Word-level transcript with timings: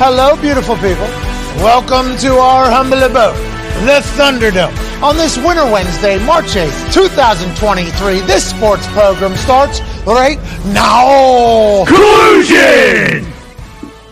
Hello, 0.00 0.40
beautiful 0.40 0.76
people. 0.76 1.10
Welcome 1.58 2.16
to 2.18 2.34
our 2.38 2.70
humble 2.70 3.02
abode, 3.02 3.34
the 3.82 3.98
Thunderdome. 4.14 4.72
On 5.02 5.16
this 5.16 5.36
Winter 5.36 5.64
Wednesday, 5.64 6.24
March 6.24 6.54
8th, 6.54 6.94
2023, 6.94 8.20
this 8.20 8.48
sports 8.48 8.86
program 8.92 9.34
starts 9.34 9.80
right 10.06 10.38
now. 10.66 11.84
Collusion! 11.84 13.37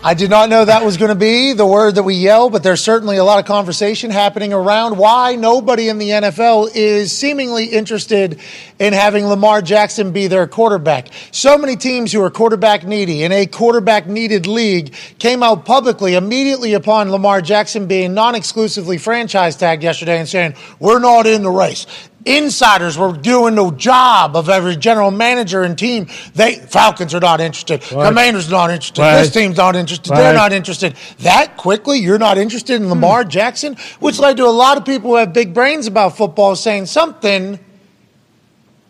I 0.03 0.13
did 0.13 0.29
not 0.29 0.49
know 0.49 0.63
that 0.63 0.85
was 0.85 0.95
going 0.95 1.09
to 1.09 1.15
be 1.15 1.53
the 1.53 1.65
word 1.65 1.95
that 1.95 2.03
we 2.03 2.13
yell, 2.13 2.51
but 2.51 2.61
there's 2.61 2.81
certainly 2.81 3.17
a 3.17 3.23
lot 3.23 3.39
of 3.39 3.45
conversation 3.45 4.11
happening 4.11 4.53
around 4.53 4.95
why 4.95 5.35
nobody 5.35 5.89
in 5.89 5.97
the 5.97 6.09
NFL 6.09 6.69
is 6.75 7.11
seemingly 7.11 7.65
interested 7.65 8.39
in 8.77 8.93
having 8.93 9.25
Lamar 9.25 9.63
Jackson 9.63 10.11
be 10.11 10.27
their 10.27 10.45
quarterback. 10.45 11.07
So 11.31 11.57
many 11.57 11.75
teams 11.75 12.11
who 12.13 12.21
are 12.21 12.29
quarterback 12.29 12.85
needy 12.85 13.23
in 13.23 13.31
a 13.31 13.47
quarterback 13.47 14.05
needed 14.05 14.45
league 14.45 14.93
came 15.17 15.41
out 15.41 15.65
publicly 15.65 16.13
immediately 16.13 16.73
upon 16.73 17.09
Lamar 17.09 17.41
Jackson 17.41 17.87
being 17.87 18.13
non 18.13 18.35
exclusively 18.35 18.99
franchise 18.99 19.55
tagged 19.55 19.81
yesterday 19.81 20.19
and 20.19 20.29
saying, 20.29 20.53
We're 20.79 20.99
not 20.99 21.25
in 21.25 21.41
the 21.41 21.49
race 21.51 21.87
insiders 22.25 22.97
were 22.97 23.13
doing 23.13 23.55
the 23.55 23.71
job 23.71 24.35
of 24.35 24.49
every 24.49 24.75
general 24.75 25.11
manager 25.11 25.63
and 25.63 25.77
team. 25.77 26.07
They 26.35 26.55
Falcons 26.55 27.13
are 27.13 27.19
not 27.19 27.41
interested. 27.41 27.83
What? 27.83 28.07
Commanders 28.07 28.49
not 28.49 28.69
interested. 28.69 29.01
What? 29.01 29.21
This 29.21 29.33
team's 29.33 29.57
not 29.57 29.75
interested. 29.75 30.11
What? 30.11 30.17
They're 30.17 30.33
not 30.33 30.53
interested. 30.53 30.95
That 31.19 31.57
quickly, 31.57 31.99
you're 31.99 32.17
not 32.17 32.37
interested 32.37 32.81
in 32.81 32.89
Lamar 32.89 33.23
hmm. 33.23 33.29
Jackson, 33.29 33.77
which 33.99 34.19
led 34.19 34.37
to 34.37 34.45
a 34.45 34.49
lot 34.49 34.77
of 34.77 34.85
people 34.85 35.11
who 35.11 35.15
have 35.17 35.33
big 35.33 35.53
brains 35.53 35.87
about 35.87 36.17
football 36.17 36.55
saying 36.55 36.87
something 36.87 37.59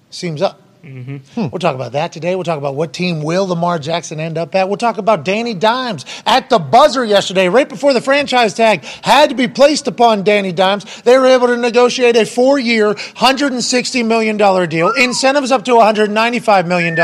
seems 0.10 0.42
up. 0.42 0.62
Mm-hmm. 0.88 1.42
We'll 1.42 1.60
talk 1.60 1.76
about 1.76 1.92
that 1.92 2.14
today. 2.14 2.34
We'll 2.36 2.46
talk 2.46 2.58
about 2.58 2.76
what 2.76 2.94
team 2.94 3.22
will 3.22 3.46
Lamar 3.48 3.78
Jackson 3.78 4.20
end 4.22 4.38
up 4.38 4.56
at. 4.56 4.70
We'll 4.70 4.78
talk 4.78 4.98
about 4.98 5.26
Danny 5.26 5.54
Dimes 5.54 6.06
at 6.26 6.50
the 6.50 6.60
buzzer 6.60 7.04
yesterday, 7.04 7.50
right 7.50 7.68
before 7.68 7.94
the 7.94 8.00
franchise 8.02 8.54
tag 8.54 8.84
had 9.04 9.30
to 9.30 9.36
be 9.36 9.48
placed 9.50 9.88
upon 9.88 10.24
Danny 10.24 10.54
Dimes. 10.54 11.02
They 11.02 11.18
were 11.18 11.26
able 11.28 11.48
to 11.48 11.58
negotiate 11.58 12.16
a 12.16 12.26
four-year, 12.26 12.94
$160 12.94 14.06
million 14.06 14.38
deal, 14.70 14.92
incentives 14.94 15.52
up 15.52 15.66
to 15.66 15.72
$195 15.72 16.68
million, 16.68 16.98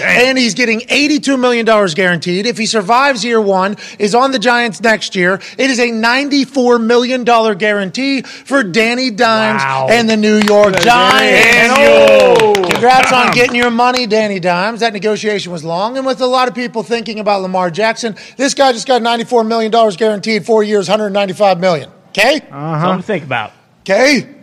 and 0.00 0.38
he's 0.38 0.54
getting 0.54 0.80
$82 0.80 1.38
million 1.38 1.66
guaranteed. 1.94 2.46
If 2.46 2.56
he 2.56 2.64
survives 2.66 3.24
year 3.24 3.40
one, 3.40 3.76
is 3.98 4.14
on 4.14 4.32
the 4.32 4.38
Giants 4.38 4.80
next 4.80 5.14
year, 5.14 5.34
it 5.58 5.70
is 5.70 5.78
a 5.78 5.90
$94 5.90 6.82
million 6.82 7.24
guarantee 7.24 8.22
for 8.22 8.62
Danny 8.62 9.10
Dimes 9.10 9.62
Wow. 9.62 9.88
and 9.90 10.08
the 10.08 10.16
New 10.16 10.36
York 10.40 10.74
Giants. 10.80 11.46
Daniel. 11.46 12.54
Congrats 12.54 13.12
on 13.12 13.25
getting 13.32 13.56
your 13.56 13.70
money, 13.70 14.06
Danny 14.06 14.40
Dimes. 14.40 14.80
That 14.80 14.92
negotiation 14.92 15.52
was 15.52 15.64
long, 15.64 15.96
and 15.96 16.06
with 16.06 16.20
a 16.20 16.26
lot 16.26 16.48
of 16.48 16.54
people 16.54 16.82
thinking 16.82 17.18
about 17.18 17.42
Lamar 17.42 17.70
Jackson, 17.70 18.16
this 18.36 18.54
guy 18.54 18.72
just 18.72 18.86
got 18.86 19.02
$94 19.02 19.46
million 19.46 19.70
guaranteed, 19.96 20.44
four 20.46 20.62
years, 20.62 20.88
195 20.88 21.60
million. 21.60 21.90
Okay? 22.08 22.40
Uh-huh. 22.50 22.80
Something 22.80 23.00
to 23.00 23.06
think 23.06 23.24
about. 23.24 23.52
Okay? 23.80 24.35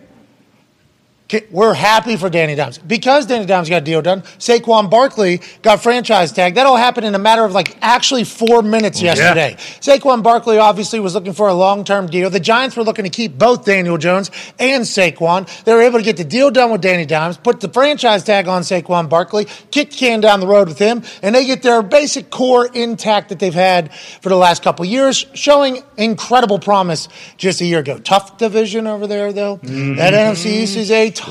We're 1.51 1.73
happy 1.73 2.17
for 2.17 2.29
Danny 2.29 2.55
Dimes. 2.55 2.77
Because 2.77 3.25
Danny 3.25 3.45
Dimes 3.45 3.69
got 3.69 3.81
a 3.81 3.85
deal 3.85 4.01
done, 4.01 4.21
Saquon 4.21 4.89
Barkley 4.89 5.41
got 5.61 5.81
franchise 5.81 6.31
tagged. 6.31 6.57
That 6.57 6.65
all 6.65 6.77
happened 6.77 7.05
in 7.05 7.15
a 7.15 7.19
matter 7.19 7.43
of 7.43 7.53
like 7.53 7.77
actually 7.81 8.23
four 8.23 8.61
minutes 8.61 9.01
yesterday. 9.01 9.55
Saquon 9.57 10.23
Barkley 10.23 10.57
obviously 10.57 10.99
was 10.99 11.15
looking 11.15 11.33
for 11.33 11.47
a 11.47 11.53
long 11.53 11.83
term 11.83 12.07
deal. 12.07 12.29
The 12.29 12.39
Giants 12.39 12.75
were 12.75 12.83
looking 12.83 13.03
to 13.03 13.09
keep 13.09 13.37
both 13.37 13.65
Daniel 13.65 13.97
Jones 13.97 14.31
and 14.59 14.83
Saquon. 14.83 15.47
They 15.63 15.73
were 15.73 15.81
able 15.81 15.99
to 15.99 16.05
get 16.05 16.17
the 16.17 16.23
deal 16.23 16.51
done 16.51 16.71
with 16.71 16.81
Danny 16.81 17.05
Dimes, 17.05 17.37
put 17.37 17.59
the 17.59 17.69
franchise 17.69 18.23
tag 18.23 18.47
on 18.47 18.61
Saquon 18.61 19.09
Barkley, 19.09 19.47
kick 19.71 19.91
can 19.91 20.21
down 20.21 20.39
the 20.39 20.47
road 20.47 20.67
with 20.67 20.79
him, 20.79 21.03
and 21.21 21.33
they 21.33 21.45
get 21.45 21.63
their 21.63 21.81
basic 21.81 22.29
core 22.29 22.67
intact 22.67 23.29
that 23.29 23.39
they've 23.39 23.53
had 23.53 23.93
for 24.21 24.29
the 24.29 24.35
last 24.35 24.63
couple 24.63 24.85
years, 24.85 25.25
showing 25.33 25.81
incredible 25.97 26.59
promise 26.59 27.07
just 27.37 27.61
a 27.61 27.65
year 27.65 27.79
ago. 27.79 27.97
Tough 27.99 28.37
division 28.37 28.87
over 28.87 29.07
there, 29.07 29.33
though. 29.33 29.57
That 29.57 29.69
mm-hmm. 29.69 29.99
NFC 29.99 30.45
East 30.45 30.77
is 30.77 30.91
a 30.91 31.09
tough 31.09 31.22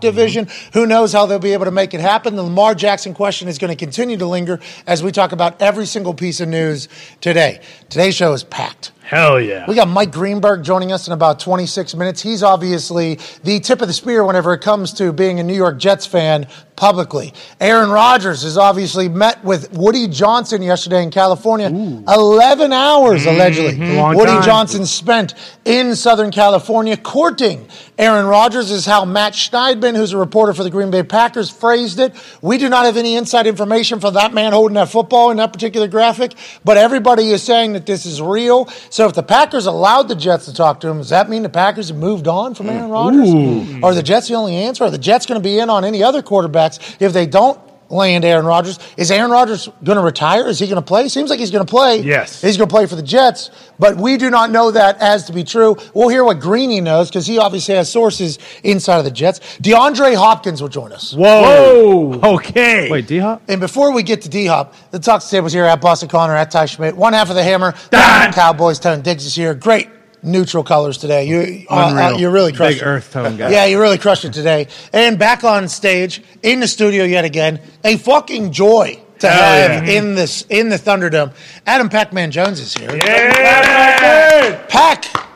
division. 0.00 0.48
Who 0.72 0.86
knows 0.86 1.12
how 1.12 1.26
they'll 1.26 1.38
be 1.38 1.52
able 1.52 1.66
to 1.66 1.70
make 1.70 1.94
it 1.94 2.00
happen? 2.00 2.36
The 2.36 2.42
Lamar 2.42 2.74
Jackson 2.74 3.14
question 3.14 3.48
is 3.48 3.58
going 3.58 3.70
to 3.70 3.76
continue 3.76 4.16
to 4.16 4.26
linger 4.26 4.60
as 4.86 5.02
we 5.02 5.12
talk 5.12 5.32
about 5.32 5.60
every 5.60 5.86
single 5.86 6.14
piece 6.14 6.40
of 6.40 6.48
news 6.48 6.88
today. 7.20 7.60
Today's 7.88 8.14
show 8.14 8.32
is 8.32 8.44
packed. 8.44 8.92
Hell 9.02 9.40
yeah. 9.40 9.64
We 9.66 9.74
got 9.74 9.88
Mike 9.88 10.12
Greenberg 10.12 10.62
joining 10.62 10.92
us 10.92 11.08
in 11.08 11.12
about 11.12 11.40
26 11.40 11.96
minutes. 11.96 12.22
He's 12.22 12.44
obviously 12.44 13.18
the 13.42 13.58
tip 13.58 13.82
of 13.82 13.88
the 13.88 13.92
spear 13.92 14.24
whenever 14.24 14.54
it 14.54 14.60
comes 14.60 14.92
to 14.94 15.12
being 15.12 15.40
a 15.40 15.42
New 15.42 15.56
York 15.56 15.78
Jets 15.78 16.06
fan 16.06 16.46
publicly. 16.80 17.34
Aaron 17.60 17.90
Rodgers 17.90 18.42
has 18.42 18.56
obviously 18.56 19.06
met 19.06 19.44
with 19.44 19.70
Woody 19.74 20.08
Johnson 20.08 20.62
yesterday 20.62 21.02
in 21.02 21.10
California. 21.10 21.66
11 21.66 22.72
hours, 22.72 23.20
mm-hmm. 23.20 23.34
allegedly. 23.36 23.96
Long 23.96 24.16
Woody 24.16 24.32
time. 24.32 24.42
Johnson 24.42 24.86
spent 24.86 25.34
in 25.66 25.94
Southern 25.94 26.30
California 26.30 26.96
courting 26.96 27.68
Aaron 28.00 28.24
Rodgers, 28.24 28.70
is 28.70 28.86
how 28.86 29.04
Matt 29.04 29.34
Schneidman, 29.34 29.94
who's 29.94 30.14
a 30.14 30.16
reporter 30.16 30.54
for 30.54 30.64
the 30.64 30.70
Green 30.70 30.90
Bay 30.90 31.02
Packers, 31.02 31.50
phrased 31.50 32.00
it. 32.00 32.14
We 32.40 32.56
do 32.56 32.70
not 32.70 32.86
have 32.86 32.96
any 32.96 33.14
inside 33.14 33.46
information 33.46 34.00
for 34.00 34.10
that 34.12 34.32
man 34.32 34.54
holding 34.54 34.76
that 34.76 34.88
football 34.88 35.30
in 35.30 35.36
that 35.36 35.52
particular 35.52 35.86
graphic, 35.86 36.32
but 36.64 36.78
everybody 36.78 37.28
is 37.28 37.42
saying 37.42 37.74
that 37.74 37.84
this 37.84 38.06
is 38.06 38.22
real. 38.22 38.68
So 38.88 39.06
if 39.06 39.12
the 39.12 39.22
Packers 39.22 39.66
allowed 39.66 40.08
the 40.08 40.14
Jets 40.14 40.46
to 40.46 40.54
talk 40.54 40.80
to 40.80 40.88
him, 40.88 40.96
does 40.96 41.10
that 41.10 41.28
mean 41.28 41.42
the 41.42 41.50
Packers 41.50 41.88
have 41.88 41.98
moved 41.98 42.26
on 42.26 42.54
from 42.54 42.70
Aaron 42.70 42.88
mm. 42.88 42.92
Rodgers? 42.92 43.84
Are 43.84 43.94
the 43.94 44.02
Jets 44.02 44.28
the 44.28 44.34
only 44.34 44.56
answer? 44.56 44.84
Are 44.84 44.90
the 44.90 44.96
Jets 44.96 45.26
going 45.26 45.38
to 45.38 45.44
be 45.46 45.58
in 45.58 45.68
on 45.68 45.84
any 45.84 46.02
other 46.02 46.22
quarterbacks 46.70 47.00
if 47.00 47.12
they 47.12 47.26
don't? 47.26 47.60
Land 47.88 48.24
Aaron 48.24 48.46
Rodgers. 48.46 48.78
Is 48.96 49.10
Aaron 49.10 49.32
Rodgers 49.32 49.68
going 49.82 49.98
to 49.98 50.04
retire? 50.04 50.46
Is 50.46 50.60
he 50.60 50.66
going 50.66 50.76
to 50.76 50.82
play? 50.82 51.08
Seems 51.08 51.28
like 51.28 51.40
he's 51.40 51.50
going 51.50 51.66
to 51.66 51.68
play. 51.68 51.98
Yes. 51.98 52.40
He's 52.40 52.56
going 52.56 52.68
to 52.68 52.72
play 52.72 52.86
for 52.86 52.94
the 52.94 53.02
Jets, 53.02 53.50
but 53.80 53.96
we 53.96 54.16
do 54.16 54.30
not 54.30 54.52
know 54.52 54.70
that 54.70 54.98
as 55.00 55.24
to 55.24 55.32
be 55.32 55.42
true. 55.42 55.76
We'll 55.92 56.08
hear 56.08 56.22
what 56.22 56.38
Greeny 56.38 56.80
knows 56.80 57.08
because 57.08 57.26
he 57.26 57.38
obviously 57.38 57.74
has 57.74 57.90
sources 57.90 58.38
inside 58.62 58.98
of 58.98 59.04
the 59.04 59.10
Jets. 59.10 59.40
DeAndre 59.60 60.14
Hopkins 60.14 60.62
will 60.62 60.68
join 60.68 60.92
us. 60.92 61.12
Whoa. 61.12 62.20
Okay. 62.22 62.88
Wait, 62.88 63.08
D 63.08 63.18
Hop? 63.18 63.42
And 63.48 63.60
before 63.60 63.92
we 63.92 64.04
get 64.04 64.22
to 64.22 64.28
D 64.28 64.46
Hop, 64.46 64.72
the 64.92 65.00
Talks 65.00 65.28
tables 65.28 65.52
here 65.52 65.64
at 65.64 65.80
Boston 65.80 66.08
Connor, 66.08 66.36
at 66.36 66.52
Ty 66.52 66.66
Schmidt. 66.66 66.94
One 66.94 67.12
half 67.12 67.28
of 67.28 67.34
the 67.34 67.42
hammer. 67.42 67.74
Done. 67.90 68.32
Cowboys, 68.32 68.78
Tone 68.78 69.02
Diggs 69.02 69.26
is 69.26 69.34
here. 69.34 69.52
Great 69.52 69.88
neutral 70.22 70.64
colors 70.64 70.98
today. 70.98 71.24
You, 71.24 71.66
uh, 71.70 72.12
uh, 72.14 72.16
you 72.18 72.30
really 72.30 72.52
crushed 72.52 72.78
Big 72.78 72.82
it. 72.82 72.86
earth 72.86 73.12
tone 73.12 73.36
guy. 73.36 73.50
Yeah, 73.50 73.64
you 73.66 73.80
really 73.80 73.98
crushed 73.98 74.24
it 74.24 74.32
today. 74.32 74.68
And 74.92 75.18
back 75.18 75.44
on 75.44 75.68
stage, 75.68 76.22
in 76.42 76.60
the 76.60 76.68
studio 76.68 77.04
yet 77.04 77.24
again, 77.24 77.60
a 77.84 77.96
fucking 77.96 78.52
joy 78.52 79.00
to 79.20 79.28
Hell 79.28 79.42
have 79.42 79.86
yeah. 79.86 79.98
in 79.98 80.14
this 80.14 80.42
in 80.48 80.68
the 80.68 80.76
Thunderdome. 80.76 81.32
Adam 81.66 81.88
Pac-Man 81.88 82.30
Jones 82.30 82.60
is 82.60 82.74
here. 82.74 82.94
Yeah. 82.96 84.66
Pac. 84.68 85.29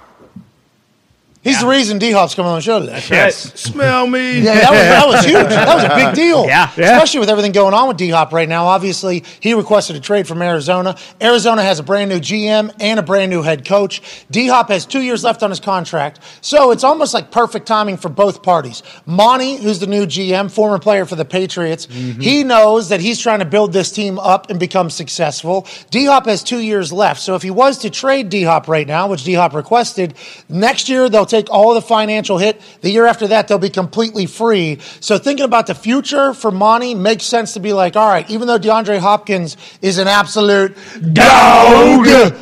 He's 1.44 1.60
the 1.60 1.66
reason 1.66 1.99
D 1.99 2.10
Hop's 2.10 2.34
coming 2.34 2.50
on 2.50 2.56
the 2.56 2.62
show 2.62 2.81
today. 2.81 3.03
Yes. 3.10 3.53
Smell 3.60 4.06
me. 4.06 4.41
Yeah, 4.41 4.55
that 4.55 4.71
was, 4.71 4.81
that 4.81 5.06
was 5.06 5.25
huge. 5.27 5.49
That 5.49 5.75
was 5.75 5.84
a 5.84 5.94
big 5.94 6.15
deal. 6.25 6.47
Yeah. 6.47 6.71
Yeah. 6.77 6.93
Especially 6.93 7.21
with 7.21 7.28
everything 7.28 7.53
going 7.53 7.75
on 7.75 7.87
with 7.87 7.99
D 7.99 8.09
Hop 8.09 8.32
right 8.32 8.49
now. 8.49 8.66
Obviously, 8.66 9.25
he 9.41 9.53
requested 9.53 9.94
a 9.94 10.00
trade 10.00 10.27
from 10.27 10.41
Arizona. 10.41 10.97
Arizona 11.21 11.62
has 11.62 11.78
a 11.78 11.82
brand 11.82 12.09
new 12.09 12.19
GM 12.19 12.75
and 12.81 12.99
a 12.99 13.03
brand 13.03 13.31
new 13.31 13.43
head 13.43 13.66
coach. 13.66 14.00
D 14.31 14.49
Hop 14.49 14.71
has 14.71 14.87
two 14.87 15.03
years 15.03 15.22
left 15.22 15.43
on 15.43 15.50
his 15.50 15.60
contract. 15.60 16.21
So 16.41 16.71
it's 16.71 16.82
almost 16.82 17.12
like 17.12 17.31
perfect 17.31 17.66
timing 17.66 17.99
for 17.99 18.09
both 18.09 18.43
parties. 18.43 18.82
Monty, 19.05 19.56
who's 19.56 19.81
the 19.81 19.87
new 19.87 20.06
GM, 20.06 20.50
former 20.50 20.78
player 20.78 21.05
for 21.05 21.16
the 21.16 21.26
Patriots, 21.26 21.87
mm-hmm. 21.87 22.21
he 22.21 22.43
knows 22.43 22.88
that 22.88 23.00
he's 23.00 23.21
trying 23.21 23.41
to 23.41 23.44
build 23.44 23.75
this 23.75 23.93
team 23.93 24.19
up 24.19 24.49
and 24.49 24.59
become 24.59 24.88
successful. 24.88 25.66
D 25.91 26.06
Hop 26.06 26.25
has 26.25 26.43
two 26.43 26.61
years 26.61 26.91
left. 26.91 27.21
So 27.21 27.34
if 27.34 27.43
he 27.43 27.50
was 27.50 27.78
to 27.78 27.91
trade 27.91 28.31
D 28.31 28.44
Hop 28.44 28.66
right 28.66 28.87
now, 28.87 29.09
which 29.09 29.25
D 29.25 29.34
Hop 29.34 29.53
requested, 29.53 30.15
next 30.49 30.88
year 30.88 31.11
they'll 31.11 31.26
take 31.34 31.50
all 31.50 31.75
the 31.75 31.83
financial 31.83 32.39
hit. 32.39 32.61
The 32.81 32.91
year 32.91 33.06
after 33.06 33.28
that, 33.28 33.49
they'll 33.49 33.59
be 33.59 33.71
completely 33.71 34.27
free. 34.27 34.78
So 35.00 35.19
thinking 35.19 35.45
about 35.45 35.67
the 35.67 35.75
future 35.75 36.34
for 36.34 36.50
Monty 36.50 36.95
makes 36.95 37.25
sense 37.25 37.55
to 37.55 37.61
be 37.61 37.72
like, 37.72 37.97
all 37.97 38.09
right, 38.09 38.28
even 38.31 38.47
though 38.47 38.59
DeAndre 38.59 38.99
Hopkins 38.99 39.56
is 39.83 39.99
an 39.99 40.09
absolute 40.09 40.77
dog. 41.12 42.35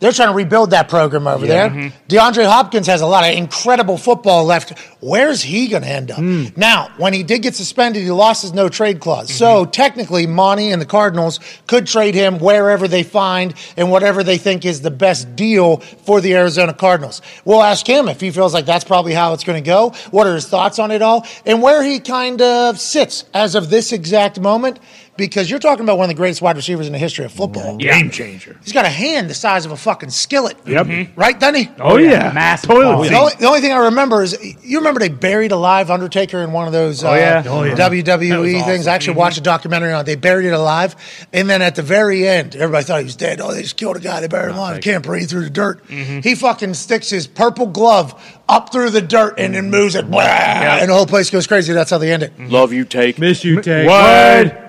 They're 0.00 0.12
trying 0.12 0.28
to 0.28 0.34
rebuild 0.34 0.70
that 0.70 0.88
program 0.88 1.26
over 1.26 1.44
there. 1.44 1.70
Mm-hmm. 1.70 1.88
DeAndre 2.08 2.46
Hopkins 2.46 2.86
has 2.86 3.00
a 3.00 3.06
lot 3.06 3.28
of 3.28 3.36
incredible 3.36 3.98
football 3.98 4.44
left. 4.44 4.78
Where's 5.00 5.42
he 5.42 5.66
going 5.66 5.82
to 5.82 5.88
end 5.88 6.12
up? 6.12 6.18
Mm. 6.18 6.56
Now, 6.56 6.92
when 6.98 7.12
he 7.12 7.24
did 7.24 7.42
get 7.42 7.56
suspended, 7.56 8.04
he 8.04 8.10
lost 8.12 8.42
his 8.42 8.52
no 8.52 8.68
trade 8.68 9.00
clause. 9.00 9.32
So 9.32 9.62
mm-hmm. 9.62 9.72
technically, 9.72 10.28
Monty 10.28 10.70
and 10.70 10.80
the 10.80 10.86
Cardinals 10.86 11.40
could 11.66 11.88
trade 11.88 12.14
him 12.14 12.38
wherever 12.38 12.86
they 12.86 13.02
find 13.02 13.54
and 13.76 13.90
whatever 13.90 14.22
they 14.22 14.38
think 14.38 14.64
is 14.64 14.82
the 14.82 14.90
best 14.92 15.34
deal 15.34 15.78
for 15.78 16.20
the 16.20 16.34
Arizona 16.36 16.72
Cardinals. 16.72 17.20
We'll 17.44 17.62
ask 17.62 17.84
him 17.84 18.08
if 18.08 18.20
he 18.20 18.30
feels 18.30 18.54
like 18.54 18.66
that's 18.66 18.84
probably 18.84 19.14
how 19.14 19.32
it's 19.32 19.44
going 19.44 19.62
to 19.62 19.66
go. 19.66 19.90
What 20.12 20.28
are 20.28 20.34
his 20.34 20.46
thoughts 20.46 20.78
on 20.78 20.92
it 20.92 21.02
all? 21.02 21.26
And 21.44 21.60
where 21.60 21.82
he 21.82 21.98
kind 21.98 22.40
of 22.40 22.78
sits 22.78 23.24
as 23.34 23.56
of 23.56 23.68
this 23.68 23.92
exact 23.92 24.38
moment. 24.38 24.78
Because 25.18 25.50
you're 25.50 25.58
talking 25.58 25.84
about 25.84 25.98
one 25.98 26.04
of 26.04 26.08
the 26.08 26.14
greatest 26.14 26.40
wide 26.40 26.56
receivers 26.56 26.86
in 26.86 26.92
the 26.92 26.98
history 26.98 27.24
of 27.24 27.32
football. 27.32 27.76
Game 27.76 28.08
changer. 28.08 28.56
He's 28.62 28.72
got 28.72 28.86
a 28.86 28.88
hand 28.88 29.28
the 29.28 29.34
size 29.34 29.66
of 29.66 29.72
a 29.72 29.76
fucking 29.76 30.10
skillet. 30.10 30.56
Yep. 30.64 30.86
Mm-hmm. 30.86 31.20
Right, 31.20 31.38
doesn't 31.38 31.56
he? 31.56 31.70
Oh, 31.80 31.96
yeah. 31.96 32.32
Massive 32.32 32.70
Toilet 32.70 33.02
seat. 33.02 33.10
The 33.10 33.18
only, 33.18 33.32
the 33.34 33.46
only 33.46 33.60
thing 33.60 33.72
I 33.72 33.86
remember 33.86 34.22
is 34.22 34.38
you 34.62 34.78
remember 34.78 35.00
they 35.00 35.08
buried 35.08 35.50
a 35.50 35.56
live 35.56 35.90
Undertaker 35.90 36.38
in 36.38 36.52
one 36.52 36.68
of 36.68 36.72
those 36.72 37.02
uh, 37.02 37.08
yeah. 37.08 37.42
Oh, 37.46 37.64
yeah. 37.64 37.72
Uh, 37.72 37.74
oh, 37.74 37.90
WWE 37.90 38.28
That 38.28 38.38
was 38.38 38.64
things. 38.64 38.86
I 38.86 38.94
actually 38.94 39.12
mm-hmm. 39.12 39.18
watched 39.18 39.38
a 39.38 39.42
documentary 39.42 39.92
on 39.92 40.02
it. 40.02 40.04
They 40.04 40.14
buried 40.14 40.46
it 40.46 40.52
alive. 40.52 40.94
And 41.32 41.50
then 41.50 41.62
at 41.62 41.74
the 41.74 41.82
very 41.82 42.26
end, 42.26 42.54
everybody 42.54 42.84
thought 42.84 43.00
he 43.00 43.04
was 43.04 43.16
dead. 43.16 43.40
Oh, 43.40 43.52
they 43.52 43.62
just 43.62 43.76
killed 43.76 43.96
a 43.96 44.00
guy. 44.00 44.20
They 44.20 44.28
buried 44.28 44.50
him 44.50 44.56
oh, 44.56 44.60
alive. 44.60 44.76
He 44.76 44.82
can't 44.82 45.04
breathe 45.04 45.28
through 45.28 45.44
the 45.44 45.50
dirt. 45.50 45.84
Mm-hmm. 45.88 46.20
He 46.20 46.36
fucking 46.36 46.74
sticks 46.74 47.10
his 47.10 47.26
purple 47.26 47.66
glove 47.66 48.14
up 48.48 48.70
through 48.70 48.90
the 48.90 49.02
dirt 49.02 49.34
and 49.38 49.54
then 49.54 49.68
moves 49.68 49.96
it. 49.96 50.08
Blah, 50.08 50.22
And 50.22 50.90
the 50.90 50.94
whole 50.94 51.06
place 51.06 51.28
goes 51.28 51.48
crazy. 51.48 51.72
That's 51.72 51.90
how 51.90 51.98
they 51.98 52.12
end 52.12 52.22
it. 52.22 52.38
Love 52.38 52.72
you, 52.72 52.84
take. 52.84 53.18
Miss 53.18 53.42
you, 53.42 53.60
take. 53.60 53.88
What? 53.88 54.67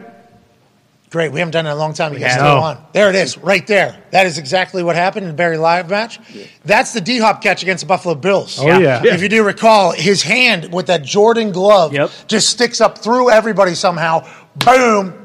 Great. 1.09 1.31
We 1.31 1.39
haven't 1.39 1.53
done 1.53 1.65
it 1.65 1.69
in 1.69 1.75
a 1.75 1.79
long 1.79 1.93
time. 1.93 2.13
You 2.13 2.19
guys 2.19 2.33
still 2.33 2.45
on. 2.45 2.85
There 2.93 3.09
it 3.09 3.15
is, 3.15 3.35
right 3.39 3.65
there. 3.65 3.99
That 4.11 4.27
is 4.27 4.37
exactly 4.37 4.83
what 4.83 4.95
happened 4.95 5.23
in 5.25 5.31
the 5.31 5.35
Buried 5.35 5.57
Alive 5.57 5.89
match. 5.89 6.19
That's 6.65 6.93
the 6.93 7.01
D 7.01 7.17
Hop 7.17 7.41
catch 7.41 7.63
against 7.63 7.81
the 7.81 7.87
Buffalo 7.87 8.13
Bills. 8.13 8.59
Oh, 8.59 8.67
yeah. 8.79 9.01
If 9.03 9.21
you 9.23 9.27
do 9.29 9.43
recall, 9.43 9.91
his 9.91 10.21
hand 10.21 10.71
with 10.71 10.85
that 10.85 11.01
Jordan 11.03 11.51
glove 11.51 11.93
Yep. 11.93 12.11
just 12.27 12.49
sticks 12.49 12.79
up 12.79 12.99
through 12.99 13.31
everybody 13.31 13.73
somehow. 13.73 14.27
Boom. 14.55 15.15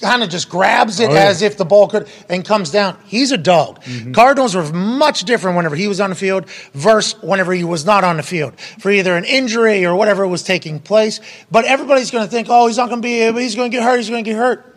Kind 0.00 0.24
of 0.24 0.30
just 0.30 0.48
grabs 0.48 0.98
it 0.98 1.10
Oh, 1.10 1.12
yeah. 1.12 1.26
as 1.26 1.42
if 1.42 1.56
the 1.56 1.64
ball 1.64 1.86
could 1.88 2.08
and 2.28 2.44
comes 2.44 2.70
down. 2.70 2.96
He's 3.04 3.30
a 3.30 3.38
dog. 3.38 3.80
Mm-hmm. 3.82 4.12
Cardinals 4.12 4.54
were 4.56 4.64
much 4.72 5.22
different 5.24 5.56
whenever 5.56 5.76
he 5.76 5.86
was 5.86 6.00
on 6.00 6.10
the 6.10 6.16
field 6.16 6.48
versus 6.72 7.20
whenever 7.22 7.52
he 7.52 7.62
was 7.62 7.84
not 7.84 8.02
on 8.02 8.16
the 8.16 8.22
field 8.24 8.58
for 8.58 8.90
either 8.90 9.14
an 9.16 9.24
injury 9.24 9.84
or 9.84 9.94
whatever 9.94 10.26
was 10.26 10.42
taking 10.42 10.80
place. 10.80 11.20
But 11.52 11.66
everybody's 11.66 12.10
going 12.10 12.24
to 12.24 12.30
think, 12.30 12.48
oh, 12.50 12.66
he's 12.66 12.78
not 12.78 12.88
going 12.88 13.00
to 13.00 13.06
be, 13.06 13.40
he's 13.42 13.54
going 13.54 13.70
to 13.70 13.76
get 13.76 13.84
hurt, 13.84 13.98
he's 13.98 14.10
going 14.10 14.24
to 14.24 14.28
get 14.30 14.36
hurt. 14.36 14.71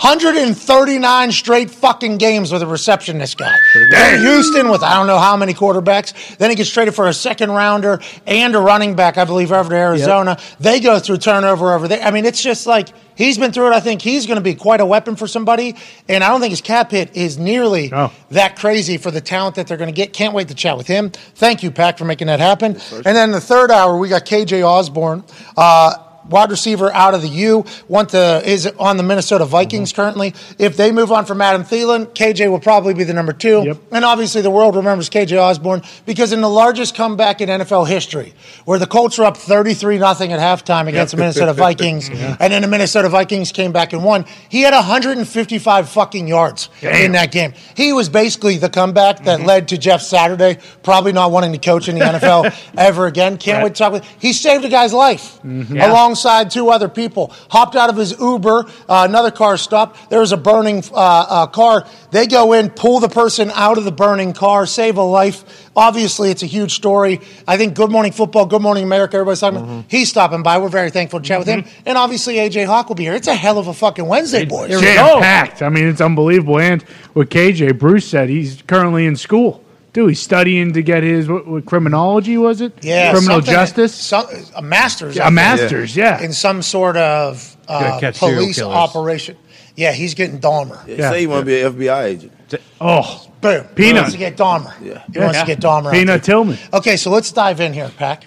139 0.00 1.30
straight 1.30 1.70
fucking 1.70 2.16
games 2.16 2.50
with 2.50 2.62
a 2.62 2.66
reception, 2.66 3.18
this 3.18 3.34
guy. 3.34 3.54
In 4.14 4.20
Houston 4.22 4.70
with 4.70 4.82
I 4.82 4.96
don't 4.96 5.06
know 5.06 5.18
how 5.18 5.36
many 5.36 5.52
quarterbacks. 5.52 6.38
Then 6.38 6.48
he 6.48 6.56
gets 6.56 6.70
traded 6.70 6.94
for 6.94 7.06
a 7.06 7.12
second 7.12 7.50
rounder 7.50 8.00
and 8.26 8.54
a 8.54 8.60
running 8.60 8.96
back, 8.96 9.18
I 9.18 9.26
believe, 9.26 9.52
over 9.52 9.68
to 9.68 9.76
Arizona. 9.76 10.38
They 10.58 10.80
go 10.80 10.98
through 11.00 11.18
turnover 11.18 11.74
over 11.74 11.86
there. 11.86 12.00
I 12.02 12.12
mean, 12.12 12.24
it's 12.24 12.42
just 12.42 12.66
like 12.66 12.88
he's 13.14 13.36
been 13.36 13.52
through 13.52 13.72
it. 13.72 13.74
I 13.74 13.80
think 13.80 14.00
he's 14.00 14.24
going 14.24 14.38
to 14.38 14.42
be 14.42 14.54
quite 14.54 14.80
a 14.80 14.86
weapon 14.86 15.16
for 15.16 15.26
somebody. 15.26 15.76
And 16.08 16.24
I 16.24 16.28
don't 16.28 16.40
think 16.40 16.52
his 16.52 16.62
cap 16.62 16.92
hit 16.92 17.14
is 17.14 17.36
nearly 17.38 17.88
that 18.30 18.56
crazy 18.58 18.96
for 18.96 19.10
the 19.10 19.20
talent 19.20 19.56
that 19.56 19.66
they're 19.66 19.76
going 19.76 19.92
to 19.92 19.94
get. 19.94 20.14
Can't 20.14 20.32
wait 20.32 20.48
to 20.48 20.54
chat 20.54 20.78
with 20.78 20.86
him. 20.86 21.10
Thank 21.10 21.62
you, 21.62 21.70
Pack, 21.70 21.98
for 21.98 22.06
making 22.06 22.28
that 22.28 22.40
happen. 22.40 22.78
And 22.92 23.04
then 23.04 23.32
the 23.32 23.40
third 23.40 23.70
hour, 23.70 23.98
we 23.98 24.08
got 24.08 24.24
KJ 24.24 24.66
Osborn. 24.66 25.24
Uh, 25.58 26.06
Wide 26.30 26.50
receiver 26.50 26.92
out 26.92 27.14
of 27.14 27.22
the 27.22 27.28
U, 27.28 27.64
went 27.88 28.10
to 28.10 28.42
is 28.44 28.66
on 28.78 28.96
the 28.96 29.02
Minnesota 29.02 29.44
Vikings 29.44 29.92
mm-hmm. 29.92 30.00
currently. 30.00 30.34
If 30.58 30.76
they 30.76 30.92
move 30.92 31.10
on 31.12 31.26
from 31.26 31.40
Adam 31.40 31.64
Thielen, 31.64 32.06
KJ 32.06 32.50
will 32.50 32.60
probably 32.60 32.94
be 32.94 33.04
the 33.04 33.12
number 33.12 33.32
two. 33.32 33.62
Yep. 33.64 33.78
And 33.90 34.04
obviously, 34.04 34.40
the 34.40 34.50
world 34.50 34.76
remembers 34.76 35.10
KJ 35.10 35.40
Osborn 35.40 35.82
because 36.06 36.32
in 36.32 36.40
the 36.40 36.48
largest 36.48 36.94
comeback 36.94 37.40
in 37.40 37.48
NFL 37.48 37.88
history, 37.88 38.32
where 38.64 38.78
the 38.78 38.86
Colts 38.86 39.18
were 39.18 39.24
up 39.24 39.36
33 39.36 39.98
nothing 39.98 40.32
at 40.32 40.38
halftime 40.40 40.86
against 40.88 41.12
the 41.12 41.16
Minnesota 41.16 41.52
Vikings, 41.66 42.08
and 42.08 42.52
then 42.52 42.62
the 42.62 42.68
Minnesota 42.68 43.08
Vikings 43.08 43.52
came 43.52 43.72
back 43.72 43.92
and 43.92 44.04
won, 44.04 44.24
he 44.48 44.62
had 44.62 44.72
155 44.72 45.88
fucking 45.88 46.28
yards 46.28 46.68
in 46.80 47.12
that 47.12 47.32
game. 47.32 47.52
He 47.76 47.92
was 47.92 48.08
basically 48.08 48.56
the 48.56 48.70
comeback 48.70 49.24
that 49.24 49.38
mm-hmm. 49.38 49.48
led 49.48 49.68
to 49.68 49.78
Jeff 49.78 50.00
Saturday 50.00 50.58
probably 50.82 51.12
not 51.12 51.32
wanting 51.32 51.52
to 51.52 51.58
coach 51.58 51.88
in 51.88 51.98
the 51.98 52.04
NFL 52.04 52.54
ever 52.78 53.06
again. 53.06 53.36
Can't 53.36 53.64
wait 53.64 53.74
to 53.74 53.78
talk 53.78 53.92
with 53.92 54.04
He 54.18 54.32
saved 54.32 54.64
a 54.64 54.68
guy's 54.68 54.92
life 54.92 55.40
mm-hmm. 55.42 55.76
alongside 55.76 56.19
two 56.50 56.70
other 56.70 56.88
people. 56.88 57.32
Hopped 57.50 57.76
out 57.76 57.90
of 57.90 57.96
his 57.96 58.18
Uber, 58.18 58.66
uh, 58.88 59.06
another 59.08 59.30
car 59.30 59.56
stopped. 59.56 60.10
There 60.10 60.20
was 60.20 60.32
a 60.32 60.36
burning 60.36 60.82
uh, 60.92 60.94
uh, 61.28 61.46
car. 61.46 61.86
They 62.10 62.26
go 62.26 62.52
in, 62.52 62.70
pull 62.70 63.00
the 63.00 63.08
person 63.08 63.50
out 63.54 63.78
of 63.78 63.84
the 63.84 63.92
burning 63.92 64.32
car, 64.32 64.66
save 64.66 64.96
a 64.96 65.02
life. 65.02 65.68
Obviously, 65.76 66.30
it's 66.30 66.42
a 66.42 66.46
huge 66.46 66.74
story. 66.74 67.20
I 67.46 67.56
think 67.56 67.74
Good 67.74 67.90
Morning 67.90 68.12
Football, 68.12 68.46
Good 68.46 68.62
Morning 68.62 68.84
America, 68.84 69.16
everybody's 69.16 69.40
talking 69.40 69.58
about. 69.58 69.84
He's 69.88 70.08
stopping 70.08 70.42
by. 70.42 70.58
We're 70.58 70.68
very 70.68 70.90
thankful 70.90 71.20
to 71.20 71.26
chat 71.26 71.38
with 71.38 71.48
him. 71.48 71.64
And 71.86 71.96
obviously, 71.96 72.34
AJ 72.36 72.66
Hawk 72.66 72.88
will 72.88 72.96
be 72.96 73.04
here. 73.04 73.14
It's 73.14 73.28
a 73.28 73.34
hell 73.34 73.58
of 73.58 73.68
a 73.68 73.74
fucking 73.74 74.06
Wednesday, 74.06 74.44
boys. 74.44 74.70
Jam 74.80 75.20
packed. 75.20 75.62
I 75.62 75.68
mean, 75.68 75.86
it's 75.86 76.00
unbelievable. 76.00 76.58
And 76.58 76.82
what 77.12 77.30
KJ 77.30 77.78
Bruce 77.78 78.06
said, 78.08 78.28
he's 78.28 78.62
currently 78.62 79.06
in 79.06 79.16
school. 79.16 79.64
Dude, 79.92 80.10
he's 80.10 80.20
studying 80.22 80.72
to 80.74 80.82
get 80.82 81.02
his 81.02 81.28
what, 81.28 81.46
what 81.46 81.66
criminology 81.66 82.36
was 82.36 82.60
it? 82.60 82.72
Yeah, 82.82 83.10
criminal 83.12 83.40
justice. 83.40 83.94
some- 83.94 84.26
a 84.54 84.62
master's. 84.62 85.18
I 85.18 85.22
a 85.22 85.24
think. 85.26 85.34
master's, 85.34 85.96
yeah. 85.96 86.22
in 86.22 86.32
some 86.32 86.62
sort 86.62 86.96
of 86.96 87.56
uh, 87.68 87.80
Gotta 87.80 88.00
catch 88.00 88.16
serial 88.18 88.36
police 88.42 88.60
operation. 88.62 89.36
Yeah, 89.76 89.92
he's 89.92 90.14
getting 90.14 90.38
Dahmer. 90.40 90.84
They 90.86 90.96
Yeah. 90.98 91.10
say 91.10 91.22
you 91.22 91.30
want 91.30 91.40
to 91.42 91.46
be 91.46 91.60
an 91.60 91.72
FBI 91.74 92.04
agent. 92.04 92.32
Oh, 92.80 93.26
Boom. 93.40 93.64
He 93.68 93.74
Peanut. 93.74 94.02
wants 94.02 94.12
to 94.12 94.18
get 94.18 94.36
Dahmer. 94.36 94.72
Yeah. 94.82 95.02
He 95.12 95.18
wants 95.18 95.40
to 95.40 95.46
get 95.46 95.60
Dahmer. 95.60 95.90
Peanut 95.92 96.06
there. 96.06 96.18
Tillman. 96.34 96.58
Okay, 96.74 96.96
so 96.96 97.10
let's 97.10 97.32
dive 97.32 97.60
in 97.60 97.72
here, 97.72 97.90
Pack. 97.96 98.26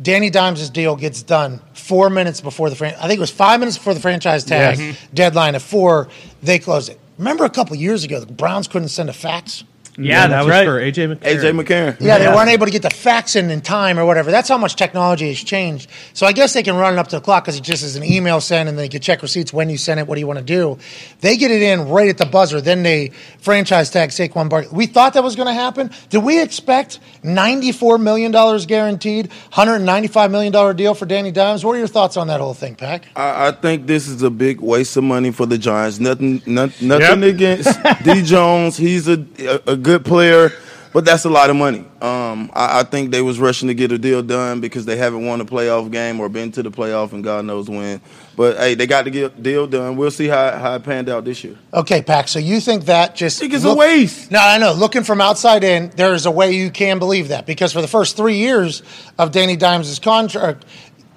Danny 0.00 0.30
Dimes' 0.30 0.70
deal 0.70 0.94
gets 0.96 1.22
done 1.22 1.60
four 1.74 2.08
minutes 2.10 2.40
before 2.40 2.70
the 2.70 2.76
fran- 2.76 2.94
I 3.00 3.06
think 3.08 3.18
it 3.18 3.20
was 3.20 3.30
five 3.30 3.60
minutes 3.60 3.76
before 3.78 3.94
the 3.94 4.00
franchise 4.00 4.44
tag 4.44 4.78
Yes. 4.78 4.96
deadline. 5.12 5.54
At 5.56 5.62
four, 5.62 6.08
they 6.42 6.58
closed 6.58 6.90
it. 6.90 6.98
Remember 7.18 7.44
a 7.44 7.50
couple 7.50 7.76
years 7.76 8.02
ago, 8.04 8.18
the 8.20 8.26
Browns 8.32 8.66
couldn't 8.68 8.88
send 8.88 9.08
a 9.08 9.12
fax. 9.12 9.64
Yeah, 9.98 10.26
that 10.26 10.40
was 10.44 10.48
right. 10.50 10.64
for 10.64 10.80
AJ 10.80 11.16
McCarron. 11.16 11.18
AJ 11.20 11.60
McCarron. 11.62 11.96
Yeah, 12.00 12.18
they 12.18 12.28
weren't 12.28 12.48
able 12.48 12.66
to 12.66 12.72
get 12.72 12.82
the 12.82 12.90
fax 12.90 13.36
in 13.36 13.50
in 13.50 13.60
time 13.60 13.98
or 13.98 14.06
whatever. 14.06 14.30
That's 14.30 14.48
how 14.48 14.56
much 14.58 14.76
technology 14.76 15.28
has 15.28 15.38
changed. 15.42 15.90
So 16.14 16.26
I 16.26 16.32
guess 16.32 16.54
they 16.54 16.62
can 16.62 16.76
run 16.76 16.94
it 16.94 16.98
up 16.98 17.08
to 17.08 17.16
the 17.16 17.20
clock 17.22 17.44
because 17.44 17.56
it 17.58 17.62
just 17.62 17.82
is 17.82 17.96
an 17.96 18.04
email 18.04 18.40
send 18.40 18.68
and 18.68 18.78
they 18.78 18.88
can 18.88 19.00
check 19.00 19.22
receipts 19.22 19.52
when 19.52 19.68
you 19.68 19.76
send 19.76 20.00
it, 20.00 20.06
what 20.06 20.14
do 20.14 20.20
you 20.20 20.26
want 20.26 20.38
to 20.38 20.44
do. 20.44 20.78
They 21.20 21.36
get 21.36 21.50
it 21.50 21.62
in 21.62 21.88
right 21.88 22.08
at 22.08 22.18
the 22.18 22.26
buzzer. 22.26 22.60
Then 22.60 22.82
they 22.82 23.08
franchise 23.40 23.90
tag 23.90 24.10
Saquon 24.10 24.48
Barkley. 24.48 24.70
We 24.76 24.86
thought 24.86 25.14
that 25.14 25.22
was 25.24 25.36
going 25.36 25.48
to 25.48 25.54
happen. 25.54 25.90
Did 26.10 26.22
we 26.24 26.40
expect 26.40 27.00
$94 27.22 28.00
million 28.00 28.32
guaranteed, 28.66 29.30
$195 29.52 30.30
million 30.30 30.76
deal 30.76 30.94
for 30.94 31.06
Danny 31.06 31.32
Dimes? 31.32 31.64
What 31.64 31.74
are 31.76 31.78
your 31.78 31.86
thoughts 31.88 32.16
on 32.16 32.28
that 32.28 32.40
whole 32.40 32.54
thing, 32.54 32.76
Pack? 32.76 33.06
I, 33.16 33.48
I 33.48 33.52
think 33.52 33.86
this 33.86 34.08
is 34.08 34.22
a 34.22 34.30
big 34.30 34.60
waste 34.60 34.96
of 34.96 35.04
money 35.04 35.32
for 35.32 35.46
the 35.46 35.58
Giants. 35.58 35.98
Nothing, 35.98 36.42
not, 36.46 36.80
nothing 36.80 37.22
Yep. 37.22 37.34
against 37.34 37.78
D. 38.04 38.22
Jones. 38.22 38.76
He's 38.76 39.08
a, 39.08 39.24
a 39.66 39.72
a 39.72 39.76
good 39.82 40.04
player, 40.04 40.52
but 40.92 41.04
that's 41.04 41.24
a 41.24 41.30
lot 41.30 41.50
of 41.50 41.56
money. 41.56 41.84
Um, 42.00 42.50
I, 42.54 42.80
I 42.80 42.82
think 42.82 43.10
they 43.10 43.22
was 43.22 43.38
rushing 43.38 43.68
to 43.68 43.74
get 43.74 43.92
a 43.92 43.98
deal 43.98 44.22
done 44.22 44.60
because 44.60 44.84
they 44.84 44.96
haven't 44.96 45.24
won 45.24 45.40
a 45.40 45.44
playoff 45.44 45.90
game 45.90 46.20
or 46.20 46.28
been 46.28 46.52
to 46.52 46.62
the 46.62 46.70
playoff, 46.70 47.12
and 47.12 47.24
God 47.24 47.44
knows 47.44 47.68
when. 47.70 48.00
But 48.36 48.56
hey, 48.56 48.74
they 48.74 48.86
got 48.86 49.04
to 49.04 49.10
get 49.10 49.38
a 49.38 49.40
deal 49.40 49.66
done. 49.66 49.96
We'll 49.96 50.10
see 50.10 50.26
how 50.28 50.52
how 50.58 50.74
it 50.74 50.82
panned 50.82 51.08
out 51.08 51.24
this 51.24 51.44
year. 51.44 51.56
Okay, 51.72 52.02
Pack. 52.02 52.28
So 52.28 52.38
you 52.38 52.60
think 52.60 52.86
that 52.86 53.14
just 53.14 53.38
think 53.38 53.52
it's 53.52 53.64
a 53.64 53.74
waste. 53.74 54.30
No, 54.30 54.38
I 54.40 54.58
know. 54.58 54.72
Looking 54.72 55.04
from 55.04 55.20
outside 55.20 55.64
in, 55.64 55.90
there 55.96 56.14
is 56.14 56.26
a 56.26 56.30
way 56.30 56.52
you 56.52 56.70
can 56.70 56.98
believe 56.98 57.28
that 57.28 57.46
because 57.46 57.72
for 57.72 57.80
the 57.80 57.88
first 57.88 58.16
three 58.16 58.36
years 58.36 58.82
of 59.18 59.32
Danny 59.32 59.56
Dimes' 59.56 59.98
contract, 59.98 60.64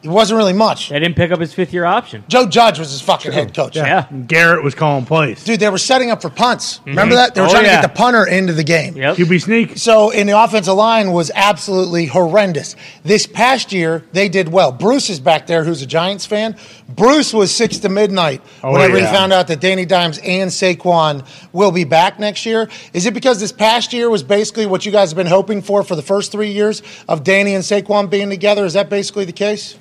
it 0.06 0.10
wasn't 0.12 0.38
really 0.38 0.54
much. 0.54 0.90
They 0.90 1.00
didn't 1.00 1.16
pick 1.16 1.32
up 1.32 1.40
his 1.40 1.54
fifth 1.54 1.74
year 1.74 1.84
option. 1.84 2.24
Joe 2.28 2.46
Judge 2.46 2.78
was 2.80 2.92
his 2.92 3.02
fucking 3.02 3.32
head 3.32 3.54
coach. 3.56 3.76
Yeah. 3.76 4.08
Garrett 4.28 4.64
was 4.64 4.76
calling 4.76 5.04
plays. 5.06 5.44
Dude, 5.44 5.60
they 5.60 5.70
were 5.70 5.78
setting 5.80 6.12
up 6.12 6.22
for 6.22 6.30
punts. 6.30 6.78
Mm-hmm. 6.80 6.90
Remember 6.92 7.16
that? 7.16 7.34
They 7.36 7.42
were 7.42 7.48
Oh, 7.48 7.50
trying 7.50 7.66
yeah. 7.66 7.82
to 7.82 7.88
get 7.88 7.94
the 7.94 7.98
punter 7.98 8.26
into 8.28 8.54
the 8.54 8.64
game. 8.64 8.96
Yep. 8.96 9.18
QB 9.18 9.42
sneak. 9.44 9.78
So, 9.78 10.12
in 10.12 10.28
the 10.28 10.40
offensive 10.42 10.76
line 10.76 11.12
was 11.12 11.32
absolutely 11.34 12.06
horrendous. 12.06 12.76
This 13.04 13.26
past 13.26 13.74
year, 13.74 14.04
they 14.14 14.30
did 14.30 14.48
well. 14.50 14.72
Bruce 14.72 15.10
is 15.10 15.20
back 15.20 15.48
there, 15.48 15.64
who's 15.64 15.82
a 15.82 15.88
Giants 15.88 16.26
fan. 16.26 16.56
Bruce 16.88 17.34
was 17.34 17.54
six 17.54 17.80
to 17.80 17.90
midnight 17.90 18.42
Oh, 18.64 18.72
whenever 18.74 18.98
he 19.00 19.06
found 19.06 19.34
out 19.34 19.48
that 19.48 19.60
Danny 19.60 19.86
Dimes 19.86 20.20
and 20.20 20.52
Saquon 20.52 21.26
will 21.52 21.72
be 21.72 21.84
back 21.84 22.20
next 22.20 22.46
year. 22.46 22.70
Is 22.94 23.06
it 23.08 23.14
because 23.16 23.40
this 23.40 23.52
past 23.52 23.92
year 23.92 24.10
was 24.10 24.22
basically 24.22 24.68
what 24.68 24.86
you 24.86 24.92
guys 24.92 25.10
have 25.10 25.18
been 25.18 25.26
hoping 25.26 25.64
for 25.64 25.84
for 25.84 25.96
the 25.96 26.04
first 26.04 26.32
three 26.32 26.52
years 26.52 26.84
of 27.08 27.24
Danny 27.24 27.56
and 27.56 27.64
Saquon 27.64 28.10
being 28.10 28.30
together? 28.30 28.66
Is 28.66 28.74
that 28.74 28.90
basically 28.90 29.26
the 29.26 29.32
case? 29.32 29.78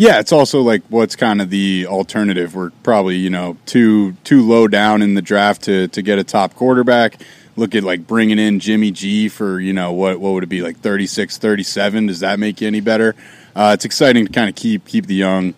Yeah, 0.00 0.20
it's 0.20 0.30
also 0.30 0.60
like 0.62 0.82
what's 0.90 1.16
kind 1.16 1.42
of 1.42 1.50
the 1.50 1.86
alternative. 1.88 2.54
We're 2.54 2.70
probably 2.84 3.16
you 3.16 3.30
know 3.30 3.56
too 3.66 4.12
too 4.22 4.46
low 4.46 4.68
down 4.68 5.02
in 5.02 5.14
the 5.14 5.22
draft 5.22 5.62
to 5.62 5.88
to 5.88 6.02
get 6.02 6.20
a 6.20 6.24
top 6.24 6.54
quarterback. 6.54 7.20
Look 7.56 7.74
at 7.74 7.82
like 7.82 8.06
bringing 8.06 8.38
in 8.38 8.60
Jimmy 8.60 8.92
G 8.92 9.28
for 9.28 9.58
you 9.58 9.72
know 9.72 9.90
what 9.92 10.20
what 10.20 10.34
would 10.34 10.44
it 10.44 10.48
be 10.48 10.62
like 10.62 10.78
36, 10.78 11.38
37? 11.38 12.06
Does 12.06 12.20
that 12.20 12.38
make 12.38 12.60
you 12.60 12.68
any 12.68 12.78
better? 12.80 13.16
Uh, 13.56 13.72
it's 13.74 13.84
exciting 13.84 14.24
to 14.26 14.32
kind 14.32 14.48
of 14.48 14.54
keep 14.54 14.86
keep 14.86 15.06
the 15.06 15.16
young, 15.16 15.54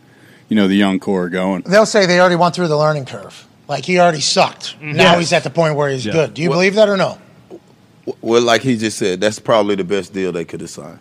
you 0.48 0.56
know, 0.56 0.68
the 0.68 0.74
young 0.76 0.98
core 1.00 1.28
going. 1.28 1.60
They'll 1.66 1.84
say 1.84 2.06
they 2.06 2.18
already 2.18 2.36
went 2.36 2.54
through 2.54 2.68
the 2.68 2.78
learning 2.78 3.04
curve. 3.04 3.46
Like 3.68 3.84
he 3.84 3.98
already 3.98 4.22
sucked. 4.22 4.80
Now 4.80 4.94
Yes. 5.12 5.18
he's 5.18 5.32
at 5.34 5.44
the 5.44 5.50
point 5.50 5.74
where 5.76 5.90
he's 5.90 6.06
Yeah. 6.06 6.12
good. 6.12 6.32
Do 6.32 6.40
you 6.40 6.48
believe 6.48 6.76
that 6.76 6.88
or 6.88 6.96
no? 6.96 7.18
Well, 8.22 8.40
like 8.40 8.62
he 8.62 8.78
just 8.78 8.96
said, 8.96 9.20
that's 9.20 9.38
probably 9.38 9.74
the 9.74 9.84
best 9.84 10.14
deal 10.14 10.32
they 10.32 10.46
could 10.46 10.62
have 10.62 10.70
signed. 10.70 10.98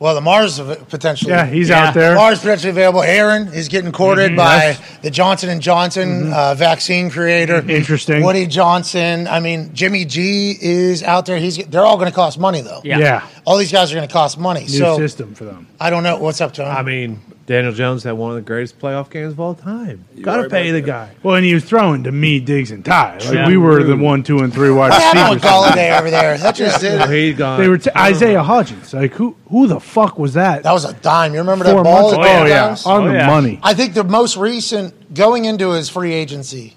Well, 0.00 0.14
the 0.14 0.22
Mars 0.22 0.58
potentially. 0.88 1.30
Yeah, 1.30 1.44
he's 1.44 1.68
Yeah. 1.68 1.88
out 1.88 1.94
there. 1.94 2.14
Mars 2.14 2.38
potentially 2.38 2.70
available. 2.70 3.02
Aaron 3.02 3.48
is 3.48 3.68
getting 3.68 3.92
courted 3.92 4.28
mm-hmm. 4.30 4.36
by 4.36 4.78
the 5.02 5.10
Johnson 5.10 5.50
and 5.50 5.60
Johnson 5.60 6.22
mm-hmm. 6.22 6.32
uh, 6.32 6.54
vaccine 6.54 7.10
creator. 7.10 7.60
Mm-hmm. 7.60 7.68
Interesting. 7.68 8.24
Woody 8.24 8.46
Johnson. 8.46 9.28
I 9.28 9.40
mean, 9.40 9.74
Jimmy 9.74 10.06
G 10.06 10.56
is 10.58 11.02
out 11.02 11.26
there. 11.26 11.36
He's 11.36 11.58
they're 11.66 11.84
all 11.84 11.98
going 11.98 12.08
to 12.08 12.14
cost 12.14 12.38
money 12.38 12.62
though. 12.62 12.80
Yeah. 12.82 12.98
Yeah. 12.98 13.26
All 13.44 13.58
these 13.58 13.70
guys 13.70 13.92
are 13.92 13.96
going 13.96 14.08
to 14.08 14.12
cost 14.12 14.38
money. 14.38 14.62
New 14.62 14.68
so 14.68 14.96
system 14.96 15.34
for 15.34 15.44
them. 15.44 15.66
I 15.78 15.90
don't 15.90 16.02
know 16.02 16.16
what's 16.16 16.40
up 16.40 16.54
to 16.54 16.62
him. 16.62 16.74
I 16.74 16.82
mean, 16.82 17.20
Daniel 17.50 17.72
Jones 17.72 18.04
had 18.04 18.12
one 18.12 18.30
of 18.30 18.36
the 18.36 18.42
greatest 18.42 18.78
playoff 18.78 19.10
games 19.10 19.32
of 19.32 19.40
all 19.40 19.56
time. 19.56 20.04
Gotta 20.22 20.42
right 20.42 20.50
pay 20.52 20.70
the 20.70 20.80
that. 20.80 20.86
guy. 20.86 21.10
Well, 21.24 21.34
and 21.34 21.44
he 21.44 21.52
was 21.52 21.64
throwing 21.64 22.04
to 22.04 22.12
me, 22.12 22.38
Diggs, 22.38 22.70
and 22.70 22.84
Ty. 22.84 23.14
Like 23.14 23.24
Yeah. 23.34 23.48
we 23.48 23.56
were 23.56 23.82
the 23.82 23.96
one, 23.96 24.22
two, 24.22 24.38
and 24.38 24.54
three 24.54 24.70
wide 24.70 24.90
What 24.90 25.02
happened 25.02 25.34
with 25.34 25.42
receivers. 25.42 25.72
Golladay 25.72 25.98
over 25.98 26.10
there? 26.12 26.38
That 26.38 26.54
just 26.54 26.80
did. 26.80 27.10
He 27.10 27.32
gone. 27.32 27.58
They 27.60 27.66
were 27.66 27.78
t- 27.78 27.90
Isaiah 27.96 28.42
Hodgins. 28.44 28.94
Like 28.94 29.14
who? 29.14 29.34
Who 29.48 29.66
the 29.66 29.80
fuck 29.80 30.16
was 30.16 30.34
that? 30.34 30.62
That 30.62 30.70
was 30.70 30.84
a 30.84 30.92
dime. 30.92 31.32
You 31.34 31.40
remember 31.40 31.64
Four 31.64 31.78
that 31.78 31.82
ball? 31.82 32.02
months 32.02 32.10
that 32.12 32.20
ago? 32.20 32.28
went 32.28 32.42
Oh 32.44 32.46
yeah, 32.46 32.76
on 32.86 33.02
Oh, 33.02 33.08
the 33.08 33.14
yeah. 33.14 33.26
money. 33.26 33.58
I 33.64 33.74
think 33.74 33.94
the 33.94 34.04
most 34.04 34.36
recent 34.36 35.12
going 35.12 35.44
into 35.44 35.70
his 35.70 35.88
free 35.88 36.12
agency, 36.12 36.76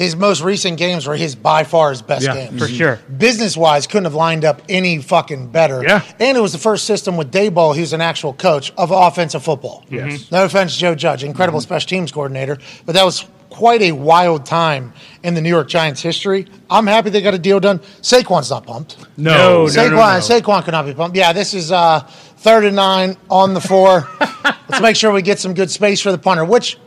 his 0.00 0.16
most 0.16 0.40
recent 0.40 0.78
games 0.78 1.06
were 1.06 1.14
his 1.14 1.34
by 1.34 1.62
far 1.62 1.90
his 1.90 2.00
best 2.00 2.24
Yeah, 2.24 2.32
games. 2.32 2.58
for 2.58 2.66
mm-hmm. 2.66 2.74
sure. 2.74 3.00
Business 3.18 3.54
wise, 3.54 3.86
couldn't 3.86 4.04
have 4.04 4.14
lined 4.14 4.46
up 4.46 4.62
any 4.66 4.96
fucking 5.02 5.48
better. 5.48 5.82
Yeah. 5.82 6.02
And 6.18 6.38
it 6.38 6.40
was 6.40 6.52
the 6.52 6.58
first 6.58 6.86
system 6.86 7.18
with 7.18 7.30
Daboll, 7.30 7.76
who's 7.76 7.92
an 7.92 8.00
actual 8.00 8.32
coach 8.32 8.72
of 8.78 8.92
offensive 8.92 9.42
football. 9.42 9.84
Yes. 9.90 10.22
Mm-hmm. 10.22 10.34
No 10.34 10.44
offense, 10.46 10.74
Joe 10.74 10.94
Judge, 10.94 11.22
incredible 11.22 11.58
mm-hmm. 11.58 11.64
special 11.64 11.86
teams 11.86 12.12
coordinator, 12.12 12.56
but 12.86 12.94
that 12.94 13.04
was 13.04 13.26
quite 13.50 13.82
a 13.82 13.92
wild 13.92 14.46
time 14.46 14.94
in 15.22 15.34
the 15.34 15.42
New 15.42 15.50
York 15.50 15.68
Giants 15.68 16.00
history. 16.00 16.46
I'm 16.70 16.86
happy 16.86 17.10
they 17.10 17.20
got 17.20 17.34
a 17.34 17.38
deal 17.38 17.60
done. 17.60 17.80
Saquon's 18.00 18.48
not 18.48 18.64
pumped. 18.64 18.96
No, 19.18 19.32
No, 19.32 19.64
Saquon, 19.66 19.90
no, 19.90 19.96
no. 19.96 20.00
Saquon 20.20 20.64
could 20.64 20.72
not 20.72 20.86
be 20.86 20.94
pumped. 20.94 21.14
Yeah, 21.14 21.34
this 21.34 21.52
is 21.52 21.72
uh, 21.72 22.00
third 22.38 22.64
and 22.64 22.76
nine 22.76 23.18
on 23.28 23.52
the 23.52 23.60
four. 23.60 24.08
Let's 24.70 24.80
make 24.80 24.96
sure 24.96 25.12
we 25.12 25.20
get 25.20 25.38
some 25.38 25.52
good 25.52 25.70
space 25.70 26.00
for 26.00 26.10
the 26.10 26.16
punter, 26.16 26.46
which 26.46 26.78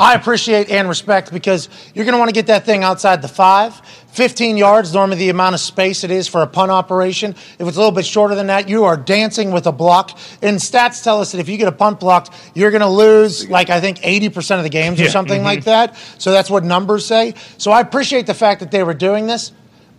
I 0.00 0.14
appreciate 0.14 0.70
and 0.70 0.88
respect 0.88 1.30
because 1.30 1.68
you're 1.94 2.06
going 2.06 2.14
to 2.14 2.18
want 2.18 2.30
to 2.30 2.34
get 2.34 2.46
that 2.46 2.64
thing 2.64 2.82
outside 2.82 3.20
the 3.20 3.28
five. 3.28 3.78
15 4.12 4.56
yards, 4.56 4.94
normally 4.94 5.18
the 5.18 5.28
amount 5.28 5.54
of 5.54 5.60
space 5.60 6.04
it 6.04 6.10
is 6.10 6.26
for 6.26 6.40
a 6.40 6.46
punt 6.46 6.70
operation. 6.70 7.32
If 7.58 7.68
it's 7.68 7.76
a 7.76 7.80
little 7.80 7.92
bit 7.92 8.06
shorter 8.06 8.34
than 8.34 8.46
that, 8.46 8.66
you 8.66 8.84
are 8.84 8.96
dancing 8.96 9.50
with 9.50 9.66
a 9.66 9.72
block. 9.72 10.18
And 10.40 10.56
stats 10.56 11.04
tell 11.04 11.20
us 11.20 11.32
that 11.32 11.38
if 11.38 11.50
you 11.50 11.58
get 11.58 11.68
a 11.68 11.72
punt 11.72 12.00
blocked, 12.00 12.34
you're 12.54 12.70
going 12.70 12.80
to 12.80 12.88
lose, 12.88 13.50
like, 13.50 13.68
I 13.68 13.80
think 13.82 13.98
80% 13.98 14.56
of 14.56 14.62
the 14.62 14.70
games 14.70 14.98
or 14.98 15.04
Yeah. 15.04 15.10
something 15.10 15.42
like 15.44 15.60
mm-hmm. 15.60 15.70
that. 15.70 15.96
So 16.16 16.32
that's 16.32 16.48
what 16.48 16.64
numbers 16.64 17.04
say. 17.04 17.34
So 17.58 17.70
I 17.70 17.82
appreciate 17.82 18.26
the 18.26 18.34
fact 18.34 18.60
that 18.60 18.70
they 18.70 18.82
were 18.82 18.94
doing 18.94 19.26
this. 19.26 19.52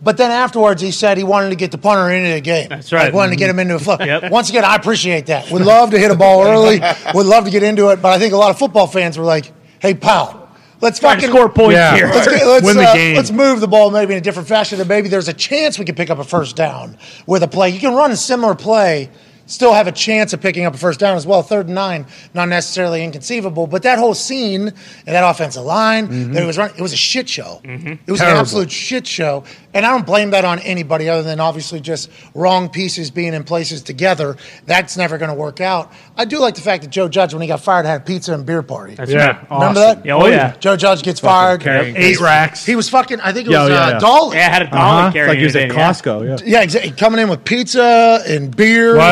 But 0.04 0.18
then 0.18 0.32
afterwards, 0.32 0.82
he 0.82 0.90
said 0.90 1.20
he 1.20 1.24
wanted 1.24 1.52
to 1.52 1.56
get 1.56 1.70
the 1.70 1.78
punter 1.78 2.10
into 2.12 2.34
the 2.34 2.42
game. 2.42 2.70
That's 2.70 2.92
right. 2.92 3.06
Like, 3.06 3.14
wanted 3.14 3.32
to 3.32 3.36
get 3.36 3.52
mm-hmm. 3.52 3.60
him 3.60 3.72
into 3.72 3.76
a 3.76 3.80
flow. 3.80 3.98
Yep. 4.00 4.32
Once 4.32 4.50
again, 4.50 4.66
I 4.66 4.78
appreciate 4.78 5.28
that. 5.28 5.52
Would 5.52 5.62
love 5.62 5.92
to 5.92 6.00
hit 6.00 6.10
a 6.10 6.16
ball 6.16 6.44
early. 6.44 6.82
Would 7.14 7.28
love 7.28 7.46
to 7.46 7.52
get 7.52 7.62
into 7.62 7.90
it. 7.90 8.02
But 8.02 8.14
I 8.14 8.18
think 8.18 8.34
a 8.34 8.38
lot 8.38 8.50
of 8.50 8.58
football 8.58 8.88
fans 8.88 9.16
were 9.16 9.24
like, 9.24 9.54
"Hey, 9.82 9.94
pal, 9.94 10.50
let's 10.80 11.00
Trying 11.00 11.18
to 11.18 11.22
fucking 11.28 11.36
score 11.36 11.50
points 11.50 11.74
Yeah. 11.76 11.96
here. 11.96 12.08
Let's, 12.08 12.28
get, 12.28 12.48
let's, 12.48 12.66
Win 12.66 12.78
the 12.78 12.84
uh, 12.90 12.94
game. 12.94 13.16
let's 13.16 13.32
move 13.32 13.60
the 13.60 13.68
ball 13.68 13.92
maybe 13.92 14.14
in 14.14 14.18
a 14.20 14.22
different 14.22 14.48
fashion, 14.48 14.80
and 14.80 14.88
maybe 14.88 15.10
there's 15.10 15.28
a 15.28 15.34
chance 15.34 15.78
we 15.78 15.86
can 15.86 15.96
pick 15.96 16.10
up 16.10 16.20
a 16.20 16.24
first 16.24 16.56
down 16.56 16.98
with 17.28 17.44
a 17.44 17.48
play. 17.48 17.70
You 17.70 17.80
can 17.80 17.94
run 17.94 18.12
a 18.12 18.16
similar 18.18 18.56
play, 18.56 19.10
still 19.48 19.74
have 19.74 19.88
a 19.88 19.92
chance 19.92 20.32
of 20.34 20.40
picking 20.42 20.64
up 20.66 20.74
a 20.74 20.78
first 20.78 21.00
down 21.00 21.18
as 21.18 21.28
well. 21.28 21.44
Third 21.44 21.66
and 21.66 21.76
nine, 21.76 22.06
not 22.34 22.48
necessarily 22.48 23.04
inconceivable, 23.04 23.68
but 23.68 23.84
that 23.84 24.00
whole 24.00 24.14
scene 24.14 24.68
and 24.70 24.74
that 25.08 25.30
offensive 25.30 25.64
line 25.64 26.32
that 26.34 26.44
it 26.44 26.46
was 26.46 26.58
running, 26.58 26.76
it 26.78 26.82
was 26.82 26.94
a 26.94 26.98
shit 26.98 27.28
show. 27.28 27.60
It 27.64 28.00
was 28.10 28.22
an 28.22 28.28
Mm-hmm. 28.28 28.40
Absolute 28.40 28.72
shit 28.72 29.06
show, 29.06 29.44
and 29.74 29.86
I 29.86 29.92
don't 29.92 30.06
blame 30.06 30.32
that 30.32 30.46
on 30.46 30.60
anybody 30.60 31.10
other 31.10 31.24
than 31.24 31.40
obviously 31.40 31.80
just 31.80 32.10
wrong 32.34 32.70
pieces 32.70 33.12
being 33.12 33.34
in 33.34 33.44
places 33.44 33.82
together. 33.82 34.38
That's 34.66 34.98
never 34.98 35.18
going 35.18 35.30
to 35.30 35.36
work 35.36 35.62
out. 35.62 35.92
I 36.18 36.26
do 36.26 36.40
like 36.40 36.56
the 36.56 36.62
fact 36.62 36.84
that 36.84 36.90
Joe 36.92 37.08
Judge, 37.08 37.34
when 37.34 37.42
he 37.42 37.48
got 37.48 37.62
fired, 37.62 37.86
had 37.86 38.02
a 38.02 38.04
pizza 38.04 38.34
and 38.34 38.46
beer 38.46 38.62
party. 38.64 38.96
That's 38.96 39.12
Yeah, 39.12 39.28
right. 39.28 39.52
Remember 39.52 39.80
awesome. 39.80 40.00
that? 40.00 40.06
Yeah, 40.06 40.16
oh, 40.16 40.28
yeah. 40.28 40.56
Joe 40.60 40.76
Judge 40.78 41.04
gets 41.04 41.20
fired. 41.20 41.62
carrying 41.62 41.96
Eight 41.96 42.20
racks. 42.20 42.66
He 42.66 42.76
was 42.76 42.90
fucking. 42.90 43.20
I 43.22 43.32
think 43.34 43.48
it 43.48 43.52
Yeah, 43.52 43.62
was 43.62 43.70
yeah, 43.70 43.86
uh, 43.86 43.90
yeah. 43.92 44.00
Dolly. 44.00 44.38
Yeah, 44.38 44.46
I 44.48 44.50
had 44.50 44.62
a 44.62 44.66
dolly 44.66 44.82
Uh-huh. 44.82 45.12
Carrying 45.12 45.30
like 45.30 45.38
he 45.40 45.44
was 45.46 45.56
it 45.56 45.64
at 45.64 45.70
in. 45.72 45.76
Costco. 45.78 46.40
Yeah. 46.42 46.46
Yeah, 46.46 46.62
exactly. 46.64 46.92
Coming 46.92 47.20
in 47.22 47.30
with 47.30 47.44
pizza 47.46 48.22
and 48.28 48.56
beer, 48.56 48.96
What? 48.98 49.06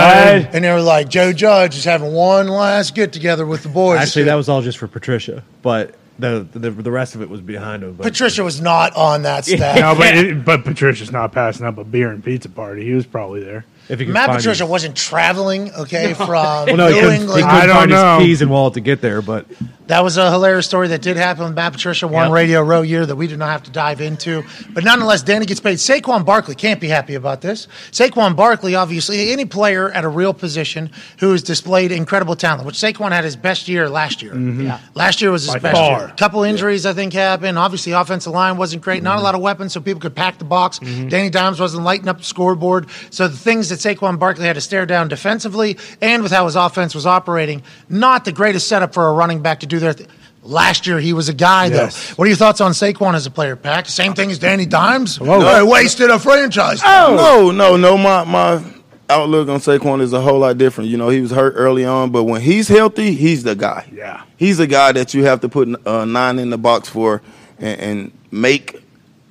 and 0.53 0.63
they 0.63 0.71
were 0.71 0.81
like, 0.81 1.09
Joe 1.09 1.33
Judge 1.33 1.77
is 1.77 1.83
having 1.85 2.11
one 2.13 2.47
last 2.47 2.95
get 2.95 3.11
together 3.13 3.45
with 3.45 3.63
the 3.63 3.69
boys. 3.69 3.99
Actually, 3.99 4.25
that 4.25 4.35
was 4.35 4.49
all 4.49 4.61
just 4.61 4.77
for 4.77 4.87
Patricia, 4.87 5.43
but 5.61 5.95
the 6.19 6.47
the, 6.51 6.69
the 6.71 6.91
rest 6.91 7.15
of 7.15 7.21
it 7.21 7.29
was 7.29 7.41
behind 7.41 7.83
him. 7.83 7.93
But 7.93 8.03
Patricia 8.03 8.43
was 8.43 8.61
not 8.61 8.95
on 8.95 9.23
that 9.23 9.45
staff. 9.45 9.79
No, 9.79 9.95
but 9.95 10.15
it, 10.15 10.45
but 10.45 10.63
Patricia's 10.63 11.11
not 11.11 11.31
passing 11.31 11.65
up 11.65 11.77
a 11.77 11.83
beer 11.83 12.11
and 12.11 12.23
pizza 12.23 12.49
party. 12.49 12.83
He 12.85 12.93
was 12.93 13.05
probably 13.05 13.43
there. 13.43 13.65
if 13.87 13.99
you 13.99 14.05
could 14.07 14.13
Matt 14.13 14.27
find 14.27 14.37
Patricia 14.39 14.63
his, 14.63 14.69
wasn't 14.69 14.95
traveling, 14.95 15.71
okay, 15.73 16.13
from 16.13 16.27
well, 16.29 16.65
no, 16.67 16.87
he 16.87 16.93
New 16.95 16.99
couldn't, 17.01 17.15
he 17.15 17.21
England. 17.21 17.43
couldn't 17.43 17.49
I 17.49 17.65
don't 17.65 17.75
find 17.75 17.89
know. 17.91 18.19
his 18.19 18.25
keys 18.27 18.41
and 18.41 18.51
wallet 18.51 18.73
to 18.75 18.81
get 18.81 19.01
there. 19.01 19.21
But 19.21 19.45
That 19.89 20.03
was 20.03 20.17
a 20.17 20.29
hilarious 20.29 20.67
story 20.67 20.87
that 20.89 21.01
did 21.01 21.17
happen 21.17 21.45
with 21.45 21.55
Matt 21.55 21.73
Patricia, 21.73 22.07
one 22.07 22.25
Yep. 22.27 22.31
radio 22.31 22.61
row 22.61 22.83
year 22.83 23.07
that 23.07 23.15
we 23.15 23.25
do 23.27 23.35
not 23.35 23.49
have 23.49 23.63
to 23.63 23.71
dive 23.71 24.01
into. 24.01 24.43
But 24.69 24.83
nonetheless, 24.83 25.23
Danny 25.23 25.47
gets 25.47 25.59
paid. 25.59 25.79
Saquon 25.79 26.23
Barkley 26.23 26.53
can't 26.53 26.79
be 26.79 26.87
happy 26.89 27.15
about 27.15 27.41
this. 27.41 27.67
Saquon 27.91 28.35
Barkley, 28.35 28.75
obviously, 28.75 29.31
any 29.31 29.45
player 29.45 29.89
at 29.89 30.03
a 30.03 30.07
real 30.07 30.31
position 30.31 30.91
who 31.19 31.31
has 31.31 31.41
displayed 31.41 31.91
incredible 31.91 32.35
talent, 32.35 32.67
which 32.67 32.75
Saquon 32.75 33.11
had 33.11 33.23
his 33.23 33.35
best 33.35 33.67
year 33.67 33.89
last 33.89 34.21
year. 34.21 34.35
Yeah. 34.37 34.77
Last 34.93 35.21
year 35.23 35.31
was 35.31 35.45
his 35.45 35.53
By 35.53 35.59
best 35.59 35.75
far. 35.75 35.99
year. 36.01 36.07
A 36.09 36.11
couple 36.17 36.43
injuries, 36.43 36.85
I 36.85 36.93
think, 36.93 37.11
happened. 37.13 37.57
Obviously, 37.57 37.91
offensive 37.93 38.31
line 38.31 38.57
wasn't 38.57 38.83
great. 38.83 38.97
Mm-hmm. 38.97 39.05
Not 39.05 39.17
a 39.17 39.21
lot 39.23 39.33
of 39.33 39.41
weapons, 39.41 39.73
so 39.73 39.81
people 39.81 40.01
could 40.01 40.13
pack 40.15 40.37
the 40.37 40.45
box. 40.45 40.77
Danny 40.77 41.31
Dimes 41.31 41.59
wasn't 41.59 41.83
lighting 41.83 42.07
up 42.07 42.19
the 42.19 42.23
scoreboard. 42.23 42.85
So 43.09 43.27
the 43.27 43.35
things 43.35 43.69
that 43.69 43.79
Saquon 43.79 44.19
Barkley 44.19 44.45
had 44.45 44.53
to 44.53 44.61
stare 44.61 44.85
down 44.85 45.07
defensively 45.07 45.77
and 45.99 46.21
with 46.21 46.31
how 46.31 46.45
his 46.45 46.55
offense 46.55 46.93
was 46.93 47.07
operating, 47.07 47.63
not 47.89 48.23
the 48.23 48.31
greatest 48.31 48.67
setup 48.67 48.93
for 48.93 49.07
a 49.07 49.13
running 49.13 49.41
back 49.41 49.61
to 49.61 49.65
do 49.65 49.78
their 49.79 49.93
thing. 49.93 50.07
Last 50.41 50.87
year, 50.87 50.99
he 50.99 51.11
was 51.13 51.27
a 51.29 51.33
guy, 51.33 51.65
Yes. 51.67 52.09
though. 52.09 52.15
What 52.15 52.25
are 52.25 52.27
your 52.29 52.37
thoughts 52.37 52.61
on 52.61 52.71
Saquon 52.71 53.13
as 53.13 53.25
a 53.25 53.31
player, 53.31 53.55
Pack? 53.55 53.87
Same 53.87 54.13
thing 54.13 54.31
as 54.31 54.39
Danny 54.39 54.65
Dimes? 54.65 55.19
Whoa. 55.19 55.41
They 55.43 55.63
wasted 55.63 56.09
a 56.09 56.17
franchise. 56.17 56.81
Oh, 56.83 57.15
No, 57.17 57.51
no, 57.51 57.75
no. 57.77 57.97
My 57.97 58.23
my 58.23 58.63
outlook 59.09 59.49
on 59.49 59.59
Saquon 59.59 60.01
is 60.01 60.13
a 60.13 60.21
whole 60.21 60.39
lot 60.39 60.57
different. 60.57 60.89
You 60.89 60.97
know, 60.97 61.09
he 61.09 61.19
was 61.19 61.31
hurt 61.31 61.53
early 61.57 61.83
on, 61.83 62.11
but 62.11 62.23
when 62.23 62.41
he's 62.41 62.67
healthy, 62.67 63.13
he's 63.15 63.43
the 63.43 63.55
guy. 63.55 63.85
Yeah. 63.93 64.21
he's 64.37 64.59
a 64.59 64.67
guy 64.67 64.91
that 64.93 65.13
you 65.13 65.25
have 65.25 65.41
to 65.41 65.49
put 65.49 65.67
uh, 65.85 66.05
nine 66.05 66.39
in 66.39 66.49
the 66.51 66.57
box 66.57 66.87
for 66.87 67.21
and, 67.59 67.79
and 67.81 68.11
make 68.31 68.81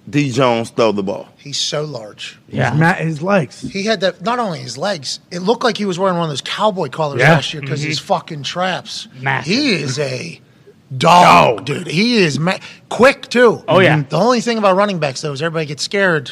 D 0.09 0.31
Jones 0.31 0.71
throw 0.71 0.93
the 0.93 1.03
ball. 1.03 1.29
He's 1.37 1.59
so 1.59 1.85
large. 1.85 2.39
Yeah. 2.49 2.71
His, 2.71 2.81
ma- 2.81 2.95
his 2.95 3.23
legs. 3.23 3.61
He 3.61 3.85
had 3.85 4.01
that, 4.01 4.23
not 4.23 4.39
only 4.39 4.61
his 4.61 4.79
legs, 4.79 5.21
it 5.31 5.41
looked 5.41 5.65
like 5.65 5.77
he 5.77 5.85
was 5.85 5.99
wearing 5.99 6.17
one 6.17 6.25
of 6.25 6.31
those 6.31 6.41
cowboy 6.41 6.89
collars 6.89 7.21
Yeah. 7.21 7.33
last 7.33 7.53
year 7.53 7.61
because 7.61 7.83
his 7.83 7.99
mm-hmm. 7.99 8.07
fucking 8.07 8.43
traps. 8.43 9.09
Massive. 9.21 9.53
He 9.53 9.73
is 9.75 9.99
a 9.99 10.41
dog, 10.97 11.65
dude. 11.65 11.87
He 11.87 12.19
is 12.19 12.39
ma- 12.39 12.59
quick, 12.89 13.29
too. 13.29 13.63
Oh, 13.69 13.81
yeah. 13.81 14.03
The 14.03 14.17
only 14.17 14.41
thing 14.41 14.59
about 14.59 14.77
running 14.77 14.99
backs, 14.99 15.21
though, 15.21 15.33
is 15.33 15.43
everybody 15.43 15.67
gets 15.67 15.83
scared. 15.83 16.31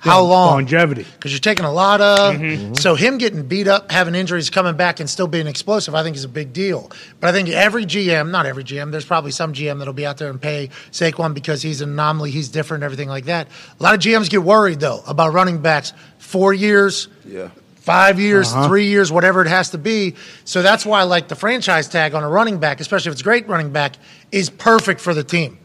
How 0.00 0.22
long? 0.22 0.50
Longevity. 0.52 1.04
Because 1.16 1.32
you're 1.32 1.40
taking 1.40 1.64
a 1.64 1.72
lot 1.72 2.00
of. 2.00 2.34
Mm-hmm. 2.34 2.44
Mm-hmm. 2.44 2.74
So 2.74 2.94
him 2.94 3.18
getting 3.18 3.46
beat 3.46 3.66
up, 3.66 3.90
having 3.90 4.14
injuries, 4.14 4.48
coming 4.48 4.76
back, 4.76 5.00
and 5.00 5.10
still 5.10 5.26
being 5.26 5.48
explosive, 5.48 5.94
I 5.94 6.04
think 6.04 6.14
is 6.14 6.22
a 6.22 6.28
big 6.28 6.52
deal. 6.52 6.90
But 7.18 7.30
I 7.30 7.32
think 7.32 7.48
every 7.48 7.84
GM, 7.84 8.30
not 8.30 8.46
every 8.46 8.62
GM, 8.62 8.92
there's 8.92 9.04
probably 9.04 9.32
some 9.32 9.52
GM 9.52 9.78
that'll 9.78 9.92
be 9.94 10.06
out 10.06 10.16
there 10.18 10.30
and 10.30 10.40
pay 10.40 10.68
Saquon 10.92 11.34
because 11.34 11.62
he's 11.62 11.80
an 11.80 11.90
anomaly, 11.90 12.30
he's 12.30 12.48
different, 12.48 12.84
everything 12.84 13.08
like 13.08 13.24
that. 13.24 13.48
A 13.80 13.82
lot 13.82 13.94
of 13.94 14.00
GMs 14.00 14.30
get 14.30 14.42
worried 14.44 14.78
though 14.78 15.02
about 15.06 15.32
running 15.32 15.60
backs. 15.62 15.92
Four 16.18 16.54
years, 16.54 17.08
Yeah. 17.26 17.48
five 17.74 18.20
years, 18.20 18.52
uh-huh. 18.52 18.68
three 18.68 18.86
years, 18.86 19.10
whatever 19.10 19.42
it 19.42 19.48
has 19.48 19.70
to 19.70 19.78
be. 19.78 20.14
So 20.44 20.62
that's 20.62 20.86
why 20.86 21.00
I 21.00 21.04
like 21.04 21.26
the 21.26 21.36
franchise 21.36 21.88
tag 21.88 22.14
on 22.14 22.22
a 22.22 22.28
running 22.28 22.58
back, 22.58 22.80
especially 22.80 23.08
if 23.08 23.12
it's 23.14 23.22
a 23.22 23.24
great 23.24 23.48
running 23.48 23.72
back, 23.72 23.96
is 24.30 24.48
perfect 24.48 25.00
for 25.00 25.12
the 25.12 25.24
team. 25.24 25.58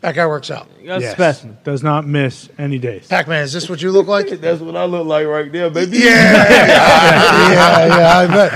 That 0.00 0.14
guy 0.14 0.26
works 0.26 0.50
out. 0.50 0.66
You 0.80 0.86
got 0.86 0.98
a 0.98 1.02
Yes. 1.02 1.12
specimen. 1.12 1.58
Does 1.62 1.82
not 1.82 2.06
miss 2.06 2.48
any 2.58 2.78
days. 2.78 3.06
Pac 3.06 3.28
Man, 3.28 3.42
is 3.42 3.52
this 3.52 3.68
what 3.68 3.82
you 3.82 3.90
look 3.90 4.06
like? 4.06 4.28
That's 4.40 4.60
what 4.60 4.76
I 4.76 4.84
look 4.86 5.06
like 5.06 5.26
right 5.26 5.52
there, 5.52 5.68
baby. 5.68 5.98
yeah, 5.98 6.48
yeah, 7.50 8.18
I 8.18 8.26
bet. 8.26 8.50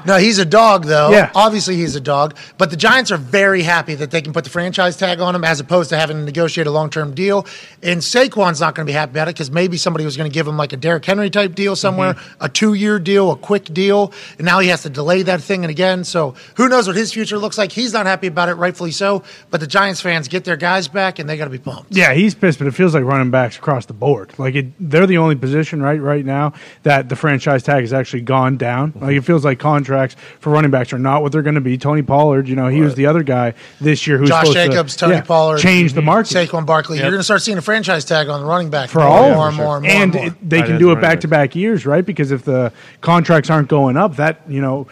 no, 0.06 0.16
he's 0.16 0.38
a 0.38 0.44
dog, 0.44 0.84
though. 0.84 1.10
Yeah. 1.10 1.30
Obviously, 1.34 1.76
he's 1.76 1.96
a 1.96 2.00
dog. 2.00 2.36
But 2.56 2.70
the 2.70 2.76
Giants 2.76 3.10
are 3.10 3.16
very 3.16 3.62
happy 3.62 3.94
that 3.96 4.10
they 4.10 4.22
can 4.22 4.32
put 4.32 4.44
the 4.44 4.50
franchise 4.50 4.96
tag 4.96 5.20
on 5.20 5.34
him 5.34 5.44
as 5.44 5.58
opposed 5.58 5.90
to 5.90 5.98
having 5.98 6.18
to 6.18 6.22
negotiate 6.22 6.66
a 6.68 6.70
long 6.70 6.88
term 6.88 7.12
deal. 7.14 7.46
And 7.82 8.00
Saquon's 8.00 8.60
not 8.60 8.74
going 8.76 8.86
to 8.86 8.90
be 8.90 8.94
happy 8.94 9.10
about 9.10 9.26
it 9.28 9.34
because 9.34 9.50
maybe 9.50 9.76
somebody 9.76 10.04
was 10.04 10.16
going 10.16 10.30
to 10.30 10.34
give 10.34 10.46
him 10.46 10.56
like 10.56 10.72
a 10.72 10.76
Derrick 10.76 11.04
Henry 11.04 11.30
type 11.30 11.54
deal 11.54 11.74
somewhere, 11.74 12.14
mm-hmm. 12.14 12.44
a 12.44 12.48
two 12.48 12.74
year 12.74 12.98
deal, 13.00 13.32
a 13.32 13.36
quick 13.36 13.64
deal. 13.64 14.12
And 14.38 14.44
now 14.44 14.60
he 14.60 14.68
has 14.68 14.82
to 14.82 14.90
delay 14.90 15.22
that 15.22 15.40
thing 15.40 15.64
and 15.64 15.70
again. 15.70 16.04
So 16.04 16.34
who 16.56 16.68
knows 16.68 16.86
what 16.86 16.94
his 16.96 17.12
future 17.12 17.38
looks 17.38 17.58
like? 17.58 17.72
He's 17.72 17.92
not 17.92 18.06
happy 18.06 18.28
about 18.28 18.48
it, 18.48 18.54
rightfully 18.54 18.92
so. 18.92 19.24
But 19.50 19.60
the 19.60 19.66
Giants 19.66 19.79
fans 20.00 20.28
get 20.28 20.44
their 20.44 20.56
guys 20.56 20.88
back 20.88 21.18
and 21.18 21.28
they 21.28 21.36
got 21.36 21.44
to 21.44 21.50
be 21.50 21.58
pumped. 21.58 21.94
Yeah, 21.94 22.12
he's 22.12 22.34
pissed, 22.34 22.58
but 22.58 22.66
it 22.68 22.72
feels 22.72 22.94
like 22.94 23.04
running 23.04 23.30
backs 23.30 23.56
across 23.56 23.86
the 23.86 23.92
board. 23.92 24.32
Like 24.38 24.54
it, 24.54 24.66
they're 24.78 25.06
the 25.06 25.18
only 25.18 25.36
position 25.36 25.82
right 25.82 26.00
right 26.00 26.24
now 26.24 26.52
that 26.82 27.08
the 27.08 27.16
franchise 27.16 27.62
tag 27.62 27.82
has 27.82 27.92
actually 27.92 28.22
gone 28.22 28.56
down. 28.56 28.92
Mm-hmm. 28.92 29.04
Like 29.04 29.16
it 29.16 29.22
feels 29.22 29.44
like 29.44 29.58
contracts 29.58 30.16
for 30.38 30.50
running 30.50 30.70
backs 30.70 30.92
are 30.92 30.98
not 30.98 31.22
what 31.22 31.32
they're 31.32 31.42
going 31.42 31.54
to 31.54 31.60
be. 31.60 31.78
Tony 31.78 32.02
Pollard, 32.02 32.48
you 32.48 32.56
know, 32.56 32.68
he 32.68 32.80
was 32.80 32.94
the 32.94 33.06
other 33.06 33.22
guy 33.22 33.54
this 33.80 34.06
year 34.06 34.18
who's 34.18 34.28
Josh 34.28 34.48
supposed 34.48 34.56
to- 34.58 34.68
Jacobs, 34.68 34.96
Tony 34.96 35.14
yeah, 35.14 35.22
Pollard, 35.22 35.58
change 35.58 35.92
the 35.94 36.00
mm-hmm. 36.00 36.06
market. 36.06 36.34
Saquon 36.34 36.66
Barkley. 36.66 36.98
You're 36.98 37.10
going 37.10 37.20
to 37.20 37.24
start 37.24 37.42
seeing 37.42 37.58
a 37.58 37.62
franchise 37.62 38.04
tag 38.04 38.28
on 38.28 38.40
the 38.40 38.46
running 38.46 38.70
back 38.70 38.90
for 38.90 39.00
more 39.00 39.08
all 39.08 39.24
and 39.24 39.34
more 39.34 39.46
them. 39.46 39.48
and 39.48 39.56
more 39.56 39.76
and 39.76 39.84
more. 39.84 39.92
and 39.92 40.02
and 40.02 40.14
more. 40.14 40.26
it- 40.26 40.50
they 40.50 40.60
Tight 40.60 40.66
can 40.66 40.78
do 40.78 40.92
it 40.92 41.00
back 41.00 41.20
to 41.20 41.28
back 41.28 41.54
years, 41.54 41.86
right? 41.86 42.04
Because 42.04 42.30
if 42.30 42.44
the 42.44 42.72
contracts 43.00 43.50
aren't 43.50 43.68
going 43.68 43.96
up, 43.96 44.16
that 44.16 44.42
you 44.48 44.60
know 44.60 44.86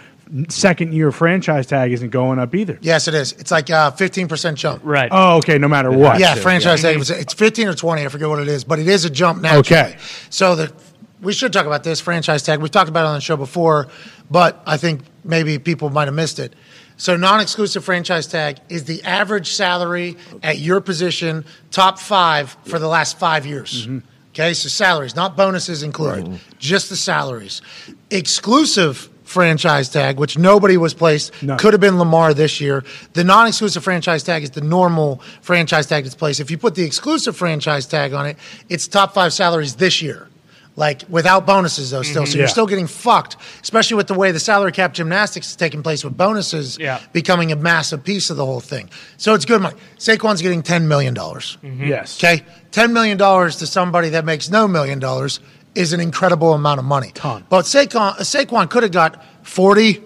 second 0.48 0.92
year 0.92 1.10
franchise 1.12 1.66
tag 1.66 1.92
isn't 1.92 2.10
going 2.10 2.38
up 2.38 2.54
either. 2.54 2.78
Yes, 2.80 3.08
it 3.08 3.14
is. 3.14 3.32
It's 3.32 3.50
like 3.50 3.70
a 3.70 3.92
fifteen 3.92 4.28
percent 4.28 4.58
jump. 4.58 4.82
Right. 4.84 5.08
Oh, 5.12 5.38
okay. 5.38 5.58
No 5.58 5.68
matter 5.68 5.90
what. 5.90 6.18
Yeah, 6.20 6.34
to, 6.34 6.40
franchise 6.40 6.82
tag. 6.82 6.96
It's- 7.00 7.10
It's 7.10 7.34
fifteen 7.34 7.68
or 7.68 7.74
twenty. 7.74 8.04
I 8.04 8.08
forget 8.08 8.28
what 8.28 8.40
it 8.40 8.48
is, 8.48 8.64
but 8.64 8.78
it 8.78 8.88
is 8.88 9.04
a 9.04 9.10
jump 9.10 9.42
now. 9.42 9.58
Okay. 9.58 9.96
So 10.30 10.54
the 10.54 10.72
we 11.20 11.32
should 11.32 11.52
talk 11.52 11.66
about 11.66 11.82
this 11.84 12.00
franchise 12.00 12.42
tag. 12.42 12.60
We've 12.60 12.70
talked 12.70 12.88
about 12.88 13.04
it 13.04 13.08
on 13.08 13.14
the 13.14 13.20
show 13.20 13.36
before, 13.36 13.88
but 14.30 14.62
I 14.66 14.76
think 14.76 15.00
maybe 15.24 15.58
people 15.58 15.90
might 15.90 16.06
have 16.06 16.14
missed 16.14 16.38
it. 16.38 16.54
So, 16.96 17.16
non 17.16 17.40
exclusive 17.40 17.84
franchise 17.84 18.26
tag 18.26 18.58
is 18.68 18.84
the 18.84 19.02
average 19.04 19.52
salary 19.52 20.16
at 20.42 20.58
your 20.58 20.80
position, 20.80 21.44
top 21.70 21.98
five 22.00 22.56
for 22.64 22.78
the 22.80 22.88
last 22.88 23.18
five 23.18 23.46
years. 23.46 23.86
Mm-hmm. 23.86 23.98
Okay, 24.30 24.52
so 24.54 24.68
salaries, 24.68 25.16
not 25.16 25.36
bonuses 25.36 25.82
included, 25.82 26.40
just 26.58 26.88
the 26.88 26.96
salaries. 26.96 27.62
Exclusive 28.10 29.08
franchise 29.28 29.90
tag, 29.90 30.18
which 30.18 30.38
nobody 30.38 30.76
was 30.78 30.94
placed, 30.94 31.32
No. 31.42 31.56
could 31.56 31.74
have 31.74 31.80
been 31.80 31.98
Lamar 31.98 32.32
this 32.32 32.60
year. 32.60 32.82
The 33.12 33.24
non 33.24 33.46
exclusive 33.46 33.84
franchise 33.84 34.22
tag 34.22 34.42
is 34.42 34.50
the 34.50 34.62
normal 34.62 35.20
franchise 35.42 35.86
tag 35.86 36.04
that's 36.04 36.14
placed. 36.14 36.40
If 36.40 36.50
you 36.50 36.56
put 36.58 36.74
the 36.74 36.82
exclusive 36.84 37.36
franchise 37.36 37.86
tag 37.86 38.14
on 38.14 38.26
it, 38.26 38.38
it's 38.70 38.88
top 38.88 39.12
five 39.14 39.32
salaries 39.34 39.74
this 39.76 40.00
year. 40.00 40.28
Like 40.76 41.02
without 41.08 41.44
bonuses, 41.44 41.90
though, 41.90 42.02
still. 42.02 42.22
Mm-hmm. 42.22 42.30
So 42.30 42.36
you're 42.38 42.46
Yeah. 42.46 42.50
still 42.52 42.66
getting 42.66 42.86
fucked, 42.86 43.36
especially 43.62 43.96
with 43.96 44.06
the 44.06 44.14
way 44.14 44.30
the 44.30 44.38
salary 44.40 44.70
cap 44.72 44.94
gymnastics 44.94 45.48
is 45.50 45.56
taking 45.56 45.82
place 45.82 46.04
with 46.04 46.16
bonuses 46.16 46.78
Yeah. 46.80 47.00
becoming 47.12 47.50
a 47.52 47.56
massive 47.56 48.04
piece 48.04 48.30
of 48.30 48.36
the 48.36 48.46
whole 48.46 48.60
thing. 48.60 48.88
So 49.16 49.34
it's 49.34 49.44
good 49.44 49.60
money. 49.60 49.74
Saquon's 49.98 50.40
getting 50.40 50.62
$10 50.62 50.84
million. 50.86 51.14
Mm-hmm. 51.16 51.84
Yes. 51.84 52.16
Okay? 52.22 52.44
$10 52.70 52.92
million 52.92 53.18
to 53.18 53.66
somebody 53.66 54.10
that 54.10 54.24
makes 54.24 54.50
no 54.50 54.68
million 54.68 55.00
dollars 55.00 55.40
is 55.78 55.92
an 55.92 56.00
incredible 56.00 56.52
amount 56.54 56.80
of 56.80 56.84
money. 56.84 57.12
Ton. 57.14 57.44
But 57.48 57.64
Saquon, 57.64 58.16
Saquon 58.18 58.68
could 58.68 58.82
have 58.82 58.90
got 58.92 59.24
40, 59.46 60.02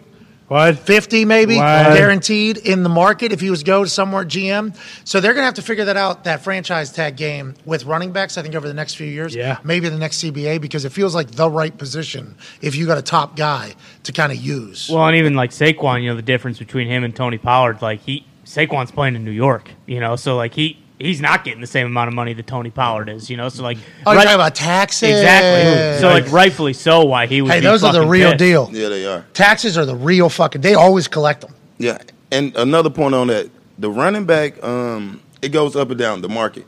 What? 0.49 0.79
50 0.79 1.25
maybe 1.25 1.57
What? 1.57 1.97
guaranteed 1.97 2.59
in 2.59 2.83
the 2.83 2.91
market 2.91 3.33
if 3.33 3.41
he 3.41 3.49
was 3.49 3.63
go 3.63 3.83
to 3.83 3.89
somewhere 3.89 4.23
GM. 4.23 4.77
So 5.05 5.21
they're 5.21 5.33
going 5.33 5.41
to 5.43 5.47
have 5.47 5.55
to 5.55 5.63
figure 5.63 5.87
that 5.87 5.97
out, 5.97 6.25
that 6.25 6.45
franchise 6.45 6.93
tag 6.93 7.17
game 7.17 7.55
with 7.65 7.85
running 7.87 8.13
backs, 8.13 8.37
I 8.37 8.43
think, 8.43 8.55
over 8.55 8.69
the 8.69 8.75
next 8.75 8.95
few 8.97 9.07
years. 9.07 9.35
Yeah. 9.35 9.59
Maybe 9.65 9.89
the 9.89 9.97
next 9.97 10.23
CBA 10.23 10.61
because 10.61 10.85
it 10.85 10.93
feels 10.93 11.15
like 11.15 11.31
the 11.31 11.49
right 11.49 11.77
position 11.77 12.37
if 12.61 12.77
you 12.77 12.87
got 12.87 12.99
a 12.99 13.03
top 13.03 13.35
guy 13.35 13.75
to 14.03 14.13
kind 14.13 14.31
of 14.31 14.37
use. 14.39 14.91
Well, 14.91 15.07
and 15.07 15.17
even 15.17 15.35
like 15.35 15.51
Saquon, 15.53 16.03
you 16.03 16.11
know, 16.11 16.17
the 16.17 16.23
difference 16.23 16.59
between 16.59 16.87
him 16.87 17.03
and 17.03 17.17
Tony 17.17 17.39
Pollard, 17.39 17.81
like 17.81 18.01
he 18.01 18.27
Saquon's 18.45 18.91
playing 18.91 19.17
in 19.17 19.25
New 19.25 19.31
York, 19.31 19.71
you 19.87 20.01
know, 20.01 20.17
so 20.17 20.37
like 20.37 20.53
he 20.53 20.82
he's 21.03 21.21
not 21.21 21.45
getting 21.45 21.61
the 21.61 21.67
same 21.67 21.87
amount 21.87 22.09
of 22.09 22.15
money 22.15 22.33
that 22.33 22.47
Tony 22.47 22.71
Pollard 22.71 23.09
is, 23.09 23.29
you 23.31 23.37
know, 23.37 23.49
so 23.49 23.63
like 23.63 23.79
oh, 24.07 24.13
you're 24.13 24.19
right- 24.19 24.25
talking 24.25 24.35
about 24.35 24.55
taxes? 24.55 25.11
exactly. 25.11 26.01
So 26.01 26.09
like 26.09 26.31
rightfully 26.33 26.73
so, 26.73 27.05
why 27.05 27.27
he 27.27 27.43
would. 27.43 27.51
Hey, 27.51 27.61
be 27.61 27.67
those 27.67 27.85
are 27.85 27.93
the 27.93 28.07
real 28.07 28.31
pissed. 28.31 28.39
deal. 28.39 28.69
Yeah, 28.73 28.89
they 28.89 29.07
are. 29.07 29.25
Taxes 29.35 29.77
are 29.77 29.85
the 29.85 29.97
real 29.97 30.29
fucking. 30.29 30.61
They 30.61 30.75
always 30.75 31.09
collect 31.09 31.43
them. 31.43 31.55
Yeah, 31.79 31.99
and 32.31 32.55
another 32.57 32.91
point 32.91 33.15
on 33.15 33.27
that: 33.29 33.51
the 33.79 33.91
running 33.91 34.25
back, 34.25 34.63
um, 34.65 35.21
it 35.41 35.49
goes 35.51 35.77
up 35.77 35.91
and 35.91 35.99
down 35.99 36.21
the 36.23 36.29
market. 36.29 36.67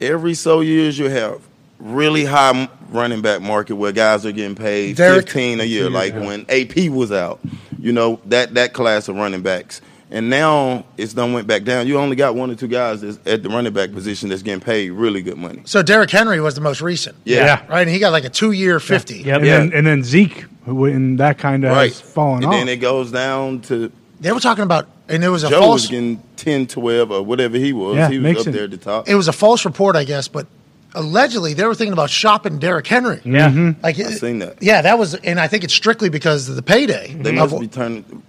Every 0.00 0.34
so 0.34 0.60
years, 0.60 0.98
you 0.98 1.08
have 1.08 1.42
really 1.78 2.24
high 2.24 2.68
running 2.90 3.20
back 3.20 3.40
market 3.42 3.74
where 3.76 3.92
guys 3.92 4.24
are 4.24 4.32
getting 4.32 4.54
paid 4.56 4.96
Derek- 4.96 5.26
fifteen 5.26 5.60
a 5.60 5.64
year, 5.64 5.90
like 5.90 6.14
when 6.14 6.46
AP 6.48 6.88
was 6.90 7.12
out. 7.12 7.40
You 7.78 7.92
know 7.92 8.20
that 8.26 8.54
that 8.54 8.72
class 8.72 9.08
of 9.08 9.16
running 9.16 9.42
backs, 9.42 9.80
and 10.10 10.30
now 10.30 10.84
it's 10.96 11.12
done 11.14 11.32
went 11.32 11.46
back 11.46 11.64
down. 11.64 11.86
You 11.86 11.98
only 11.98 12.16
got 12.16 12.34
one 12.34 12.50
or 12.50 12.54
two 12.54 12.68
guys 12.68 13.00
that's 13.02 13.18
at 13.26 13.42
the 13.42 13.48
running 13.48 13.72
back 13.72 13.92
position 13.92 14.28
that's 14.28 14.42
getting 14.42 14.60
paid 14.60 14.90
really 14.90 15.22
good 15.22 15.36
money. 15.36 15.62
So 15.64 15.82
Derrick 15.82 16.10
Henry 16.10 16.40
was 16.40 16.54
the 16.54 16.60
most 16.60 16.80
recent. 16.80 17.16
Yeah, 17.24 17.44
Yeah. 17.44 17.66
Right, 17.68 17.82
and 17.82 17.90
he 17.90 17.98
got 17.98 18.12
like 18.12 18.24
a 18.24 18.30
two-year 18.30 18.80
fifty. 18.80 19.18
Yep. 19.22 19.36
And 19.42 19.44
then 19.46 19.72
and 19.74 19.86
then 19.86 20.02
Zeke, 20.04 20.44
who 20.64 20.84
in 20.86 21.16
that 21.16 21.38
kind 21.38 21.64
of 21.64 21.72
right. 21.72 21.90
has 21.90 22.00
fallen 22.00 22.38
and 22.42 22.46
off. 22.46 22.52
then 22.52 22.68
it 22.68 22.76
goes 22.76 23.10
down 23.12 23.60
to 23.62 23.90
They 24.20 24.32
were 24.32 24.40
talking 24.40 24.64
about, 24.64 24.88
and 25.08 25.22
it 25.22 25.28
was 25.28 25.44
a 25.44 25.48
Joe 25.50 25.60
false. 25.60 25.82
was 25.82 25.90
getting 25.90 26.22
10, 26.36 26.66
12, 26.68 27.10
or 27.10 27.22
whatever 27.22 27.56
he 27.56 27.72
was. 27.72 27.96
Yeah, 27.96 28.08
he 28.08 28.18
was 28.18 28.22
makes 28.22 28.46
up 28.46 28.52
there 28.52 28.64
at 28.64 28.70
the 28.70 28.76
top. 28.76 29.08
it 29.08 29.14
was 29.14 29.28
a 29.28 29.32
false 29.32 29.64
report, 29.64 29.94
I 29.96 30.04
guess, 30.04 30.26
but 30.28 30.46
allegedly 30.94 31.52
they 31.54 31.64
were 31.64 31.74
thinking 31.74 31.92
about 31.92 32.10
shopping 32.10 32.58
Derrick 32.58 32.86
Henry. 32.86 33.20
Yeah. 33.24 33.50
Mm-hmm. 33.50 33.82
Like 33.82 33.98
I 33.98 34.04
seen 34.12 34.38
that. 34.40 34.62
Yeah, 34.62 34.82
that 34.82 34.98
was, 34.98 35.14
and 35.14 35.38
I 35.38 35.46
think 35.48 35.64
it's 35.64 35.74
strictly 35.74 36.08
because 36.08 36.48
of 36.48 36.56
the 36.56 36.62
payday. 36.62 37.12
They 37.14 37.30
of- 37.38 37.50
must 37.52 37.60
be 37.60 37.68
turning 37.68 38.22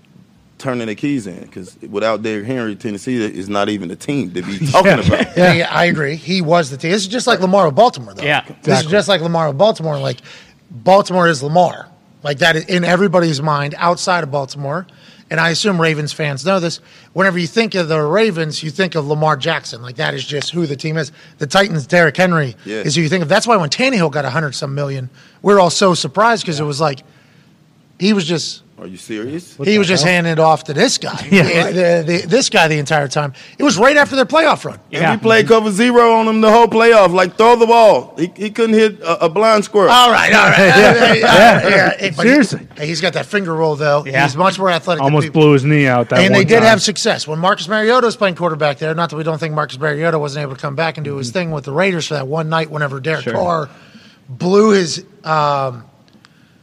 turning 0.60 0.88
the 0.88 0.96
keys 0.96 1.26
in 1.26 1.42
because 1.42 1.78
without 1.90 2.22
Derrick 2.22 2.46
Henry, 2.46 2.76
Tennessee 2.76 3.16
is 3.24 3.50
not 3.50 3.70
even 3.70 3.90
a 3.90 3.96
team 3.96 4.32
to 4.34 4.42
be 4.44 4.60
talking 4.72 4.92
Yeah. 4.92 5.00
about. 5.08 5.38
yeah, 5.38 5.54
yeah, 5.54 5.68
I 5.74 5.86
agree. 5.86 6.16
He 6.16 6.42
was 6.42 6.70
the 6.70 6.78
team. 6.78 6.92
This 6.92 7.02
is 7.02 7.08
just 7.08 7.26
like 7.28 7.40
Lamar 7.40 7.66
with 7.66 7.76
Baltimore, 7.76 8.14
though. 8.14 8.24
Yeah, 8.24 8.46
this 8.62 8.82
is 8.82 8.86
just 8.92 9.08
like 9.08 9.22
Lamar 9.22 9.48
with 9.48 9.58
Baltimore. 9.58 9.98
Like 9.98 10.20
Baltimore 10.70 11.28
is 11.28 11.42
Lamar, 11.42 11.90
like 12.24 12.40
that 12.40 12.56
is 12.56 12.66
in 12.66 12.84
everybody's 12.84 13.42
mind 13.42 13.74
outside 13.78 14.24
of 14.24 14.32
Baltimore. 14.32 14.86
And 15.32 15.40
I 15.40 15.52
assume 15.52 15.80
Ravens 15.80 16.12
fans 16.12 16.44
know 16.44 16.60
this. 16.60 16.80
Whenever 17.14 17.38
you 17.38 17.46
think 17.46 17.76
of 17.76 17.88
the 17.88 18.02
Ravens, 18.02 18.64
you 18.64 18.72
think 18.72 18.96
of 18.96 19.06
Lamar 19.06 19.38
Jackson. 19.38 19.80
Like 19.84 19.98
that 19.98 20.16
is 20.16 20.26
just 20.26 20.50
who 20.50 20.66
the 20.66 20.76
team 20.76 20.98
is. 20.98 21.12
The 21.38 21.46
Titans, 21.46 21.86
Derrick 21.86 22.18
Henry 22.18 22.56
Yeah. 22.66 22.78
is 22.78 22.96
who 22.96 23.04
you 23.04 23.10
think 23.10 23.22
of. 23.22 23.30
That's 23.30 23.46
why 23.46 23.56
when 23.56 23.70
Tannehill 23.70 24.12
got 24.12 24.26
a 24.26 24.32
hundred 24.32 24.54
some 24.54 24.74
million, 24.74 25.12
we 25.44 25.54
are 25.54 25.60
all 25.60 25.70
so 25.70 25.94
surprised 25.94 26.44
because 26.44 26.60
it 26.60 26.64
was 26.64 26.82
like 26.82 27.02
he 28.00 28.14
was 28.14 28.26
just 28.26 28.64
Are 28.80 28.88
you 28.88 28.96
serious? 28.98 29.58
he 29.58 29.78
was 29.78 29.88
just 29.90 30.06
handing 30.06 30.32
it 30.32 30.40
off 30.40 30.64
to 30.66 30.74
this 30.74 30.98
guy. 30.98 31.28
Yeah. 31.30 31.70
The- 31.72 32.04
the- 32.08 32.26
this 32.28 32.50
guy 32.50 32.70
the 32.70 32.78
entire 32.80 33.10
time. 33.10 33.34
It 33.58 33.64
was 33.64 33.78
right 33.78 33.98
after 33.98 34.16
their 34.16 34.26
playoff 34.26 34.64
run. 34.64 34.76
And 34.92 35.02
Yeah. 35.02 35.12
we 35.16 35.18
played 35.18 35.48
cover 35.50 35.70
zero 35.70 36.14
on 36.14 36.28
him 36.30 36.40
the 36.40 36.50
whole 36.50 36.68
playoff. 36.68 37.12
Like 37.14 37.36
throw 37.36 37.58
the 37.58 37.66
ball. 37.66 38.14
He, 38.18 38.32
he 38.38 38.50
couldn't 38.52 38.76
hit 38.76 39.02
a, 39.02 39.26
a 39.26 39.30
blind 39.30 39.66
squirrel. 39.66 39.90
All 39.92 40.12
right, 40.12 40.34
all 40.34 40.48
right. 40.50 40.58
yeah. 40.58 41.14
yeah. 41.18 41.70
yeah. 42.00 42.10
But 42.16 42.26
he- 42.26 42.32
Seriously. 42.32 42.68
he's 42.80 43.02
got 43.02 43.14
that 43.14 43.26
finger 43.26 43.54
roll 43.54 43.76
though. 43.76 44.06
Yeah. 44.06 44.24
He's 44.24 44.38
much 44.38 44.58
more 44.58 44.70
athletic. 44.70 45.04
Almost 45.04 45.26
than 45.26 45.34
blew 45.34 45.52
his 45.52 45.66
knee 45.66 45.86
out 45.86 46.08
that 46.10 46.20
And 46.20 46.32
one 46.34 46.40
they 46.40 46.46
did 46.46 46.60
time. 46.60 46.64
have 46.70 46.82
success 46.82 47.28
when 47.28 47.38
Marcus 47.40 47.68
Mariota 47.68 48.06
was 48.06 48.16
playing 48.16 48.36
quarterback 48.36 48.78
there. 48.78 48.96
Not 48.96 49.10
that 49.10 49.18
we 49.18 49.24
don't 49.24 49.40
think 49.40 49.54
Marcus 49.56 49.78
Mariota 49.78 50.18
wasn't 50.18 50.44
able 50.44 50.56
to 50.56 50.62
come 50.62 50.76
back 50.76 50.98
and 50.98 51.04
do 51.04 51.12
Mm-hmm. 51.12 51.20
his 51.20 51.32
thing 51.32 51.52
with 51.52 51.66
the 51.66 51.74
Raiders 51.74 52.08
for 52.08 52.14
that 52.14 52.28
one 52.28 52.48
night. 52.48 52.70
Whenever 52.72 53.02
Derek 53.02 53.24
Sure. 53.26 53.34
Carr 53.34 53.70
blew 54.30 54.70
his 54.72 55.04
um, 55.26 55.84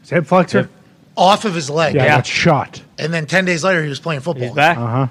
His 0.00 0.10
hip 0.10 0.26
flexor. 0.26 0.70
Off 1.16 1.44
of 1.44 1.54
his 1.54 1.70
leg, 1.70 1.94
Yeah, 1.94 2.04
Yeah. 2.04 2.16
got 2.16 2.26
shot. 2.26 2.82
and 2.98 3.12
then 3.12 3.26
ten 3.26 3.44
days 3.44 3.64
later 3.64 3.82
he 3.82 3.88
was 3.88 4.00
playing 4.00 4.20
football. 4.20 4.46
He's 4.46 4.54
back. 4.54 4.76
Uh 4.78 4.86
huh. 4.86 5.06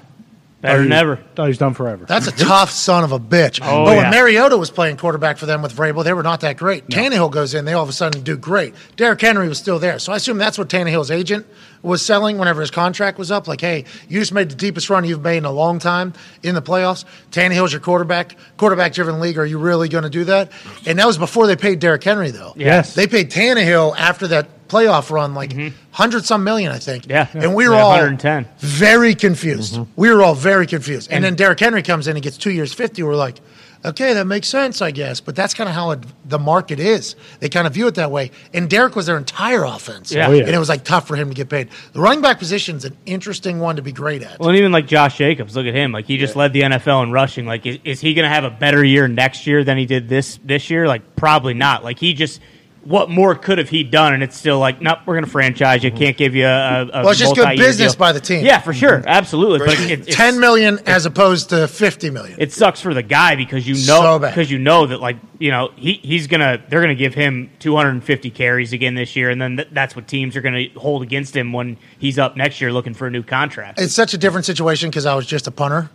Better 0.62 0.82
than 0.82 0.92
ever. 0.92 1.16
Thought 1.36 1.48
he's 1.48 1.58
done 1.58 1.74
forever. 1.74 2.06
That's 2.06 2.26
a 2.26 2.32
tough 2.32 2.70
son 2.70 3.04
of 3.04 3.12
a 3.12 3.20
bitch. 3.20 3.60
Oh, 3.62 3.84
but 3.84 3.92
yeah. 3.92 4.02
when 4.02 4.10
Mariota 4.10 4.56
was 4.56 4.70
playing 4.70 4.96
quarterback 4.96 5.36
for 5.36 5.46
them 5.46 5.60
with 5.62 5.72
Vrabel, 5.76 6.02
they 6.02 6.14
were 6.14 6.24
not 6.24 6.40
that 6.40 6.56
great. 6.56 6.88
Tannehill 6.88 7.30
goes 7.30 7.54
in, 7.54 7.66
they 7.66 7.74
all 7.74 7.84
of 7.84 7.88
a 7.88 7.92
sudden 7.92 8.22
do 8.22 8.36
great. 8.36 8.74
Derrick 8.96 9.20
Henry 9.20 9.48
was 9.48 9.58
still 9.58 9.78
there. 9.78 9.98
So 10.00 10.12
I 10.12 10.16
assume 10.16 10.38
that's 10.38 10.58
what 10.58 10.68
Tannehill's 10.68 11.10
agent 11.10 11.46
was 11.82 12.04
selling 12.04 12.38
whenever 12.38 12.62
his 12.62 12.70
contract 12.72 13.16
was 13.16 13.30
up. 13.30 13.46
Like, 13.46 13.60
hey, 13.60 13.84
you 14.08 14.18
just 14.18 14.32
made 14.32 14.48
the 14.50 14.56
deepest 14.56 14.90
run 14.90 15.04
you've 15.04 15.22
made 15.22 15.36
in 15.36 15.44
a 15.44 15.52
long 15.52 15.78
time 15.78 16.14
in 16.42 16.54
the 16.56 16.62
playoffs. 16.62 17.04
Tannehill's 17.30 17.70
your 17.72 17.80
quarterback, 17.82 18.34
quarterback 18.56 18.92
driven 18.94 19.20
league. 19.20 19.38
Are 19.38 19.46
you 19.46 19.58
really 19.58 19.88
going 19.90 20.04
to 20.04 20.10
do 20.10 20.24
that? 20.24 20.50
And 20.86 20.98
that 20.98 21.06
was 21.06 21.18
before 21.18 21.46
they 21.46 21.54
paid 21.56 21.78
Derrick 21.80 22.02
Henry, 22.02 22.30
though. 22.30 22.54
Yes. 22.56 22.94
They 22.94 23.06
paid 23.06 23.30
Tannehill 23.30 23.94
after 23.96 24.26
that 24.28 24.48
playoff 24.68 25.10
run, 25.10 25.34
like 25.34 25.54
hundred 25.90 26.24
some 26.24 26.44
million, 26.44 26.72
I 26.72 26.78
think. 26.78 27.04
Mm-hmm. 27.04 27.38
Yeah. 27.38 27.44
and 27.44 27.54
we 27.54 27.68
were 27.68 27.74
Yeah, 27.74 27.82
all 27.82 27.90
110. 27.90 28.46
very 28.58 29.14
confused. 29.14 29.78
We 29.96 30.10
were 30.10 30.22
all 30.22 30.34
very 30.34 30.66
confused. 30.66 31.10
And, 31.10 31.24
then 31.24 31.34
Derrick 31.36 31.60
Henry 31.60 31.82
comes 31.82 32.08
in 32.08 32.16
and 32.16 32.22
gets 32.22 32.36
two 32.38 32.50
years 32.52 32.72
fifty. 32.72 33.02
We're 33.02 33.16
like, 33.16 33.40
okay, 33.84 34.14
that 34.14 34.26
makes 34.26 34.48
sense, 34.48 34.82
I 34.82 34.90
guess. 34.90 35.20
But 35.20 35.36
that's 35.36 35.54
kind 35.54 35.68
of 35.68 35.74
how 35.74 35.92
it, 35.92 36.00
the 36.24 36.38
market 36.38 36.80
is. 36.80 37.14
They 37.40 37.48
kind 37.48 37.66
of 37.66 37.74
view 37.74 37.86
it 37.86 37.94
that 37.96 38.10
way. 38.10 38.32
And 38.52 38.68
Derrick 38.68 38.96
was 38.96 39.06
their 39.06 39.16
entire 39.16 39.62
offense. 39.64 40.10
Yeah. 40.12 40.28
Oh, 40.28 40.32
yeah. 40.32 40.44
and 40.44 40.54
it 40.54 40.58
was 40.58 40.68
like 40.68 40.82
tough 40.84 41.06
for 41.06 41.14
him 41.14 41.28
to 41.28 41.34
get 41.34 41.48
paid. 41.48 41.68
The 41.92 42.00
running 42.00 42.20
back 42.22 42.38
position 42.38 42.76
is 42.76 42.84
an 42.84 42.96
interesting 43.06 43.60
one 43.60 43.76
to 43.76 43.82
be 43.82 43.92
great 43.92 44.22
at. 44.22 44.40
Well, 44.40 44.48
and 44.48 44.58
even 44.58 44.72
like 44.72 44.86
Josh 44.86 45.16
Jacobs, 45.18 45.54
look 45.54 45.66
at 45.66 45.74
him. 45.74 45.92
Like 45.92 46.06
he 46.06 46.16
just 46.18 46.34
led 46.36 46.52
the 46.52 46.62
NFL 46.62 47.04
in 47.04 47.12
rushing. 47.12 47.46
Like, 47.46 47.64
is, 47.66 47.78
is 47.84 48.00
he 48.00 48.14
going 48.14 48.24
to 48.28 48.34
have 48.34 48.44
a 48.44 48.50
better 48.50 48.82
year 48.82 49.06
next 49.08 49.46
year 49.46 49.62
than 49.62 49.78
he 49.78 49.86
did 49.86 50.08
this 50.08 50.38
this 50.44 50.68
year? 50.70 50.86
Like, 50.88 51.14
probably 51.16 51.54
not. 51.54 51.84
Like 51.84 51.98
he 51.98 52.12
just. 52.14 52.40
What 52.86 53.10
more 53.10 53.34
could 53.34 53.58
have 53.58 53.68
he 53.68 53.82
done? 53.82 54.14
And 54.14 54.22
it's 54.22 54.36
still 54.36 54.58
like, 54.58 54.80
nope, 54.80 54.98
we're 55.06 55.14
going 55.14 55.24
to 55.24 55.30
franchise 55.30 55.82
you. 55.82 55.90
Can't 55.90 56.16
give 56.16 56.34
you 56.34 56.46
a. 56.46 56.82
a 56.82 56.86
Well, 56.86 57.10
it's 57.10 57.18
just 57.18 57.34
good 57.34 57.56
business 57.58 57.92
deal. 57.92 57.98
by 57.98 58.12
the 58.12 58.20
team. 58.20 58.44
Yeah, 58.44 58.60
for 58.60 58.72
sure, 58.72 58.98
mm-hmm. 58.98 59.08
absolutely. 59.08 59.58
But 59.58 59.80
it, 59.80 59.90
it's, 60.08 60.16
Ten 60.16 60.38
million 60.38 60.78
as 60.86 61.04
opposed 61.04 61.50
to 61.50 61.66
fifty 61.68 62.10
million. 62.10 62.40
it 62.40 62.52
sucks 62.52 62.80
for 62.80 62.94
the 62.94 63.02
guy 63.02 63.34
because 63.34 63.66
you 63.66 63.74
know 63.86 64.18
bad. 64.18 64.30
because 64.30 64.50
you 64.50 64.58
know 64.58 64.86
that 64.86 65.00
like 65.00 65.16
you 65.38 65.50
know 65.50 65.72
he 65.76 65.94
he's 65.94 66.26
gonna 66.28 66.62
they're 66.68 66.80
gonna 66.80 66.94
give 66.94 67.14
him 67.14 67.50
250 67.58 68.30
carries 68.30 68.72
again 68.72 68.94
this 68.94 69.16
year, 69.16 69.30
and 69.30 69.40
then 69.40 69.56
th- 69.56 69.68
that's 69.72 69.96
what 69.96 70.06
teams 70.06 70.36
are 70.36 70.40
gonna 70.40 70.66
hold 70.76 71.02
against 71.02 71.36
him 71.36 71.52
when 71.52 71.76
he's 71.98 72.18
up 72.18 72.36
next 72.36 72.60
year 72.60 72.72
looking 72.72 72.94
for 72.94 73.06
a 73.06 73.10
new 73.10 73.22
contract. 73.22 73.80
it's 73.80 73.94
such 73.94 74.14
a 74.14 74.18
different 74.18 74.46
situation 74.46 74.90
because 74.90 75.06
I 75.06 75.14
was 75.14 75.26
just 75.26 75.46
a 75.46 75.50
punter. 75.50 75.90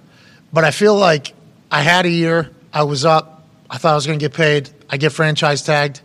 But 0.54 0.66
I 0.66 0.72
feel 0.72 0.96
like 0.96 1.34
I 1.72 1.82
had 1.82 2.06
a 2.06 2.10
year. 2.10 2.50
I 2.74 2.84
was 2.84 3.06
up. 3.06 3.48
I 3.70 3.78
thought 3.78 3.94
I 3.94 3.96
was 3.96 4.06
going 4.06 4.20
to 4.20 4.24
get 4.24 4.34
paid. 4.34 4.70
I 4.90 4.98
get 4.98 5.14
franchise 5.14 5.62
tagged. 5.62 6.02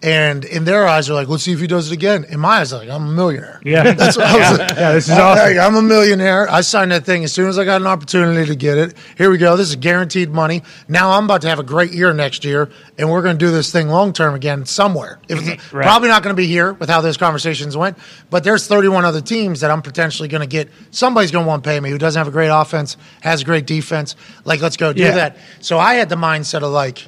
And 0.00 0.44
in 0.44 0.64
their 0.64 0.86
eyes, 0.86 1.08
they're 1.08 1.16
like, 1.16 1.26
let's 1.26 1.42
see 1.42 1.52
if 1.52 1.58
he 1.58 1.66
does 1.66 1.90
it 1.90 1.92
again. 1.94 2.24
In 2.30 2.38
my 2.38 2.58
eyes, 2.60 2.72
like, 2.72 2.88
I'm 2.88 3.08
a 3.08 3.10
millionaire. 3.10 3.60
Yeah. 3.64 3.82
That's 3.94 4.16
what 4.16 4.26
I 4.26 4.50
was 4.50 4.58
like. 4.60 4.70
Yeah, 4.70 4.92
this 4.92 5.08
is 5.08 5.10
I'm 5.10 5.20
awesome. 5.20 5.44
like, 5.44 5.56
I'm 5.56 5.74
a 5.74 5.82
millionaire. 5.82 6.48
I 6.48 6.60
signed 6.60 6.92
that 6.92 7.04
thing 7.04 7.24
as 7.24 7.32
soon 7.32 7.48
as 7.48 7.58
I 7.58 7.64
got 7.64 7.80
an 7.80 7.88
opportunity 7.88 8.46
to 8.46 8.54
get 8.54 8.78
it. 8.78 8.94
Here 9.16 9.28
we 9.28 9.38
go. 9.38 9.56
This 9.56 9.70
is 9.70 9.74
guaranteed 9.76 10.30
money. 10.30 10.62
Now 10.86 11.10
I'm 11.10 11.24
about 11.24 11.42
to 11.42 11.48
have 11.48 11.58
a 11.58 11.64
great 11.64 11.90
year 11.90 12.12
next 12.12 12.44
year, 12.44 12.70
and 12.96 13.10
we're 13.10 13.22
going 13.22 13.36
to 13.36 13.44
do 13.44 13.50
this 13.50 13.72
thing 13.72 13.88
long 13.88 14.12
term 14.12 14.36
again 14.36 14.66
somewhere. 14.66 15.18
Right. 15.28 15.58
Probably 15.68 16.08
not 16.10 16.22
going 16.22 16.34
to 16.36 16.40
be 16.40 16.46
here 16.46 16.74
with 16.74 16.88
how 16.88 17.00
those 17.00 17.16
conversations 17.16 17.76
went, 17.76 17.98
but 18.30 18.44
there's 18.44 18.68
31 18.68 19.04
other 19.04 19.20
teams 19.20 19.62
that 19.62 19.72
I'm 19.72 19.82
potentially 19.82 20.28
going 20.28 20.42
to 20.42 20.46
get. 20.46 20.68
Somebody's 20.92 21.32
going 21.32 21.44
to 21.44 21.48
want 21.48 21.64
to 21.64 21.68
pay 21.70 21.80
me 21.80 21.90
who 21.90 21.98
doesn't 21.98 22.20
have 22.20 22.28
a 22.28 22.30
great 22.30 22.50
offense, 22.50 22.96
has 23.20 23.42
a 23.42 23.44
great 23.44 23.66
defense. 23.66 24.14
Like, 24.44 24.60
let's 24.62 24.76
go 24.76 24.92
do 24.92 25.02
Yeah. 25.02 25.14
that. 25.16 25.38
So 25.58 25.76
I 25.76 25.94
had 25.94 26.08
the 26.08 26.14
mindset 26.14 26.62
of 26.62 26.70
like, 26.70 27.04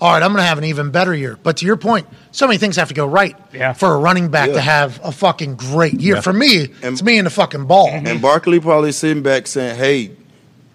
all 0.00 0.12
right, 0.12 0.22
I'm 0.22 0.30
going 0.32 0.42
to 0.42 0.46
have 0.46 0.58
an 0.58 0.64
even 0.64 0.90
better 0.90 1.14
year. 1.14 1.38
But 1.42 1.58
to 1.58 1.66
your 1.66 1.76
point, 1.76 2.06
so 2.32 2.46
many 2.46 2.58
things 2.58 2.76
have 2.76 2.88
to 2.88 2.94
go 2.94 3.06
right 3.06 3.36
Yeah. 3.52 3.72
for 3.72 3.94
a 3.94 3.96
running 3.96 4.28
back 4.28 4.48
Yeah. 4.48 4.54
to 4.54 4.60
have 4.60 5.00
a 5.02 5.12
fucking 5.12 5.54
great 5.56 6.00
year. 6.00 6.20
For 6.20 6.32
me, 6.32 6.68
it's 6.82 7.02
me 7.02 7.16
and 7.18 7.26
the 7.26 7.30
fucking 7.30 7.66
ball. 7.66 7.88
And 7.90 8.20
Barkley 8.20 8.60
probably 8.60 8.92
sitting 8.92 9.22
back 9.22 9.46
saying, 9.46 9.76
"Hey, 9.76 10.10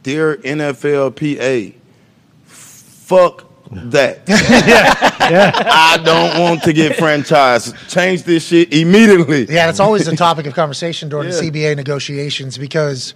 dear 0.03 0.37
NFLPA, 0.37 1.73
fuck 2.45 3.45
that. 3.71 4.21
yeah. 4.27 5.51
I 5.65 5.99
don't 6.03 6.41
want 6.41 6.63
to 6.63 6.73
get 6.73 6.93
franchised. 6.97 7.75
Change 7.89 8.23
this 8.23 8.47
shit 8.47 8.73
immediately." 8.73 9.45
Yeah, 9.49 9.69
it's 9.69 9.79
always 9.79 10.07
a 10.07 10.15
topic 10.15 10.47
of 10.47 10.53
conversation 10.55 11.09
during 11.09 11.29
Yeah. 11.29 11.35
the 11.35 11.51
CBA 11.51 11.75
negotiations 11.75 12.57
because, 12.57 13.13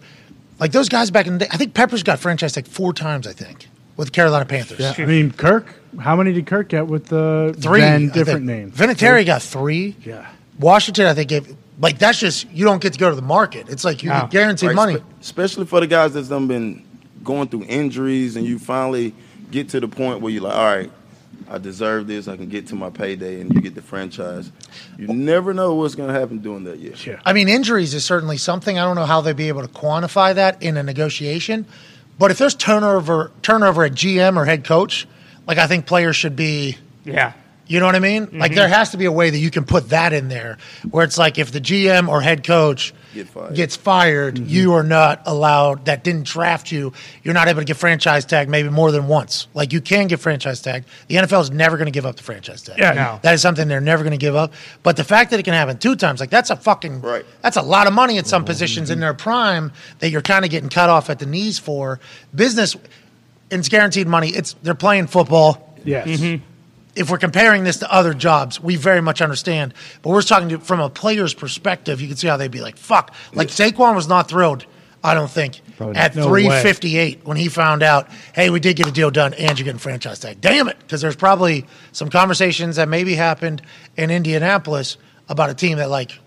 like 0.60 0.72
those 0.74 0.90
guys 0.90 1.10
back 1.12 1.28
in 1.28 1.34
the 1.34 1.46
day, 1.46 1.48
I 1.52 1.58
think 1.58 1.74
Peppers 1.74 2.04
got 2.04 2.20
franchised 2.20 2.56
like 2.56 2.68
four 2.68 2.94
times. 2.94 3.26
I 3.26 3.32
think 3.34 3.68
with 3.98 4.10
the 4.10 4.12
Carolina 4.12 4.46
Panthers. 4.46 4.80
Yeah, 4.80 4.94
I 4.98 5.06
mean 5.06 5.32
Kirk. 5.32 5.66
How 6.00 6.16
many 6.16 6.34
did 6.34 6.46
Kirk 6.48 6.70
get 6.70 6.88
with 6.88 7.08
the 7.08 7.56
Three 7.60 7.82
then 7.82 8.10
different 8.10 8.46
names? 8.46 8.76
Vinatieri 8.78 9.26
got 9.26 9.42
three. 9.42 9.96
Yeah. 10.06 10.28
Washington, 10.60 11.06
I 11.08 11.14
think, 11.14 11.30
gave 11.30 11.56
like 11.80 11.98
that's 12.00 12.20
just 12.20 12.50
you 12.52 12.66
don't 12.66 12.82
get 12.82 12.94
to 12.94 13.00
go 13.00 13.10
to 13.10 13.16
the 13.16 13.22
market. 13.22 13.70
It's 13.70 13.84
like 13.84 14.04
you 14.04 14.10
No. 14.10 14.22
get 14.22 14.32
guaranteed 14.32 14.70
Right, 14.70 14.76
money. 14.76 14.96
spe- 14.96 15.04
especially 15.22 15.66
for 15.66 15.80
the 15.80 15.88
guys 15.88 16.14
that's 16.14 16.28
done 16.30 16.48
been 16.48 16.84
going 17.24 17.48
through 17.48 17.66
injuries, 17.68 18.36
and 18.36 18.46
you 18.46 18.60
finally 18.60 19.14
get 19.52 19.70
to 19.70 19.80
the 19.80 19.88
point 19.88 20.22
where 20.22 20.32
you're 20.32 20.44
like, 20.44 20.56
"All 20.56 20.66
right, 20.66 20.92
I 21.50 21.58
deserve 21.58 22.06
this. 22.08 22.28
I 22.28 22.36
can 22.38 22.50
get 22.50 22.68
to 22.68 22.76
my 22.76 22.90
payday," 22.90 23.42
and 23.42 23.54
you 23.54 23.62
get 23.62 23.76
the 23.76 23.82
franchise. 23.82 24.52
You 24.98 25.08
never 25.08 25.54
know 25.54 25.74
what's 25.76 25.96
going 25.96 26.14
to 26.14 26.20
happen 26.20 26.40
during 26.40 26.64
that 26.66 26.80
year. 26.80 26.94
Yeah. 27.06 27.20
I 27.26 27.34
mean, 27.34 27.50
injuries 27.50 27.94
is 27.94 28.04
certainly 28.06 28.38
something. 28.38 28.78
I 28.78 28.84
don't 28.84 28.96
know 28.96 29.06
how 29.06 29.22
they'd 29.22 29.36
be 29.36 29.48
able 29.48 29.62
to 29.64 29.68
quantify 29.68 30.36
that 30.36 30.62
in 30.62 30.78
a 30.78 30.84
negotiation, 30.84 31.66
but 32.20 32.30
if 32.30 32.38
there's 32.38 32.54
turnover 32.56 33.32
turnover 33.42 33.84
at 33.86 33.94
GM 33.94 34.38
or 34.38 34.46
head 34.46 34.64
coach, 34.64 35.08
like 35.48 35.58
I 35.58 35.68
think 35.68 35.86
players 35.86 36.16
should 36.16 36.36
be. 36.36 36.78
Yeah. 37.04 37.34
You 37.66 37.80
know 37.80 37.86
what 37.86 37.96
I 37.96 38.00
mean? 38.00 38.24
Like 38.24 38.52
mm-hmm. 38.52 38.56
there 38.56 38.68
has 38.68 38.92
to 38.92 38.98
be 38.98 39.06
a 39.06 39.12
way 39.12 39.30
that 39.30 39.38
you 39.38 39.50
can 39.50 39.64
put 39.64 39.90
that 39.90 40.12
in 40.12 40.28
there, 40.28 40.58
where 40.92 41.06
it's 41.06 41.18
like 41.18 41.38
if 41.38 41.52
the 41.52 41.62
GM 41.62 42.10
or 42.10 42.22
head 42.22 42.44
coach 42.44 42.94
Get 43.14 43.30
fired. 43.30 43.56
gets 43.56 43.76
fired, 43.78 44.36
mm-hmm. 44.36 44.50
you 44.50 44.74
are 44.74 44.84
not 44.84 45.22
allowed. 45.26 45.86
That 45.86 46.04
didn't 46.04 46.26
draft 46.26 46.74
you. 46.74 46.92
You're 47.24 47.34
not 47.34 47.48
able 47.48 47.62
to 47.62 47.66
get 47.66 47.78
franchise 47.78 48.26
tag 48.26 48.50
maybe 48.50 48.70
more 48.70 48.92
than 48.92 49.08
once. 49.08 49.48
Like 49.54 49.72
you 49.72 49.80
can 49.80 50.08
get 50.08 50.20
franchise 50.20 50.62
tag. 50.62 50.84
The 51.08 51.16
NFL 51.16 51.42
is 51.42 51.52
never 51.52 51.78
going 51.78 51.86
to 51.86 51.92
give 51.92 52.06
up 52.06 52.18
the 52.18 52.24
franchise 52.24 52.64
tag. 52.64 52.78
Yeah. 52.78 52.94
No. 52.94 53.20
that 53.22 53.34
is 53.34 53.42
something 53.42 53.68
they're 53.70 53.80
never 53.80 54.04
going 54.04 54.12
to 54.12 54.18
give 54.18 54.36
up. 54.36 54.54
But 54.84 54.98
the 54.98 55.06
fact 55.06 55.32
that 55.32 55.40
it 55.40 55.44
can 55.44 55.54
happen 55.54 55.78
two 55.78 55.96
times, 55.96 56.20
like 56.20 56.30
that's 56.30 56.50
a 56.50 56.58
fucking 56.58 57.02
Right. 57.02 57.26
That's 57.42 57.58
a 57.58 57.62
lot 57.62 57.88
of 57.88 57.94
money 57.94 58.18
at 58.18 58.28
some 58.28 58.42
mm-hmm. 58.42 58.48
positions 58.48 58.90
in 58.90 59.00
their 59.00 59.14
prime 59.14 59.72
that 60.00 60.10
you're 60.10 60.22
kind 60.22 60.44
of 60.44 60.52
getting 60.52 60.70
cut 60.70 60.90
off 60.90 61.10
at 61.10 61.20
the 61.20 61.26
knees 61.26 61.60
for. 61.60 62.02
Business, 62.36 62.76
it's 63.60 63.70
guaranteed 63.70 64.08
money. 64.08 64.30
It's 64.30 64.54
they're 64.64 64.76
playing 64.76 65.08
football 65.08 65.70
Yes. 65.86 66.08
Mm-hmm. 66.08 66.44
if 66.96 67.10
we're 67.10 67.18
comparing 67.18 67.64
this 67.66 67.80
to 67.80 67.92
other 67.94 68.14
jobs, 68.14 68.60
we 68.60 68.76
very 68.78 69.02
much 69.02 69.22
understand. 69.22 69.74
But 70.02 70.12
we're 70.12 70.22
talking 70.22 70.50
to, 70.50 70.60
from 70.60 70.80
a 70.80 70.90
player's 70.90 71.34
perspective. 71.34 72.00
You 72.00 72.08
can 72.08 72.16
see 72.16 72.28
how 72.28 72.38
they'd 72.38 72.52
be 72.52 72.62
like, 72.62 72.78
"Fuck!" 72.78 73.14
Like 73.34 73.50
Saquon 73.50 73.96
was 73.96 74.08
not 74.08 74.30
thrilled. 74.30 74.66
I 75.04 75.14
don't 75.16 75.30
think 75.30 75.60
at 75.96 76.16
no 76.16 76.30
three 76.30 76.48
way. 76.48 77.20
when 77.24 77.36
he 77.36 77.50
found 77.50 77.84
out, 77.84 78.10
"Hey, 78.34 78.50
we 78.50 78.62
did 78.62 78.78
get 78.78 78.88
a 78.88 78.92
deal 78.92 79.12
done, 79.12 79.34
and 79.34 79.60
you're 79.60 79.66
getting 79.66 79.80
franchise 79.80 80.20
tag." 80.20 80.40
Damn 80.40 80.70
it! 80.70 80.80
Because 80.80 81.02
there's 81.02 81.18
probably 81.18 81.66
some 81.92 82.10
conversations 82.10 82.78
that 82.78 82.88
maybe 82.88 83.16
happened 83.16 83.62
in 83.98 84.10
Indianapolis 84.10 84.98
about 85.28 85.50
a 85.50 85.54
team 85.54 85.78
that 85.80 85.90
like, 85.90 86.18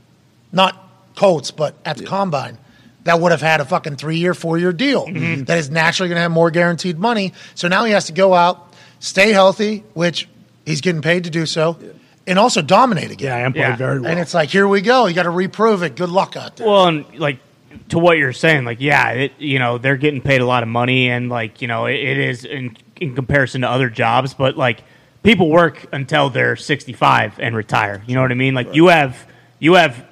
not 0.53 0.83
Colts, 1.15 1.51
but 1.51 1.75
at 1.87 1.97
the 1.97 2.05
combine. 2.05 2.59
That 3.07 3.21
would 3.21 3.33
have 3.33 3.41
had 3.41 3.61
a 3.61 3.65
fucking 3.65 3.97
three 3.97 4.19
year, 4.19 4.35
four 4.35 4.59
year 4.59 4.73
deal 4.73 5.07
mm-hmm. 5.07 5.45
that 5.45 5.59
is 5.59 5.71
naturally 5.71 6.09
going 6.09 6.17
to 6.17 6.23
have 6.23 6.31
more 6.31 6.51
guaranteed 6.51 6.99
money. 6.99 7.33
So 7.55 7.69
now 7.69 7.85
he 7.85 7.93
has 7.93 8.07
to 8.07 8.13
go 8.13 8.35
out, 8.35 8.75
stay 9.01 9.33
healthy, 9.33 9.85
which 9.95 10.29
he's 10.65 10.81
getting 10.81 11.03
paid 11.03 11.25
to 11.25 11.31
do 11.31 11.47
so, 11.47 11.79
and 12.27 12.39
also 12.39 12.63
dominate 12.63 13.11
again. 13.11 13.27
Yeah, 13.29 13.47
and 13.47 13.55
played 13.55 13.63
Yeah. 13.63 13.77
very 13.77 14.01
well. 14.01 14.11
And 14.11 14.21
it's 14.21 14.35
like, 14.35 14.51
here 14.51 14.69
we 14.69 14.81
go. 14.83 15.07
You 15.07 15.15
got 15.15 15.23
to 15.23 15.31
reprove 15.31 15.83
it. 15.83 15.97
Good 15.97 16.11
luck 16.11 16.37
out 16.37 16.57
there. 16.57 16.67
Well, 16.67 16.87
and 16.89 17.19
like 17.19 17.39
to 17.89 17.99
what 17.99 18.19
you're 18.19 18.33
saying, 18.33 18.65
like 18.65 18.81
yeah, 18.81 19.11
it, 19.11 19.33
you 19.39 19.59
know 19.59 19.79
they're 19.79 19.97
getting 19.97 20.21
paid 20.21 20.41
a 20.41 20.47
lot 20.47 20.63
of 20.63 20.69
money, 20.69 21.09
and 21.09 21.29
like 21.29 21.63
you 21.63 21.69
know 21.69 21.87
it, 21.87 21.97
it 21.97 22.19
is 22.19 22.45
in 22.45 22.77
in 22.97 23.15
comparison 23.15 23.61
to 23.63 23.69
other 23.69 23.89
jobs, 23.91 24.35
but 24.35 24.57
like 24.57 24.83
people 25.23 25.51
work 25.51 25.87
until 25.93 26.31
they're 26.31 26.57
65 26.57 27.39
and 27.39 27.55
retire. 27.57 28.03
You 28.07 28.15
know 28.15 28.23
what 28.23 28.31
I 28.31 28.35
mean? 28.35 28.55
Like 28.55 28.75
you 28.75 28.87
have 28.89 29.27
you 29.59 29.75
have, 29.75 30.05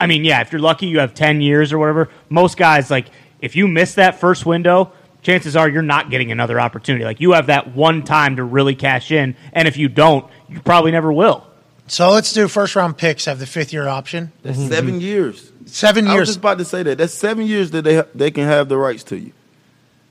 I 0.00 0.06
mean, 0.06 0.24
yeah, 0.24 0.40
if 0.40 0.52
you're 0.52 0.60
lucky, 0.60 0.86
you 0.86 1.00
have 1.00 1.14
10 1.14 1.40
years 1.40 1.72
or 1.72 1.78
whatever. 1.78 2.08
Most 2.28 2.56
guys, 2.56 2.90
like 2.90 3.06
if 3.40 3.56
you 3.56 3.68
miss 3.68 3.94
that 3.94 4.20
first 4.20 4.46
window. 4.46 4.92
Chances 5.20 5.56
are 5.56 5.68
you're 5.68 5.82
not 5.82 6.10
getting 6.10 6.30
another 6.30 6.60
opportunity. 6.60 7.04
Like 7.04 7.20
you 7.20 7.32
have 7.32 7.46
that 7.46 7.74
one 7.74 8.04
time 8.04 8.36
to 8.36 8.44
really 8.44 8.76
cash 8.76 9.10
in, 9.10 9.34
and 9.52 9.66
if 9.66 9.76
you 9.76 9.88
don't, 9.88 10.24
you 10.48 10.60
probably 10.60 10.92
never 10.92 11.12
will. 11.12 11.44
so 11.88 12.10
let's 12.10 12.32
do 12.32 12.46
first 12.46 12.76
round 12.76 12.96
picks, 12.96 13.24
have 13.24 13.40
the 13.40 13.46
fifth 13.46 13.72
year 13.72 13.88
option. 13.88 14.30
That's 14.42 14.56
mm-hmm. 14.56 14.68
seven 14.68 15.00
years. 15.00 15.50
Seven 15.66 16.04
years. 16.06 16.14
I 16.14 16.20
was 16.20 16.28
just 16.28 16.38
about 16.38 16.58
to 16.58 16.64
say 16.64 16.84
that. 16.84 16.98
That's 16.98 17.12
seven 17.12 17.46
years 17.46 17.72
that 17.72 17.82
they 17.82 18.04
they 18.14 18.30
can 18.30 18.44
have 18.44 18.68
the 18.68 18.78
rights 18.78 19.02
to 19.04 19.18
you. 19.18 19.32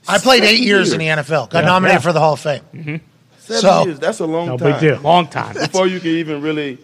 I 0.06 0.18
played 0.18 0.44
eight 0.44 0.56
Seven 0.56 0.66
years 0.66 0.92
in 0.92 0.98
the 0.98 1.06
NFL, 1.06 1.50
got 1.50 1.64
nominated 1.64 2.00
Yeah. 2.00 2.02
for 2.02 2.12
the 2.12 2.20
Hall 2.20 2.34
of 2.34 2.40
Fame. 2.40 2.62
Mm-hmm. 2.74 2.96
Seven 3.38 3.60
So- 3.62 3.84
years. 3.86 3.98
That's 3.98 4.20
a 4.20 4.26
long 4.26 4.46
no 4.46 4.56
time. 4.58 4.72
big 4.72 4.80
deal. 4.80 5.00
Long 5.00 5.26
time. 5.26 5.54
Before 5.54 5.86
you 5.86 6.00
can 6.00 6.10
even 6.10 6.42
really 6.42 6.78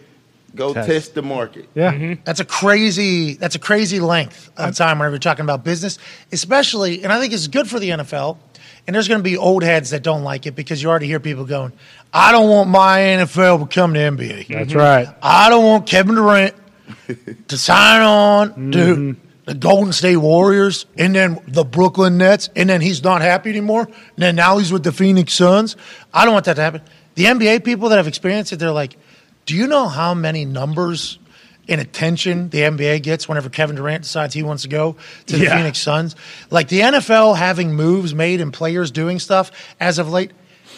go 0.55 0.73
Test. 0.73 0.87
test, 0.87 1.15
the 1.15 1.21
market. 1.21 1.67
Yeah. 1.75 1.93
Mm-hmm. 1.93 2.21
That's 2.23 2.39
a 2.39 2.45
crazy. 2.45 3.35
That's 3.35 3.55
a 3.55 3.59
crazy 3.59 3.99
length 3.99 4.49
of 4.57 4.75
time 4.75 4.99
whenever 4.99 5.15
you're 5.15 5.19
talking 5.19 5.43
about 5.43 5.63
business, 5.63 5.97
especially. 6.31 7.03
And 7.03 7.11
I 7.11 7.19
think 7.19 7.33
it's 7.33 7.47
good 7.47 7.69
for 7.69 7.79
the 7.79 7.89
NFL. 7.89 8.37
And 8.87 8.95
there's 8.95 9.07
going 9.07 9.19
to 9.19 9.23
be 9.23 9.35
old 9.35 9.63
heads 9.63 9.89
that 9.89 10.03
don't 10.03 10.23
like 10.23 10.45
it 10.45 10.55
because 10.55 10.81
you 10.81 10.89
already 10.89 11.07
hear 11.07 11.19
people 11.19 11.45
going, 11.45 11.73
"I 12.13 12.31
don't 12.31 12.49
want 12.49 12.69
my 12.69 12.99
NFL 12.99 13.59
to 13.59 13.65
become 13.65 13.93
the 13.93 13.99
NBA. 13.99 14.47
That's 14.47 14.69
mm-hmm. 14.69 14.77
right. 14.77 15.07
I 15.21 15.49
don't 15.49 15.65
want 15.65 15.87
Kevin 15.87 16.15
Durant 16.15 16.53
to 17.47 17.57
sign 17.57 18.01
on 18.01 18.71
to 18.71 18.77
mm-hmm. 18.77 19.11
the 19.45 19.53
Golden 19.55 19.91
State 19.91 20.17
Warriors 20.17 20.85
and 20.97 21.15
then 21.15 21.39
the 21.47 21.63
Brooklyn 21.63 22.17
Nets, 22.17 22.49
and 22.55 22.69
then 22.69 22.81
he's 22.81 23.03
not 23.03 23.21
happy 23.21 23.49
anymore. 23.49 23.85
And 23.85 24.17
then 24.17 24.35
now 24.35 24.57
he's 24.59 24.71
with 24.71 24.83
the 24.83 24.91
Phoenix 24.91 25.33
Suns. 25.33 25.75
I 26.13 26.25
don't 26.25 26.33
want 26.33 26.45
that 26.45 26.55
to 26.55 26.61
happen. 26.61 26.81
The 27.15 27.25
NBA 27.25 27.63
people 27.63 27.89
that 27.89 27.97
have 27.97 28.07
experienced 28.07 28.51
it, 28.53 28.57
they're 28.57 28.71
like, 28.71 28.97
do 29.45 29.55
you 29.55 29.67
know 29.67 29.87
how 29.87 30.13
many 30.13 30.45
numbers 30.45 31.19
and 31.67 31.81
attention 31.81 32.49
the 32.49 32.59
NBA 32.59 33.03
gets 33.03 33.27
whenever 33.27 33.49
Kevin 33.49 33.75
Durant 33.75 34.03
decides 34.03 34.33
he 34.33 34.43
wants 34.43 34.63
to 34.63 34.69
go 34.69 34.95
to 35.27 35.37
the 35.37 35.45
Yeah. 35.45 35.57
Phoenix 35.57 35.79
Suns? 35.79 36.15
Like 36.51 36.67
the 36.67 36.81
NFL 36.81 37.37
having 37.37 37.73
moves 37.73 38.13
made 38.13 38.41
and 38.41 38.53
players 38.53 38.91
doing 38.91 39.19
stuff 39.19 39.51
as 39.79 39.99
of 39.99 40.09
late. 40.09 40.31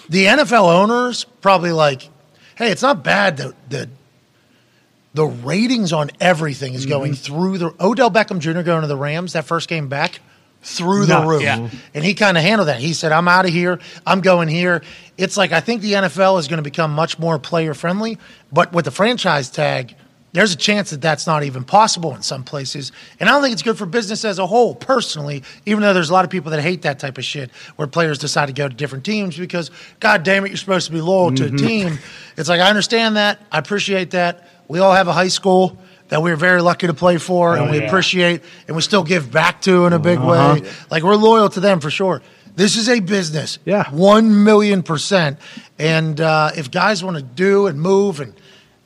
The 0.09 0.25
NFL 0.25 0.71
owners 0.73 1.25
probably 1.41 1.71
like, 1.71 2.09
hey, 2.55 2.71
it's 2.71 2.81
not 2.81 3.03
bad 3.03 3.37
that 3.37 3.69
the 3.69 3.89
the 5.13 5.25
ratings 5.25 5.93
on 5.93 6.11
everything 6.21 6.75
is 6.75 6.81
mm-hmm. 6.81 6.91
going 6.91 7.13
through 7.13 7.57
the 7.57 7.73
Odell 7.79 8.11
Beckham 8.11 8.39
Jr. 8.39 8.61
going 8.61 8.81
to 8.81 8.87
the 8.87 8.97
Rams 8.97 9.33
that 9.33 9.45
first 9.45 9.67
game 9.67 9.87
back 9.89 10.19
through 10.61 11.05
the 11.05 11.19
Nuts. 11.19 11.27
roof. 11.27 11.41
Yeah. 11.41 11.69
And 11.93 12.03
he 12.03 12.13
kind 12.13 12.37
of 12.37 12.43
handled 12.43 12.67
that. 12.67 12.79
He 12.79 12.93
said, 12.93 13.11
I'm 13.11 13.27
out 13.27 13.45
of 13.45 13.51
here. 13.51 13.79
I'm 14.05 14.21
going 14.21 14.47
here. 14.47 14.81
It's 15.17 15.37
like 15.37 15.51
I 15.51 15.59
think 15.59 15.81
the 15.81 15.93
NFL 15.93 16.39
is 16.39 16.47
going 16.47 16.57
to 16.57 16.63
become 16.63 16.91
much 16.91 17.17
more 17.19 17.39
player 17.39 17.73
friendly, 17.73 18.17
but 18.51 18.73
with 18.73 18.85
the 18.85 18.91
franchise 18.91 19.49
tag, 19.49 19.95
there's 20.33 20.53
a 20.53 20.57
chance 20.57 20.91
that 20.91 21.01
that's 21.01 21.25
not 21.25 21.43
even 21.43 21.63
possible 21.63 22.13
in 22.13 22.21
some 22.21 22.43
places. 22.43 22.91
And 23.19 23.29
I 23.29 23.31
don't 23.31 23.41
think 23.41 23.53
it's 23.53 23.63
good 23.63 23.77
for 23.77 23.85
business 23.85 24.25
as 24.25 24.39
a 24.39 24.45
whole, 24.45 24.75
personally, 24.75 25.41
even 25.65 25.81
though 25.81 25.93
there's 25.93 26.09
a 26.09 26.13
lot 26.13 26.25
of 26.25 26.31
people 26.31 26.51
that 26.51 26.61
hate 26.61 26.83
that 26.83 26.99
type 26.99 27.17
of 27.17 27.23
shit 27.25 27.49
where 27.77 27.87
players 27.87 28.19
decide 28.19 28.47
to 28.47 28.53
go 28.53 28.67
to 28.67 28.75
different 28.75 29.05
teams 29.05 29.37
because, 29.37 29.71
God 29.99 30.23
damn 30.23 30.45
it, 30.45 30.49
you're 30.49 30.57
supposed 30.57 30.85
to 30.87 30.91
be 30.91 31.01
loyal 31.01 31.31
to 31.33 31.45
a 31.45 31.47
mm-hmm. 31.47 31.65
team. 31.65 31.99
It's 32.35 32.49
like, 32.49 32.61
I 32.61 32.69
understand 32.69 33.15
that. 33.15 33.41
I 33.51 33.57
appreciate 33.57 34.11
that. 34.11 34.47
We 34.67 34.79
all 34.79 34.93
have 34.93 35.07
a 35.07 35.13
high 35.13 35.29
school 35.29 35.77
that 36.09 36.21
we're 36.21 36.35
very 36.35 36.61
lucky 36.61 36.87
to 36.87 36.93
play 36.93 37.17
for 37.17 37.55
and 37.55 37.69
we 37.71 37.79
yeah. 37.79 37.83
appreciate 37.83 38.41
and 38.67 38.75
we 38.75 38.81
still 38.81 39.03
give 39.03 39.31
back 39.31 39.61
to 39.61 39.85
in 39.85 39.93
a 39.93 39.99
big 39.99 40.19
way. 40.19 40.63
Like, 40.89 41.03
we're 41.03 41.15
loyal 41.15 41.49
to 41.49 41.59
them 41.59 41.79
for 41.79 41.89
sure. 41.89 42.21
This 42.55 42.75
is 42.75 42.89
a 42.89 42.99
business. 42.99 43.59
Yeah. 43.65 43.89
One 43.91 44.43
million 44.43 44.81
percent. 44.81 45.37
And 45.77 46.19
uh, 46.19 46.51
if 46.55 46.71
guys 46.71 47.03
want 47.03 47.17
to 47.17 47.23
do 47.23 47.67
and 47.67 47.79
move 47.79 48.19
and 48.19 48.33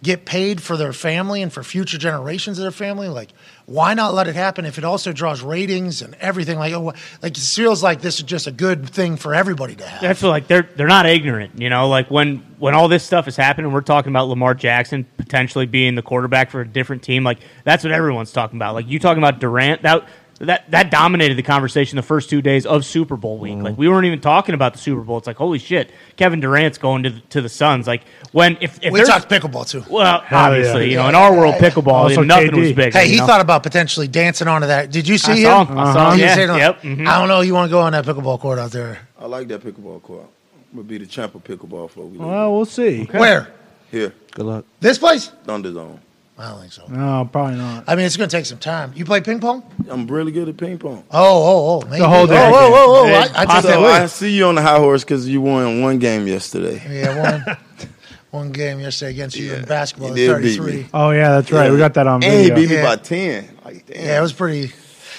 get 0.04 0.26
paid 0.26 0.62
for 0.62 0.76
their 0.76 0.92
family 0.92 1.42
and 1.42 1.54
for 1.54 1.64
future 1.64 1.98
generations 1.98 2.58
of 2.58 2.64
their 2.64 2.72
family, 2.72 3.08
like 3.08 3.30
why 3.72 3.94
not 3.94 4.14
let 4.14 4.28
it 4.28 4.36
happen 4.36 4.66
if 4.66 4.78
it 4.78 4.84
also 4.84 5.14
draws 5.14 5.42
ratings 5.42 6.02
and 6.02 6.16
everything? 6.16 6.58
Like, 6.58 6.74
oh, 6.74 6.94
like 7.22 7.38
it 7.38 7.42
feels 7.42 7.82
like 7.82 8.02
this 8.02 8.18
is 8.18 8.24
just 8.24 8.48
a 8.48 8.52
good 8.52 8.90
thing 8.90 9.16
for 9.16 9.34
everybody 9.34 9.76
to 9.76 9.86
have. 9.86 10.02
That's 10.02 10.22
what, 10.22 10.30
like 10.30 10.48
they're 10.48 10.68
they're 10.76 10.88
not 10.88 11.06
ignorant, 11.06 11.60
you 11.60 11.70
know. 11.70 11.88
Like 11.88 12.12
when 12.12 12.38
when 12.60 12.76
all 12.76 12.88
this 12.88 13.04
stuff 13.04 13.28
is 13.28 13.36
happening, 13.36 13.72
we're 13.72 13.82
talking 13.82 14.12
about 14.12 14.28
Lamar 14.28 14.54
Jackson 14.54 15.06
potentially 15.18 15.66
being 15.66 15.96
the 15.96 16.02
quarterback 16.02 16.52
for 16.52 16.62
a 16.62 16.68
different 16.68 17.04
team. 17.04 17.24
Like 17.24 17.40
that's 17.64 17.84
what 17.84 17.94
everyone's 17.94 18.32
talking 18.32 18.58
about. 18.58 18.76
Like 18.76 18.88
you 18.88 19.00
talking 19.00 19.24
about 19.24 19.40
Durant 19.40 19.82
that. 19.84 20.08
That 20.45 20.71
that 20.71 20.89
dominated 20.89 21.36
the 21.36 21.43
conversation 21.43 21.97
the 21.97 22.01
first 22.01 22.30
two 22.30 22.41
days 22.41 22.65
of 22.65 22.84
Super 22.84 23.15
Bowl 23.15 23.38
week. 23.38 23.58
Like 23.60 23.77
we 23.77 23.88
weren't 23.88 24.06
even 24.08 24.21
talking 24.21 24.56
about 24.56 24.73
the 24.73 24.80
Super 24.80 25.01
Bowl. 25.01 25.19
It's 25.19 25.27
like 25.27 25.36
holy 25.38 25.60
shit, 25.60 25.91
Kevin 26.15 26.39
Durant's 26.39 26.80
going 26.80 27.04
to 27.04 27.12
the, 27.12 27.19
to 27.30 27.41
the 27.41 27.49
Suns. 27.49 27.86
Like 27.86 28.01
when 28.32 28.58
if, 28.60 28.80
if 28.82 28.91
we 28.91 29.04
talked 29.04 29.30
pickleball 29.30 29.69
too. 29.69 29.84
well, 29.88 30.21
Hell 30.21 30.39
obviously, 30.51 30.86
yeah. 30.86 30.89
you 30.91 30.95
know, 30.97 31.10
in 31.10 31.15
our 31.15 31.32
world, 31.36 31.56
pickleball, 31.56 31.93
Also 31.93 32.23
nothing 32.23 32.51
KD. 32.51 32.60
was 32.60 32.73
big. 32.73 32.93
Hey, 32.93 33.08
he 33.08 33.17
know? 33.17 33.27
thought 33.27 33.41
about 33.41 33.62
potentially 33.62 34.08
dancing 34.08 34.47
onto 34.47 34.65
that. 34.67 34.91
Did 34.91 35.08
you 35.08 35.19
see 35.19 35.32
I 35.32 35.36
him? 35.36 35.43
saw 35.43 35.65
him. 35.65 35.77
I 35.77 35.93
saw 35.93 36.12
him. 36.12 36.17
He 36.17 36.23
was 36.23 36.30
Yeah, 36.30 36.36
saying, 36.36 36.49
like, 36.49 36.60
yep. 36.60 36.82
mhm. 36.82 37.08
I 37.08 37.19
don't 37.19 37.27
know. 37.27 37.41
You 37.41 37.54
want 37.54 37.69
to 37.69 37.71
go 37.71 37.80
on 37.82 37.91
that 37.91 38.06
pickleball 38.06 38.39
court 38.39 38.58
out 38.58 38.71
there? 38.71 38.99
I 39.19 39.27
like 39.27 39.47
that 39.49 39.62
pickleball 39.62 40.01
court. 40.01 40.25
Would 40.73 40.88
be 40.88 40.97
the 40.97 41.06
champ 41.06 41.36
of 41.36 41.43
pickleball 41.43 41.91
for 41.91 42.01
we 42.06 42.17
leave. 42.17 42.21
Well, 42.27 42.56
we'll 42.56 42.65
see. 42.65 43.04
Where? 43.06 43.54
Here, 43.91 44.13
Good 44.32 44.45
luck. 44.45 44.65
This 44.80 44.97
place? 44.97 45.27
Thunder 45.43 45.71
Zone. 45.71 45.99
I 46.38 46.50
don't 46.50 46.60
think 46.62 46.74
so. 46.74 46.86
No, 46.88 47.30
probably 47.32 47.56
not. 47.58 47.84
I 47.88 47.96
mean, 47.96 48.06
it's 48.06 48.17
going 48.17 48.30
to 48.30 48.36
take 48.36 48.46
some 48.48 48.58
time. 48.58 48.94
You 48.96 49.06
play 49.06 49.22
ping 49.22 49.39
pong? 49.39 49.63
I'm 49.89 50.08
really 50.08 50.32
good 50.32 50.50
at 50.50 50.58
ping 50.58 50.80
pong. 50.80 51.04
Oh, 51.12 51.20
oh, 51.22 51.82
oh. 51.84 51.88
Maybe. 51.89 52.02
a 52.04 52.08
whole 52.08 52.24
oh, 52.24 52.28
different 52.28 52.52
whoa, 52.52 52.70
whoa, 52.72 53.04
whoa. 53.04 53.13
I, 53.13 53.22
I 53.22 53.46
take 53.46 53.48
that 53.48 53.63
So 53.63 53.84
way. 53.84 53.91
I 53.91 54.06
see 54.08 54.36
you 54.36 54.46
on 54.46 54.56
the 54.56 54.62
high 54.62 54.80
horse 54.80 55.04
because 55.04 55.28
you 55.30 55.41
won 55.41 55.82
one 55.82 56.00
game 56.00 56.28
yesterday. 56.28 56.82
Yeah, 56.91 57.44
one, 57.46 57.58
one 58.32 58.52
game 58.52 58.80
yesterday 58.80 59.12
against 59.12 59.36
you 59.36 59.54
in 59.54 59.65
basketball, 59.65 60.13
he 60.13 60.26
at 60.28 60.36
33. 60.36 60.88
Oh 60.94 61.12
yeah, 61.12 61.32
that's 61.32 61.52
right. 61.52 61.70
We 61.72 61.78
got 61.78 61.94
that 61.96 62.08
on 62.08 62.24
And 62.24 62.41
he 62.44 62.50
beat 62.50 62.70
me 62.70 62.76
Yeah. 62.76 62.84
by 62.84 62.96
ten. 62.96 63.48
Like 63.63 63.86
damn. 63.86 64.04
Yeah, 64.06 64.17
it 64.17 64.22
was 64.22 64.34
pretty. 64.34 64.72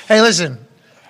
Hey, 0.09 0.20
listen, 0.22 0.59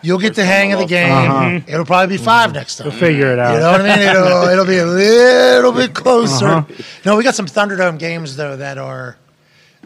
you'll 0.03 0.19
get 0.19 0.35
the 0.35 0.45
hang 0.45 0.73
of 0.73 0.79
the 0.81 0.87
game. 0.87 1.11
Uh-huh. 1.11 1.61
It'll 1.67 1.87
probably 1.87 2.19
be 2.19 2.23
five 2.23 2.53
next 2.53 2.77
time. 2.77 2.89
We'll 2.89 2.99
figure 2.99 3.33
it 3.33 3.39
out. 3.39 3.55
You 3.55 3.61
know 3.61 3.73
what 3.73 3.81
I 3.81 3.97
mean? 3.97 4.09
It'll 4.09 4.49
it'll 4.49 4.67
be 4.67 4.79
a 4.79 4.87
little 4.87 5.73
bit 5.73 5.95
closer. 6.03 6.47
Uh-huh. 6.47 6.83
No, 7.07 7.17
we 7.17 7.25
got 7.25 7.35
some 7.35 7.47
Thunderdome 7.47 7.99
games 7.99 8.37
though 8.37 8.57
that 8.57 8.77
are. 8.77 9.17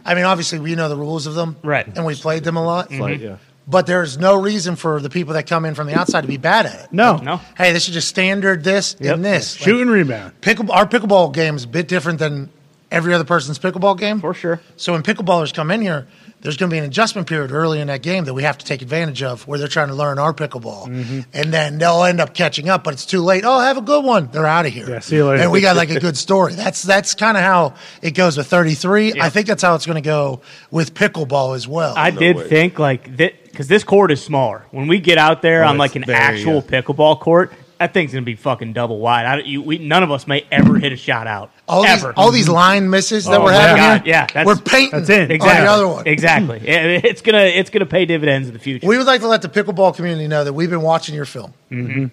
I 0.06 0.14
mean, 0.14 0.24
obviously 0.24 0.58
we 0.58 0.74
know 0.74 0.88
the 0.88 0.96
rules 0.96 1.26
of 1.26 1.34
them, 1.34 1.56
Right. 1.62 1.86
And 1.86 2.04
we 2.06 2.14
played 2.14 2.44
them 2.44 2.56
a 2.56 2.64
lot. 2.64 2.90
Like, 2.92 3.20
yeah. 3.20 3.36
But 3.68 3.86
there's 3.86 4.16
no 4.16 4.40
reason 4.40 4.76
for 4.76 5.00
the 5.00 5.10
people 5.10 5.34
that 5.34 5.46
come 5.48 5.64
in 5.64 5.74
from 5.74 5.88
the 5.88 5.94
outside 5.98 6.20
to 6.20 6.28
be 6.28 6.36
bad 6.36 6.66
at 6.66 6.84
it. 6.84 6.92
No, 6.92 7.16
No. 7.16 7.40
Hey, 7.58 7.72
this 7.72 7.88
is 7.88 7.94
just 7.94 8.06
standard 8.08 8.62
this 8.62 8.94
Yep. 9.00 9.14
and 9.16 9.24
this. 9.24 9.54
shoot 9.54 9.80
and 9.80 9.90
rebound. 9.90 10.40
Pickle, 10.40 10.70
our 10.70 10.86
pickleball 10.86 11.32
game 11.34 11.56
is 11.56 11.64
a 11.64 11.68
bit 11.68 11.88
different 11.88 12.20
than 12.20 12.48
every 12.92 13.12
other 13.12 13.24
person's 13.24 13.58
pickleball 13.58 13.98
game. 13.98 14.20
For 14.20 14.32
sure. 14.34 14.60
So 14.76 14.92
when 14.92 15.02
pickleballers 15.02 15.52
come 15.52 15.72
in 15.72 15.80
here, 15.80 16.06
there's 16.46 16.56
going 16.56 16.70
to 16.70 16.74
be 16.74 16.78
an 16.78 16.84
adjustment 16.84 17.26
period 17.26 17.50
early 17.50 17.80
in 17.80 17.88
that 17.88 18.02
game 18.02 18.24
that 18.26 18.32
we 18.32 18.44
have 18.44 18.56
to 18.56 18.64
take 18.64 18.80
advantage 18.80 19.20
of 19.20 19.48
where 19.48 19.58
they're 19.58 19.66
trying 19.66 19.88
to 19.88 19.94
learn 19.94 20.16
our 20.20 20.32
pickleball. 20.32 20.86
Mm-hmm. 20.86 21.20
And 21.34 21.52
then 21.52 21.78
they'll 21.78 22.04
end 22.04 22.20
up 22.20 22.34
catching 22.34 22.68
up, 22.68 22.84
but 22.84 22.94
it's 22.94 23.04
too 23.04 23.20
late. 23.20 23.42
Oh, 23.44 23.58
have 23.58 23.76
a 23.76 23.80
good 23.80 24.04
one. 24.04 24.28
They're 24.30 24.46
out 24.46 24.64
of 24.64 24.72
here. 24.72 24.88
Yeah, 24.88 25.00
see 25.00 25.16
you 25.16 25.26
later. 25.26 25.42
And 25.42 25.50
we 25.50 25.60
got 25.60 25.74
like 25.74 25.90
a 25.90 25.98
good 25.98 26.16
story. 26.16 26.54
That's 26.54 26.84
that's 26.84 27.16
kind 27.16 27.36
of 27.36 27.42
how 27.42 27.74
it 28.00 28.12
goes 28.12 28.36
with 28.36 28.46
33. 28.46 29.20
I 29.20 29.28
think 29.28 29.48
that's 29.48 29.64
how 29.64 29.74
it's 29.74 29.86
going 29.86 30.00
to 30.00 30.08
go 30.08 30.40
with 30.70 30.94
pickleball 30.94 31.56
as 31.56 31.66
well. 31.66 31.94
I 31.96 32.12
did 32.12 32.36
way. 32.36 32.48
think 32.48 32.78
like 32.78 33.16
that 33.16 33.42
because 33.42 33.66
this 33.66 33.82
court 33.82 34.12
is 34.12 34.22
smaller. 34.22 34.66
When 34.70 34.86
we 34.86 35.00
get 35.00 35.18
out 35.18 35.42
there 35.42 35.64
Oh, 35.64 35.68
on 35.68 35.78
like 35.78 35.96
an 35.96 36.04
very, 36.04 36.16
actual 36.16 36.56
yeah. 36.56 36.80
pickleball 36.80 37.18
court, 37.18 37.52
that 37.78 37.92
thing's 37.92 38.12
gonna 38.12 38.24
be 38.24 38.36
fucking 38.36 38.72
double 38.72 38.98
wide. 38.98 39.26
I, 39.26 39.36
you, 39.40 39.60
we, 39.62 39.78
none 39.78 40.02
of 40.02 40.10
us 40.10 40.26
may 40.26 40.46
ever 40.50 40.78
hit 40.78 40.92
a 40.92 40.96
shot 40.96 41.26
out. 41.26 41.50
all 41.68 41.82
these, 41.82 42.04
all 42.16 42.30
these 42.30 42.48
line 42.48 42.88
misses 42.88 43.24
that 43.26 43.40
Oh 43.40 43.44
we're 43.44 43.52
my 43.52 43.58
having 43.60 43.76
God, 43.76 44.00
here, 44.02 44.08
yeah, 44.14 44.26
that's- 44.26 44.46
we're 44.46 44.56
painting 44.56 45.00
that's 45.00 45.10
it. 45.10 45.22
on 45.24 45.30
exactly. 45.30 45.64
the 45.64 45.70
other 45.70 45.88
one. 45.88 46.06
Exactly. 46.06 46.58
It- 46.66 47.04
it's 47.04 47.20
gonna 47.22 47.38
it's 47.44 47.70
gonna 47.70 47.86
pay 47.86 48.04
dividends 48.06 48.48
in 48.48 48.54
the 48.54 48.60
future. 48.60 48.86
We 48.86 48.96
would 48.96 49.06
like 49.06 49.20
to 49.20 49.28
let 49.28 49.42
the 49.42 49.48
pickleball 49.48 49.94
community 49.94 50.26
know 50.28 50.44
that 50.44 50.52
we've 50.52 50.70
been 50.70 50.82
watching 50.82 51.14
your 51.14 51.24
film. 51.26 51.52
Mm-hmm. 51.70 52.06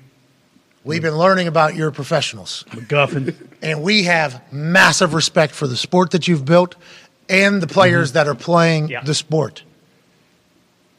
We've 0.86 1.02
been 1.02 1.17
learning 1.17 1.47
about 1.47 1.76
your 1.76 1.91
professionals. 1.91 2.65
McGuffin. 2.71 3.34
and 3.62 3.82
we 3.84 4.04
have 4.04 4.41
massive 4.52 5.13
respect 5.13 5.54
for 5.54 5.65
the 5.65 5.78
sport 5.78 6.12
that 6.12 6.28
you've 6.28 6.43
built 6.43 6.76
and 7.30 7.62
the 7.62 7.67
players 7.67 8.12
that 8.13 8.28
are 8.28 8.36
playing 8.36 8.89
Yeah. 8.89 9.02
the 9.02 9.13
sport. 9.13 9.63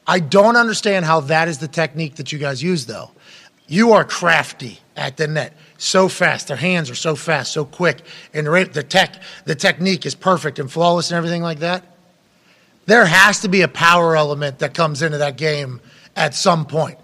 I 0.06 0.20
don't 0.20 0.56
understand 0.56 1.04
how 1.04 1.20
that 1.20 1.48
is 1.48 1.58
the 1.58 1.68
technique 1.68 2.16
that 2.16 2.32
you 2.32 2.38
guys 2.38 2.62
use, 2.62 2.86
though. 2.86 3.10
You 3.66 3.92
are 3.92 4.04
crafty 4.04 4.80
at 4.96 5.16
the 5.16 5.26
net, 5.26 5.54
so 5.78 6.08
fast. 6.08 6.48
Their 6.48 6.56
hands 6.56 6.90
are 6.90 6.94
so 6.94 7.16
fast, 7.16 7.52
so 7.52 7.64
quick, 7.64 8.02
and 8.32 8.46
the 8.46 8.82
tech, 8.82 9.22
the 9.44 9.54
technique 9.54 10.04
is 10.06 10.14
perfect 10.14 10.58
and 10.58 10.70
flawless 10.70 11.10
and 11.10 11.16
everything 11.16 11.42
like 11.42 11.60
that. 11.60 11.84
There 12.86 13.06
has 13.06 13.40
to 13.40 13.48
be 13.48 13.62
a 13.62 13.68
power 13.68 14.14
element 14.14 14.58
that 14.58 14.74
comes 14.74 15.00
into 15.00 15.18
that 15.18 15.36
game 15.36 15.80
at 16.14 16.34
some 16.34 16.66
point. 16.66 16.98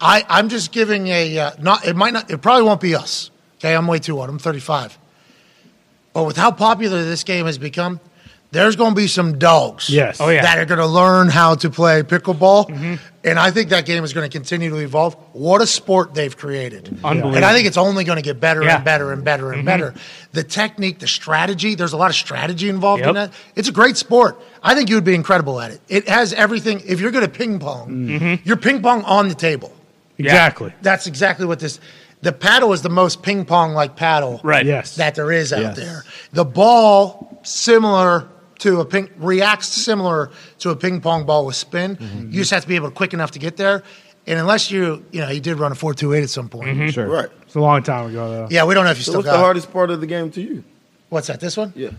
I, 0.00 0.24
I'm 0.28 0.48
just 0.48 0.70
giving 0.70 1.08
a 1.08 1.38
uh, 1.38 1.50
not. 1.60 1.86
It 1.86 1.96
might 1.96 2.12
not. 2.12 2.30
It 2.30 2.38
probably 2.38 2.64
won't 2.64 2.80
be 2.80 2.94
us. 2.94 3.30
Okay, 3.58 3.74
I'm 3.74 3.86
way 3.86 3.98
too 3.98 4.20
old. 4.20 4.28
I'm 4.28 4.38
35. 4.38 4.98
But 6.12 6.24
with 6.24 6.36
how 6.36 6.52
popular 6.52 7.02
this 7.04 7.24
game 7.24 7.46
has 7.46 7.58
become, 7.58 7.98
there's 8.52 8.76
going 8.76 8.90
to 8.92 8.96
be 8.96 9.08
some 9.08 9.38
dogs. 9.38 9.90
Yes. 9.90 10.20
Oh, 10.20 10.28
yeah. 10.28 10.42
That 10.42 10.58
are 10.58 10.64
going 10.64 10.78
to 10.78 10.86
learn 10.86 11.28
how 11.28 11.56
to 11.56 11.70
play 11.70 12.02
pickleball, 12.02 12.98
and 13.24 13.38
I 13.38 13.50
think 13.50 13.70
that 13.70 13.86
game 13.86 14.04
is 14.04 14.12
going 14.12 14.28
to 14.28 14.32
continue 14.38 14.70
to 14.70 14.76
evolve. 14.76 15.14
What 15.32 15.60
a 15.62 15.66
sport 15.66 16.14
they've 16.14 16.36
created! 16.36 16.88
Unbelievable. 17.02 17.36
And 17.36 17.44
I 17.44 17.52
think 17.52 17.66
it's 17.66 17.76
only 17.76 18.04
going 18.04 18.16
to 18.16 18.22
get 18.22 18.38
better 18.40 18.62
Yeah. 18.62 18.76
and 18.76 18.84
better 18.84 19.12
and 19.12 19.24
better 19.24 19.52
and 19.52 19.64
better. 19.64 19.94
The 20.32 20.42
technique, 20.44 20.98
the 20.98 21.06
strategy. 21.08 21.74
There's 21.74 21.92
a 21.92 21.96
lot 21.96 22.10
of 22.10 22.16
strategy 22.16 22.68
involved 22.68 23.02
in 23.02 23.14
Yep. 23.14 23.14
that. 23.14 23.32
It's 23.56 23.68
a 23.68 23.72
great 23.72 23.96
sport. 23.96 24.40
I 24.62 24.74
think 24.74 24.88
you 24.90 24.94
would 24.96 25.04
be 25.04 25.14
incredible 25.14 25.60
at 25.60 25.70
it. 25.70 25.80
It 25.88 26.08
has 26.08 26.32
everything. 26.32 26.82
If 26.86 27.00
you're 27.00 27.10
good 27.10 27.22
at 27.24 27.32
ping 27.32 27.58
pong, 27.58 27.88
Mm-hmm. 27.88 28.46
you're 28.48 28.56
ping 28.56 28.82
pong 28.82 29.02
on 29.04 29.28
the 29.28 29.34
table. 29.34 29.72
Exactly. 30.18 30.72
That's 30.82 31.06
exactly 31.06 31.46
what 31.46 31.58
this. 31.60 31.80
The 32.22 32.32
paddle 32.32 32.72
is 32.72 32.80
the 32.82 32.88
most 32.88 33.22
ping 33.22 33.44
pong 33.44 33.74
like 33.74 33.96
paddle 33.96 34.40
right. 34.42 34.64
Yes. 34.64 34.96
that 34.96 35.14
there 35.14 35.30
is 35.32 35.52
out 35.52 35.60
Yes. 35.60 35.76
there. 35.76 36.04
The 36.32 36.44
ball 36.44 37.38
similar 37.42 38.28
to 38.64 38.80
a 38.80 38.84
ping 38.84 39.08
reacts 39.16 39.68
similar 39.68 40.30
to 40.58 40.70
a 40.70 40.76
ping 40.76 41.00
pong 41.00 41.24
ball 41.24 41.46
with 41.46 41.56
spin. 41.56 41.96
Mm-hmm. 41.96 42.32
You 42.32 42.40
just 42.40 42.50
have 42.50 42.62
to 42.62 42.68
be 42.68 42.76
able 42.76 42.88
to 42.90 42.94
quick 42.94 43.14
enough 43.14 43.30
to 43.32 43.38
get 43.38 43.56
there. 43.56 43.82
And 44.26 44.38
unless 44.38 44.70
you, 44.70 45.04
you 45.12 45.20
know, 45.20 45.26
he 45.28 45.38
did 45.38 45.58
run 45.58 45.70
a 45.70 45.74
four 45.74 45.94
two 45.94 46.12
eight 46.14 46.22
at 46.22 46.30
some 46.30 46.48
point. 46.48 46.70
Mm-hmm. 46.70 46.88
Sure. 46.88 47.06
Right. 47.06 47.28
It's 47.42 47.54
a 47.54 47.60
long 47.60 47.82
time 47.82 48.10
ago 48.10 48.30
though. 48.30 48.48
Yeah, 48.50 48.64
we 48.64 48.74
don't 48.74 48.84
know 48.84 48.90
if 48.90 48.96
you 48.98 49.04
So 49.04 49.12
still 49.12 49.18
what's 49.20 49.26
got. 49.26 49.32
the 49.34 49.38
it. 49.38 49.42
hardest 49.44 49.72
part 49.72 49.90
of 49.90 50.00
the 50.00 50.06
game 50.06 50.30
to 50.32 50.40
you? 50.42 50.64
What's 51.10 51.28
that? 51.28 51.40
This 51.40 51.56
one? 51.56 51.72
Yeah. 51.76 51.90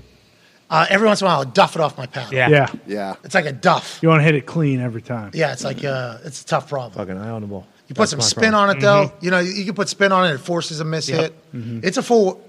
Uh, 0.68 0.88
every 0.90 1.06
once 1.06 1.22
in 1.22 1.28
a 1.28 1.30
while, 1.30 1.38
I'll 1.40 1.46
duff 1.46 1.76
it 1.76 1.82
off 1.82 1.96
my 1.98 2.08
paddle. 2.08 2.34
Yeah. 2.34 2.50
Yeah. 2.50 2.72
Yeah. 2.88 3.16
It's 3.24 3.36
like 3.36 3.46
a 3.46 3.52
duff. 3.52 4.00
You 4.02 4.10
want 4.10 4.20
to 4.22 4.24
hit 4.24 4.34
it 4.34 4.48
clean 4.48 4.82
every 4.82 5.04
time. 5.04 5.30
Yeah, 5.36 5.54
it's 5.54 5.64
like 5.64 5.84
uh, 5.84 6.18
it's 6.26 6.42
a 6.42 6.46
tough 6.46 6.68
problem. 6.68 6.94
Fucking 6.94 7.16
eye 7.22 7.30
on 7.30 7.42
the 7.42 7.48
ball. 7.48 7.68
You 7.88 7.94
put 7.94 8.10
some 8.10 8.22
spin 8.22 8.56
on 8.56 8.76
it 8.76 8.82
though. 8.82 9.14
You 9.22 9.30
know, 9.30 9.40
you 9.40 9.64
can 9.64 9.76
put 9.76 9.88
spin 9.90 10.12
on 10.12 10.26
it. 10.28 10.34
It 10.34 10.38
forces 10.40 10.80
a 10.80 10.86
miss 10.86 11.06
hit. 11.08 11.36
It's 11.54 11.98
a 11.98 12.04
full. 12.04 12.42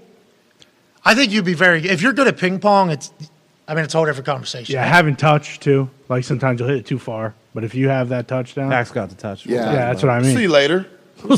I 1.05 1.13
think 1.13 1.31
you'd 1.31 1.45
be 1.45 1.53
very. 1.53 1.87
If 1.87 2.01
you're 2.01 2.13
good 2.13 2.27
at 2.27 2.37
ping 2.37 2.59
pong, 2.59 2.89
it's. 2.89 3.11
I 3.67 3.75
mean, 3.75 3.83
it's 3.83 3.93
a 3.93 3.97
whole 3.97 4.05
different 4.05 4.25
conversation. 4.25 4.73
Yeah, 4.73 4.85
having 4.85 5.15
touch 5.15 5.59
too. 5.59 5.89
Like 6.09 6.23
sometimes 6.23 6.59
you'll 6.59 6.69
hit 6.69 6.77
it 6.79 6.85
too 6.85 6.99
far, 6.99 7.33
but 7.53 7.63
if 7.63 7.75
you 7.75 7.89
have 7.89 8.09
that 8.09 8.27
touchdown, 8.27 8.69
Max 8.69 8.91
got 8.91 9.09
the 9.09 9.15
touch. 9.15 9.45
Yeah. 9.45 9.65
yeah, 9.65 9.71
that's 9.91 10.01
what 10.01 10.09
I 10.09 10.19
mean. 10.19 10.35
See 10.35 10.43
you 10.43 10.49
later. 10.49 10.87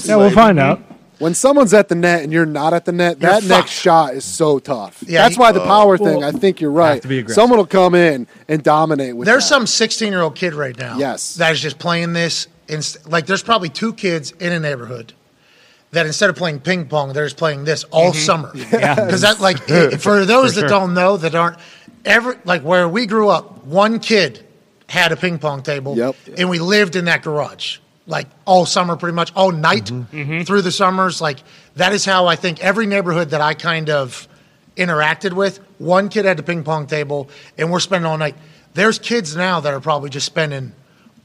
Yeah, 0.04 0.18
we'll 0.18 0.30
find 0.32 0.60
out. 0.60 0.82
When 1.20 1.34
someone's 1.34 1.74
at 1.74 1.90
the 1.90 1.96
net 1.96 2.24
and 2.24 2.32
you're 2.32 2.46
not 2.46 2.74
at 2.74 2.86
the 2.86 2.94
net, 2.94 3.20
You're 3.20 3.32
that 3.32 3.44
fucked. 3.44 3.50
next 3.50 3.72
shot 3.72 4.14
is 4.14 4.24
so 4.24 4.58
tough. 4.58 5.04
Yeah, 5.06 5.24
That's 5.24 5.36
you- 5.36 5.42
why 5.42 5.52
the 5.52 5.60
power 5.60 5.98
thing. 5.98 6.24
I 6.24 6.32
think 6.32 6.62
you're 6.62 6.72
right. 6.72 7.02
to 7.02 7.08
be 7.08 7.20
aggressive. 7.20 7.36
Someone 7.36 7.60
will 7.60 7.66
come 7.66 7.94
in 7.94 8.26
and 8.48 8.64
dominate 8.64 9.18
with. 9.18 9.26
There's 9.26 9.44
that. 9.44 9.50
some 9.50 9.68
16 9.68 10.12
year 10.14 10.22
old 10.22 10.36
kid 10.36 10.54
right 10.54 10.78
now. 10.78 10.98
Yes. 10.98 11.36
That 11.36 11.52
is 11.52 11.62
just 11.62 11.78
playing 11.78 12.14
this. 12.14 12.48
Inst- 12.70 13.10
like, 13.10 13.26
there's 13.26 13.44
probably 13.44 13.68
two 13.68 13.94
kids 13.94 14.32
in 14.40 14.54
a 14.54 14.60
neighborhood 14.62 15.12
that 15.92 16.06
instead 16.06 16.30
of 16.30 16.38
playing 16.38 16.60
ping 16.62 16.88
pong, 16.88 17.12
they're 17.12 17.26
just 17.26 17.38
playing 17.38 17.66
this 17.66 17.84
all 17.86 18.12
mm-hmm. 18.12 18.20
summer. 18.20 18.52
Yeah. 18.56 18.96
Because 19.06 19.22
that, 19.22 19.42
like, 19.42 19.70
i- 19.72 19.98
for 19.98 20.24
those 20.24 20.56
that 20.56 20.62
sure. 20.62 20.70
don't 20.70 20.94
know, 20.94 21.18
that 21.18 21.36
aren't 21.36 21.58
ever, 22.06 22.38
like, 22.46 22.62
where 22.62 22.88
we 22.88 23.06
grew 23.06 23.30
up, 23.30 23.64
one 23.66 24.00
kid 24.00 24.46
had 24.88 25.12
a 25.12 25.16
ping 25.16 25.38
pong 25.40 25.62
table. 25.62 25.96
Yep. 25.98 26.16
And 26.38 26.50
we 26.50 26.60
lived 26.60 26.96
in 26.96 27.06
that 27.06 27.22
garage, 27.24 27.78
like, 28.08 28.28
all 28.46 28.66
summer, 28.66 28.96
pretty 28.96 29.16
much, 29.16 29.32
all 29.36 29.52
night 29.52 29.86
Mm-hmm. 29.86 30.42
through 30.44 30.62
the 30.64 30.72
summers. 30.72 31.22
Like, 31.22 31.38
that 31.76 31.94
is 31.94 32.06
how 32.06 32.26
I 32.28 32.36
think 32.36 32.64
every 32.64 32.86
neighborhood 32.88 33.30
that 33.32 33.42
I 33.42 33.54
kind 33.54 33.90
of 33.90 34.28
interacted 34.76 35.34
with, 35.34 35.60
one 35.78 36.10
kid 36.10 36.26
had 36.26 36.40
a 36.40 36.44
ping 36.44 36.64
pong 36.64 36.88
table, 36.88 37.30
and 37.58 37.72
we're 37.72 37.80
spending 37.80 38.06
all 38.10 38.18
night. 38.18 38.36
There's 38.74 38.98
kids 39.00 39.36
now 39.36 39.60
that 39.60 39.74
are 39.74 39.80
probably 39.82 40.10
just 40.10 40.26
spending 40.26 40.72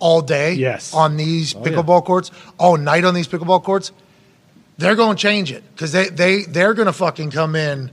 all 0.01 0.21
day 0.23 0.55
Yes. 0.55 0.93
on 0.93 1.17
these 1.17 1.55
pickleball 1.55 2.05
courts, 2.05 2.31
all 2.59 2.77
night 2.77 3.05
on 3.05 3.15
these 3.15 3.29
pickleball 3.29 3.63
courts. 3.63 3.93
They're 4.77 4.97
going 4.97 5.17
to 5.17 5.23
change 5.23 5.53
it 5.53 5.63
because 5.73 5.93
they, 5.93 6.09
they, 6.09 6.43
they're 6.43 6.75
going 6.75 6.87
to 6.87 6.93
fucking 6.93 7.31
come 7.31 7.55
in. 7.55 7.91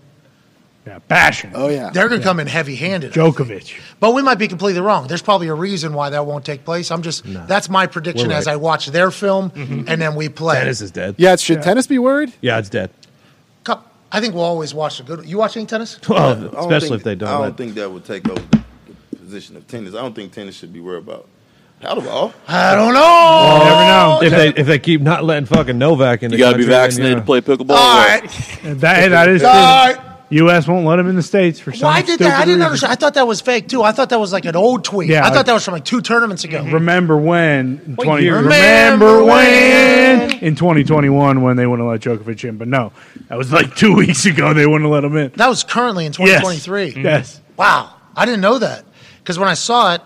Yeah, 0.86 0.98
bashing. 1.08 1.52
Oh 1.54 1.70
yeah. 1.70 1.92
They're 1.92 2.10
going 2.10 2.22
to 2.22 2.26
come 2.26 2.40
in 2.40 2.48
heavy 2.48 2.76
handed. 2.76 3.14
Djokovic. 3.14 3.80
But 4.00 4.16
we 4.16 4.24
might 4.24 4.40
be 4.40 4.48
completely 4.48 4.82
wrong. 4.82 5.08
There's 5.08 5.22
probably 5.22 5.48
a 5.48 5.54
reason 5.54 5.94
why 5.94 6.10
that 6.10 6.26
won't 6.26 6.44
take 6.44 6.66
place. 6.66 6.90
I'm 6.90 7.04
just, 7.04 7.24
that's 7.26 7.70
my 7.70 7.86
prediction 7.86 8.30
We're 8.30 8.36
as. 8.36 8.48
I 8.48 8.56
watch 8.56 8.88
their 8.88 9.12
film 9.12 9.52
mm-hmm. 9.52 9.84
and 9.88 10.02
then 10.02 10.16
we 10.16 10.28
play. 10.28 10.56
Tennis 10.60 10.82
is 10.82 10.90
dead. 10.90 11.16
Yeah. 11.20 11.36
Should 11.36 11.62
tennis 11.62 11.86
be 11.86 12.00
worried? 12.00 12.34
Yeah, 12.42 12.58
it's 12.58 12.70
dead. 12.70 12.90
Cup- 13.64 13.94
I 14.12 14.20
think 14.22 14.34
we'll 14.34 14.44
always 14.44 14.74
watch 14.74 14.98
the 14.98 15.04
good. 15.04 15.24
You 15.26 15.38
watch 15.38 15.56
any 15.56 15.68
tennis? 15.68 16.00
Well, 16.10 16.32
I 16.32 16.34
don't 16.34 16.56
especially 16.56 16.90
think- 16.90 17.00
if 17.00 17.04
they 17.04 17.16
don't. 17.16 17.30
I 17.30 17.32
don't 17.34 17.42
let- 17.42 17.58
think 17.58 17.76
that 17.76 17.92
would 17.92 18.04
take 18.06 18.28
over 18.28 18.42
the, 18.42 18.64
the 19.12 19.18
position 19.18 19.56
of 19.58 19.68
tennis. 19.68 19.94
I 19.94 20.02
don't 20.02 20.16
think 20.16 20.32
tennis 20.34 20.56
should 20.56 20.74
be 20.74 20.80
worried 20.80 21.04
about 21.04 21.28
paddleball. 21.80 22.34
I 22.48 22.74
don't 22.76 22.94
know. 22.96 23.60
You 23.60 23.70
never 23.70 23.86
know. 23.86 24.20
if 24.24 24.56
they 24.56 24.62
if 24.62 24.68
they 24.68 24.80
keep 24.80 25.02
not 25.02 25.24
letting 25.24 25.46
fucking 25.46 25.78
Novak 25.78 26.24
in, 26.24 26.32
You 26.32 26.38
the 26.38 26.42
got 26.44 26.52
to 26.54 26.58
be 26.58 26.64
country, 26.64 26.74
then, 26.74 26.84
vaccinated 26.84 27.18
to 27.20 27.24
play 27.24 27.42
pickleball. 27.42 27.76
All 27.76 27.98
or 27.98 28.06
right. 28.08 28.24
what? 28.24 28.80
That, 28.82 29.10
that 29.10 29.30
is 29.30 29.44
All 29.44 29.52
true. 29.54 30.02
right. 30.02 30.08
U.S. 30.32 30.68
won't 30.68 30.86
let 30.86 30.98
him 31.00 31.08
in 31.08 31.16
the 31.16 31.22
states 31.24 31.60
for 31.60 31.72
some 31.72 31.88
Why 31.88 32.02
did 32.02 32.20
that? 32.20 32.34
I 32.38 32.40
didn't 32.46 32.56
reason. 32.56 32.62
understand. 32.64 32.92
I 32.94 32.96
thought 32.96 33.14
that 33.16 33.28
was 33.28 33.42
fake 33.42 33.68
too. 33.68 33.84
I 33.84 33.92
thought 33.92 34.10
that 34.10 34.20
was 34.20 34.32
like 34.34 34.46
an 34.46 34.56
old 34.56 34.84
tweet. 34.84 35.10
Yeah, 35.10 35.26
I 35.26 35.30
thought 35.30 35.46
that 35.46 35.54
was 35.54 35.64
from 35.66 35.74
like 35.74 35.86
two 35.86 36.02
tournaments 36.02 36.44
ago. 36.44 36.64
Remember 36.64 37.18
when? 37.18 37.82
in 37.86 37.96
20, 37.98 38.24
year? 38.24 38.36
remember 38.38 39.06
Remember 39.06 39.24
when? 39.26 40.30
when? 40.30 40.40
In 40.40 40.56
2021 40.56 41.42
when 41.42 41.58
they 41.58 41.68
wouldn't 41.68 41.88
let 41.88 42.02
Djokovic 42.02 42.48
in. 42.48 42.58
But 42.58 42.68
no, 42.68 42.92
that 43.28 43.38
was 43.38 43.52
like 43.52 43.76
two 43.76 43.94
weeks 44.04 44.26
ago 44.26 44.54
they 44.54 44.66
wouldn't 44.66 44.90
let 44.90 45.04
him 45.04 45.16
in. 45.18 45.32
That 45.36 45.48
was 45.50 45.64
currently 45.64 46.06
in 46.06 46.12
Yes. 46.14 46.42
2023. 46.42 46.92
Mm-hmm. 46.92 47.02
Yes. 47.06 47.42
Wow, 47.58 47.94
I 48.16 48.26
didn't 48.26 48.42
know 48.42 48.58
that 48.58 48.86
because 49.20 49.38
when 49.38 49.50
I 49.50 49.54
saw 49.54 49.96
it, 49.96 50.02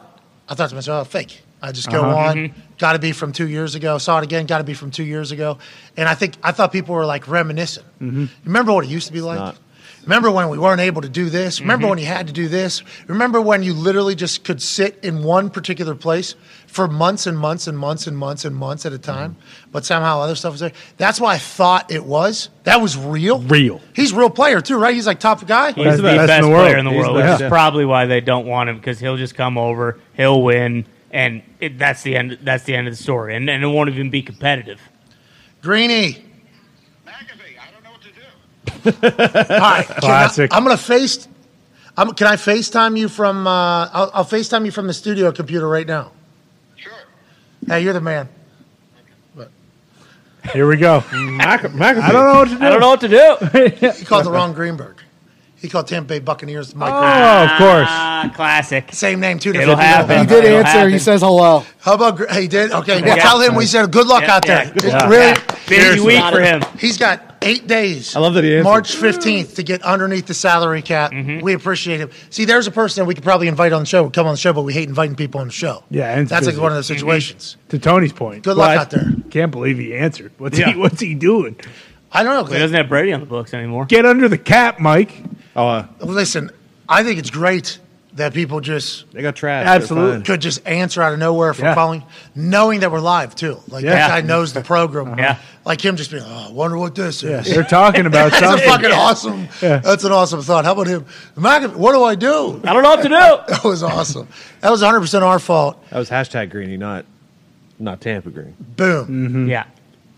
I 0.50 0.56
thought 0.56 0.70
to 0.70 0.76
myself, 0.76 1.08
oh, 1.08 1.10
fake. 1.10 1.42
I 1.62 1.72
just 1.72 1.90
go 1.90 2.04
Uh-huh. 2.04 2.18
on, 2.30 2.36
mm-hmm. 2.38 2.60
Got 2.78 2.94
to 2.94 3.00
be 3.00 3.12
from 3.14 3.32
two 3.32 3.48
years 3.48 3.74
ago. 3.76 3.98
Saw 3.98 4.18
it 4.20 4.24
again. 4.26 4.46
Got 4.46 4.58
to 4.58 4.64
be 4.66 4.74
from 4.74 4.92
two 4.92 5.06
years 5.06 5.32
ago. 5.32 5.58
And 5.96 6.10
I 6.10 6.14
think 6.14 6.36
I 6.44 6.52
thought 6.52 6.72
people 6.74 6.94
were 6.94 7.06
like 7.06 7.28
reminiscing. 7.30 7.86
Mm-hmm. 8.02 8.26
Remember 8.44 8.74
what 8.74 8.84
it 8.84 8.90
used 8.90 9.08
to 9.08 9.14
be 9.14 9.22
like? 9.22 9.56
Not. 10.06 10.16
Remember 10.16 10.32
when 10.32 10.50
we 10.50 10.58
weren't 10.58 10.82
able 10.82 11.02
to 11.02 11.10
do 11.10 11.30
this? 11.30 11.60
Remember 11.60 11.84
mm-hmm. 11.84 11.90
when 11.92 12.00
you 12.00 12.06
had 12.06 12.28
to 12.28 12.34
do 12.34 12.48
this? 12.48 12.84
Remember 13.08 13.42
when 13.42 13.64
you 13.64 13.74
literally 13.74 14.16
just 14.16 14.44
could 14.44 14.62
sit 14.62 15.00
in 15.04 15.24
one 15.24 15.50
particular 15.50 15.96
place 15.96 16.36
for 16.68 16.88
months 16.88 17.28
and 17.28 17.38
months 17.38 17.68
and 17.68 17.78
months 17.78 18.08
and 18.08 18.18
months 18.18 18.46
and 18.46 18.56
months 18.56 18.86
at 18.86 18.94
a 18.94 18.96
mm-hmm. 18.96 19.12
time, 19.12 19.36
but 19.72 19.86
somehow 19.86 20.20
other 20.20 20.36
stuff 20.36 20.52
was 20.52 20.60
there? 20.62 20.72
That's 20.98 21.20
why 21.20 21.36
I 21.36 21.38
thought 21.38 21.92
it 21.92 22.04
was. 22.04 22.50
That 22.64 22.82
was 22.82 22.98
real. 22.98 23.40
Real. 23.40 23.82
He's 23.96 24.12
a 24.12 24.18
real 24.18 24.30
player 24.30 24.62
too, 24.62 24.78
right? 24.78 24.94
He's 24.94 25.08
like 25.08 25.20
top 25.20 25.46
guy. 25.48 25.72
He's 25.72 25.84
Best- 25.84 25.98
the 25.98 26.04
best 26.04 26.28
best, 26.28 26.44
in 26.44 26.50
the 26.50 26.56
world. 26.56 26.66
player 26.66 26.78
in 26.78 26.86
the 26.86 26.92
He's 26.92 27.00
world, 27.00 27.10
the 27.12 27.20
which 27.20 27.26
best, 27.26 27.42
is 27.44 27.50
probably 27.50 27.86
why 27.86 28.06
they 28.06 28.22
don't 28.22 28.46
want 28.46 28.70
him 28.70 28.78
because 28.78 29.00
he'll 29.00 29.18
just 29.18 29.36
come 29.36 29.58
over, 29.58 30.00
he'll 30.16 30.42
win, 30.42 30.86
and 31.12 31.42
it, 31.60 31.80
that's 31.80 32.04
the 32.04 32.16
end. 32.16 32.40
That's 32.42 32.66
the 32.66 32.76
end 32.76 32.88
of 32.88 32.98
the 32.98 33.02
story, 33.02 33.36
and, 33.36 33.50
and 33.50 33.64
it 33.64 33.68
won't 33.68 33.90
even 33.90 34.10
be 34.10 34.22
competitive. 34.22 34.82
Greeny. 35.62 36.26
McAfee, 37.08 37.58
I 37.58 37.72
don't 37.72 37.84
know 37.84 37.92
what 37.92 38.02
to 38.02 38.10
do. 38.92 39.08
All 39.08 39.10
right, 39.12 39.86
can 39.88 39.96
I- 39.98 40.00
Classic. 40.00 40.52
I'm 40.54 40.64
gonna 40.64 40.78
face. 40.78 41.28
I'm, 41.98 42.12
can 42.14 42.28
I 42.28 42.36
FaceTime 42.36 42.98
you 42.98 43.08
from? 43.08 43.48
Uh, 43.48 43.88
I'll, 43.94 44.12
I'll 44.14 44.26
FaceTime 44.26 44.66
you 44.66 44.72
from 44.72 44.88
the 44.88 44.94
studio 44.94 45.32
computer 45.32 45.68
right 45.68 45.88
now. 45.88 46.12
Sure. 46.76 46.92
Hey, 47.66 47.82
you're 47.84 47.94
the 47.94 48.02
man. 48.02 48.28
Here 50.54 50.68
we 50.68 50.78
go. 50.78 51.04
Mac- 51.12 51.62
McAfee. 51.62 52.02
I 52.02 52.12
don't 52.12 52.28
know 52.34 52.40
what 52.40 52.50
to 52.50 52.56
do. 52.56 52.64
I 52.66 52.70
don't 52.70 52.80
know 52.80 52.90
what 52.90 53.02
to 53.02 53.08
do. 53.82 53.90
He 53.98 54.06
called 54.06 54.26
the 54.26 54.32
wrong 54.32 54.54
Greenberg. 54.54 54.98
He 55.56 55.68
called 55.70 55.88
Tampa 55.88 56.08
Bay 56.10 56.20
Buccaneers 56.20 56.76
Mike. 56.76 56.92
Oh, 56.94 57.00
Greenberg. 57.02 57.52
of 57.52 57.58
course. 57.58 57.88
Ah, 57.90 58.32
classic. 58.36 58.94
Same 58.94 59.20
name, 59.20 59.40
two 59.40 59.50
It'll 59.50 59.62
different 59.62 59.80
happen. 59.82 60.20
people. 60.22 60.36
He 60.36 60.42
did 60.42 60.46
It'll 60.52 60.68
answer. 60.68 60.90
He 60.90 61.00
says 61.00 61.22
hello. 61.22 61.66
How 61.80 61.96
about 61.96 62.30
he 62.34 62.48
did? 62.48 62.72
Okay, 62.72 63.02
well, 63.02 63.18
Yeah. 63.18 63.24
tell 63.24 63.42
him 63.42 63.56
we 63.56 63.66
said 63.66 63.90
good 63.92 64.06
luck 64.06 64.22
Yeah, 64.22 64.36
out 64.36 64.46
there. 64.46 64.66
yeah. 64.76 64.84
Yeah. 64.86 65.08
Really, 65.10 65.26
Yeah. 65.26 65.56
Busy 65.96 66.00
week 66.02 66.24
for 66.32 66.42
him. 66.42 66.62
he's 66.78 67.00
got 67.00 67.25
eight 67.46 67.68
days. 67.68 68.16
I 68.16 68.20
love 68.20 68.34
that 68.34 68.44
he 68.44 68.54
answered. 68.56 68.64
March 68.64 68.96
15th 68.96 69.56
to 69.56 69.64
get 69.64 69.82
underneath 69.84 70.26
the 70.26 70.34
salary 70.34 70.82
cap. 70.82 71.12
Mm-hmm. 71.12 71.42
We 71.44 71.54
appreciate 71.54 72.00
him. 72.00 72.10
See, 72.30 72.46
there's 72.46 72.68
a 72.68 72.72
person 72.72 73.02
that 73.02 73.06
we 73.08 73.14
could 73.16 73.24
probably 73.24 73.48
invite 73.48 73.72
on 73.74 73.82
the 73.82 73.86
show, 73.86 74.10
come 74.10 74.26
on 74.28 74.34
the 74.34 74.38
show, 74.38 74.54
but 74.54 74.64
we 74.64 74.74
hate 74.74 74.90
inviting 74.90 75.16
people 75.16 75.42
on 75.42 75.48
the 75.48 75.54
show. 75.54 75.84
Yeah, 75.90 76.12
and 76.12 76.22
it's 76.22 76.30
that's 76.30 76.46
like 76.48 76.58
one 76.58 76.72
of 76.72 76.76
those 76.78 76.88
Mm-hmm. 76.88 76.98
situations. 77.00 77.58
To 77.70 77.80
Tony's 77.80 78.14
point. 78.14 78.44
Good 78.44 78.58
luck 78.58 78.70
I 78.72 78.76
out 78.78 78.90
there. 78.92 79.06
Can't 79.30 79.52
believe 79.52 79.78
he 79.78 79.96
answered. 79.96 80.32
What's 80.38 80.58
Yeah. 80.60 80.72
he 80.72 80.78
What's 80.80 81.00
he 81.02 81.16
doing? 81.16 81.56
I 82.12 82.24
don't 82.24 82.34
know. 82.34 82.52
He 82.54 82.60
doesn't 82.60 82.76
have 82.76 82.88
Brady 82.90 83.12
on 83.14 83.20
the 83.20 83.26
books 83.26 83.54
anymore. 83.54 83.86
Get 83.86 84.06
under 84.06 84.28
the 84.28 84.38
cap, 84.38 84.80
Mike. 84.80 85.14
Oh, 85.56 85.68
uh, 85.68 85.88
Listen, 86.00 86.50
I 86.88 87.04
think 87.04 87.20
it's 87.20 87.30
great 87.30 87.80
that 88.16 88.34
people 88.34 88.62
just 88.62 89.12
they 89.12 89.22
got 89.22 89.36
trash. 89.36 89.66
Absolutely. 89.68 90.24
Could 90.24 90.42
just 90.42 90.66
answer 90.68 91.02
out 91.02 91.14
of 91.14 91.20
nowhere 91.20 91.54
from 91.54 91.66
Yeah. 91.66 91.74
calling, 91.76 92.04
knowing 92.34 92.80
that 92.80 92.92
we're 92.92 93.00
live 93.02 93.36
too. 93.36 93.60
Like 93.68 93.84
Yeah. 93.84 93.92
that 93.96 94.08
guy 94.08 94.22
knows 94.22 94.54
the 94.54 94.62
program. 94.62 95.18
Yeah. 95.20 95.38
Like 95.66 95.84
him 95.84 95.96
just 95.98 96.12
being, 96.12 96.24
oh, 96.26 96.46
I 96.50 96.52
wonder 96.52 96.78
what 96.78 96.96
this 96.96 97.24
Yeah, 97.24 97.42
is. 97.42 97.54
they're 97.54 97.64
talking 97.64 98.06
about 98.06 98.32
That's 98.32 98.42
a 98.42 98.46
something. 98.48 98.70
fucking 98.70 98.92
awesome. 98.92 99.48
Yeah. 99.62 99.78
That's 99.78 100.04
an 100.06 100.12
awesome 100.12 100.42
thought. 100.44 100.64
How 100.66 100.72
about 100.74 100.88
him? 100.88 101.06
Mac, 101.36 101.64
what 101.72 101.94
do 101.94 102.04
I 102.04 102.16
do? 102.16 102.62
I 102.64 102.72
don't 102.74 102.84
know 102.84 102.90
what 102.92 103.04
to 103.04 103.10
do. 103.10 103.16
That 103.54 103.64
was 103.66 103.84
awesome. 103.84 104.28
That 104.62 104.70
was 104.72 104.82
100 104.82 105.02
percent 105.02 105.24
our 105.24 105.40
fault. 105.40 105.84
That 105.90 106.00
was 106.00 106.10
hashtag 106.10 106.52
Greeny, 106.52 106.78
not 106.78 107.06
not 107.80 108.00
Tampa 108.00 108.30
Green. 108.30 108.56
Boom. 108.78 109.06
Mm-hmm. 109.08 109.48
Yeah. 109.50 109.66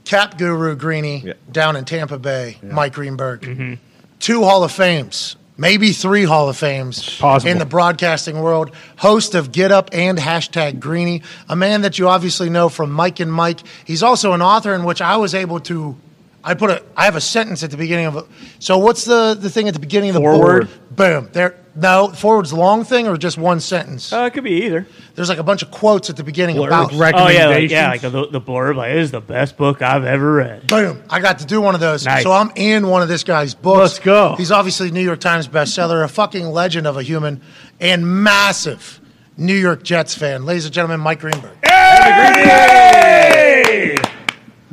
Cap 0.05 0.37
Guru 0.37 0.75
Greeny 0.75 1.23
Yeah. 1.25 1.33
down 1.51 1.75
in 1.75 1.83
Tampa 1.85 2.19
Bay. 2.19 2.57
Mike 2.61 2.93
Greenberg. 2.93 3.41
Mm-hmm. 3.41 3.73
Two 4.19 4.43
Hall 4.43 4.63
of 4.63 4.71
Fames. 4.71 5.35
Maybe 5.57 5.91
three 5.91 6.23
Hall 6.23 6.49
of 6.49 6.57
Fames 6.57 7.17
Possible. 7.17 7.51
in 7.51 7.57
the 7.57 7.65
broadcasting 7.65 8.39
world. 8.39 8.71
Host 8.97 9.33
of 9.33 9.51
Get 9.51 9.71
Up 9.71 9.89
and 9.91 10.17
hashtag 10.19 10.79
Greeny. 10.79 11.23
A 11.49 11.55
man 11.55 11.81
that 11.81 11.97
you 11.97 12.07
obviously 12.07 12.49
know 12.49 12.69
from 12.69 12.91
Mike 12.91 13.19
and 13.19 13.33
Mike. 13.33 13.61
He's 13.83 14.03
also 14.03 14.33
an 14.33 14.41
author 14.41 14.75
in 14.75 14.83
which 14.83 15.01
I 15.01 15.17
was 15.17 15.33
able 15.33 15.59
to. 15.61 15.97
I 16.43 16.53
put 16.53 16.69
a. 16.69 16.83
I 16.95 17.05
have 17.05 17.15
a 17.15 17.21
sentence 17.21 17.63
at 17.63 17.71
the 17.71 17.77
beginning 17.77 18.05
of. 18.05 18.15
A, 18.17 18.25
so 18.59 18.77
what's 18.77 19.03
the 19.05 19.35
the 19.37 19.49
thing 19.49 19.67
at 19.67 19.73
the 19.73 19.79
beginning 19.79 20.11
of 20.11 20.13
the 20.13 20.19
Foreword. 20.21 20.67
board? 20.67 20.79
Boom. 20.97 21.29
There. 21.31 21.55
No, 21.75 22.07
foreword's 22.07 22.51
long 22.51 22.83
thing 22.83 23.07
or 23.07 23.17
just 23.17 23.37
one 23.37 23.59
sentence. 23.59 24.11
Uh, 24.11 24.23
it 24.23 24.33
could 24.33 24.43
be 24.43 24.63
either. 24.65 24.87
There's 25.13 25.29
like 25.29 25.37
a 25.37 25.43
bunch 25.43 25.61
of 25.61 25.69
quotes 25.69 26.09
at 26.09 26.17
the 26.17 26.23
beginning 26.23 26.55
Blurb, 26.55 26.67
about. 26.67 26.91
Oh 26.91 27.27
yeah, 27.29 27.49
like, 27.49 27.69
yeah, 27.69 27.89
like 27.89 28.01
the, 28.01 28.09
the 28.09 28.41
blurb. 28.41 28.77
Like, 28.77 28.89
it 28.89 28.97
is 28.97 29.11
the 29.11 29.21
best 29.21 29.57
book 29.57 29.83
I've 29.83 30.03
ever 30.03 30.33
read. 30.33 30.65
Boom! 30.65 31.03
I 31.07 31.19
got 31.19 31.37
to 31.39 31.45
do 31.45 31.61
one 31.61 31.75
of 31.75 31.81
those. 31.81 32.03
Nice. 32.03 32.23
So 32.23 32.31
I'm 32.31 32.51
in 32.55 32.87
one 32.87 33.03
of 33.03 33.09
this 33.09 33.23
guy's 33.23 33.53
books. 33.53 33.79
Let's 33.79 33.99
go. 33.99 34.35
He's 34.37 34.51
obviously 34.51 34.89
New 34.89 35.03
York 35.03 35.19
Times 35.19 35.47
bestseller, 35.47 36.03
a 36.03 36.07
fucking 36.07 36.47
legend 36.47 36.87
of 36.87 36.97
a 36.97 37.03
human, 37.03 37.41
and 37.79 38.23
massive 38.23 38.99
New 39.37 39.53
York 39.53 39.83
Jets 39.83 40.15
fan. 40.15 40.47
Ladies 40.47 40.65
and 40.65 40.73
gentlemen, 40.73 40.99
Mike 40.99 41.19
Greenberg. 41.19 41.59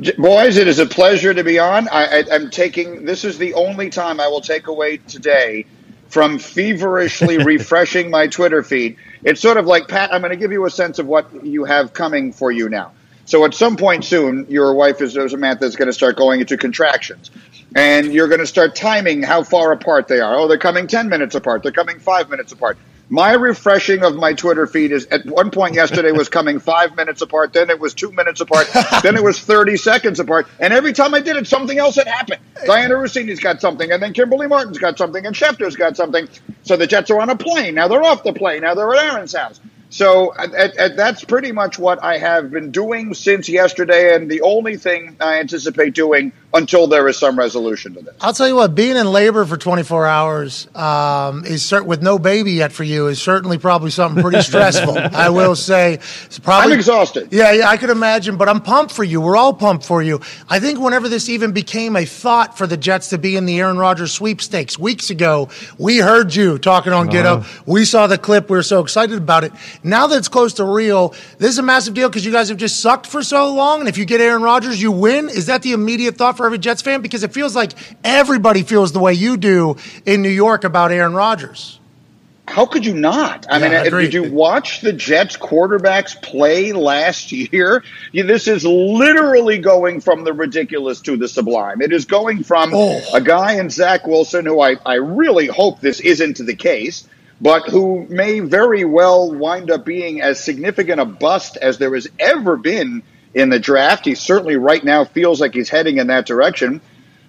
J- 0.01 0.15
Boys, 0.17 0.57
it 0.57 0.67
is 0.67 0.79
a 0.79 0.87
pleasure 0.87 1.35
to 1.35 1.43
be 1.43 1.59
on. 1.59 1.87
I, 1.89 2.05
I, 2.05 2.23
I'm 2.31 2.49
taking 2.49 3.05
this 3.05 3.23
is 3.23 3.37
the 3.37 3.53
only 3.53 3.91
time 3.91 4.19
I 4.19 4.27
will 4.27 4.41
take 4.41 4.65
away 4.65 4.97
today 4.97 5.67
from 6.15 6.39
feverishly 6.39 7.37
refreshing 7.43 8.09
my 8.09 8.25
Twitter 8.25 8.63
feed. 8.63 8.95
It's 9.25 9.41
sort 9.41 9.57
of 9.57 9.65
like 9.65 9.89
Pat. 9.89 10.13
I'm 10.13 10.21
going 10.21 10.31
to 10.31 10.37
give 10.37 10.53
you 10.53 10.65
a 10.65 10.69
sense 10.69 10.97
of 10.97 11.07
what 11.07 11.43
you 11.45 11.65
have 11.65 11.91
coming 11.91 12.31
for 12.31 12.53
you 12.53 12.69
now. 12.69 12.93
So 13.25 13.43
at 13.43 13.53
some 13.53 13.75
point 13.75 14.05
soon, 14.05 14.45
your 14.47 14.73
wife 14.75 15.01
is 15.01 15.11
Samantha 15.11 15.65
is 15.65 15.75
going 15.75 15.87
to 15.87 15.93
start 15.93 16.15
going 16.15 16.39
into 16.39 16.55
contractions, 16.55 17.31
and 17.75 18.13
you're 18.13 18.29
going 18.29 18.39
to 18.39 18.47
start 18.47 18.77
timing 18.77 19.23
how 19.23 19.43
far 19.43 19.73
apart 19.73 20.07
they 20.07 20.21
are. 20.21 20.37
Oh, 20.37 20.47
they're 20.47 20.57
coming 20.57 20.87
ten 20.87 21.09
minutes 21.09 21.35
apart. 21.35 21.63
They're 21.63 21.73
coming 21.73 21.99
five 21.99 22.29
minutes 22.29 22.53
apart. 22.53 22.77
My 23.09 23.33
refreshing 23.33 24.03
of 24.03 24.15
my 24.15 24.33
Twitter 24.33 24.65
feed 24.65 24.91
is 24.91 25.05
at 25.07 25.25
one 25.25 25.51
point 25.51 25.75
yesterday 25.75 26.11
was 26.11 26.27
coming 26.27 26.59
five 26.59 26.95
minutes 26.95 27.21
apart, 27.21 27.53
then 27.53 27.69
it 27.69 27.79
was 27.79 27.93
two 27.93 28.11
minutes 28.11 28.41
apart, 28.41 28.67
then 29.03 29.15
it 29.15 29.23
was 29.23 29.39
30 29.39 29.77
seconds 29.77 30.19
apart. 30.19 30.47
And 30.59 30.73
every 30.73 30.91
time 30.91 31.13
I 31.13 31.19
did 31.19 31.37
it, 31.37 31.45
something 31.45 31.77
else 31.77 31.95
had 31.95 32.07
happened. 32.07 32.41
Dianna 32.65 32.99
Russini's 32.99 33.39
got 33.39 33.61
something, 33.61 33.91
and 33.91 34.01
then 34.01 34.13
Kimberly 34.13 34.47
Martin's 34.47 34.79
got 34.79 34.97
something, 34.97 35.25
and 35.25 35.35
Schefter's 35.35 35.75
got 35.75 35.95
something. 35.95 36.27
So 36.63 36.77
the 36.77 36.87
Jets 36.87 37.11
are 37.11 37.21
on 37.21 37.29
a 37.29 37.35
plane. 37.35 37.75
Now 37.75 37.87
they're 37.87 38.03
off 38.03 38.23
the 38.23 38.33
plane. 38.33 38.61
Now 38.61 38.73
they're 38.73 38.91
at 38.93 39.03
Aaron's 39.13 39.35
house. 39.35 39.59
So 39.95 40.33
at, 40.35 40.53
at, 40.53 40.75
at- 40.75 40.97
that's 40.97 41.23
pretty 41.23 41.53
much 41.53 41.79
what 41.79 42.03
I 42.03 42.17
have 42.17 42.51
been 42.51 42.69
doing 42.69 43.13
since 43.13 43.47
yesterday, 43.47 44.13
and 44.13 44.29
the 44.29 44.41
only 44.41 44.75
thing 44.75 45.15
I 45.21 45.39
anticipate 45.39 45.93
doing 45.93 46.33
until 46.53 46.87
there 46.87 47.07
is 47.07 47.17
some 47.17 47.39
resolution 47.39 47.93
to 47.95 48.01
this. 48.01 48.13
I'll 48.19 48.33
tell 48.33 48.47
you 48.47 48.55
what, 48.55 48.75
being 48.75 48.97
in 48.97 49.07
labor 49.07 49.45
for 49.45 49.55
24 49.55 50.05
hours 50.05 50.67
um, 50.75 51.45
is 51.45 51.63
cert- 51.63 51.85
with 51.85 52.01
no 52.01 52.19
baby 52.19 52.53
yet 52.53 52.73
for 52.73 52.83
you 52.83 53.07
is 53.07 53.21
certainly 53.21 53.57
probably 53.57 53.89
something 53.89 54.21
pretty 54.21 54.41
stressful. 54.51 54.97
I 54.97 55.29
will 55.29 55.55
say, 55.55 55.93
it's 56.25 56.39
probably 56.39 56.73
I'm 56.73 56.77
exhausted. 56.77 57.29
Yeah, 57.31 57.53
yeah, 57.53 57.69
I 57.69 57.77
could 57.77 57.89
imagine, 57.89 58.35
but 58.35 58.49
I'm 58.49 58.59
pumped 58.61 58.93
for 58.93 59.03
you. 59.05 59.21
We're 59.21 59.37
all 59.37 59.53
pumped 59.53 59.85
for 59.85 60.03
you. 60.03 60.19
I 60.49 60.59
think 60.59 60.77
whenever 60.79 61.07
this 61.07 61.29
even 61.29 61.53
became 61.53 61.95
a 61.95 62.03
thought 62.03 62.57
for 62.57 62.67
the 62.67 62.75
Jets 62.77 63.09
to 63.11 63.17
be 63.17 63.37
in 63.37 63.45
the 63.45 63.59
Aaron 63.61 63.77
Rodgers 63.77 64.11
sweepstakes 64.11 64.77
weeks 64.77 65.09
ago, 65.09 65.47
we 65.77 65.99
heard 65.99 66.35
you 66.35 66.57
talking 66.57 66.91
on 66.91 67.07
Get 67.07 67.25
Up. 67.25 67.45
We 67.65 67.85
saw 67.85 68.07
the 68.07 68.17
clip. 68.17 68.49
We 68.49 68.57
were 68.57 68.63
so 68.63 68.81
excited 68.81 69.17
about 69.17 69.45
it. 69.45 69.53
Now 69.85 70.07
that 70.07 70.17
it's 70.17 70.27
close 70.27 70.55
to 70.55 70.65
real, 70.65 71.09
this 71.37 71.51
is 71.51 71.59
a 71.59 71.63
massive 71.63 71.93
deal 71.93 72.09
because 72.09 72.25
you 72.25 72.31
guys 72.31 72.49
have 72.49 72.57
just 72.57 72.79
sucked 72.79 73.05
for 73.05 73.21
so 73.21 73.53
long. 73.53 73.81
And 73.81 73.87
if 73.87 73.97
you 73.99 74.05
get 74.05 74.19
Aaron 74.19 74.41
Rodgers, 74.41 74.81
you 74.81 74.91
win. 74.91 75.29
Is 75.29 75.45
that 75.45 75.61
the 75.61 75.73
immediate 75.73 76.17
thought 76.17 76.37
for 76.37 76.45
every 76.47 76.57
Jets 76.57 76.81
fan? 76.81 77.01
Because 77.01 77.23
it 77.23 77.31
feels 77.33 77.55
like 77.55 77.73
everybody 78.03 78.63
feels 78.63 78.91
the 78.93 78.99
way 78.99 79.13
you 79.13 79.37
do 79.37 79.77
in 80.05 80.23
New 80.23 80.29
York 80.29 80.63
about 80.63 80.91
Aaron 80.91 81.13
Rodgers. 81.13 81.79
How 82.47 82.65
could 82.67 82.85
you 82.85 82.93
not? 82.93 83.47
I 83.49 83.57
Yeah, 83.57 83.63
mean, 83.69 83.77
I 83.77 83.89
did 84.01 84.13
you 84.13 84.31
watch 84.31 84.81
the 84.81 84.93
Jets 84.93 85.35
quarterbacks 85.35 86.19
play 86.21 86.73
last 86.73 87.31
year? 87.31 87.83
Yeah, 88.11 88.23
this 88.23 88.47
is 88.47 88.63
literally 88.65 89.57
going 89.57 89.99
from 89.99 90.23
the 90.23 90.33
ridiculous 90.33 91.01
to 91.01 91.17
the 91.17 91.27
sublime. 91.27 91.81
It 91.81 91.91
is 91.91 92.05
going 92.05 92.43
from 92.43 92.71
Oh. 92.73 93.01
a 93.13 93.21
guy 93.21 93.53
in 93.59 93.69
Zach 93.71 94.05
Wilson, 94.05 94.45
who 94.45 94.61
I, 94.61 94.75
I 94.85 94.95
really 94.95 95.47
hope 95.47 95.81
this 95.81 95.99
isn't 95.99 96.37
the 96.45 96.55
case, 96.55 97.07
but 97.41 97.67
who 97.69 98.05
may 98.09 98.39
very 98.39 98.85
well 98.85 99.31
wind 99.31 99.69
up 99.71 99.85
being 99.85 100.21
as 100.21 100.43
significant 100.43 101.01
a 101.01 101.05
bust 101.05 101.57
as 101.57 101.77
there 101.77 101.93
has 101.93 102.07
ever 102.19 102.55
been 102.57 103.03
in 103.33 103.49
the 103.49 103.59
draft. 103.59 104.05
He 104.05 104.15
certainly 104.15 104.55
right 104.55 104.83
now 104.83 105.03
feels 105.03 105.41
like 105.41 105.53
he's 105.53 105.69
heading 105.69 105.97
in 105.97 106.07
that 106.07 106.25
direction 106.25 106.81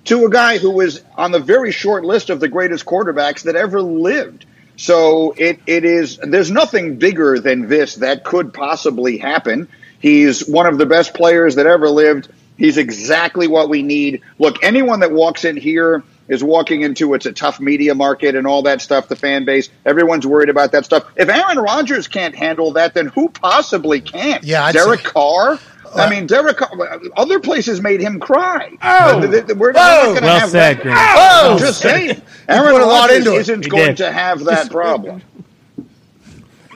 to 0.04 0.24
a 0.24 0.30
guy 0.30 0.58
who 0.58 0.70
was 0.70 1.02
on 1.16 1.32
the 1.32 1.40
very 1.40 1.72
short 1.72 2.04
list 2.04 2.30
of 2.30 2.40
the 2.40 2.48
greatest 2.48 2.84
quarterbacks 2.84 3.42
that 3.42 3.56
ever 3.56 3.82
lived. 3.82 4.46
So 4.76 5.32
it, 5.36 5.58
it 5.66 5.84
is 5.84 6.18
there's 6.18 6.50
nothing 6.50 6.98
bigger 6.98 7.40
than 7.40 7.68
this 7.68 7.96
that 7.96 8.24
could 8.24 8.54
possibly 8.54 9.18
happen. 9.18 9.68
He's 9.98 10.46
one 10.46 10.66
of 10.66 10.78
the 10.78 10.86
best 10.86 11.14
players 11.14 11.56
that 11.56 11.66
ever 11.66 11.88
lived. 11.88 12.28
He's 12.56 12.78
exactly 12.78 13.48
what 13.48 13.68
we 13.68 13.82
need. 13.82 14.22
Look, 14.38 14.62
anyone 14.62 15.00
that 15.00 15.12
walks 15.12 15.44
in 15.44 15.56
here 15.56 16.04
is 16.28 16.42
walking 16.42 16.82
into 16.82 17.14
it's 17.14 17.26
a 17.26 17.32
tough 17.32 17.60
media 17.60 17.94
market 17.94 18.34
and 18.34 18.46
all 18.46 18.62
that 18.62 18.80
stuff, 18.80 19.08
the 19.08 19.16
fan 19.16 19.44
base. 19.44 19.68
Everyone's 19.84 20.26
worried 20.26 20.48
about 20.48 20.72
that 20.72 20.84
stuff. 20.84 21.04
If 21.16 21.28
Aaron 21.28 21.58
Rodgers 21.58 22.08
can't 22.08 22.34
handle 22.34 22.72
that, 22.72 22.94
then 22.94 23.06
who 23.06 23.28
possibly 23.28 24.00
can? 24.00 24.40
Yeah, 24.42 24.64
I'd 24.64 24.72
Derek 24.72 25.00
say- 25.00 25.10
Carr. 25.12 25.58
I 25.94 26.06
uh, 26.06 26.10
mean, 26.10 26.26
Derek. 26.26 26.56
Carr, 26.58 27.00
other 27.16 27.38
places 27.40 27.80
made 27.80 28.00
him 28.00 28.18
cry. 28.18 28.76
Oh. 28.82 29.20
We're 29.20 29.72
not 29.72 30.04
going 30.04 30.16
to 30.16 30.20
Well 30.22 30.40
have 30.40 30.50
said, 30.50 30.78
that. 30.78 30.82
Green. 30.82 30.94
I'm 30.96 31.58
just 31.58 31.80
saying. 31.80 32.20
Aaron 32.48 32.72
put 32.72 32.82
a 32.82 32.86
lot 32.86 33.08
Rodgers 33.08 33.18
into 33.18 33.34
it. 33.34 33.40
isn't 33.40 33.64
He 33.64 33.70
going 33.70 33.86
did. 33.86 33.96
to 33.98 34.12
have 34.12 34.44
that 34.44 34.70
problem. 34.70 35.22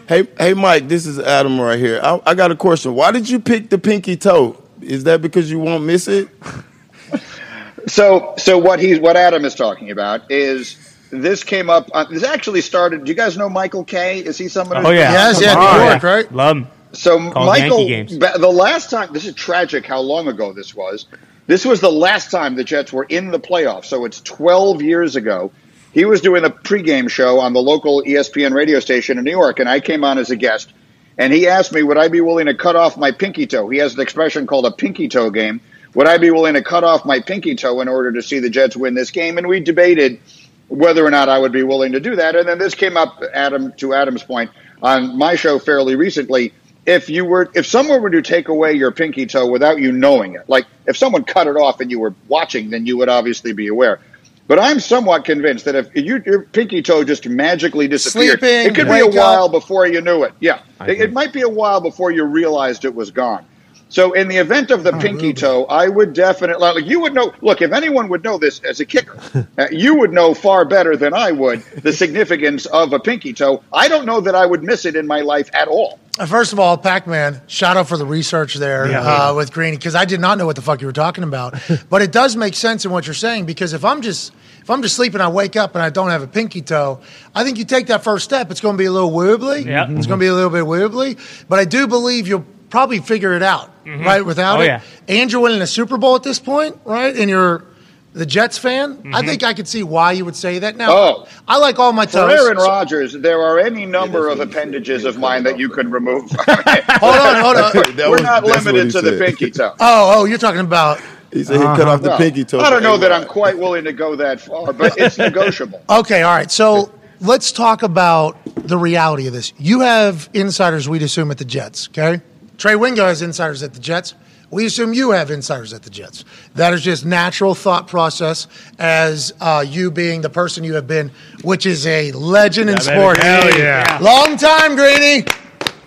Hey, 0.09 0.27
hey, 0.39 0.55
Mike. 0.55 0.89
This 0.89 1.07
is 1.07 1.19
Adam 1.19 1.61
right 1.61 1.79
here. 1.79 2.01
I, 2.03 2.21
I 2.25 2.35
got 2.35 2.51
a 2.51 2.57
question. 2.57 2.95
Why 2.95 3.11
did 3.11 3.29
you 3.29 3.41
pick 3.41 3.69
the 3.69 3.79
pinky 3.79 4.17
toe? 4.17 4.61
Is 4.81 5.05
that 5.05 5.21
because 5.23 5.51
you 5.51 5.59
won't 5.59 5.85
miss 5.85 6.09
it? 6.09 6.29
So, 7.87 8.35
so 8.39 8.59
what 8.59 8.81
he's 8.81 8.99
what 9.01 9.17
Adam 9.17 9.45
is 9.45 9.55
talking 9.55 9.91
about 9.91 10.31
is 10.31 10.77
this 11.11 11.45
came 11.45 11.71
up. 11.71 11.91
Uh, 11.93 12.05
this 12.05 12.23
actually 12.25 12.61
started. 12.61 13.05
Do 13.05 13.11
you 13.11 13.17
guys 13.17 13.37
know 13.37 13.49
Michael 13.49 13.85
Kay? 13.85 14.21
Is 14.21 14.39
he 14.39 14.49
someone? 14.49 14.85
Oh 14.87 14.91
yeah, 14.91 15.13
Yes, 15.13 15.41
yeah, 15.41 15.55
New 15.55 15.61
on. 15.61 15.87
York, 15.91 16.03
right? 16.03 16.33
Love 16.33 16.57
him. 16.59 16.67
So 16.93 17.19
Called 17.31 17.47
Michael, 17.47 17.87
games. 17.87 18.19
ba- 18.19 18.35
the 18.39 18.51
last 18.51 18.91
time 18.91 19.13
this 19.13 19.25
is 19.25 19.35
tragic 19.35 19.87
how 19.87 20.01
long 20.01 20.29
ago 20.29 20.53
this 20.53 20.75
was. 20.75 21.07
This 21.47 21.65
was 21.65 21.81
the 21.81 21.91
last 21.91 22.31
time 22.31 22.55
the 22.55 22.65
Jets 22.65 22.93
were 22.93 23.05
in 23.05 23.31
the 23.31 23.41
playoffs. 23.41 23.87
So 23.87 24.05
it's 24.05 24.21
12 24.21 24.83
years 24.83 25.17
ago. 25.17 25.51
He 25.93 26.05
was 26.05 26.21
doing 26.21 26.45
a 26.45 26.51
pregame 26.51 27.11
show 27.11 27.41
on 27.41 27.53
the 27.53 27.61
local 27.61 28.03
ESPN 28.05 28.55
radio 28.55 28.79
station 28.79 29.19
in 29.19 29.25
New 29.25 29.33
York, 29.33 29.59
and 29.59 29.69
I 29.69 29.81
came 29.81 30.05
on 30.05 30.19
as 30.19 30.31
a 30.31 30.37
guest. 30.37 30.73
And 31.19 31.33
he 31.33 31.49
asked 31.49 31.73
me, 31.73 31.83
would 31.83 31.99
I 31.99 32.07
be 32.09 32.21
willing 32.21 32.47
to 32.47 32.55
cut 32.55 32.77
off 32.77 32.97
my 32.97 33.11
pinky 33.11 33.47
toe? 33.47 33.69
He 33.69 33.79
has 33.79 33.95
an 33.95 34.01
expression 34.01 34.47
called 34.47 34.65
a 34.65 34.71
pinky 34.71 35.09
toe 35.09 35.31
game. 35.31 35.61
Would 35.95 36.07
I 36.07 36.19
be 36.19 36.31
willing 36.31 36.55
to 36.55 36.63
cut 36.63 36.85
off 36.85 37.05
my 37.05 37.21
pinky 37.21 37.55
toe 37.57 37.81
in 37.81 37.89
order 37.89 38.13
to 38.13 38.23
see 38.23 38.39
the 38.39 38.51
Jets 38.51 38.77
win 38.77 38.95
this 38.95 39.11
game? 39.11 39.39
And 39.39 39.49
we 39.49 39.61
debated 39.61 40.21
whether 40.69 41.05
or 41.05 41.11
not 41.11 41.29
I 41.29 41.39
would 41.39 41.53
be 41.53 41.65
willing 41.65 41.93
to 41.93 42.01
do 42.01 42.17
that. 42.17 42.37
And 42.37 42.49
then 42.49 42.59
this 42.59 42.75
came 42.75 42.97
up, 42.97 43.23
Adam, 43.35 43.73
to 43.79 43.93
Adam's 43.93 44.23
point, 44.23 44.51
on 44.83 45.19
my 45.19 45.35
show 45.35 45.59
fairly 45.59 45.97
recently. 45.97 46.53
If 46.87 47.11
you 47.11 47.25
were, 47.25 47.51
if 47.55 47.67
someone 47.67 48.03
were 48.03 48.11
to 48.11 48.23
take 48.23 48.49
away 48.49 48.73
your 48.73 48.91
pinky 48.91 49.27
toe 49.27 49.47
without 49.47 49.81
you 49.81 49.93
knowing 49.93 50.35
it, 50.35 50.49
like 50.49 50.67
if 50.87 50.97
someone 50.97 51.25
cut 51.25 51.47
it 51.47 51.57
off 51.57 51.81
and 51.81 51.91
you 51.91 51.99
were 51.99 52.15
watching, 52.29 52.71
then 52.71 52.87
you 52.87 52.97
would 52.99 53.09
obviously 53.09 53.53
be 53.53 53.69
aware. 53.69 54.01
But 54.47 54.59
I'm 54.59 54.81
somewhat 54.81 55.25
convinced 55.25 55.67
that 55.67 55.77
if 55.77 55.95
you, 55.95 56.23
your 56.25 56.43
pinky 56.43 56.83
toe 56.83 57.05
just 57.05 57.29
magically 57.29 57.87
disappeared, 57.87 58.41
Sleeping, 58.41 58.67
it 58.67 58.75
could 58.75 58.89
be 58.89 58.99
a 58.99 59.07
while 59.07 59.45
up. 59.45 59.53
before 59.53 59.87
you 59.87 60.01
knew 60.01 60.25
it. 60.25 60.33
Yeah, 60.41 60.63
it, 60.81 61.01
it 61.01 61.13
might 61.13 61.33
be 61.33 61.43
a 61.43 61.49
while 61.49 61.81
before 61.81 62.11
you 62.11 62.25
realized 62.25 62.85
it 62.85 62.95
was 62.95 63.11
gone. 63.11 63.45
So, 63.91 64.13
in 64.13 64.29
the 64.29 64.37
event 64.37 64.71
of 64.71 64.85
the 64.85 64.93
pinky 64.93 65.35
toe, 65.35 65.65
I 65.65 65.89
would 65.89 66.13
definitely 66.13 66.61
like 66.63 66.87
you 66.87 67.01
would 67.01 67.13
know. 67.13 67.35
Look, 67.41 67.61
if 67.61 67.73
anyone 67.73 68.09
would 68.09 68.23
know 68.23 68.39
this 68.39 68.61
as 68.61 68.79
a 68.79 68.87
kicker, 68.87 69.19
uh, 69.59 69.67
you 69.73 69.97
would 69.97 70.13
know 70.13 70.33
far 70.33 70.65
better 70.65 70.97
than 70.97 71.13
I 71.13 71.33
would 71.33 71.63
the 71.83 71.93
significance 71.93 72.67
of 72.67 72.93
a 72.93 73.01
pinky 73.01 73.33
toe. 73.33 73.63
I 73.73 73.89
don't 73.89 74.07
know 74.07 74.21
that 74.21 74.37
I 74.37 74.47
would 74.47 74.63
miss 74.63 74.85
it 74.85 74.95
in 74.95 75.09
my 75.09 75.23
life 75.23 75.51
at 75.53 75.67
all. 75.67 75.99
Uh, 76.19 76.27
First 76.27 76.53
of 76.53 76.61
all, 76.61 76.79
Pac 76.79 77.09
Man, 77.09 77.43
shout 77.49 77.77
out 77.77 77.89
for 77.89 77.97
the 77.97 78.07
research 78.07 78.55
there 78.55 78.85
uh, 78.85 79.35
with 79.35 79.53
Greeny 79.53 79.77
because 79.77 79.97
I 79.97 80.05
did 80.05 80.21
not 80.21 80.39
know 80.39 80.47
what 80.47 80.55
the 80.55 80.63
fuck 80.63 80.81
you 80.81 80.87
were 80.87 80.93
talking 80.93 81.25
about. 81.25 81.61
but 81.91 82.01
it 82.01 82.13
does 82.13 82.37
make 82.37 82.55
sense 82.55 82.85
in 82.85 82.93
what 82.93 83.07
you're 83.09 83.15
saying 83.15 83.47
because 83.47 83.73
if 83.73 83.85
I'm 83.85 84.03
just 84.03 84.33
if 84.61 84.71
I'm 84.71 84.83
just 84.83 84.95
sleeping, 84.95 85.21
I 85.21 85.29
wake 85.29 85.57
up 85.57 85.75
and 85.75 85.83
I 85.83 85.91
don't 85.91 86.11
have 86.11 86.23
a 86.23 86.29
pinky 86.29 86.63
toe. 86.63 87.01
I 87.35 87.43
think 87.43 87.59
you 87.59 87.65
take 87.65 87.89
that 87.89 88.05
first 88.05 88.25
step, 88.25 88.53
it's 88.53 88.61
going 88.61 88.77
to 88.77 88.79
be 88.79 88.85
a 88.85 88.93
little 88.93 89.11
wobbly. 89.11 89.63
Yeah. 89.63 89.91
It's 89.91 90.07
going 90.07 90.21
to 90.21 90.23
be 90.23 90.29
a 90.29 90.35
little 90.35 90.51
bit 90.51 90.65
wobbly, 90.65 91.17
but 91.49 91.59
I 91.59 91.65
do 91.65 91.89
believe 91.89 92.29
you'll 92.29 92.47
probably 92.71 93.01
figure 93.01 93.35
it 93.35 93.43
out 93.43 93.71
mm-hmm. 93.85 94.05
right 94.05 94.25
without 94.25 94.59
Oh, 94.59 94.63
it. 94.63 94.67
yeah. 94.67 94.81
And 95.09 95.31
you're 95.31 95.41
winning 95.43 95.61
a 95.61 95.67
Super 95.67 95.99
Bowl 95.99 96.15
at 96.17 96.23
this 96.23 96.39
point, 96.39 96.79
right? 96.85 97.15
And 97.15 97.29
you're 97.29 97.65
the 98.13 98.27
Jets 98.27 98.59
fan. 98.59 98.91
I 98.91 98.95
mm-hmm. 98.95 99.27
think 99.27 99.43
I 99.43 99.55
could 99.55 99.69
see 99.69 99.83
why 99.83 100.13
you 100.13 100.25
would 100.25 100.35
say 100.37 100.59
that. 100.61 100.77
Now, 100.77 100.91
Oh. 100.93 101.29
I 101.47 101.59
like 101.59 101.79
all 101.79 101.93
my 101.93 102.07
For. 102.07 102.31
Aaron 102.31 102.59
so- 102.59 102.67
Rodgers, 102.67 103.13
there 103.13 103.41
are 103.41 103.59
any 103.59 103.87
number 103.87 104.29
of 104.29 104.41
appendages 104.41 105.05
of 105.05 105.19
mine 105.19 105.43
that 105.45 105.59
you 105.59 105.69
could 105.69 105.91
remove. 105.93 106.31
hold 106.31 107.17
on, 107.17 107.41
hold 107.41 107.57
on. 107.57 107.97
That 107.97 108.09
We're 108.09 108.11
was- 108.13 108.23
not 108.23 108.45
limited 108.45 108.87
he 108.87 108.93
to 108.93 109.03
the 109.03 109.19
pinky 109.19 109.51
toe. 109.51 109.75
Oh, 109.81 110.15
oh, 110.17 110.25
you're 110.25 110.39
talking 110.39 110.61
about 110.61 111.01
He 111.33 111.45
said 111.45 111.57
he 111.57 111.63
cut 111.63 111.81
uh-huh. 111.83 111.91
off 111.91 112.03
the 112.03 112.09
Well, 112.11 112.19
pinky 112.19 112.45
toe. 112.45 112.61
I 112.61 112.71
don't 112.71 112.83
know 112.83 112.97
that 112.97 113.13
I'm 113.13 113.27
quite 113.27 113.57
willing 113.59 113.85
to 113.85 113.93
go 113.93 114.17
that 114.17 114.41
far, 114.41 114.73
but 114.73 114.97
it's 114.99 115.19
negotiable. 115.29 115.81
Okay, 115.89 116.23
all 116.23 116.35
right. 116.35 116.51
So 116.51 116.93
let's 117.21 117.53
talk 117.53 117.83
about 117.85 118.37
the 118.57 118.79
reality 118.79 119.27
of 119.29 119.33
this. 119.33 119.53
You 119.59 119.81
have 119.81 120.29
insiders, 120.35 120.89
we'd 120.89 121.03
assume, 121.03 121.31
at 121.31 121.39
the 121.39 121.45
Jets, 121.45 121.89
okay? 121.89 122.21
Trey 122.61 122.77
Wingo 122.77 123.07
has 123.07 123.23
insiders 123.23 123.63
at 123.63 123.73
the 123.73 123.81
Jets. 123.81 124.15
We 124.51 124.67
assume 124.67 124.93
you 124.93 125.13
have 125.13 125.31
insiders 125.31 125.73
at 125.73 125.83
the 125.83 125.89
Jets. 125.89 126.27
That 126.57 126.75
is 126.75 126.83
just 126.83 127.07
natural 127.07 127.55
thought 127.55 127.89
process 127.89 128.49
as 128.79 129.33
uh, 129.41 129.65
you 129.67 129.91
being 129.91 130.21
the 130.21 130.29
person 130.29 130.63
you 130.63 130.75
have 130.75 130.87
been, 130.87 131.11
which 131.43 131.65
is 131.65 131.87
a 131.87 132.13
legend 132.13 132.69
in 132.69 132.77
baby. 132.77 132.85
sports. 132.85 133.21
Hell 133.23 133.59
yeah. 133.59 133.99
Long 134.03 134.37
time, 134.37 134.77
Greeny. 134.77 135.25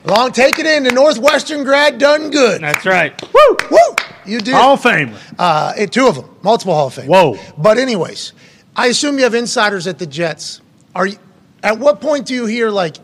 Long, 0.05 0.32
take 0.32 0.57
it 0.57 0.65
in. 0.65 0.84
The 0.84 0.91
Northwestern 0.91 1.63
grad 1.63 1.99
done 1.99 2.32
good. 2.32 2.61
That's 2.61 2.88
right. 2.88 3.21
Woo, 3.21 3.57
woo. 3.69 3.95
You 4.26 4.39
did. 4.39 4.55
Hall 4.55 4.74
of 4.74 4.82
Famer. 4.82 5.15
Uh, 5.38 5.86
two 5.86 6.07
of 6.07 6.15
them, 6.15 6.30
multiple 6.41 6.74
Hall 6.74 6.88
of 6.88 6.95
Fame. 6.95 7.07
Whoa. 7.07 7.38
But 7.55 7.78
anyways, 7.78 8.34
I 8.76 8.88
assume 8.88 9.17
you 9.17 9.26
have 9.26 9.36
insiders 9.36 9.86
at 9.86 9.99
the 9.99 10.07
Jets. 10.07 10.61
Are 10.95 11.05
you? 11.05 11.17
At 11.61 11.78
what 11.78 12.01
point 12.01 12.26
do 12.26 12.34
you 12.34 12.47
hear 12.47 12.71
like, 12.71 12.97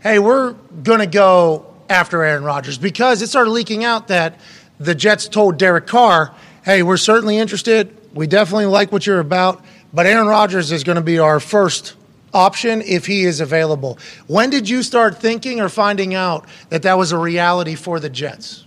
"Hey, 0.00 0.20
we're 0.20 0.52
gonna 0.82 1.06
go 1.06 1.66
after 1.88 2.22
Aaron 2.22 2.44
Rodgers"? 2.44 2.78
Because 2.78 3.22
it 3.22 3.28
started 3.28 3.50
leaking 3.50 3.84
out 3.84 4.08
that 4.08 4.38
the 4.78 4.94
Jets 4.94 5.28
told 5.28 5.58
Derek 5.58 5.86
Carr, 5.86 6.32
"Hey, 6.64 6.82
we're 6.82 6.96
certainly 6.96 7.38
interested. 7.38 7.96
We 8.14 8.26
definitely 8.26 8.66
like 8.66 8.92
what 8.92 9.06
you're 9.06 9.20
about, 9.20 9.64
but 9.92 10.06
Aaron 10.06 10.26
Rodgers 10.26 10.72
is 10.72 10.84
going 10.84 10.96
to 10.96 11.02
be 11.02 11.18
our 11.18 11.40
first 11.40 11.94
Option 12.36 12.82
if 12.82 13.06
he 13.06 13.24
is 13.24 13.40
available. 13.40 13.98
When 14.26 14.50
did 14.50 14.68
you 14.68 14.82
start 14.82 15.18
thinking 15.18 15.58
or 15.58 15.70
finding 15.70 16.12
out 16.12 16.44
that 16.68 16.82
that 16.82 16.98
was 16.98 17.10
a 17.10 17.16
reality 17.16 17.74
for 17.74 17.98
the 17.98 18.10
Jets? 18.10 18.66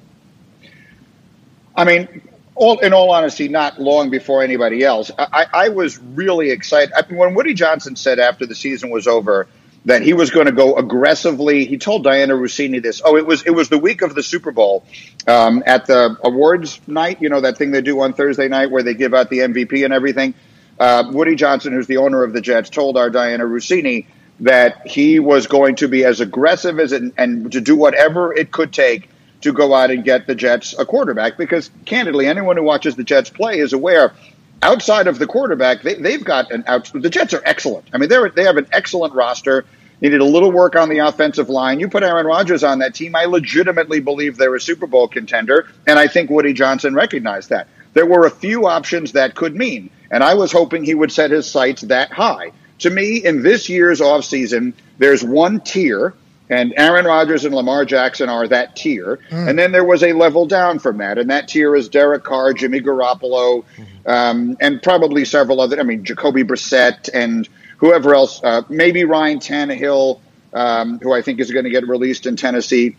I 1.75 1.83
mean, 1.83 2.21
all 2.55 2.79
in 2.79 2.93
all 2.93 3.11
honesty, 3.11 3.47
not 3.47 3.79
long 3.79 4.09
before 4.09 4.41
anybody 4.41 4.83
else. 4.83 5.11
I, 5.19 5.45
I 5.53 5.69
was 5.69 5.99
really 5.99 6.49
excited 6.49 6.91
I 6.97 7.07
mean, 7.07 7.19
when 7.19 7.35
Woody 7.35 7.53
Johnson 7.53 7.95
said 7.95 8.17
after 8.17 8.47
the 8.47 8.55
season 8.55 8.89
was 8.89 9.07
over 9.07 9.47
that 9.85 10.01
he 10.01 10.13
was 10.13 10.29
going 10.29 10.45
to 10.45 10.51
go 10.51 10.75
aggressively. 10.75 11.65
He 11.65 11.77
told 11.77 12.05
Dianna 12.05 12.37
Russini 12.37 12.81
this. 12.81 13.01
Oh, 13.03 13.15
it 13.15 13.25
was 13.25 13.43
it 13.43 13.51
was 13.51 13.69
the 13.69 13.77
week 13.77 14.01
of 14.01 14.15
the 14.15 14.23
Super 14.23 14.51
Bowl 14.51 14.85
um, 15.27 15.63
at 15.65 15.85
the 15.85 16.17
awards 16.23 16.79
night. 16.87 17.21
You 17.21 17.29
know 17.29 17.41
that 17.41 17.57
thing 17.57 17.71
they 17.71 17.81
do 17.81 17.99
on 18.01 18.13
Thursday 18.13 18.47
night 18.47 18.71
where 18.71 18.83
they 18.83 18.93
give 18.93 19.13
out 19.13 19.29
the 19.29 19.39
MVP 19.39 19.85
and 19.85 19.93
everything. 19.93 20.33
Uh, 20.79 21.09
Woody 21.11 21.35
Johnson, 21.35 21.73
who's 21.73 21.87
the 21.87 21.97
owner 21.97 22.23
of 22.23 22.33
the 22.33 22.41
Jets, 22.41 22.69
told 22.69 22.97
our 22.97 23.09
Dianna 23.09 23.41
Russini 23.41 24.05
that 24.41 24.87
he 24.87 25.19
was 25.19 25.47
going 25.47 25.75
to 25.75 25.87
be 25.87 26.05
as 26.05 26.21
aggressive 26.21 26.79
as 26.79 26.93
it, 26.93 27.13
and 27.17 27.51
to 27.51 27.59
do 27.59 27.75
whatever 27.75 28.33
it 28.33 28.51
could 28.51 28.71
take 28.71 29.09
to 29.41 29.53
go 29.53 29.73
out 29.73 29.91
and 29.91 30.03
get 30.03 30.27
the 30.27 30.35
Jets 30.35 30.73
a 30.77 30.85
quarterback. 30.85 31.37
Because 31.37 31.69
candidly, 31.85 32.27
anyone 32.27 32.57
who 32.57 32.63
watches 32.63 32.95
the 32.95 33.03
Jets 33.03 33.29
play 33.29 33.59
is 33.59 33.73
aware. 33.73 34.13
Outside 34.61 35.07
of 35.07 35.19
the 35.19 35.27
quarterback, 35.27 35.81
they, 35.81 35.95
they've 35.95 36.23
got 36.23 36.51
an 36.51 36.63
out. 36.67 36.91
The 36.93 37.09
Jets 37.09 37.33
are 37.33 37.41
excellent. 37.45 37.87
I 37.93 37.97
mean, 37.97 38.09
they're 38.09 38.29
they 38.29 38.43
have 38.43 38.57
an 38.57 38.67
excellent 38.71 39.13
roster. 39.13 39.65
Needed 40.01 40.21
a 40.21 40.25
little 40.25 40.51
work 40.51 40.77
on 40.77 40.87
the 40.87 40.99
offensive 40.99 41.49
line. 41.49 41.81
You 41.81 41.89
put 41.89 42.03
Aaron 42.03 42.25
Rodgers 42.25 42.63
on 42.63 42.79
that 42.79 42.95
team, 42.95 43.15
I 43.15 43.25
legitimately 43.25 43.99
believe 43.99 44.37
they're 44.37 44.55
a 44.55 44.61
Super 44.61 44.87
Bowl 44.87 45.09
contender, 45.09 45.67
and 45.85 45.99
I 45.99 46.07
think 46.07 46.29
Woody 46.29 46.53
Johnson 46.53 46.93
recognized 46.93 47.49
that. 47.49 47.67
There 47.93 48.05
were 48.05 48.25
a 48.25 48.31
few 48.31 48.65
options 48.65 49.11
that 49.13 49.35
could 49.35 49.55
mean, 49.55 49.89
and 50.09 50.23
I 50.23 50.35
was 50.35 50.53
hoping 50.53 50.85
he 50.85 50.95
would 50.95 51.11
set 51.11 51.31
his 51.31 51.49
sights 51.49 51.81
that 51.81 52.13
high. 52.13 52.53
To 52.79 52.89
me, 52.89 53.17
in 53.17 53.43
this 53.43 53.67
year's 53.67 53.99
offseason, 53.99 54.73
there's 54.99 55.21
one 55.21 55.59
tier, 55.59 56.13
and 56.49 56.73
Aaron 56.77 57.05
Rodgers 57.05 57.45
and 57.45 57.53
Lamar 57.53 57.85
Jackson 57.85 58.29
are 58.29 58.47
that 58.47 58.75
tier. 58.75 59.19
Hmm. 59.29 59.49
And 59.49 59.59
then 59.59 59.71
there 59.71 59.83
was 59.83 60.01
a 60.01 60.13
level 60.13 60.45
down 60.45 60.79
from 60.79 60.97
that, 60.97 61.17
and 61.17 61.29
that 61.29 61.47
tier 61.47 61.75
is 61.75 61.89
Derek 61.89 62.23
Carr, 62.23 62.53
Jimmy 62.53 62.79
Garoppolo, 62.79 63.63
mm-hmm. 63.63 63.83
Um, 64.09 64.57
and 64.59 64.81
probably 64.81 65.23
several 65.23 65.61
other. 65.61 65.79
I 65.79 65.83
mean, 65.83 66.03
Jacoby 66.03 66.43
Brissett 66.43 67.09
and 67.13 67.47
whoever 67.77 68.15
else, 68.15 68.41
uh, 68.43 68.63
maybe 68.67 69.05
Ryan 69.05 69.39
Tannehill, 69.39 70.19
um, 70.51 70.99
who 70.99 71.13
I 71.13 71.21
think 71.21 71.39
is 71.39 71.51
going 71.51 71.65
to 71.65 71.69
get 71.69 71.87
released 71.87 72.25
in 72.25 72.35
Tennessee. 72.35 72.95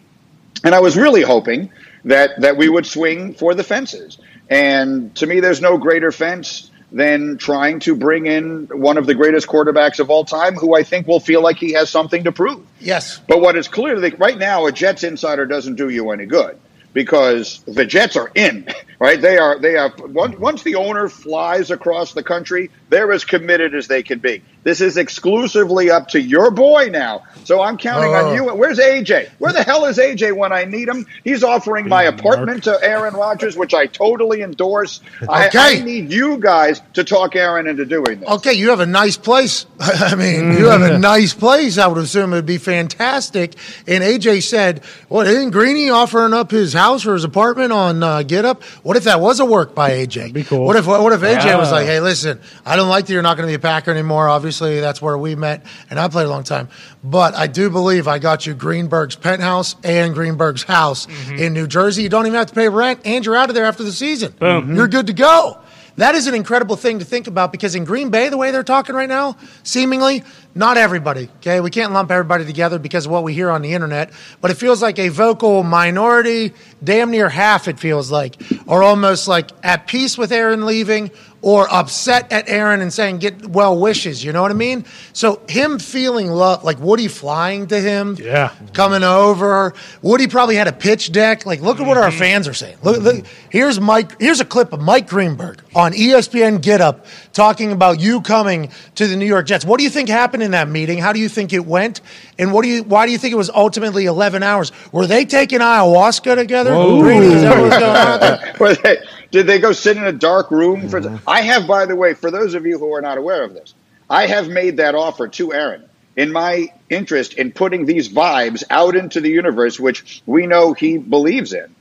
And 0.62 0.74
I 0.74 0.80
was 0.80 0.96
really 0.96 1.22
hoping 1.22 1.72
that 2.04 2.40
that 2.40 2.56
we 2.56 2.68
would 2.68 2.86
swing 2.86 3.34
for 3.34 3.54
the 3.54 3.64
fences. 3.64 4.18
And 4.48 5.14
to 5.16 5.26
me, 5.26 5.40
there's 5.40 5.60
no 5.60 5.78
greater 5.78 6.12
fence 6.12 6.70
than 6.92 7.38
trying 7.38 7.80
to 7.80 7.94
bring 7.94 8.26
in 8.26 8.66
one 8.66 8.98
of 8.98 9.06
the 9.06 9.14
greatest 9.14 9.46
quarterbacks 9.46 10.00
of 10.00 10.10
all 10.10 10.24
time, 10.24 10.54
who 10.54 10.74
I 10.74 10.82
think 10.82 11.06
will 11.06 11.20
feel 11.20 11.42
like 11.42 11.56
he 11.56 11.72
has 11.72 11.88
something 11.90 12.24
to 12.24 12.32
prove. 12.32 12.64
Yes. 12.80 13.20
But 13.28 13.40
what 13.40 13.56
is 13.56 13.68
clear 13.68 14.00
that 14.00 14.18
right 14.18 14.38
now, 14.38 14.66
a 14.66 14.72
Jets 14.72 15.02
insider 15.02 15.46
doesn't 15.46 15.74
do 15.74 15.88
you 15.88 16.10
any 16.10 16.26
good 16.26 16.58
because 16.92 17.62
the 17.66 17.86
Jets 17.86 18.16
are 18.16 18.30
in. 18.34 18.68
Right? 19.00 19.18
They 19.18 19.38
are. 19.38 19.58
They 19.58 19.72
have. 19.72 19.98
Once, 19.98 20.38
once 20.38 20.62
the 20.62 20.74
owner 20.74 21.08
flies 21.08 21.70
across 21.70 22.12
the 22.12 22.22
country, 22.22 22.70
they're 22.90 23.10
as 23.12 23.24
committed 23.24 23.74
as 23.74 23.86
they 23.88 24.02
can 24.02 24.18
be. 24.18 24.42
This 24.62 24.80
is 24.82 24.98
exclusively 24.98 25.90
up 25.90 26.08
to 26.08 26.20
your 26.20 26.50
boy 26.50 26.90
now. 26.92 27.22
So 27.44 27.62
I'm 27.62 27.78
counting 27.78 28.10
Oh. 28.10 28.26
on 28.28 28.34
you. 28.34 28.44
Where's 28.54 28.78
AJ? 28.78 29.28
Where 29.38 29.52
the 29.54 29.62
hell 29.62 29.86
is 29.86 29.98
AJ 29.98 30.32
when 30.32 30.52
I 30.52 30.64
need 30.64 30.88
him? 30.88 31.06
He's 31.24 31.42
offering 31.42 31.88
my 31.88 32.02
apartment 32.02 32.64
to 32.64 32.78
Aaron 32.82 33.14
Rodgers, 33.14 33.56
which 33.56 33.72
I 33.72 33.86
totally 33.86 34.42
endorse. 34.42 35.00
I, 35.28 35.46
Okay. 35.46 35.80
I 35.80 35.80
need 35.84 36.12
you 36.12 36.36
guys 36.38 36.82
to 36.94 37.04
talk 37.04 37.34
Aaron 37.36 37.66
into 37.66 37.86
doing 37.86 38.20
this. 38.20 38.28
Okay, 38.28 38.52
you 38.52 38.68
have 38.70 38.80
a 38.80 38.86
nice 38.86 39.16
place. 39.16 39.64
I 39.80 40.14
mean, 40.14 40.52
you 40.58 40.66
have 40.66 40.82
a 40.82 40.98
nice 40.98 41.32
place. 41.32 41.78
I 41.78 41.86
would 41.86 41.96
assume 42.02 42.32
it 42.32 42.36
would 42.36 42.46
be 42.46 42.58
fantastic. 42.58 43.54
And 43.86 44.02
AJ 44.04 44.42
said, 44.42 44.82
"Well, 45.08 45.26
isn't 45.26 45.50
Greeny 45.50 45.88
offering 45.90 46.34
up 46.34 46.50
his 46.50 46.72
house 46.74 47.06
or 47.06 47.14
his 47.14 47.24
apartment 47.24 47.72
on 47.72 48.02
uh, 48.02 48.22
Get 48.24 48.44
Up? 48.44 48.62
What 48.82 48.96
if 48.96 49.04
that 49.04 49.20
was 49.20 49.40
a 49.40 49.44
work 49.44 49.74
by 49.74 49.90
AJ? 49.90 50.32
be 50.34 50.44
cool. 50.44 50.64
What 50.66 50.76
if 50.76 50.86
what 50.86 51.12
if 51.12 51.20
AJ 51.22 51.56
was 51.58 51.68
Yeah. 51.70 51.76
like, 51.76 51.86
"Hey, 51.86 52.00
listen, 52.00 52.40
I 52.66 52.76
don't 52.76 52.79
like 52.88 53.06
that 53.06 53.12
you're 53.12 53.22
not 53.22 53.36
going 53.36 53.46
to 53.46 53.50
be 53.50 53.56
a 53.56 53.58
Packer 53.58 53.90
anymore. 53.90 54.28
Obviously, 54.28 54.50
Obviously, 54.50 54.80
that's 54.80 55.00
where 55.00 55.16
we 55.16 55.36
met, 55.36 55.64
and 55.90 56.00
I 56.00 56.08
played 56.08 56.26
a 56.26 56.28
long 56.28 56.42
time. 56.42 56.68
But 57.04 57.34
I 57.34 57.46
do 57.46 57.70
believe 57.70 58.08
I 58.08 58.18
got 58.18 58.46
you 58.46 58.54
Greenberg's 58.54 59.14
penthouse 59.14 59.76
and 59.84 60.12
Greenberg's 60.12 60.64
house 60.64 61.06
mm-hmm. 61.06 61.36
in 61.36 61.52
New 61.54 61.66
Jersey. 61.66 62.02
You 62.02 62.08
don't 62.08 62.26
even 62.26 62.36
have 62.36 62.48
to 62.48 62.54
pay 62.54 62.68
rent, 62.68 63.02
and 63.04 63.24
you're 63.24 63.36
out 63.36 63.48
of 63.48 63.54
there 63.54 63.64
after 63.64 63.84
the 63.84 63.92
season. 63.92 64.32
Boom. 64.32 64.64
Mm-hmm. 64.64 64.76
You're 64.76 64.88
good 64.88 65.06
to 65.06 65.12
go. 65.12 65.58
That 65.96 66.14
is 66.14 66.26
an 66.26 66.34
incredible 66.34 66.76
thing 66.76 67.00
to 67.00 67.04
think 67.04 67.26
about 67.26 67.52
because 67.52 67.74
in 67.74 67.84
Green 67.84 68.10
Bay, 68.10 68.28
the 68.28 68.36
way 68.36 68.50
they're 68.50 68.62
talking 68.62 68.94
right 68.94 69.08
now, 69.08 69.36
seemingly, 69.62 70.24
not 70.54 70.76
everybody, 70.76 71.28
okay? 71.36 71.60
We 71.60 71.70
can't 71.70 71.92
lump 71.92 72.10
everybody 72.10 72.44
together 72.44 72.78
because 72.78 73.06
of 73.06 73.12
what 73.12 73.22
we 73.22 73.34
hear 73.34 73.50
on 73.50 73.62
the 73.62 73.74
internet, 73.74 74.10
but 74.40 74.50
it 74.50 74.54
feels 74.54 74.80
like 74.80 74.98
a 74.98 75.08
vocal 75.08 75.62
minority, 75.62 76.54
damn 76.82 77.10
near 77.10 77.28
half, 77.28 77.68
it 77.68 77.78
feels 77.78 78.10
like, 78.10 78.40
are 78.66 78.82
almost 78.82 79.28
like 79.28 79.50
at 79.62 79.86
peace 79.86 80.16
with 80.16 80.32
Aaron 80.32 80.64
leaving 80.64 81.10
or 81.42 81.72
upset 81.72 82.30
at 82.32 82.48
Aaron 82.48 82.80
and 82.80 82.92
saying, 82.92 83.18
get 83.18 83.46
well 83.46 83.78
wishes, 83.78 84.22
you 84.22 84.32
know 84.32 84.42
what 84.42 84.50
I 84.50 84.54
mean? 84.54 84.84
So 85.12 85.40
him 85.48 85.78
feeling 85.78 86.28
love, 86.28 86.64
like 86.64 86.78
Woody 86.78 87.08
flying 87.08 87.66
to 87.68 87.80
him, 87.80 88.16
Yeah. 88.18 88.52
coming 88.74 89.02
over. 89.02 89.72
Woody 90.02 90.26
probably 90.26 90.56
had 90.56 90.68
a 90.68 90.72
pitch 90.72 91.12
deck. 91.12 91.46
Like, 91.46 91.60
look 91.60 91.80
at 91.80 91.86
what 91.86 91.96
our 91.96 92.10
mm-hmm. 92.10 92.18
fans 92.18 92.48
are 92.48 92.54
saying. 92.54 92.76
Look, 92.82 93.00
look, 93.00 93.24
here's 93.48 93.80
Mike. 93.80 94.20
Here's 94.20 94.40
a 94.40 94.44
clip 94.44 94.72
of 94.72 94.80
Mike 94.80 95.08
Greenberg 95.08 95.62
on 95.74 95.92
ESPN 95.92 96.60
Get 96.60 96.80
Up 96.80 97.06
talking 97.32 97.72
about 97.72 98.00
you 98.00 98.20
coming 98.20 98.70
to 98.96 99.06
the 99.06 99.16
New 99.16 99.26
York 99.26 99.46
Jets. 99.46 99.64
What 99.64 99.78
do 99.78 99.84
you 99.84 99.90
think 99.90 100.08
happened 100.08 100.42
in 100.42 100.50
that 100.50 100.68
meeting? 100.68 100.98
How 100.98 101.12
do 101.12 101.20
you 101.20 101.28
think 101.28 101.52
it 101.52 101.64
went? 101.64 102.00
And 102.38 102.52
what 102.52 102.62
do 102.62 102.68
you? 102.68 102.82
Why 102.82 103.06
do 103.06 103.12
you 103.12 103.18
think 103.18 103.32
it 103.32 103.36
was 103.36 103.50
ultimately 103.50 104.04
11 104.04 104.42
hours? 104.42 104.72
Were 104.92 105.06
they 105.06 105.24
taking 105.24 105.60
ayahuasca 105.60 106.36
together? 106.36 106.72
Greeny, 106.72 107.26
is 107.26 107.42
that 107.42 107.60
what 107.60 107.80
going 107.80 108.40
on? 108.40 108.58
Were 108.60 108.74
they- 108.74 109.19
did 109.30 109.46
they 109.46 109.58
go 109.58 109.72
sit 109.72 109.96
in 109.96 110.04
a 110.04 110.12
dark 110.12 110.50
room 110.50 110.88
for? 110.88 111.20
I 111.26 111.42
have, 111.42 111.66
by 111.66 111.86
the 111.86 111.96
way, 111.96 112.14
for 112.14 112.30
those 112.30 112.54
of 112.54 112.66
you 112.66 112.78
who 112.78 112.92
are 112.94 113.00
not 113.02 113.18
aware 113.18 113.42
of 113.44 113.54
this, 113.54 113.74
I 114.08 114.26
have 114.26 114.48
made 114.48 114.78
that 114.78 114.94
offer 114.94 115.28
to 115.28 115.52
Aaron 115.52 115.84
in 116.16 116.32
my 116.32 116.68
interest 116.90 117.34
in 117.34 117.52
putting 117.52 117.86
these 117.86 118.08
vibes 118.08 118.64
out 118.70 118.96
into 118.96 119.20
the 119.20 119.30
universe, 119.30 119.78
which 119.78 120.22
we 120.26 120.46
know 120.46 120.72
he 120.72 120.98
believes 120.98 121.52
in. 121.52 121.74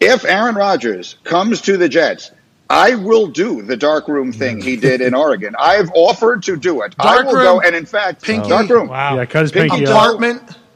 If 0.00 0.24
Aaron 0.24 0.54
Rodgers 0.54 1.16
comes 1.24 1.60
to 1.62 1.76
the 1.76 1.88
Jets, 1.88 2.30
I 2.70 2.94
will 2.94 3.28
do 3.28 3.62
the 3.62 3.76
dark 3.76 4.08
room 4.08 4.32
thing 4.32 4.60
he 4.60 4.76
did 4.76 5.00
in 5.00 5.14
Oregon. 5.14 5.54
I've 5.58 5.90
offered 5.94 6.42
to 6.44 6.56
do 6.56 6.82
it. 6.82 6.94
I 6.98 7.14
Dark 7.16 7.26
will 7.26 7.34
room, 7.34 7.42
go, 7.42 7.60
and 7.60 7.74
in 7.74 7.84
fact, 7.86 8.22
pinky. 8.22 8.48
dark 8.48 8.68
room, 8.68 8.88
Wow. 8.88 9.16
Yeah, 9.16 9.24
cut 9.26 9.42
his 9.42 9.52
pinky 9.52 9.78
deal. 9.80 9.92
off. 9.92 10.20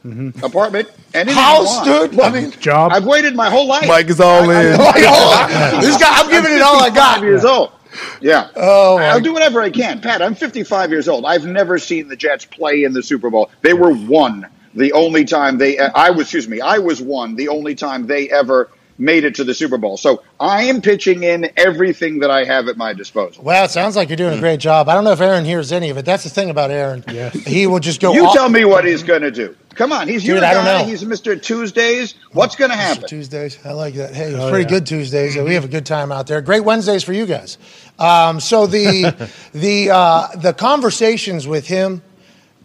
Mm-hmm. 0.04 0.44
Apartment, 0.44 0.88
apartment, 0.88 1.14
anything 1.14 1.34
house, 1.34 1.84
dude. 1.84 2.18
I 2.18 2.30
mean, 2.30 2.50
Job. 2.52 2.92
I've 2.92 3.06
waited 3.06 3.36
my 3.36 3.48
whole 3.48 3.68
life. 3.68 3.86
Mike 3.86 4.08
is 4.10 4.20
all 4.20 4.50
in. 4.50 4.78
like, 4.78 4.96
oh, 4.98 5.78
this 5.80 5.96
guy. 5.96 6.08
I'm 6.10 6.30
giving 6.30 6.52
it 6.52 6.62
all 6.62 6.82
I 6.82 6.90
got. 6.90 7.16
Five 7.16 7.24
years 7.24 7.44
old. 7.44 7.72
Yeah. 8.20 8.50
Oh, 8.56 8.96
I'll 8.96 9.20
do 9.20 9.32
whatever 9.32 9.60
I 9.60 9.70
can. 9.70 10.00
Pat, 10.00 10.22
I'm 10.22 10.34
55 10.34 10.90
years 10.90 11.08
old. 11.08 11.24
I've 11.24 11.46
never 11.46 11.78
seen 11.78 12.08
the 12.08 12.16
Jets 12.16 12.44
play 12.44 12.84
in 12.84 12.92
the 12.92 13.02
Super 13.02 13.30
Bowl. 13.30 13.50
They 13.60 13.74
were 13.74 13.94
one 13.94 14.48
the 14.74 14.92
only 14.92 15.24
time 15.24 15.58
they, 15.58 15.78
I 15.78 16.10
was, 16.10 16.26
excuse 16.26 16.48
me, 16.48 16.60
I 16.60 16.78
was 16.78 17.02
one 17.02 17.36
the 17.36 17.48
only 17.48 17.74
time 17.74 18.06
they 18.06 18.30
ever 18.30 18.70
made 18.98 19.24
it 19.24 19.34
to 19.36 19.44
the 19.44 19.54
Super 19.54 19.78
Bowl. 19.78 19.96
So 19.96 20.22
I 20.38 20.64
am 20.64 20.80
pitching 20.80 21.24
in 21.24 21.50
everything 21.56 22.20
that 22.20 22.30
I 22.30 22.44
have 22.44 22.68
at 22.68 22.76
my 22.76 22.92
disposal. 22.92 23.42
Well, 23.44 23.64
it 23.64 23.70
sounds 23.70 23.96
like 23.96 24.08
you're 24.08 24.16
doing 24.16 24.34
a 24.34 24.36
mm. 24.36 24.40
great 24.40 24.60
job. 24.60 24.88
I 24.88 24.94
don't 24.94 25.04
know 25.04 25.12
if 25.12 25.20
Aaron 25.20 25.44
hears 25.44 25.72
any 25.72 25.90
of 25.90 25.98
it. 25.98 26.04
That's 26.04 26.24
the 26.24 26.30
thing 26.30 26.50
about 26.50 26.70
Aaron. 26.70 27.04
Yes. 27.08 27.34
He 27.34 27.66
will 27.66 27.80
just 27.80 28.00
go. 28.00 28.12
You 28.12 28.26
off- 28.26 28.34
tell 28.34 28.48
me 28.48 28.64
what 28.64 28.84
he's 28.84 29.02
going 29.02 29.22
to 29.22 29.30
do. 29.30 29.56
Come 29.74 29.92
on, 29.92 30.06
he's 30.08 30.24
your 30.26 30.36
Dude, 30.36 30.44
I 30.44 30.54
don't 30.54 30.64
guy. 30.64 30.84
He's 30.84 31.02
Mr. 31.02 31.40
Tuesdays. 31.40 32.14
What's 32.32 32.56
going 32.56 32.70
to 32.70 32.76
happen? 32.76 33.06
Tuesdays. 33.08 33.58
I 33.64 33.72
like 33.72 33.94
that. 33.94 34.14
Hey, 34.14 34.26
it's 34.32 34.38
Oh, 34.38 34.50
pretty 34.50 34.64
yeah. 34.64 34.78
good 34.78 34.86
Tuesdays. 34.86 35.36
We 35.36 35.54
have 35.54 35.64
a 35.64 35.68
good 35.68 35.86
time 35.86 36.12
out 36.12 36.26
there. 36.26 36.40
Great 36.42 36.64
Wednesdays 36.64 37.02
for 37.04 37.12
you 37.12 37.26
guys. 37.26 37.58
Um, 37.98 38.38
so 38.40 38.66
the 38.66 39.30
the 39.52 39.90
uh, 39.90 40.28
the 40.36 40.52
conversations 40.52 41.46
with 41.46 41.66
him 41.66 42.02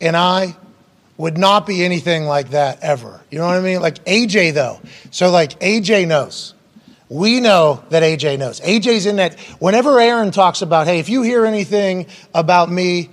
and 0.02 0.16
I 0.18 0.56
would 1.18 1.38
not 1.38 1.66
be 1.66 1.84
anything 1.84 2.26
like 2.26 2.52
that 2.52 2.84
ever. 2.84 3.22
You 3.32 3.40
know 3.40 3.48
what 3.48 3.56
I 3.58 3.62
mean? 3.62 3.82
Like 3.82 4.04
AJ 4.06 4.54
though. 4.54 4.80
So 5.12 5.32
like 5.32 5.60
AJ 5.60 6.08
knows. 6.08 6.54
We 7.10 7.40
know 7.40 7.84
that 7.90 8.04
AJ 8.04 8.38
knows. 8.38 8.60
AJ's 8.60 9.06
in 9.06 9.16
that. 9.16 9.40
Whenever 9.60 9.98
Aaron 10.00 10.30
talks 10.32 10.62
about, 10.62 10.88
hey, 10.88 11.00
if 11.00 11.08
you 11.08 11.22
hear 11.22 11.46
anything 11.46 12.06
about 12.34 12.70
me, 12.70 13.10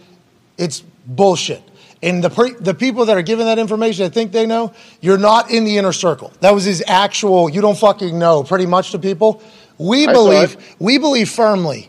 it's 0.59 0.81
bullshit. 1.07 1.63
And 2.05 2.23
the 2.23 2.29
pre- 2.29 2.53
the 2.53 2.75
people 2.75 3.07
that 3.07 3.17
are 3.17 3.23
giving 3.23 3.47
that 3.47 3.59
information 3.59 4.05
that 4.05 4.13
think 4.13 4.31
they 4.31 4.45
know, 4.45 4.75
you're 5.01 5.17
not 5.17 5.51
in 5.51 5.65
the 5.65 5.79
inner 5.79 5.93
circle. 5.93 6.35
That 6.41 6.55
was 6.55 6.65
his 6.65 6.85
actual. 6.87 7.49
You 7.49 7.63
don't 7.63 7.79
fucking 7.79 8.19
know. 8.19 8.45
Pretty 8.45 8.67
much 8.67 8.91
to 8.91 8.99
people. 8.99 9.43
We 9.79 10.07
I 10.07 10.13
believe. 10.13 10.77
We 10.79 10.99
believe 10.99 11.31
firmly. 11.31 11.89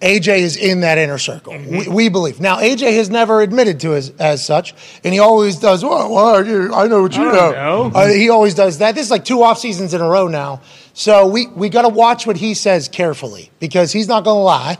AJ 0.00 0.38
is 0.38 0.56
in 0.56 0.80
that 0.80 0.98
inner 0.98 1.16
circle. 1.16 1.52
Mm-hmm. 1.52 1.78
We, 1.78 1.88
we 1.88 2.08
believe. 2.08 2.40
Now, 2.40 2.56
AJ 2.56 2.96
has 2.96 3.08
never 3.08 3.40
admitted 3.40 3.78
to 3.80 3.94
as, 3.94 4.10
as 4.18 4.44
such, 4.44 4.74
and 5.04 5.14
he 5.14 5.20
always 5.20 5.60
does. 5.60 5.84
Well, 5.84 6.12
well 6.12 6.44
you- 6.44 6.74
I 6.74 6.88
know 6.88 7.02
what 7.02 7.14
you 7.14 7.22
I 7.22 7.32
know. 7.32 7.52
know. 7.52 7.92
Uh, 7.94 8.08
he 8.08 8.28
always 8.28 8.54
does 8.54 8.78
that. 8.78 8.96
This 8.96 9.04
is 9.04 9.10
like 9.12 9.24
two 9.24 9.44
off 9.44 9.58
seasons 9.60 9.94
in 9.94 10.00
a 10.00 10.08
row 10.08 10.26
now. 10.26 10.60
So 10.92 11.28
we 11.28 11.46
we 11.46 11.68
got 11.68 11.82
to 11.82 11.88
watch 11.88 12.26
what 12.26 12.36
he 12.36 12.54
says 12.54 12.88
carefully 12.88 13.52
because 13.60 13.92
he's 13.92 14.08
not 14.08 14.24
going 14.24 14.38
to 14.38 14.42
lie, 14.42 14.78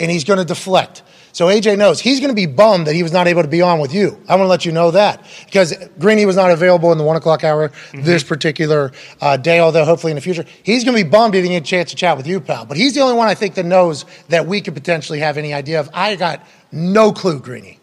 and 0.00 0.10
he's 0.10 0.24
going 0.24 0.38
to 0.38 0.46
deflect. 0.46 1.02
So 1.38 1.46
AJ 1.46 1.78
knows 1.78 2.00
he's 2.00 2.18
going 2.18 2.30
to 2.30 2.34
be 2.34 2.46
bummed 2.46 2.88
that 2.88 2.96
he 2.96 3.04
was 3.04 3.12
not 3.12 3.28
able 3.28 3.42
to 3.42 3.48
be 3.48 3.62
on 3.62 3.78
with 3.78 3.94
you. 3.94 4.20
I 4.28 4.34
want 4.34 4.46
to 4.46 4.50
let 4.50 4.64
you 4.64 4.72
know 4.72 4.90
that 4.90 5.24
because 5.44 5.72
Greeny 6.00 6.26
was 6.26 6.34
not 6.34 6.50
available 6.50 6.90
in 6.90 6.98
the 6.98 7.04
one 7.04 7.14
o'clock 7.14 7.44
hour 7.44 7.70
this 7.94 8.24
particular 8.24 8.90
uh, 9.20 9.36
day. 9.36 9.60
Although 9.60 9.84
hopefully 9.84 10.10
in 10.10 10.16
the 10.16 10.20
future 10.20 10.44
he's 10.64 10.82
going 10.82 10.96
to 10.96 11.04
be 11.04 11.08
bummed 11.08 11.34
he 11.34 11.40
didn't 11.40 11.52
get 11.52 11.62
a 11.62 11.64
chance 11.64 11.90
to 11.90 11.96
chat 11.96 12.16
with 12.16 12.26
you, 12.26 12.40
pal. 12.40 12.66
But 12.66 12.76
he's 12.76 12.92
the 12.92 13.02
only 13.02 13.14
one 13.14 13.28
I 13.28 13.36
think 13.36 13.54
that 13.54 13.66
knows 13.66 14.04
that 14.30 14.46
we 14.48 14.60
could 14.60 14.74
potentially 14.74 15.20
have 15.20 15.36
any 15.36 15.54
idea 15.54 15.78
of. 15.78 15.88
I 15.94 16.16
got 16.16 16.44
no 16.72 17.12
clue, 17.12 17.38
Greeny. 17.38 17.77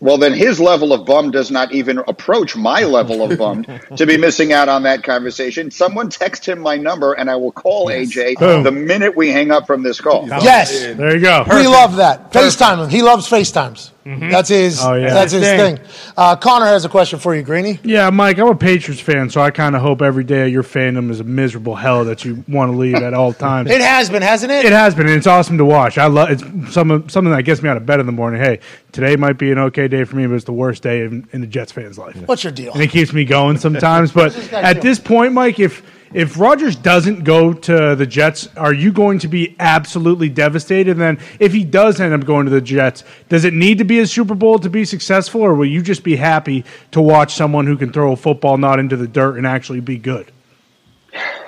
Well, 0.00 0.16
then 0.16 0.32
his 0.32 0.58
level 0.58 0.94
of 0.94 1.04
bum 1.04 1.30
does 1.30 1.50
not 1.50 1.72
even 1.72 1.98
approach 2.08 2.56
my 2.56 2.84
level 2.84 3.22
of 3.22 3.38
bum 3.38 3.66
to 3.96 4.06
be 4.06 4.16
missing 4.16 4.52
out 4.52 4.68
on 4.68 4.82
that 4.84 5.02
conversation. 5.02 5.70
Someone 5.70 6.08
text 6.08 6.48
him 6.48 6.58
my 6.58 6.76
number, 6.76 7.12
and 7.12 7.30
I 7.30 7.36
will 7.36 7.52
call 7.52 7.88
AJ 7.88 8.38
Boom. 8.38 8.62
the 8.62 8.72
minute 8.72 9.14
we 9.14 9.30
hang 9.30 9.50
up 9.50 9.66
from 9.66 9.82
this 9.82 10.00
call. 10.00 10.26
Yes. 10.26 10.80
There 10.96 11.14
you 11.14 11.20
go. 11.20 11.44
We 11.48 11.66
love 11.66 11.96
that. 11.96 12.32
FaceTime 12.32 12.84
him. 12.84 12.90
He 12.90 13.02
loves 13.02 13.28
FaceTimes. 13.28 13.90
That's 14.18 14.48
his. 14.48 14.82
Oh, 14.84 14.94
yeah. 14.94 15.12
That's 15.14 15.32
his 15.32 15.42
Thing. 15.42 15.76
thing. 15.76 15.86
Uh, 16.16 16.36
Connor 16.36 16.66
has 16.66 16.84
a 16.84 16.88
question 16.88 17.18
for 17.18 17.34
you, 17.34 17.42
Greeny. 17.42 17.78
Yeah, 17.84 18.10
Mike, 18.10 18.38
I'm 18.38 18.48
a 18.48 18.54
Patriots 18.54 19.00
fan, 19.00 19.30
so 19.30 19.40
I 19.40 19.50
kind 19.50 19.76
of 19.76 19.82
hope 19.82 20.02
every 20.02 20.24
day 20.24 20.46
of 20.46 20.52
your 20.52 20.62
fandom 20.62 21.10
is 21.10 21.20
a 21.20 21.24
miserable 21.24 21.76
hell 21.76 22.04
that 22.04 22.24
you 22.24 22.44
want 22.48 22.72
to 22.72 22.76
leave 22.76 22.96
at 22.96 23.14
all 23.14 23.32
times. 23.32 23.70
It 23.70 23.80
has 23.80 24.10
been, 24.10 24.22
hasn't 24.22 24.50
it? 24.52 24.64
It 24.64 24.72
has 24.72 24.94
been, 24.94 25.06
and 25.06 25.16
it's 25.16 25.26
awesome 25.26 25.58
to 25.58 25.64
watch. 25.64 25.98
I 25.98 26.06
love 26.06 26.30
it's 26.30 26.42
some 26.74 27.08
something 27.08 27.32
that 27.32 27.42
gets 27.44 27.62
me 27.62 27.68
out 27.68 27.76
of 27.76 27.86
bed 27.86 28.00
in 28.00 28.06
the 28.06 28.12
morning. 28.12 28.40
Hey, 28.40 28.60
today 28.92 29.16
might 29.16 29.38
be 29.38 29.52
an 29.52 29.58
okay 29.58 29.88
day 29.88 30.04
for 30.04 30.16
me, 30.16 30.26
but 30.26 30.34
it's 30.34 30.44
the 30.44 30.52
worst 30.52 30.82
day 30.82 31.02
in, 31.04 31.28
in 31.32 31.40
the 31.40 31.46
Jets 31.46 31.72
fan's 31.72 31.98
life. 31.98 32.16
What's 32.26 32.42
your 32.44 32.52
deal? 32.52 32.72
and 32.72 32.82
it 32.82 32.90
keeps 32.90 33.12
me 33.12 33.24
going 33.24 33.58
sometimes. 33.58 34.12
But 34.20 34.36
at 34.52 34.74
do? 34.74 34.80
this 34.80 34.98
point, 34.98 35.32
Mike, 35.32 35.58
if 35.60 35.82
if 36.12 36.38
Rodgers 36.38 36.76
doesn't 36.76 37.24
go 37.24 37.52
to 37.52 37.94
the 37.94 38.06
Jets, 38.06 38.48
are 38.56 38.72
you 38.72 38.92
going 38.92 39.20
to 39.20 39.28
be 39.28 39.54
absolutely 39.60 40.28
devastated? 40.28 40.92
And 40.92 41.00
then 41.00 41.18
if 41.38 41.52
he 41.52 41.64
does 41.64 42.00
end 42.00 42.12
up 42.12 42.24
going 42.24 42.46
to 42.46 42.50
the 42.50 42.60
Jets, 42.60 43.04
does 43.28 43.44
it 43.44 43.54
need 43.54 43.78
to 43.78 43.84
be 43.84 44.00
a 44.00 44.06
Super 44.06 44.34
Bowl 44.34 44.58
to 44.58 44.70
be 44.70 44.84
successful, 44.84 45.42
or 45.42 45.54
will 45.54 45.66
you 45.66 45.82
just 45.82 46.02
be 46.02 46.16
happy 46.16 46.64
to 46.90 47.00
watch 47.00 47.34
someone 47.34 47.66
who 47.66 47.76
can 47.76 47.92
throw 47.92 48.12
a 48.12 48.16
football 48.16 48.58
not 48.58 48.78
into 48.78 48.96
the 48.96 49.06
dirt 49.06 49.36
and 49.36 49.46
actually 49.46 49.80
be 49.80 49.98
good? 49.98 50.32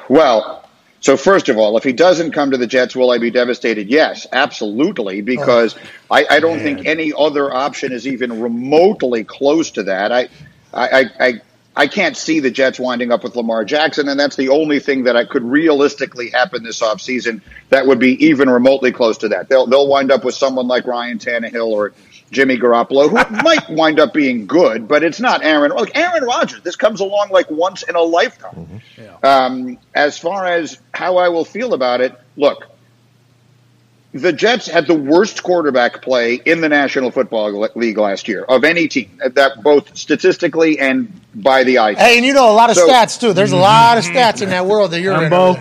Well, 0.09 0.69
so 1.01 1.17
first 1.17 1.49
of 1.49 1.59
all, 1.59 1.77
if 1.77 1.83
he 1.83 1.93
doesn't 1.93 2.31
come 2.31 2.53
to 2.53 2.57
the 2.57 2.67
Jets, 2.67 2.95
will 2.95 3.11
I 3.11 3.19
be 3.19 3.31
devastated? 3.31 3.89
Yes, 3.89 4.27
absolutely, 4.31 5.21
because 5.21 5.75
oh, 5.77 5.81
I, 6.13 6.27
I 6.31 6.41
don't 6.41 6.61
think 6.61 6.87
any 6.87 7.13
other 7.19 7.53
option 7.53 7.91
is 7.91 8.07
even 8.07 8.41
remotely 8.41 9.25
close 9.25 9.73
to 9.73 9.83
that. 9.83 10.13
I, 10.13 10.29
I, 10.73 11.07
I, 11.19 11.41
I, 11.77 11.83
I 11.83 11.87
can't 11.87 12.17
see 12.17 12.41
the 12.41 12.51
Jets 12.51 12.79
winding 12.79 13.13
up 13.13 13.25
with 13.25 13.37
Lamar 13.37 13.65
Jackson, 13.65 14.09
and 14.09 14.19
that's 14.19 14.37
the 14.37 14.51
only 14.51 14.81
thing 14.81 15.05
that 15.05 15.17
I 15.17 15.25
could 15.25 15.45
realistically 15.45 16.31
happen 16.31 16.63
this 16.63 16.81
offseason 16.81 17.41
that 17.71 17.87
would 17.87 17.99
be 17.99 18.27
even 18.27 18.49
remotely 18.49 18.93
close 18.93 19.19
to 19.19 19.29
that. 19.29 19.49
They'll 19.49 19.67
they'll 19.67 19.89
wind 19.89 20.11
up 20.11 20.25
with 20.25 20.35
someone 20.35 20.69
like 20.69 20.87
Ryan 20.87 21.19
Tannehill 21.19 21.69
or 21.69 21.93
Jimmy 22.31 22.57
Garoppolo, 22.57 23.09
who 23.09 23.37
might 23.43 23.69
wind 23.71 24.01
up 24.01 24.13
being 24.13 24.47
good, 24.47 24.89
but 24.89 25.05
it's 25.05 25.21
not 25.21 25.45
Aaron. 25.45 25.73
Like 25.73 25.97
Aaron 25.97 26.25
Rodgers, 26.25 26.63
this 26.63 26.77
comes 26.77 27.01
along 27.01 27.29
like 27.31 27.51
once 27.51 27.83
in 27.83 27.95
a 27.95 28.01
lifetime. 28.01 28.81
Um, 29.23 29.79
as 29.95 30.19
far 30.19 30.47
as 30.47 30.81
how 30.93 31.19
I 31.19 31.29
will 31.29 31.45
feel 31.45 31.75
about 31.75 32.01
it, 32.01 32.19
look, 32.37 32.72
the 34.13 34.33
Jets 34.33 34.67
had 34.67 34.87
the 34.87 34.95
worst 34.95 35.43
quarterback 35.43 36.03
play 36.03 36.35
in 36.35 36.61
the 36.61 36.69
National 36.69 37.11
Football 37.11 37.69
League 37.75 37.99
last 37.99 38.29
year 38.29 38.45
of 38.45 38.63
any 38.65 38.89
team, 38.89 39.19
uh, 39.25 39.31
that 39.31 39.63
both 39.63 39.97
statistically 39.97 40.79
and 40.79 41.21
by 41.35 41.65
the 41.65 41.79
eye. 41.79 41.95
Hey, 41.95 42.19
and 42.19 42.27
you 42.27 42.35
know 42.35 42.51
a 42.51 42.53
lot 42.53 42.71
of 42.71 42.77
So- 42.77 42.89
stats 42.89 43.19
too. 43.19 43.33
There's 43.33 43.53
a 43.53 43.55
mm-hmm. 43.55 43.63
lot 43.63 43.99
of 43.99 44.05
stats 44.05 44.43
in 44.43 44.51
that 44.51 44.67
world 44.67 44.91
that 44.91 45.01
you're 45.01 45.15
in. 45.15 45.31
Jumbo. 45.31 45.57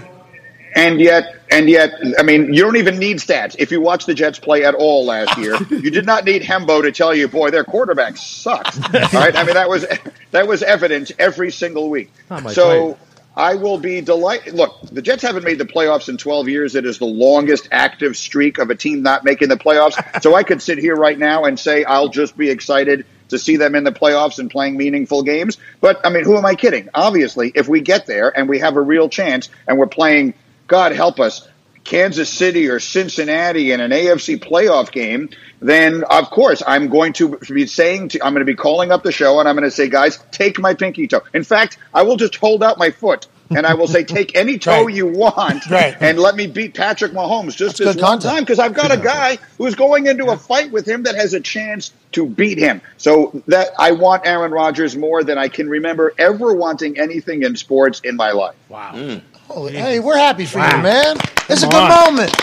And 0.73 1.01
yet, 1.01 1.35
and 1.51 1.69
yet, 1.69 1.93
I 2.17 2.23
mean, 2.23 2.53
you 2.53 2.63
don't 2.63 2.77
even 2.77 2.97
need 2.97 3.17
stats. 3.17 3.57
If 3.59 3.71
you 3.71 3.81
watch 3.81 4.05
the 4.05 4.13
Jets 4.13 4.39
play 4.39 4.63
at 4.63 4.73
all 4.73 5.05
last 5.05 5.37
year, 5.37 5.57
you 5.69 5.91
did 5.91 6.05
not 6.05 6.23
need 6.23 6.43
Hembo 6.43 6.81
to 6.81 6.93
tell 6.93 7.13
you, 7.13 7.27
boy, 7.27 7.51
their 7.51 7.65
quarterback 7.65 8.15
sucks. 8.15 8.77
all 8.77 8.89
right, 8.91 9.35
I 9.35 9.43
mean 9.43 9.55
that 9.55 9.67
was 9.67 9.85
that 10.31 10.47
was 10.47 10.63
evident 10.63 11.11
every 11.19 11.51
single 11.51 11.89
week. 11.89 12.09
Not 12.29 12.43
my 12.43 12.53
So, 12.53 12.97
I 13.35 13.55
will 13.55 13.77
be 13.77 14.01
delighted. 14.01 14.53
Look, 14.53 14.81
the 14.91 15.01
Jets 15.01 15.23
haven't 15.23 15.43
made 15.43 15.57
the 15.57 15.65
playoffs 15.65 16.09
in 16.09 16.17
12 16.17 16.49
years. 16.49 16.75
It 16.75 16.85
is 16.85 16.99
the 16.99 17.05
longest 17.05 17.69
active 17.71 18.17
streak 18.17 18.57
of 18.57 18.69
a 18.69 18.75
team 18.75 19.03
not 19.03 19.23
making 19.23 19.47
the 19.49 19.57
playoffs. 19.57 19.95
so 20.21 20.35
I 20.35 20.43
could 20.43 20.61
sit 20.61 20.77
here 20.77 20.95
right 20.95 21.17
now 21.17 21.45
and 21.45 21.57
say 21.57 21.83
I'll 21.83 22.09
just 22.09 22.37
be 22.37 22.49
excited 22.49 23.05
to 23.29 23.39
see 23.39 23.55
them 23.55 23.75
in 23.75 23.85
the 23.85 23.91
playoffs 23.91 24.39
and 24.39 24.51
playing 24.51 24.75
meaningful 24.75 25.23
games. 25.23 25.57
But 25.79 26.05
I 26.05 26.09
mean, 26.09 26.25
who 26.25 26.37
am 26.37 26.45
I 26.45 26.55
kidding? 26.55 26.89
Obviously, 26.93 27.51
if 27.55 27.69
we 27.69 27.79
get 27.79 28.05
there 28.05 28.37
and 28.37 28.49
we 28.49 28.59
have 28.59 28.75
a 28.75 28.81
real 28.81 29.07
chance 29.07 29.49
and 29.65 29.77
we're 29.77 29.87
playing, 29.87 30.33
God 30.67 30.91
help 30.91 31.19
us, 31.21 31.47
Kansas 31.83 32.29
City 32.29 32.67
or 32.69 32.79
Cincinnati 32.79 33.71
in 33.71 33.79
an 33.81 33.91
AFC 33.91 34.37
playoff 34.39 34.91
game, 34.91 35.29
then 35.59 36.03
of 36.03 36.29
course 36.29 36.61
I'm 36.65 36.87
going 36.89 37.13
to 37.13 37.37
be 37.37 37.65
saying 37.65 38.09
to, 38.09 38.23
I'm 38.23 38.33
going 38.33 38.45
to 38.45 38.51
be 38.51 38.55
calling 38.55 38.91
up 38.91 39.03
the 39.03 39.11
show 39.11 39.39
and 39.39 39.49
I'm 39.49 39.55
going 39.55 39.67
to 39.69 39.75
say, 39.75 39.89
guys, 39.89 40.17
take 40.31 40.59
my 40.59 40.73
pinky 40.73 41.07
toe. 41.07 41.21
In 41.33 41.43
fact, 41.43 41.77
I 41.93 42.03
will 42.03 42.17
just 42.17 42.35
hold 42.35 42.63
out 42.63 42.77
my 42.77 42.91
foot 42.91 43.27
and 43.49 43.65
I 43.65 43.73
will 43.73 43.87
say, 43.87 44.03
take 44.05 44.35
any 44.37 44.57
toe 44.59 44.85
Right. 44.85 44.95
you 44.95 45.07
want 45.07 45.69
Right. 45.69 45.95
and 45.99 46.17
let 46.19 46.35
me 46.35 46.47
beat 46.47 46.73
Patrick 46.75 47.11
Mahomes 47.11 47.55
just 47.55 47.77
That's 47.79 47.95
this 47.95 47.95
one 47.95 48.05
content. 48.19 48.33
time 48.33 48.43
because 48.43 48.59
I've 48.59 48.73
got 48.75 48.91
a 48.91 48.97
guy 48.97 49.39
who's 49.57 49.75
going 49.75 50.05
into 50.07 50.27
a 50.27 50.37
fight 50.37 50.71
with 50.71 50.87
him 50.87 51.03
that 51.03 51.15
has 51.15 51.33
a 51.33 51.39
chance 51.41 51.91
to 52.13 52.25
beat 52.27 52.57
him. 52.57 52.81
So 52.97 53.41
that 53.47 53.69
I 53.79 53.91
want 53.93 54.25
Aaron 54.25 54.51
Rodgers 54.51 54.95
more 54.95 55.23
than 55.23 55.37
I 55.37 55.47
can 55.47 55.67
remember 55.69 56.13
ever 56.17 56.53
wanting 56.53 56.99
anything 56.99 57.43
in 57.43 57.55
sports 57.55 57.99
in 58.01 58.15
my 58.15 58.31
life. 58.31 58.55
Mm. 58.69 59.21
Holy- 59.51 59.73
hey, 59.73 59.99
we're 59.99 60.17
happy 60.17 60.45
for 60.45 60.59
you, 60.59 60.77
man. 60.81 61.17
It's 61.49 61.63
a 61.63 61.67
good 61.67 61.75
on. 61.75 62.13
moment. 62.13 62.33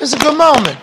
It's 0.00 0.12
a 0.12 0.18
good 0.18 0.36
moment. 0.36 0.76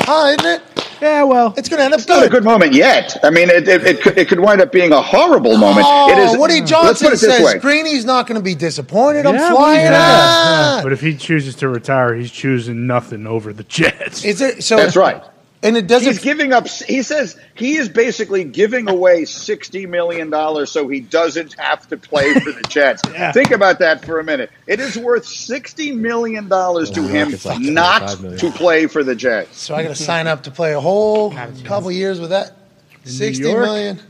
Huh, 0.00 0.34
isn't 0.38 0.46
it? 0.46 0.62
Yeah, 1.02 1.24
well, 1.24 1.52
It's 1.58 1.68
going 1.68 1.78
to 1.78 1.84
end 1.84 1.92
up 1.92 2.00
It's 2.00 2.08
not 2.08 2.18
a 2.18 2.22
good. 2.22 2.30
good 2.30 2.44
moment 2.44 2.72
yet. 2.72 3.16
I 3.22 3.28
mean, 3.28 3.50
it, 3.50 3.68
it, 3.68 3.84
it, 3.84 4.00
could, 4.00 4.16
it 4.16 4.28
could 4.28 4.40
wind 4.40 4.62
up 4.62 4.72
being 4.72 4.92
a 4.92 5.02
horrible 5.02 5.52
oh, 5.52 5.58
moment. 5.58 5.86
Oh, 5.86 6.10
it 6.10 6.16
is. 6.18 6.38
Woody 6.38 6.60
let's 6.60 6.70
Johnson 6.70 7.08
put 7.08 7.14
it 7.14 7.20
this 7.20 7.36
says 7.36 7.44
way. 7.44 7.58
Greeny's 7.58 8.06
not 8.06 8.26
going 8.26 8.40
to 8.40 8.44
be 8.44 8.54
disappointed. 8.54 9.26
I'm 9.26 9.34
yeah, 9.34 9.50
flying 9.50 9.80
yeah, 9.80 9.92
out. 9.92 10.76
yeah. 10.76 10.82
But 10.82 10.92
if 10.92 11.02
he 11.02 11.14
chooses 11.14 11.54
to 11.56 11.68
retire, 11.68 12.14
he's 12.14 12.30
choosing 12.30 12.86
nothing 12.86 13.26
over 13.26 13.52
the 13.52 13.64
Jets. 13.64 14.24
Is 14.24 14.40
it 14.40 14.64
so? 14.64 14.76
That's 14.76 14.96
right. 14.96 15.22
And 15.66 15.76
it 15.76 15.88
doesn't. 15.88 16.12
He's 16.12 16.22
giving 16.22 16.52
up. 16.52 16.68
He 16.68 17.02
says 17.02 17.38
he 17.54 17.76
is 17.76 17.88
basically 17.88 18.44
giving 18.44 18.88
away 18.88 19.24
sixty 19.24 19.84
million 19.84 20.30
dollars 20.30 20.70
so 20.70 20.86
he 20.86 21.00
doesn't 21.00 21.58
have 21.58 21.88
to 21.88 21.96
play 21.96 22.34
for 22.34 22.52
the 22.52 22.62
Jets. 22.68 23.02
Think 23.34 23.50
about 23.50 23.80
that 23.80 24.04
for 24.04 24.20
a 24.20 24.24
minute. 24.24 24.50
It 24.66 24.78
is 24.78 24.96
worth 24.96 25.26
sixty 25.26 25.90
million 25.92 26.48
dollars 26.48 26.90
to 26.92 27.02
him 27.02 27.34
like 27.44 27.60
not 27.60 28.18
to 28.38 28.50
play 28.52 28.86
for 28.86 29.02
the 29.02 29.16
Jets. 29.16 29.60
so 29.60 29.74
I 29.74 29.82
got 29.82 29.88
to 29.88 29.94
sign 29.96 30.28
up 30.28 30.44
to 30.44 30.50
play 30.52 30.72
a 30.72 30.80
whole 30.80 31.32
couple 31.64 31.90
years 31.90 32.20
with 32.20 32.30
that. 32.30 32.56
Sixty 33.04 33.42
York? 33.44 33.64
million. 33.64 34.00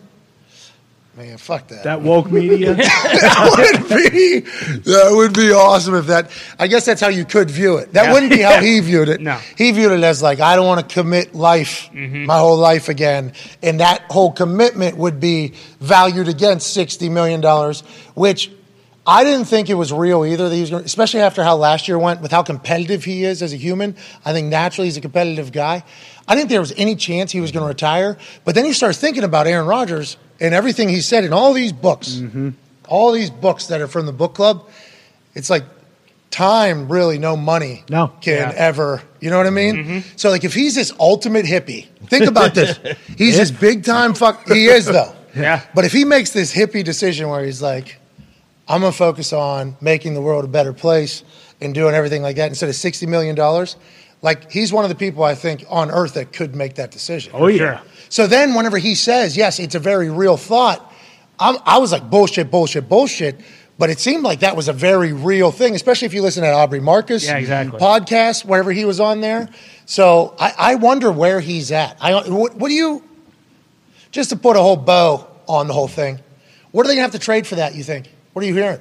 Man, 1.17 1.39
fuck 1.39 1.69
that. 1.69 1.85
that 1.85 2.03
woke 2.03 2.31
media. 2.31 2.75
that 2.75 3.55
would 3.57 3.89
be 4.12 4.41
that 4.41 5.09
would 5.12 5.33
be 5.33 5.51
awesome 5.51 5.95
if 5.95 6.09
that. 6.09 6.31
I 6.59 6.67
guess 6.67 6.85
that's 6.85 7.01
how 7.01 7.09
you 7.09 7.25
could 7.25 7.51
view 7.51 7.79
it. 7.79 7.95
That 7.95 8.07
Yeah. 8.07 8.12
wouldn't 8.12 8.31
be 8.31 8.43
how 8.43 8.61
he 8.61 8.81
viewed 8.91 9.09
it. 9.09 9.23
No. 9.23 9.39
he 9.57 9.71
viewed 9.73 9.93
it 9.93 10.03
as 10.05 10.21
like 10.23 10.41
I 10.41 10.57
don't 10.57 10.67
want 10.67 10.87
to 10.87 10.95
commit 10.95 11.35
life, 11.35 11.89
mm-hmm. 11.91 12.27
my 12.27 12.37
whole 12.39 12.59
life 12.59 12.91
again, 12.91 13.33
and 13.62 13.81
that 13.81 14.03
whole 14.11 14.31
commitment 14.31 14.99
would 14.99 15.19
be 15.19 15.55
valued 15.81 16.29
against 16.29 16.75
sixty 16.75 17.09
million 17.09 17.41
dollars, 17.41 17.81
which. 18.14 18.51
I 19.09 19.23
didn't 19.23 19.45
think 19.45 19.71
it 19.71 19.75
was 19.75 19.93
real 19.93 20.25
either. 20.27 20.49
That 20.49 20.55
he 20.57 20.62
was 20.62 20.71
going, 20.71 20.85
especially 20.85 21.21
after 21.21 21.45
how 21.45 21.55
last 21.55 21.87
year 21.87 21.97
went 21.97 22.23
with 22.23 22.33
how 22.33 22.43
competitive 22.43 23.05
he 23.05 23.23
is 23.23 23.41
as 23.41 23.53
a 23.53 23.57
human. 23.57 23.95
I 24.25 24.33
think 24.33 24.49
naturally 24.49 24.89
he's 24.89 24.97
a 24.97 25.01
competitive 25.01 25.53
guy. 25.53 25.85
I 26.27 26.35
didn't 26.35 26.49
think 26.49 26.51
there 26.51 26.61
was 26.61 26.73
any 26.77 26.97
chance 26.97 27.31
he 27.31 27.41
was 27.41 27.53
going 27.53 27.62
to 27.62 27.69
retire. 27.69 28.19
But 28.45 28.57
then 28.57 28.64
he 28.64 28.73
starts 28.73 28.99
thinking 28.99 29.23
about 29.23 29.47
Aaron 29.47 29.69
Rodgers 29.69 30.17
and 30.41 30.55
everything 30.55 30.89
he 30.89 31.01
said 31.01 31.24
in 31.24 31.32
all 31.32 31.53
these 31.53 31.72
books 31.72 32.09
mm-hmm. 32.16 32.51
all 32.89 33.12
these 33.12 33.30
books 33.30 33.66
that 33.68 33.80
are 33.80 33.89
from 33.89 34.07
the 34.07 34.12
book 34.12 34.34
club, 34.34 34.68
it's 35.34 35.51
like 35.51 35.64
time, 36.30 36.89
really, 36.89 37.18
no 37.18 37.37
money 37.37 37.82
No. 37.89 38.12
can 38.20 38.51
Yeah. 38.51 38.55
ever. 38.57 39.03
You 39.20 39.30
know 39.30 39.39
what 39.39 39.47
I 39.47 39.51
mean? 39.51 39.76
Mm-hmm. 39.76 39.99
So, 40.16 40.28
like, 40.30 40.45
if 40.45 40.53
he's 40.55 40.74
this 40.74 40.93
ultimate 41.01 41.47
hippie, 41.47 41.87
think 42.09 42.26
about 42.26 42.55
this. 42.55 42.78
He's 43.16 43.37
this 43.37 43.51
big 43.51 43.84
time 43.84 44.12
fuck. 44.14 44.47
He 44.49 44.66
is 44.66 44.87
though. 44.87 45.12
Yeah. 45.34 45.61
But 45.74 45.84
if 45.84 45.93
he 45.93 46.05
makes 46.07 46.30
this 46.30 46.55
hippie 46.55 46.82
decision 46.82 47.28
where 47.28 47.45
he's 47.45 47.61
like, 47.61 47.99
I'm 48.68 48.80
gonna 48.80 48.91
focus 48.93 49.34
on 49.34 49.76
making 49.82 50.14
the 50.14 50.22
world 50.22 50.45
a 50.47 50.49
better 50.49 50.72
place 50.72 51.24
and 51.61 51.74
doing 51.74 51.95
everything 51.95 52.22
like 52.22 52.37
that 52.37 52.49
instead 52.49 52.70
of 52.70 52.74
sixty 52.74 53.05
million 53.07 53.34
dollars, 53.34 53.76
like 54.27 54.51
he's 54.51 54.72
one 54.72 54.85
of 54.85 54.89
the 54.91 54.97
people 54.97 55.22
I 55.22 55.37
think 55.37 55.64
on 55.70 55.91
earth 55.91 56.14
that 56.14 56.33
could 56.33 56.55
make 56.57 56.74
that 56.74 56.91
decision. 56.91 57.33
oh 57.35 57.47
yeah. 57.47 57.81
So 58.09 58.27
then, 58.27 58.55
whenever 58.55 58.77
he 58.79 58.95
says, 58.95 59.37
yes, 59.37 59.59
it's 59.59 59.74
a 59.74 59.79
very 59.79 60.11
real 60.11 60.37
thought, 60.37 60.93
I'm, 61.39 61.57
I 61.64 61.79
was 61.79 61.93
like, 61.93 62.11
bullshit, 62.11 62.51
bullshit, 62.51 62.89
bullshit. 62.89 63.41
But 63.79 63.91
it 63.91 63.99
seemed 64.01 64.22
like 64.22 64.41
that 64.41 64.57
was 64.57 64.68
a 64.68 64.72
very 64.72 65.12
real 65.12 65.51
thing, 65.53 65.74
especially 65.74 66.07
if 66.07 66.14
you 66.14 66.22
listen 66.22 66.43
to 66.43 66.51
Aubrey 66.51 66.81
Marcus 66.81 67.24
Yeah, 67.27 67.37
exactly. 67.37 67.79
podcast, 67.79 68.45
wherever 68.45 68.72
he 68.72 68.85
was 68.87 69.01
on 69.01 69.20
there. 69.20 69.49
So 69.85 70.35
I, 70.39 70.55
I 70.72 70.74
wonder 70.77 71.12
where 71.12 71.41
he's 71.41 71.70
at. 71.72 71.97
I, 72.01 72.29
what, 72.29 72.55
what 72.57 72.68
do 72.68 72.74
you, 72.74 73.05
just 74.12 74.31
to 74.31 74.37
put 74.37 74.57
a 74.57 74.61
whole 74.61 74.77
bow 74.77 75.29
on 75.47 75.66
the 75.66 75.74
whole 75.74 75.89
thing, 75.89 76.18
what 76.72 76.87
are 76.87 76.89
they 76.89 76.95
going 76.95 77.07
to 77.07 77.12
have 77.12 77.20
to 77.20 77.24
trade 77.24 77.47
for 77.47 77.57
that, 77.57 77.74
you 77.74 77.85
think? 77.85 78.09
What 78.33 78.45
are 78.45 78.49
you 78.49 78.55
hearing? 78.55 78.81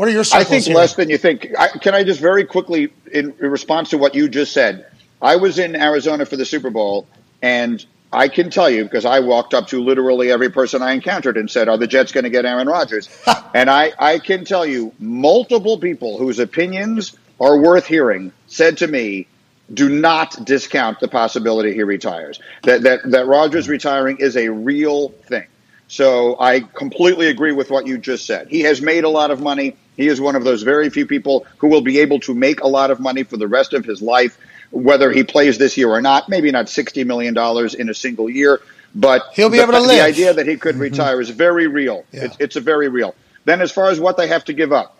What 0.00 0.08
are 0.08 0.12
your 0.12 0.24
I 0.32 0.44
think 0.44 0.64
hearing? 0.64 0.78
less 0.78 0.94
than 0.94 1.10
you 1.10 1.18
think. 1.18 1.48
I, 1.58 1.68
can 1.68 1.94
I 1.94 2.04
just 2.04 2.20
very 2.20 2.46
quickly, 2.46 2.90
in, 3.12 3.34
in 3.38 3.50
response 3.50 3.90
to 3.90 3.98
what 3.98 4.14
you 4.14 4.30
just 4.30 4.54
said, 4.54 4.86
I 5.20 5.36
was 5.36 5.58
in 5.58 5.76
Arizona 5.76 6.24
for 6.24 6.36
the 6.36 6.46
Super 6.46 6.70
Bowl, 6.70 7.06
and 7.42 7.84
I 8.10 8.28
can 8.28 8.48
tell 8.48 8.70
you 8.70 8.84
because 8.84 9.04
I 9.04 9.20
walked 9.20 9.52
up 9.52 9.66
to 9.66 9.84
literally 9.84 10.32
every 10.32 10.48
person 10.48 10.80
I 10.80 10.92
encountered 10.92 11.36
and 11.36 11.50
said, 11.50 11.68
"Are 11.68 11.76
the 11.76 11.86
Jets 11.86 12.12
going 12.12 12.24
to 12.24 12.30
get 12.30 12.46
Aaron 12.46 12.66
Rodgers?" 12.66 13.10
and 13.54 13.68
I, 13.68 13.92
I 13.98 14.20
can 14.20 14.46
tell 14.46 14.64
you, 14.64 14.90
multiple 14.98 15.76
people 15.76 16.16
whose 16.16 16.38
opinions 16.38 17.14
are 17.38 17.58
worth 17.58 17.84
hearing 17.84 18.32
said 18.46 18.78
to 18.78 18.86
me, 18.86 19.26
"Do 19.74 19.90
not 19.90 20.46
discount 20.46 21.00
the 21.00 21.08
possibility 21.08 21.74
he 21.74 21.82
retires. 21.82 22.40
That 22.62 22.84
that 22.84 23.10
that 23.10 23.26
Rodgers 23.26 23.68
retiring 23.68 24.16
is 24.16 24.34
a 24.38 24.48
real 24.48 25.10
thing." 25.10 25.44
So 25.90 26.36
I 26.38 26.60
completely 26.60 27.30
agree 27.30 27.50
with 27.50 27.68
what 27.68 27.84
you 27.84 27.98
just 27.98 28.24
said. 28.24 28.46
He 28.46 28.60
has 28.60 28.80
made 28.80 29.02
a 29.02 29.08
lot 29.08 29.32
of 29.32 29.40
money. 29.40 29.76
He 30.00 30.08
is 30.08 30.18
one 30.18 30.34
of 30.34 30.44
those 30.44 30.62
very 30.62 30.88
few 30.88 31.04
people 31.04 31.46
who 31.58 31.68
will 31.68 31.82
be 31.82 31.98
able 31.98 32.20
to 32.20 32.34
make 32.34 32.60
a 32.60 32.66
lot 32.66 32.90
of 32.90 33.00
money 33.00 33.22
for 33.22 33.36
the 33.36 33.46
rest 33.46 33.74
of 33.74 33.84
his 33.84 34.00
life, 34.00 34.38
whether 34.70 35.12
he 35.12 35.24
plays 35.24 35.58
this 35.58 35.76
year 35.76 35.90
or 35.90 36.00
not. 36.00 36.26
Maybe 36.26 36.50
not 36.50 36.66
$60 36.66 37.04
million 37.04 37.36
in 37.78 37.90
a 37.90 37.94
single 37.94 38.30
year, 38.30 38.62
but 38.94 39.24
He'll 39.34 39.50
be 39.50 39.58
the, 39.58 39.64
able 39.64 39.74
to 39.74 39.80
live. 39.80 39.90
the 39.90 40.00
idea 40.00 40.32
that 40.32 40.46
he 40.46 40.56
could 40.56 40.76
mm-hmm. 40.76 40.84
retire 40.84 41.20
is 41.20 41.28
very 41.28 41.66
real. 41.66 42.06
Yeah. 42.12 42.24
It's, 42.24 42.36
it's 42.40 42.56
a 42.56 42.62
very 42.62 42.88
real. 42.88 43.14
Then 43.44 43.60
as 43.60 43.72
far 43.72 43.90
as 43.90 44.00
what 44.00 44.16
they 44.16 44.26
have 44.28 44.44
to 44.46 44.54
give 44.54 44.72
up, 44.72 44.96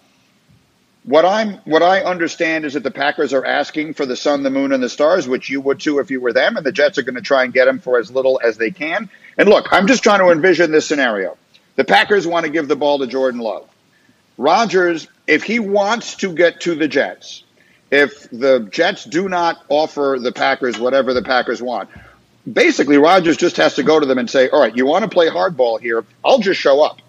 what 1.04 1.24
I'm 1.24 1.54
what 1.64 1.82
I 1.82 2.02
understand 2.02 2.66
is 2.66 2.74
that 2.74 2.82
the 2.82 2.90
Packers 2.90 3.32
are 3.32 3.44
asking 3.44 3.94
for 3.94 4.04
the 4.04 4.16
sun, 4.16 4.42
the 4.42 4.50
moon, 4.50 4.70
and 4.70 4.82
the 4.82 4.88
stars, 4.90 5.26
which 5.26 5.48
you 5.48 5.62
would 5.62 5.80
too 5.80 5.98
if 5.98 6.10
you 6.10 6.20
were 6.20 6.34
them, 6.34 6.58
and 6.58 6.66
the 6.66 6.72
Jets 6.72 6.98
are 6.98 7.02
going 7.02 7.14
to 7.14 7.22
try 7.22 7.44
and 7.44 7.54
get 7.54 7.64
them 7.64 7.78
for 7.78 7.98
as 7.98 8.10
little 8.10 8.38
as 8.44 8.58
they 8.58 8.70
can. 8.70 9.08
And 9.38 9.48
look, 9.48 9.72
I'm 9.72 9.86
just 9.86 10.02
trying 10.02 10.20
to 10.20 10.28
envision 10.28 10.72
this 10.72 10.86
scenario. 10.86 11.38
The 11.76 11.84
Packers 11.84 12.26
want 12.26 12.44
to 12.44 12.52
give 12.52 12.68
the 12.68 12.76
ball 12.76 12.98
to 12.98 13.06
Jordan 13.06 13.40
Love. 13.40 13.69
Rodgers, 14.40 15.06
if 15.26 15.42
he 15.42 15.58
wants 15.58 16.16
to 16.16 16.32
get 16.32 16.62
to 16.62 16.74
the 16.74 16.88
Jets, 16.88 17.44
if 17.90 18.30
the 18.30 18.66
Jets 18.70 19.04
do 19.04 19.28
not 19.28 19.58
offer 19.68 20.16
the 20.18 20.32
Packers 20.32 20.78
whatever 20.78 21.12
the 21.12 21.20
Packers 21.20 21.60
want, 21.60 21.90
basically 22.50 22.96
Rodgers 22.96 23.36
just 23.36 23.58
has 23.58 23.74
to 23.74 23.82
go 23.82 24.00
to 24.00 24.06
them 24.06 24.16
and 24.16 24.30
say, 24.30 24.48
"All 24.48 24.58
right, 24.58 24.74
you 24.74 24.86
want 24.86 25.02
to 25.02 25.10
play 25.10 25.28
hardball 25.28 25.78
here? 25.78 26.06
I'll 26.24 26.38
just 26.38 26.58
show 26.58 26.80
up." 26.82 27.02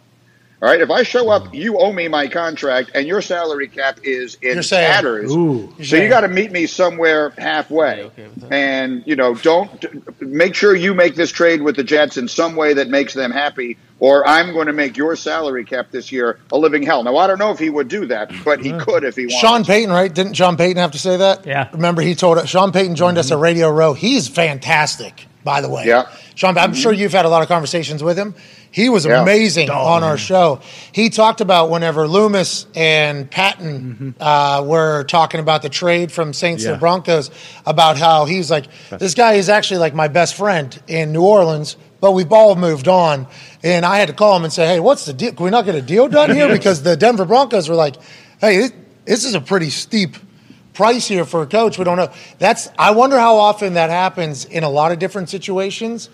All 0.62 0.70
right, 0.70 0.80
if 0.80 0.92
I 0.92 1.02
show 1.02 1.30
up, 1.30 1.54
you 1.56 1.80
owe 1.80 1.92
me 1.92 2.08
my 2.08 2.28
contract, 2.28 2.92
and 2.94 3.08
your 3.08 3.22
salary 3.22 3.68
cap 3.68 4.00
is 4.04 4.38
in 4.44 4.54
You're 4.54 4.64
saying- 4.64 4.92
tatters. 4.92 5.32
Ooh. 5.32 5.74
So 5.84 5.96
you 5.96 6.08
got 6.08 6.22
to 6.22 6.28
meet 6.28 6.52
me 6.52 6.68
somewhere 6.68 7.32
halfway, 7.38 8.04
okay 8.04 8.28
and 8.52 9.04
you 9.06 9.16
know, 9.16 9.34
don't 9.36 10.22
make 10.22 10.56
sure 10.56 10.76
you 10.76 10.94
make 10.94 11.16
this 11.16 11.32
trade 11.32 11.62
with 11.62 11.76
the 11.78 11.84
Jets 11.84 12.18
in 12.18 12.28
some 12.28 12.56
way 12.56 12.74
that 12.74 12.90
makes 12.90 13.14
them 13.14 13.32
happy, 13.32 13.78
or 14.00 14.28
I'm 14.28 14.54
going 14.54 14.68
to 14.68 14.74
make 14.74 14.98
your 14.98 15.16
salary 15.16 15.64
cap 15.64 15.88
this 15.92 16.12
year 16.12 16.40
a 16.52 16.58
living 16.58 16.84
hell. 16.84 17.04
Now 17.04 17.18
I 17.18 17.28
don't 17.28 17.40
know 17.40 17.52
if 17.52 17.60
he 17.60 17.70
would 17.70 17.88
do 17.88 18.06
that, 18.08 18.32
but 18.44 18.60
he 18.60 18.72
mm-hmm. 18.72 18.82
could 18.82 19.04
if 19.04 19.16
he 19.16 19.24
wanted. 19.24 19.40
Sean 19.40 19.66
Payton, 19.66 19.92
right? 19.92 20.14
Didn't 20.14 20.34
Sean 20.34 20.58
Payton 20.58 20.78
have 20.78 20.92
to 20.92 21.00
say 21.00 21.18
that? 21.18 21.46
Yeah. 21.46 21.70
Remember, 21.72 22.02
he 22.02 22.16
told 22.16 22.38
us. 22.38 22.50
Sean 22.50 22.72
Payton 22.72 22.96
joined 22.96 23.18
us 23.18 23.32
at 23.32 23.38
Radio 23.38 23.70
Row. 23.70 23.94
He's 23.94 24.28
fantastic, 24.28 25.28
by 25.44 25.62
the 25.62 25.70
way. 25.70 25.86
Yeah. 25.86 26.08
Sean, 26.36 26.58
I'm 26.58 26.74
sure 26.74 26.92
you've 26.94 27.12
had 27.12 27.26
a 27.26 27.30
lot 27.30 27.42
of 27.42 27.48
conversations 27.48 28.02
with 28.04 28.18
him. 28.18 28.36
He 28.72 28.88
was 28.90 29.06
Yeah. 29.06 29.22
amazing 29.22 29.70
on 29.70 30.04
our 30.04 30.18
show. 30.18 30.62
He 30.94 31.10
talked 31.10 31.42
about 31.42 31.70
whenever 31.70 32.08
Loomis 32.08 32.68
and 32.76 33.30
Payton 33.30 34.16
uh, 34.20 34.64
were 34.66 35.04
talking 35.04 35.40
about 35.42 35.62
the 35.62 35.70
trade 35.70 36.12
from 36.12 36.32
Saints 36.34 36.64
to 36.64 36.70
Yeah. 36.70 36.74
the 36.76 36.80
Broncos, 36.80 37.32
about 37.66 37.98
how 37.98 38.26
he's 38.26 38.50
like, 38.50 38.66
this 38.98 39.14
guy 39.14 39.34
is 39.34 39.50
actually 39.50 39.80
like 39.80 39.94
my 39.94 40.08
best 40.08 40.36
friend 40.36 40.78
in 40.88 41.12
New 41.12 41.22
Orleans, 41.24 41.76
but 42.00 42.14
we've 42.14 42.32
all 42.32 42.56
moved 42.56 42.88
on. 42.88 43.28
And 43.62 43.86
I 43.86 43.98
had 43.98 44.08
to 44.08 44.14
call 44.14 44.36
him 44.38 44.44
and 44.46 44.54
say, 44.54 44.66
hey, 44.66 44.80
what's 44.80 45.06
the 45.06 45.14
deal? 45.14 45.34
Can 45.34 45.44
we 45.44 45.50
not 45.52 45.66
get 45.66 45.76
a 45.76 45.82
deal 45.82 46.08
done 46.08 46.34
here? 46.34 46.48
Because 46.62 46.82
the 46.82 46.96
Denver 46.96 47.26
Broncos 47.26 47.68
were 47.68 47.76
like, 47.76 47.96
hey, 48.40 48.58
this, 48.58 48.72
this 49.06 49.26
is 49.26 49.34
a 49.36 49.42
pretty 49.42 49.70
steep 49.70 50.16
price 50.74 51.08
here 51.08 51.26
for 51.26 51.42
a 51.42 51.48
coach. 51.48 51.78
We 51.78 51.84
don't 51.84 51.98
know. 51.98 52.12
That's 52.40 52.70
I 52.78 52.92
wonder 52.92 53.18
how 53.18 53.38
often 53.38 53.74
that 53.74 53.90
happens 53.90 54.46
in 54.46 54.64
a 54.64 54.70
lot 54.70 54.92
of 54.92 55.00
different 55.00 55.30
situations. 55.30 56.10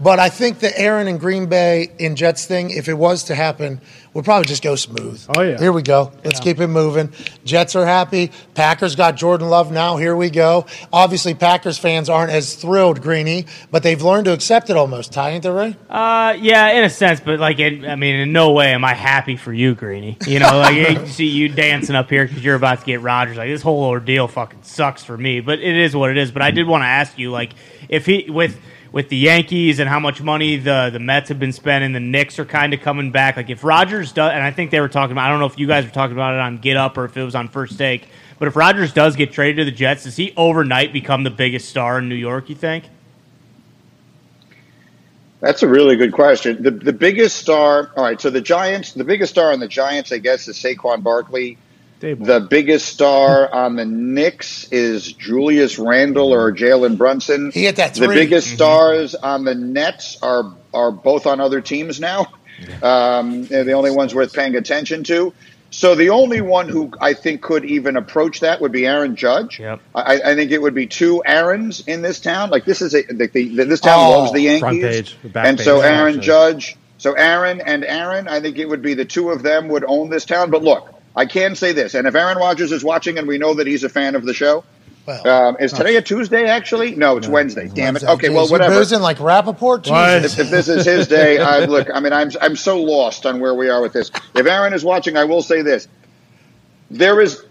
But 0.00 0.18
I 0.18 0.30
think 0.30 0.58
the 0.58 0.76
Aaron 0.78 1.06
and 1.06 1.20
Green 1.20 1.46
Bay 1.46 1.92
in 1.98 2.16
Jets 2.16 2.46
thing, 2.46 2.70
if 2.70 2.88
it 2.88 2.94
was 2.94 3.24
to 3.24 3.34
happen, 3.34 3.80
would 4.14 4.24
probably 4.24 4.46
just 4.46 4.62
go 4.62 4.74
smooth. 4.74 5.24
Oh, 5.36 5.42
yeah. 5.42 5.58
Here 5.58 5.72
we 5.72 5.82
go. 5.82 6.12
Let's 6.24 6.40
keep 6.40 6.60
it 6.60 6.66
moving. 6.66 7.12
Jets 7.44 7.76
are 7.76 7.86
happy. 7.86 8.32
Packers 8.54 8.96
got 8.96 9.16
Jordan 9.16 9.48
Love 9.48 9.70
now. 9.70 9.96
Here 9.96 10.16
we 10.16 10.28
go. 10.28 10.66
Obviously, 10.92 11.34
Packers 11.34 11.78
fans 11.78 12.08
aren't 12.08 12.32
as 12.32 12.56
thrilled, 12.56 13.00
Greeny, 13.00 13.46
but 13.70 13.82
they've 13.82 14.02
learned 14.02 14.24
to 14.24 14.32
accept 14.32 14.70
it 14.70 14.76
almost. 14.76 15.12
Ty, 15.12 15.30
ain't 15.30 15.44
that 15.44 15.52
right? 15.52 15.76
Uh, 15.88 16.36
yeah, 16.40 16.70
in 16.72 16.84
a 16.84 16.90
sense, 16.90 17.20
but 17.20 17.38
like, 17.38 17.58
it, 17.58 17.84
I 17.84 17.96
mean, 17.96 18.16
in 18.16 18.32
no 18.32 18.52
way 18.52 18.72
am 18.72 18.84
I 18.84 18.94
happy 18.94 19.36
for 19.36 19.52
you, 19.52 19.74
Greeny. 19.74 20.18
You 20.26 20.40
know, 20.40 20.58
like 20.58 20.76
I 20.76 21.04
see 21.06 21.28
you 21.28 21.48
dancing 21.48 21.94
up 21.94 22.10
here 22.10 22.26
because 22.26 22.44
you're 22.44 22.56
about 22.56 22.80
to 22.80 22.86
get 22.86 23.00
Rodgers. 23.02 23.36
Like 23.36 23.48
this 23.48 23.62
whole 23.62 23.84
ordeal 23.84 24.26
fucking 24.26 24.62
sucks 24.62 25.04
for 25.04 25.16
me, 25.16 25.40
but 25.40 25.60
it 25.60 25.76
is 25.76 25.94
what 25.94 26.10
it 26.10 26.16
is. 26.16 26.32
But 26.32 26.42
I 26.42 26.50
did 26.50 26.66
want 26.66 26.82
to 26.82 26.86
ask 26.86 27.18
you, 27.18 27.30
like, 27.30 27.52
if 27.88 28.04
he 28.04 28.28
with 28.28 28.58
with 28.92 29.08
the 29.08 29.16
Yankees 29.16 29.78
and 29.78 29.88
how 29.88 29.98
much 29.98 30.20
money 30.22 30.58
the 30.58 30.90
the 30.92 30.98
Mets 30.98 31.30
have 31.30 31.38
been 31.38 31.52
spending, 31.52 31.92
the 31.92 32.00
Knicks 32.00 32.38
are 32.38 32.44
kind 32.44 32.74
of 32.74 32.80
coming 32.80 33.10
back. 33.10 33.36
Like 33.36 33.50
if 33.50 33.64
Rodgers 33.64 34.12
does, 34.12 34.32
and 34.32 34.42
I 34.42 34.50
think 34.50 34.70
they 34.70 34.80
were 34.80 34.88
talking 34.88 35.12
about. 35.12 35.26
I 35.26 35.30
don't 35.30 35.40
know 35.40 35.46
if 35.46 35.58
you 35.58 35.66
guys 35.66 35.84
were 35.84 35.90
talking 35.90 36.14
about 36.14 36.34
it 36.34 36.40
on 36.40 36.58
Get 36.58 36.76
Up 36.76 36.96
or 36.98 37.06
if 37.06 37.16
it 37.16 37.24
was 37.24 37.34
on 37.34 37.48
First 37.48 37.78
Take. 37.78 38.06
But 38.38 38.48
if 38.48 38.56
Rodgers 38.56 38.92
does 38.92 39.16
get 39.16 39.32
traded 39.32 39.58
to 39.58 39.64
the 39.64 39.76
Jets, 39.76 40.04
does 40.04 40.16
he 40.16 40.34
overnight 40.36 40.92
become 40.92 41.22
the 41.22 41.30
biggest 41.30 41.68
star 41.68 41.98
in 41.98 42.08
New 42.08 42.14
York? 42.16 42.48
You 42.48 42.56
think? 42.56 42.84
That's 45.40 45.62
a 45.62 45.68
really 45.68 45.96
good 45.96 46.12
question. 46.12 46.62
The 46.62 46.70
the 46.70 46.92
biggest 46.92 47.36
star. 47.36 47.90
All 47.96 48.04
right, 48.04 48.20
so 48.20 48.30
the 48.30 48.40
Giants, 48.40 48.92
the 48.92 49.04
biggest 49.04 49.32
star 49.32 49.52
on 49.52 49.60
the 49.60 49.68
Giants, 49.68 50.12
I 50.12 50.18
guess, 50.18 50.46
is 50.48 50.56
Saquon 50.56 51.02
Barkley. 51.02 51.58
Daboll. 52.02 52.26
The 52.26 52.40
biggest 52.40 52.86
star 52.86 53.52
on 53.52 53.76
the 53.76 53.84
Knicks 53.84 54.70
is 54.72 55.12
Julius 55.12 55.78
Randle 55.78 56.32
or 56.34 56.52
Jalen 56.52 56.98
Brunson. 56.98 57.52
He 57.52 57.64
hit 57.64 57.76
that 57.76 57.94
three. 57.94 58.06
The 58.06 58.12
three. 58.12 58.22
biggest 58.22 58.48
stars 58.50 59.14
on 59.14 59.44
the 59.44 59.54
Nets 59.54 60.18
are 60.22 60.54
are 60.74 60.90
both 60.90 61.26
on 61.26 61.40
other 61.40 61.60
teams 61.60 62.00
now. 62.00 62.26
Um, 62.82 63.44
they're 63.46 63.64
the 63.64 63.72
only 63.72 63.90
ones 63.90 64.14
worth 64.14 64.32
paying 64.34 64.54
attention 64.56 65.04
to. 65.04 65.32
So 65.70 65.94
the 65.94 66.10
only 66.10 66.42
one 66.42 66.68
who 66.68 66.92
I 67.00 67.14
think 67.14 67.40
could 67.40 67.64
even 67.64 67.96
approach 67.96 68.40
that 68.40 68.60
would 68.60 68.72
be 68.72 68.86
Aaron 68.86 69.16
Judge. 69.16 69.58
Yep. 69.58 69.80
I, 69.94 70.20
I 70.20 70.34
think 70.34 70.50
it 70.50 70.60
would 70.60 70.74
be 70.74 70.86
two 70.86 71.22
Aarons 71.24 71.80
in 71.88 72.02
this 72.02 72.20
town. 72.20 72.50
Like 72.50 72.66
this 72.66 72.82
is 72.82 72.94
a 72.94 73.02
the, 73.02 73.26
the, 73.26 73.64
this 73.64 73.80
town 73.80 73.98
Oh, 73.98 74.10
loves 74.18 74.32
the 74.32 74.40
Yankees, 74.40 74.60
front 74.60 74.80
page, 74.82 75.16
back 75.24 75.46
and 75.46 75.56
page, 75.56 75.64
so 75.64 75.80
Aaron 75.80 76.16
actually. 76.18 76.26
Judge, 76.26 76.76
so 76.98 77.14
Aaron 77.14 77.62
and 77.62 77.84
Aaron, 77.84 78.28
I 78.28 78.40
think 78.40 78.58
it 78.58 78.68
would 78.68 78.82
be 78.82 78.92
the 78.94 79.06
two 79.06 79.30
of 79.30 79.42
them 79.42 79.68
would 79.68 79.84
own 79.86 80.10
this 80.10 80.26
town. 80.26 80.50
But 80.50 80.62
look, 80.62 80.91
I 81.14 81.26
can 81.26 81.54
say 81.56 81.72
this, 81.72 81.94
and 81.94 82.06
if 82.06 82.14
Aaron 82.14 82.38
Rodgers 82.38 82.72
is 82.72 82.82
watching, 82.82 83.18
and 83.18 83.28
we 83.28 83.38
know 83.38 83.54
that 83.54 83.66
he's 83.66 83.84
a 83.84 83.88
fan 83.88 84.14
of 84.14 84.24
the 84.24 84.32
show, 84.32 84.64
Well, 85.06 85.28
um, 85.28 85.56
is 85.60 85.72
today 85.72 85.96
a 85.96 86.02
Tuesday? 86.02 86.46
Actually, 86.46 86.94
no, 86.94 87.16
it's 87.18 87.28
Wednesday. 87.28 87.68
Damn 87.68 87.96
it. 87.96 88.04
Okay, 88.04 88.30
well, 88.30 88.46
Jeez, 88.46 88.50
whatever. 88.50 88.76
boozing 88.78 89.00
like 89.00 89.18
Rappaport? 89.18 89.82
If, 90.24 90.38
if 90.38 90.50
this 90.50 90.68
is 90.68 90.86
his 90.86 91.08
day, 91.18 91.38
I, 91.38 91.66
look, 91.66 91.88
I 91.92 92.00
mean, 92.00 92.12
I'm 92.12 92.30
I'm 92.40 92.56
so 92.56 92.80
lost 92.80 93.26
on 93.26 93.40
where 93.40 93.54
we 93.54 93.68
are 93.68 93.82
with 93.82 93.92
this. 93.92 94.10
If 94.34 94.46
Aaron 94.46 94.72
is 94.72 94.84
watching, 94.84 95.16
I 95.16 95.24
will 95.24 95.42
say 95.42 95.62
this: 95.62 95.86
there 96.90 97.20
is 97.20 97.44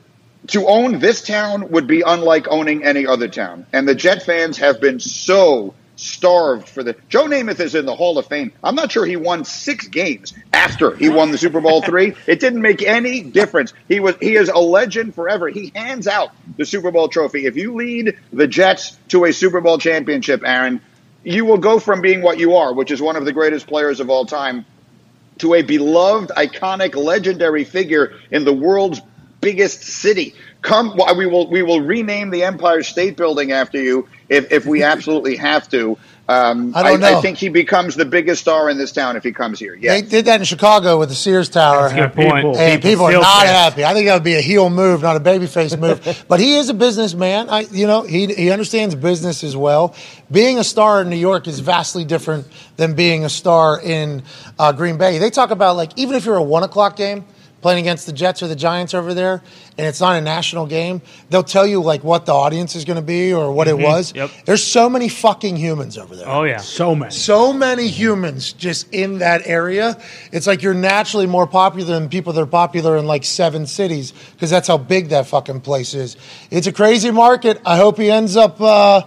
to 0.48 0.66
own 0.68 1.00
this 1.00 1.22
town 1.22 1.70
would 1.70 1.86
be 1.86 2.02
unlike 2.02 2.48
owning 2.50 2.84
any 2.84 3.06
other 3.06 3.28
town, 3.28 3.68
and 3.74 3.88
the 3.88 3.94
Jet 3.96 4.24
fans 4.24 4.58
have 4.58 4.82
been 4.82 5.00
so 5.00 5.76
starved 6.02 6.68
for 6.68 6.84
the. 6.84 6.96
Joe 7.10 7.26
Namath 7.26 7.60
is 7.60 7.76
in 7.76 7.86
the 7.86 7.96
Hall 7.96 8.18
of 8.18 8.26
Fame. 8.28 8.52
I'm 8.64 8.76
not 8.76 8.92
sure 8.92 9.06
he 9.06 9.16
won 9.16 9.46
six 9.46 9.88
games 9.88 10.34
after 10.52 10.96
he 10.96 11.10
won 11.10 11.32
the 11.32 11.38
Super 11.38 11.62
Bowl 11.62 11.82
three. 11.82 12.16
It 12.28 12.40
didn't 12.40 12.62
make 12.62 12.82
any 12.82 13.22
difference. 13.22 13.74
He 13.88 14.00
was 14.00 14.16
he 14.20 14.36
is 14.36 14.50
a 14.50 14.58
legend 14.58 15.16
forever. 15.16 15.48
He 15.48 15.72
hands 15.76 16.08
out 16.08 16.32
the 16.58 16.66
Super 16.66 16.92
Bowl 16.92 17.08
trophy. 17.08 17.46
If 17.46 17.56
you 17.56 17.76
lead 17.76 18.18
the 18.34 18.48
Jets 18.48 18.98
to 19.10 19.26
a 19.26 19.34
Super 19.34 19.62
Bowl 19.62 19.78
championship, 19.78 20.42
Aaron, 20.44 20.82
you 21.24 21.46
will 21.46 21.60
go 21.60 21.80
from 21.80 22.02
being 22.02 22.22
what 22.22 22.40
you 22.40 22.56
are, 22.56 22.74
which 22.74 22.92
is 22.92 23.02
one 23.02 23.16
of 23.16 23.26
the 23.26 23.34
greatest 23.34 23.68
players 23.68 24.00
of 24.00 24.10
all 24.10 24.26
time, 24.26 24.66
to 25.40 25.54
a 25.54 25.62
beloved, 25.62 26.32
iconic, 26.32 26.96
legendary 26.96 27.64
figure 27.64 28.14
in 28.32 28.44
the 28.44 28.54
world's 28.54 29.02
biggest 29.40 29.82
city. 29.84 30.36
Come, 30.62 30.96
well, 30.96 31.16
we 31.16 31.26
will 31.26 31.50
we 31.50 31.64
will 31.64 31.82
rename 31.82 32.30
the 32.30 32.44
Empire 32.44 32.84
State 32.84 33.18
Building 33.18 33.52
after 33.52 33.82
you 33.82 34.08
if, 34.30 34.52
if 34.52 34.66
we 34.66 34.84
absolutely 34.84 35.36
have 35.38 35.68
to. 35.70 35.98
Um, 36.30 36.74
I 36.76 36.84
don't 36.84 37.04
I, 37.04 37.12
know. 37.12 37.22
think 37.22 37.38
he 37.40 37.50
becomes 37.50 37.96
the 37.96 38.06
biggest 38.06 38.42
star 38.42 38.70
in 38.70 38.78
this 38.78 38.92
town 38.92 39.18
if 39.18 39.24
he 39.24 39.34
comes 39.34 39.60
here. 39.60 39.76
Yeah, 39.76 39.94
they 39.94 40.02
did 40.04 40.26
that 40.26 40.40
in 40.40 40.46
Chicago 40.46 40.98
with 41.00 41.10
the 41.10 41.16
Sears 41.16 41.50
Tower. 41.50 41.90
That's 41.90 41.94
a 41.94 41.96
good 41.96 42.14
point. 42.14 42.36
People- 42.46 42.58
And 42.58 42.82
people, 42.82 43.06
are 43.06 43.12
not 43.12 43.42
pissed. 43.42 43.54
happy. 43.54 43.84
I 43.84 43.94
think 43.94 44.06
that 44.06 44.14
would 44.14 44.24
be 44.24 44.36
a 44.36 44.42
heel 44.42 44.70
move, 44.70 45.02
not 45.02 45.18
a 45.18 45.20
babyface 45.20 45.78
move. 45.78 46.26
but 46.30 46.40
he 46.40 46.56
is 46.56 46.70
a 46.70 46.74
businessman. 46.74 47.50
I, 47.50 47.62
you 47.72 47.88
know, 47.88 48.04
he 48.04 48.28
he 48.28 48.52
understands 48.52 48.94
business 48.96 49.44
as 49.44 49.58
well. 49.58 49.96
Being 50.32 50.60
a 50.60 50.64
star 50.64 51.02
in 51.02 51.10
New 51.10 51.18
York 51.18 51.48
is 51.48 51.60
vastly 51.60 52.06
different 52.06 52.48
than 52.78 52.94
being 52.94 53.26
a 53.26 53.30
star 53.30 53.82
in 53.82 54.24
uh, 54.60 54.72
Green 54.72 54.98
Bay. 54.98 55.18
They 55.18 55.32
talk 55.32 55.50
about 55.50 55.76
like 55.76 55.92
even 55.98 56.16
if 56.16 56.24
you're 56.24 56.38
a 56.38 56.44
one 56.44 56.64
o'clock 56.64 56.96
game 56.96 57.26
playing 57.62 57.80
against 57.80 58.06
the 58.06 58.12
Jets 58.12 58.42
or 58.42 58.48
the 58.48 58.56
Giants 58.56 58.94
over 58.94 59.14
there, 59.14 59.44
and 59.78 59.88
it's 59.88 60.02
not 60.02 60.16
a 60.18 60.22
national 60.22 60.66
game, 60.66 61.02
they'll 61.30 61.44
tell 61.44 61.66
you 61.66 61.82
like 61.82 62.04
what 62.04 62.26
the 62.26 62.34
audience 62.34 62.76
is 62.76 62.86
going 62.86 62.98
to 62.98 63.02
be 63.02 63.34
or 63.34 63.52
what 63.52 63.68
it 63.68 63.78
was. 63.78 64.14
Yep. 64.16 64.32
There's 64.46 64.64
so 64.64 64.90
many 64.90 65.10
fucking 65.10 65.56
humans 65.56 65.98
over 65.98 66.16
there 66.16 66.28
Oh 66.28 66.44
yeah. 66.44 66.58
So 66.58 66.96
many. 66.96 67.12
so 67.12 67.54
many 67.54 67.88
humans 67.88 68.54
just 68.54 68.92
in 68.94 69.20
that 69.20 69.46
area. 69.46 70.02
It's 70.32 70.48
like 70.48 70.62
you're 70.62 70.74
naturally 70.74 71.28
more 71.28 71.48
popular 71.48 71.86
than 72.00 72.10
people 72.10 72.34
that 72.34 72.42
are 72.42 72.46
popular 72.46 72.98
in 72.98 73.06
like 73.06 73.24
seven 73.24 73.66
cities 73.68 74.12
because 74.34 74.50
that's 74.50 74.68
how 74.68 74.78
big 74.78 75.10
that 75.10 75.28
fucking 75.28 75.62
place 75.62 75.94
is. 75.94 76.18
It's 76.50 76.68
a 76.68 76.74
crazy 76.74 77.12
market. 77.12 77.62
I 77.66 77.78
hope 77.78 77.98
he 77.98 78.10
ends 78.10 78.36
up. 78.36 78.60
Uh, 78.60 79.04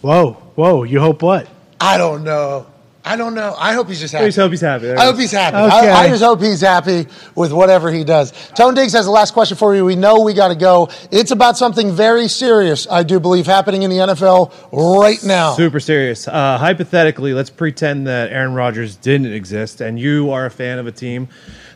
Whoa, 0.00 0.32
whoa. 0.56 0.82
You 0.82 1.00
hope 1.00 1.22
what? 1.22 1.48
I 1.80 1.96
don't 1.96 2.24
know. 2.24 2.66
I 3.06 3.16
don't 3.16 3.34
know. 3.34 3.54
I 3.58 3.74
hope 3.74 3.88
he's 3.88 4.00
just 4.00 4.14
I 4.14 4.18
happy. 4.18 4.28
just 4.28 4.38
hope 4.38 4.50
he's 4.50 4.62
happy. 4.62 4.90
I 4.90 5.04
hope 5.04 5.16
he's 5.16 5.30
happy. 5.30 5.56
Okay. 5.58 5.90
I, 5.90 6.04
I 6.04 6.08
just 6.08 6.22
hope 6.22 6.40
he's 6.40 6.62
happy 6.62 7.06
with 7.34 7.52
whatever 7.52 7.92
he 7.92 8.02
does. 8.02 8.32
Tone 8.54 8.74
Diggs 8.74 8.94
has 8.94 9.04
the 9.04 9.10
last 9.10 9.34
question 9.34 9.58
for 9.58 9.74
you. 9.74 9.84
We 9.84 9.94
know 9.94 10.20
we 10.20 10.32
got 10.32 10.48
to 10.48 10.54
go. 10.54 10.88
It's 11.10 11.30
about 11.30 11.58
something 11.58 11.92
very 11.92 12.28
serious, 12.28 12.86
I 12.90 13.02
do 13.02 13.20
believe, 13.20 13.44
happening 13.44 13.82
in 13.82 13.90
the 13.90 13.98
NFL 13.98 14.52
right 14.72 15.22
now. 15.22 15.52
Super 15.52 15.80
serious. 15.80 16.26
Uh, 16.26 16.56
hypothetically, 16.56 17.34
let's 17.34 17.50
pretend 17.50 18.06
that 18.06 18.32
Aaron 18.32 18.54
Rodgers 18.54 18.96
didn't 18.96 19.34
exist, 19.34 19.82
and 19.82 20.00
you 20.00 20.30
are 20.30 20.46
a 20.46 20.50
fan 20.50 20.78
of 20.78 20.86
a 20.86 20.92
team 20.92 21.28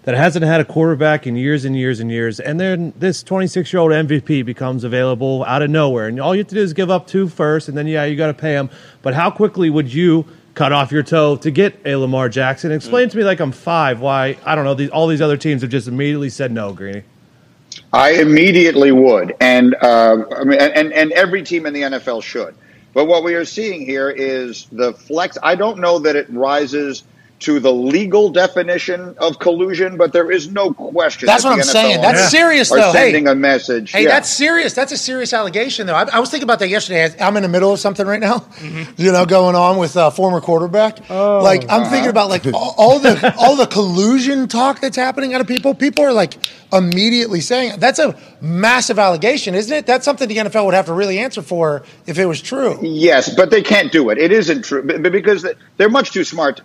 that 0.05 0.14
hasn't 0.14 0.47
had 0.47 0.62
a 0.62 0.64
quarterback 0.64 1.26
in 1.26 1.37
years 1.37 1.66
and 1.66 1.76
years 1.76 2.01
and 2.01 2.11
years, 2.11 2.41
and 2.41 2.59
then 2.59 2.95
this 2.97 3.22
26 3.22 3.70
year 3.70 3.81
old 3.81 3.93
MVP 3.93 4.47
becomes 4.47 4.83
available 4.83 5.45
out 5.45 5.61
of 5.61 5.68
nowhere, 5.68 6.07
and 6.09 6.18
all 6.18 6.35
you 6.35 6.39
have 6.39 6.49
to 6.49 6.55
do 6.55 6.62
is 6.62 6.72
give 6.72 6.91
up 6.91 7.07
two 7.07 7.29
first, 7.29 7.68
and 7.68 7.76
then 7.76 7.87
yeah, 7.87 8.05
you 8.05 8.16
got 8.16 8.29
to 8.29 8.35
pay 8.35 8.55
him. 8.55 8.70
But 9.03 9.12
how 9.12 9.31
quickly 9.31 9.68
would 9.68 9.93
you? 9.93 10.24
Cut 10.59 10.73
off 10.73 10.91
your 10.91 11.05
toe 11.05 11.37
to 11.37 11.53
get 11.53 11.81
a 11.85 11.95
Lamar 11.95 12.29
Jackson. 12.29 12.73
Explain 12.73 13.09
to 13.11 13.17
me, 13.17 13.23
like 13.23 13.39
I'm 13.39 13.53
five, 13.53 14.01
why 14.01 14.37
I 14.45 14.57
don't 14.57 14.65
know. 14.65 14.75
These, 14.75 14.91
all 14.91 15.07
these 15.07 15.21
other 15.21 15.37
teams 15.37 15.63
have 15.63 15.71
just 15.71 15.87
immediately 15.87 16.31
said 16.31 16.51
no, 16.51 16.73
Greeny. 16.73 17.05
I 17.93 18.15
immediately 18.15 18.91
would, 18.91 19.37
and 19.41 19.77
uh, 19.81 20.25
I 20.37 20.43
mean, 20.43 20.59
and 20.59 20.93
and 20.93 21.13
every 21.13 21.45
team 21.45 21.65
in 21.65 21.75
the 21.75 21.83
NFL 21.83 22.25
should. 22.25 22.57
But 22.93 23.05
what 23.05 23.23
we 23.23 23.35
are 23.35 23.45
seeing 23.45 23.87
here 23.87 24.11
is 24.11 24.67
the 24.73 24.95
flex. 24.95 25.39
I 25.45 25.55
don't 25.55 25.79
know 25.79 26.01
that 26.01 26.17
it 26.17 26.27
rises 26.29 27.05
to 27.41 27.61
the 27.61 27.72
legal 27.72 28.30
definition 28.30 29.14
of 29.18 29.39
collusion, 29.39 29.97
but 29.97 30.12
there 30.12 30.30
is 30.30 30.51
no 30.51 30.72
question. 30.72 31.26
That's 31.26 31.45
that 31.45 31.51
what 31.51 31.57
the 31.57 31.62
I'm 31.62 31.68
NFL 31.68 31.72
saying. 31.72 32.01
That's 32.01 32.18
owners 32.18 32.30
serious, 32.30 32.72
are 32.72 32.78
though. 32.78 32.93
Hey. 32.93 33.12
sending 33.12 33.28
a 33.28 33.34
message. 33.34 33.93
Hey, 33.93 34.03
Yeah. 34.03 34.09
that's 34.09 34.28
serious. 34.28 34.72
That's 34.74 34.91
a 34.93 34.97
serious 34.97 35.32
allegation, 35.32 35.86
though. 35.86 35.95
I, 35.95 36.09
I 36.12 36.18
was 36.18 36.30
thinking 36.30 36.45
about 36.45 36.59
that 36.59 36.68
yesterday. 36.68 37.14
I'm 37.20 37.36
in 37.36 37.43
the 37.45 37.49
middle 37.49 37.72
of 37.72 37.78
something 37.78 38.07
right 38.07 38.20
now, 38.20 38.45
you 38.97 39.12
know, 39.12 39.24
going 39.24 39.55
on 39.55 39.78
with 39.78 39.97
uh, 39.97 40.11
former 40.11 40.41
quarterback. 40.41 41.09
like 41.09 41.64
I'm 41.70 41.89
thinking 41.91 42.11
about 42.11 42.28
like 42.28 42.45
all, 42.47 42.74
all 42.76 42.99
the 42.99 43.34
all 43.39 43.55
the 43.57 43.66
collusion 43.66 44.49
talk 44.49 44.80
that's 44.80 44.97
happening 44.97 45.34
out 45.34 45.41
of 45.41 45.47
people. 45.47 45.74
People 45.74 46.05
are 46.05 46.12
like 46.12 46.34
immediately 46.72 47.41
saying 47.41 47.78
that's 47.78 47.99
a 47.99 48.18
massive 48.41 48.99
allegation, 48.99 49.55
isn't 49.55 49.72
it? 49.74 49.86
That's 49.86 50.05
something 50.05 50.28
the 50.28 50.36
NFL 50.36 50.64
would 50.66 50.74
have 50.74 50.86
to 50.86 50.93
really 50.93 51.18
answer 51.18 51.41
for 51.43 51.82
if 52.07 52.18
it 52.18 52.26
was 52.26 52.43
true. 52.43 52.78
Yes, 52.82 53.34
but 53.34 53.51
they 53.51 53.62
can't 53.62 53.91
do 53.91 54.11
it. 54.11 54.18
It 54.18 54.32
isn't 54.32 54.64
true 54.64 54.82
b- 54.82 54.99
b- 54.99 55.09
because 55.09 55.47
they're 55.76 55.89
much 55.89 56.11
too 56.12 56.24
smart. 56.24 56.61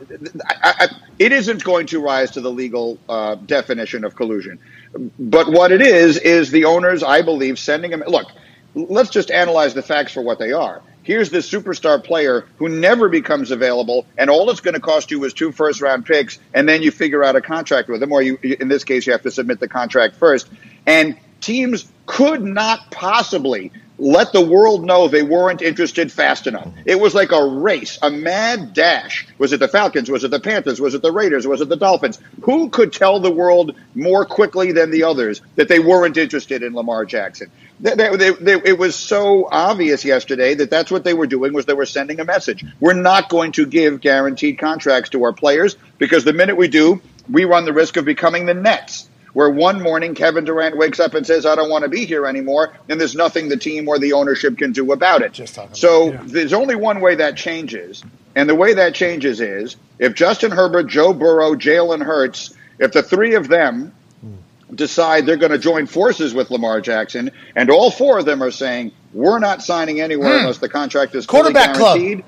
I, 0.46 0.63
I, 0.64 0.90
it 1.20 1.32
isn't 1.32 1.64
going 1.64 1.88
to 1.88 2.00
rise 2.00 2.32
to 2.32 2.42
the 2.42 2.52
legal 2.52 2.98
uh, 3.10 3.36
definition 3.36 4.04
of 4.04 4.16
collusion. 4.16 4.60
But 5.20 5.52
what 5.52 5.72
it 5.72 5.82
is 5.82 6.18
is 6.18 6.52
the 6.52 6.66
owners, 6.66 7.04
I 7.04 7.22
believe, 7.22 7.60
sending 7.60 7.92
them. 7.92 8.04
Look, 8.08 8.32
let's 8.74 9.10
just 9.10 9.30
analyze 9.30 9.74
the 9.74 9.82
facts 9.82 10.14
for 10.14 10.22
what 10.22 10.40
they 10.40 10.52
are. 10.52 10.82
Here's 11.04 11.30
this 11.30 11.52
superstar 11.52 12.02
player 12.02 12.46
who 12.58 12.70
never 12.70 13.10
becomes 13.10 13.52
available, 13.52 14.06
and 14.18 14.30
all 14.30 14.50
it's 14.50 14.62
going 14.62 14.74
to 14.74 14.80
cost 14.80 15.12
you 15.12 15.24
is 15.26 15.34
two 15.34 15.52
first 15.52 15.82
round 15.82 16.06
picks, 16.06 16.40
and 16.54 16.68
then 16.68 16.82
you 16.82 16.92
figure 16.92 17.24
out 17.24 17.36
a 17.36 17.42
contract 17.42 17.90
with 17.90 18.02
him, 18.02 18.14
or 18.14 18.22
you, 18.22 18.38
in 18.42 18.70
this 18.70 18.86
case, 18.86 19.06
you 19.06 19.12
have 19.12 19.24
to 19.24 19.32
submit 19.32 19.60
the 19.60 19.68
contract 19.68 20.16
first. 20.16 20.50
And 20.86 21.18
teams 21.42 21.92
could 22.06 22.42
not 22.42 22.90
possibly 22.90 23.74
let 24.00 24.34
the 24.34 24.42
world 24.46 24.84
know 24.86 25.08
they 25.08 25.24
weren't 25.24 25.62
interested 25.62 26.12
fast 26.12 26.48
enough. 26.48 26.66
Mm-hmm. 26.66 26.82
It 26.86 27.00
was 27.00 27.14
like 27.14 27.32
a 27.32 27.46
race, 27.46 28.00
a 28.02 28.10
mad 28.10 28.74
dash. 28.74 29.28
Was 29.38 29.54
it 29.54 29.60
the 29.60 29.68
Falcons? 29.68 30.10
Was 30.10 30.24
it 30.24 30.32
the 30.32 30.40
Panthers? 30.40 30.82
Was 30.82 30.96
it 30.96 31.02
the 31.02 31.12
Raiders? 31.12 31.46
Was 31.46 31.62
it 31.62 31.70
the 31.70 31.76
Dolphins? 31.78 32.20
Who 32.42 32.70
could 32.70 32.92
tell 32.92 33.20
the 33.20 33.32
world 33.32 33.76
more 33.94 34.26
quickly 34.26 34.72
than 34.72 34.90
the 34.92 35.04
others 35.04 35.42
that 35.56 35.68
they 35.68 35.80
weren't 35.80 36.18
interested 36.18 36.64
in 36.64 36.74
Lamar 36.74 37.06
Jackson? 37.06 37.52
They, 37.80 37.96
they, 37.96 38.16
they, 38.16 38.30
they- 38.32 38.62
it 38.72 38.78
was 38.80 38.96
so 38.96 39.48
obvious 39.52 40.04
yesterday 40.04 40.56
that 40.56 40.70
that's 40.70 40.90
what 40.92 41.04
they 41.04 41.14
were 41.14 41.28
doing 41.28 41.54
was 41.54 41.66
they 41.66 41.74
were 41.74 41.86
sending 41.86 42.20
a 42.20 42.26
message. 42.26 42.66
We're 42.80 42.94
not 42.94 43.30
going 43.30 43.52
to 43.54 43.66
give 43.66 44.02
guaranteed 44.02 44.58
contracts 44.58 45.12
to 45.12 45.24
our 45.24 45.34
players 45.34 45.76
because 45.98 46.24
the 46.24 46.34
minute 46.34 46.58
we 46.58 46.68
do, 46.68 47.02
we 47.30 47.46
run 47.46 47.66
the 47.66 47.74
risk 47.74 47.96
of 47.98 48.06
becoming 48.06 48.46
the 48.46 48.54
Nets, 48.54 49.08
where 49.34 49.50
one 49.50 49.82
morning 49.82 50.14
Kevin 50.16 50.46
Durant 50.46 50.78
wakes 50.78 51.00
up 51.00 51.14
and 51.16 51.26
says, 51.26 51.46
"I 51.46 51.56
don't 51.56 51.70
want 51.70 51.84
to 51.84 51.90
be 51.90 52.06
here 52.06 52.26
anymore," 52.26 52.74
and 52.90 53.00
there's 53.00 53.16
nothing 53.16 53.50
the 53.50 53.58
team 53.58 53.88
or 53.88 53.98
the 54.00 54.14
ownership 54.14 54.58
can 54.58 54.72
do 54.72 54.92
about 54.92 55.22
it. 55.22 55.34
Just 55.34 55.56
so 55.74 56.10
about- 56.10 56.28
there's 56.28 56.54
only 56.54 56.76
one 56.76 57.02
way 57.02 57.16
that 57.16 57.36
changes, 57.36 58.04
and 58.36 58.48
the 58.50 58.56
way 58.56 58.74
that 58.74 58.94
changes 58.94 59.42
is 59.42 59.76
if 60.00 60.14
Justin 60.14 60.52
Herbert, 60.52 60.84
Joe 60.88 61.14
Burrow, 61.14 61.56
Jalen 61.56 62.04
Hurts, 62.04 62.54
if 62.80 62.92
the 62.92 63.02
three 63.04 63.36
of 63.36 63.48
them 63.48 63.92
decide 64.74 65.26
they're 65.26 65.38
going 65.38 65.52
to 65.52 65.58
join 65.60 65.86
forces 65.86 66.34
with 66.34 66.50
Lamar 66.50 66.82
Jackson, 66.82 67.30
and 67.56 67.70
all 67.70 67.92
four 67.92 68.18
of 68.20 68.26
them 68.26 68.42
are 68.42 68.50
saying 68.52 68.92
we're 69.14 69.38
not 69.40 69.62
signing 69.62 70.02
anywhere 70.02 70.40
unless 70.40 70.58
the 70.58 70.70
contract 70.70 71.14
is 71.14 71.26
fully 71.26 71.42
Hmm. 71.42 71.54
Quarterback 71.54 71.76
club. 71.76 71.98
guaranteed. 71.98 72.24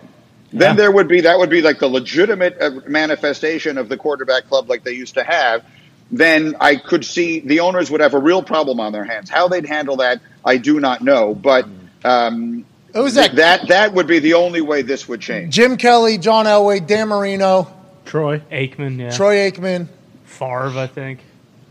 Then 0.54 0.76
there 0.78 0.92
would 0.92 1.08
be 1.08 1.22
that 1.22 1.38
would 1.40 1.50
be 1.50 1.62
like 1.62 1.80
the 1.80 1.88
legitimate 1.88 2.56
uh, 2.62 2.70
manifestation 2.88 3.78
of 3.78 3.90
the 3.90 3.98
quarterback 3.98 4.48
club 4.48 4.70
like 4.70 4.84
they 4.84 4.92
used 4.94 5.16
to 5.16 5.24
have. 5.24 5.64
Then 6.12 6.56
I 6.60 6.76
could 6.76 7.04
see 7.04 7.40
the 7.40 7.60
owners 7.62 7.90
would 7.90 8.02
have 8.02 8.14
a 8.14 8.20
real 8.20 8.44
problem 8.44 8.80
on 8.80 8.94
their 8.94 9.04
hands. 9.04 9.30
How 9.30 9.48
they'd 9.48 9.66
handle 9.66 9.98
that, 9.98 10.22
I 10.44 10.58
do 10.58 10.80
not 10.80 11.02
know. 11.02 11.34
But 11.34 11.68
um, 12.04 12.66
Who's 12.94 13.16
that? 13.16 13.36
that 13.36 13.68
that 13.68 13.94
would 13.94 14.08
be 14.08 14.20
the 14.20 14.36
only 14.36 14.62
way 14.62 14.82
this 14.82 15.08
would 15.08 15.22
change. 15.22 15.54
Jim 15.54 15.78
Kelly, 15.78 16.18
John 16.18 16.46
Elway, 16.46 16.86
Dan 16.86 17.10
Marino, 17.10 17.68
Troy. 18.06 18.40
Aikman, 18.52 19.00
yeah. 19.00 19.10
Troy 19.10 19.50
Aikman. 19.50 19.88
Favre, 20.26 20.78
I 20.78 20.88
think. 20.88 21.20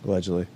Allegedly. 0.04 0.46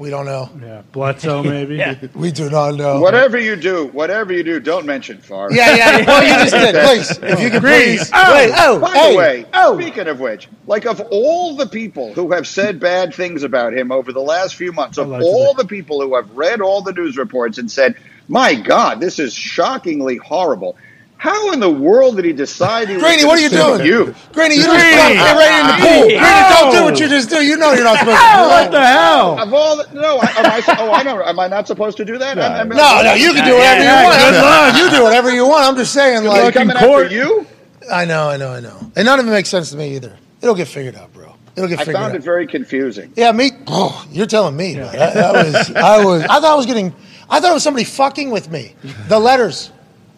We 0.00 0.08
don't 0.08 0.24
know. 0.24 0.48
Yeah, 0.62 0.80
Bledsoe 0.92 1.42
maybe. 1.44 1.76
Yeah. 1.76 1.94
We 2.14 2.32
do 2.32 2.48
not 2.48 2.74
know. 2.76 3.00
Whatever 3.00 3.38
you 3.38 3.54
do, 3.54 3.88
whatever 3.88 4.32
you 4.32 4.42
do, 4.42 4.58
don't 4.58 4.86
mention 4.86 5.18
Favre. 5.18 5.52
Yeah, 5.52 5.76
yeah. 5.76 6.04
Well, 6.06 6.22
you 6.22 6.50
just 6.50 6.54
did. 6.54 6.74
Please, 6.74 7.32
if 7.32 7.38
you 7.38 7.50
could 7.50 7.60
please. 7.60 8.10
Oh, 8.14 8.34
Wait, 8.34 8.50
oh, 8.56 8.80
By 8.80 8.92
hey, 8.94 9.12
the 9.12 9.18
way, 9.18 9.46
oh. 9.52 9.78
speaking 9.78 10.08
of 10.08 10.18
which, 10.18 10.48
like 10.66 10.86
of 10.86 11.02
all 11.10 11.54
the 11.54 11.66
people 11.66 12.14
who 12.14 12.32
have 12.32 12.46
said 12.46 12.80
bad 12.80 13.12
things 13.12 13.42
about 13.42 13.74
him 13.74 13.92
over 13.92 14.10
the 14.10 14.22
last 14.22 14.54
few 14.54 14.72
months, 14.72 14.96
of 14.96 15.08
Allegedly. 15.08 15.30
all 15.30 15.52
the 15.52 15.66
people 15.66 16.00
who 16.00 16.16
have 16.16 16.30
read 16.34 16.62
all 16.62 16.80
the 16.80 16.94
news 16.94 17.18
reports 17.18 17.58
and 17.58 17.70
said, 17.70 17.94
"My 18.26 18.54
God, 18.54 19.00
this 19.00 19.18
is 19.18 19.34
shockingly 19.34 20.16
horrible," 20.16 20.78
how 21.20 21.52
in 21.52 21.60
the 21.60 21.68
world 21.68 22.16
did 22.16 22.24
he 22.24 22.32
decide 22.32 22.88
he 22.88 22.94
was 22.94 23.02
Granny, 23.02 23.18
gonna 23.18 23.28
what 23.28 23.38
are 23.38 23.42
you 23.42 23.50
doing? 23.50 23.84
You. 23.84 24.14
Granny, 24.32 24.54
you 24.56 24.62
just 24.62 24.72
get 24.72 25.36
right 25.36 25.60
in 25.60 25.66
the 25.68 25.76
pool. 25.84 26.08
Hey. 26.08 26.16
Granny, 26.18 26.54
don't 26.56 26.72
do 26.72 26.82
what 26.84 26.98
you 26.98 27.08
just 27.08 27.28
do. 27.28 27.44
You 27.44 27.58
know 27.58 27.72
you're 27.74 27.84
not 27.84 27.98
supposed 28.00 28.16
to 28.16 28.24
do 28.24 28.40
What 28.48 28.70
the 28.72 28.80
hell? 28.86 29.38
Of 29.38 29.52
all, 29.52 29.76
the, 29.76 29.86
no, 29.92 30.16
I, 30.18 30.26
am 30.38 30.46
I, 30.46 30.62
oh, 30.78 30.90
I 30.92 31.02
know. 31.02 31.22
Am 31.22 31.38
I 31.38 31.46
not 31.46 31.66
supposed 31.66 31.98
to 31.98 32.06
do 32.06 32.16
that? 32.16 32.38
I'm- 32.38 32.52
I'm- 32.52 32.68
No, 32.70 33.02
no, 33.04 33.12
you 33.12 33.34
can 33.34 33.44
do 33.44 33.52
whatever 33.52 33.82
Yeah, 33.82 34.00
you 34.00 34.06
want. 34.08 34.18
good 34.18 34.40
luck. 34.40 34.76
You 34.78 34.96
do 34.96 35.02
whatever 35.04 35.30
you 35.30 35.46
want. 35.46 35.64
I'm 35.66 35.76
just 35.76 35.92
saying, 35.92 36.22
He's 36.22 36.28
like, 36.30 36.54
coming 36.54 36.74
court. 36.78 37.04
after 37.04 37.14
you. 37.16 37.46
I 37.92 38.06
know, 38.06 38.30
I 38.30 38.38
know, 38.38 38.52
I 38.52 38.60
know. 38.60 38.90
And 38.96 39.04
none 39.04 39.20
of 39.20 39.26
it 39.26 39.30
makes 39.30 39.50
sense 39.50 39.70
to 39.72 39.76
me 39.76 39.96
either. 39.96 40.16
It'll 40.40 40.54
get 40.54 40.68
figured 40.68 40.94
out, 40.96 41.12
bro. 41.12 41.34
It'll 41.54 41.68
get 41.68 41.80
figured 41.80 41.80
out. 41.80 41.80
I 41.80 41.84
figured 41.84 41.96
found 41.96 42.12
out. 42.12 42.16
it 42.16 42.22
very 42.24 42.46
confusing. 42.46 43.12
Yeah, 43.14 43.32
me. 43.32 43.50
Oh, 43.66 44.06
you're 44.10 44.24
telling 44.26 44.56
me. 44.56 44.76
man. 44.76 44.90
That, 44.96 45.12
that 45.14 45.32
was. 45.34 45.70
I 45.76 46.02
was. 46.02 46.22
I 46.22 46.26
thought 46.40 46.44
I 46.44 46.54
was 46.54 46.64
getting. 46.64 46.94
I 47.28 47.40
thought 47.40 47.50
it 47.50 47.54
was 47.54 47.62
somebody 47.62 47.84
fucking 47.84 48.30
with 48.30 48.50
me. 48.50 48.74
The 49.08 49.18
letters. 49.18 49.70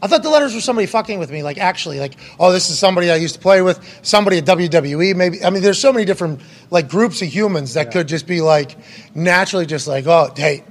I 0.03 0.09
thought 0.09 0.23
the 0.23 0.31
letters 0.31 0.55
were 0.55 0.61
somebody 0.61 0.87
fucking 0.87 1.19
with 1.19 1.31
me. 1.31 1.43
Like 1.43 1.59
actually, 1.59 2.01
like 2.01 2.15
oh, 2.39 2.53
this 2.53 2.69
is 2.69 2.79
somebody 2.79 3.11
I 3.11 3.17
used 3.17 3.35
to 3.37 3.41
play 3.41 3.63
with. 3.63 3.81
Somebody 4.03 4.39
at 4.39 4.45
WWE. 4.45 5.15
Maybe. 5.15 5.45
I 5.45 5.51
mean, 5.51 5.63
there's 5.63 5.81
so 5.81 5.93
many 5.93 6.05
different 6.05 6.41
like 6.71 6.89
groups 6.89 7.23
of 7.23 7.29
humans 7.29 7.75
that 7.75 7.93
could 7.93 8.09
just 8.09 8.27
be 8.27 8.41
like 8.41 8.77
naturally 9.15 9.67
just 9.67 9.87
like 9.87 10.07
oh 10.07 10.33
hey. 10.37 10.65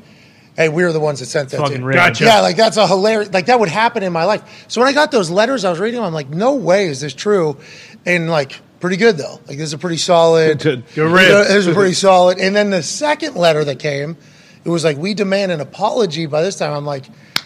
Hey, 0.58 0.68
we 0.68 0.84
were 0.84 0.92
the 0.92 1.00
ones 1.00 1.22
that 1.22 1.28
sent 1.28 1.50
that. 1.52 1.62
Fucking 1.62 1.80
to. 1.82 1.94
Gotcha. 1.94 2.26
Yeah, 2.26 2.42
like 2.42 2.58
that's 2.58 2.76
a 2.76 2.86
hilarious. 2.86 3.32
Like 3.32 3.46
that 3.46 3.58
would 3.58 3.70
happen 3.70 4.04
in 4.04 4.12
my 4.12 4.26
life. 4.26 4.66
So 4.68 4.82
when 4.82 4.90
I 4.90 4.94
got 4.94 5.10
those 5.10 5.30
letters, 5.30 5.64
I 5.64 5.70
was 5.70 5.80
reading 5.80 6.02
them. 6.02 6.06
I'm 6.06 6.14
like, 6.14 6.30
no 6.30 6.56
way 6.56 6.88
is 6.88 7.00
this 7.00 7.14
true, 7.14 7.58
and 8.06 8.30
like 8.30 8.60
pretty 8.82 8.98
good 8.98 9.16
though. 9.16 9.40
Like 9.48 9.58
this 9.58 9.68
is 9.68 9.74
a 9.74 9.78
pretty 9.78 9.98
solid. 9.98 10.60
Good. 10.60 10.84
It 10.96 11.02
was 11.04 11.68
pretty 11.68 11.94
solid. 11.94 12.38
And 12.40 12.54
then 12.54 12.70
the 12.70 12.84
second 12.84 13.36
letter 13.36 13.64
that 13.64 13.80
came, 13.80 14.18
it 14.66 14.70
was 14.70 14.84
like, 14.84 14.98
we 14.98 15.14
demand 15.14 15.54
an 15.54 15.62
apology. 15.62 16.26
By 16.26 16.42
this 16.42 16.58
time, 16.58 16.74
I'm 16.74 16.86
like, 16.86 17.06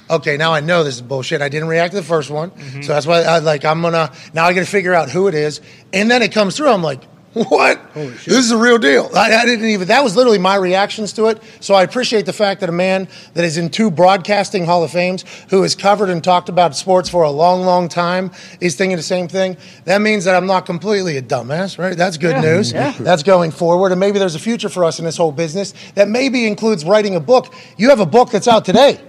okay, 0.10 0.38
now 0.38 0.54
I 0.54 0.60
know 0.60 0.84
this 0.84 0.96
is 0.96 1.02
bullshit. 1.02 1.42
I 1.42 1.50
didn't 1.50 1.68
react 1.68 1.94
to 1.94 2.00
the 2.00 2.06
first 2.06 2.30
one. 2.30 2.52
Mm-hmm. 2.52 2.82
So 2.82 2.94
that's 2.94 3.08
why 3.08 3.22
I 3.24 3.40
like, 3.40 3.66
I'm 3.66 3.82
to, 3.82 4.12
now 4.34 4.46
I 4.46 4.54
got 4.54 4.62
to 4.62 4.66
figure 4.66 4.94
out 4.94 5.10
who 5.10 5.28
it 5.28 5.36
is. 5.36 5.62
And 5.94 6.10
then 6.10 6.22
it 6.22 6.32
comes 6.32 6.58
through. 6.58 6.70
I'm 6.70 6.84
like, 6.84 7.04
what? 7.34 7.94
This 7.94 8.28
is 8.28 8.52
a 8.52 8.58
real 8.58 8.78
deal. 8.78 9.10
I, 9.14 9.36
I 9.36 9.46
didn't 9.46 9.66
even, 9.66 9.90
that 9.90 10.06
was 10.06 10.16
literally 10.16 10.38
my 10.38 10.56
reactions 10.56 11.12
to 11.14 11.26
it. 11.26 11.44
So 11.60 11.74
I 11.74 11.84
appreciate 11.84 12.26
the 12.26 12.32
fact 12.32 12.62
that 12.62 12.70
a 12.70 12.72
man 12.72 13.10
that 13.34 13.44
is 13.44 13.58
in 13.58 13.70
two 13.70 13.92
broadcasting 13.92 14.66
Hall 14.66 14.86
of 14.86 14.92
Fames, 14.92 15.26
who 15.50 15.62
has 15.64 15.76
covered 15.76 16.10
and 16.10 16.24
talked 16.24 16.48
about 16.48 16.78
sports 16.78 17.10
for 17.10 17.24
a 17.24 17.30
long, 17.30 17.66
long 17.66 17.90
time, 17.90 18.32
is 18.62 18.78
thinking 18.78 18.96
the 18.96 19.04
same 19.04 19.28
thing. 19.28 19.58
That 19.84 20.00
means 20.00 20.24
that 20.24 20.36
I'm 20.36 20.48
not 20.48 20.66
completely 20.66 21.18
a 21.18 21.22
dumbass, 21.22 21.78
right? 21.78 21.98
That's 21.98 22.16
good 22.18 22.42
news. 22.42 22.72
That's 22.72 23.24
going 23.24 23.52
forward. 23.52 23.92
And 23.92 24.00
maybe 24.00 24.18
there's 24.18 24.36
a 24.36 24.40
future 24.40 24.70
for 24.70 24.86
us 24.86 25.00
in 25.00 25.04
this 25.04 25.18
whole 25.18 25.34
business 25.34 25.74
that 25.96 26.08
maybe 26.08 26.48
includes 26.48 26.86
writing 26.86 27.18
a 27.18 27.20
book. 27.20 27.54
You 27.76 27.90
have 27.90 28.00
a 28.00 28.06
book 28.06 28.32
that's 28.32 28.48
out 28.48 28.64
today. 28.64 29.02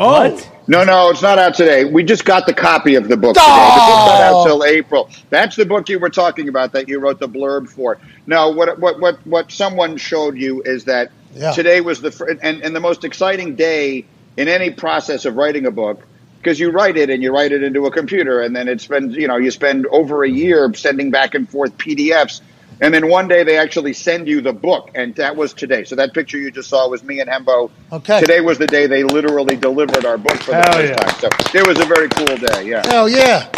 Oh, 0.00 0.52
No, 0.68 0.84
no, 0.84 1.10
it's 1.10 1.22
not 1.22 1.38
out 1.38 1.54
today. 1.54 1.84
We 1.84 2.04
just 2.04 2.24
got 2.24 2.46
the 2.46 2.52
copy 2.54 2.94
of 2.94 3.08
the 3.08 3.16
book 3.16 3.34
today. 3.34 3.46
The 3.46 3.50
book's 3.50 4.06
not 4.06 4.20
out 4.20 4.34
Oh. 4.34 4.44
till 4.46 4.64
April. 4.64 5.10
That's 5.30 5.56
the 5.56 5.66
book 5.66 5.88
you 5.88 5.98
were 5.98 6.10
talking 6.10 6.48
about 6.48 6.72
that 6.72 6.88
you 6.88 7.00
wrote 7.00 7.18
the 7.18 7.28
blurb 7.28 7.68
for. 7.68 7.98
No, 8.26 8.50
what 8.50 8.78
what 8.78 9.00
what 9.00 9.18
what 9.26 9.50
someone 9.50 9.96
showed 9.96 10.36
you 10.36 10.62
is 10.62 10.84
that 10.84 11.10
Yeah. 11.34 11.50
today 11.52 11.80
was 11.80 12.00
the 12.00 12.10
fir- 12.12 12.38
and 12.42 12.62
and 12.62 12.76
the 12.76 12.80
most 12.80 13.02
exciting 13.04 13.56
day 13.56 14.04
in 14.36 14.46
any 14.46 14.70
process 14.70 15.24
of 15.24 15.36
writing 15.36 15.66
a 15.66 15.70
book 15.72 16.00
because 16.40 16.60
you 16.60 16.70
write 16.70 16.96
it 16.96 17.10
and 17.10 17.20
you 17.22 17.32
write 17.32 17.50
it 17.50 17.62
into 17.64 17.86
a 17.86 17.90
computer 17.90 18.40
and 18.40 18.54
then 18.54 18.68
it 18.68 18.80
spends 18.80 19.16
you 19.16 19.26
know 19.26 19.36
you 19.36 19.50
spend 19.50 19.86
over 19.88 20.22
a 20.22 20.30
year 20.30 20.72
sending 20.74 21.10
back 21.10 21.34
and 21.34 21.48
forth 21.50 21.76
PDFs. 21.76 22.40
And 22.80 22.94
then 22.94 23.08
one 23.08 23.26
day 23.26 23.42
they 23.42 23.58
actually 23.58 23.92
send 23.92 24.28
you 24.28 24.40
the 24.40 24.52
book, 24.52 24.90
and 24.94 25.14
that 25.16 25.34
was 25.34 25.52
today. 25.52 25.84
So 25.84 25.96
that 25.96 26.14
picture 26.14 26.38
you 26.38 26.50
just 26.50 26.68
saw 26.68 26.88
was 26.88 27.02
me 27.02 27.20
and 27.20 27.28
Hembo. 27.28 27.70
Okay. 27.92 28.20
Today 28.20 28.40
was 28.40 28.58
the 28.58 28.66
day 28.66 28.86
they 28.86 29.02
literally 29.02 29.56
delivered 29.56 30.04
our 30.04 30.16
book 30.16 30.36
for 30.38 30.52
the 30.52 30.62
Hell 30.62 30.72
first 30.72 30.90
yeah. 30.90 30.96
time. 30.96 31.20
So 31.20 31.58
it 31.58 31.66
was 31.66 31.80
a 31.80 31.86
very 31.86 32.08
cool 32.10 32.36
day. 32.36 32.68
Yeah. 32.68 32.86
Hell 32.86 33.08
yeah. 33.08 33.50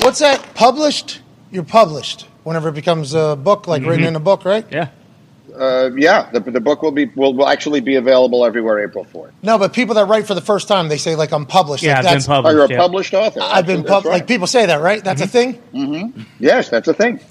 What's 0.00 0.18
that? 0.18 0.54
Published? 0.54 1.20
You're 1.50 1.64
published 1.64 2.26
whenever 2.44 2.68
it 2.68 2.74
becomes 2.74 3.14
a 3.14 3.36
book, 3.36 3.66
like 3.66 3.82
mm-hmm. 3.82 3.90
written 3.90 4.06
in 4.06 4.16
a 4.16 4.20
book, 4.20 4.44
right? 4.44 4.66
Yeah. 4.70 4.88
Uh, 5.58 5.90
yeah. 5.96 6.30
The, 6.32 6.40
the 6.40 6.60
book 6.60 6.82
will 6.82 6.92
be 6.92 7.06
will, 7.14 7.34
will 7.34 7.48
actually 7.48 7.80
be 7.80 7.96
available 7.96 8.44
everywhere 8.44 8.80
April 8.82 9.04
fourth. 9.04 9.32
No, 9.42 9.58
but 9.58 9.72
people 9.72 9.94
that 9.96 10.06
write 10.06 10.26
for 10.26 10.34
the 10.34 10.40
first 10.40 10.66
time, 10.68 10.88
they 10.88 10.96
say 10.98 11.14
like 11.14 11.32
I'm 11.32 11.46
published. 11.46 11.82
Yeah, 11.82 11.96
like, 11.96 11.98
I've 11.98 12.04
been 12.04 12.12
that's, 12.20 12.28
Oh, 12.28 12.50
you're 12.50 12.64
a 12.64 12.68
yeah. 12.70 12.76
published 12.78 13.12
author. 13.14 13.40
I've 13.42 13.66
been 13.66 13.80
That's 13.82 13.90
pub- 13.90 14.04
right. 14.06 14.12
like 14.12 14.26
people 14.26 14.46
say 14.46 14.66
that, 14.66 14.80
right? 14.80 15.02
That's 15.04 15.20
a 15.20 15.26
thing. 15.26 15.54
Mm-hmm. 15.74 16.22
Yes, 16.40 16.68
that's 16.70 16.88
a 16.88 16.94
thing. 16.94 17.20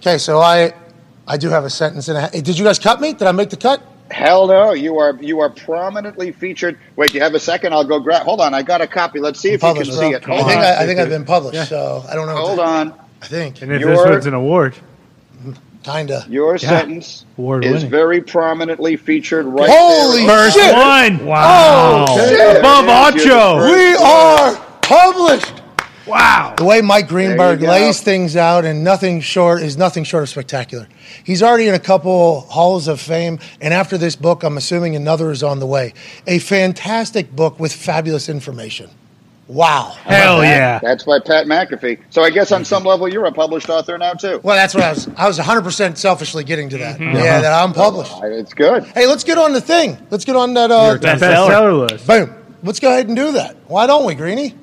Okay, 0.00 0.18
so 0.18 0.38
I, 0.38 0.72
I 1.26 1.36
do 1.38 1.48
have 1.48 1.64
a 1.64 1.70
sentence. 1.70 2.06
And 2.06 2.16
a, 2.16 2.28
hey, 2.28 2.40
did 2.40 2.56
you 2.56 2.64
guys 2.64 2.78
cut 2.78 3.00
me? 3.00 3.14
Did 3.14 3.26
I 3.26 3.32
make 3.32 3.50
the 3.50 3.56
cut? 3.56 3.82
Hell 4.12 4.46
no, 4.46 4.72
you 4.72 4.96
are 4.98 5.14
you 5.20 5.40
are 5.40 5.50
prominently 5.50 6.30
featured. 6.32 6.78
Wait, 6.96 7.10
do 7.10 7.18
you 7.18 7.22
have 7.24 7.34
a 7.34 7.40
second? 7.40 7.74
I'll 7.74 7.84
go 7.84 7.98
grab. 8.00 8.22
Hold 8.22 8.40
on, 8.40 8.54
I 8.54 8.62
got 8.62 8.80
a 8.80 8.86
copy. 8.86 9.18
Let's 9.18 9.40
see 9.40 9.48
if 9.48 9.54
you 9.54 9.58
can 9.58 9.68
Published, 9.74 9.92
see 9.92 9.98
bro. 9.98 10.10
it. 10.10 10.28
I 10.28 10.36
think 10.44 10.48
on. 10.58 10.64
I, 10.64 10.82
I 10.82 10.86
think 10.86 11.00
I've 11.00 11.08
been 11.08 11.24
published. 11.24 11.68
So 11.68 12.04
I 12.08 12.14
don't 12.14 12.26
know. 12.28 12.36
Hold 12.36 12.58
to- 12.58 12.64
on. 12.64 12.94
I 13.20 13.26
think 13.26 13.60
and 13.60 13.72
if 13.72 13.80
Your- 13.80 13.90
this 13.96 14.06
wins 14.06 14.26
an 14.26 14.34
award, 14.34 14.76
kinda. 15.92 16.26
Your 16.28 16.58
sentence 16.58 17.24
Award 17.36 17.64
is 17.64 17.72
winning. 17.72 17.90
very 17.90 18.20
prominently 18.20 18.96
featured 18.96 19.46
right 19.46 19.68
Holy 19.70 20.26
there. 20.26 20.36
first 20.36 20.56
shit! 20.56 20.74
one. 20.74 21.26
Wow. 21.26 22.04
Oh, 22.08 22.28
shit. 22.28 22.58
Above 22.58 22.84
Yes, 22.86 23.24
you're 23.24 23.34
the 23.34 23.40
Ocho. 23.40 23.72
We 23.74 23.94
are 23.96 24.56
published. 24.82 25.62
Wow. 26.06 26.54
The 26.56 26.64
way 26.64 26.80
Mike 26.80 27.06
Greenberg 27.06 27.60
lays 27.60 28.00
things 28.00 28.34
out 28.34 28.64
and 28.64 28.82
nothing 28.82 29.20
short 29.20 29.62
is 29.62 29.76
nothing 29.76 30.04
short 30.04 30.22
of 30.22 30.30
spectacular. 30.30 30.88
He's 31.22 31.42
already 31.42 31.68
in 31.68 31.74
a 31.74 31.78
couple 31.78 32.40
halls 32.48 32.88
of 32.88 32.98
fame, 32.98 33.38
and 33.60 33.74
after 33.74 33.98
this 33.98 34.16
book, 34.16 34.42
I'm 34.42 34.56
assuming 34.56 34.96
another 34.96 35.30
is 35.30 35.42
on 35.42 35.58
the 35.58 35.66
way. 35.66 35.92
A 36.26 36.38
fantastic 36.38 37.36
book 37.36 37.60
with 37.60 37.74
fabulous 37.74 38.30
information. 38.30 38.88
Wow. 39.48 39.96
Hell 40.02 40.42
yeah. 40.44 40.78
That's 40.78 41.04
by 41.04 41.18
Pat 41.20 41.46
McAfee. 41.46 42.00
So 42.10 42.22
I 42.22 42.28
guess 42.30 42.52
on 42.52 42.64
some 42.66 42.84
level 42.84 43.08
you're 43.08 43.24
a 43.24 43.32
published 43.32 43.70
author 43.70 43.96
now 43.96 44.12
too. 44.12 44.40
Well, 44.42 44.54
that's 44.56 44.74
what 44.74 44.84
I 44.84 44.90
was. 44.90 45.08
I 45.16 45.26
was 45.26 45.38
100 45.38 45.62
percent 45.62 45.96
selfishly 45.98 46.44
getting 46.44 46.68
to 46.68 46.78
that. 46.78 46.98
Mm-hmm. 47.00 47.16
Yeah, 47.16 47.40
that 47.40 47.52
I'm 47.64 47.72
published. 47.72 48.12
It's 48.24 48.52
good. 48.52 48.84
Hey, 48.84 49.06
let's 49.06 49.24
get 49.24 49.38
on 49.38 49.54
the 49.54 49.60
thing. 49.62 49.96
Let's 50.10 50.26
get 50.26 50.36
on 50.36 50.52
that. 50.54 50.70
Uh, 50.70 50.98
Best- 50.98 51.22
Bestseller 51.22 51.88
list. 51.90 52.06
boom. 52.06 52.34
Let's 52.62 52.78
go 52.80 52.90
ahead 52.90 53.06
and 53.06 53.16
do 53.16 53.32
that. 53.32 53.56
Why 53.68 53.86
don't 53.86 54.04
we, 54.04 54.14
Greeny? 54.14 54.54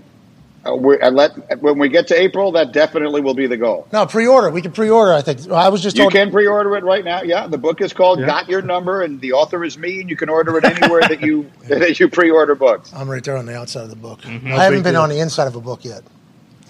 Uh, 0.66 0.76
we're, 0.76 0.96
and 0.96 1.16
let, 1.16 1.62
when 1.62 1.78
we 1.78 1.90
get 1.90 2.08
to 2.08 2.20
April, 2.20 2.52
that 2.54 2.72
definitely 2.72 3.22
will 3.22 3.34
be 3.36 3.46
the 3.46 3.58
goal. 3.58 3.88
No, 3.94 4.06
pre-order. 4.06 4.50
We 4.50 4.62
can 4.62 4.72
pre-order. 4.72 5.14
I 5.14 5.22
think. 5.22 5.50
I 5.52 5.70
was 5.70 5.82
just 5.82 5.96
You 5.96 6.04
told. 6.04 6.14
can 6.14 6.32
pre-order 6.32 6.76
it 6.76 6.84
right 6.84 7.06
now. 7.06 7.22
Yeah, 7.22 7.48
the 7.48 7.58
book 7.58 7.82
is 7.82 7.94
called 7.94 8.20
"Got 8.20 8.50
Your 8.50 8.62
Number," 8.64 9.04
and 9.04 9.22
the 9.22 9.34
author 9.34 9.64
is 9.64 9.78
me, 9.78 10.02
and 10.02 10.10
you 10.10 10.16
can 10.16 10.28
order 10.30 10.58
it 10.58 10.66
anywhere 10.66 11.02
that 11.02 11.22
you 11.22 11.52
that 11.68 12.00
you 12.00 12.10
pre-order 12.10 12.56
books. 12.56 12.92
I'm 12.94 13.10
right 13.10 13.24
there 13.24 13.38
on 13.38 13.46
the 13.46 13.56
outside 13.56 13.84
of 13.84 13.90
the 13.90 13.96
book. 13.96 14.22
Mm-hmm. 14.22 14.48
I 14.54 14.64
haven't 14.64 14.84
been 14.84 14.94
deal. 14.94 15.02
on 15.04 15.10
the 15.10 15.20
inside 15.20 15.46
of 15.48 15.56
a 15.56 15.62
book 15.62 15.86
yet. 15.86 16.02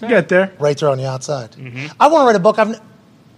Get 0.00 0.28
there. 0.28 0.52
Right 0.58 0.76
there 0.76 0.90
on 0.90 0.98
the 0.98 1.08
outside. 1.08 1.52
Mm-hmm. 1.52 1.86
I 1.98 2.08
want 2.08 2.22
to 2.22 2.26
write 2.26 2.36
a 2.36 2.40
book. 2.40 2.58
I've. 2.58 2.74
N- 2.74 2.80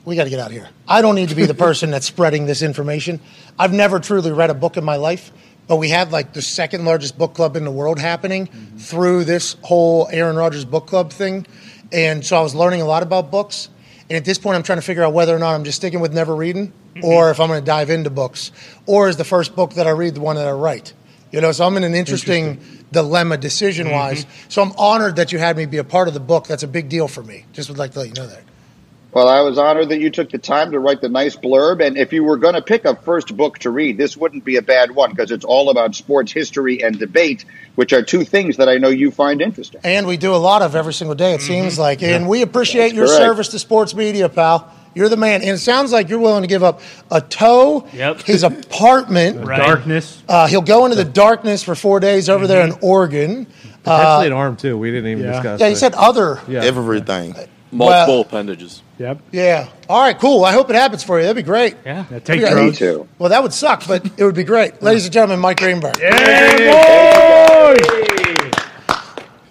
we 0.05 0.17
got 0.17 0.25
to 0.25 0.31
get 0.31 0.41
out 0.41 0.47
of 0.47 0.53
here. 0.53 0.69
I 0.89 1.03
don't 1.03 1.17
need 1.17 1.29
to 1.29 1.35
be 1.35 1.45
the 1.45 1.53
person 1.55 1.91
that's 1.91 2.07
spreading 2.07 2.47
this 2.47 2.63
information. 2.63 3.21
I've 3.59 3.75
never 3.75 4.01
truly 4.01 4.33
read 4.33 4.49
a 4.49 4.55
book 4.55 4.79
in 4.79 4.85
my 4.85 4.97
life, 4.97 5.31
but 5.69 5.77
we 5.77 5.91
had 5.91 6.11
like 6.11 6.33
the 6.33 6.43
second 6.43 6.85
largest 6.85 7.17
book 7.17 7.35
club 7.35 7.55
in 7.55 7.65
the 7.65 7.71
world 7.71 7.99
happening 7.99 8.47
through 8.79 9.25
this 9.25 9.57
whole 9.63 10.09
Aaron 10.11 10.35
Rodgers 10.35 10.65
book 10.65 10.87
club 10.87 11.13
thing. 11.13 11.47
And 11.93 12.25
so 12.25 12.37
I 12.37 12.41
was 12.41 12.55
learning 12.55 12.81
a 12.81 12.87
lot 12.87 13.03
about 13.03 13.31
books. 13.31 13.69
And 14.11 14.17
at 14.17 14.25
this 14.25 14.39
point, 14.39 14.57
I'm 14.57 14.63
trying 14.63 14.79
to 14.79 14.83
figure 14.83 15.05
out 15.05 15.13
whether 15.13 15.37
or 15.37 15.39
not 15.39 15.55
I'm 15.55 15.65
just 15.65 15.77
sticking 15.77 16.01
with 16.01 16.15
never 16.15 16.35
reading 16.35 16.69
mm-hmm. 16.69 17.05
or 17.05 17.31
if 17.31 17.39
I'm 17.39 17.49
going 17.49 17.61
to 17.61 17.67
dive 17.67 17.91
into 17.91 18.09
books. 18.09 18.51
Or 18.87 19.09
is 19.09 19.19
the 19.19 19.25
first 19.25 19.55
book 19.55 19.75
that 19.75 19.87
I 19.87 19.91
read 19.91 20.15
the 20.15 20.21
one 20.21 20.37
that 20.37 20.49
I 20.49 20.53
write? 20.53 20.95
You 21.31 21.43
know, 21.43 21.53
so 21.53 21.67
I'm 21.67 21.77
in 21.77 21.85
an 21.85 21.95
interesting, 21.95 22.59
dilemma 22.91 23.37
decision 23.37 23.91
wise. 23.91 24.25
Mm-hmm. 24.25 24.49
So 24.49 24.63
I'm 24.63 24.73
honored 24.79 25.17
that 25.17 25.31
you 25.31 25.39
had 25.39 25.59
me 25.59 25.67
be 25.67 25.77
a 25.77 25.85
part 25.85 26.09
of 26.09 26.15
the 26.15 26.21
book. 26.21 26.47
That's 26.47 26.63
a 26.63 26.69
big 26.69 26.89
deal 26.89 27.07
for 27.07 27.23
me. 27.23 27.45
Just 27.53 27.69
would 27.69 27.77
like 27.77 27.93
to 27.93 27.99
let 27.99 28.09
you 28.09 28.15
know 28.15 28.27
that. 28.27 28.43
Well, 29.11 29.27
I 29.27 29.41
was 29.41 29.57
honored 29.59 29.89
that 29.89 30.01
you 30.01 30.11
took 30.11 30.31
the 30.31 30.39
time 30.39 30.73
to 30.73 30.79
write 30.79 31.01
the 31.01 31.09
nice 31.09 31.35
blurb. 31.35 31.85
And 31.85 31.97
if 31.97 32.13
you 32.13 32.23
were 32.25 32.37
going 32.37 32.55
to 32.55 32.63
pick 32.63 32.85
a 32.85 32.95
first 32.95 33.35
book 33.37 33.59
to 33.61 33.71
read, 33.71 33.97
this 33.97 34.17
wouldn't 34.19 34.45
be 34.45 34.57
a 34.57 34.63
bad 34.63 34.91
one 34.91 35.11
because 35.11 35.31
it's 35.31 35.47
all 35.47 35.71
about 35.71 35.95
sports 35.95 36.31
history 36.31 36.83
and 36.83 36.99
debate, 36.99 37.47
which 37.75 37.95
are 37.95 38.03
two 38.03 38.25
things 38.25 38.59
that 38.59 38.69
I 38.69 38.77
know 38.77 38.89
you 38.89 39.11
find 39.11 39.41
interesting. 39.41 39.81
And 39.83 40.07
we 40.07 40.19
do 40.19 40.35
a 40.35 40.37
lot 40.37 40.61
of 40.61 40.77
every 40.77 40.93
single 40.93 41.15
day, 41.15 41.33
it 41.35 41.41
seems 41.41 41.79
like. 41.79 42.03
And 42.03 42.29
we 42.29 42.43
appreciate 42.43 42.89
That's 42.89 42.95
your 42.95 43.07
correct. 43.07 43.19
service 43.23 43.49
to 43.49 43.59
sports 43.59 43.95
media, 43.95 44.29
pal. 44.29 44.71
You're 44.95 45.09
the 45.09 45.17
man. 45.17 45.41
And 45.41 45.51
it 45.53 45.59
sounds 45.59 45.91
like 45.91 46.11
you're 46.11 46.19
willing 46.19 46.43
to 46.43 46.49
give 46.49 46.63
up 46.63 46.83
a 47.11 47.21
toe, 47.23 47.89
Yep. 47.95 48.23
his 48.23 48.43
apartment. 48.43 49.39
Right. 49.49 49.59
Darkness. 49.59 50.23
Uh, 50.29 50.47
he'll 50.49 50.61
go 50.61 50.85
into 50.85 50.97
the 50.97 51.05
darkness 51.05 51.63
for 51.63 51.75
four 51.75 51.99
days 52.01 52.29
over 52.29 52.47
there 52.47 52.63
in 52.67 52.75
Oregon. 52.83 53.47
Potentially 53.85 54.27
an 54.27 54.33
arm 54.35 54.57
too. 54.57 54.77
We 54.77 54.91
didn't 54.91 55.11
even 55.13 55.25
yeah. 55.25 55.33
discuss. 55.33 55.61
Uh, 55.61 55.65
Yeah, 55.65 55.71
he 55.71 55.77
said 55.77 55.95
other. 55.95 56.41
Yeah. 56.47 56.63
Everything. 56.65 57.35
Multiple 57.71 58.15
Well- 58.15 58.21
appendages. 58.23 58.83
Yep. 58.99 59.19
Yeah. 59.31 59.69
All 59.89 60.01
right, 60.01 60.19
cool. 60.19 60.45
I 60.45 60.53
hope 60.53 60.71
it 60.71 60.75
happens 60.77 61.05
for 61.05 61.19
you. 61.19 61.23
That'd 61.25 61.37
be 61.37 61.43
great. 61.47 61.77
Yeah. 61.85 62.05
Yeah, 62.11 62.19
take 62.19 62.41
Yeah, 62.41 62.51
your 62.51 62.65
Me 62.65 62.73
too. 62.73 63.07
Well, 63.19 63.29
that 63.31 63.43
would 63.43 63.53
suck, 63.53 63.87
but 63.87 64.05
it 64.17 64.25
would 64.25 64.35
be 64.35 64.43
great. 64.45 64.83
Ladies 64.83 65.05
and 65.05 65.13
gentlemen, 65.13 65.39
Mike 65.39 65.59
Greenberg. 65.59 65.97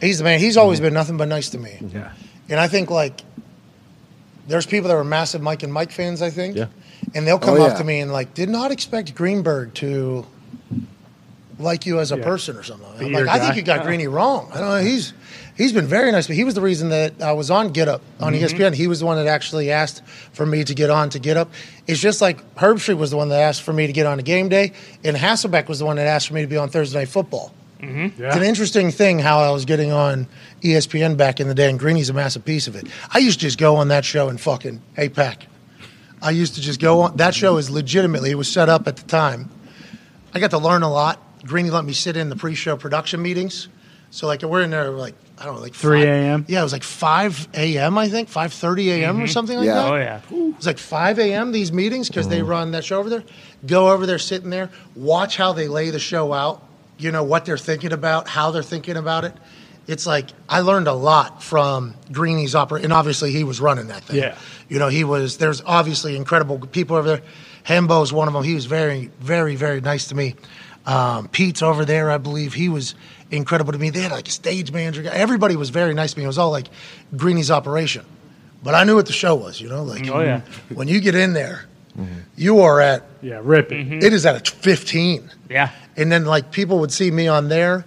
He's 0.02 0.18
the 0.20 0.24
man. 0.24 0.40
He's 0.40 0.58
always 0.58 0.80
been 0.80 0.94
nothing 0.94 1.18
but 1.18 1.28
nice 1.28 1.50
to 1.50 1.58
me. 1.58 1.78
Yeah. 1.94 2.12
And 2.50 2.60
I 2.60 2.68
think 2.68 2.90
like 2.92 3.22
there's 4.48 4.66
people 4.66 4.90
that 4.90 4.96
are 4.96 5.04
massive 5.04 5.42
Mike 5.42 5.64
and 5.64 5.74
Mike 5.74 5.92
fans, 5.92 6.22
I 6.22 6.30
think. 6.30 6.56
Yeah. 6.56 6.68
And 7.16 7.26
they'll 7.26 7.40
come 7.40 7.56
Oh, 7.56 7.64
up 7.64 7.72
yeah. 7.74 7.78
to 7.78 7.84
me 7.84 8.00
and 8.02 8.12
like, 8.12 8.34
did 8.34 8.50
not 8.50 8.72
expect 8.72 9.16
Greenberg 9.16 9.74
to 9.76 10.26
like 11.58 11.86
you 11.88 12.00
as 12.00 12.12
a 12.12 12.18
Yeah. 12.18 12.24
person 12.24 12.58
or 12.58 12.64
something. 12.64 12.88
I'm 12.88 13.12
like, 13.14 13.24
your 13.24 13.30
I 13.30 13.40
think 13.40 13.56
you 13.56 13.64
got 13.64 13.84
Greeny 13.84 14.08
wrong. 14.08 14.52
I 14.54 14.60
don't 14.60 14.70
know. 14.70 14.82
He's 14.84 15.14
he's 15.58 15.74
been 15.74 15.88
very 15.88 16.12
nice, 16.12 16.28
but 16.28 16.36
he 16.36 16.44
was 16.44 16.54
the 16.54 16.62
reason 16.62 16.90
that 16.90 17.22
I 17.22 17.34
was 17.34 17.52
on 17.52 17.70
Get 17.70 17.88
Up 17.88 18.02
on 18.20 18.34
Mm-hmm. 18.34 18.46
ESPN. 18.46 18.74
He 18.74 18.88
was 18.88 19.00
the 19.00 19.06
one 19.06 19.18
that 19.18 19.28
actually 19.28 19.72
asked 19.72 20.04
for 20.34 20.46
me 20.46 20.64
to 20.64 20.74
get 20.74 20.90
on 20.90 21.10
to 21.12 21.20
Get 21.20 21.36
Up. 21.38 21.52
It's 21.88 22.00
just 22.00 22.22
like 22.22 22.56
Herbstreit 22.56 22.98
was 22.98 23.12
the 23.12 23.18
one 23.18 23.30
that 23.30 23.42
asked 23.42 23.64
for 23.64 23.74
me 23.74 23.88
to 23.88 23.94
get 23.94 24.06
on 24.06 24.20
a 24.20 24.24
game 24.24 24.50
day, 24.50 24.74
and 25.04 25.18
Hasselbeck 25.18 25.68
was 25.68 25.80
the 25.80 25.86
one 25.86 25.96
that 25.98 26.08
asked 26.08 26.28
for 26.28 26.34
me 26.34 26.42
to 26.42 26.48
be 26.48 26.58
on 26.58 26.70
Thursday 26.70 27.00
Night 27.00 27.10
Football. 27.10 27.52
It's 27.80 28.36
an 28.36 28.44
interesting 28.44 28.90
thing 28.90 29.20
how 29.20 29.40
I 29.40 29.52
was 29.52 29.66
getting 29.66 29.92
on 29.92 30.28
ESPN 30.62 31.16
back 31.16 31.40
in 31.40 31.48
the 31.48 31.54
day, 31.54 31.70
and 31.70 31.78
Greeny's 31.78 32.10
a 32.10 32.14
massive 32.14 32.44
piece 32.44 32.68
of 32.68 32.76
it. 32.76 32.88
I 33.12 33.20
used 33.20 33.40
to 33.40 33.46
just 33.46 33.60
go 33.60 33.76
on 33.76 33.90
that 33.90 34.04
show 34.04 34.30
and 34.30 34.42
fucking, 34.42 34.82
hey, 34.96 35.10
Pack. 35.10 35.46
I 36.20 36.32
used 36.32 36.56
to 36.56 36.62
just 36.62 36.80
go 36.80 37.02
on. 37.02 37.18
That 37.18 37.36
show 37.36 37.58
is 37.58 37.70
legitimately, 37.70 38.32
it 38.32 38.36
was 38.36 38.52
set 38.52 38.68
up 38.70 38.88
at 38.88 38.98
the 38.98 39.08
time. 39.08 39.52
I 40.34 40.40
got 40.40 40.50
to 40.52 40.58
learn 40.58 40.82
a 40.82 40.92
lot. 40.92 41.22
Greeny 41.46 41.70
let 41.70 41.86
me 41.86 41.94
sit 41.94 42.18
in 42.18 42.30
the 42.30 42.36
pre 42.36 42.56
show 42.56 42.78
production 42.78 43.22
meetings. 43.22 43.68
So, 44.10 44.26
like, 44.26 44.42
we're 44.42 44.64
in 44.64 44.72
there, 44.72 44.90
like, 44.90 45.14
I 45.40 45.46
don't 45.46 45.56
know, 45.56 45.62
like 45.62 45.74
3 45.76 46.02
5 46.02 46.08
a.m.? 46.10 46.46
Yeah, 46.48 46.62
it 46.62 46.64
was 46.64 46.74
like 46.74 46.84
5 46.84 47.50
a.m., 47.54 47.98
I 47.98 48.10
think, 48.10 48.30
5.30 48.30 48.86
a.m. 48.88 49.22
or 49.22 49.28
something 49.28 49.56
like 49.58 49.68
Yeah. 49.68 49.74
that. 49.76 49.92
Oh 49.92 49.96
yeah. 49.96 50.22
It 50.32 50.56
was 50.58 50.66
like 50.66 50.80
5 50.80 51.20
a.m. 51.20 51.52
these 51.52 51.72
meetings 51.72 52.08
because 52.08 52.28
they 52.28 52.42
run 52.42 52.72
that 52.72 52.84
show 52.84 53.00
over 53.00 53.10
there. 53.10 53.24
Go 53.66 53.90
over 53.90 54.06
there, 54.06 54.18
sitting 54.20 54.50
there, 54.50 54.70
watch 54.96 55.38
how 55.38 55.54
they 55.54 55.68
lay 55.68 55.90
the 55.92 56.00
show 56.00 56.34
out. 56.34 56.64
You 56.98 57.12
know 57.12 57.24
what 57.24 57.46
they're 57.46 57.58
thinking 57.60 57.94
about, 57.94 58.28
how 58.28 58.50
they're 58.52 58.64
thinking 58.64 58.98
about 58.98 59.24
it. 59.26 59.34
It's 59.86 60.06
like 60.08 60.30
I 60.50 60.62
learned 60.62 60.88
a 60.88 60.94
lot 60.94 61.44
from 61.44 61.94
Greeny's 62.12 62.56
opera, 62.56 62.82
and 62.82 62.92
obviously 62.92 63.32
he 63.32 63.44
was 63.44 63.62
running 63.62 63.88
that 63.88 64.04
thing. 64.04 64.18
Yeah. 64.18 64.36
you 64.68 64.80
know 64.80 64.88
he 64.90 65.04
was. 65.04 65.38
There's 65.38 65.62
obviously 65.66 66.16
incredible 66.16 66.58
people 66.60 66.96
over 66.98 67.08
there. 67.08 67.22
Hembo's 67.64 68.12
one 68.12 68.28
of 68.28 68.34
them. 68.34 68.44
He 68.44 68.56
was 68.56 68.66
very, 68.66 69.12
very, 69.20 69.56
very 69.56 69.80
nice 69.82 70.08
to 70.08 70.16
me. 70.16 70.36
Um, 70.86 71.28
Pete's 71.28 71.62
over 71.62 71.86
there, 71.86 72.10
I 72.10 72.18
believe. 72.18 72.54
He 72.54 72.70
was 72.70 72.96
incredible 73.32 73.74
to 73.74 73.80
me. 73.80 73.90
They 73.90 74.02
had 74.02 74.12
like 74.12 74.28
a 74.28 74.32
stage 74.32 74.72
manager. 74.72 75.04
guy. 75.04 75.12
Everybody 75.12 75.56
was 75.56 75.70
very 75.70 75.94
nice 75.94 76.14
to 76.14 76.20
me. 76.20 76.24
It 76.24 76.28
was 76.28 76.38
all 76.38 76.52
like 76.52 76.68
Greeny's 77.16 77.52
operation. 77.52 78.06
But 78.64 78.74
I 78.74 78.84
knew 78.84 78.96
what 78.96 79.06
the 79.06 79.14
show 79.14 79.36
was, 79.36 79.62
you 79.62 79.70
know? 79.70 79.84
Like 79.84 80.10
Oh, 80.10 80.22
yeah. 80.22 80.42
when 80.74 80.88
you 80.88 81.00
get 81.00 81.16
in 81.16 81.34
there, 81.34 81.66
mm-hmm. 81.98 82.22
you 82.36 82.60
are 82.62 82.82
at 82.82 83.04
Yeah, 83.22 83.40
rip 83.44 83.72
it. 83.72 83.86
Mm-hmm. 83.88 84.00
it 84.06 84.14
is 84.14 84.26
at 84.26 84.36
a 84.50 84.52
15. 84.52 85.30
Yeah. 85.50 85.72
And 85.96 86.12
then 86.12 86.26
like 86.26 86.52
people 86.52 86.80
would 86.80 86.92
see 86.92 87.12
me 87.12 87.28
on 87.28 87.50
there 87.50 87.86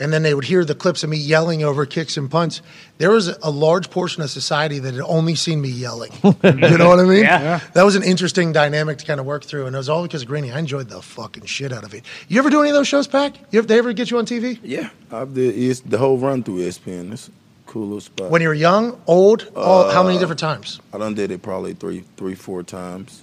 and 0.00 0.12
then 0.12 0.22
they 0.22 0.34
would 0.34 0.44
hear 0.44 0.64
the 0.64 0.74
clips 0.74 1.02
of 1.02 1.10
me 1.10 1.16
yelling 1.16 1.64
over 1.64 1.86
kicks 1.86 2.16
and 2.16 2.30
punts. 2.30 2.62
There 2.98 3.10
was 3.10 3.28
a 3.28 3.50
large 3.50 3.90
portion 3.90 4.22
of 4.22 4.30
society 4.30 4.78
that 4.78 4.94
had 4.94 5.02
only 5.02 5.34
seen 5.34 5.60
me 5.60 5.68
yelling. 5.68 6.12
you 6.22 6.78
know 6.78 6.88
what 6.88 7.00
I 7.00 7.04
mean? 7.04 7.22
Yeah. 7.22 7.40
Yeah. 7.40 7.60
That 7.74 7.84
was 7.84 7.96
an 7.96 8.02
interesting 8.02 8.52
dynamic 8.52 8.98
to 8.98 9.06
kind 9.06 9.20
of 9.20 9.26
work 9.26 9.44
through. 9.44 9.66
And 9.66 9.74
it 9.74 9.78
was 9.78 9.88
all 9.88 10.02
because 10.02 10.22
of 10.22 10.28
Greeny. 10.28 10.52
I 10.52 10.58
enjoyed 10.58 10.88
the 10.88 11.02
fucking 11.02 11.44
shit 11.46 11.72
out 11.72 11.84
of 11.84 11.94
it. 11.94 12.04
You 12.28 12.38
ever 12.38 12.50
do 12.50 12.60
any 12.60 12.70
of 12.70 12.74
those 12.74 12.88
shows, 12.88 13.06
Pack? 13.06 13.34
You 13.50 13.58
ever, 13.58 13.66
they 13.66 13.78
ever 13.78 13.92
get 13.92 14.10
you 14.10 14.18
on 14.18 14.26
TV? 14.26 14.58
Yeah, 14.62 14.90
I 15.10 15.24
did 15.24 15.76
the 15.78 15.98
whole 15.98 16.18
run 16.18 16.42
through 16.42 16.58
ESPN. 16.58 17.12
It's 17.12 17.28
a 17.28 17.32
cool 17.66 17.84
little 17.86 18.00
spot. 18.00 18.30
When 18.30 18.42
you 18.42 18.48
were 18.48 18.54
young, 18.54 19.00
old, 19.06 19.50
all, 19.56 19.90
how 19.90 20.02
many 20.02 20.18
different 20.18 20.40
times? 20.40 20.80
I 20.92 20.98
done 20.98 21.14
did 21.14 21.30
it 21.30 21.42
probably 21.42 21.74
three, 21.74 22.04
three, 22.16 22.34
four 22.34 22.62
times. 22.62 23.22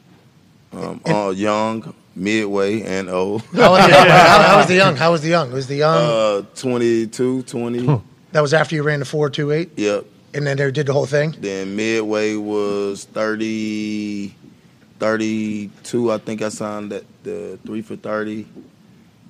Um, 0.71 1.01
uh, 1.05 1.29
young, 1.29 1.93
midway, 2.15 2.81
and 2.81 3.09
old. 3.09 3.41
How 3.53 3.71
was, 3.71 3.85
the, 3.87 3.93
how, 3.93 4.41
how 4.41 4.57
was 4.57 4.67
the 4.67 4.75
young? 4.75 4.95
How 4.95 5.11
was 5.11 5.21
the 5.21 5.29
young? 5.29 5.51
Was 5.51 5.67
the 5.67 5.75
young, 5.75 5.97
Uh, 5.97 6.41
22, 6.55 7.43
20. 7.43 8.01
that 8.31 8.41
was 8.41 8.53
after 8.53 8.75
you 8.75 8.83
ran 8.83 8.99
the 8.99 9.05
428 9.05 9.71
Yep. 9.77 10.05
and 10.33 10.47
then 10.47 10.57
they 10.57 10.71
did 10.71 10.85
the 10.87 10.93
whole 10.93 11.05
thing? 11.05 11.35
Then 11.39 11.75
midway 11.75 12.35
was 12.35 13.03
30, 13.05 14.33
32. 14.99 16.11
I 16.11 16.17
think 16.17 16.41
I 16.41 16.49
signed 16.49 16.93
at 16.93 17.03
the 17.23 17.59
three 17.65 17.81
for 17.81 17.95
30. 17.95 18.45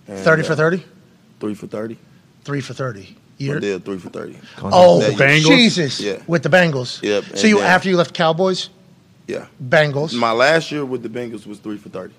And, 0.07 0.19
30 0.19 0.43
for 0.43 0.53
uh, 0.53 0.55
30? 0.55 0.83
Three 1.39 1.53
for 1.55 1.67
30. 1.67 1.97
Three 2.43 2.61
for 2.61 2.73
30. 2.73 3.01
I 3.01 3.43
Year? 3.43 3.59
did 3.59 3.83
three 3.83 3.97
for 3.97 4.09
30. 4.09 4.38
Oh, 4.61 4.99
That. 5.01 5.13
Bengals? 5.13 5.45
Jesus. 5.47 5.99
Yeah. 5.99 6.21
With 6.27 6.43
the 6.43 6.49
Bengals. 6.49 7.01
Yep, 7.03 7.38
So 7.38 7.47
you 7.47 7.57
then- 7.57 7.65
after 7.65 7.89
you 7.89 7.97
left 7.97 8.13
Cowboys, 8.13 8.69
Yeah. 9.27 9.47
Bengals. 9.61 10.13
My 10.13 10.31
last 10.31 10.71
year 10.71 10.86
with 10.86 11.01
the 11.03 11.09
Bengals 11.09 11.45
was 11.47 11.57
three 11.59 11.77
for 11.77 11.89
30. 11.89 12.13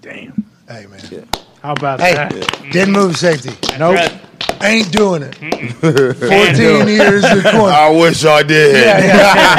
Damn. 0.00 0.44
hey 0.68 0.86
man. 0.86 1.00
Yeah. 1.10 1.20
How 1.62 1.72
about 1.72 2.00
Hey, 2.00 2.14
that? 2.14 2.30
didn't 2.70 2.92
move 2.92 3.16
safety. 3.16 3.50
Nope. 3.78 3.96
Right. 3.96 4.20
Ain't 4.62 4.92
doing 4.92 5.22
it. 5.22 5.34
14 5.74 6.88
years 6.88 7.24
in 7.24 7.42
corner. 7.42 7.72
I 7.72 7.90
wish 7.90 8.24
I 8.24 8.42
did. 8.42 8.74
Yeah, 8.76 8.98
yeah, 8.98 9.06
yeah, 9.06 9.54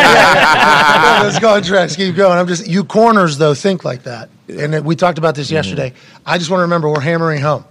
yeah. 1.17 1.23
Those 1.23 1.39
contracts 1.39 1.95
keep 1.95 2.15
going. 2.15 2.37
I'm 2.37 2.47
just 2.47 2.67
you 2.67 2.83
corners 2.83 3.37
though 3.37 3.53
think 3.53 3.83
like 3.83 4.03
that, 4.03 4.29
and 4.47 4.75
it- 4.75 4.83
we 4.83 4.95
talked 4.95 5.17
about 5.17 5.35
this 5.35 5.47
mm-hmm. 5.47 5.55
yesterday. 5.55 5.93
I 6.25 6.37
just 6.37 6.49
want 6.49 6.59
to 6.59 6.63
remember 6.63 6.89
we're 6.89 6.99
hammering 7.01 7.41
home. 7.41 7.65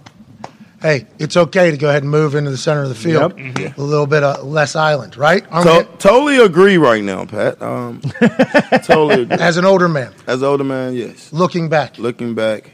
Hey, 0.81 1.07
it's 1.19 1.35
okay 1.35 1.71
to 1.71 1.77
go 1.77 1.89
ahead 1.89 2.03
and 2.03 2.11
move 2.11 2.35
into 2.35 2.51
the 2.51 2.57
center 2.57 2.83
of 2.83 2.89
the 2.89 2.95
field, 2.95 3.37
Yep. 3.37 3.77
a 3.77 3.81
little 3.81 4.07
bit 4.07 4.23
of 4.23 4.45
less 4.45 4.75
island, 4.77 5.17
right? 5.17 5.43
Aren't 5.51 5.67
To- 5.67 5.97
totally 5.97 6.37
agree 6.37 6.77
right 6.77 7.03
now, 7.03 7.25
Pat. 7.25 7.61
Um, 7.61 7.99
totally 8.83 9.23
agree. 9.23 9.37
as 9.39 9.57
an 9.57 9.65
older 9.65 9.89
man, 9.89 10.13
As 10.25 10.41
an 10.41 10.47
older 10.47 10.63
man, 10.63 10.93
yes. 10.95 11.33
looking 11.33 11.67
back, 11.67 11.97
Looking 11.97 12.33
back, 12.33 12.71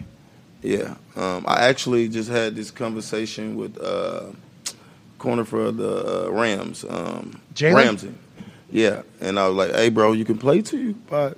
yeah. 0.61 0.95
Um, 1.15 1.45
I 1.47 1.67
actually 1.67 2.07
just 2.09 2.29
had 2.29 2.55
this 2.55 2.69
conversation 2.69 3.55
with 3.55 3.75
uh, 3.81 4.25
corner 5.17 5.43
for 5.45 5.71
the 5.71 6.27
uh, 6.27 6.31
Rams, 6.31 6.85
um, 6.87 7.41
Jalen? 7.55 7.75
Ramsey. 7.75 8.13
Yeah, 8.69 9.03
and 9.21 9.39
I 9.39 9.47
was 9.47 9.55
like, 9.55 9.73
"Hey, 9.73 9.89
bro, 9.89 10.11
you 10.11 10.25
can 10.25 10.37
play 10.37 10.61
to 10.63 10.77
you, 10.77 10.95
but 11.09 11.37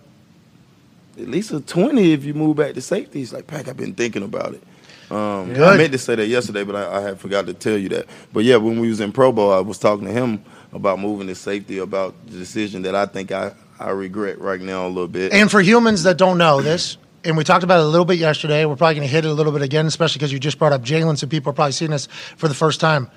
at 1.20 1.28
least 1.28 1.52
a 1.52 1.60
twenty 1.60 2.14
if 2.14 2.24
you 2.24 2.34
move 2.34 2.58
back 2.58 2.74
to 2.74 2.82
safety." 2.82 3.20
He's 3.20 3.32
like, 3.34 3.46
"Pack, 3.48 3.68
I've 3.68 3.78
been 3.78 3.94
thinking 3.94 4.24
about 4.24 4.54
it." 4.56 4.64
Um, 5.10 5.52
I 5.52 5.54
Good. 5.54 5.78
meant 5.78 5.92
to 5.94 5.98
say 5.98 6.16
that 6.16 6.28
yesterday, 6.28 6.64
but 6.64 6.76
I, 6.76 6.98
I 6.98 7.02
had 7.02 7.20
forgot 7.20 7.46
to 7.48 7.54
tell 7.54 7.78
you 7.78 7.90
that. 7.90 8.08
But 8.34 8.44
yeah, 8.44 8.58
when 8.58 8.80
we 8.80 8.90
was 8.90 9.00
in 9.00 9.12
Pro 9.12 9.32
Bowl, 9.32 9.52
I 9.52 9.60
was 9.60 9.78
talking 9.78 10.06
to 10.06 10.12
him 10.12 10.44
about 10.74 11.00
moving 11.00 11.28
to 11.28 11.36
safety, 11.36 11.78
about 11.78 12.14
the 12.26 12.38
decision 12.38 12.82
that 12.84 12.96
I 12.96 13.06
think 13.06 13.32
I, 13.32 13.54
I 13.80 13.92
regret 13.92 14.40
right 14.40 14.60
now 14.60 14.86
a 14.86 14.90
little 14.90 15.08
bit. 15.08 15.32
And 15.34 15.50
for 15.50 15.62
humans 15.62 16.04
that 16.04 16.18
don't 16.18 16.38
know 16.38 16.62
this, 16.62 16.98
and 17.24 17.38
we 17.38 17.44
talked 17.44 17.64
about 17.64 17.80
it 17.80 17.86
a 17.86 17.90
little 17.90 18.06
bit 18.06 18.20
yesterday, 18.20 18.66
we're 18.66 18.76
probably 18.76 18.96
going 18.96 19.08
to 19.08 19.12
hit 19.12 19.26
it 19.26 19.30
a 19.30 19.34
little 19.34 19.52
bit 19.54 19.62
again, 19.62 19.86
especially 19.86 20.20
because 20.20 20.34
you 20.34 20.40
just 20.40 20.60
brought 20.60 20.74
up 20.74 20.82
Jalen, 20.82 21.18
so 21.18 21.28
people 21.28 21.52
are 21.52 21.54
probably 21.54 21.72
seeing 21.72 21.92
this 21.92 22.08
for 22.36 22.48
the 22.48 22.54
first 22.54 22.80
time. 22.80 23.10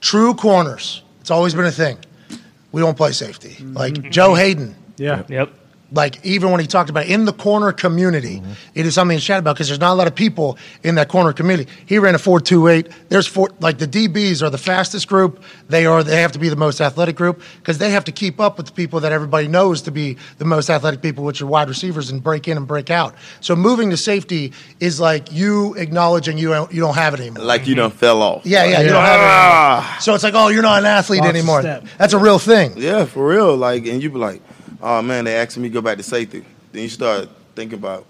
True 0.00 0.34
corners, 0.34 1.02
it's 1.20 1.30
always 1.30 1.54
been 1.54 1.64
a 1.64 1.70
thing. 1.72 1.98
We 2.72 2.80
don't 2.80 2.96
play 2.96 3.12
safety. 3.12 3.62
Like 3.64 4.10
Joe 4.10 4.34
Haden, 4.34 4.74
Yeah. 4.96 5.24
Yep. 5.28 5.52
Like 5.92 6.24
even 6.24 6.50
when 6.50 6.60
he 6.60 6.66
talked 6.66 6.90
about 6.90 7.06
in 7.06 7.24
the 7.24 7.32
corner 7.32 7.72
community, 7.72 8.40
mm-hmm. 8.40 8.52
it 8.74 8.86
is 8.86 8.94
something 8.94 9.18
to 9.18 9.24
chat 9.24 9.38
about 9.38 9.54
because 9.54 9.68
there's 9.68 9.80
not 9.80 9.92
a 9.92 9.94
lot 9.94 10.06
of 10.06 10.14
people 10.14 10.58
in 10.82 10.94
that 10.96 11.08
corner 11.08 11.32
community. 11.32 11.70
He 11.86 11.98
ran 11.98 12.14
a 12.14 12.18
four 12.18 12.40
two 12.40 12.68
eight. 12.68 12.88
There's 13.08 13.26
four 13.26 13.50
like 13.60 13.78
the 13.78 13.86
DBs 13.86 14.42
are 14.42 14.50
the 14.50 14.58
fastest 14.58 15.08
group. 15.08 15.42
They 15.68 15.86
are 15.86 16.02
they 16.02 16.20
have 16.20 16.32
to 16.32 16.38
be 16.38 16.48
the 16.48 16.56
most 16.56 16.80
athletic 16.80 17.16
group 17.16 17.42
because 17.58 17.78
they 17.78 17.90
have 17.90 18.04
to 18.04 18.12
keep 18.12 18.40
up 18.40 18.56
with 18.56 18.66
the 18.66 18.72
people 18.72 19.00
that 19.00 19.12
everybody 19.12 19.48
knows 19.48 19.82
to 19.82 19.90
be 19.90 20.16
the 20.38 20.44
most 20.44 20.70
athletic 20.70 21.02
people, 21.02 21.24
which 21.24 21.42
are 21.42 21.46
wide 21.46 21.68
receivers 21.68 22.10
and 22.10 22.22
break 22.22 22.48
in 22.48 22.56
and 22.56 22.66
break 22.66 22.90
out. 22.90 23.14
So 23.40 23.54
moving 23.54 23.90
to 23.90 23.96
safety 23.96 24.52
is 24.80 25.00
like 25.00 25.30
you 25.32 25.74
acknowledging 25.74 26.38
you 26.38 26.48
don't, 26.48 26.72
you 26.72 26.80
don't 26.80 26.94
have 26.94 27.14
it 27.14 27.20
anymore. 27.20 27.44
Like 27.44 27.66
you 27.66 27.74
done 27.74 27.90
fell 27.90 28.22
off. 28.22 28.46
yeah, 28.46 28.64
yeah, 28.64 28.80
you 28.80 28.88
don't 28.88 29.04
have 29.04 29.20
it 29.20 29.24
anymore. 29.24 29.30
Ah. 29.30 29.98
So 30.00 30.14
it's 30.14 30.24
like, 30.24 30.34
oh, 30.34 30.48
you're 30.48 30.62
not 30.62 30.80
an 30.80 30.86
athlete 30.86 31.20
Lost 31.20 31.30
anymore. 31.30 31.62
That's 31.62 32.12
a 32.12 32.18
real 32.18 32.38
thing. 32.38 32.74
Yeah, 32.76 33.04
for 33.04 33.26
real. 33.26 33.56
Like, 33.56 33.86
and 33.86 34.02
you 34.02 34.10
be 34.10 34.18
like, 34.18 34.42
oh 34.82 35.00
man, 35.00 35.24
they 35.24 35.36
asking 35.36 35.62
me 35.62 35.68
to 35.68 35.72
go 35.72 35.80
back 35.80 35.96
to 35.96 36.02
safety. 36.02 36.44
Then 36.72 36.82
you 36.82 36.88
start 36.88 37.28
thinking 37.54 37.78
about 37.78 38.06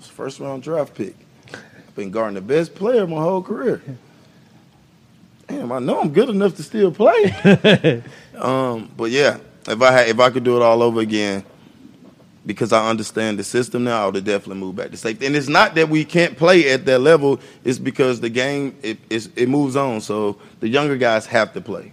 first 0.00 0.40
round 0.40 0.62
draft 0.62 0.94
pick. 0.94 1.14
I've 1.52 1.94
been 1.94 2.10
guarding 2.10 2.34
the 2.34 2.40
best 2.40 2.74
player 2.74 3.06
my 3.06 3.20
whole 3.20 3.42
career. 3.42 3.82
Damn, 5.48 5.72
I 5.72 5.78
know 5.78 6.00
I'm 6.00 6.12
good 6.12 6.28
enough 6.28 6.56
to 6.56 6.62
still 6.62 6.92
play. 6.92 8.02
um, 8.38 8.90
but 8.96 9.10
yeah, 9.10 9.38
if 9.66 9.80
I 9.80 9.92
had, 9.92 10.08
if 10.08 10.20
I 10.20 10.30
could 10.30 10.44
do 10.44 10.56
it 10.56 10.62
all 10.62 10.82
over 10.82 11.00
again, 11.00 11.44
because 12.44 12.72
I 12.72 12.88
understand 12.88 13.38
the 13.38 13.44
system 13.44 13.84
now, 13.84 14.04
I 14.04 14.10
would 14.10 14.24
definitely 14.24 14.60
move 14.60 14.76
back 14.76 14.90
to 14.90 14.96
safety. 14.96 15.26
And 15.26 15.36
it's 15.36 15.48
not 15.48 15.74
that 15.76 15.88
we 15.88 16.04
can't 16.04 16.36
play 16.36 16.70
at 16.72 16.84
that 16.86 17.00
level; 17.00 17.40
it's 17.64 17.78
because 17.78 18.20
the 18.20 18.30
game 18.30 18.76
it 18.82 18.98
it 19.10 19.48
moves 19.48 19.76
on. 19.76 20.00
So 20.00 20.38
the 20.60 20.68
younger 20.68 20.96
guys 20.96 21.26
have 21.26 21.52
to 21.54 21.60
play 21.60 21.92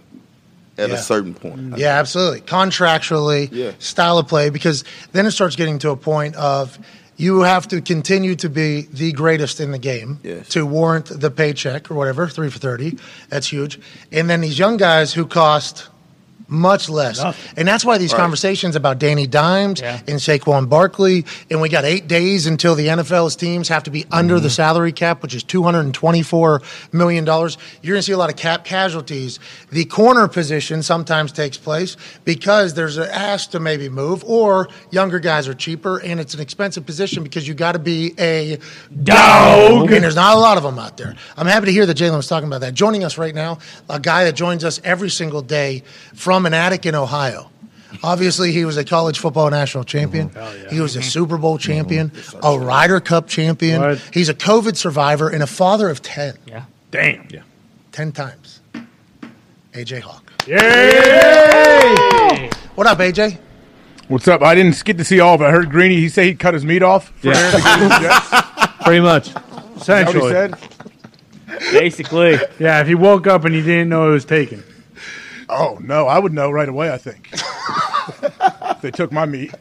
at 0.80 0.88
Yeah. 0.90 0.94
a 0.96 0.98
certain 0.98 1.34
point. 1.34 1.70
Mm, 1.72 1.78
yeah, 1.78 1.98
absolutely. 1.98 2.40
Contractually, 2.40 3.48
Yeah. 3.52 3.72
style 3.78 4.18
of 4.18 4.26
play, 4.28 4.50
because 4.50 4.82
then 5.12 5.26
it 5.26 5.32
starts 5.32 5.56
getting 5.56 5.78
to 5.80 5.90
a 5.90 5.96
point 5.96 6.34
of 6.36 6.78
you 7.16 7.40
have 7.40 7.68
to 7.68 7.82
continue 7.82 8.34
to 8.34 8.48
be 8.48 8.88
the 8.92 9.12
greatest 9.12 9.60
in 9.60 9.72
the 9.72 9.78
game 9.78 10.18
Yes. 10.22 10.48
to 10.48 10.64
warrant 10.64 11.20
the 11.20 11.30
paycheck 11.30 11.90
or 11.90 11.94
whatever, 11.94 12.26
three 12.26 12.48
for 12.48 12.58
30. 12.58 12.96
That's 13.28 13.48
huge. 13.52 13.78
And 14.10 14.30
then 14.30 14.40
these 14.40 14.58
young 14.58 14.78
guys 14.78 15.12
who 15.12 15.26
cost 15.26 15.88
much 16.50 16.90
less. 16.90 17.22
And 17.56 17.66
that's 17.66 17.84
why 17.84 17.96
these 17.96 18.12
Right. 18.12 18.20
conversations 18.20 18.76
about 18.76 18.98
Danny 18.98 19.26
Dimes 19.26 19.80
Yeah. 19.80 20.00
and 20.06 20.18
Saquon 20.18 20.68
Barkley, 20.68 21.24
and 21.50 21.60
we 21.60 21.68
got 21.68 21.84
eight 21.84 22.08
days 22.08 22.46
until 22.46 22.74
the 22.74 22.88
NFL's 22.90 23.36
teams 23.36 23.68
have 23.68 23.84
to 23.84 23.90
be 23.90 24.04
under 24.10 24.40
the 24.40 24.48
mm-hmm. 24.48 24.54
salary 24.54 24.92
cap, 24.92 25.22
which 25.22 25.34
is 25.34 25.44
$224 25.44 26.60
million. 26.92 27.24
You're 27.24 27.94
going 27.94 27.98
to 27.98 28.02
see 28.02 28.12
a 28.12 28.18
lot 28.18 28.30
of 28.30 28.36
cap 28.36 28.64
casualties. 28.64 29.38
The 29.70 29.84
corner 29.84 30.28
position 30.28 30.82
sometimes 30.82 31.32
takes 31.32 31.56
place 31.56 31.96
because 32.24 32.74
there's 32.74 32.96
an 32.96 33.08
ask 33.10 33.50
to 33.52 33.60
maybe 33.60 33.88
move, 33.88 34.24
or 34.26 34.68
younger 34.90 35.20
guys 35.20 35.46
are 35.48 35.54
cheaper, 35.54 35.98
and 35.98 36.18
it's 36.20 36.34
an 36.34 36.40
expensive 36.40 36.84
position 36.84 37.22
because 37.22 37.46
you 37.46 37.54
got 37.54 37.72
to 37.72 37.78
be 37.78 38.14
a 38.18 38.58
dog. 39.02 39.90
And 39.92 40.02
there's 40.02 40.16
not 40.16 40.36
a 40.36 40.40
lot 40.40 40.56
of 40.56 40.62
them 40.62 40.78
out 40.78 40.96
there. 40.96 41.14
I'm 41.36 41.46
happy 41.46 41.66
to 41.66 41.72
hear 41.72 41.86
that 41.86 41.96
Jalen 41.96 42.16
was 42.16 42.26
talking 42.28 42.48
about 42.48 42.60
that. 42.62 42.74
Joining 42.74 43.04
us 43.04 43.18
right 43.18 43.34
now, 43.34 43.58
a 43.88 44.00
guy 44.00 44.24
that 44.24 44.34
joins 44.34 44.64
us 44.64 44.80
every 44.84 45.10
single 45.10 45.42
day 45.42 45.82
from 46.14 46.39
an 46.46 46.54
attic 46.54 46.86
in 46.86 46.94
Ohio. 46.94 47.50
Obviously, 48.02 48.52
he 48.52 48.64
was 48.64 48.76
a 48.76 48.84
college 48.84 49.18
football 49.18 49.50
national 49.50 49.84
champion. 49.84 50.30
Mm-hmm. 50.30 50.74
He 50.74 50.80
was 50.80 50.96
a 50.96 51.02
Super 51.02 51.36
Bowl 51.36 51.58
mm-hmm. 51.58 51.72
champion, 51.72 52.12
a 52.42 52.58
Ryder 52.58 53.00
Cup 53.00 53.26
champion. 53.26 53.80
What? 53.80 53.98
He's 54.12 54.28
a 54.28 54.34
COVID 54.34 54.76
survivor 54.76 55.28
and 55.28 55.42
a 55.42 55.46
father 55.46 55.88
of 55.90 56.00
10. 56.02 56.36
Yeah. 56.46 56.64
Damn. 56.90 57.26
Yeah. 57.30 57.42
10 57.92 58.12
times. 58.12 58.60
AJ 59.72 60.00
Hawk. 60.00 60.32
Yay! 60.46 60.60
What 62.74 62.86
up, 62.86 62.98
AJ? 62.98 63.38
What's 64.08 64.26
up? 64.26 64.42
I 64.42 64.54
didn't 64.54 64.82
get 64.84 64.98
to 64.98 65.04
see 65.04 65.20
all 65.20 65.34
of 65.34 65.40
it. 65.42 65.44
I 65.44 65.50
heard 65.50 65.70
Greeny. 65.70 65.96
He 65.96 66.08
said 66.08 66.24
he'd 66.24 66.38
cut 66.40 66.54
his 66.54 66.64
meat 66.64 66.82
off. 66.82 67.10
For 67.20 67.28
Yeah. 67.28 67.36
Aaron 67.36 67.52
to 67.52 67.58
get 67.60 67.78
his 67.80 67.90
Jets. 68.00 68.28
Pretty 68.84 69.00
much. 69.00 69.28
Is 69.28 69.34
that 69.34 70.06
what 70.06 70.14
he 70.14 70.20
Essentially. 70.20 70.30
said? 70.30 70.54
Basically. 71.72 72.38
Yeah, 72.58 72.80
if 72.80 72.86
he 72.86 72.94
woke 72.94 73.26
up 73.26 73.44
and 73.44 73.54
he 73.54 73.62
didn't 73.62 73.88
know 73.88 74.08
it 74.08 74.12
was 74.12 74.24
taken. 74.24 74.64
Oh 75.52 75.78
no, 75.82 76.06
I 76.06 76.18
would 76.18 76.32
know 76.32 76.50
right 76.50 76.68
away. 76.68 76.92
I 76.92 76.98
think 76.98 77.28
if 77.32 78.80
they 78.80 78.90
took 78.92 79.10
my 79.12 79.26
meat. 79.26 79.52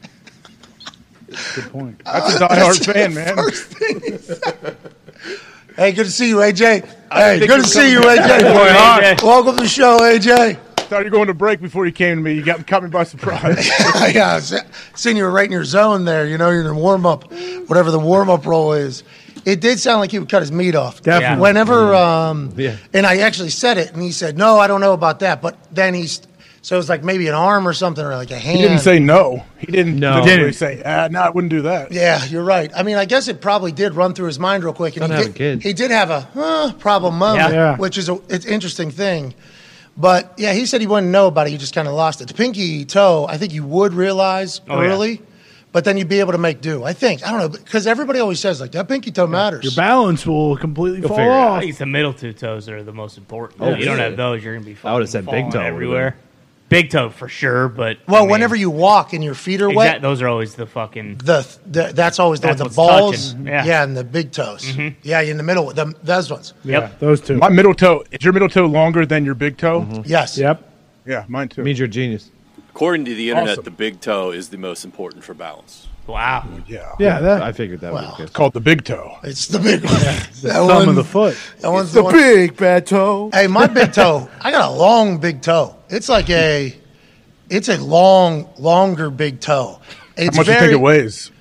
Good 1.56 1.72
point. 1.72 2.02
That's 2.06 2.36
a 2.36 2.40
diehard 2.40 2.86
fan, 2.86 3.14
man. 3.14 3.36
Hey, 5.76 5.92
good 5.94 6.06
to 6.06 6.12
see 6.12 6.28
you, 6.30 6.38
AJ. 6.38 6.88
Hey, 7.12 7.40
good 7.48 7.64
to 7.64 7.68
see 7.68 7.92
you, 7.92 8.02
AJ. 8.02 8.40
AJ. 8.40 9.24
Welcome 9.24 9.58
to 9.58 9.64
the 9.64 9.70
show, 9.70 10.00
AJ. 10.00 10.58
Thought 10.78 11.00
you 11.00 11.06
were 11.06 11.10
going 11.12 11.28
to 11.28 11.34
break 11.34 11.62
before 11.62 11.86
you 11.86 11.92
came 11.92 12.18
to 12.18 12.24
me. 12.24 12.34
You 12.34 12.44
got 12.44 12.66
caught 12.68 12.84
me 12.84 12.90
by 12.90 13.04
surprise. 13.04 13.68
yeah, 14.14 14.36
I 14.36 14.40
se- 14.40 14.66
seen 14.96 15.16
you 15.16 15.24
were 15.24 15.32
right 15.32 15.46
in 15.46 15.52
your 15.52 15.64
zone 15.64 16.04
there. 16.06 16.28
You 16.28 16.38
know, 16.38 16.50
you're 16.50 16.70
in 16.70 16.76
warm 16.76 17.06
up, 17.06 17.32
whatever 17.68 17.92
the 17.92 18.00
warm 18.00 18.30
up 18.30 18.46
role 18.46 18.74
is. 18.74 19.04
It 19.52 19.62
did 19.62 19.80
sound 19.80 20.00
like 20.02 20.12
he 20.12 20.20
would 20.20 20.30
cut 20.30 20.42
his 20.42 20.52
meat 20.52 20.76
off. 20.76 21.02
Definitely. 21.02 21.42
Whenever, 21.42 21.96
um, 21.96 22.54
Yeah. 22.56 22.76
and 22.94 23.06
I 23.06 23.18
actually 23.20 23.50
said 23.50 23.78
it, 23.78 23.94
and 23.94 24.02
he 24.02 24.12
said, 24.12 24.38
"No, 24.38 24.60
I 24.60 24.68
don't 24.68 24.82
know 24.82 24.94
about 24.94 25.20
that." 25.20 25.42
But 25.42 25.58
then 25.72 25.94
he's 25.94 26.22
so 26.62 26.76
it 26.76 26.80
was 26.80 26.90
like 26.90 27.04
maybe 27.06 27.28
an 27.30 27.36
arm 27.36 27.68
or 27.68 27.74
something, 27.74 28.04
or 28.04 28.16
like 28.16 28.32
a 28.32 28.38
hand. 28.38 28.58
he 28.58 28.62
didn't 28.64 28.80
say 28.80 29.00
no. 29.00 29.44
He 29.58 29.68
didn't. 29.72 29.98
No. 29.98 30.24
didn't 30.26 30.40
Didn't. 30.40 30.54
say. 30.56 30.82
Ah, 30.86 31.08
no, 31.10 31.22
I 31.22 31.30
wouldn't 31.30 31.52
do 31.52 31.62
that. 31.64 31.92
Yeah, 31.94 32.24
you're 32.26 32.44
right. 32.44 32.70
I 32.76 32.84
mean, 32.84 32.98
I 32.98 33.06
guess 33.06 33.28
it 33.30 33.40
probably 33.42 33.72
did 33.72 33.94
run 33.96 34.14
through 34.14 34.28
his 34.28 34.40
mind 34.40 34.64
real 34.66 34.74
quick, 34.74 34.98
and 34.98 35.12
he 35.14 35.30
did, 35.30 35.62
he 35.64 35.74
did 35.74 35.90
have 35.92 36.10
a 36.10 36.22
huh, 36.34 36.74
problem 36.80 37.18
moment, 37.18 37.54
Yeah. 37.54 37.56
Yeah. 37.72 37.78
which 37.78 37.98
is 37.98 38.10
a 38.10 38.20
it's 38.30 38.46
an 38.46 38.52
interesting 38.52 38.92
thing. 38.92 39.34
But 39.98 40.34
yeah, 40.38 40.54
he 40.54 40.66
said 40.66 40.80
he 40.82 40.88
wouldn't 40.88 41.12
know 41.12 41.28
about 41.28 41.48
it. 41.48 41.52
He 41.52 41.58
just 41.58 41.74
kind 41.76 41.88
of 41.88 41.94
lost 41.94 42.22
it. 42.22 42.28
The 42.28 42.34
pinky 42.34 42.86
toe, 42.86 43.26
I 43.30 43.38
think 43.38 43.54
you 43.54 43.64
would 43.66 43.94
realize 43.94 44.62
Oh, 44.70 44.82
yeah. 44.82 44.88
Early, 45.70 45.74
but 45.74 45.86
then 45.86 45.98
you'd 45.98 46.10
be 46.10 46.20
able 46.20 46.32
to 46.32 46.38
make 46.38 46.62
do. 46.62 46.84
I 46.84 46.94
think 46.94 47.26
I 47.26 47.32
don't 47.32 47.40
know 47.40 47.50
because 47.50 47.88
everybody 47.88 48.20
always 48.20 48.40
says 48.40 48.60
like 48.60 48.72
that 48.74 48.88
pinky 48.88 49.12
toe 49.12 49.28
matters. 49.28 49.64
Your 49.64 49.74
balance 49.74 50.26
will 50.26 50.58
completely 50.58 51.02
fall 51.02 51.18
figure 51.18 51.32
it 51.32 51.36
out. 51.36 51.40
I 51.40 51.48
off. 51.48 51.60
think 51.62 51.70
it's 51.70 51.80
the 51.80 51.86
middle 51.86 52.14
two 52.14 52.34
toes 52.34 52.70
are 52.70 52.84
the 52.84 52.94
most 52.94 53.18
important. 53.18 53.62
Oh, 53.62 53.74
you 53.74 53.86
don't 53.86 53.98
yeah. 53.98 54.06
have 54.06 54.18
those, 54.18 54.44
you're 54.44 54.56
gonna 54.56 54.66
be. 54.66 54.78
I 54.84 54.94
would've 54.94 55.10
said 55.10 55.26
big 55.26 55.32
falling 55.32 55.52
toe 55.52 55.60
would've 55.60 55.74
everywhere. 55.74 56.16
Big 56.70 56.92
toe 56.92 57.10
for 57.10 57.28
sure, 57.28 57.68
but 57.68 57.98
well, 58.08 58.18
I 58.18 58.22
mean, 58.22 58.30
whenever 58.30 58.56
you 58.56 58.70
walk 58.70 59.14
and 59.14 59.24
your 59.24 59.34
feet 59.34 59.60
are 59.60 59.72
wet, 59.72 59.88
exact, 59.88 60.02
those 60.04 60.22
are 60.22 60.28
always 60.28 60.54
the 60.54 60.68
fucking. 60.68 61.18
the, 61.18 61.58
the 61.66 61.92
that's 61.96 62.20
always 62.20 62.42
the, 62.42 62.48
That's 62.48 62.60
the 62.60 62.66
what's 62.66 62.76
balls, 62.76 63.32
touching. 63.34 63.48
Yeah. 63.48 63.84
and 63.84 63.98
the 63.98 64.04
big 64.04 64.32
toes. 64.32 64.64
Mm-hmm. 64.66 65.00
Yeah, 65.02 65.22
in 65.22 65.38
the 65.38 65.44
middle, 65.44 65.74
the, 65.74 65.96
those 66.04 66.30
ones. 66.30 66.54
Yep. 66.64 67.00
Those 67.00 67.22
two. 67.22 67.38
My 67.38 67.50
middle 67.50 67.74
toe. 67.74 68.04
Is 68.12 68.24
your 68.24 68.34
middle 68.34 68.50
toe 68.50 68.68
longer 68.68 69.08
than 69.08 69.26
your 69.26 69.34
big 69.34 69.58
toe? 69.58 69.82
Mm-hmm. 69.82 70.02
Yes. 70.06 70.38
Yep. 70.38 70.72
Yeah, 71.08 71.26
mine 71.28 71.50
too. 71.50 71.64
means 71.64 71.80
you're 71.80 71.88
a 71.88 71.90
genius. 71.90 72.30
According 72.80 73.04
to 73.04 73.14
the 73.14 73.30
internet, 73.30 73.52
Awesome. 73.56 73.66
the 73.66 73.72
big 73.72 74.00
toe 74.00 74.32
is 74.32 74.48
the 74.48 74.58
most 74.58 74.86
important 74.86 75.26
for 75.26 75.34
balance. 75.34 75.90
Wow. 76.08 76.48
yeah. 76.66 76.94
Yeah, 76.98 77.20
that 77.20 77.42
I 77.42 77.52
figured 77.52 77.82
that 77.82 77.92
Wow. 77.92 78.16
was. 78.18 78.30
Called 78.30 78.54
the 78.54 78.62
big 78.62 78.86
toe. 78.86 79.18
It's 79.22 79.48
the 79.48 79.60
big 79.60 79.84
one. 79.84 79.94
that 80.00 80.30
thumb 80.32 80.68
one, 80.68 80.88
of 80.88 80.96
the 80.96 81.04
foot. 81.04 81.38
that 81.60 81.70
one's 81.70 81.92
the 81.92 82.04
one. 82.04 82.14
big 82.14 82.56
bad 82.56 82.88
toe. 82.88 83.32
Hey, 83.34 83.48
my 83.48 83.68
big 83.68 83.92
toe. 83.92 84.30
I 84.40 84.52
got 84.52 84.72
a 84.72 84.74
long 84.74 85.18
big 85.18 85.42
toe. 85.42 85.76
It's 85.90 86.08
like 86.08 86.30
a, 86.30 86.74
it's 87.50 87.68
a 87.68 87.84
long, 87.84 88.48
longer 88.58 89.10
big 89.10 89.42
toe. 89.42 89.82
It's 90.16 90.38
How 90.38 90.40
much 90.40 90.46
do 90.46 90.54
you 90.54 90.60
think 90.60 90.72
it 90.72 90.80
weighs? 90.80 91.32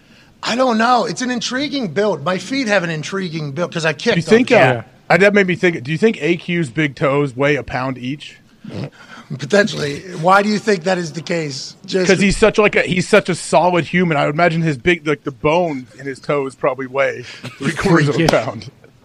I 0.42 0.56
don't 0.56 0.76
know. 0.76 1.04
It's 1.04 1.22
an 1.22 1.30
intriguing 1.30 1.94
build. 1.94 2.24
My 2.24 2.38
feet 2.38 2.66
have 2.66 2.82
an 2.82 2.90
intriguing 2.90 3.52
build 3.52 3.70
because 3.70 3.86
I 3.86 3.92
kicked. 3.92 4.14
Do 4.16 4.20
you 4.22 4.22
think? 4.22 4.48
them. 4.48 4.78
Uh, 4.78 4.82
I, 5.08 5.16
that 5.18 5.34
made 5.34 5.46
me 5.46 5.54
think. 5.54 5.84
Do 5.84 5.92
you 5.92 5.98
think 5.98 6.16
AQ's 6.16 6.70
big 6.70 6.96
toes 6.96 7.36
weigh 7.36 7.54
a 7.54 7.62
pound 7.62 7.96
each? 7.96 8.38
potentially? 9.38 10.00
Why 10.16 10.42
do 10.42 10.48
you 10.48 10.58
think 10.58 10.84
that 10.84 10.98
is 10.98 11.12
the 11.12 11.22
case? 11.22 11.76
Because 11.82 12.20
he's 12.20 12.36
such 12.36 12.58
like 12.58 12.76
a 12.76 12.82
he's 12.82 13.08
such 13.08 13.28
a 13.28 13.34
solid 13.34 13.84
human. 13.84 14.16
I 14.16 14.26
would 14.26 14.34
imagine 14.34 14.62
his 14.62 14.78
big 14.78 15.06
like 15.06 15.24
the 15.24 15.32
bones 15.32 15.94
in 15.96 16.06
his 16.06 16.20
toes 16.20 16.54
probably 16.54 16.86
weigh 16.86 17.22
three 17.58 17.74
quarters 17.74 18.08
of 18.08 18.18
a 18.18 18.26
pound. 18.26 18.70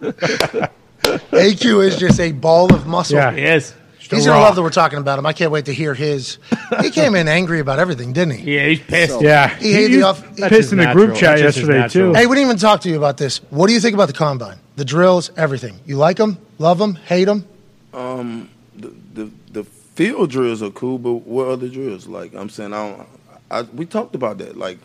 AQ 1.02 1.84
is 1.86 1.96
just 1.96 2.18
a 2.20 2.32
ball 2.32 2.72
of 2.74 2.86
muscle. 2.86 3.16
Yeah. 3.16 3.32
He 3.32 3.42
is. 3.42 3.74
He's 3.98 4.26
gonna 4.26 4.40
love 4.40 4.54
that 4.56 4.62
we're 4.62 4.70
talking 4.70 4.98
about 4.98 5.18
him. 5.18 5.26
I 5.26 5.32
can't 5.32 5.50
wait 5.50 5.64
to 5.66 5.74
hear 5.74 5.94
his. 5.94 6.38
He 6.82 6.90
came 6.90 7.14
in 7.14 7.26
angry 7.26 7.60
about 7.60 7.78
everything, 7.78 8.12
didn't 8.12 8.36
he? 8.36 8.54
Yeah, 8.54 8.66
he's 8.66 8.80
pissed. 8.80 9.20
Yeah. 9.22 9.48
He 9.56 9.72
hated 9.72 9.98
the 9.98 10.02
off. 10.02 10.36
That's 10.36 10.54
pissed 10.54 10.72
in 10.72 10.78
the 10.78 10.84
natural. 10.84 11.06
group 11.06 11.16
chat 11.16 11.38
That's 11.38 11.56
just 11.56 11.58
his 11.58 11.68
yesterday 11.68 12.12
too. 12.12 12.14
Hey, 12.14 12.26
we 12.26 12.36
didn't 12.36 12.48
even 12.48 12.58
talk 12.58 12.82
to 12.82 12.90
you 12.90 12.96
about 12.96 13.16
this. 13.16 13.38
What 13.50 13.66
do 13.68 13.72
you 13.72 13.80
think 13.80 13.94
about 13.94 14.06
the 14.06 14.14
combine? 14.14 14.58
The 14.76 14.84
drills, 14.84 15.30
everything. 15.36 15.80
You 15.86 15.96
like 15.96 16.18
them? 16.18 16.38
Love 16.58 16.78
them? 16.78 16.96
Hate 16.96 17.24
them? 17.24 17.46
Um, 17.94 18.50
field 19.94 20.30
drills 20.30 20.62
are 20.62 20.70
cool, 20.70 20.98
but 20.98 21.12
what 21.12 21.48
other 21.48 21.68
drills? 21.68 22.06
Like 22.06 22.34
I'm 22.34 22.48
saying, 22.48 22.72
I 22.72 22.90
don't. 22.90 23.08
I, 23.50 23.62
we 23.62 23.86
talked 23.86 24.14
about 24.14 24.38
that. 24.38 24.56
Like 24.56 24.78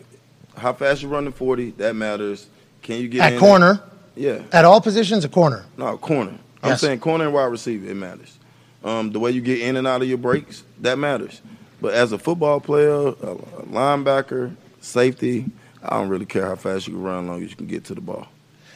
how 0.56 0.72
fast 0.72 1.02
you 1.02 1.08
run 1.08 1.24
the 1.24 1.32
forty, 1.32 1.70
that 1.72 1.94
matters. 1.96 2.46
Can 2.82 3.00
you 3.00 3.08
get 3.08 3.32
At 3.34 3.38
corner, 3.38 3.80
Yeah, 4.16 4.42
at 4.52 4.64
all 4.64 4.80
positions, 4.80 5.24
a 5.24 5.28
corner. 5.28 5.64
no 5.76 5.96
corner. 5.98 6.32
I'm 6.62 6.70
Yes. 6.70 6.80
saying 6.80 7.00
corner 7.00 7.24
and 7.26 7.34
wide 7.34 7.44
receiver, 7.44 7.90
it 7.90 7.94
matters. 7.94 8.36
Um, 8.82 9.12
the 9.12 9.20
way 9.20 9.30
you 9.30 9.40
get 9.42 9.60
in 9.60 9.76
and 9.76 9.86
out 9.86 10.00
of 10.02 10.08
your 10.08 10.18
breaks, 10.18 10.62
that 10.80 10.98
matters. 10.98 11.40
But 11.82 11.92
as 11.94 12.12
a 12.12 12.18
football 12.18 12.60
player, 12.60 12.90
a, 12.90 13.10
a 13.10 13.36
linebacker, 13.66 14.54
safety, 14.80 15.46
I 15.82 15.90
don't 15.98 16.08
really 16.08 16.26
care 16.26 16.46
how 16.46 16.56
fast 16.56 16.86
you 16.86 16.94
can 16.94 17.02
run, 17.02 17.24
as 17.24 17.28
long 17.30 17.42
as 17.42 17.50
you 17.50 17.56
can 17.56 17.66
get 17.66 17.84
to 17.84 17.94
the 17.94 18.00
ball. 18.00 18.26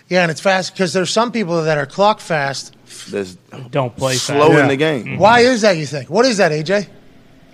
Yeah, 0.09 0.23
and 0.23 0.31
it's 0.31 0.41
fast 0.41 0.73
because 0.75 0.93
there's 0.93 1.11
some 1.11 1.33
people 1.33 1.63
that 1.65 1.79
are 1.79 1.87
clock 1.87 2.21
fast. 2.21 2.75
That's 3.11 3.35
Don't 3.71 3.95
play 3.97 4.15
slow 4.15 4.49
fast. 4.49 4.61
in 4.63 4.69
the 4.69 4.77
game. 4.77 5.19
Why 5.19 5.41
is 5.41 5.61
that? 5.63 5.77
You 5.77 5.87
think? 5.87 6.11
What 6.11 6.25
is 6.27 6.37
that, 6.39 6.53
AJ? 6.53 6.89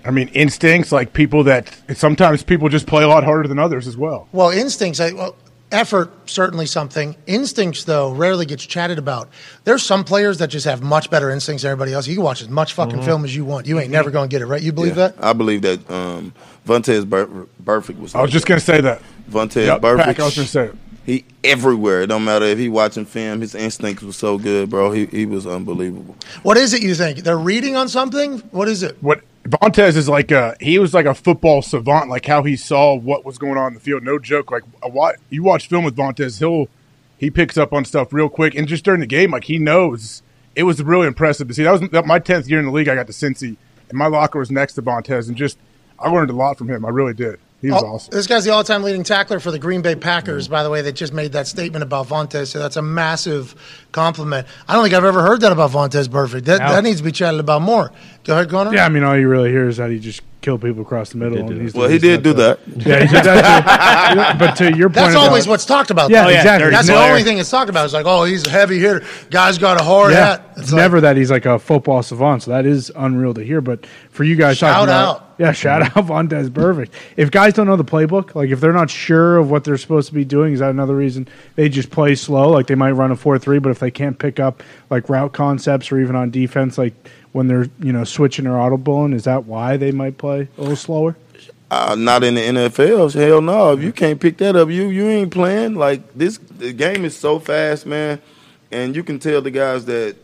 I 0.05 0.11
mean, 0.11 0.29
instincts 0.29 0.93
like 0.93 1.12
people 1.12 1.45
that 1.45 1.77
sometimes 1.95 2.43
people 2.43 2.69
just 2.69 2.87
play 2.87 3.03
a 3.05 3.09
lot 3.09 3.23
harder 3.25 3.49
than 3.49 3.59
others 3.59 3.87
as 3.87 3.97
well. 3.97 4.29
Well, 4.33 4.49
instincts, 4.51 4.99
I, 4.99 5.12
well, 5.12 5.37
effort 5.73 6.11
certainly 6.29 6.65
something. 6.65 7.15
Instincts, 7.27 7.85
though, 7.85 8.11
rarely 8.12 8.47
gets 8.47 8.65
chatted 8.65 8.99
about. 8.99 9.29
There's 9.65 9.83
some 9.83 10.05
players 10.05 10.39
that 10.39 10.49
just 10.49 10.65
have 10.65 10.83
much 10.83 11.11
better 11.11 11.31
instincts 11.31 11.62
than 11.65 11.71
everybody 11.73 11.93
else. 11.93 12.07
You 12.07 12.15
can 12.15 12.25
watch 12.25 12.41
as 12.41 12.49
much 12.49 12.73
fucking 12.73 13.01
Mhm. 13.01 13.05
film 13.05 13.25
as 13.27 13.37
you 13.37 13.45
want. 13.45 13.67
You 13.67 13.79
ain't 13.79 13.91
never 13.91 14.11
going 14.11 14.29
to 14.31 14.33
get 14.35 14.41
it 14.41 14.47
right. 14.47 14.62
You 14.62 14.73
believe 14.73 14.97
Yeah, 14.97 15.09
that? 15.09 15.17
I 15.23 15.35
believe 15.35 15.61
that 15.62 15.91
um, 15.91 16.33
Vontaze 16.67 17.07
Bur- 17.09 17.47
Burfict 17.62 17.99
was. 18.01 18.15
I 18.15 18.23
was 18.23 18.31
just 18.31 18.47
gonna 18.47 18.59
say 18.61 18.81
that. 18.81 19.03
Vontaze 19.31 19.67
Yep, 19.67 19.81
Burfict. 19.83 20.19
I 20.21 20.25
was 20.25 20.35
gonna 20.37 20.47
say 20.49 20.65
it. 20.67 20.75
He 21.06 21.24
everywhere. 21.43 22.02
It 22.02 22.09
don't 22.09 22.24
matter 22.24 22.44
if 22.44 22.59
he 22.59 22.68
watching 22.68 23.05
film. 23.05 23.40
His 23.40 23.55
instincts 23.55 24.02
was 24.02 24.16
so 24.16 24.39
good, 24.39 24.70
bro. 24.70 24.93
He 24.93 25.06
he 25.06 25.27
was 25.27 25.47
unbelievable. 25.47 26.16
What 26.43 26.56
is 26.56 26.74
it 26.74 26.82
you 26.82 26.94
think? 26.94 27.20
They're 27.20 27.39
reading 27.39 27.77
on 27.77 27.89
something? 27.89 28.39
What 28.51 28.68
is 28.68 28.82
it? 28.82 28.97
What 29.02 29.22
Vontaze 29.44 29.97
is 29.97 30.09
like 30.09 30.31
a 30.31 30.56
he 30.60 30.78
was 30.78 30.93
like 30.93 31.06
a 31.06 31.14
football 31.14 31.62
savant, 31.62 32.10
like 32.10 32.27
how 32.27 32.43
he 32.43 32.56
saw 32.56 32.94
what 32.94 33.24
was 33.24 33.39
going 33.39 33.56
on 33.56 33.68
in 33.68 33.74
the 33.74 33.81
field. 33.81 34.02
No 34.02 34.18
joke. 34.18 34.51
Like 34.51 34.64
a 34.82 34.89
wa- 34.89 35.14
you 35.31 35.43
watch 35.43 35.68
film 35.68 35.85
with 35.85 35.97
Vontaze, 35.97 36.39
he'll 36.39 36.68
he 37.16 37.31
picks 37.31 37.56
up 37.56 37.72
on 37.72 37.85
stuff 37.85 38.12
real 38.12 38.28
quick, 38.28 38.55
and 38.55 38.68
just 38.68 38.85
during 38.85 39.01
the 39.01 39.06
game, 39.06 39.31
like 39.31 39.44
he 39.44 39.59
knows. 39.59 40.22
It 40.56 40.64
was 40.64 40.82
really 40.82 41.06
impressive 41.06 41.47
to 41.48 41.55
see. 41.55 41.62
That 41.62 41.70
was 41.81 41.90
that, 41.90 42.06
my 42.06 42.18
tenth 42.18 42.48
year 42.48 42.59
in 42.59 42.66
the 42.66 42.72
league. 42.72 42.89
I 42.89 42.94
got 42.94 43.06
to 43.06 43.12
Cincy, 43.12 43.56
and 43.89 43.97
my 43.97 44.09
locker 44.09 44.39
was 44.39 44.51
next 44.51 44.74
to 44.74 44.82
Vontaze, 44.82 45.28
and 45.28 45.36
just 45.36 45.56
I 45.98 46.10
learned 46.10 46.31
a 46.31 46.35
lot 46.35 46.59
from 46.59 46.68
him. 46.68 46.85
I 46.85 46.89
really 46.89 47.14
did. 47.14 47.39
He 47.61 47.70
was 47.70 47.82
Oh, 47.82 47.87
awesome. 47.87 48.11
This 48.12 48.27
guy's 48.27 48.45
the 48.45 48.53
all-time 48.53 48.82
leading 48.82 49.03
tackler 49.05 49.39
for 49.39 49.51
the 49.51 49.59
Green 49.59 49.82
Bay 49.82 49.95
Packers. 49.95 50.49
By 50.49 50.62
the 50.62 50.70
way, 50.70 50.81
they 50.81 50.93
just 50.93 51.12
made 51.12 51.32
that 51.32 51.47
statement 51.47 51.82
about 51.82 52.07
Vontaze, 52.09 52.47
so 52.49 52.59
that's 52.59 52.77
a 52.77 52.82
massive 52.82 53.55
compliment. 53.93 54.47
I 54.66 54.73
don't 54.74 54.82
think 54.82 54.95
I've 54.95 55.05
ever 55.05 55.20
heard 55.23 55.43
that 55.43 55.53
about 55.53 55.70
Vontaze 55.70 56.09
Burfict. 56.09 56.45
That, 56.47 56.61
No. 56.61 56.73
that 56.73 56.85
needs 56.85 56.99
to 56.99 57.05
be 57.05 57.12
chatted 57.12 57.39
about 57.41 57.61
more. 57.62 57.93
Go 58.24 58.32
ahead, 58.35 58.49
Connor. 58.49 58.73
Yeah, 58.74 58.87
I 58.87 58.89
mean, 58.89 59.05
all 59.05 59.16
you 59.19 59.28
really 59.28 59.51
hear 59.51 59.69
is 59.69 59.77
that 59.77 59.91
he 59.91 59.99
just 59.99 60.23
killed 60.41 60.62
people 60.62 60.83
across 60.83 61.11
the 61.11 61.19
middle. 61.19 61.39
and 61.51 61.61
he's 61.61 61.75
Well, 61.75 61.89
he 61.89 61.99
did 61.99 62.23
do 62.23 62.33
that. 62.35 62.59
Yeah, 62.67 63.01
he 63.01 63.09
did 63.09 63.25
that 63.25 64.33
too. 64.33 64.39
but 64.39 64.55
to 64.57 64.77
your 64.77 64.89
point, 64.89 64.95
That's 64.95 65.15
about- 65.15 65.27
always 65.29 65.47
what's 65.47 65.65
talked 65.67 65.91
about. 65.91 66.11
Yeah, 66.11 66.25
though. 66.25 66.31
exactly. 66.31 66.71
That's 66.71 66.89
Player. 66.89 66.99
the 66.99 67.05
only 67.09 67.23
thing 67.25 67.37
that's 67.37 67.51
talked 67.51 67.69
about. 67.71 67.85
It's 67.85 67.95
like, 67.95 68.07
oh, 68.07 68.25
he's 68.25 68.47
a 68.47 68.51
heavy 68.51 68.79
hitter. 68.79 69.05
Guy's 69.31 69.59
got 69.59 69.81
a 69.81 69.85
hard 69.85 70.12
yeah, 70.12 70.37
hat. 70.39 70.55
it's 70.57 70.73
never 70.73 71.01
that 71.03 71.17
he's 71.17 71.31
like 71.31 71.47
a 71.47 71.59
football 71.59 72.03
savant. 72.03 72.43
So 72.45 72.53
that 72.53 72.67
is 72.67 72.91
unreal 72.97 73.35
to 73.35 73.43
hear. 73.45 73.61
But 73.61 73.87
for 74.11 74.25
you 74.25 74.37
guys, 74.37 74.57
Shout 74.59 74.75
talking 74.75 74.89
about- 74.89 75.17
out. 75.21 75.35
yeah, 75.39 75.53
shout 75.53 75.83
out 75.83 75.93
Vontaze 76.07 76.49
Burfict. 76.49 76.91
If 77.17 77.31
guys 77.31 77.55
don't 77.55 77.67
know 77.67 77.77
the 77.77 77.85
playbook, 77.85 78.35
like 78.35 78.51
if 78.51 78.61
they're 78.61 78.73
not 78.73 78.91
sure 78.91 79.37
of 79.37 79.51
what 79.51 79.65
they're 79.65 79.77
supposed 79.79 80.09
to 80.09 80.15
be 80.15 80.25
doing, 80.25 80.53
is 80.55 80.61
that 80.61 80.71
another 80.71 80.95
reason 80.97 81.29
they 81.57 81.69
just 81.69 81.91
play 81.91 82.15
slow? 82.15 82.49
Like 82.51 82.67
they 82.67 82.75
might 82.75 82.93
run 82.93 83.11
a 83.11 83.17
four 83.17 83.39
three, 83.39 83.59
but 83.59 83.71
if 83.71 83.79
they 83.79 83.91
can't 83.91 84.19
pick 84.19 84.41
up 84.41 84.62
like 84.91 85.09
route 85.09 85.33
concepts 85.33 85.93
or 85.93 86.01
even 86.01 86.17
on 86.17 86.31
defense, 86.31 86.77
like 86.79 86.95
when 87.32 87.47
they're 87.47 87.66
you 87.78 87.93
know 87.93 88.05
switching 88.05 88.47
or 88.47 88.59
audible, 88.59 89.12
is 89.12 89.24
that 89.24 89.44
why 89.44 89.77
they 89.77 89.93
might 89.93 90.19
play 90.19 90.48
a 90.57 90.61
little 90.61 90.77
slower? 90.77 91.16
Uh, 91.70 91.94
not 91.97 92.24
in 92.24 92.35
the 92.35 92.40
NFL. 92.40 93.15
Hell 93.15 93.40
no. 93.40 93.73
If 93.73 93.82
you 93.82 93.93
can't 93.93 94.20
pick 94.20 94.39
that 94.39 94.57
up, 94.57 94.70
you 94.70 94.89
you 94.89 95.07
ain't 95.07 95.31
playing. 95.31 95.74
Like 95.77 96.15
this, 96.15 96.39
the 96.39 96.73
game 96.73 97.05
is 97.05 97.16
so 97.16 97.39
fast, 97.39 97.86
man, 97.86 98.20
and 98.73 98.97
you 98.97 99.05
can 99.05 99.19
tell 99.19 99.40
the 99.40 99.52
guys 99.52 99.85
that 99.85 100.16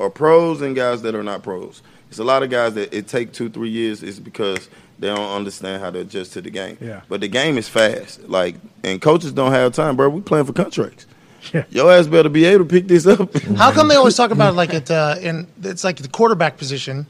are 0.00 0.10
pros 0.10 0.62
and 0.62 0.74
guys 0.74 1.02
that 1.02 1.14
are 1.14 1.22
not 1.22 1.42
pros. 1.42 1.82
It's 2.08 2.18
a 2.18 2.24
lot 2.24 2.42
of 2.42 2.50
guys 2.50 2.74
that 2.74 2.92
it 2.92 3.06
take 3.06 3.32
two, 3.32 3.50
three 3.50 3.68
years. 3.68 4.02
Is 4.02 4.18
because 4.18 4.70
they 4.98 5.08
don't 5.08 5.34
understand 5.34 5.82
how 5.82 5.90
to 5.90 6.00
adjust 6.00 6.32
to 6.34 6.40
the 6.40 6.50
game. 6.50 6.78
Yeah. 6.80 7.02
But 7.08 7.20
the 7.20 7.28
game 7.28 7.58
is 7.58 7.68
fast. 7.68 8.28
Like, 8.28 8.54
and 8.84 9.02
coaches 9.02 9.32
don't 9.32 9.52
have 9.52 9.74
time, 9.74 9.96
bro. 9.96 10.08
We 10.08 10.22
playing 10.22 10.46
for 10.46 10.52
contracts. 10.52 11.06
Yeah. 11.52 11.64
Your 11.70 11.92
ass 11.92 12.06
better 12.06 12.28
be 12.28 12.44
able 12.44 12.64
to 12.64 12.70
pick 12.70 12.86
this 12.88 13.06
up. 13.06 13.34
How 13.56 13.72
come 13.72 13.88
they 13.88 13.96
always 13.96 14.16
talk 14.16 14.30
about 14.30 14.54
like 14.54 14.72
it 14.74 14.90
uh, 14.90 15.16
in 15.20 15.46
it's 15.62 15.82
like 15.84 15.96
the 15.96 16.08
quarterback 16.08 16.56
position? 16.56 17.06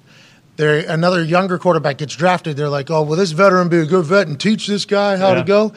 There, 0.57 0.79
another 0.89 1.23
younger 1.25 1.59
quarterback 1.59 1.99
gets 1.99 2.15
drafted. 2.15 2.57
They're 2.57 2.69
like, 2.69 2.91
oh, 2.91 3.03
will 3.03 3.17
this 3.17 3.33
veteran 3.33 3.69
be 3.69 3.79
a 3.79 3.87
good 3.87 4.05
vet 4.05 4.29
and 4.29 4.39
teach 4.41 4.67
this 4.67 4.85
guy 4.85 5.17
how 5.17 5.31
Yeah. 5.31 5.35
to 5.37 5.45
go? 5.45 5.73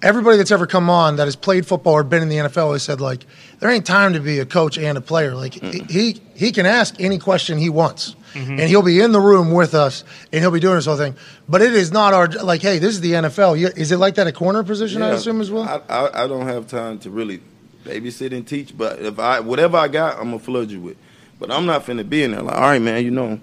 Everybody 0.00 0.36
that's 0.36 0.52
ever 0.52 0.66
come 0.66 0.88
on 0.88 1.16
that 1.16 1.24
has 1.24 1.34
played 1.34 1.66
football 1.66 1.94
or 1.94 2.04
been 2.04 2.22
in 2.22 2.28
the 2.28 2.36
NFL 2.36 2.72
has 2.72 2.84
said 2.84 3.00
like, 3.00 3.26
there 3.58 3.68
ain't 3.68 3.84
time 3.84 4.12
to 4.12 4.20
be 4.20 4.38
a 4.38 4.46
coach 4.46 4.78
and 4.78 4.96
a 4.96 5.00
player. 5.00 5.34
Like 5.34 5.54
he 5.54 6.20
he 6.36 6.52
can 6.52 6.66
ask 6.66 6.94
any 7.00 7.18
question 7.18 7.58
he 7.58 7.68
wants, 7.68 8.14
and 8.34 8.60
he'll 8.60 8.82
be 8.82 9.00
in 9.00 9.10
the 9.10 9.20
room 9.20 9.50
with 9.50 9.74
us, 9.74 10.04
and 10.32 10.40
he'll 10.40 10.52
be 10.52 10.60
doing 10.60 10.76
this 10.76 10.86
whole 10.86 10.96
thing. 10.96 11.16
But 11.48 11.62
it 11.62 11.74
is 11.74 11.90
not 11.90 12.14
our 12.14 12.28
like, 12.28 12.62
hey, 12.62 12.78
this 12.78 12.90
is 12.94 13.00
the 13.00 13.12
NFL. 13.12 13.76
Is 13.76 13.90
it 13.90 13.96
like 13.96 14.14
that 14.14 14.28
a 14.28 14.32
corner 14.32 14.62
position? 14.62 15.02
I 15.02 15.08
assume 15.08 15.40
as 15.40 15.50
well. 15.50 15.64
I, 15.64 15.80
I, 15.92 16.24
I 16.24 16.26
don't 16.28 16.46
have 16.46 16.68
time 16.68 17.00
to 17.00 17.10
really 17.10 17.40
babysit 17.88 18.32
and 18.32 18.46
teach, 18.46 18.76
but 18.76 19.00
if 19.00 19.18
I 19.18 19.40
whatever 19.40 19.76
I 19.76 19.88
got, 19.88 20.16
I'm 20.18 20.24
gonna 20.24 20.38
flood 20.38 20.70
you 20.70 20.80
with. 20.80 20.96
But 21.40 21.50
I'm 21.50 21.66
not 21.66 21.84
finna 21.86 22.08
be 22.08 22.24
in 22.24 22.32
there 22.32 22.42
like, 22.42 22.54
all 22.56 22.62
right, 22.62 22.82
man, 22.82 23.04
you 23.04 23.10
know, 23.10 23.40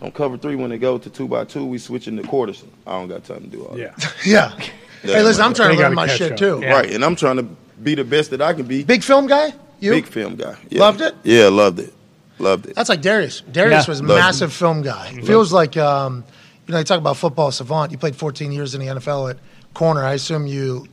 on 0.00 0.12
cover 0.12 0.36
three 0.38 0.54
when 0.56 0.70
they 0.70 0.78
go 0.78 0.96
to 0.98 1.10
two 1.10 1.26
by 1.28 1.44
two, 1.44 1.64
we 1.66 1.78
switching 1.78 2.16
the 2.16 2.22
quarters. 2.22 2.62
I 2.86 2.92
don't 2.92 3.08
got 3.08 3.24
time 3.24 3.40
to 3.42 3.46
do 3.48 3.64
all 3.64 3.76
Yeah. 3.78 3.88
that. 3.98 4.14
yeah. 4.26 4.52
Yeah. 5.04 5.16
Hey, 5.16 5.22
listen, 5.24 5.44
I'm 5.44 5.52
trying 5.54 5.70
They 5.70 5.76
to 5.76 5.82
learn 5.82 5.94
gotta 5.96 6.06
my 6.08 6.14
shit 6.16 6.32
up. 6.32 6.38
too. 6.38 6.60
Right, 6.60 6.90
and 6.92 7.04
I'm 7.04 7.16
trying 7.16 7.36
to 7.36 7.42
be 7.82 7.96
the 7.96 8.04
best 8.04 8.30
that 8.30 8.40
I 8.40 8.52
can 8.52 8.66
be. 8.66 8.84
Big 8.84 9.02
film 9.02 9.26
guy. 9.26 9.52
You 9.80 9.90
Big 9.90 10.06
film 10.06 10.36
guy. 10.36 10.54
Yeah. 10.70 10.80
Loved 10.82 11.00
it? 11.00 11.14
Yeah, 11.24 11.48
loved 11.48 11.80
it. 11.80 11.92
Loved 12.38 12.66
it. 12.66 12.76
That's 12.76 12.88
like 12.88 13.02
Darius. 13.02 13.40
Darius 13.50 13.86
Yeah. 13.86 13.90
was 13.90 13.98
a 13.98 14.04
Loved 14.04 14.20
massive 14.20 14.52
film 14.52 14.82
guy. 14.82 15.12
Feels 15.24 15.52
like 15.52 15.76
um, 15.76 16.22
you 16.68 16.72
know, 16.72 16.78
you 16.78 16.84
talk 16.84 16.98
about 16.98 17.16
football 17.16 17.50
savant. 17.50 17.90
You 17.90 17.98
played 17.98 18.14
14 18.14 18.52
years 18.52 18.76
in 18.76 18.80
the 18.80 18.86
NFL 18.86 19.30
at 19.30 19.38
corner. 19.74 20.04
I 20.04 20.12
assume 20.12 20.46
you 20.46 20.86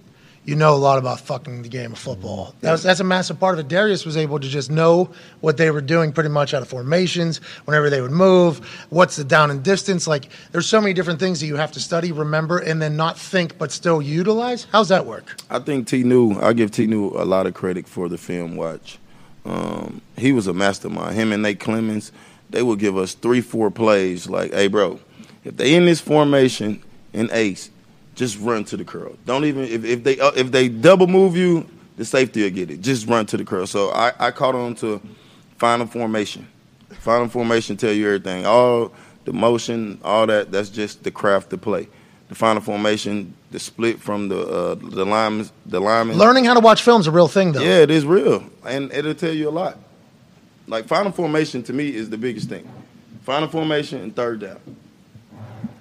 you 0.50 0.56
know 0.56 0.74
a 0.74 0.78
lot 0.78 0.98
about 0.98 1.20
fucking 1.20 1.62
the 1.62 1.70
game 1.70 1.92
of 1.92 2.00
football. 2.00 2.56
That 2.62 2.72
was, 2.72 2.82
that's 2.82 3.00
a 3.00 3.04
massive 3.04 3.40
part 3.40 3.54
of 3.54 3.60
it. 3.60 3.68
Darius 3.68 4.04
was 4.04 4.18
able 4.18 4.40
to 4.40 4.48
just 4.48 4.72
know 4.72 5.12
what 5.42 5.58
they 5.58 5.70
were 5.70 5.80
doing 5.80 6.12
pretty 6.12 6.30
much 6.30 6.56
out 6.56 6.64
of 6.64 6.68
formations, 6.68 7.38
whenever 7.66 7.92
they 7.92 8.02
would 8.02 8.10
move, 8.10 8.58
what's 8.90 9.16
the 9.16 9.24
down 9.24 9.52
and 9.52 9.62
distance. 9.62 10.08
Like 10.08 10.30
there's 10.52 10.66
so 10.66 10.82
many 10.82 10.94
different 10.94 11.20
things 11.20 11.40
that 11.42 11.46
you 11.46 11.56
have 11.58 11.72
to 11.74 11.80
study, 11.80 12.12
remember, 12.12 12.58
and 12.58 12.82
then 12.82 12.98
not 12.98 13.20
think 13.20 13.60
but 13.60 13.72
still 13.72 14.02
utilize. 14.02 14.66
How's 14.72 14.90
that 14.90 15.06
work? 15.06 15.40
I 15.52 15.60
think 15.60 15.88
T 15.88 16.04
New. 16.04 16.40
I 16.42 16.54
give 16.54 16.72
T 16.72 16.88
New 16.88 17.10
a 17.10 17.26
lot 17.26 17.46
of 17.46 17.54
credit 17.54 17.88
for 17.88 18.10
the 18.10 18.18
film 18.18 18.56
watch. 18.56 18.98
Um, 19.46 20.02
he 20.18 20.32
was 20.32 20.48
a 20.48 20.54
mastermind. 20.54 21.16
Him 21.16 21.32
and 21.32 21.44
Nate 21.44 21.60
Clements, 21.60 22.12
they 22.50 22.64
would 22.64 22.80
give 22.80 22.98
us 22.98 23.14
three, 23.14 23.42
four 23.42 23.70
plays. 23.70 24.28
Like, 24.28 24.52
hey, 24.52 24.66
bro, 24.66 25.00
if 25.44 25.58
they 25.58 25.76
in 25.76 25.86
this 25.86 26.02
formation 26.02 26.82
in 27.14 27.30
ace, 27.32 27.70
just 28.20 28.38
run 28.40 28.66
to 28.66 28.76
the 28.76 28.84
curl. 28.84 29.16
Don't 29.26 29.46
even 29.46 29.64
if, 29.64 29.86
if 29.86 30.04
they 30.04 30.20
uh, 30.20 30.32
if 30.36 30.52
they 30.52 30.68
double 30.68 31.08
move 31.08 31.38
you, 31.38 31.66
the 31.96 32.04
safety 32.04 32.44
will 32.44 32.50
get 32.50 32.70
it. 32.70 32.82
Just 32.82 33.08
run 33.08 33.26
to 33.28 33.38
the 33.38 33.46
curl. 33.46 33.66
So 33.66 33.92
I, 33.92 34.12
I 34.20 34.32
caught 34.32 34.56
on 34.56 34.76
to 34.76 35.02
final 35.58 35.88
formation. 35.88 36.46
Final 37.00 37.30
formation 37.30 37.78
tell 37.78 37.94
you 37.94 38.08
everything. 38.08 38.46
All 38.46 38.92
the 39.24 39.32
motion, 39.32 40.02
all 40.04 40.28
that. 40.28 40.52
That's 40.52 40.68
just 40.70 41.04
the 41.04 41.12
craft 41.12 41.50
to 41.52 41.58
play. 41.58 41.88
The 42.28 42.36
final 42.36 42.62
formation, 42.62 43.34
the 43.52 43.60
split 43.60 44.00
from 44.02 44.28
the 44.28 44.42
uh, 44.42 44.76
the 44.76 45.06
linemen, 45.06 45.50
the 45.66 45.80
linemen. 45.80 46.18
Learning 46.18 46.44
how 46.44 46.54
to 46.54 46.60
watch 46.60 46.84
film's 46.84 47.08
a 47.08 47.12
real 47.12 47.30
thing, 47.30 47.54
though. 47.54 47.62
Yeah, 47.62 47.80
it 47.80 47.90
is 47.90 48.06
real, 48.06 48.44
and 48.66 48.92
it'll 48.92 49.16
tell 49.16 49.34
you 49.34 49.48
a 49.48 49.56
lot. 49.62 49.78
Like 50.68 50.88
final 50.88 51.14
formation 51.14 51.64
to 51.64 51.74
me 51.74 51.96
is 51.96 52.10
the 52.10 52.18
biggest 52.18 52.50
thing. 52.50 52.70
Final 53.22 53.48
formation 53.48 54.02
and 54.02 54.14
third 54.14 54.42
down. 54.42 54.60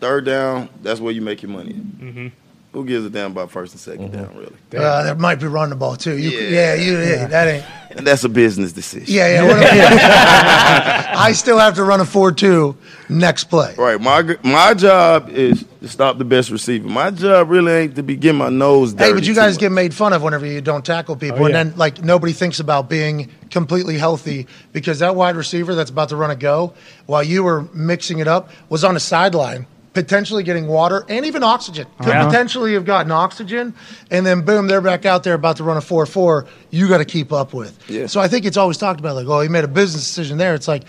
Third 0.01 0.25
down, 0.25 0.69
that's 0.83 1.01
where 1.01 1.13
you 1.13 1.23
make 1.23 1.43
your 1.43 1.51
money. 1.51 1.75
Mm-hmm. 1.75 2.29
Who 2.73 2.85
gives 2.85 3.05
a 3.07 3.11
damn 3.11 3.33
about 3.33 3.51
first 3.51 3.73
and 3.89 3.99
2nd 4.01 4.13
down, 4.13 4.37
really? 4.37 4.53
Uh, 4.77 5.03
that 5.05 5.19
might 5.19 5.41
be 5.41 5.47
running 5.47 5.71
the 5.71 5.77
ball 5.77 5.97
too. 5.97 6.19
You, 6.19 6.31
yeah, 6.31 6.75
Yeah. 6.75 6.75
you, 6.75 6.99
yeah, 6.99 7.27
that 7.27 7.49
ain't. 7.49 7.65
And 7.97 8.07
that's 8.07 8.23
a 8.25 8.29
business 8.29 8.73
decision. 8.73 9.07
Yeah, 9.09 9.29
yeah. 9.43 9.47
what 9.49 9.57
am- 9.63 11.19
I 11.19 11.33
still 11.33 11.59
have 11.59 11.75
to 11.77 11.85
run 11.85 12.01
a 12.01 12.05
four-two 12.05 12.77
next 13.09 13.45
play. 13.45 13.75
Right. 13.77 13.99
My 13.99 14.37
my 14.43 14.75
job 14.75 15.31
is 15.31 15.65
to 15.81 15.89
stop 15.89 16.19
the 16.19 16.25
best 16.27 16.51
receiver. 16.51 16.87
My 16.87 17.11
job 17.11 17.49
really 17.49 17.73
ain't 17.73 17.97
to 17.97 18.03
be 18.03 18.15
getting 18.17 18.37
my 18.39 18.51
nose 18.51 18.93
dirty. 18.93 19.05
Hey, 19.07 19.13
but 19.15 19.27
you 19.27 19.35
guys 19.35 19.55
much. 19.55 19.61
get 19.61 19.73
made 19.73 19.95
fun 19.95 20.13
of 20.13 20.23
whenever 20.23 20.45
you 20.45 20.61
don't 20.61 20.85
tackle 20.85 21.17
people, 21.17 21.41
Oh, 21.41 21.47
and 21.47 21.55
then 21.55 21.73
like 21.77 22.05
nobody 22.05 22.35
thinks 22.35 22.61
about 22.61 22.91
being 22.91 23.31
completely 23.51 23.97
healthy 23.97 24.47
because 24.75 24.99
that 24.99 25.17
wide 25.17 25.35
receiver 25.37 25.75
that's 25.75 25.91
about 25.91 26.11
to 26.11 26.17
run 26.17 26.31
a 26.31 26.37
go, 26.37 26.75
while 27.07 27.23
you 27.25 27.43
were 27.43 27.63
mixing 27.73 28.19
it 28.19 28.29
up, 28.29 28.51
was 28.69 28.85
on 28.85 28.95
a 28.97 29.01
sideline. 29.01 29.67
Potentially 30.03 30.45
getting 30.45 30.69
water 30.69 31.05
and 31.09 31.27
even 31.27 31.43
oxygen. 31.43 31.87
Oh, 31.99 32.05
Could 32.05 32.15
Yeah. 32.15 32.27
potentially 32.27 32.75
have 32.75 32.85
gotten 32.85 33.11
oxygen, 33.11 33.75
and 34.13 34.25
then 34.25 34.43
boom, 34.43 34.69
they're 34.69 34.81
back 34.81 35.05
out 35.05 35.25
there 35.25 35.35
about 35.35 35.57
to 35.57 35.65
run 35.65 35.77
a 35.77 35.81
4 35.81 36.07
4. 36.07 36.47
You 36.71 36.89
got 36.89 36.99
to 36.99 37.05
keep 37.05 37.33
up 37.33 37.53
with. 37.53 37.77
Yeah. 37.89 38.07
So 38.07 38.21
I 38.21 38.29
think 38.29 38.45
it's 38.47 38.57
always 38.57 38.77
talked 38.79 39.01
about 39.01 39.17
like, 39.17 39.27
oh, 39.27 39.41
he 39.41 39.49
made 39.49 39.65
a 39.65 39.69
business 39.69 40.05
decision 40.05 40.39
there. 40.39 40.55
It's 40.55 40.69
like 40.69 40.85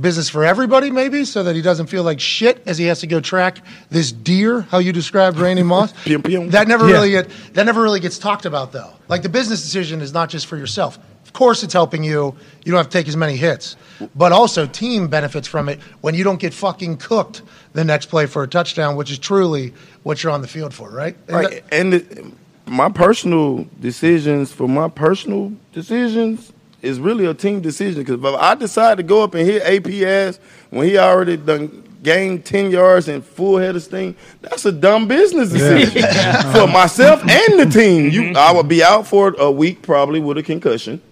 business 0.00 0.28
for 0.28 0.44
everybody, 0.44 0.90
maybe, 0.90 1.24
so 1.24 1.42
that 1.42 1.56
he 1.56 1.60
doesn't 1.60 1.86
feel 1.88 2.04
like 2.04 2.20
shit 2.20 2.62
as 2.64 2.78
he 2.78 2.86
has 2.86 3.00
to 3.00 3.06
go 3.08 3.18
track 3.20 3.58
this 3.90 4.12
deer, 4.12 4.60
how 4.70 4.78
you 4.78 4.92
described 4.92 5.38
Randy 5.38 5.62
Moss. 5.64 5.92
Pew, 6.04 6.20
pew. 6.20 6.48
That 6.50 6.68
never 6.68 6.86
Yeah. 6.86 6.94
really 6.94 7.10
get 7.10 7.28
that 7.54 7.66
never 7.66 7.82
really 7.82 8.00
gets 8.00 8.16
talked 8.18 8.46
about 8.46 8.70
though. 8.70 8.90
Like 9.08 9.22
the 9.22 9.28
business 9.28 9.60
decision 9.62 10.00
is 10.00 10.12
not 10.14 10.28
just 10.30 10.46
for 10.46 10.56
yourself. 10.56 10.98
Of 11.32 11.38
course, 11.38 11.62
it's 11.62 11.72
helping 11.72 12.04
you. 12.04 12.34
You 12.62 12.72
don't 12.72 12.76
have 12.76 12.90
to 12.90 12.92
take 12.98 13.08
as 13.08 13.16
many 13.16 13.36
hits, 13.36 13.76
but 14.14 14.32
also 14.32 14.66
team 14.66 15.08
benefits 15.08 15.48
from 15.48 15.70
it 15.70 15.80
when 16.02 16.14
you 16.14 16.24
don't 16.24 16.38
get 16.38 16.52
fucking 16.52 16.98
cooked 16.98 17.40
the 17.72 17.84
next 17.84 18.06
play 18.10 18.26
for 18.26 18.42
a 18.42 18.46
touchdown, 18.46 18.96
which 18.96 19.10
is 19.10 19.18
truly 19.18 19.72
what 20.02 20.22
you're 20.22 20.30
on 20.32 20.42
the 20.42 20.46
field 20.46 20.74
for, 20.74 20.90
right? 20.90 21.16
And 21.28 21.36
Right. 21.36 21.50
that- 21.50 21.74
And 21.74 21.94
it, 21.94 22.18
my 22.66 22.90
personal 22.90 23.66
decisions 23.80 24.52
for 24.52 24.68
my 24.68 24.88
personal 24.88 25.52
decisions 25.72 26.52
is 26.82 27.00
really 27.00 27.24
a 27.24 27.32
team 27.32 27.62
decision. 27.62 28.02
Because 28.02 28.22
if 28.22 28.40
I 28.40 28.54
decide 28.54 28.98
to 28.98 29.02
go 29.02 29.22
up 29.22 29.34
and 29.34 29.46
hit 29.46 29.62
AP 29.62 30.04
ass 30.04 30.38
when 30.68 30.86
he 30.86 30.98
already 30.98 31.38
done 31.38 31.82
gained 32.02 32.44
ten 32.44 32.70
yards 32.70 33.08
and 33.08 33.24
full 33.24 33.56
head 33.58 33.76
of 33.76 33.82
steam, 33.82 34.16
that's 34.42 34.64
a 34.66 34.72
dumb 34.72 35.06
business 35.08 35.50
decision 35.50 36.02
for 36.52 36.66
myself 36.66 37.22
and 37.22 37.58
the 37.60 37.66
team. 37.66 38.10
You, 38.10 38.22
mm-hmm. 38.22 38.36
I 38.36 38.52
would 38.52 38.68
be 38.68 38.82
out 38.82 39.06
for 39.06 39.34
a 39.38 39.50
week 39.50 39.80
probably 39.82 40.18
with 40.20 40.36
a 40.36 40.42
concussion, 40.42 41.00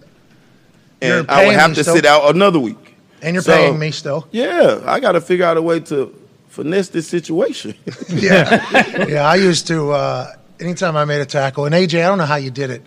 and 1.01 1.29
I 1.29 1.45
would 1.47 1.55
have 1.55 1.73
to 1.75 1.83
still. 1.83 1.95
sit 1.95 2.05
out 2.05 2.33
another 2.35 2.59
week. 2.59 2.95
And 3.21 3.33
you're 3.35 3.43
So- 3.43 3.53
paying 3.55 3.77
me 3.79 3.91
still. 3.91 4.27
Yeah, 4.31 4.81
I 4.85 4.99
got 4.99 5.11
to 5.13 5.21
figure 5.21 5.45
out 5.45 5.57
a 5.57 5.61
way 5.61 5.79
to 5.81 6.13
finesse 6.49 6.89
this 6.89 7.07
situation. 7.07 7.75
Yeah. 8.09 9.05
yeah, 9.07 9.27
I 9.27 9.35
used 9.35 9.67
to, 9.67 9.91
uh, 9.91 10.33
anytime 10.59 10.97
I 10.97 11.05
made 11.05 11.21
a 11.21 11.25
tackle, 11.25 11.65
and 11.65 11.73
AJ, 11.75 12.03
I 12.03 12.07
don't 12.07 12.17
know 12.17 12.25
how 12.25 12.35
you 12.35 12.51
did 12.51 12.69
it. 12.69 12.81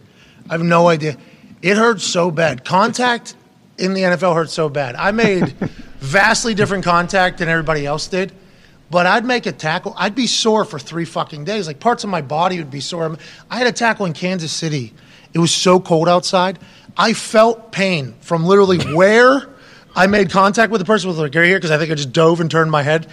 I 0.48 0.52
have 0.54 0.62
no 0.62 0.88
idea. 0.88 1.16
It 1.62 1.76
hurt 1.76 2.00
so 2.00 2.30
bad. 2.30 2.64
Contact 2.64 3.34
in 3.78 3.94
the 3.94 4.02
NFL 4.02 4.34
hurt 4.34 4.50
so 4.50 4.68
bad. 4.68 4.94
I 4.96 5.12
made 5.12 5.48
vastly 6.00 6.54
different 6.54 6.84
contact 6.84 7.38
than 7.38 7.48
everybody 7.48 7.86
else 7.86 8.06
did, 8.06 8.32
but 8.90 9.06
I'd 9.06 9.24
make 9.24 9.46
a 9.46 9.52
tackle. 9.52 9.94
I'd 9.96 10.14
be 10.14 10.26
sore 10.26 10.64
for 10.66 10.78
three 10.78 11.06
fucking 11.06 11.44
days. 11.44 11.66
Like 11.66 11.80
parts 11.80 12.04
of 12.04 12.10
my 12.10 12.20
body 12.20 12.58
would 12.58 12.70
be 12.70 12.80
sore. 12.80 13.16
I 13.50 13.56
had 13.58 13.66
a 13.66 13.72
tackle 13.72 14.04
in 14.06 14.12
Kansas 14.12 14.52
City. 14.52 14.92
It 15.32 15.38
was 15.38 15.50
so 15.52 15.80
cold 15.80 16.08
outside. 16.08 16.58
I 16.96 17.12
felt 17.12 17.72
pain 17.72 18.14
from 18.20 18.44
literally 18.44 18.78
where 18.94 19.48
I 19.96 20.06
made 20.06 20.30
contact 20.30 20.72
with 20.72 20.80
the 20.80 20.84
person 20.84 21.08
with 21.08 21.18
like 21.18 21.34
right 21.34 21.44
here 21.44 21.56
because 21.56 21.70
I 21.70 21.78
think 21.78 21.90
I 21.90 21.94
just 21.94 22.12
dove 22.12 22.40
and 22.40 22.50
turned 22.50 22.70
my 22.70 22.82
head 22.82 23.06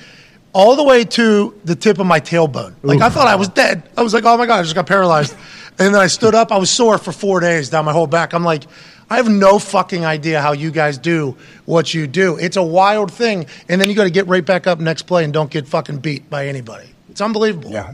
all 0.54 0.76
the 0.76 0.84
way 0.84 1.04
to 1.06 1.60
the 1.64 1.76
tip 1.76 2.00
of 2.00 2.06
my 2.06 2.20
tailbone. 2.20 2.76
Like 2.84 3.02
I 3.02 3.10
thought 3.10 3.28
I 3.28 3.36
was 3.36 3.48
dead. 3.48 3.90
I 3.96 4.02
was 4.02 4.14
like, 4.14 4.26
oh 4.26 4.38
my 4.38 4.46
god, 4.46 4.60
I 4.60 4.64
just 4.64 4.76
got 4.76 4.88
paralyzed. 4.88 5.36
And 5.80 5.96
then 5.96 6.02
I 6.02 6.08
stood 6.08 6.36
up. 6.36 6.52
I 6.52 6.58
was 6.58 6.70
sore 6.70 6.98
for 7.00 7.12
four 7.12 7.40
days 7.40 7.70
down 7.70 7.86
my 7.86 7.94
whole 7.94 8.06
back. 8.06 8.34
I'm 8.34 8.44
like, 8.44 8.66
I 9.10 9.16
have 9.16 9.30
no 9.30 9.58
fucking 9.58 10.06
idea 10.06 10.40
how 10.40 10.52
you 10.52 10.70
guys 10.70 10.98
do 10.98 11.36
what 11.66 11.94
you 11.94 12.08
do. 12.08 12.38
It's 12.38 12.56
a 12.56 12.62
wild 12.62 13.12
thing. 13.12 13.48
And 13.68 13.82
then 13.82 13.90
you 13.90 13.96
got 13.96 14.04
to 14.04 14.12
get 14.12 14.28
right 14.28 14.46
back 14.46 14.68
up 14.68 14.80
next 14.80 15.04
play 15.04 15.24
and 15.24 15.34
don't 15.34 15.50
get 15.50 15.68
fucking 15.68 16.00
beat 16.00 16.30
by 16.30 16.48
anybody. 16.48 16.88
It's 17.10 17.22
unbelievable. 17.22 17.72
Yeah. 17.72 17.94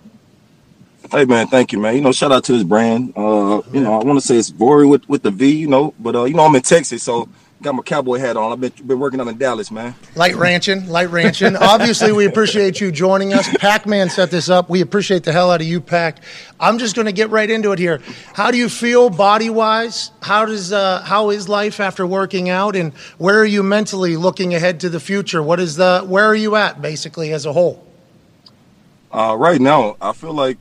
Hey, 1.11 1.25
man, 1.25 1.47
thank 1.47 1.73
you, 1.73 1.79
man. 1.79 1.95
You 1.95 2.03
know, 2.03 2.13
shout 2.13 2.33
out 2.33 2.45
to 2.45 2.53
this 2.53 2.65
brand. 2.65 3.15
Uh, 3.17 3.63
you 3.73 3.81
know, 3.81 3.99
I 3.99 4.05
want 4.05 4.21
to 4.21 4.27
say 4.27 4.37
it's 4.37 4.51
Vory 4.51 4.89
with 4.89 5.09
with 5.09 5.23
the 5.23 5.31
V. 5.31 5.51
You 5.51 5.67
know, 5.67 5.95
but 5.99 6.15
uh, 6.15 6.25
you 6.25 6.35
know, 6.35 6.45
I'm 6.45 6.55
in 6.55 6.63
Texas, 6.63 7.03
so 7.03 7.29
got 7.63 7.75
my 7.75 7.83
cowboy 7.83 8.19
hat 8.19 8.37
on. 8.37 8.53
I've 8.53 8.61
been 8.61 8.87
been 8.87 9.01
working 9.01 9.19
out 9.19 9.27
in 9.29 9.39
Dallas, 9.39 9.71
man. 9.71 9.95
Light 10.15 10.37
ranching, 10.37 10.87
light 10.89 11.09
ranching. 11.09 11.57
Obviously, 11.61 12.13
we 12.13 12.27
appreciate 12.27 12.81
you 12.81 12.93
joining 12.93 13.33
us. 13.33 13.49
Pac 13.57 13.87
Man 13.87 14.11
set 14.11 14.31
this 14.31 14.51
up. 14.51 14.69
We 14.69 14.83
appreciate 14.83 15.25
the 15.25 15.33
hell 15.33 15.51
out 15.51 15.63
of 15.63 15.67
you, 15.67 15.81
Pac. 15.81 16.23
I'm 16.61 16.79
just 16.79 16.95
going 16.95 17.07
to 17.07 17.13
get 17.13 17.31
right 17.31 17.49
into 17.49 17.73
it 17.73 17.79
here. 17.79 18.03
How 18.35 18.51
do 18.51 18.59
you 18.59 18.69
feel 18.69 19.09
body 19.09 19.49
wise? 19.49 20.11
How 20.21 20.45
does 20.45 20.75
uh, 20.75 21.01
how 21.03 21.31
is 21.31 21.49
life 21.49 21.81
after 21.81 22.07
working 22.07 22.51
out, 22.51 22.77
and 22.77 22.93
where 23.17 23.41
are 23.41 23.47
you 23.47 23.63
mentally 23.63 24.17
looking 24.17 24.55
ahead 24.55 24.81
to 24.81 24.91
the 24.91 25.01
future? 25.01 25.43
What 25.43 25.59
is 25.59 25.77
the 25.77 26.05
where 26.07 26.27
are 26.27 26.37
you 26.37 26.55
at 26.57 26.83
basically 26.83 27.33
as 27.33 27.47
a 27.47 27.53
whole? 27.55 27.85
Uh, 29.11 29.35
right 29.39 29.61
now, 29.61 29.97
I 30.03 30.13
feel 30.13 30.35
like, 30.35 30.59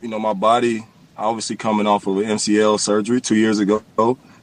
you 0.00 0.08
know, 0.08 0.18
my 0.18 0.32
body 0.32 0.84
obviously 1.16 1.56
coming 1.56 1.86
off 1.86 2.06
of 2.06 2.16
an 2.18 2.24
MCL 2.24 2.78
surgery 2.80 3.20
two 3.20 3.34
years 3.36 3.58
ago. 3.58 3.82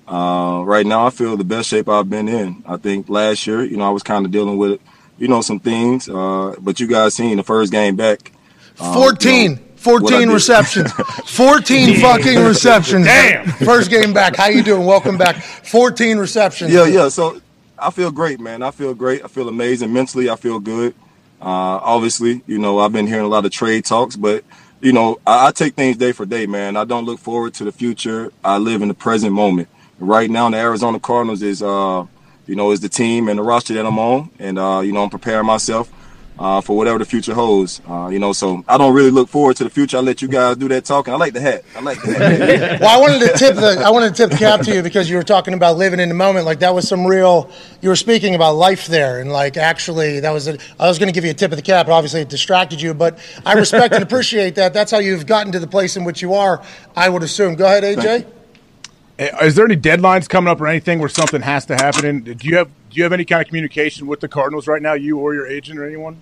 Uh, 0.07 0.61
right 0.65 0.85
now, 0.85 1.07
I 1.07 1.09
feel 1.09 1.35
the 1.37 1.43
best 1.43 1.69
shape 1.69 1.87
I've 1.89 2.09
been 2.09 2.27
in. 2.27 2.63
I 2.67 2.77
think 2.77 3.09
last 3.09 3.47
year, 3.47 3.63
you 3.63 3.77
know, 3.77 3.85
I 3.85 3.89
was 3.89 4.03
kind 4.03 4.25
of 4.25 4.31
dealing 4.31 4.57
with, 4.57 4.79
you 5.17 5.27
know, 5.27 5.41
some 5.41 5.59
things. 5.59 6.07
Uh, 6.09 6.55
but 6.59 6.79
you 6.79 6.87
guys 6.87 7.15
seen 7.15 7.37
the 7.37 7.43
first 7.43 7.71
game 7.71 7.95
back. 7.95 8.31
uh, 8.79 8.93
14. 8.93 9.41
you 9.43 9.49
know, 9.55 9.61
14 9.77 10.19
did. 10.19 10.29
receptions. 10.29 10.91
14 11.27 12.01
fucking 12.01 12.43
receptions. 12.43 13.05
Damn. 13.05 13.45
First 13.47 13.89
game 13.89 14.13
back. 14.13 14.35
How 14.35 14.47
you 14.47 14.63
doing? 14.63 14.85
Welcome 14.85 15.17
back. 15.17 15.37
14 15.37 16.17
receptions. 16.17 16.71
Yeah, 16.71 16.85
yeah. 16.85 17.07
So 17.09 17.39
I 17.79 17.91
feel 17.91 18.11
great, 18.11 18.39
man. 18.39 18.61
I 18.61 18.71
feel 18.71 18.93
great. 18.93 19.23
I 19.23 19.27
feel 19.27 19.47
amazing. 19.47 19.93
Mentally, 19.93 20.29
I 20.29 20.35
feel 20.35 20.59
good. 20.59 20.93
Uh, 21.41 21.79
obviously, 21.81 22.41
you 22.47 22.57
know, 22.57 22.79
I've 22.79 22.91
been 22.93 23.07
hearing 23.07 23.25
a 23.25 23.29
lot 23.29 23.45
of 23.45 23.51
trade 23.51 23.85
talks, 23.85 24.15
but 24.15 24.43
you 24.81 24.93
know, 24.93 25.19
I, 25.25 25.47
I 25.47 25.51
take 25.51 25.75
things 25.75 25.97
day 25.97 26.11
for 26.11 26.25
day, 26.25 26.45
man. 26.45 26.77
I 26.77 26.85
don't 26.85 27.05
look 27.05 27.19
forward 27.19 27.53
to 27.55 27.63
the 27.63 27.71
future. 27.71 28.31
I 28.43 28.57
live 28.57 28.81
in 28.81 28.87
the 28.87 28.93
present 28.93 29.33
moment. 29.33 29.69
Right 29.99 30.29
now, 30.29 30.49
the 30.49 30.57
Arizona 30.57 30.99
Cardinals 30.99 31.41
is, 31.41 31.63
uh, 31.63 32.05
you 32.45 32.55
know, 32.55 32.71
is 32.71 32.81
the 32.81 32.89
team 32.89 33.29
and 33.29 33.39
the 33.39 33.43
roster 33.43 33.73
that 33.73 33.85
I'm 33.85 33.97
on, 33.97 34.29
and 34.39 34.59
uh, 34.59 34.81
you 34.83 34.91
know, 34.91 35.03
I'm 35.03 35.09
preparing 35.09 35.45
myself 35.45 35.91
uh, 36.37 36.61
for 36.61 36.75
whatever 36.75 36.99
the 36.99 37.05
future 37.05 37.33
holds. 37.33 37.81
Uh, 37.87 38.09
you 38.11 38.19
know, 38.19 38.33
so 38.33 38.63
I 38.67 38.77
don't 38.77 38.93
really 38.93 39.11
look 39.11 39.29
forward 39.29 39.55
to 39.57 39.63
the 39.63 39.69
future. 39.69 39.97
I 39.97 40.01
let 40.01 40.21
you 40.21 40.27
guys 40.27 40.57
do 40.57 40.67
that 40.69 40.85
talking. 40.85 41.13
I 41.13 41.17
like 41.17 41.33
the 41.33 41.41
hat. 41.41 41.63
I 41.75 41.81
like 41.81 42.01
the 42.01 42.13
hat. 42.13 42.79
Well, 42.85 42.97
I 42.97 43.01
wanted 43.01 43.19
to 43.27 43.37
tip 43.37 43.55
the 43.55 43.81
I 43.85 43.89
wanted 43.89 44.09
to 44.09 44.15
tip 44.15 44.31
the 44.31 44.37
cap 44.37 44.61
to 44.61 44.73
you 44.73 44.81
because 44.81 45.09
you 45.09 45.15
were 45.15 45.23
talking 45.23 45.53
about 45.53 45.77
living 45.77 45.99
in 45.99 46.09
the 46.09 46.15
moment. 46.15 46.45
Like 46.45 46.59
that 46.59 46.73
was 46.73 46.87
some 46.87 47.05
real. 47.05 47.49
You 47.81 47.89
were 47.89 47.95
speaking 47.95 48.35
about 48.35 48.55
life 48.55 48.87
there, 48.87 49.19
and 49.19 49.31
like 49.31 49.57
actually, 49.57 50.19
that 50.21 50.31
was. 50.31 50.47
A, 50.47 50.57
I 50.79 50.87
was 50.87 50.99
going 50.99 51.07
to 51.07 51.13
give 51.13 51.23
you 51.25 51.31
a 51.31 51.35
tip 51.35 51.51
of 51.51 51.57
the 51.57 51.63
cap, 51.63 51.87
but 51.87 51.93
obviously 51.93 52.21
it 52.21 52.29
distracted 52.29 52.81
you. 52.81 52.93
But 52.93 53.19
I 53.45 53.53
respect 53.53 53.93
and 53.93 54.03
appreciate 54.03 54.55
that. 54.55 54.73
That's 54.73 54.91
how 54.91 54.99
you've 54.99 55.25
gotten 55.25 55.51
to 55.53 55.59
the 55.59 55.67
place 55.67 55.95
in 55.97 56.03
which 56.03 56.21
you 56.21 56.33
are. 56.33 56.61
I 56.95 57.09
would 57.09 57.23
assume. 57.23 57.55
Go 57.55 57.65
ahead, 57.65 57.83
AJ. 57.83 58.34
Eh, 59.17 59.45
Is 59.45 59.55
there 59.55 59.65
any 59.65 59.77
deadlines 59.77 60.27
coming 60.27 60.51
up 60.51 60.59
or 60.59 60.67
anything 60.67 60.99
where 60.99 61.09
something 61.09 61.41
has 61.41 61.65
to 61.67 61.75
happen? 61.75 62.05
And 62.05 62.37
do 62.37 62.47
you 62.47 62.57
have 62.57 62.67
do 62.89 62.97
you 62.97 63.03
have 63.03 63.13
any 63.13 63.25
kind 63.25 63.41
of 63.41 63.47
communication 63.47 64.07
with 64.07 64.19
the 64.19 64.27
Cardinals 64.27 64.67
right 64.67 64.81
now, 64.81 64.93
you 64.93 65.17
or 65.19 65.33
your 65.33 65.47
agent 65.47 65.79
or 65.79 65.85
anyone? 65.85 66.17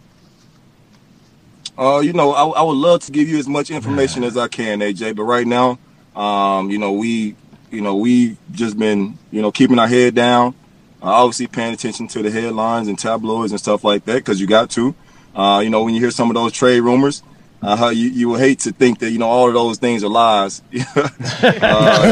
Uh, 1.77 1.99
you 1.99 2.13
know, 2.13 2.31
I, 2.33 2.59
I 2.59 2.61
would 2.61 2.77
love 2.77 3.01
to 3.03 3.11
give 3.11 3.27
you 3.27 3.37
as 3.39 3.47
much 3.47 3.71
information 3.71 4.23
as 4.23 4.37
I 4.37 4.47
can, 4.47 4.79
AJ. 4.79 5.15
But 5.15 5.23
right 5.23 5.47
now, 5.47 5.79
um, 6.15 6.69
you 6.69 6.77
know, 6.77 6.93
we, 6.93 7.35
you 7.71 7.81
know, 7.81 7.95
we 7.95 8.37
just 8.51 8.77
been, 8.77 9.17
you 9.31 9.41
know, 9.41 9.51
keeping 9.51 9.79
our 9.79 9.87
head 9.87 10.13
down. 10.13 10.53
Uh, 11.01 11.07
obviously, 11.07 11.47
paying 11.47 11.73
attention 11.73 12.07
to 12.09 12.21
the 12.21 12.29
headlines 12.31 12.87
and 12.87 12.97
tabloids 12.97 13.51
and 13.51 13.59
stuff 13.59 13.83
like 13.83 14.05
that 14.05 14.15
because 14.15 14.39
you 14.39 14.45
got 14.47 14.69
to. 14.71 14.93
Uh, 15.35 15.61
you 15.63 15.69
know, 15.71 15.83
when 15.83 15.95
you 15.95 15.99
hear 15.99 16.11
some 16.11 16.29
of 16.29 16.35
those 16.35 16.51
trade 16.53 16.81
rumors, 16.81 17.23
uh, 17.63 17.91
you 17.93 18.09
you 18.09 18.29
will 18.29 18.37
hate 18.37 18.59
to 18.59 18.71
think 18.71 18.99
that 18.99 19.11
you 19.11 19.19
know 19.19 19.27
all 19.27 19.47
of 19.47 19.53
those 19.53 19.77
things 19.77 20.03
are 20.03 20.09
lies. 20.09 20.61
uh, 20.73 21.09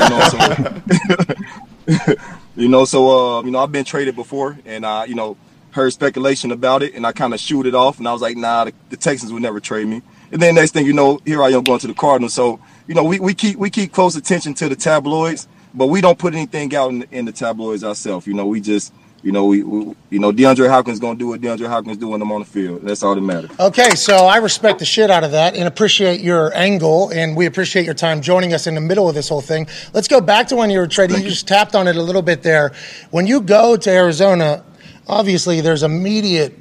you 0.02 0.10
know, 0.10 2.08
so, 2.08 2.16
you 2.56 2.68
know, 2.70 2.86
so 2.86 3.10
uh, 3.10 3.44
you 3.44 3.52
know, 3.52 3.60
I've 3.60 3.72
been 3.72 3.86
traded 3.86 4.16
before, 4.16 4.58
and 4.66 4.86
I, 4.86 5.06
you 5.06 5.16
know, 5.16 5.36
heard 5.72 5.92
speculation 5.92 6.52
about 6.52 6.84
it, 6.84 6.94
and 6.94 7.06
I 7.06 7.12
kind 7.12 7.34
of 7.34 7.40
shoot 7.40 7.66
it 7.66 7.76
off, 7.76 8.00
and 8.00 8.08
I 8.08 8.14
was 8.14 8.22
like, 8.22 8.38
nah, 8.38 8.66
the, 8.66 8.74
the 8.90 8.98
Texans 8.98 9.34
would 9.34 9.42
never 9.42 9.60
trade 9.60 9.88
me. 9.88 10.02
And 10.32 10.42
then 10.42 10.56
next 10.56 10.72
thing 10.72 10.86
you 10.86 10.94
know, 10.94 11.20
here 11.26 11.44
I 11.44 11.50
am 11.50 11.64
going 11.64 11.80
to 11.80 11.88
the 11.88 11.94
Cardinals. 11.94 12.34
So 12.34 12.60
you 12.88 12.96
know, 12.96 13.04
we, 13.04 13.20
we 13.20 13.34
keep 13.34 13.58
we 13.58 13.70
keep 13.70 13.92
close 13.92 14.16
attention 14.16 14.54
to 14.56 14.70
the 14.70 14.76
tabloids, 14.76 15.48
but 15.74 15.88
we 15.88 16.02
don't 16.02 16.18
put 16.18 16.34
anything 16.34 16.74
out 16.76 16.92
in, 16.92 17.04
in 17.12 17.26
the 17.26 17.32
tabloids 17.32 17.84
ourselves. 17.84 18.26
You 18.26 18.34
know, 18.34 18.46
we 18.46 18.62
just 18.62 18.94
you 19.24 19.32
know, 19.32 19.46
we, 19.46 19.64
we 19.64 19.96
you 20.10 20.20
know 20.20 20.32
DeAndre 20.32 20.70
Hopkins 20.70 21.00
gonna 21.00 21.18
do 21.18 21.28
what 21.28 21.42
DeAndre 21.42 21.68
Hopkins 21.68 21.98
do 21.98 22.10
when 22.10 22.22
I'm 22.22 22.32
on 22.32 22.42
the 22.42 22.46
field. 22.46 22.82
That's 22.82 23.04
all 23.04 23.16
that 23.16 23.22
matters. 23.22 23.52
Okay, 23.60 23.92
so 23.92 24.26
I 24.26 24.38
respect 24.38 24.80
the 24.80 24.86
shit 24.86 25.12
out 25.12 25.24
of 25.24 25.32
that 25.32 25.56
and 25.56 25.68
appreciate 25.68 26.22
your 26.22 26.56
angle, 26.56 27.10
and 27.10 27.36
we 27.36 27.46
appreciate 27.46 27.86
your 27.86 27.94
time 27.94 28.22
joining 28.22 28.54
us 28.54 28.68
in 28.68 28.76
the 28.76 28.82
middle 28.82 29.08
of 29.08 29.16
this 29.16 29.30
whole 29.30 29.42
thing. 29.42 29.68
Let's 29.94 30.08
go 30.08 30.22
back 30.22 30.48
to 30.48 30.56
when 30.56 30.70
you 30.70 30.80
were 30.80 30.88
trading. 30.88 31.22
You 31.22 31.30
just 31.30 31.48
tapped 31.48 31.76
on 31.76 31.88
it 31.88 31.96
a 31.96 32.02
little 32.02 32.22
bit 32.22 32.42
there. 32.42 32.72
When 33.12 33.28
you 33.28 33.42
go 33.42 33.78
to 33.78 33.90
Arizona, 33.90 34.64
obviously 35.08 35.62
there's 35.62 35.84
immediate 35.84 36.58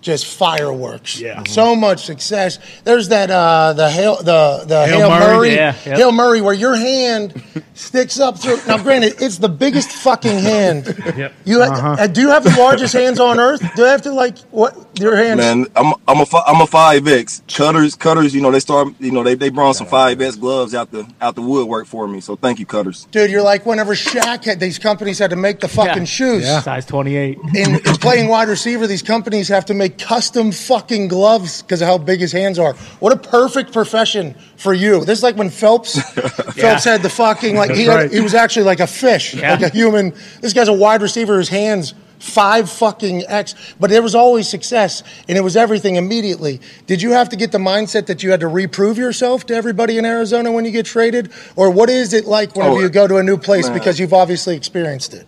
just 0.00 0.26
fireworks. 0.26 1.18
Yeah. 1.20 1.42
So 1.46 1.76
much 1.76 2.04
success. 2.04 2.58
There's 2.84 3.08
that 3.08 3.30
uh 3.30 3.72
the 3.74 3.90
hail 3.90 4.16
the 4.16 4.64
the 4.66 4.86
Hail 4.86 4.98
Hail, 4.98 5.10
Murray, 5.10 5.36
Murray, 5.36 5.54
yeah, 5.54 5.74
yep. 5.84 5.96
Hail 5.98 6.12
Murray 6.12 6.40
where 6.40 6.54
your 6.54 6.74
hand 6.76 7.42
sticks 7.74 8.18
up 8.18 8.38
through 8.38 8.58
now 8.66 8.78
granted 8.82 9.14
it's 9.20 9.38
the 9.38 9.48
biggest 9.48 9.90
fucking 9.92 10.38
hand. 10.38 10.86
Yep. 11.16 11.32
You 11.44 11.62
uh 11.62 12.06
do 12.06 12.20
you 12.22 12.28
have 12.30 12.44
the 12.44 12.54
largest 12.58 12.92
hands 12.94 13.20
on 13.20 13.38
earth? 13.38 13.62
Do 13.76 13.84
I 13.84 13.90
have 13.90 14.02
to 14.02 14.12
like 14.12 14.38
what 14.50 14.76
your 14.98 15.16
hands 15.16 15.38
Man, 15.38 15.66
I'm 15.76 15.94
I'm 16.08 16.20
a 16.20 16.26
fi- 16.26 16.44
I'm 16.46 16.60
a 16.60 16.66
five 16.66 17.06
X 17.06 17.42
cutters 17.48 17.94
cutters. 17.96 18.34
You 18.34 18.40
know 18.40 18.50
they 18.50 18.60
start 18.60 18.88
you 19.00 19.10
know 19.12 19.22
they 19.22 19.34
they 19.34 19.50
brought 19.50 19.76
some 19.76 19.86
five 19.86 20.20
X 20.20 20.36
gloves 20.36 20.74
out 20.74 20.90
the 20.90 21.06
out 21.20 21.34
the 21.34 21.42
woodwork 21.42 21.86
for 21.86 22.06
me. 22.08 22.20
So 22.20 22.36
thank 22.36 22.58
you, 22.58 22.66
cutters. 22.66 23.06
Dude, 23.10 23.30
you're 23.30 23.42
like 23.42 23.66
whenever 23.66 23.94
Shaq 23.94 24.44
had 24.44 24.60
these 24.60 24.78
companies 24.78 25.18
had 25.18 25.30
to 25.30 25.36
make 25.36 25.60
the 25.60 25.68
fucking 25.68 26.02
Yeah. 26.02 26.04
shoes. 26.04 26.64
Size 26.64 26.86
28. 26.86 27.38
In, 27.54 27.74
in 27.74 27.80
playing 27.80 28.28
wide 28.28 28.48
receiver, 28.48 28.86
these 28.86 29.02
companies 29.02 29.48
have 29.48 29.64
to 29.66 29.74
make 29.74 29.89
custom 29.90 30.52
fucking 30.52 31.08
gloves 31.08 31.62
because 31.62 31.80
of 31.82 31.88
how 31.88 31.98
big 31.98 32.20
his 32.20 32.32
hands 32.32 32.58
are. 32.58 32.74
What 33.00 33.12
a 33.12 33.16
perfect 33.16 33.72
profession 33.72 34.34
for 34.56 34.72
you. 34.74 35.04
This 35.04 35.18
is 35.18 35.22
like 35.22 35.36
when 35.36 35.50
Phelps 35.50 36.00
Phelps 36.54 36.84
had 36.84 37.02
the 37.02 37.10
fucking 37.10 37.56
like 37.56 37.70
he, 37.72 37.84
That's 37.84 37.88
had, 37.88 38.02
right. 38.04 38.12
he 38.12 38.20
was 38.20 38.34
actually 38.34 38.64
like 38.66 38.80
a 38.80 38.86
fish, 38.86 39.34
Yeah. 39.34 39.52
like 39.54 39.62
a 39.62 39.68
human. 39.70 40.14
This 40.40 40.52
guy's 40.52 40.68
a 40.68 40.72
wide 40.72 41.02
receiver. 41.02 41.38
His 41.38 41.48
hands 41.48 41.94
five 42.18 42.70
fucking 42.70 43.24
X, 43.28 43.54
but 43.80 43.88
there 43.88 44.02
was 44.02 44.14
always 44.14 44.46
success 44.46 45.02
and 45.26 45.38
it 45.38 45.40
was 45.40 45.56
everything 45.56 45.96
immediately. 45.96 46.60
Did 46.86 47.00
you 47.00 47.12
have 47.12 47.30
to 47.30 47.36
get 47.36 47.50
the 47.50 47.56
mindset 47.58 48.04
that 48.06 48.22
you 48.22 48.30
had 48.30 48.40
to 48.40 48.46
reprove 48.48 48.98
yourself 48.98 49.46
to 49.46 49.54
everybody 49.54 49.96
in 49.96 50.04
Arizona 50.04 50.52
when 50.52 50.66
you 50.66 50.70
get 50.70 50.84
traded, 50.84 51.32
or 51.56 51.70
what 51.70 51.88
is 51.88 52.12
it 52.12 52.26
like 52.26 52.54
whenever 52.54 52.76
Oh, 52.76 52.80
you 52.80 52.90
go 52.90 53.06
to 53.06 53.16
a 53.16 53.22
new 53.22 53.38
place 53.38 53.68
man. 53.68 53.78
because 53.78 53.98
you've 53.98 54.12
obviously 54.12 54.54
experienced 54.54 55.14
it? 55.14 55.26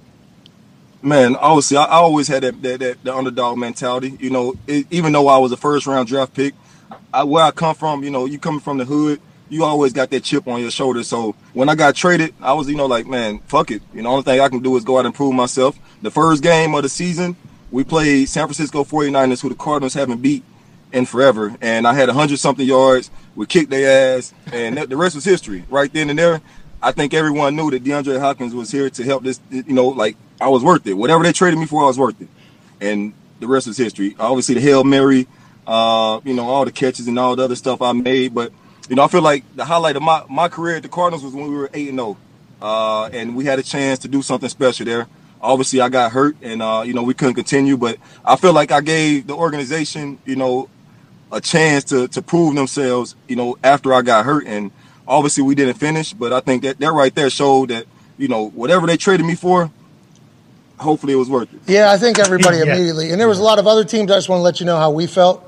Man, 1.02 1.34
obviously, 1.34 1.76
I, 1.76 1.86
always 1.86 2.28
had 2.28 2.44
that, 2.44 2.62
that, 2.62 2.80
that 2.80 3.04
the 3.04 3.14
underdog 3.14 3.58
mentality. 3.58 4.16
You 4.20 4.30
know, 4.30 4.54
it, 4.68 4.86
even 4.90 5.12
though 5.12 5.26
I 5.26 5.38
was 5.38 5.50
a 5.50 5.56
first 5.56 5.86
round 5.86 6.06
draft 6.06 6.32
pick, 6.32 6.54
I, 7.12 7.24
where 7.24 7.44
I 7.44 7.50
come 7.50 7.74
from, 7.74 8.04
you 8.04 8.10
know, 8.10 8.24
you 8.24 8.38
coming 8.38 8.60
from 8.60 8.78
the 8.78 8.84
hood, 8.84 9.20
you 9.48 9.64
always 9.64 9.92
got 9.92 10.10
that 10.10 10.22
chip 10.22 10.46
on 10.46 10.60
your 10.60 10.70
shoulder. 10.70 11.02
So 11.02 11.34
when 11.52 11.68
I 11.68 11.74
got 11.74 11.94
traded, 11.94 12.34
I 12.40 12.52
was, 12.52 12.68
you 12.68 12.76
know, 12.76 12.86
like, 12.86 13.06
man, 13.06 13.40
fuck 13.40 13.70
it. 13.70 13.82
You 13.92 14.02
know, 14.02 14.10
only 14.10 14.22
thing 14.22 14.40
I 14.40 14.48
can 14.48 14.60
do 14.60 14.76
is 14.76 14.84
go 14.84 14.98
out 14.98 15.04
and 15.04 15.14
prove 15.14 15.34
myself. 15.34 15.78
The 16.00 16.10
first 16.10 16.42
game 16.42 16.74
of 16.74 16.82
the 16.82 16.88
season, 16.88 17.36
we 17.70 17.84
played 17.84 18.28
San 18.28 18.46
Francisco 18.46 18.84
49ers, 18.84 19.42
who 19.42 19.48
the 19.48 19.54
Cardinals 19.54 19.94
haven't 19.94 20.22
beat 20.22 20.44
in 20.92 21.04
forever. 21.04 21.54
And 21.60 21.86
I 21.86 21.94
had 21.94 22.08
100 22.08 22.38
something 22.38 22.66
yards. 22.66 23.10
We 23.34 23.46
kicked 23.46 23.70
their 23.70 24.16
ass, 24.16 24.32
and 24.52 24.78
the 24.78 24.96
rest 24.96 25.14
was 25.14 25.24
history. 25.24 25.64
Right 25.68 25.92
then 25.92 26.10
and 26.10 26.18
there, 26.18 26.40
I 26.82 26.90
think 26.90 27.14
everyone 27.14 27.54
knew 27.54 27.70
that 27.70 27.84
DeAndre 27.84 28.18
Hopkins 28.18 28.54
was 28.54 28.70
here 28.70 28.90
to 28.90 29.04
help 29.04 29.22
this, 29.22 29.40
you 29.50 29.62
know, 29.68 29.86
like, 29.88 30.16
I 30.40 30.48
was 30.48 30.64
worth 30.64 30.84
it. 30.86 30.94
Whatever 30.94 31.22
they 31.22 31.32
traded 31.32 31.58
me 31.60 31.66
for, 31.66 31.82
I 31.84 31.86
was 31.86 31.98
worth 31.98 32.20
it. 32.20 32.28
And 32.80 33.14
the 33.38 33.46
rest 33.46 33.68
is 33.68 33.76
history. 33.76 34.16
Obviously, 34.18 34.56
the 34.56 34.60
Hail 34.60 34.82
Mary, 34.82 35.28
uh, 35.64 36.20
you 36.24 36.34
know, 36.34 36.48
all 36.48 36.64
the 36.64 36.72
catches 36.72 37.06
and 37.06 37.16
all 37.18 37.36
the 37.36 37.44
other 37.44 37.54
stuff 37.54 37.80
I 37.80 37.92
made. 37.92 38.34
But, 38.34 38.52
you 38.88 38.96
know, 38.96 39.04
I 39.04 39.08
feel 39.08 39.22
like 39.22 39.44
the 39.54 39.64
highlight 39.64 39.94
of 39.94 40.02
my, 40.02 40.24
my 40.28 40.48
career 40.48 40.76
at 40.76 40.82
the 40.82 40.88
Cardinals 40.88 41.22
was 41.22 41.32
when 41.32 41.48
we 41.48 41.56
were 41.56 41.70
8 41.72 41.90
and 41.90 41.98
0. 41.98 42.16
Uh, 42.60 43.06
and 43.06 43.36
we 43.36 43.44
had 43.44 43.60
a 43.60 43.62
chance 43.62 44.00
to 44.00 44.08
do 44.08 44.20
something 44.20 44.48
special 44.48 44.84
there. 44.84 45.06
Obviously, 45.40 45.80
I 45.80 45.88
got 45.88 46.10
hurt 46.10 46.36
and, 46.42 46.62
uh, 46.62 46.82
you 46.84 46.94
know, 46.94 47.04
we 47.04 47.14
couldn't 47.14 47.34
continue. 47.34 47.76
But 47.76 47.98
I 48.24 48.34
feel 48.34 48.52
like 48.52 48.72
I 48.72 48.80
gave 48.80 49.28
the 49.28 49.34
organization, 49.34 50.18
you 50.24 50.34
know, 50.34 50.68
a 51.30 51.40
chance 51.40 51.84
to, 51.84 52.08
to 52.08 52.22
prove 52.22 52.56
themselves, 52.56 53.14
you 53.28 53.36
know, 53.36 53.56
after 53.62 53.94
I 53.94 54.02
got 54.02 54.24
hurt. 54.24 54.46
And 54.46 54.72
obviously, 55.06 55.42
we 55.42 55.54
didn't 55.54 55.74
finish. 55.74 56.12
But 56.12 56.32
I 56.32 56.40
think 56.40 56.62
that 56.62 56.78
that 56.78 56.92
right 56.92 57.14
there 57.14 57.30
showed 57.30 57.70
that, 57.70 57.86
you 58.18 58.28
know, 58.28 58.48
whatever 58.50 58.86
they 58.86 58.96
traded 58.96 59.26
me 59.26 59.34
for, 59.34 59.70
hopefully 60.78 61.12
it 61.12 61.16
was 61.16 61.30
worth 61.30 61.52
it. 61.52 61.60
Yeah, 61.66 61.90
I 61.92 61.98
think 61.98 62.18
everybody 62.18 62.58
Yeah. 62.58 62.74
immediately. 62.74 63.10
And 63.10 63.20
there 63.20 63.28
was 63.28 63.38
a 63.38 63.42
lot 63.42 63.58
of 63.58 63.66
other 63.66 63.84
teams. 63.84 64.10
I 64.10 64.16
just 64.16 64.28
want 64.28 64.40
to 64.40 64.42
let 64.44 64.60
you 64.60 64.66
know 64.66 64.76
how 64.76 64.90
we 64.90 65.06
felt, 65.06 65.42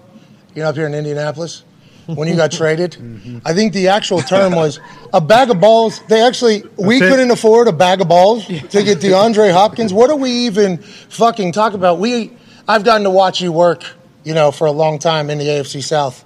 you 0.54 0.62
know, 0.62 0.68
up 0.68 0.74
here 0.76 0.86
in 0.86 0.94
Indianapolis 0.94 1.62
when 2.06 2.28
you 2.28 2.36
got 2.36 2.52
traded. 2.60 2.92
Mm-hmm. 2.92 3.38
I 3.44 3.52
think 3.54 3.72
the 3.72 3.88
actual 3.88 4.20
term 4.20 4.54
was 4.54 4.78
a 5.12 5.20
bag 5.20 5.50
of 5.50 5.60
balls. 5.60 6.00
They 6.08 6.20
actually, 6.22 6.62
we 6.76 6.98
That's 6.98 7.06
it. 7.06 7.10
couldn't 7.10 7.30
afford 7.30 7.66
a 7.68 7.72
bag 7.72 8.00
of 8.00 8.08
balls 8.08 8.46
to 8.46 8.52
get 8.82 8.98
DeAndre 8.98 9.52
Hopkins. 9.52 9.92
What 9.92 10.10
are 10.10 10.16
we 10.16 10.30
even 10.30 10.78
fucking 10.78 11.52
talking 11.52 11.78
about? 11.78 11.98
We, 11.98 12.30
I've 12.68 12.84
gotten 12.84 13.04
to 13.04 13.10
watch 13.10 13.40
you 13.40 13.50
work, 13.52 13.84
you 14.22 14.34
know, 14.34 14.50
for 14.52 14.66
a 14.66 14.72
long 14.72 14.98
time 14.98 15.30
in 15.30 15.38
the 15.38 15.46
AFC 15.46 15.82
South. 15.82 16.24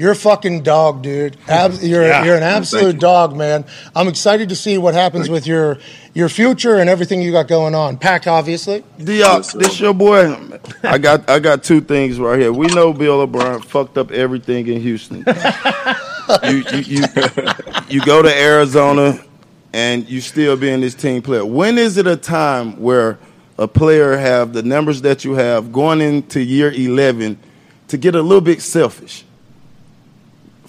You're 0.00 0.12
a 0.12 0.16
fucking 0.16 0.62
dog, 0.62 1.02
dude. 1.02 1.36
Abs- 1.46 1.84
you're 1.86 2.06
Yeah. 2.06 2.24
you're 2.24 2.34
an 2.36 2.42
absolute 2.42 2.94
you. 2.94 3.00
dog, 3.00 3.36
man. 3.36 3.66
I'm 3.94 4.08
excited 4.08 4.48
to 4.48 4.56
see 4.56 4.78
what 4.78 4.94
happens 4.94 5.28
with 5.28 5.46
your 5.46 5.76
your 6.14 6.30
future 6.30 6.76
and 6.76 6.88
everything 6.88 7.20
you 7.20 7.32
got 7.32 7.48
going 7.48 7.74
on. 7.74 7.98
Pack, 7.98 8.26
obviously. 8.26 8.82
Diop, 8.98 9.08
uh, 9.08 9.12
Yes, 9.36 9.52
this 9.52 9.78
your 9.78 9.92
boy. 9.92 10.34
I 10.82 10.96
got 10.96 11.28
I 11.28 11.38
got 11.38 11.62
two 11.62 11.82
things 11.82 12.18
right 12.18 12.40
here. 12.40 12.50
We 12.50 12.68
know 12.68 12.94
Bill 12.94 13.20
O'Brien 13.20 13.60
fucked 13.60 13.98
up 13.98 14.10
everything 14.10 14.66
in 14.68 14.80
Houston. 14.80 15.22
you, 16.44 16.64
you 16.72 16.78
you 16.78 17.04
you 17.90 18.00
go 18.00 18.22
to 18.22 18.34
Arizona 18.34 19.22
and 19.74 20.08
you 20.08 20.22
still 20.22 20.56
being 20.56 20.80
this 20.80 20.94
team 20.94 21.20
player. 21.20 21.44
When 21.44 21.76
is 21.76 21.98
it 21.98 22.06
a 22.06 22.16
time 22.16 22.80
where 22.80 23.18
a 23.58 23.68
player 23.68 24.16
have 24.16 24.54
the 24.54 24.62
numbers 24.62 25.02
that 25.02 25.26
you 25.26 25.34
have 25.34 25.72
going 25.72 26.00
into 26.00 26.40
year 26.42 26.72
eleven 26.72 27.38
to 27.88 27.98
get 27.98 28.14
a 28.14 28.22
little 28.22 28.40
bit 28.40 28.62
selfish 28.62 29.24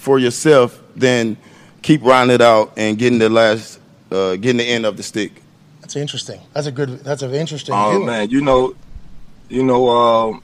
for 0.01 0.17
yourself 0.17 0.81
than 0.95 1.37
keep 1.83 2.03
riding 2.03 2.33
it 2.33 2.41
out 2.41 2.73
and 2.75 2.97
getting 2.97 3.19
the 3.19 3.29
last 3.29 3.79
uh, 4.11 4.35
getting 4.35 4.57
the 4.57 4.63
end 4.63 4.85
of 4.85 4.97
the 4.97 5.03
stick? 5.03 5.31
That's 5.81 5.95
interesting. 5.95 6.41
That's 6.53 6.67
a 6.67 6.71
good. 6.71 6.89
That's 7.03 7.21
an 7.21 7.33
interesting. 7.33 7.75
Oh 7.75 7.97
view. 7.97 8.05
man, 8.05 8.29
you 8.29 8.41
know, 8.41 8.75
you 9.47 9.63
know, 9.63 9.89
um, 9.89 10.43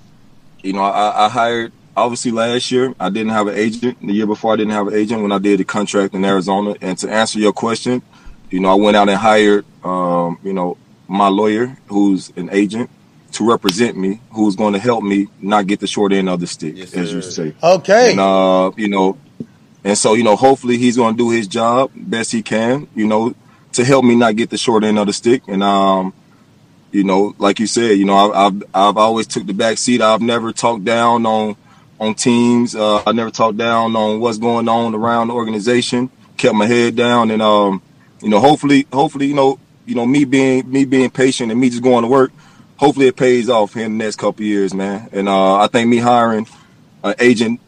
you 0.61 0.73
know, 0.73 0.83
I, 0.83 1.25
I 1.25 1.29
hired 1.29 1.71
obviously 1.95 2.31
last 2.31 2.71
year. 2.71 2.93
I 2.99 3.09
didn't 3.09 3.31
have 3.31 3.47
an 3.47 3.55
agent. 3.55 3.97
The 3.99 4.13
year 4.13 4.27
before, 4.27 4.53
I 4.53 4.57
didn't 4.57 4.73
have 4.73 4.87
an 4.87 4.93
agent 4.93 5.23
when 5.23 5.31
I 5.31 5.39
did 5.39 5.59
the 5.59 5.65
contract 5.65 6.13
in 6.13 6.23
Arizona. 6.23 6.75
And 6.79 6.95
to 6.99 7.09
answer 7.09 7.39
your 7.39 7.53
question, 7.53 8.03
you 8.51 8.59
know, 8.59 8.69
I 8.69 8.75
went 8.75 8.95
out 8.95 9.09
and 9.09 9.17
hired, 9.17 9.65
um, 9.83 10.37
you 10.43 10.53
know, 10.53 10.77
my 11.07 11.29
lawyer, 11.29 11.75
who's 11.87 12.31
an 12.35 12.49
agent, 12.51 12.91
to 13.33 13.49
represent 13.49 13.97
me, 13.97 14.21
who's 14.31 14.55
going 14.55 14.73
to 14.73 14.79
help 14.79 15.03
me 15.03 15.27
not 15.41 15.65
get 15.65 15.79
the 15.79 15.87
short 15.87 16.13
end 16.13 16.29
of 16.29 16.39
the 16.39 16.47
stick, 16.47 16.77
Yes, 16.77 16.93
as 16.93 17.11
you 17.11 17.21
say. 17.23 17.55
Okay. 17.63 18.11
And 18.11 18.19
uh, 18.19 18.71
you 18.77 18.87
know, 18.87 19.17
and 19.87 19.97
so 19.97 20.15
you 20.15 20.23
know, 20.23 20.35
hopefully 20.35 20.77
he's 20.77 20.97
going 20.97 21.15
to 21.15 21.17
do 21.17 21.29
his 21.29 21.47
job 21.47 21.91
best 21.95 22.33
he 22.33 22.41
can. 22.43 22.89
You 22.93 23.07
know, 23.07 23.33
to 23.71 23.85
help 23.85 24.03
me 24.03 24.15
not 24.15 24.35
get 24.35 24.49
the 24.49 24.57
short 24.57 24.83
end 24.83 24.99
of 24.99 25.07
the 25.07 25.13
stick. 25.13 25.43
And 25.47 25.63
um, 25.63 26.13
you 26.91 27.05
know, 27.05 27.33
like 27.37 27.61
you 27.61 27.67
said, 27.67 27.97
you 27.97 28.03
know, 28.03 28.17
I, 28.17 28.47
I've 28.47 28.63
I've 28.73 28.97
always 28.97 29.27
took 29.27 29.47
the 29.47 29.53
back 29.53 29.77
seat. 29.77 30.01
I've 30.01 30.21
never 30.21 30.51
talked 30.51 30.83
down 30.83 31.25
on 31.25 31.55
on 32.01 32.15
teams. 32.15 32.75
Uh, 32.75 33.01
I 33.07 33.13
never 33.13 33.31
talked 33.31 33.57
down 33.57 33.95
on 33.95 34.19
what's 34.19 34.37
going 34.37 34.67
on 34.67 34.93
around 34.93 35.29
the 35.29 35.35
organization. 35.35 36.09
Kept 36.35 36.53
my 36.53 36.65
head 36.65 36.97
down, 36.97 37.31
and 37.31 37.41
um, 37.41 37.81
you 38.21 38.27
know, 38.27 38.41
hopefully, 38.41 38.87
hopefully, 38.91 39.27
you 39.27 39.35
know, 39.35 39.57
you 39.85 39.95
know, 39.95 40.05
me 40.05 40.25
being 40.25 40.69
me 40.69 40.83
being 40.83 41.09
patient 41.09 41.49
and 41.49 41.61
me 41.61 41.69
just 41.69 41.81
going 41.81 42.03
to 42.03 42.09
work. 42.09 42.33
Hopefully, 42.75 43.07
it 43.07 43.15
pays 43.15 43.49
off 43.49 43.77
in 43.77 43.97
the 43.97 44.03
next 44.03 44.17
couple 44.17 44.43
years, 44.43 44.73
man. 44.73 45.07
And 45.13 45.29
uh, 45.29 45.55
I 45.61 45.67
think 45.67 45.87
me 45.87 45.97
hiring 45.97 46.45
an 47.05 47.15
agent, 47.19 47.61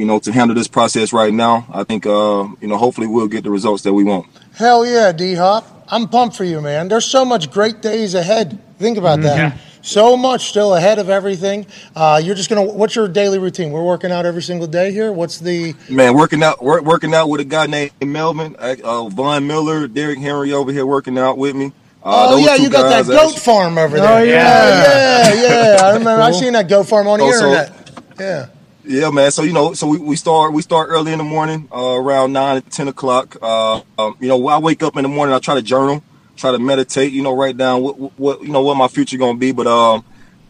you 0.00 0.06
know, 0.06 0.18
to 0.18 0.32
handle 0.32 0.54
this 0.54 0.66
process 0.66 1.12
right 1.12 1.32
now, 1.32 1.66
I 1.70 1.84
think, 1.84 2.06
uh, 2.06 2.48
you 2.60 2.68
know, 2.68 2.78
hopefully 2.78 3.06
we'll 3.06 3.28
get 3.28 3.44
the 3.44 3.50
results 3.50 3.82
that 3.82 3.92
we 3.92 4.02
want. 4.02 4.26
Hell 4.56 4.86
yeah, 4.86 5.12
D 5.12 5.34
Hop. 5.34 5.84
I'm 5.88 6.08
pumped 6.08 6.36
for 6.36 6.44
you, 6.44 6.60
man. 6.62 6.88
There's 6.88 7.04
so 7.04 7.24
much 7.24 7.50
great 7.50 7.82
days 7.82 8.14
ahead. 8.14 8.58
Think 8.78 8.96
about 8.96 9.20
that. 9.20 9.58
So 9.82 10.16
much 10.16 10.48
still 10.48 10.74
ahead 10.74 10.98
of 10.98 11.10
everything. 11.10 11.66
Uh, 11.96 12.20
you're 12.22 12.34
just 12.34 12.48
gonna. 12.48 12.64
What's 12.64 12.94
your 12.94 13.08
daily 13.08 13.38
routine? 13.38 13.72
We're 13.72 13.84
working 13.84 14.10
out 14.10 14.24
every 14.26 14.42
single 14.42 14.66
day 14.66 14.92
here. 14.92 15.10
What's 15.12 15.38
the? 15.38 15.74
Man, 15.90 16.14
working 16.14 16.42
out, 16.42 16.62
work, 16.62 16.82
working 16.84 17.14
out 17.14 17.28
with 17.28 17.40
a 17.40 17.44
guy 17.44 17.66
named 17.66 17.90
Melvin, 18.04 18.56
uh, 18.56 19.08
Von 19.08 19.46
Miller, 19.46 19.86
Derrick 19.88 20.18
Henry 20.18 20.52
over 20.52 20.70
here 20.72 20.86
working 20.86 21.18
out 21.18 21.36
with 21.38 21.54
me. 21.56 21.72
Uh, 22.02 22.28
oh 22.30 22.36
yeah, 22.38 22.56
you 22.56 22.70
got 22.70 22.88
that 22.88 23.06
goat 23.06 23.28
actually- 23.28 23.40
farm 23.40 23.76
over 23.78 23.96
there. 23.98 24.06
Oh, 24.22 24.24
there. 24.24 24.26
yeah. 24.26 25.34
yeah, 25.34 25.76
yeah. 25.76 25.84
I 25.84 25.92
remember. 25.94 26.22
I 26.22 26.32
seen 26.32 26.52
that 26.54 26.68
goat 26.68 26.84
farm 26.84 27.06
on 27.06 27.18
the 27.18 27.24
Oh, 27.26 27.32
so- 27.32 27.46
internet. 27.50 27.72
Yeah. 28.18 28.46
Yeah, 28.84 29.10
man. 29.10 29.30
So 29.30 29.42
you 29.42 29.52
know, 29.52 29.74
so 29.74 29.86
we, 29.86 29.98
we 29.98 30.16
start 30.16 30.52
we 30.52 30.62
start 30.62 30.88
early 30.90 31.12
in 31.12 31.18
the 31.18 31.24
morning, 31.24 31.68
uh, 31.74 31.94
around 31.96 32.32
nine 32.32 32.62
ten 32.62 32.88
o'clock. 32.88 33.36
Uh, 33.40 33.82
um, 33.98 34.16
you 34.20 34.28
know, 34.28 34.48
I 34.48 34.58
wake 34.58 34.82
up 34.82 34.96
in 34.96 35.02
the 35.02 35.08
morning, 35.08 35.34
I 35.34 35.38
try 35.38 35.54
to 35.54 35.62
journal, 35.62 36.02
try 36.36 36.50
to 36.50 36.58
meditate. 36.58 37.12
You 37.12 37.22
know, 37.22 37.36
write 37.36 37.56
down 37.56 37.82
what, 37.82 37.98
what- 37.98 38.12
what 38.18 38.42
you 38.42 38.48
know 38.48 38.62
what 38.62 38.76
my 38.76 38.88
future 38.88 39.18
gonna 39.18 39.38
be. 39.38 39.52
But 39.52 39.66
um, 39.66 40.04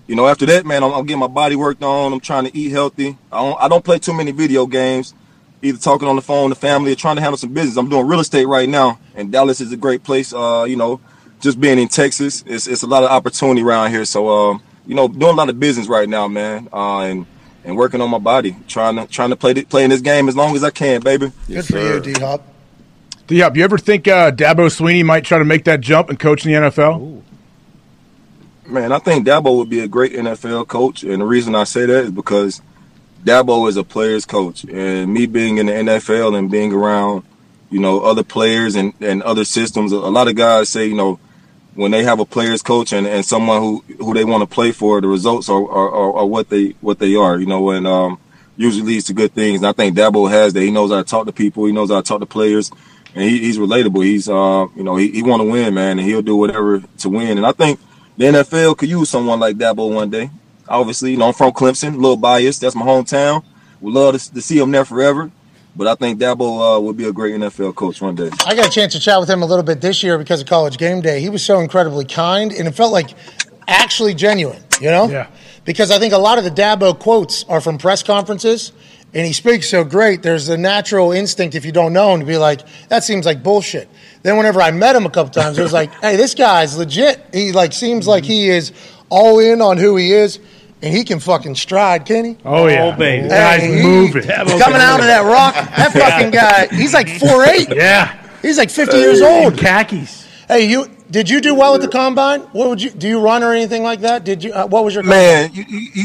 you 0.06 0.14
know, 0.14 0.28
after 0.28 0.46
that, 0.46 0.64
man, 0.64 0.84
I'm, 0.84 0.92
I'm 0.92 1.06
getting 1.06 1.20
my 1.20 1.26
body 1.26 1.56
worked 1.56 1.82
on. 1.82 2.12
I'm 2.12 2.20
trying 2.20 2.44
to 2.46 2.56
eat 2.56 2.70
healthy. 2.70 3.18
I 3.32 3.42
don't 3.42 3.60
I 3.62 3.68
don't 3.68 3.84
play 3.84 3.98
too 3.98 4.14
many 4.14 4.30
video 4.30 4.66
games. 4.66 5.12
Either 5.62 5.78
talking 5.78 6.08
on 6.08 6.16
the 6.16 6.22
phone, 6.22 6.50
the 6.50 6.56
family, 6.56 6.92
or 6.92 6.94
trying 6.94 7.16
to 7.16 7.22
handle 7.22 7.36
some 7.36 7.52
business. 7.52 7.76
I'm 7.76 7.90
doing 7.90 8.06
real 8.06 8.20
estate 8.20 8.46
right 8.46 8.68
now, 8.68 8.98
and 9.14 9.30
Dallas 9.30 9.60
is 9.60 9.72
a 9.72 9.76
great 9.76 10.04
place. 10.04 10.32
Uh, 10.32 10.64
you 10.68 10.76
know, 10.76 11.00
just 11.40 11.60
being 11.60 11.78
in 11.78 11.88
Texas, 11.88 12.44
it's 12.46 12.66
it's 12.68 12.82
a 12.82 12.86
lot 12.86 13.02
of 13.02 13.10
opportunity 13.10 13.62
around 13.62 13.90
here. 13.90 14.04
So 14.04 14.28
um, 14.28 14.62
you 14.86 14.94
know, 14.94 15.08
doing 15.08 15.32
a 15.32 15.36
lot 15.36 15.48
of 15.50 15.60
business 15.60 15.88
right 15.88 16.08
now, 16.08 16.28
man, 16.28 16.68
uh, 16.72 17.00
and 17.00 17.26
and 17.64 17.76
working 17.76 18.00
on 18.00 18.10
my 18.10 18.18
body, 18.18 18.56
trying 18.68 18.96
to 18.96 19.06
trying 19.06 19.30
to 19.30 19.36
play 19.36 19.54
th- 19.54 19.68
playing 19.68 19.90
this 19.90 20.00
game 20.00 20.28
as 20.28 20.36
long 20.36 20.56
as 20.56 20.64
I 20.64 20.70
can, 20.70 21.00
baby. 21.00 21.32
Good 21.46 21.64
for 21.64 21.78
you, 21.78 22.00
D 22.00 22.12
Hop. 22.20 22.46
D 23.26 23.40
Hop, 23.40 23.56
you 23.56 23.64
ever 23.64 23.78
think 23.78 24.08
uh, 24.08 24.30
Dabo 24.32 24.66
Swinney 24.66 25.04
might 25.04 25.24
try 25.24 25.38
to 25.38 25.44
make 25.44 25.64
that 25.64 25.80
jump 25.80 26.08
and 26.08 26.18
coach 26.18 26.44
in 26.44 26.52
the 26.52 26.58
NFL? 26.68 27.22
Man, 28.66 28.92
I 28.92 28.98
think 28.98 29.26
Dabo 29.26 29.56
would 29.58 29.68
be 29.68 29.80
a 29.80 29.88
great 29.88 30.12
NFL 30.12 30.68
coach, 30.68 31.02
and 31.02 31.20
the 31.20 31.26
reason 31.26 31.54
I 31.54 31.64
say 31.64 31.86
that 31.86 32.04
is 32.04 32.10
because 32.10 32.62
Dabo 33.24 33.68
is 33.68 33.76
a 33.76 33.84
player's 33.84 34.24
coach, 34.24 34.64
and 34.64 35.12
me 35.12 35.26
being 35.26 35.58
in 35.58 35.66
the 35.66 35.72
NFL 35.72 36.38
and 36.38 36.50
being 36.50 36.72
around, 36.72 37.24
you 37.68 37.80
know, 37.80 38.00
other 38.00 38.22
players 38.22 38.76
and, 38.76 38.94
and 39.00 39.22
other 39.22 39.44
systems, 39.44 39.92
a 39.92 39.98
lot 39.98 40.28
of 40.28 40.36
guys 40.36 40.68
say, 40.68 40.86
you 40.86 40.94
know, 40.94 41.18
when 41.80 41.92
they 41.92 42.04
have 42.04 42.20
a 42.20 42.26
player's 42.26 42.60
coach 42.60 42.92
and, 42.92 43.06
and 43.06 43.24
someone 43.24 43.58
who, 43.62 43.82
who 43.98 44.12
they 44.12 44.22
want 44.22 44.42
to 44.42 44.54
play 44.54 44.70
for, 44.70 45.00
the 45.00 45.08
results 45.08 45.48
are, 45.48 45.62
are, 45.62 45.90
are, 45.90 46.16
are 46.18 46.26
what 46.26 46.50
they 46.50 46.74
what 46.82 46.98
they 46.98 47.16
are, 47.16 47.40
you 47.40 47.46
know, 47.46 47.70
and 47.70 47.86
um, 47.86 48.20
usually 48.58 48.84
leads 48.84 49.06
to 49.06 49.14
good 49.14 49.32
things. 49.32 49.60
And 49.60 49.66
I 49.66 49.72
think 49.72 49.96
Dabo 49.96 50.30
has 50.30 50.52
that. 50.52 50.60
He 50.60 50.70
knows 50.70 50.90
how 50.90 50.98
to 50.98 51.04
talk 51.04 51.24
to 51.24 51.32
people. 51.32 51.64
He 51.64 51.72
knows 51.72 51.90
how 51.90 52.02
to 52.02 52.06
talk 52.06 52.20
to 52.20 52.26
players, 52.26 52.70
and 53.14 53.24
he, 53.24 53.38
he's 53.38 53.56
relatable. 53.56 54.04
He's 54.04 54.28
uh, 54.28 54.66
you 54.76 54.82
know, 54.82 54.96
he, 54.96 55.10
he 55.10 55.22
want 55.22 55.40
to 55.40 55.50
win, 55.50 55.72
man, 55.72 55.98
and 55.98 56.06
he'll 56.06 56.20
do 56.20 56.36
whatever 56.36 56.80
to 56.98 57.08
win. 57.08 57.38
And 57.38 57.46
I 57.46 57.52
think 57.52 57.80
the 58.18 58.26
NFL 58.26 58.76
could 58.76 58.90
use 58.90 59.08
someone 59.08 59.40
like 59.40 59.56
Dabo 59.56 59.90
one 59.90 60.10
day. 60.10 60.30
Obviously, 60.68 61.12
you 61.12 61.16
know, 61.16 61.28
I'm 61.28 61.32
from 61.32 61.52
Clemson, 61.52 61.94
a 61.94 61.96
little 61.96 62.18
biased. 62.18 62.60
That's 62.60 62.76
my 62.76 62.84
hometown. 62.84 63.42
Would 63.80 63.94
love 63.94 64.20
to, 64.20 64.34
to 64.34 64.42
see 64.42 64.58
him 64.58 64.70
there 64.70 64.84
forever. 64.84 65.30
But 65.80 65.88
I 65.88 65.94
think 65.94 66.20
Dabo 66.20 66.76
uh, 66.76 66.78
would 66.78 66.98
be 66.98 67.06
a 67.06 67.12
great 67.12 67.34
NFL 67.34 67.74
coach 67.74 68.02
one 68.02 68.14
day. 68.14 68.28
I 68.44 68.54
got 68.54 68.66
a 68.66 68.70
chance 68.70 68.92
to 68.92 69.00
chat 69.00 69.18
with 69.18 69.30
him 69.30 69.40
a 69.40 69.46
little 69.46 69.62
bit 69.62 69.80
this 69.80 70.02
year 70.02 70.18
because 70.18 70.42
of 70.42 70.46
college 70.46 70.76
game 70.76 71.00
day. 71.00 71.22
He 71.22 71.30
was 71.30 71.42
so 71.42 71.58
incredibly 71.58 72.04
kind, 72.04 72.52
and 72.52 72.68
it 72.68 72.72
felt 72.72 72.92
like 72.92 73.14
actually 73.66 74.12
genuine, 74.12 74.62
you 74.78 74.90
know? 74.90 75.08
Yeah. 75.08 75.28
Because 75.64 75.90
I 75.90 75.98
think 75.98 76.12
a 76.12 76.18
lot 76.18 76.36
of 76.36 76.44
the 76.44 76.50
Dabo 76.50 76.98
quotes 76.98 77.44
are 77.44 77.62
from 77.62 77.78
press 77.78 78.02
conferences, 78.02 78.72
and 79.14 79.26
he 79.26 79.32
speaks 79.32 79.70
so 79.70 79.82
great. 79.82 80.22
There's 80.22 80.50
a 80.50 80.58
natural 80.58 81.12
instinct, 81.12 81.54
if 81.54 81.64
you 81.64 81.72
don't 81.72 81.94
know 81.94 82.12
him, 82.12 82.20
to 82.20 82.26
be 82.26 82.36
like, 82.36 82.60
that 82.90 83.02
seems 83.02 83.24
like 83.24 83.42
bullshit. 83.42 83.88
Then 84.22 84.36
whenever 84.36 84.60
I 84.60 84.72
met 84.72 84.94
him 84.94 85.06
a 85.06 85.10
couple 85.10 85.32
times, 85.32 85.56
it 85.56 85.62
was 85.62 85.72
like, 85.72 85.90
hey, 86.02 86.16
this 86.16 86.34
guy's 86.34 86.76
legit. 86.76 87.24
He 87.32 87.52
like 87.52 87.72
seems 87.72 88.06
like 88.06 88.24
he 88.24 88.50
is 88.50 88.72
all 89.08 89.38
in 89.38 89.62
on 89.62 89.78
who 89.78 89.96
he 89.96 90.12
is. 90.12 90.40
And 90.82 90.94
he 90.96 91.04
can 91.04 91.20
fucking 91.20 91.56
stride, 91.56 92.06
can 92.06 92.24
he? 92.24 92.36
Oh 92.44 92.66
yeah, 92.66 92.84
Oh, 92.94 92.98
baby. 92.98 93.28
Guys 93.28 93.62
he- 93.62 93.82
moving. 93.82 94.22
Coming 94.22 94.80
out 94.80 95.00
of 95.00 95.06
that 95.06 95.22
rock, 95.24 95.54
that 95.54 95.92
fucking 95.92 96.30
guy, 96.30 96.68
he's 96.74 96.94
like 96.94 97.08
four 97.18 97.44
eight. 97.44 97.68
Yeah, 97.74 98.16
He's 98.40 98.56
like 98.56 98.70
50 98.70 98.96
years 98.96 99.20
old. 99.20 99.58
khakis. 99.58 100.26
Hey, 100.48 100.64
you 100.70 100.86
did 101.10 101.28
you 101.28 101.40
do 101.40 101.54
well 101.54 101.74
at 101.74 101.80
the 101.82 101.88
combine? 101.88 102.40
What 102.52 102.68
would 102.70 102.80
you 102.82 102.90
do? 102.90 103.06
You 103.08 103.20
run 103.20 103.42
or 103.42 103.52
anything 103.52 103.82
like 103.82 104.00
that? 104.00 104.24
Did 104.24 104.42
you? 104.42 104.52
Uh, 104.54 104.66
what 104.66 104.84
was 104.84 104.94
your 104.94 105.02
Man, 105.04 105.50
you 105.52 105.64
you, 105.68 105.78
you, 105.94 106.04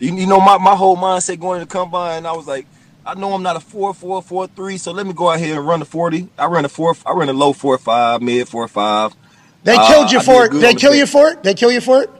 you 0.00 0.16
you 0.16 0.26
know 0.26 0.40
my, 0.40 0.58
my 0.58 0.74
whole 0.74 0.96
mindset 0.96 1.38
going 1.38 1.60
to 1.60 1.66
the 1.66 1.70
combine, 1.70 2.26
I 2.26 2.32
was 2.32 2.46
like, 2.48 2.66
I 3.06 3.14
know 3.14 3.32
I'm 3.34 3.42
not 3.44 3.54
a 3.56 3.60
four 3.60 3.94
four 3.94 4.20
four 4.22 4.46
three, 4.48 4.78
so 4.78 4.90
let 4.92 5.06
me 5.06 5.12
go 5.12 5.30
out 5.30 5.38
here 5.38 5.56
and 5.56 5.66
run 5.66 5.78
the 5.80 5.86
forty. 5.86 6.28
I 6.36 6.46
ran 6.46 6.64
a 6.64 6.68
four, 6.68 6.96
I 7.06 7.12
ran 7.12 7.28
a 7.28 7.32
low 7.32 7.52
four 7.52 7.78
five, 7.78 8.20
mid 8.20 8.48
four 8.48 8.66
five. 8.68 9.14
They 9.64 9.74
Uh, 9.76 9.86
killed 9.86 10.10
you 10.12 10.18
I 10.18 10.22
for 10.24 10.44
it. 10.46 10.50
They 10.52 10.68
on 10.68 10.74
the 10.74 10.80
kill 10.80 10.94
you 10.94 11.06
for 11.06 11.28
it. 11.30 11.42
They 11.44 11.54
kill 11.54 11.70
you 11.70 11.80
for 11.80 12.02
it. 12.02 12.10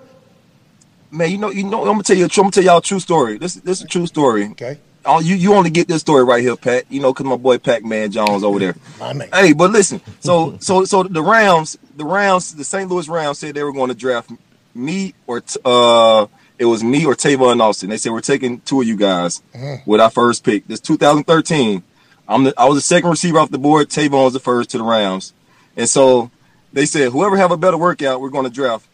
Man, 1.11 1.31
you 1.31 1.39
know, 1.39 1.51
you 1.51 1.65
know, 1.65 1.81
I'm 1.81 1.87
gonna 1.93 2.03
tell 2.03 2.17
you, 2.17 2.25
I'm 2.25 2.31
gonna 2.35 2.51
tell 2.51 2.65
y'all 2.65 2.79
a 2.79 2.83
true 2.83 3.01
story. 3.01 3.39
This 3.39 3.55
this 3.55 3.79
is 3.79 3.85
a 3.85 3.89
true 3.89 4.07
story. 4.07 4.49
Okay. 4.51 4.79
Oh, 5.05 5.21
you 5.21 5.37
you 5.37 5.55
only 5.55 5.71
get 5.71 5.89
this 5.89 6.03
story 6.03 6.23
right 6.25 6.43
here, 6.43 6.57
Pat. 6.57 6.85
You 6.91 7.01
know, 7.01 7.15
cause 7.15 7.25
my 7.27 7.37
boy 7.37 7.59
Pac 7.59 7.85
Man 7.85 8.11
Jones 8.11 8.45
over 8.45 8.59
there. 8.59 8.77
My 9.01 9.13
man. 9.15 9.29
Hey, 9.33 9.53
but 9.55 9.71
listen, 9.71 10.01
so 10.21 10.59
so 10.61 10.85
so 10.85 11.03
the 11.03 11.23
Rams, 11.23 11.79
the 11.97 12.05
Rams, 12.05 12.55
the 12.55 12.65
St. 12.65 12.91
Louis 12.91 13.09
Rams 13.09 13.39
said 13.39 13.55
they 13.55 13.63
were 13.63 13.73
going 13.73 13.89
to 13.89 13.95
draft 13.95 14.31
me 14.75 15.15
or 15.27 15.41
t- 15.41 15.59
uh, 15.65 16.27
it 16.59 16.67
was 16.67 16.85
me 16.85 17.07
or 17.07 17.15
Tavon 17.15 17.61
Austin. 17.61 17.89
They 17.89 17.97
said 17.97 18.13
we're 18.13 18.21
taking 18.21 18.61
two 18.61 18.83
of 18.83 18.87
you 18.87 18.97
guys 18.97 19.41
with 19.87 20.01
our 20.01 20.11
first 20.11 20.45
pick. 20.45 20.67
This 20.67 20.81
2013. 20.81 21.83
I'm 22.29 22.45
the, 22.45 22.55
I 22.59 22.67
was 22.67 22.77
the 22.77 22.83
second 22.83 23.09
receiver 23.09 23.39
off 23.39 23.51
the 23.51 23.59
board. 23.59 23.89
Tavon 23.89 24.25
was 24.25 24.35
the 24.35 24.41
first 24.41 24.71
to 24.71 24.79
the 24.79 24.85
Rams, 24.85 25.33
and 25.77 25.89
so 25.89 26.31
they 26.75 26.85
said 26.85 27.13
whoever 27.13 27.39
have 27.39 27.51
a 27.53 27.57
better 27.57 27.79
workout, 27.79 28.21
we're 28.21 28.29
going 28.29 28.45
to 28.45 28.51
draft. 28.51 28.87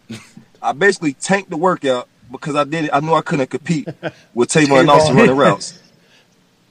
I 0.64 0.72
basically 0.72 1.12
tanked 1.12 1.50
the 1.50 1.56
workout 1.58 2.08
because 2.32 2.56
I 2.56 2.64
did 2.64 2.86
it. 2.86 2.90
I 2.92 3.00
knew 3.00 3.12
I 3.12 3.20
couldn't 3.20 3.48
compete 3.50 3.86
with 4.32 4.48
Tavon 4.48 4.88
Austin 4.88 5.14
Tavon. 5.14 5.18
running 5.20 5.36
routes. 5.36 5.78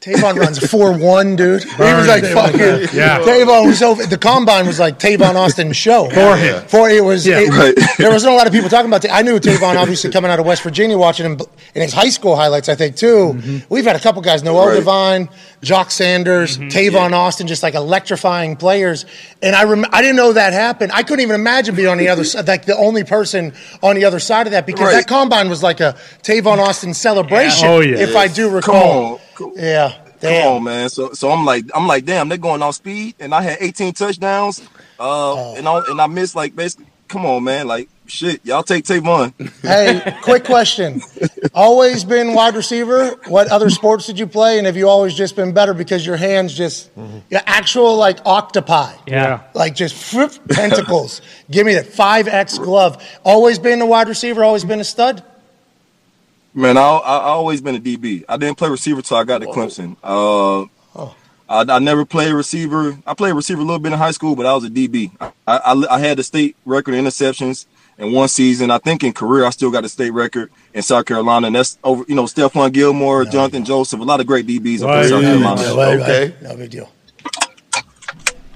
Tavon 0.03 0.35
runs 0.35 0.59
four 0.69 0.91
one, 0.97 1.37
dude. 1.37 1.63
He 1.63 1.69
was 1.81 2.07
like 2.07 2.25
fucking. 2.25 2.59
Yeah. 2.93 3.19
Tavon 3.19 3.67
was 3.67 3.81
over. 3.81 4.05
The 4.05 4.17
combine 4.17 4.67
was 4.67 4.77
like 4.77 4.99
Tavon 4.99 5.35
Austin's 5.35 5.77
show 5.77 6.09
For 6.09 6.35
him. 6.35 6.61
For 6.67 6.89
it 6.89 7.01
was. 7.03 7.25
Yeah. 7.25 7.39
it- 7.39 7.49
Right. 7.53 7.73
There 7.97 8.11
wasn't 8.11 8.33
a 8.33 8.35
lot 8.35 8.45
of 8.47 8.51
people 8.51 8.69
talking 8.69 8.87
about. 8.89 9.03
Ta- 9.03 9.13
I 9.15 9.21
knew 9.21 9.39
Tavon 9.39 9.77
obviously 9.77 10.11
coming 10.11 10.29
out 10.29 10.39
of 10.39 10.45
West 10.45 10.61
Virginia, 10.63 10.97
watching 10.97 11.25
him 11.25 11.39
in 11.75 11.81
his 11.83 11.93
high 11.93 12.09
school 12.09 12.35
highlights. 12.35 12.67
I 12.67 12.75
think 12.75 12.95
too. 12.97 13.33
Mm-hmm. 13.35 13.57
We've 13.73 13.85
had 13.85 13.95
a 13.95 13.99
couple 13.99 14.21
guys, 14.21 14.43
Noel 14.43 14.67
Right. 14.67 14.75
Devine, 14.75 15.29
Jock 15.61 15.89
Sanders, 15.91 16.57
mm-hmm. 16.57 16.67
Tavon 16.67 17.13
Austin, 17.13 17.47
just 17.47 17.63
like 17.63 17.75
electrifying 17.75 18.55
players. 18.57 19.05
And 19.41 19.55
I 19.55 19.63
rem- 19.63 19.85
I 19.91 20.01
didn't 20.01 20.17
know 20.17 20.33
that 20.33 20.51
happened. 20.51 20.91
I 20.93 21.03
couldn't 21.03 21.21
even 21.23 21.35
imagine 21.35 21.75
being 21.75 21.87
on 21.87 21.97
the 21.97 22.09
other 22.09 22.23
side, 22.25 22.45
like 22.47 22.65
the 22.65 22.75
only 22.75 23.03
person 23.05 23.53
on 23.81 23.95
the 23.95 24.03
other 24.05 24.19
side 24.19 24.47
of 24.47 24.51
that 24.51 24.65
because 24.65 24.87
Right. 24.87 24.95
that 24.95 25.07
combine 25.07 25.47
was 25.49 25.63
like 25.63 25.79
a 25.79 25.95
Tavon 26.23 26.57
Austin 26.57 26.93
celebration. 26.93 27.67
Oh, 27.69 27.79
yeah. 27.79 27.97
If 27.99 28.15
I 28.17 28.27
do 28.27 28.47
Come 28.47 28.55
recall. 28.55 29.21
On. 29.33 29.51
Come- 29.53 29.53
Yeah. 29.57 29.93
Come 30.21 30.47
on, 30.47 30.63
man. 30.63 30.89
So 30.89 31.11
so 31.13 31.31
I'm 31.31 31.43
like 31.45 31.65
I'm 31.75 31.85
like 31.87 32.05
damn, 32.05 32.29
they're 32.29 32.37
going 32.37 32.61
off 32.61 32.75
speed, 32.75 33.15
and 33.19 33.33
I 33.35 33.41
had 33.41 33.57
18 33.59 33.93
touchdowns, 33.93 34.61
uh, 34.99 35.53
and 35.53 35.67
I 35.67 35.81
and 35.89 35.99
I 35.99 36.07
missed 36.07 36.35
like 36.35 36.55
basically. 36.55 36.87
Come 37.09 37.25
on, 37.27 37.43
man. 37.43 37.67
Like 37.67 37.89
shit, 38.07 38.43
y'all 38.43 38.63
take 38.63 38.85
Tavon. 38.85 39.33
Hey, 39.61 40.17
quick 40.23 40.45
question. 40.45 41.01
Always 41.53 42.03
been 42.03 42.33
wide 42.33 42.55
receiver? 42.55 43.09
What 43.27 43.49
other 43.49 43.69
sports 43.69 44.07
did 44.07 44.17
you 44.17 44.25
play? 44.25 44.57
And 44.57 44.65
have 44.65 44.75
you 44.77 44.89
always 44.89 45.13
just 45.13 45.35
been 45.35 45.53
better 45.53 45.75
because 45.75 46.03
your 46.07 46.15
hands 46.17 46.55
just, 46.55 46.89
your 47.29 47.41
actual 47.45 47.97
like 47.97 48.19
octopi? 48.25 48.93
Yeah. 49.05 49.41
Like 49.53 49.75
just 49.75 49.93
flip 50.11 50.31
tentacles. 50.49 51.21
Give 51.51 51.67
me 51.67 51.75
that 51.75 51.85
5X 51.87 52.57
glove. 52.63 53.03
Always 53.23 53.59
been 53.59 53.81
a 53.81 53.85
wide 53.85 54.07
receiver? 54.07 54.43
Always 54.43 54.63
been 54.63 54.79
a 54.79 54.83
stud? 54.85 55.23
Man, 56.53 56.77
I 56.77 56.81
I, 56.81 57.17
I 57.17 57.23
always 57.29 57.61
been 57.61 57.75
a 57.75 57.79
DB. 57.79 58.23
I 58.29 58.37
didn't 58.37 58.57
play 58.57 58.69
receiver 58.69 59.01
till 59.01 59.17
I 59.17 59.23
got 59.23 59.39
to 59.39 59.47
Clemson. 59.47 59.97
Uh, 60.03 60.63
I, 61.49 61.65
I 61.75 61.79
never 61.79 62.05
played 62.05 62.31
receiver. 62.33 62.97
I 63.05 63.13
played 63.13 63.33
receiver 63.33 63.61
a 63.61 63.63
little 63.63 63.79
bit 63.79 63.91
in 63.91 63.97
high 63.97 64.11
school, 64.11 64.35
but 64.35 64.45
I 64.45 64.53
was 64.53 64.63
a 64.63 64.69
DB. 64.69 65.11
I, 65.19 65.31
I, 65.47 65.85
I 65.89 65.99
had 65.99 66.17
the 66.17 66.23
state 66.23 66.55
record 66.65 66.93
in 66.93 67.03
interceptions 67.05 67.65
in 67.97 68.11
one 68.11 68.27
season. 68.27 68.71
I 68.71 68.77
think 68.77 69.03
in 69.03 69.13
career 69.13 69.45
I 69.45 69.49
still 69.49 69.69
got 69.71 69.81
the 69.81 69.89
state 69.89 70.11
record 70.11 70.51
in 70.73 70.81
South 70.83 71.05
Carolina, 71.05 71.47
and 71.47 71.55
that's 71.55 71.77
over. 71.83 72.05
You 72.07 72.15
know, 72.15 72.23
Stephon 72.25 72.71
Gilmore, 72.71 73.25
Jonathan 73.25 73.65
Joseph, 73.65 73.99
a 73.99 74.03
lot 74.03 74.19
of 74.19 74.27
great 74.27 74.47
DBs 74.47 74.81
up 74.81 74.87
Right, 74.89 75.03
in 75.05 75.09
South 75.09 75.21
yeah, 75.23 75.29
Carolina. 75.29 75.61
Yeah, 75.61 75.75
right, 75.75 75.99
Okay. 75.99 76.25
right. 76.29 76.41
No 76.43 76.55
big 76.55 76.69
deal. 76.71 76.89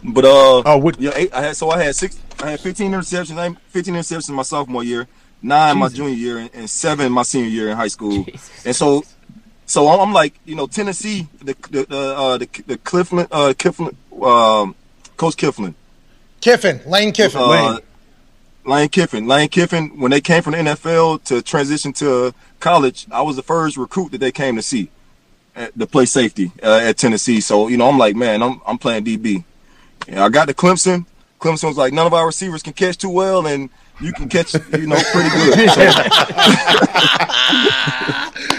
But 0.03 0.25
uh, 0.25 0.61
Oh, 0.65 0.77
what- 0.77 0.99
yeah, 1.01 1.11
eight, 1.15 1.33
I 1.33 1.41
had 1.41 1.57
so 1.57 1.69
I 1.71 1.83
had 1.83 1.95
six, 1.95 2.17
I 2.41 2.51
had 2.51 2.59
15 2.61 2.91
interceptions, 2.91 3.37
I 3.37 3.43
had 3.49 3.57
15 3.69 3.95
interceptions 3.95 4.29
my 4.33 4.43
sophomore 4.43 4.83
year, 4.83 5.07
nine 5.41 5.77
my 5.77 5.89
junior 5.89 6.15
year, 6.15 6.37
and, 6.37 6.49
and 6.53 6.69
seven 6.69 7.11
my 7.11 7.23
senior 7.23 7.49
year 7.49 7.69
in 7.69 7.77
high 7.77 7.87
school. 7.87 8.25
And 8.65 8.75
so, 8.75 9.03
so 9.65 9.87
I'm, 9.87 9.99
I'm 9.99 10.13
like, 10.13 10.33
you 10.45 10.55
know, 10.55 10.67
Tennessee, 10.67 11.27
the 11.39 11.55
the 11.69 11.85
the, 11.85 11.99
uh, 11.99 12.37
the, 12.37 12.63
the 12.67 12.77
Clifton, 12.77 13.19
uh, 13.31 13.53
Kifflin, 13.57 13.95
um, 14.21 14.75
Coach 15.17 15.35
Kifflin, 15.35 15.73
Kiffin, 16.41 16.81
Lane 16.85 17.11
Kiffin. 17.11 17.41
uh, 17.41 17.79
Lane 18.65 18.89
Kiffin, 18.89 19.27
Lane 19.27 19.47
Kiffin. 19.47 19.97
When 19.97 20.11
they 20.11 20.21
came 20.21 20.43
from 20.43 20.51
the 20.51 20.59
NFL 20.59 21.23
to 21.25 21.41
transition 21.41 21.93
to 21.93 22.33
college, 22.59 23.07
I 23.11 23.21
was 23.21 23.35
the 23.37 23.43
first 23.43 23.77
recruit 23.77 24.11
that 24.11 24.17
they 24.17 24.31
came 24.31 24.57
to 24.57 24.61
see 24.61 24.89
at, 25.55 25.77
to 25.79 25.87
play 25.87 26.05
safety 26.05 26.51
uh, 26.61 26.79
at 26.83 26.97
Tennessee. 26.97 27.41
So 27.41 27.67
you 27.67 27.77
know, 27.77 27.87
I'm 27.87 27.97
like, 27.97 28.15
man, 28.15 28.43
I'm 28.43 28.61
I'm 28.65 28.77
playing 28.77 29.05
DB. 29.05 29.43
And 30.07 30.19
I 30.19 30.29
got 30.29 30.47
to 30.47 30.53
Clemson. 30.53 31.05
Clemson 31.39 31.67
was 31.67 31.77
like, 31.77 31.93
none 31.93 32.07
of 32.07 32.13
our 32.13 32.25
receivers 32.25 32.63
can 32.63 32.73
catch 32.73 32.97
too 32.97 33.09
well, 33.09 33.45
and 33.45 33.69
you 34.01 34.13
can 34.13 34.29
catch, 34.29 34.53
you 34.53 34.87
know, 34.87 34.99
pretty 35.11 35.29
good. 35.29 35.69
So, 35.71 35.81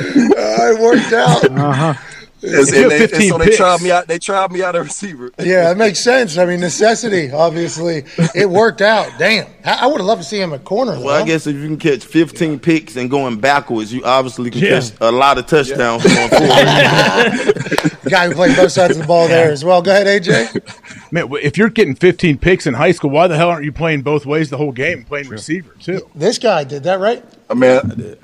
Uh, 0.01 0.73
it 0.73 0.81
worked 0.81 1.12
out. 1.12 1.44
and, 1.51 1.98
you 2.40 2.48
and 2.51 2.59
have 2.59 2.69
they, 2.69 2.82
and 3.02 3.10
15 3.10 3.28
so 3.31 3.39
they 3.39 3.44
picks. 3.47 3.56
tried 3.56 3.82
me 3.82 3.90
out. 3.90 4.06
They 4.06 4.19
tried 4.19 4.51
me 4.52 4.62
out 4.62 4.77
a 4.77 4.82
receiver. 4.82 5.32
Yeah, 5.39 5.65
that 5.65 5.77
makes 5.77 5.98
sense. 5.98 6.39
I 6.39 6.44
mean, 6.47 6.60
necessity, 6.60 7.31
obviously. 7.32 8.05
It 8.35 8.48
worked 8.48 8.81
out. 8.81 9.10
Damn. 9.19 9.47
I, 9.65 9.81
I 9.82 9.86
would 9.86 9.98
have 9.98 10.06
loved 10.06 10.23
to 10.23 10.28
see 10.28 10.40
him 10.40 10.52
at 10.52 10.65
corner, 10.65 10.93
though. 10.94 11.05
Well, 11.06 11.23
I 11.23 11.27
guess 11.27 11.47
if 11.47 11.56
you 11.56 11.62
can 11.66 11.77
catch 11.78 12.05
15 12.05 12.59
picks 12.60 12.97
and 12.97 13.10
going 13.10 13.40
backwards, 13.40 13.93
you 13.93 14.05
obviously 14.05 14.51
can 14.51 14.60
Yeah. 14.60 14.81
catch 14.81 14.93
a 15.01 15.10
lot 15.10 15.39
of 15.39 15.47
touchdowns 15.47 16.02
going 16.05 16.28
forward. 16.31 17.55
The 18.09 18.10
guy 18.10 18.28
who 18.28 18.35
played 18.35 18.56
both 18.56 18.73
sides 18.73 18.97
of 18.97 19.02
the 19.02 19.06
ball 19.06 19.28
there 19.28 19.51
as 19.52 19.62
well. 19.65 19.82
Go 19.82 19.90
ahead, 19.90 20.06
AJ. 20.23 21.12
Man, 21.12 21.28
if 21.43 21.59
you're 21.59 21.69
getting 21.69 21.94
15 21.94 22.39
picks 22.39 22.66
in 22.66 22.73
high 22.73 22.93
school, 22.93 23.10
why 23.10 23.27
the 23.27 23.36
hell 23.36 23.51
aren't 23.51 23.65
you 23.66 23.73
playing 23.73 24.01
both 24.01 24.24
ways 24.24 24.48
the 24.48 24.56
whole 24.56 24.73
game, 24.73 25.05
playing 25.05 25.28
receiver 25.28 25.74
too? 25.78 26.09
This 26.15 26.39
guy 26.39 26.65
did 26.65 26.85
that, 26.85 27.01
right? 27.01 27.23
I 27.51 27.55
mean, 27.55 28.16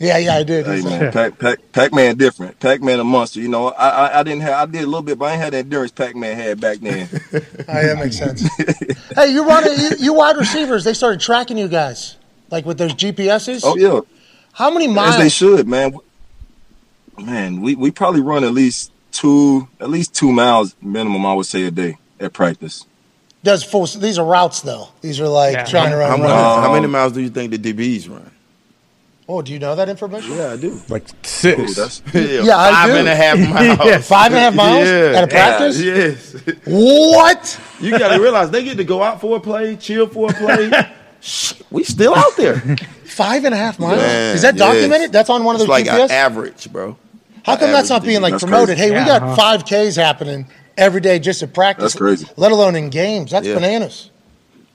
Yeah, 0.00 0.18
yeah, 0.18 0.34
I 0.36 0.42
did. 0.44 0.64
Hey 0.66 0.80
man, 0.82 1.12
Pac, 1.12 1.38
Pac, 1.38 1.58
Pac-Man 1.72 2.16
different. 2.16 2.58
Pac-Man 2.60 3.00
a 3.00 3.04
monster. 3.04 3.40
You 3.40 3.48
know, 3.48 3.68
I, 3.68 3.88
I 3.88 4.20
I 4.20 4.22
didn't 4.22 4.42
have 4.42 4.68
I 4.68 4.70
did 4.70 4.82
a 4.82 4.86
little 4.86 5.02
bit, 5.02 5.18
but 5.18 5.26
I 5.26 5.32
ain't 5.32 5.40
had 5.42 5.52
the 5.52 5.58
endurance 5.58 5.90
Pac-Man 5.92 6.36
had 6.36 6.60
back 6.60 6.78
then. 6.78 7.08
Oh, 7.70 7.82
that 7.82 7.98
makes 7.98 8.16
sense. 8.16 8.42
hey, 9.16 9.32
you 9.32 9.46
running 9.46 9.78
you, 9.78 9.90
you 9.98 10.14
wide 10.14 10.36
receivers? 10.36 10.84
They 10.84 10.94
started 10.94 11.20
tracking 11.20 11.58
you 11.58 11.68
guys 11.68 12.16
like 12.50 12.64
with 12.64 12.78
those 12.78 12.94
GPSs. 12.94 13.60
oh 13.64 13.76
yeah, 13.76 14.00
How 14.52 14.70
many 14.70 14.86
miles? 14.88 15.16
as 15.16 15.20
they 15.20 15.28
should, 15.28 15.66
man. 15.68 15.94
Man, 17.18 17.60
we, 17.60 17.74
we 17.74 17.90
probably 17.90 18.20
run 18.20 18.44
at 18.44 18.52
least 18.52 18.92
two 19.10 19.68
at 19.80 19.90
least 19.90 20.14
two 20.14 20.32
miles 20.32 20.76
minimum. 20.80 21.26
I 21.26 21.34
would 21.34 21.46
say 21.46 21.64
a 21.64 21.70
day 21.70 21.98
at 22.20 22.32
practice. 22.32 22.86
Does 23.42 23.62
full? 23.64 23.86
These 23.86 24.18
are 24.18 24.26
routes 24.26 24.60
though. 24.62 24.88
These 25.00 25.20
are 25.20 25.28
like 25.28 25.54
Yeah. 25.54 25.64
trying 25.64 25.90
to 25.90 25.96
How, 25.96 26.10
run. 26.10 26.20
many, 26.20 26.32
runs. 26.32 26.60
how 26.64 26.66
um, 26.68 26.72
many 26.74 26.86
miles 26.86 27.12
do 27.12 27.20
you 27.20 27.30
think 27.30 27.50
the 27.50 27.58
DBs 27.58 28.08
run? 28.08 28.30
Oh, 29.30 29.42
do 29.42 29.52
you 29.52 29.58
know 29.58 29.74
that 29.76 29.90
information? 29.90 30.36
Yeah, 30.36 30.52
I 30.52 30.56
do. 30.56 30.80
Like 30.88 31.02
Ooh, 31.02 31.14
six. 31.22 31.76
that's 31.76 32.02
Yeah, 32.14 32.42
Yeah, 32.44 32.56
I 32.58 32.70
five 32.72 32.88
do. 32.88 32.96
and 32.96 33.08
a 33.08 33.14
half 33.14 33.38
miles. 33.78 34.08
Five 34.08 34.26
and 34.32 34.36
a 34.36 34.40
half 34.40 34.54
miles 34.64 34.86
Yeah. 34.88 35.12
at 35.18 35.24
a 35.24 35.26
practice. 35.26 35.80
Yes. 35.80 36.32
What? 36.64 37.60
You 37.80 37.90
got 37.98 38.14
to 38.16 38.22
realize 38.22 38.50
they 38.50 38.64
get 38.64 38.78
to 38.78 38.84
go 38.84 39.02
out 39.02 39.20
for 39.20 39.36
a 39.36 39.40
play, 39.40 39.76
chill 39.76 40.06
for 40.08 40.30
a 40.30 40.34
play. 40.34 40.70
Shit, 41.20 41.62
we 41.70 41.84
still 41.84 42.14
out 42.14 42.36
there. 42.36 42.56
Five 43.04 43.44
and 43.44 43.52
a 43.52 43.56
half 43.58 43.78
miles? 43.78 43.98
Man, 43.98 44.34
Is 44.34 44.42
that 44.42 44.54
yes. 44.56 44.66
documented? 44.72 45.12
That's 45.12 45.28
on 45.28 45.44
one 45.44 45.56
of 45.56 45.60
It's 45.60 45.68
those 45.68 45.84
like 45.84 45.86
GPS. 45.86 46.10
average, 46.10 46.72
bro. 46.72 46.96
How 47.44 47.56
come 47.56 47.70
that's 47.72 47.90
not 47.90 48.02
being 48.04 48.22
like 48.22 48.32
That's 48.32 48.44
promoted? 48.44 48.76
crazy. 48.76 48.82
Hey, 48.82 48.90
we 48.90 48.96
Yeah, 49.06 49.18
got 49.18 49.22
huh? 49.22 49.36
five 49.36 49.64
Ks 49.64 49.96
happening 49.96 50.46
every 50.76 51.00
day 51.02 51.18
just 51.18 51.42
at 51.42 51.52
practice. 51.52 51.92
That's 51.92 51.96
crazy. 51.96 52.26
Let 52.36 52.52
alone 52.52 52.76
in 52.76 52.88
games. 52.88 53.30
That's 53.32 53.46
Yeah. 53.46 53.54
bananas. 53.56 54.10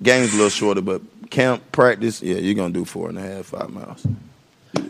Game's 0.04 0.30
a 0.34 0.36
little 0.36 0.50
shorter, 0.50 0.82
but 0.82 1.02
camp 1.32 1.64
practice, 1.72 2.22
yeah, 2.22 2.36
you're 2.36 2.56
gonna 2.56 2.74
do 2.74 2.84
four 2.86 3.10
and 3.10 3.18
a 3.18 3.22
half, 3.22 3.46
five 3.46 3.70
miles. 3.70 4.06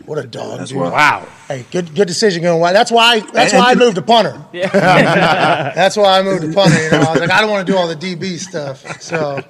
What 0.06 0.18
a 0.18 0.26
dog, 0.26 0.58
That's 0.58 0.70
dude. 0.70 0.80
why- 0.80 0.90
Wow. 0.90 1.26
Hey, 1.48 1.64
good 1.70 1.94
good 1.94 2.08
decision 2.08 2.42
going 2.42 2.58
wide. 2.60 2.74
That's 2.74 2.90
why 2.90 3.20
that's 3.20 3.52
why 3.52 3.70
I 3.70 3.74
moved 3.74 3.96
to 3.96 4.02
punter. 4.02 4.42
that's 4.52 5.96
why 5.96 6.18
I 6.18 6.22
moved 6.22 6.42
to 6.42 6.52
punter. 6.52 6.82
You 6.82 6.90
know, 6.90 6.98
I 7.00 7.10
was 7.12 7.20
like, 7.20 7.30
I 7.30 7.40
don't 7.40 7.50
want 7.50 7.66
to 7.66 7.72
do 7.72 7.76
all 7.78 7.86
the 7.86 7.96
DB 7.96 8.38
stuff. 8.38 9.00
So 9.02 9.40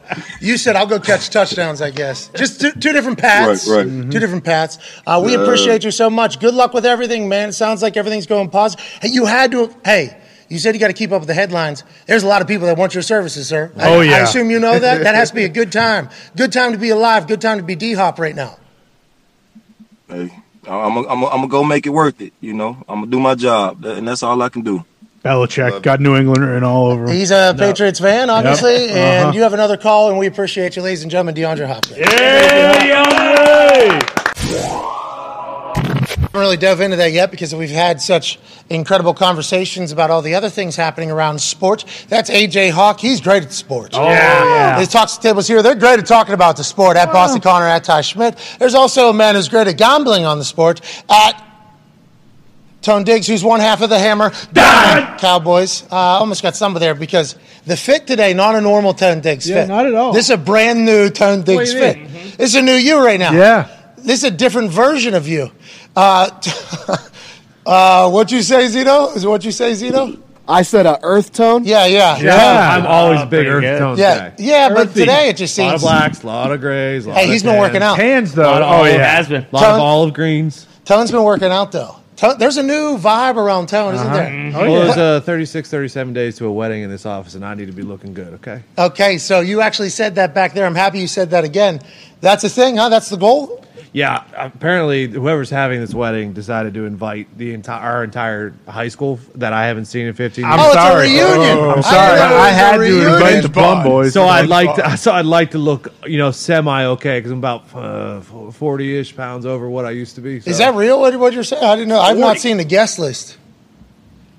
you 0.41 0.57
said 0.57 0.77
I'll 0.77 0.87
go 0.87 0.99
catch 0.99 1.31
touchdowns. 1.31 1.81
I 1.81 1.91
guess 1.91 2.29
just 2.37 2.61
two, 2.61 2.73
two 2.73 2.93
different 2.93 3.19
paths. 3.19 3.69
Right, 3.69 3.85
right. 3.87 4.11
Two 4.11 4.19
different 4.21 4.45
paths. 4.45 4.79
Uh, 5.07 5.23
we 5.25 5.35
appreciate 5.35 5.85
you 5.85 5.91
so 5.91 6.11
much. 6.11 6.41
Good 6.41 6.55
luck 6.55 6.73
with 6.75 6.85
everything, 6.87 7.29
man. 7.29 7.51
It 7.51 7.53
sounds 7.55 7.83
like 7.83 7.97
everything's 7.97 8.27
going 8.27 8.51
positive. 8.51 8.85
Hey, 9.03 9.09
you 9.11 9.27
had 9.27 9.51
to. 9.53 9.75
Hey. 9.85 10.21
You 10.49 10.59
said 10.59 10.75
you 10.75 10.81
got 10.81 10.89
to 10.89 10.93
keep 10.95 11.11
up 11.11 11.21
with 11.21 11.27
the 11.29 11.35
headlines. 11.35 11.85
There's 12.07 12.23
a 12.23 12.27
lot 12.29 12.43
of 12.43 12.47
people 12.47 12.67
that 12.67 12.77
want 12.77 12.93
your 12.93 13.03
services, 13.03 13.49
sir. 13.49 13.73
I- 13.79 13.89
Oh, 13.89 14.01
yeah. 14.03 14.17
I 14.17 14.19
assume 14.21 14.51
you 14.51 14.61
know 14.61 14.79
that. 14.79 15.03
That 15.03 15.15
has 15.15 15.31
to 15.31 15.35
be 15.35 15.45
a 15.45 15.49
good 15.61 15.73
time. 15.73 16.11
Good 16.37 16.53
time 16.53 16.73
to 16.73 16.79
be 16.79 16.91
alive. 16.91 17.27
Good 17.27 17.41
time 17.41 17.57
to 17.59 17.65
be 17.65 17.75
D 17.75 17.95
Hop 17.95 18.19
right 18.19 18.35
now. 18.37 18.59
Hey, 20.09 20.31
I'm 20.67 20.95
gonna 20.95 20.99
I'm 20.99 21.05
gonna- 21.21 21.27
I'm 21.27 21.37
gonna 21.41 21.49
go 21.49 21.65
make 21.65 21.87
it 21.87 21.91
worth 21.91 22.21
it. 22.21 22.33
You 22.41 22.53
know, 22.55 22.77
I'm 22.89 23.01
gonna 23.01 23.11
do 23.11 23.21
my 23.21 23.35
job, 23.35 23.85
and 23.85 24.07
that's 24.09 24.23
all 24.23 24.41
I 24.43 24.49
can 24.49 24.63
do. 24.63 24.85
Belichick 25.25 25.81
got 25.83 26.01
New 26.01 26.17
England 26.17 26.45
and 26.45 26.65
all 26.65 26.87
over 26.89 27.05
him. 27.05 27.11
He's 27.17 27.31
a 27.31 27.55
Patriots 27.59 27.99
fan, 27.99 28.29
obviously, 28.29 28.75
Yep. 28.89 28.91
and 28.97 29.25
Uh-huh. 29.29 29.33
you 29.35 29.43
have 29.43 29.55
another 29.55 29.79
call, 29.79 30.11
and 30.11 30.19
we 30.19 30.27
appreciate 30.27 30.77
you, 30.77 30.83
ladies 30.83 31.01
and 31.03 31.11
gentlemen, 31.11 31.35
DeAndre 31.35 31.67
Hopkins. 31.67 31.99
Haven't 36.35 36.47
really 36.47 36.57
dove 36.57 36.81
into 36.81 36.97
that 36.97 37.13
yet 37.13 37.31
because 37.31 37.55
we've 37.55 37.71
had 37.71 38.01
such 38.01 38.41
incredible 38.69 39.15
conversations 39.15 39.93
about 39.93 40.11
all 40.11 40.21
the 40.21 40.35
other 40.35 40.49
things 40.51 40.75
happening 40.75 41.09
around 41.13 41.41
sports. 41.41 41.85
That's 42.07 42.29
AJ 42.29 42.73
Hawk. 42.73 42.99
He's 42.99 43.21
great 43.21 43.45
at 43.45 43.53
sports. 43.53 43.97
Oh, 43.97 44.03
yeah. 44.03 44.81
His 44.81 44.89
talks 44.89 45.17
tables 45.17 45.47
here, 45.47 45.63
they're 45.63 45.77
great 45.77 46.01
at 46.01 46.07
talking 46.07 46.35
about 46.35 46.57
the 46.57 46.65
sport 46.65 46.97
at 46.97 47.13
Boston 47.13 47.41
Connor, 47.41 47.67
at 47.67 47.85
Ty 47.85 48.01
Schmidt. 48.01 48.37
There's 48.59 48.75
also 48.75 49.11
a 49.11 49.13
man 49.13 49.37
who's 49.37 49.49
great 49.49 49.69
at 49.69 49.77
gambling 49.77 50.25
on 50.25 50.39
the 50.41 50.45
sport 50.45 50.81
at 51.09 51.41
Tone 52.83 53.05
Diggs, 53.05 53.29
who's 53.29 53.45
one 53.45 53.61
half 53.61 53.81
of 53.81 53.89
the 53.89 53.99
Hammer 54.01 54.33
Down 54.53 55.17
Cowboys. 55.19 55.85
Uh, 55.85 55.95
almost 55.95 56.43
got 56.43 56.57
some 56.57 56.73
stumbled 56.73 56.83
there 56.83 56.97
because 56.97 57.37
the 57.65 57.77
fit 57.77 58.09
today, 58.09 58.35
not 58.35 58.57
a 58.57 58.61
normal 58.61 58.93
Tone 58.93 59.21
Diggs 59.21 59.49
Yeah, 59.49 59.63
fit. 59.63 59.69
not 59.69 59.87
at 59.87 59.95
all. 59.95 60.13
This 60.13 60.25
is 60.25 60.31
a 60.31 60.37
brand 60.37 60.85
new 60.85 61.11
Tone 61.11 61.43
Diggs 61.45 61.71
do 61.71 61.77
you 61.77 61.81
fit. 61.81 62.39
This 62.39 62.51
is 62.51 62.55
a 62.57 62.63
new 62.63 62.73
you 62.73 62.99
right 62.99 63.21
now. 63.21 63.33
Yeah. 63.33 63.69
This 64.05 64.19
is 64.19 64.25
a 64.25 64.31
different 64.31 64.71
version 64.71 65.15
of 65.15 65.27
you. 65.27 65.51
Uh, 65.97 66.29
uh, 67.67 68.11
what 68.11 68.31
you 68.31 68.43
say, 68.43 68.65
Zito? 68.67 69.15
Is 69.17 69.25
it 69.25 69.29
what 69.29 69.45
you 69.45 69.51
say, 69.53 69.73
Zito? 69.73 70.21
I 70.47 70.61
said 70.63 70.85
a 70.85 70.99
earth 71.03 71.33
tone. 71.33 71.65
Yeah, 71.65 71.87
yeah, 71.87 72.19
Yeah. 72.19 72.77
I'm 72.77 72.87
always 72.87 73.23
a 73.23 73.27
big 73.27 73.47
earth 73.47 73.63
good. 73.63 73.79
tones 73.79 73.99
yeah, 73.99 74.29
guy. 74.29 74.35
yeah. 74.39 74.69
But 74.69 74.93
today 74.93 75.31
it 75.31 75.39
just 75.39 75.55
seems 75.55 75.83
A 75.83 75.87
lot 75.87 75.95
of 75.97 76.01
blacks, 76.03 76.23
a 76.23 76.27
lot 76.27 76.53
of 76.53 76.61
grays. 76.61 77.07
lot 77.07 77.17
Hey, 77.17 77.25
of 77.25 77.31
he's 77.31 77.43
been 77.43 77.53
tans, 77.53 77.61
working 77.67 77.83
out. 77.83 77.97
Hands 77.97 78.31
though. 78.35 78.43
lot 78.43 78.61
Oh 78.63 78.85
yeah. 78.85 79.17
has 79.17 79.27
been. 79.29 79.43
A 79.43 79.49
lot 79.51 79.61
Tone- 79.63 79.75
of 79.77 79.81
olive 79.81 80.13
greens. 80.13 80.67
Tone's 80.85 81.11
been 81.11 81.23
working 81.23 81.51
out 81.51 81.73
though. 81.73 81.97
Tone, 82.17 82.35
there's 82.39 82.59
a 82.59 82.63
new 82.63 82.99
vibe 82.99 83.37
around 83.37 83.69
Tone, 83.71 83.95
isn't 83.95 84.13
there? 84.13 84.53
Oh, 84.55 84.71
well, 84.71 84.89
it's 84.89 84.97
uh, 84.99 85.21
36, 85.23 85.69
37 85.71 86.13
days 86.13 86.37
to 86.37 86.47
a 86.47 86.53
wedding 86.53 86.83
in 86.83 86.91
this 86.91 87.07
office, 87.07 87.35
and 87.35 87.45
I 87.45 87.55
need 87.55 87.67
to 87.67 87.73
be 87.73 87.83
looking 87.83 88.13
good, 88.13 88.35
okay? 88.35 88.63
Okay, 88.79 89.17
so 89.19 89.41
you 89.41 89.63
actually 89.63 89.89
said 89.89 90.15
that 90.17 90.33
back 90.35 90.53
there. 90.53 90.65
I'm 90.67 90.75
happy 90.77 91.01
you 91.01 91.09
said 91.09 91.31
that 91.31 91.43
again. 91.45 91.81
That's 92.21 92.43
the 92.43 92.51
thing, 92.51 92.77
huh? 92.77 92.89
That's 92.91 93.09
the 93.09 93.17
goal. 93.17 93.64
Yeah, 93.93 94.25
apparently 94.37 95.07
whoever's 95.09 95.51
having 95.51 95.81
this 95.81 95.95
wedding 95.95 96.33
decided 96.33 96.75
to 96.75 96.85
invite 96.87 97.37
the 97.39 97.53
entire 97.55 97.81
our 97.81 98.05
entire 98.05 98.53
high 98.67 98.89
school 98.89 99.21
that 99.37 99.53
I 99.53 99.67
haven't 99.67 99.85
seen 99.85 100.07
in 100.07 100.15
15 100.15 100.45
years. 100.45 100.53
I'm 100.53 100.59
Oh, 100.61 100.67
it's 100.67 100.77
a 100.77 100.81
sorry. 100.81 101.07
reunion. 101.09 101.59
Oh, 101.59 101.71
I 101.71 101.75
I'm 101.75 101.83
sorry. 101.83 102.17
didn't 102.17 102.31
know 102.31 102.37
it 102.37 102.41
I, 102.41 102.51
had 102.51 102.77
to 102.79 103.15
invite 103.15 103.43
the 103.43 103.49
Plum 103.51 103.77
Bond. 103.79 103.85
Boys. 103.89 104.13
so 104.13 104.25
I'd 104.25 104.49
like 104.49 104.75
to, 104.77 104.97
so 104.97 105.13
I'd 105.13 105.27
like 105.27 105.53
to 105.53 105.59
look, 105.59 105.93
you 106.07 106.19
know, 106.19 106.31
semi 106.31 106.85
okay 106.87 107.19
because 107.19 107.31
I'm 107.31 107.39
about 107.39 107.75
uh, 107.75 108.21
forty 108.51 108.97
ish 108.99 109.15
pounds 109.17 109.47
over 109.47 109.69
what 109.69 109.85
I 109.85 109.91
used 109.91 110.15
to 110.17 110.21
be. 110.21 110.41
So. 110.41 110.51
Is 110.51 110.59
that 110.59 110.75
real? 110.75 111.01
What, 111.01 111.17
what 111.19 111.33
you're 111.33 111.45
saying? 111.45 111.63
I 111.65 111.77
didn't 111.77 111.89
know. 111.89 112.01
I've 112.01 112.19
not 112.19 112.39
seen 112.39 112.57
the 112.57 112.65
guest 112.65 112.99
list. 112.99 113.39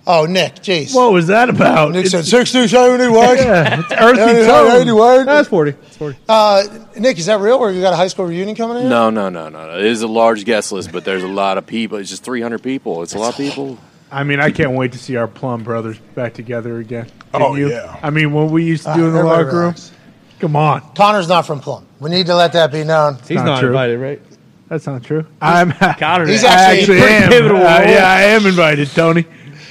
Oh, 0.07 0.25
Nick, 0.27 0.55
jeez. 0.57 0.93
What 0.93 1.11
was 1.13 1.27
that 1.27 1.49
about? 1.49 1.91
Nick 1.91 2.05
It's- 2.05 2.11
said 2.11 2.25
60, 2.25 2.67
70 2.67 3.07
what? 3.09 3.37
yeah, 3.39 3.79
it's 3.79 3.91
earthy 3.99 4.21
80 4.21 4.45
tone. 4.45 4.95
what? 4.95 5.25
That's 5.25 5.47
forty. 5.49 5.71
It's 5.71 5.97
forty. 5.97 6.15
Uh, 6.29 6.63
Nick, 6.97 7.17
is 7.17 7.25
that 7.25 7.39
real? 7.39 7.59
Where 7.59 7.71
you 7.71 7.81
got 7.81 7.93
a 7.93 7.95
high 7.95 8.07
school 8.07 8.25
reunion 8.25 8.55
coming 8.55 8.83
in? 8.83 8.89
No, 8.89 9.09
no, 9.09 9.29
no, 9.29 9.49
no, 9.49 9.65
no. 9.65 9.79
It 9.79 9.85
is 9.85 10.03
a 10.03 10.07
large 10.07 10.45
guest 10.45 10.71
list, 10.71 10.91
but 10.91 11.05
there's 11.05 11.23
a 11.23 11.27
lot 11.27 11.57
of 11.57 11.65
people. 11.65 11.97
It's 11.97 12.09
just 12.09 12.23
300 12.23 12.61
people. 12.61 13.01
It's 13.01 13.15
a 13.15 13.17
lot 13.17 13.29
of 13.29 13.37
people. 13.37 13.79
I 14.11 14.23
mean, 14.23 14.39
I 14.39 14.51
can't 14.51 14.73
wait 14.73 14.91
to 14.91 14.99
see 14.99 15.15
our 15.15 15.27
Plum 15.27 15.63
brothers 15.63 15.97
back 16.13 16.35
together 16.35 16.77
again. 16.77 17.05
Can 17.33 17.41
Oh, 17.41 17.55
you? 17.55 17.69
yeah. 17.71 17.99
I 18.03 18.11
mean, 18.11 18.31
what 18.31 18.51
we 18.51 18.63
used 18.63 18.83
to 18.83 18.91
Ah, 18.91 18.95
do 18.95 19.07
in 19.07 19.13
the 19.13 19.19
everybody 19.19 19.43
locker 19.45 19.55
room. 19.57 19.61
relax. 19.69 19.91
Come 20.39 20.55
on, 20.55 20.81
Connor's 20.95 21.27
not 21.27 21.47
from 21.47 21.59
Plum. 21.61 21.85
We 21.99 22.11
need 22.11 22.27
to 22.27 22.35
let 22.35 22.53
that 22.53 22.71
be 22.71 22.83
known. 22.83 23.15
He's 23.27 23.37
not 23.37 23.45
not, 23.45 23.59
true. 23.61 23.69
invited, 23.69 23.97
right? 23.99 24.21
that's 24.69 24.85
not 24.85 25.03
true. 25.03 25.25
I'm. 25.41 25.71
Connor, 25.71 26.27
He's 26.27 26.43
actually 26.43 26.79
actually 26.81 26.99
pretty 26.99 27.13
am. 27.15 27.29
pivotal 27.31 27.57
Uh, 27.57 27.81
yeah, 27.87 28.03
I 28.07 28.21
am 28.23 28.45
invited, 28.45 28.89
Tony, 28.91 29.25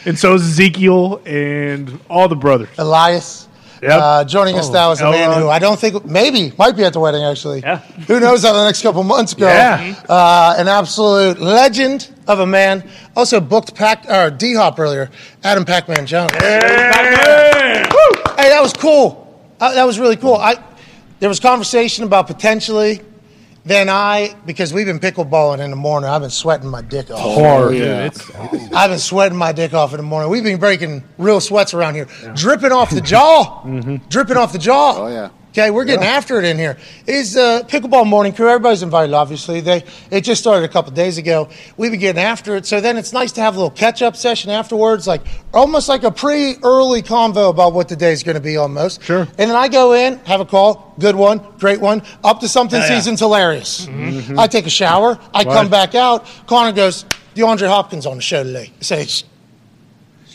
and 0.06 0.18
so 0.18 0.34
is 0.34 0.42
Ezekiel 0.42 1.20
and 1.24 2.00
all 2.08 2.28
the 2.28 2.36
brothers. 2.36 2.68
Elias. 2.78 3.48
Yep. 3.82 4.00
Uh, 4.00 4.24
joining 4.24 4.56
us 4.56 4.70
now 4.70 4.92
is 4.92 5.00
a 5.02 5.10
man 5.10 5.38
who 5.38 5.48
I 5.48 5.58
don't 5.58 5.78
think 5.78 6.06
maybe 6.06 6.52
might 6.56 6.74
be 6.74 6.84
at 6.84 6.94
the 6.94 7.00
wedding 7.00 7.22
actually. 7.22 7.60
Yeah. 7.60 7.78
Who 7.78 8.18
knows 8.18 8.42
how 8.42 8.54
the 8.54 8.64
next 8.64 8.80
couple 8.80 9.02
months 9.02 9.34
go? 9.34 9.46
Yeah. 9.46 10.02
Uh, 10.08 10.54
an 10.56 10.68
absolute 10.68 11.38
legend 11.38 12.10
of 12.26 12.40
a 12.40 12.46
man. 12.46 12.88
Also 13.14 13.40
booked 13.40 13.74
Pac 13.74 14.06
or 14.08 14.30
D 14.30 14.54
Hop 14.54 14.78
earlier. 14.78 15.10
Adam 15.42 15.66
Pac-Man 15.66 16.06
Jones. 16.06 16.32
Woo! 16.32 16.38
Hey, 16.38 18.48
that 18.48 18.60
was 18.62 18.72
cool. 18.72 19.20
Uh, 19.60 19.74
that 19.74 19.84
was 19.84 19.98
really 19.98 20.16
cool. 20.16 20.36
I 20.36 20.56
there 21.20 21.28
was 21.28 21.40
conversation 21.40 22.04
about 22.04 22.26
potentially. 22.26 23.02
Then 23.66 23.88
I, 23.88 24.36
because 24.44 24.74
we've 24.74 24.84
been 24.84 25.00
pickleballing 25.00 25.60
in 25.60 25.70
the 25.70 25.76
morning, 25.76 26.10
I've 26.10 26.20
been 26.20 26.28
sweating 26.28 26.68
my 26.68 26.82
dick 26.82 27.10
off. 27.10 27.18
Hard. 27.18 27.68
Oh, 27.68 27.70
Dude, 27.70 27.80
it's 27.82 28.30
I've 28.74 28.90
been 28.90 28.98
sweating 28.98 29.38
my 29.38 29.52
dick 29.52 29.72
off 29.72 29.92
in 29.92 29.96
the 29.96 30.02
morning. 30.02 30.30
We've 30.30 30.44
been 30.44 30.60
breaking 30.60 31.02
real 31.16 31.40
sweats 31.40 31.72
around 31.72 31.94
here, 31.94 32.06
dripping 32.34 32.72
off 32.72 32.90
the 32.90 33.00
jaw, 33.00 33.62
mm-hmm. 33.64 33.96
dripping 34.08 34.36
off 34.36 34.52
the 34.52 34.58
jaw. 34.58 35.04
Oh, 35.04 35.08
yeah. 35.08 35.30
Okay, 35.54 35.70
we're 35.70 35.84
getting 35.84 36.04
after 36.04 36.36
it 36.40 36.44
in 36.44 36.58
here. 36.58 36.76
Is 37.06 37.36
uh, 37.36 37.62
pickleball 37.68 38.08
morning 38.08 38.32
crew? 38.32 38.48
Everybody's 38.48 38.82
invited, 38.82 39.14
obviously. 39.14 39.60
They 39.60 39.84
it 40.10 40.22
just 40.22 40.40
started 40.40 40.68
a 40.68 40.68
couple 40.68 40.90
days 40.90 41.16
ago. 41.16 41.48
We've 41.76 41.92
been 41.92 42.00
getting 42.00 42.20
after 42.20 42.56
it, 42.56 42.66
so 42.66 42.80
then 42.80 42.96
it's 42.96 43.12
nice 43.12 43.30
to 43.32 43.40
have 43.40 43.54
a 43.54 43.58
little 43.58 43.70
catch 43.70 44.02
up 44.02 44.16
session 44.16 44.50
afterwards, 44.50 45.06
like 45.06 45.22
almost 45.52 45.88
like 45.88 46.02
a 46.02 46.10
pre 46.10 46.56
early 46.64 47.02
convo 47.02 47.50
about 47.50 47.72
what 47.72 47.88
the 47.88 47.94
day's 47.94 48.24
going 48.24 48.34
to 48.34 48.40
be, 48.40 48.56
almost. 48.56 49.00
Sure. 49.04 49.20
And 49.20 49.48
then 49.48 49.54
I 49.54 49.68
go 49.68 49.92
in, 49.92 50.18
have 50.24 50.40
a 50.40 50.44
call, 50.44 50.92
good 50.98 51.14
one, 51.14 51.40
great 51.58 51.80
one, 51.80 52.02
up 52.24 52.40
to 52.40 52.48
something 52.48 52.80
Yeah, 52.80 52.88
yeah. 52.88 52.96
season's 52.96 53.20
hilarious. 53.20 53.86
I 54.36 54.48
take 54.48 54.66
a 54.66 54.70
shower, 54.70 55.20
I 55.32 55.44
come 55.44 55.70
back 55.70 55.94
out. 55.94 56.26
Connor 56.48 56.72
goes, 56.72 57.04
DeAndre 57.36 57.68
Hopkins 57.68 58.06
on 58.06 58.16
the 58.16 58.22
show 58.22 58.42
today. 58.42 58.72
I 58.80 58.82
say, 58.82 59.06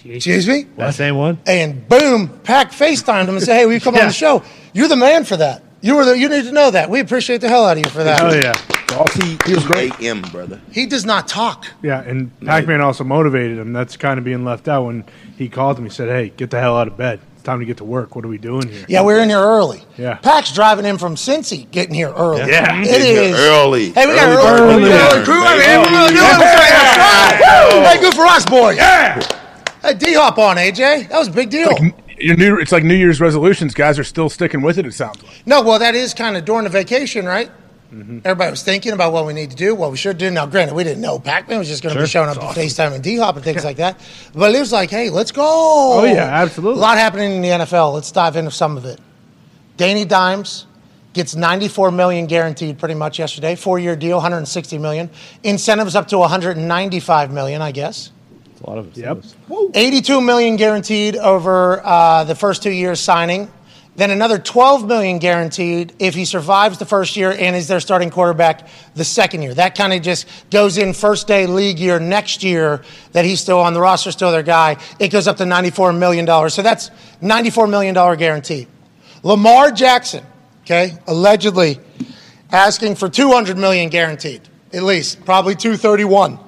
excuse 0.06 0.48
me? 0.48 0.64
that 0.78 0.96
same 0.96 1.16
one. 1.16 1.40
And 1.46 1.88
boom, 1.88 2.28
Pack 2.44 2.72
FaceTimed 2.72 3.24
him 3.28 3.36
and 3.36 3.42
said, 3.44 3.56
hey, 3.58 3.66
will 3.66 3.74
you 3.74 3.80
come 3.82 3.96
on 3.96 4.08
the 4.08 4.14
show? 4.14 4.44
You're 4.74 4.88
the 4.88 4.96
man 4.96 5.24
for 5.26 5.38
that. 5.38 5.64
You 5.82 5.96
were 5.96 6.06
the, 6.06 6.18
you 6.18 6.28
need 6.30 6.44
to 6.46 6.52
know 6.52 6.72
that. 6.72 6.90
We 6.90 7.00
appreciate 7.00 7.40
the 7.42 7.48
hell 7.50 7.66
out 7.66 7.78
of 7.78 7.86
you 7.86 7.90
for 7.92 8.04
that. 8.04 8.22
Oh 8.22 8.34
yeah, 8.34 8.54
Saucy. 8.90 9.38
He 9.46 9.56
was 9.56 9.66
great. 9.66 9.98
AM, 10.02 10.22
brother. 10.24 10.60
He 10.72 10.86
does 10.86 11.06
not 11.06 11.28
talk. 11.30 11.68
yeah. 11.82 12.02
And 12.02 12.38
Pac-Man 12.42 12.82
also 12.82 13.06
motivated 13.06 13.58
him. 13.58 13.72
That's 13.72 13.96
kind 13.96 14.18
of 14.18 14.26
being 14.26 14.44
left 14.44 14.68
out 14.68 14.84
when 14.86 15.06
he 15.38 15.48
called 15.48 15.78
him. 15.78 15.86
He 15.86 15.90
said, 15.90 16.10
"Hey, 16.10 16.34
get 16.36 16.50
the 16.50 16.60
hell 16.60 16.76
out 16.76 16.88
of 16.90 16.98
bed. 16.98 17.22
It's 17.36 17.44
time 17.44 17.60
to 17.60 17.66
get 17.66 17.78
to 17.78 17.86
work. 17.86 18.14
What 18.14 18.26
are 18.26 18.28
we 18.28 18.38
doing 18.38 18.68
here? 18.68 18.86
Yeah, 18.90 19.04
we're 19.04 19.20
in 19.20 19.30
here 19.30 19.40
early. 19.40 19.82
Yeah. 19.98 20.16
Pack's 20.16 20.54
driving 20.54 20.84
in 20.84 20.98
from 20.98 21.16
Cincy, 21.16 21.72
getting 21.72 21.96
here 21.96 22.10
early. 22.12 22.40
Yeah. 22.52 22.82
it 22.82 22.84
Getting 22.84 23.08
here 23.08 23.22
is 23.34 23.40
early. 23.40 23.92
Hey, 23.92 24.06
we 24.06 24.16
got 24.16 24.28
Early 24.28 24.36
early, 24.60 24.74
bird 24.74 24.84
we 24.84 24.90
got 24.90 25.14
early 25.14 25.16
early 25.16 25.24
crew. 25.26 25.42
bird. 25.42 25.62
Hey, 25.62 25.78
we're 25.78 25.86
doing 25.86 26.16
Yeah. 26.18 26.38
That's 26.38 27.42
right. 27.82 27.96
Hey, 27.96 28.02
good 28.02 28.14
for 28.14 28.26
us, 28.26 28.46
boys. 28.46 28.76
Yeah. 28.76 29.39
Hey, 29.82 29.94
D 29.94 30.14
Hop 30.14 30.38
on 30.38 30.58
AJ. 30.58 31.10
That 31.10 31.18
was 31.18 31.28
a 31.28 31.32
big 31.32 31.50
deal. 31.50 31.72
Your 32.18 32.36
new, 32.36 32.58
it's 32.58 32.72
like 32.72 32.84
New 32.84 32.96
Year's 32.96 33.22
resolutions. 33.22 33.74
Guys 33.74 33.98
are 33.98 34.04
still 34.04 34.30
sticking 34.30 34.62
with 34.62 34.78
it. 34.78 34.86
It 34.86 34.94
sounds 34.94 35.24
like. 35.24 35.48
No, 35.48 35.62
well, 35.62 35.80
that 35.80 35.96
is 35.96 36.14
kind 36.14 36.36
of 36.36 36.44
during 36.44 36.66
the 36.66 36.70
vacation, 36.70 37.26
right? 37.26 37.50
Mm-hmm. 37.94 38.20
Everybody 38.24 38.52
was 38.52 38.62
thinking 38.62 38.92
about 38.92 39.14
what 39.14 39.26
we 39.26 39.34
need 39.34 39.50
to 39.50 39.56
do, 39.56 39.74
what 39.74 39.90
we 39.90 39.98
should 39.98 40.18
do. 40.18 40.30
Now, 40.30 40.46
granted, 40.46 40.76
we 40.76 40.84
didn't 40.84 41.02
know 41.02 41.18
Pac-Man 41.18 41.58
was 41.58 41.68
just 41.68 41.82
going 41.82 41.96
to 41.96 42.02
be 42.02 42.08
showing 42.08 42.30
up 42.30 42.36
to 42.36 42.60
FaceTime 42.60 42.94
and 42.94 43.04
D-Hop 43.04 43.36
and 43.36 43.44
things 43.44 43.64
like 43.70 43.78
that. 43.78 44.00
But 44.36 44.54
it 44.54 44.60
was 44.60 44.72
like, 44.72 44.90
hey, 44.90 45.10
let's 45.10 45.32
go. 45.32 45.44
Oh, 45.44 46.04
yeah, 46.04 46.26
absolutely. 46.26 46.80
A 46.80 46.82
lot 46.82 46.98
happening 46.98 47.32
in 47.32 47.42
the 47.42 47.48
NFL. 47.48 47.94
Let's 47.94 48.12
dive 48.12 48.36
into 48.36 48.52
some 48.52 48.78
of 48.78 48.86
it. 48.86 49.00
Danny 49.78 50.06
Dimes 50.06 50.68
gets 51.14 51.36
94 51.36 51.92
million 51.92 52.28
guaranteed 52.28 52.78
pretty 52.78 52.96
much 52.96 53.18
yesterday. 53.18 53.56
Four-year 53.56 53.96
deal, 53.96 54.18
160 54.18 54.78
million. 54.78 55.10
Incentives 55.44 55.96
up 55.96 56.10
to 56.10 56.18
195 56.20 57.32
million, 57.32 57.62
I 57.62 57.72
guess. 57.72 58.12
A 58.64 58.70
lot 58.70 58.78
of 58.78 58.96
Yep. 58.96 59.24
82 59.74 60.22
million 60.22 60.56
guaranteed 60.58 61.16
over 61.16 61.82
uh, 61.86 62.24
the 62.26 62.36
first 62.36 62.62
two 62.64 62.72
years 62.72 63.00
signing. 63.00 63.50
Then 63.96 64.12
another 64.12 64.38
12 64.40 64.88
million 64.88 65.20
guaranteed 65.20 65.94
if 66.00 66.16
he 66.16 66.24
survives 66.24 66.78
the 66.78 66.86
first 66.86 67.18
year 67.18 67.32
and 67.32 67.54
is 67.56 67.68
their 67.68 67.82
starting 67.82 68.10
quarterback 68.10 68.68
the 68.96 69.04
second 69.04 69.42
year. 69.42 69.54
That 69.54 69.76
kind 69.76 69.92
of 69.92 70.02
just 70.02 70.26
goes 70.50 70.78
in 70.78 70.94
first 70.94 71.28
day 71.28 71.48
league 71.48 71.80
year 71.80 72.00
next 72.00 72.42
year 72.42 72.82
that 73.12 73.26
he's 73.26 73.42
still 73.42 73.60
on 73.60 73.74
the 73.74 73.82
roster, 73.82 74.12
still 74.12 74.32
their 74.32 74.44
guy. 74.44 74.78
It 75.00 75.10
goes 75.10 75.28
up 75.28 75.36
to 75.38 75.46
94 75.46 75.92
million 75.94 76.24
dollars. 76.26 76.54
So 76.54 76.62
that's 76.62 76.92
94 77.22 77.68
million 77.68 77.94
dollar 77.94 78.16
guarantee. 78.16 78.68
Lamar 79.22 79.70
Jackson, 79.72 80.26
okay, 80.62 80.94
allegedly 81.08 81.80
asking 82.54 82.96
for 82.96 83.10
200 83.10 83.58
million 83.58 83.90
guaranteed, 83.90 84.42
at 84.72 84.84
least, 84.84 85.26
probably 85.26 85.56
231. 85.56 86.40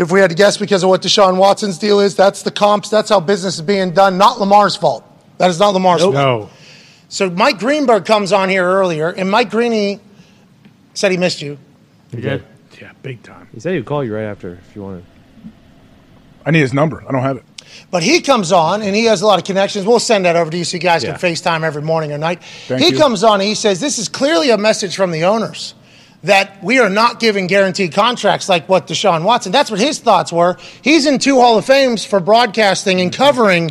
If 0.00 0.10
we 0.10 0.18
had 0.20 0.30
to 0.30 0.36
guess 0.36 0.56
because 0.56 0.82
of 0.82 0.88
what 0.88 1.02
Deshaun 1.02 1.36
Watson's 1.36 1.76
deal 1.76 2.00
is, 2.00 2.16
that's 2.16 2.42
the 2.42 2.50
comps, 2.50 2.88
that's 2.88 3.10
how 3.10 3.20
business 3.20 3.56
is 3.56 3.60
being 3.62 3.92
done, 3.92 4.16
not 4.16 4.40
Lamar's 4.40 4.74
fault. 4.74 5.04
That 5.36 5.50
is 5.50 5.58
not 5.58 5.74
Lamar's 5.74 6.00
fault. 6.00 6.14
No. 6.14 6.48
So 7.10 7.28
Mike 7.28 7.58
Greenberg 7.58 8.06
comes 8.06 8.32
on 8.32 8.48
here 8.48 8.64
earlier, 8.64 9.10
and 9.10 9.30
Mike 9.30 9.50
Greeny 9.50 10.00
said 10.94 11.10
he 11.10 11.18
missed 11.18 11.42
you. 11.42 11.58
He 12.12 12.20
did. 12.22 12.42
Yeah, 12.80 12.92
big 13.02 13.22
time. 13.22 13.48
He 13.52 13.60
said 13.60 13.74
he'd 13.74 13.84
call 13.84 14.02
you 14.02 14.14
right 14.14 14.24
after 14.24 14.54
if 14.54 14.74
you 14.74 14.82
wanted. 14.82 15.04
I 16.46 16.50
need 16.50 16.60
his 16.60 16.72
number. 16.72 17.04
I 17.06 17.12
don't 17.12 17.22
have 17.22 17.36
it. 17.36 17.44
But 17.90 18.02
he 18.02 18.22
comes 18.22 18.52
on 18.52 18.80
and 18.80 18.96
he 18.96 19.04
has 19.04 19.20
a 19.20 19.26
lot 19.26 19.38
of 19.38 19.44
connections. 19.44 19.84
We'll 19.86 20.00
send 20.00 20.24
that 20.24 20.34
over 20.34 20.50
to 20.50 20.56
you 20.56 20.64
so 20.64 20.76
you 20.76 20.80
guys 20.80 21.04
Yeah. 21.04 21.16
can 21.16 21.30
FaceTime 21.30 21.62
every 21.62 21.82
morning 21.82 22.10
or 22.12 22.16
night. 22.18 22.42
Thank 22.66 22.80
he 22.82 22.90
you. 22.92 22.98
comes 22.98 23.22
on 23.22 23.34
and 23.34 23.42
he 23.48 23.54
says, 23.54 23.80
This 23.80 23.98
is 23.98 24.08
clearly 24.08 24.48
a 24.50 24.56
message 24.56 24.96
from 24.96 25.10
the 25.10 25.24
owners 25.24 25.74
that 26.22 26.62
we 26.62 26.78
are 26.78 26.90
not 26.90 27.18
giving 27.20 27.46
guaranteed 27.46 27.92
contracts 27.92 28.48
like 28.48 28.68
what 28.68 28.86
Deshaun 28.86 29.24
Watson. 29.24 29.52
That's 29.52 29.70
what 29.70 29.80
his 29.80 29.98
thoughts 29.98 30.32
were. 30.32 30.56
He's 30.82 31.06
in 31.06 31.18
two 31.18 31.36
Hall 31.36 31.56
of 31.58 31.64
Fames 31.64 32.04
for 32.04 32.20
broadcasting 32.20 33.00
and 33.00 33.12
covering 33.12 33.70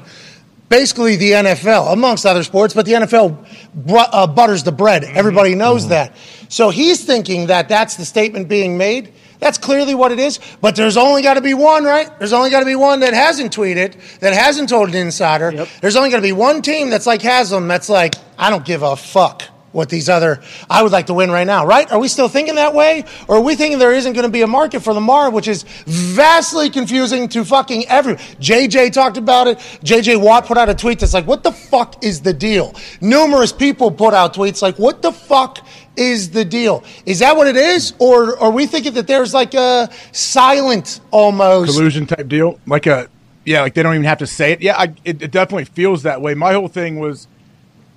basically 0.67 1.15
the 1.15 1.31
NFL, 1.31 1.91
amongst 1.91 2.26
other 2.26 2.43
sports, 2.43 2.73
but 2.73 2.85
the 2.85 2.93
NFL 2.93 3.45
br- 3.73 3.97
uh, 3.97 4.27
butters 4.27 4.63
the 4.63 4.71
bread. 4.71 5.03
Everybody 5.03 5.55
knows 5.55 5.88
that. 5.89 6.15
So 6.47 6.69
he's 6.69 7.03
thinking 7.03 7.47
that 7.47 7.69
that's 7.69 7.95
the 7.95 8.05
statement 8.05 8.47
being 8.47 8.77
made. 8.77 9.13
That's 9.39 9.57
clearly 9.57 9.95
what 9.95 10.11
it 10.11 10.19
is. 10.19 10.39
But 10.61 10.76
there's 10.76 10.97
only 10.97 11.21
got 11.21 11.35
to 11.35 11.41
be 11.41 11.53
one, 11.53 11.85
right? 11.85 12.07
There's 12.19 12.34
only 12.34 12.49
got 12.49 12.59
to 12.59 12.65
be 12.65 12.76
one 12.76 12.99
that 13.01 13.13
hasn't 13.13 13.55
tweeted, 13.55 14.19
that 14.19 14.34
hasn't 14.34 14.69
told 14.69 14.89
an 14.89 14.95
insider. 14.95 15.65
There's 15.81 15.95
only 15.95 16.09
got 16.09 16.17
to 16.17 16.21
be 16.21 16.34
one 16.34 16.61
team 16.61 16.89
that's 16.89 17.07
like 17.07 17.21
Haslam 17.21 17.67
that's 17.67 17.89
like, 17.89 18.15
I 18.38 18.49
don't 18.49 18.65
give 18.65 18.84
a 18.84 18.95
fuck 18.95 19.43
what 19.71 19.89
these 19.89 20.09
other, 20.09 20.41
I 20.69 20.83
would 20.83 20.91
like 20.91 21.07
to 21.07 21.13
win 21.13 21.31
right 21.31 21.45
now, 21.45 21.65
right? 21.65 21.89
Are 21.91 21.99
we 21.99 22.07
still 22.07 22.27
thinking 22.27 22.55
that 22.55 22.73
way? 22.73 23.05
Or 23.27 23.37
are 23.37 23.41
we 23.41 23.55
thinking 23.55 23.79
there 23.79 23.93
isn't 23.93 24.13
going 24.13 24.25
to 24.25 24.31
be 24.31 24.41
a 24.41 24.47
market 24.47 24.81
for 24.81 24.93
Lamar, 24.93 25.29
which 25.29 25.47
is 25.47 25.63
vastly 25.85 26.69
confusing 26.69 27.27
to 27.29 27.45
fucking 27.45 27.87
everyone? 27.87 28.21
JJ 28.39 28.93
talked 28.93 29.17
about 29.17 29.47
it. 29.47 29.57
JJ 29.83 30.21
Watt 30.21 30.45
put 30.45 30.57
out 30.57 30.69
a 30.69 30.75
tweet 30.75 30.99
that's 30.99 31.13
like, 31.13 31.27
what 31.27 31.43
the 31.43 31.51
fuck 31.51 32.03
is 32.03 32.21
the 32.21 32.33
deal? 32.33 32.73
Numerous 33.01 33.51
people 33.51 33.91
put 33.91 34.13
out 34.13 34.33
tweets 34.33 34.61
like, 34.61 34.79
what 34.79 35.01
the 35.01 35.11
fuck 35.11 35.59
is 35.95 36.31
the 36.31 36.45
deal? 36.45 36.83
Is 37.05 37.19
that 37.19 37.35
what 37.35 37.47
it 37.47 37.57
is? 37.57 37.93
Or 37.99 38.39
are 38.39 38.51
we 38.51 38.65
thinking 38.65 38.93
that 38.93 39.07
there's 39.07 39.33
like 39.33 39.53
a 39.53 39.89
silent 40.11 41.01
almost? 41.11 41.75
collusion 41.75 42.07
type 42.07 42.27
deal. 42.27 42.59
Like 42.65 42.87
a 42.87 43.09
yeah, 43.45 43.61
like 43.61 43.73
they 43.73 43.83
don't 43.83 43.95
even 43.95 44.05
have 44.05 44.19
to 44.19 44.27
say 44.27 44.53
it. 44.53 44.61
Yeah, 44.61 44.77
I, 44.77 44.93
it, 45.03 45.21
it 45.21 45.31
definitely 45.31 45.65
feels 45.65 46.03
that 46.03 46.21
way. 46.21 46.33
My 46.33 46.53
whole 46.53 46.67
thing 46.67 46.99
was 46.99 47.27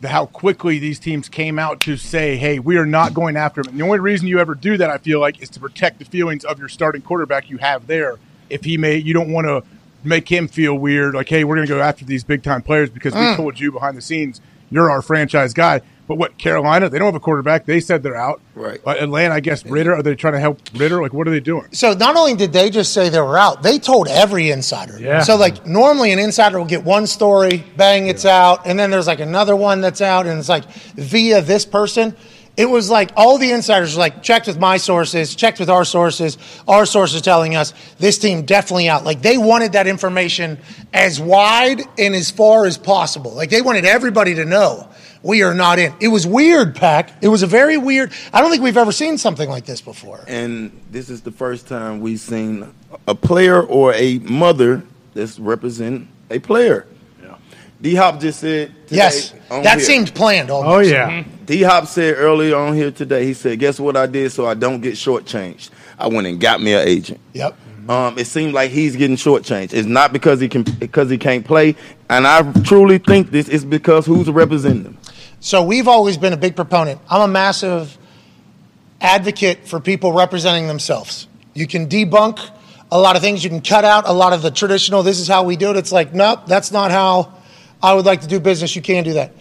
how 0.05 0.27
quickly 0.27 0.79
these 0.79 0.99
teams 0.99 1.29
came 1.29 1.59
out 1.59 1.81
to 1.81 1.97
say, 1.97 2.37
"Hey, 2.37 2.59
we 2.59 2.77
are 2.77 2.87
not 2.87 3.15
going 3.15 3.37
after 3.37 3.61
him." 3.61 3.69
And 3.69 3.79
the 3.79 3.85
only 3.85 4.01
reason 4.01 4.27
you 4.29 4.39
ever 4.39 4.55
do 4.55 4.77
that, 4.77 4.91
I 4.91 4.99
feel 4.99 5.21
like, 5.21 5.41
is 5.43 5.49
to 5.51 5.61
protect 5.61 5.99
the 5.99 6.05
feelings 6.05 6.45
of 6.45 6.59
your 6.59 6.69
starting 6.69 7.03
quarterback 7.03 7.49
you 7.51 7.59
have 7.59 7.87
there. 7.87 8.17
If 8.51 8.65
he 8.65 8.77
may, 8.77 8.97
you 8.97 9.15
don't 9.15 9.33
want 9.33 9.47
to 9.47 9.63
make 10.05 10.29
him 10.29 10.49
feel 10.49 10.75
weird. 10.75 11.15
Like, 11.15 11.29
hey, 11.29 11.45
we're 11.45 11.57
going 11.57 11.67
to 11.69 11.73
go 11.75 11.81
after 11.81 12.05
these 12.05 12.25
big 12.25 12.43
time 12.43 12.63
players 12.63 12.91
because 12.91 13.15
we 13.15 13.21
Mm. 13.21 13.37
told 13.37 13.61
you 13.61 13.71
behind 13.73 13.97
the 13.97 14.01
scenes 14.03 14.41
you're 14.71 14.91
our 14.91 15.03
franchise 15.03 15.53
guy. 15.55 15.81
But 16.07 16.17
what 16.17 16.37
Carolina? 16.37 16.89
They 16.89 16.99
don't 16.99 17.07
have 17.07 17.15
a 17.15 17.21
quarterback. 17.21 17.65
They 17.65 17.81
said 17.81 18.03
they're 18.03 18.17
out. 18.17 18.41
Right. 18.55 18.81
But 18.85 19.03
Atlanta, 19.03 19.35
I 19.35 19.41
guess 19.41 19.65
Ridder. 19.65 19.95
Are 19.95 20.03
they 20.03 20.15
trying 20.15 20.35
to 20.35 20.41
help 20.41 20.61
Ridder? 20.75 21.01
Like, 21.01 21.13
what 21.13 21.29
are 21.29 21.31
they 21.31 21.41
doing? 21.41 21.69
So 21.73 21.95
not 21.95 22.17
only 22.17 22.35
did 22.35 22.53
they 22.53 22.71
just 22.71 22.93
say 22.93 23.09
they 23.09 23.21
were 23.21 23.39
out, 23.39 23.63
they 23.63 23.79
told 23.79 24.09
every 24.09 24.51
insider. 24.51 24.99
Yeah. 25.01 25.23
So 25.23 25.37
like 25.37 25.65
normally 25.67 26.13
an 26.13 26.19
insider 26.19 26.59
will 26.59 26.67
get 26.67 26.85
one 26.85 27.07
story, 27.07 27.65
bang, 27.77 28.09
it's 28.09 28.25
out, 28.25 28.67
and 28.67 28.79
then 28.79 28.91
there's 28.91 29.07
like 29.07 29.21
another 29.21 29.55
one 29.57 29.81
that's 29.81 30.01
out, 30.01 30.27
and 30.27 30.39
it's 30.39 30.49
like 30.49 30.71
via 30.97 31.41
this 31.41 31.65
person. 31.65 32.17
It 32.55 32.67
was 32.67 32.91
like 32.91 33.13
all 33.17 33.39
the 33.39 33.51
insiders 33.51 33.95
were 33.95 34.01
like 34.01 34.23
checked 34.23 34.47
with 34.47 34.59
my 34.59 34.77
sources, 34.77 35.35
checked 35.35 35.59
with 35.59 35.71
our 35.71 35.87
sources, 35.87 36.37
our 36.69 36.85
sources 36.85 37.23
telling 37.23 37.57
us 37.57 37.73
this 37.99 38.19
team 38.19 38.45
definitely 38.45 38.91
out. 38.91 39.05
Like 39.05 39.23
they 39.23 39.39
wanted 39.39 39.73
that 39.73 39.87
information 39.87 40.59
as 40.93 41.19
wide 41.19 41.81
and 41.97 42.15
as 42.15 42.31
far 42.31 42.67
as 42.67 42.77
possible. 42.77 43.33
Like 43.33 43.49
they 43.49 43.63
wanted 43.63 43.87
everybody 43.87 44.35
to 44.35 44.45
know 44.45 44.87
we 45.23 45.43
are 45.43 45.55
not 45.55 45.79
in. 45.79 45.95
It 46.01 46.09
was 46.09 46.27
weird, 46.27 46.75
Pack. 46.75 47.13
It 47.23 47.29
was 47.29 47.43
a 47.43 47.47
very 47.47 47.77
weird. 47.77 48.13
I 48.33 48.41
don't 48.41 48.51
think 48.51 48.63
we've 48.63 48.77
ever 48.77 48.93
seen 48.93 49.19
something 49.19 49.49
like 49.49 49.65
this 49.65 49.81
before. 49.81 50.25
And 50.27 50.73
this 50.91 51.09
is 51.11 51.21
the 51.23 51.31
first 51.33 51.69
time 51.69 52.01
we've 52.01 52.21
seen 52.21 52.73
a 53.07 53.15
player 53.15 53.63
or 53.63 53.95
a 53.95 54.19
mother 54.19 54.83
that's 55.15 55.39
representing 55.39 56.09
a 56.31 56.39
player. 56.39 56.87
D 57.81 57.97
Hop 57.97 58.21
just 58.21 58.39
said 58.39 58.69
today 58.87 58.97
Yes, 58.97 59.35
on 59.51 59.65
that 59.65 59.79
here- 59.79 59.85
seemed 59.85 60.15
planned. 60.15 60.51
Almost. 60.51 60.73
Oh, 60.73 60.79
yeah. 60.79 61.25
D 61.47 61.63
Hop 61.63 61.89
said 61.89 62.15
earlier 62.17 62.55
on 62.55 62.75
here 62.77 62.93
today, 62.93 63.25
he 63.27 63.35
said, 63.35 63.59
Guess 63.59 63.81
what 63.81 63.97
I 63.97 64.07
did 64.07 64.31
so 64.31 64.47
I 64.47 64.55
don't 64.55 64.81
get 64.81 64.95
shortchanged? 64.95 65.71
I 65.99 66.07
went 66.07 66.29
and 66.29 66.41
got 66.41 66.61
me 66.63 66.75
an 66.75 66.87
agent. 66.87 67.19
Yep. 67.33 67.57
Um, 67.89 68.17
it 68.17 68.29
seemed 68.29 68.55
like 68.55 68.71
he's 68.71 68.95
getting 68.95 69.17
shortchanged. 69.17 69.73
It's 69.75 69.89
not 69.89 70.13
because 70.13 70.39
he 70.39 70.49
can 70.49 70.63
because 70.63 71.11
he 71.11 71.19
can't 71.19 71.45
play, 71.45 71.75
and 72.09 72.25
I 72.25 72.53
truly 72.63 72.99
think 72.99 73.33
this 73.33 73.49
is 73.49 73.65
because 73.65 74.07
who's 74.07 74.31
representing 74.31 74.85
him. 74.85 74.99
So 75.45 75.65
we've 75.65 75.89
always 75.89 76.19
been 76.19 76.33
a 76.33 76.37
big 76.37 76.55
proponent. 76.55 77.01
I'm 77.11 77.21
a 77.21 77.27
massive 77.27 77.99
advocate 79.01 79.67
for 79.67 79.81
people 79.81 80.13
representing 80.13 80.69
themselves. 80.69 81.27
You 81.53 81.67
can 81.67 81.89
debunk 81.89 82.39
a 82.93 82.99
lot 82.99 83.17
of 83.17 83.23
things. 83.23 83.43
You 83.43 83.51
can 83.51 83.61
cut 83.61 83.85
out 83.85 84.09
a 84.09 84.13
lot 84.13 84.33
of 84.33 84.43
the 84.43 84.53
traditional, 84.53 85.03
this 85.03 85.19
is 85.19 85.27
how 85.27 85.43
we 85.43 85.57
do 85.57 85.71
it. 85.71 85.77
It's 85.77 85.91
like, 85.91 86.15
nope, 86.15 86.47
that's 86.47 86.71
not 86.71 86.93
how 86.93 87.35
I 87.83 87.93
would 87.93 88.07
like 88.07 88.21
to 88.21 88.29
do 88.29 88.39
business. 88.39 88.77
You 88.77 88.83
can't 88.83 89.05
do 89.05 89.15
that. 89.15 89.33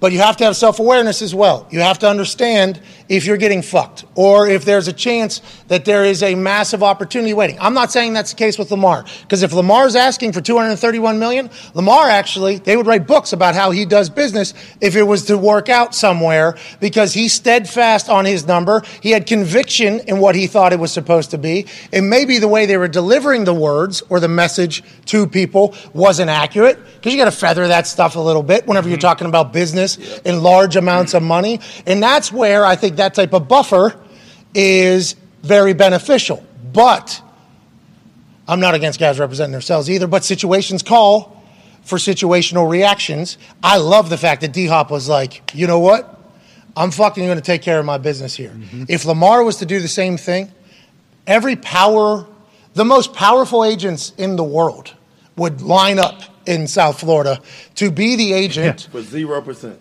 But 0.00 0.10
you 0.10 0.18
have 0.18 0.36
to 0.38 0.44
have 0.44 0.56
self 0.56 0.80
awareness 0.80 1.22
as 1.22 1.32
well. 1.36 1.68
You 1.70 1.78
have 1.80 2.00
to 2.00 2.08
understand 2.08 2.80
if 3.08 3.26
you're 3.26 3.36
getting 3.36 3.62
fucked 3.62 4.04
or 4.14 4.48
if 4.48 4.64
there's 4.64 4.88
a 4.88 4.92
chance 4.92 5.40
that 5.68 5.84
there 5.84 6.04
is 6.04 6.22
a 6.22 6.34
massive 6.34 6.82
opportunity 6.82 7.34
waiting. 7.34 7.58
I'm 7.60 7.74
not 7.74 7.92
saying 7.92 8.12
that's 8.12 8.32
the 8.32 8.36
case 8.36 8.58
with 8.58 8.70
Lamar 8.70 9.04
because 9.22 9.42
if 9.42 9.52
Lamar's 9.52 9.96
asking 9.96 10.32
for 10.32 10.40
231 10.40 11.18
million, 11.18 11.50
Lamar 11.74 12.08
actually, 12.08 12.56
they 12.58 12.76
would 12.76 12.86
write 12.86 13.06
books 13.06 13.32
about 13.32 13.54
how 13.54 13.70
he 13.70 13.84
does 13.84 14.10
business 14.10 14.54
if 14.80 14.96
it 14.96 15.02
was 15.02 15.24
to 15.26 15.36
work 15.36 15.68
out 15.68 15.94
somewhere 15.94 16.56
because 16.80 17.12
he's 17.12 17.32
steadfast 17.32 18.08
on 18.08 18.24
his 18.24 18.46
number. 18.46 18.82
He 19.00 19.10
had 19.10 19.26
conviction 19.26 20.00
in 20.00 20.18
what 20.18 20.34
he 20.34 20.46
thought 20.46 20.72
it 20.72 20.78
was 20.78 20.92
supposed 20.92 21.30
to 21.32 21.38
be. 21.38 21.66
And 21.92 22.08
maybe 22.08 22.38
the 22.38 22.48
way 22.48 22.66
they 22.66 22.76
were 22.76 22.88
delivering 22.88 23.44
the 23.44 23.54
words 23.54 24.02
or 24.08 24.20
the 24.20 24.28
message 24.28 24.82
to 25.06 25.26
people 25.26 25.74
wasn't 25.92 26.30
accurate 26.30 26.78
because 26.96 27.12
you 27.12 27.18
got 27.18 27.26
to 27.26 27.36
feather 27.36 27.68
that 27.68 27.86
stuff 27.86 28.16
a 28.16 28.20
little 28.20 28.42
bit 28.42 28.66
whenever 28.66 28.88
you're 28.88 28.96
mm-hmm. 28.96 29.02
talking 29.02 29.26
about 29.26 29.52
business 29.52 29.98
in 30.20 30.42
large 30.42 30.76
amounts 30.76 31.14
of 31.14 31.22
money. 31.22 31.60
And 31.86 32.02
that's 32.02 32.32
where 32.32 32.64
I 32.64 32.76
think 32.76 32.93
that 32.96 33.14
type 33.14 33.32
of 33.32 33.48
buffer 33.48 33.98
is 34.54 35.16
very 35.42 35.74
beneficial. 35.74 36.44
But 36.72 37.20
I'm 38.48 38.60
not 38.60 38.74
against 38.74 38.98
guys 39.00 39.18
representing 39.18 39.52
themselves 39.52 39.88
either, 39.88 40.06
but 40.06 40.24
situations 40.24 40.82
call 40.82 41.42
for 41.82 41.98
situational 41.98 42.68
reactions. 42.68 43.38
I 43.62 43.78
love 43.78 44.10
the 44.10 44.18
fact 44.18 44.40
that 44.40 44.52
D 44.52 44.66
Hop 44.66 44.90
was 44.90 45.08
like, 45.08 45.54
you 45.54 45.66
know 45.66 45.78
what? 45.78 46.10
I'm 46.76 46.90
fucking 46.90 47.24
going 47.24 47.36
to 47.38 47.44
take 47.44 47.62
care 47.62 47.78
of 47.78 47.84
my 47.84 47.98
business 47.98 48.34
here. 48.34 48.50
Mm-hmm. 48.50 48.84
If 48.88 49.04
Lamar 49.04 49.44
was 49.44 49.58
to 49.58 49.66
do 49.66 49.80
the 49.80 49.88
same 49.88 50.16
thing, 50.16 50.50
every 51.26 51.56
power, 51.56 52.26
the 52.74 52.84
most 52.84 53.14
powerful 53.14 53.64
agents 53.64 54.12
in 54.18 54.36
the 54.36 54.44
world 54.44 54.92
would 55.36 55.62
line 55.62 55.98
up 55.98 56.22
in 56.46 56.66
South 56.66 57.00
Florida 57.00 57.40
to 57.76 57.90
be 57.90 58.16
the 58.16 58.32
agent. 58.32 58.88
For 58.90 59.02
zero 59.02 59.40
percent. 59.40 59.80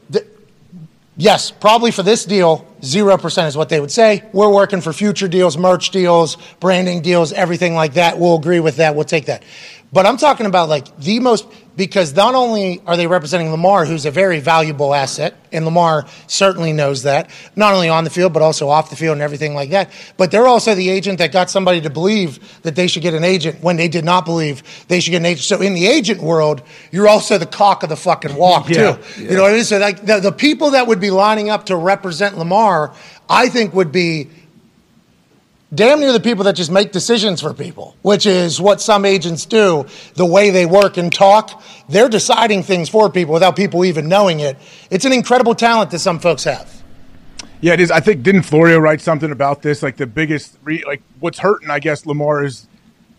Yes, 1.15 1.51
probably 1.51 1.91
for 1.91 2.01
this 2.01 2.25
deal, 2.25 2.67
0% 2.81 3.47
is 3.47 3.55
what 3.55 3.69
they 3.69 3.79
would 3.79 3.91
say. 3.91 4.23
We're 4.33 4.51
working 4.51 4.81
for 4.81 4.91
future 4.91 5.27
deals, 5.27 5.57
merch 5.57 5.91
deals, 5.91 6.37
branding 6.59 7.01
deals, 7.01 7.31
everything 7.33 7.75
like 7.75 7.93
that. 7.93 8.17
We'll 8.17 8.35
agree 8.35 8.59
with 8.59 8.77
that. 8.77 8.95
We'll 8.95 9.03
take 9.03 9.25
that. 9.25 9.43
But 9.91 10.07
I'm 10.07 10.17
talking 10.17 10.47
about 10.47 10.69
like 10.69 10.97
the 10.97 11.19
most, 11.19 11.45
because 11.75 12.15
not 12.15 12.35
only 12.35 12.81
are 12.85 12.95
they 12.95 13.07
representing 13.07 13.49
Lamar, 13.49 13.85
who's 13.85 14.05
a 14.05 14.11
very 14.11 14.39
valuable 14.39 14.93
asset, 14.93 15.35
and 15.51 15.65
Lamar 15.65 16.05
certainly 16.27 16.71
knows 16.73 17.03
that, 17.03 17.29
not 17.55 17.73
only 17.73 17.89
on 17.89 18.03
the 18.03 18.09
field, 18.09 18.31
but 18.33 18.41
also 18.41 18.69
off 18.69 18.89
the 18.89 18.95
field 18.95 19.13
and 19.13 19.21
everything 19.21 19.55
like 19.55 19.71
that, 19.71 19.91
but 20.17 20.29
they're 20.31 20.47
also 20.47 20.75
the 20.75 20.89
agent 20.89 21.17
that 21.17 21.31
got 21.31 21.49
somebody 21.49 21.81
to 21.81 21.89
believe 21.89 22.61
that 22.61 22.75
they 22.75 22.87
should 22.87 23.01
get 23.01 23.13
an 23.13 23.23
agent 23.23 23.61
when 23.63 23.75
they 23.75 23.87
did 23.87 24.05
not 24.05 24.23
believe 24.25 24.61
they 24.87 24.99
should 24.99 25.11
get 25.11 25.17
an 25.17 25.25
agent. 25.25 25.45
So 25.45 25.61
in 25.61 25.73
the 25.73 25.87
agent 25.87 26.21
world, 26.21 26.61
you're 26.91 27.07
also 27.07 27.37
the 27.37 27.45
cock 27.45 27.83
of 27.83 27.89
the 27.89 27.95
fucking 27.97 28.35
walk, 28.35 28.69
Yeah. 28.69 28.95
too. 28.95 29.21
You 29.23 29.35
know 29.35 29.41
what 29.43 29.51
I 29.51 29.55
mean? 29.55 29.63
So 29.63 29.77
like 29.79 30.05
the, 30.05 30.19
the 30.19 30.31
people 30.31 30.71
that 30.71 30.87
would 30.87 30.99
be 30.99 31.09
lining 31.11 31.49
up 31.49 31.65
to 31.67 31.75
represent 31.75 32.37
Lamar, 32.37 32.93
I 33.29 33.49
think 33.49 33.73
would 33.73 33.91
be 33.91 34.29
damn 35.73 35.99
near 35.99 36.11
the 36.11 36.19
people 36.19 36.43
that 36.45 36.55
just 36.55 36.71
make 36.71 36.91
decisions 36.91 37.41
for 37.41 37.53
people, 37.53 37.95
which 38.01 38.25
is 38.25 38.59
what 38.61 38.81
some 38.81 39.05
agents 39.05 39.45
do, 39.45 39.85
the 40.15 40.25
way 40.25 40.49
they 40.49 40.65
work 40.65 40.97
and 40.97 41.13
talk. 41.13 41.61
They're 41.89 42.09
deciding 42.09 42.63
things 42.63 42.89
for 42.89 43.09
people 43.09 43.33
without 43.33 43.55
people 43.55 43.85
even 43.85 44.07
knowing 44.07 44.39
it. 44.39 44.57
It's 44.89 45.05
an 45.05 45.13
incredible 45.13 45.55
talent 45.55 45.91
that 45.91 45.99
some 45.99 46.19
folks 46.19 46.43
have. 46.43 46.83
Yeah, 47.61 47.73
it 47.73 47.79
is. 47.79 47.91
I 47.91 48.01
think 48.01 48.23
didn't 48.23 48.43
Florio 48.43 48.77
write 48.77 48.99
something 48.99 49.31
about 49.31 49.61
this? 49.61 49.81
Like 49.81 49.95
the 49.95 50.05
biggest, 50.07 50.57
re, 50.63 50.83
like 50.85 51.01
what's 51.19 51.39
hurting, 51.39 51.69
I 51.69 51.79
guess, 51.79 52.05
Lamar 52.05 52.43
is 52.43 52.67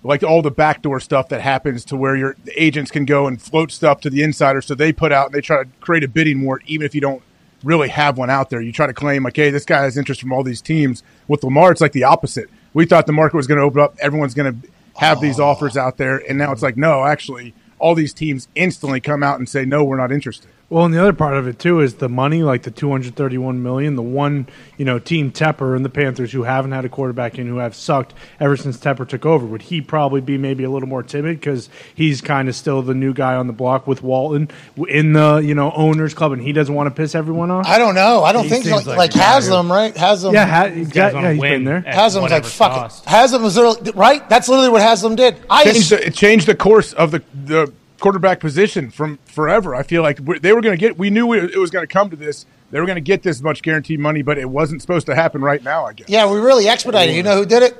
like 0.02 0.22
all 0.22 0.42
the 0.42 0.50
backdoor 0.50 1.00
stuff 1.00 1.30
that 1.30 1.40
happens 1.40 1.84
to 1.86 1.96
where 1.96 2.14
your 2.14 2.36
agents 2.56 2.90
can 2.90 3.06
go 3.06 3.26
and 3.26 3.40
float 3.40 3.72
stuff 3.72 4.02
to 4.02 4.10
the 4.10 4.22
insiders, 4.22 4.66
so 4.66 4.74
they 4.74 4.92
put 4.92 5.12
out 5.12 5.26
and 5.26 5.34
they 5.34 5.40
try 5.40 5.64
to 5.64 5.70
create 5.80 6.04
a 6.04 6.08
bidding 6.08 6.42
war, 6.42 6.60
even 6.66 6.84
if 6.84 6.94
you 6.94 7.00
don't 7.00 7.22
really 7.64 7.88
have 7.88 8.18
one 8.18 8.30
out 8.30 8.50
there. 8.50 8.60
You 8.60 8.72
try 8.72 8.86
to 8.86 8.94
claim 8.94 9.24
like, 9.24 9.36
hey, 9.36 9.50
this 9.50 9.64
guy 9.64 9.82
has 9.82 9.96
interest 9.96 10.20
from 10.20 10.32
all 10.32 10.42
these 10.42 10.60
teams. 10.60 11.02
With 11.28 11.42
Lamar, 11.42 11.72
it's 11.72 11.80
like 11.80 11.92
the 11.92 12.04
opposite. 12.04 12.48
We 12.72 12.86
thought 12.86 13.06
the 13.06 13.12
market 13.12 13.36
was 13.36 13.46
going 13.46 13.58
to 13.58 13.64
open 13.64 13.80
up, 13.80 13.96
everyone's 14.00 14.34
going 14.34 14.60
to 14.60 14.68
have 14.96 15.20
these 15.20 15.40
oh. 15.40 15.44
offers 15.44 15.76
out 15.76 15.96
there, 15.96 16.18
and 16.28 16.38
now 16.38 16.52
it's 16.52 16.62
like, 16.62 16.76
no, 16.76 17.04
actually, 17.04 17.54
all 17.78 17.94
these 17.94 18.12
teams 18.12 18.48
instantly 18.54 19.00
come 19.00 19.22
out 19.22 19.38
and 19.38 19.48
say, 19.48 19.64
no, 19.64 19.84
we're 19.84 19.96
not 19.96 20.12
interested. 20.12 20.50
Well, 20.70 20.86
and 20.86 20.94
the 20.94 21.00
other 21.00 21.12
part 21.12 21.36
of 21.36 21.46
it 21.46 21.58
too 21.58 21.80
is 21.80 21.96
the 21.96 22.08
money, 22.08 22.42
like 22.42 22.62
the 22.62 22.70
two 22.70 22.90
hundred 22.90 23.14
thirty-one 23.14 23.62
million. 23.62 23.94
The 23.96 24.02
one, 24.02 24.48
you 24.76 24.84
know, 24.84 24.98
team 24.98 25.30
Tepper 25.30 25.76
and 25.76 25.84
the 25.84 25.88
Panthers 25.90 26.32
who 26.32 26.42
haven't 26.44 26.72
had 26.72 26.84
a 26.84 26.88
quarterback 26.88 27.38
in 27.38 27.46
who 27.46 27.58
have 27.58 27.74
sucked 27.76 28.14
ever 28.40 28.56
since 28.56 28.78
Tepper 28.78 29.06
took 29.06 29.24
over. 29.26 29.44
Would 29.46 29.62
he 29.62 29.80
probably 29.80 30.20
be 30.20 30.36
maybe 30.38 30.64
a 30.64 30.70
little 30.70 30.88
more 30.88 31.02
timid 31.02 31.38
because 31.38 31.68
he's 31.94 32.20
kind 32.20 32.48
of 32.48 32.56
still 32.56 32.82
the 32.82 32.94
new 32.94 33.12
guy 33.12 33.34
on 33.34 33.46
the 33.46 33.52
block 33.52 33.86
with 33.86 34.02
Walton 34.02 34.50
in 34.88 35.12
the 35.12 35.36
you 35.36 35.54
know 35.54 35.70
owners 35.72 36.14
club, 36.14 36.32
and 36.32 36.42
he 36.42 36.52
doesn't 36.52 36.74
want 36.74 36.88
to 36.88 36.94
piss 36.94 37.14
everyone 37.14 37.50
off. 37.50 37.66
I 37.66 37.78
don't 37.78 37.94
know. 37.94 38.24
I 38.24 38.32
don't 38.32 38.44
He 38.44 38.50
think 38.50 38.64
like, 38.66 38.86
like 38.86 38.96
like 38.96 39.14
a 39.14 39.18
guy 39.18 39.24
Haslam, 39.24 39.70
right? 39.70 39.96
Haslam. 39.96 40.34
Yeah, 40.34 40.46
ha- 40.46 40.64
exactly. 40.64 41.14
wanna 41.16 41.28
Yeah, 41.28 41.32
he's 41.34 41.40
win 41.40 41.50
been 41.52 41.64
there. 41.64 41.76
at 41.86 41.94
Haslam's 41.94 42.30
like 42.32 42.44
fuck 42.46 42.72
cost. 42.72 43.04
it. 43.04 43.10
Haslam 43.10 43.42
was 43.42 43.56
literally, 43.56 43.90
right. 43.92 44.28
That's 44.28 44.48
literally 44.48 44.70
what 44.70 44.82
Haslam 44.82 45.14
did. 45.14 45.36
I 45.48 45.64
changed 45.64 45.90
the, 45.90 46.10
changed 46.10 46.46
the 46.48 46.56
course 46.56 46.92
of 46.94 47.10
the 47.10 47.22
the 47.44 47.72
quarterback 48.04 48.38
position 48.38 48.90
from 48.90 49.18
forever. 49.24 49.74
I 49.74 49.82
feel 49.82 50.02
like 50.02 50.18
they 50.42 50.52
were 50.52 50.60
going 50.60 50.76
to 50.76 50.80
get. 50.80 50.98
We 50.98 51.08
knew 51.08 51.32
it 51.32 51.56
was 51.56 51.70
going 51.70 51.84
to 51.84 51.90
come 51.90 52.10
to 52.10 52.16
this. 52.16 52.44
They 52.70 52.78
were 52.78 52.84
going 52.84 52.96
to 52.96 53.00
get 53.00 53.22
this 53.22 53.40
much 53.40 53.62
guaranteed 53.62 53.98
money, 53.98 54.20
but 54.20 54.36
it 54.36 54.50
wasn't 54.50 54.82
supposed 54.82 55.06
to 55.06 55.14
happen 55.14 55.40
right 55.40 55.64
now. 55.64 55.86
I 55.86 55.94
guess. 55.94 56.10
yeah, 56.10 56.30
we 56.30 56.38
really 56.38 56.68
expedited. 56.68 57.16
You 57.16 57.22
know 57.22 57.36
who 57.36 57.46
did 57.46 57.62
it? 57.62 57.74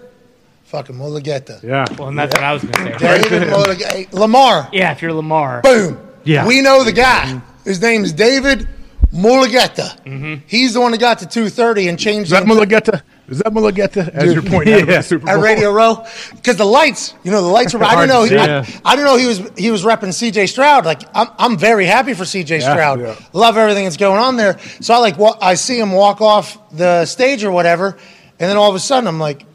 Fucking 0.65 0.97
Mulugheta. 0.97 1.63
Yeah. 1.63 1.85
Well, 1.99 2.09
and 2.09 2.19
that's 2.19 2.35
what 2.35 2.43
I 2.43 2.55
was 2.55 2.65
going 2.65 2.93
to 2.93 2.99
say. 2.99 3.19
David 3.19 3.49
Mulugheta. 3.49 3.93
Hey, 3.93 4.09
Lamar. 4.13 4.71
Yeah, 4.73 4.93
if 4.93 5.03
you're 5.03 5.13
Lamar. 5.13 5.61
Boom. 5.61 6.01
Yeah. 6.25 6.47
We 6.47 6.63
know 6.63 6.85
the 6.85 6.93
guy. 6.93 7.43
His 7.67 7.83
name 7.83 8.03
is 8.03 8.15
David 8.15 8.67
Mulugheta. 9.15 10.43
He's 10.47 10.75
the 10.75 10.81
one 10.81 10.93
that 10.93 10.99
got 10.99 11.21
to 11.21 11.27
230 11.27 11.89
and 11.89 11.99
changed 11.99 12.25
Is 12.25 12.31
that 12.31 12.47
the- 12.47 12.53
Mulugheta? 12.53 13.03
Is 13.29 13.39
that 13.39 13.53
Mulugheta? 13.55 14.09
As 14.11 14.35
you're 14.35 14.43
pointing 14.43 14.75
out 14.75 14.83
about 14.83 14.91
Yeah. 14.93 14.97
the 14.99 15.03
Super 15.03 15.31
at 15.31 15.41
Radio 15.41 15.73
Row 15.73 16.05
because 16.33 16.57
the 16.57 16.67
lights, 16.67 17.15
you 17.23 17.31
know, 17.31 17.41
the 17.41 17.49
lights 17.49 17.73
were. 17.73 17.83
I 17.85 17.95
Hard 17.95 18.09
didn't 18.11 18.21
know. 18.23 18.27
to 18.29 18.33
He, 18.33 18.37
see. 18.39 18.51
I, 18.53 18.59
Yeah. 18.61 18.81
I 18.85 18.97
didn't 18.97 19.07
know 19.07 19.17
he 19.17 19.27
was 19.27 19.51
he 19.57 19.71
was 19.71 19.83
repping 19.83 20.13
C.J. 20.13 20.47
Stroud. 20.47 20.85
Like 20.85 21.03
I'm, 21.15 21.29
I'm 21.39 21.57
very 21.57 21.87
happy 21.87 22.13
for 22.13 22.27
C.J. 22.27 22.59
Yeah, 22.59 22.73
Stroud. 22.75 23.01
yeah. 23.01 23.15
Love 23.33 23.57
everything 23.57 23.85
that's 23.85 23.97
going 23.97 24.19
on 24.21 24.37
there. 24.37 24.59
So 24.81 24.93
I 24.93 24.99
like 24.99 25.17
wa- 25.17 25.39
I 25.41 25.55
see 25.55 25.79
him 25.79 25.93
walk 25.93 26.21
off 26.21 26.59
the 26.77 27.07
stage 27.07 27.45
or 27.45 27.51
whatever, 27.51 27.97
and 28.39 28.51
then 28.51 28.59
all 28.59 28.69
of 28.69 28.75
a 28.75 28.81
sudden 28.81 29.09
I'm 29.09 29.19
like, 29.21 29.47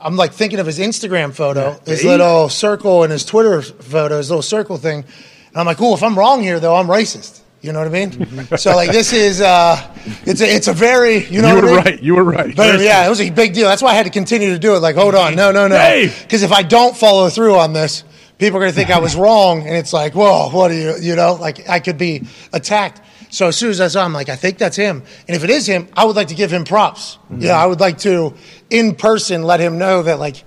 I'm 0.00 0.16
like 0.16 0.32
thinking 0.32 0.58
of 0.58 0.66
his 0.66 0.80
Instagram 0.80 1.32
photo, 1.32 1.78
his 1.86 2.02
little 2.02 2.48
circle, 2.48 3.04
and 3.04 3.12
his 3.12 3.24
Twitter 3.24 3.62
photo, 3.62 4.16
his 4.16 4.30
little 4.30 4.42
circle 4.42 4.78
thing. 4.78 5.04
And 5.50 5.56
I'm 5.56 5.66
like, 5.66 5.80
oh, 5.80 5.94
If 5.94 6.02
I'm 6.02 6.18
wrong 6.18 6.42
here, 6.42 6.58
though, 6.58 6.74
I'm 6.74 6.88
racist. 6.88 7.40
You 7.62 7.72
know 7.72 7.78
what 7.80 7.88
I 7.88 7.90
mean? 7.90 8.56
so 8.58 8.76
like 8.76 8.92
this 8.92 9.12
is 9.12 9.40
uh, 9.40 9.76
it's 10.24 10.40
a 10.40 10.46
it's 10.54 10.68
a 10.68 10.72
very 10.72 11.24
you 11.26 11.42
know 11.42 11.48
You 11.48 11.54
what 11.56 11.64
I 11.64 11.66
were 11.70 11.76
mean? 11.76 11.84
right. 11.84 12.02
You 12.02 12.14
were 12.14 12.24
right. 12.24 12.54
But 12.54 12.80
yeah, 12.80 13.04
it 13.06 13.08
was 13.08 13.20
a 13.20 13.30
big 13.30 13.54
deal. 13.54 13.66
That's 13.68 13.82
why 13.82 13.90
I 13.90 13.94
had 13.94 14.04
to 14.04 14.10
continue 14.12 14.50
to 14.50 14.58
do 14.58 14.74
it. 14.76 14.80
Like, 14.80 14.94
hold 14.94 15.14
on, 15.14 15.34
no, 15.34 15.50
no, 15.52 15.66
no. 15.66 16.08
Because 16.22 16.42
if 16.42 16.52
I 16.52 16.62
don't 16.62 16.96
follow 16.96 17.28
through 17.28 17.56
on 17.56 17.72
this, 17.72 18.04
people 18.38 18.58
are 18.58 18.60
going 18.60 18.72
to 18.72 18.76
think 18.76 18.90
I 18.90 18.98
was 19.00 19.16
wrong, 19.24 19.62
and 19.66 19.74
it's 19.74 19.92
like, 19.92 20.14
whoa, 20.14 20.50
what 20.50 20.70
are 20.70 20.74
you? 20.74 20.94
You 21.00 21.16
know, 21.16 21.34
like 21.34 21.68
I 21.68 21.80
could 21.80 21.98
be 21.98 22.22
attacked. 22.52 23.00
So 23.30 23.48
as 23.48 23.56
soon 23.56 23.70
as 23.70 23.80
I 23.80 23.88
saw 23.88 24.06
him, 24.06 24.12
like, 24.12 24.28
I 24.28 24.36
think 24.36 24.56
that's 24.58 24.76
him. 24.76 25.02
And 25.26 25.36
if 25.36 25.42
it 25.42 25.50
is 25.50 25.66
him, 25.66 25.88
I 25.94 26.04
would 26.04 26.14
like 26.14 26.28
to 26.28 26.34
give 26.36 26.52
him 26.52 26.62
props. 26.64 27.18
Yeah, 27.36 27.56
I 27.60 27.66
would 27.66 27.80
like 27.80 27.98
to, 27.98 28.34
in 28.70 28.94
person, 28.94 29.42
let 29.42 29.58
him 29.58 29.78
know 29.78 30.02
that, 30.04 30.20
like, 30.20 30.44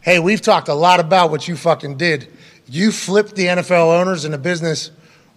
hey, 0.00 0.18
we've 0.18 0.40
talked 0.40 0.68
a 0.68 0.74
lot 0.74 0.98
about 0.98 1.30
what 1.30 1.46
you 1.46 1.56
fucking 1.56 1.98
did. 1.98 2.28
You 2.66 2.90
flipped 2.90 3.36
the 3.36 3.46
NFL 3.46 4.00
owners 4.00 4.24
and 4.24 4.32
the 4.32 4.38
business 4.38 4.90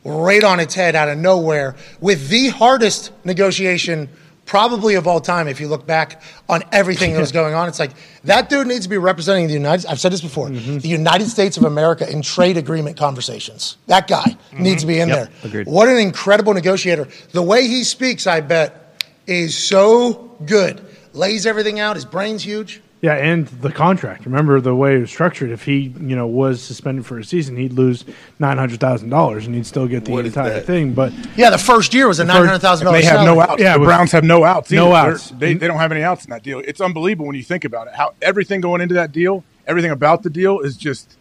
right 0.05 0.43
on 0.43 0.59
its 0.59 0.73
head 0.75 0.95
out 0.95 1.09
of 1.09 1.17
nowhere 1.17 1.75
with 1.99 2.29
the 2.29 2.49
hardest 2.49 3.11
negotiation 3.25 4.07
probably 4.45 4.93
of 4.93 5.07
all 5.07 5.19
time 5.19 5.47
if 5.47 5.59
you 5.59 5.67
look 5.67 5.87
back 5.87 6.21
on 6.47 6.61
everything 6.71 7.13
that 7.13 7.19
was 7.19 7.31
going 7.31 7.55
on. 7.55 7.67
It's 7.67 7.79
like 7.79 7.91
that 8.25 8.47
dude 8.47 8.67
needs 8.67 8.85
to 8.85 8.89
be 8.89 8.97
representing 8.97 9.47
the 9.47 9.53
united 9.53 9.87
i've 9.87 9.99
said 9.99 10.11
this 10.11 10.21
before 10.21 10.49
mm-hmm. 10.49 10.77
the 10.77 10.87
united 10.87 11.27
states 11.27 11.57
of 11.57 11.63
america 11.63 12.09
in 12.09 12.21
trade 12.21 12.55
agreement 12.57 12.97
conversations. 12.97 13.77
That 13.87 14.07
guy 14.07 14.23
mm-hmm. 14.23 14.63
needs 14.63 14.83
to 14.83 14.87
be 14.87 14.99
in 14.99 15.09
there. 15.09 15.29
Agreed. 15.43 15.67
what 15.67 15.87
an 15.89 15.97
incredible 15.97 16.53
negotiator. 16.53 17.07
The 17.31 17.41
way 17.41 17.67
he 17.67 17.83
speaks 17.83 18.27
i 18.27 18.39
bet 18.41 19.01
is 19.27 19.57
so 19.57 20.35
good. 20.45 20.85
Lays 21.13 21.45
everything 21.45 21.79
out. 21.79 21.95
His 21.95 22.05
brain's 22.05 22.43
huge 22.43 22.81
Yeah, 23.05 23.13
and 23.17 23.45
the 23.47 23.71
contract. 23.71 24.25
Remember 24.25 24.59
the 24.59 24.73
way 24.73 24.95
it 24.95 24.99
was 25.01 25.11
structured. 25.11 25.51
If 25.51 25.63
he, 25.63 25.93
you 25.99 26.15
know, 26.15 26.25
was 26.25 26.59
suspended 26.59 27.05
for 27.05 27.19
a 27.19 27.23
season, 27.23 27.55
he'd 27.55 27.73
lose 27.73 28.03
nine 28.39 28.57
hundred 28.57 28.79
thousand 28.79 29.09
dollars, 29.09 29.45
and 29.45 29.53
he'd 29.53 29.67
still 29.67 29.87
get 29.87 30.05
the 30.05 30.11
What 30.11 30.25
is 30.25 30.31
entire 30.35 30.53
that? 30.53 30.65
thing. 30.65 30.93
But 30.93 31.13
yeah 31.35 31.51
the 31.51 31.57
first 31.59 31.93
year 31.93 32.07
was 32.07 32.19
a 32.19 32.25
$900000 32.25 32.91
They 32.91 33.03
have 33.03 33.23
no 33.23 33.39
outs. 33.41 33.61
Yeah, 33.61 33.73
the 33.73 33.79
with- 33.81 33.87
Browns 33.87 34.11
have 34.11 34.23
no 34.23 34.43
outs. 34.43 34.71
No 34.71 34.91
either. 34.91 35.11
outs. 35.11 35.29
They're- 35.29 35.39
They, 35.39 35.53
they 35.53 35.67
don't 35.67 35.77
have 35.77 35.91
any 35.91 36.01
outs 36.01 36.25
in 36.25 36.31
that 36.31 36.41
deal. 36.41 36.63
It's 36.65 36.81
unbelievable 36.81 37.27
when 37.27 37.35
you 37.35 37.43
think 37.43 37.63
about 37.63 37.85
it. 37.87 37.93
How 37.93 38.13
everything 38.23 38.59
going 38.59 38.81
into 38.81 38.95
that 38.95 39.11
deal, 39.11 39.43
everything 39.67 39.91
about 39.91 40.23
the 40.23 40.31
deal 40.31 40.59
is 40.61 40.75
just 40.75 41.15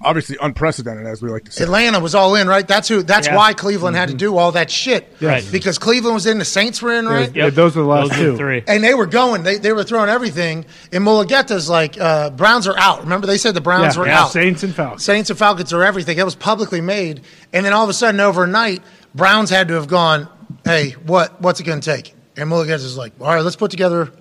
obviously 0.00 0.36
unprecedented, 0.40 1.06
as 1.06 1.22
we 1.22 1.30
like 1.30 1.44
to 1.44 1.52
say. 1.52 1.64
Atlanta 1.64 2.00
was 2.00 2.14
all 2.14 2.34
in, 2.34 2.46
right? 2.48 2.66
That's 2.66 2.88
who. 2.88 3.02
That's 3.02 3.26
Yeah. 3.26 3.36
why 3.36 3.54
Cleveland 3.54 3.96
had 3.96 4.08
to 4.08 4.12
mm-hmm. 4.14 4.18
do 4.18 4.36
all 4.36 4.52
that 4.52 4.70
shit, 4.70 5.16
Right. 5.20 5.46
Because 5.50 5.78
Cleveland 5.78 6.14
was 6.14 6.26
in, 6.26 6.38
the 6.38 6.44
Saints 6.44 6.82
were 6.82 6.92
in, 6.92 7.06
right? 7.08 7.34
yeah, 7.34 7.50
those 7.50 7.76
are 7.76 7.80
the 7.80 7.86
last 7.86 8.10
Those 8.10 8.18
two. 8.18 8.36
three. 8.36 8.62
And 8.66 8.84
they 8.84 8.94
were 8.94 9.06
going. 9.06 9.42
They, 9.42 9.56
they 9.58 9.72
were 9.72 9.84
throwing 9.84 10.10
everything. 10.10 10.66
And 10.92 11.04
Mulugheta's 11.04 11.68
like, 11.68 11.98
uh, 12.00 12.30
Browns 12.30 12.66
are 12.66 12.78
out. 12.78 13.00
Remember, 13.00 13.26
they 13.26 13.38
said 13.38 13.54
the 13.54 13.60
Browns 13.60 13.96
Yeah, 13.96 14.00
were 14.00 14.06
yeah, 14.06 14.22
out. 14.24 14.32
Saints 14.32 14.62
and 14.62 14.74
Falcons. 14.74 15.04
Saints 15.04 15.30
and 15.30 15.38
Falcons 15.38 15.72
are 15.72 15.82
everything. 15.82 16.18
It 16.18 16.24
was 16.24 16.34
publicly 16.34 16.80
made. 16.80 17.22
And 17.52 17.64
then 17.64 17.72
all 17.72 17.84
of 17.84 17.90
a 17.90 17.94
sudden, 17.94 18.20
overnight, 18.20 18.82
Browns 19.14 19.50
had 19.50 19.68
to 19.68 19.74
have 19.74 19.88
gone, 19.88 20.28
hey, 20.64 20.90
what 21.06 21.40
what's 21.40 21.58
it 21.60 21.64
going 21.64 21.80
to 21.80 21.94
take? 21.96 22.14
And 22.36 22.50
Mulugheta's 22.50 22.84
is 22.84 22.98
like, 22.98 23.12
all 23.20 23.34
right, 23.34 23.42
let's 23.42 23.56
put 23.56 23.70
together 23.70 24.12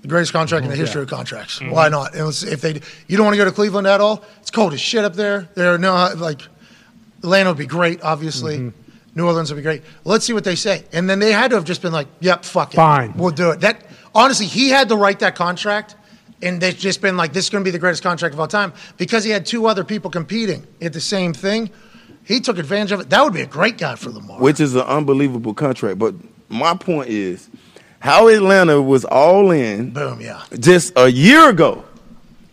the 0.00 0.08
greatest 0.08 0.32
contract 0.32 0.62
in 0.64 0.70
the 0.70 0.74
mm-hmm. 0.74 0.84
history 0.84 1.02
of 1.02 1.08
contracts. 1.08 1.58
Mm-hmm. 1.58 1.72
Why 1.72 1.88
not? 1.88 2.14
And 2.14 2.24
let's- 2.26 2.42
if 2.42 2.60
they, 2.60 2.80
you 3.08 3.16
don't 3.16 3.26
want 3.26 3.34
to 3.34 3.38
go 3.38 3.44
to 3.44 3.52
Cleveland 3.52 3.86
at 3.86 4.00
all. 4.00 4.24
It's 4.48 4.54
cold 4.54 4.72
as 4.72 4.80
shit 4.80 5.04
up 5.04 5.12
there. 5.12 5.46
There 5.56 5.74
are 5.74 5.76
no 5.76 5.94
uh, 5.94 6.14
like 6.16 6.40
Atlanta 7.18 7.50
would 7.50 7.58
be 7.58 7.66
great, 7.66 8.02
obviously. 8.02 8.56
Mm-hmm. 8.56 8.92
New 9.14 9.26
Orleans 9.26 9.50
would 9.50 9.58
be 9.58 9.62
great. 9.62 9.82
Let's 10.04 10.24
see 10.24 10.32
what 10.32 10.42
they 10.42 10.54
say. 10.54 10.84
And 10.90 11.08
then 11.10 11.18
they 11.18 11.32
had 11.32 11.50
to 11.50 11.56
have 11.56 11.66
just 11.66 11.82
been 11.82 11.92
like, 11.92 12.06
"Yep, 12.20 12.46
fuck 12.46 12.72
it, 12.72 12.76
Fine. 12.78 13.12
we'll 13.12 13.30
do 13.30 13.50
it." 13.50 13.60
That 13.60 13.84
honestly, 14.14 14.46
he 14.46 14.70
had 14.70 14.88
to 14.88 14.96
write 14.96 15.18
that 15.18 15.34
contract, 15.34 15.96
and 16.40 16.62
they've 16.62 16.74
just 16.74 17.02
been 17.02 17.14
like, 17.14 17.34
"This 17.34 17.44
is 17.44 17.50
going 17.50 17.62
to 17.62 17.68
be 17.68 17.70
the 17.72 17.78
greatest 17.78 18.02
contract 18.02 18.32
of 18.32 18.40
all 18.40 18.48
time," 18.48 18.72
because 18.96 19.22
he 19.22 19.30
had 19.30 19.44
two 19.44 19.66
other 19.66 19.84
people 19.84 20.10
competing 20.10 20.66
at 20.80 20.94
the 20.94 21.00
same 21.00 21.34
thing. 21.34 21.68
He 22.24 22.40
took 22.40 22.56
advantage 22.56 22.92
of 22.92 23.00
it. 23.00 23.10
That 23.10 23.22
would 23.22 23.34
be 23.34 23.42
a 23.42 23.46
great 23.46 23.76
guy 23.76 23.96
for 23.96 24.08
Lamar. 24.08 24.40
which 24.40 24.60
is 24.60 24.74
an 24.74 24.80
unbelievable 24.80 25.52
contract. 25.52 25.98
But 25.98 26.14
my 26.48 26.74
point 26.74 27.10
is, 27.10 27.50
how 28.00 28.28
Atlanta 28.28 28.80
was 28.80 29.04
all 29.04 29.50
in 29.50 29.90
Boom, 29.90 30.22
yeah. 30.22 30.42
just 30.58 30.94
a 30.96 31.10
year 31.10 31.50
ago, 31.50 31.84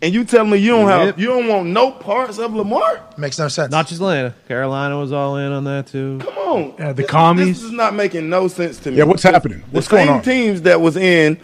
and 0.05 0.13
you 0.13 0.23
telling 0.23 0.51
me 0.51 0.57
you 0.59 0.71
don't 0.71 0.87
have 0.87 1.05
Yep. 1.07 1.19
you 1.19 1.25
don't 1.27 1.47
want 1.47 1.67
no 1.67 1.91
parts 1.91 2.37
of 2.37 2.53
Lamar? 2.53 3.01
Makes 3.17 3.39
no 3.39 3.47
sense. 3.47 3.71
Not 3.71 3.87
just 3.87 3.99
Atlanta. 3.99 4.33
Carolina 4.47 4.97
was 4.97 5.11
all 5.11 5.35
in 5.37 5.51
on 5.51 5.63
that 5.65 5.87
too. 5.87 6.19
Come 6.23 6.37
on, 6.37 6.73
Yeah, 6.79 6.87
the 6.89 7.01
This- 7.01 7.11
commies. 7.11 7.47
This 7.47 7.63
is 7.63 7.71
not 7.71 7.93
making 7.95 8.29
no 8.29 8.47
sense 8.47 8.77
to 8.79 8.91
me. 8.91 8.97
Yeah, 8.97 9.03
what's 9.05 9.23
happening? 9.23 9.63
What's 9.71 9.87
the 9.87 9.95
going 9.95 10.07
same 10.07 10.15
on? 10.17 10.21
Teams 10.21 10.61
that 10.61 10.79
was 10.79 10.95
in 10.95 11.37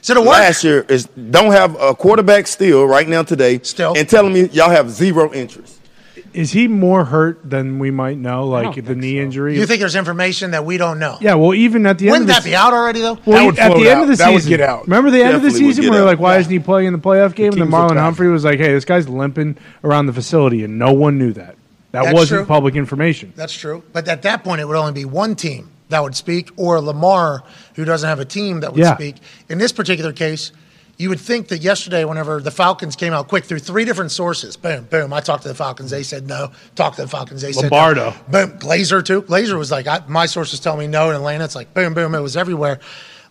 so 0.00 0.14
the 0.14 0.20
work. 0.20 0.30
last 0.30 0.62
year 0.64 0.84
is 0.88 1.06
don't 1.30 1.52
have 1.52 1.80
a 1.80 1.94
quarterback 1.94 2.46
still 2.46 2.86
right 2.86 3.08
now 3.08 3.22
today. 3.22 3.58
Still. 3.62 3.94
and 3.96 4.08
telling 4.08 4.32
me 4.32 4.48
y'all 4.52 4.70
have 4.70 4.90
zero 4.90 5.32
interest. 5.32 5.73
Is 6.34 6.50
he 6.52 6.66
more 6.68 7.04
hurt 7.04 7.38
than 7.48 7.78
we 7.78 7.90
might 7.92 8.18
know, 8.18 8.46
like 8.48 8.84
the 8.84 8.94
knee 8.94 9.20
injury? 9.20 9.56
You 9.56 9.66
think 9.66 9.78
there's 9.80 9.94
information 9.94 10.50
that 10.50 10.64
we 10.64 10.76
don't 10.76 10.98
know? 10.98 11.16
Yeah, 11.20 11.34
well, 11.34 11.54
even 11.54 11.86
at 11.86 11.98
the 11.98 12.06
end 12.08 12.12
Wouldn't 12.12 12.30
of 12.30 12.34
that 12.36 12.42
the 12.42 12.50
be 12.50 12.56
out 12.56 12.72
already 12.72 13.00
though? 13.00 13.18
Well, 13.24 13.38
That 13.38 13.46
would 13.46 13.58
at 13.58 13.68
the 13.68 13.74
float 13.76 13.86
end 13.86 14.00
of 14.02 14.06
the 14.08 14.12
out. 14.14 14.18
That 14.18 14.32
would 14.32 14.42
season, 14.42 14.50
get 14.50 14.60
out. 14.60 14.82
remember 14.84 15.10
the 15.12 15.22
end 15.22 15.36
of 15.36 15.42
the 15.42 15.48
Definitely 15.48 15.66
would 15.66 15.70
season 15.76 15.82
get 15.84 15.90
where 15.92 16.02
out. 16.02 16.06
like, 16.06 16.18
why 16.18 16.38
isn't 16.38 16.50
he 16.52 16.58
playing 16.58 16.88
in 16.88 16.92
the 16.92 16.98
playoff 16.98 17.34
game? 17.34 17.52
And 17.52 17.60
then 17.60 17.68
teams 17.68 17.72
look 17.72 17.80
Marlon 17.90 17.94
bad. 17.94 18.00
Humphrey 18.02 18.28
was 18.28 18.44
like, 18.44 18.58
"Hey, 18.58 18.72
this 18.72 18.84
guy's 18.84 19.08
limping 19.08 19.56
around 19.84 20.06
the 20.06 20.12
facility," 20.12 20.64
and 20.64 20.78
no 20.78 20.92
one 20.92 21.18
knew 21.18 21.32
that. 21.34 21.54
That 21.92 22.02
That's 22.06 22.14
wasn't 22.14 22.38
true. 22.40 22.46
public 22.46 22.74
information. 22.74 23.32
That's 23.36 23.52
true. 23.56 23.84
But 23.92 24.08
at 24.08 24.22
that 24.22 24.42
point, 24.42 24.60
it 24.60 24.66
would 24.66 24.76
only 24.76 24.92
be 24.92 25.04
one 25.04 25.36
team 25.36 25.70
that 25.90 26.02
would 26.02 26.16
speak, 26.16 26.50
or 26.56 26.80
Lamar, 26.80 27.44
who 27.76 27.84
doesn't 27.84 28.08
have 28.08 28.18
a 28.18 28.24
team 28.24 28.58
that 28.60 28.72
would 28.72 28.80
Yeah. 28.80 28.96
speak. 28.96 29.16
In 29.48 29.58
this 29.58 29.70
particular 29.70 30.12
case, 30.12 30.50
you 30.96 31.08
would 31.08 31.18
think 31.20 31.48
that 31.48 31.58
yesterday, 31.62 32.04
whenever 32.04 32.40
the 32.40 32.50
Falcons 32.50 32.94
came 32.96 33.12
out 33.12 33.26
quick 33.28 33.44
through 33.44 33.58
three 33.58 33.84
different 33.84 34.12
sources, 34.12 34.56
boom, 34.56 34.84
boom, 34.84 35.12
I 35.12 35.20
talked 35.20 35.42
to 35.42 35.48
the 35.48 35.54
Falcons, 35.54 35.90
they 35.90 36.02
said 36.04 36.26
no. 36.28 36.52
Talked 36.76 36.96
to 36.96 37.02
the 37.02 37.08
Falcons, 37.08 37.42
they 37.42 37.52
said 37.52 37.62
Lombardo. 37.70 38.10
no. 38.30 38.46
Boom, 38.46 38.58
Glazer 38.58 39.04
too. 39.04 39.22
Glazer 39.22 39.58
was 39.58 39.70
like, 39.72 39.86
I, 39.86 40.02
my 40.06 40.26
sources 40.26 40.60
tell 40.60 40.76
me 40.76 40.86
no 40.86 41.10
in 41.10 41.16
Atlanta. 41.16 41.44
It's 41.44 41.56
like 41.56 41.74
boom, 41.74 41.94
boom, 41.94 42.14
it 42.14 42.20
was 42.20 42.36
everywhere. 42.36 42.78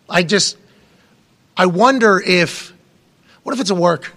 I 0.09 0.23
just, 0.23 0.57
I 1.55 1.65
wonder 1.67 2.21
if, 2.25 2.73
what 3.43 3.53
if 3.55 3.61
it's 3.61 3.69
a 3.69 3.75
work? 3.75 4.11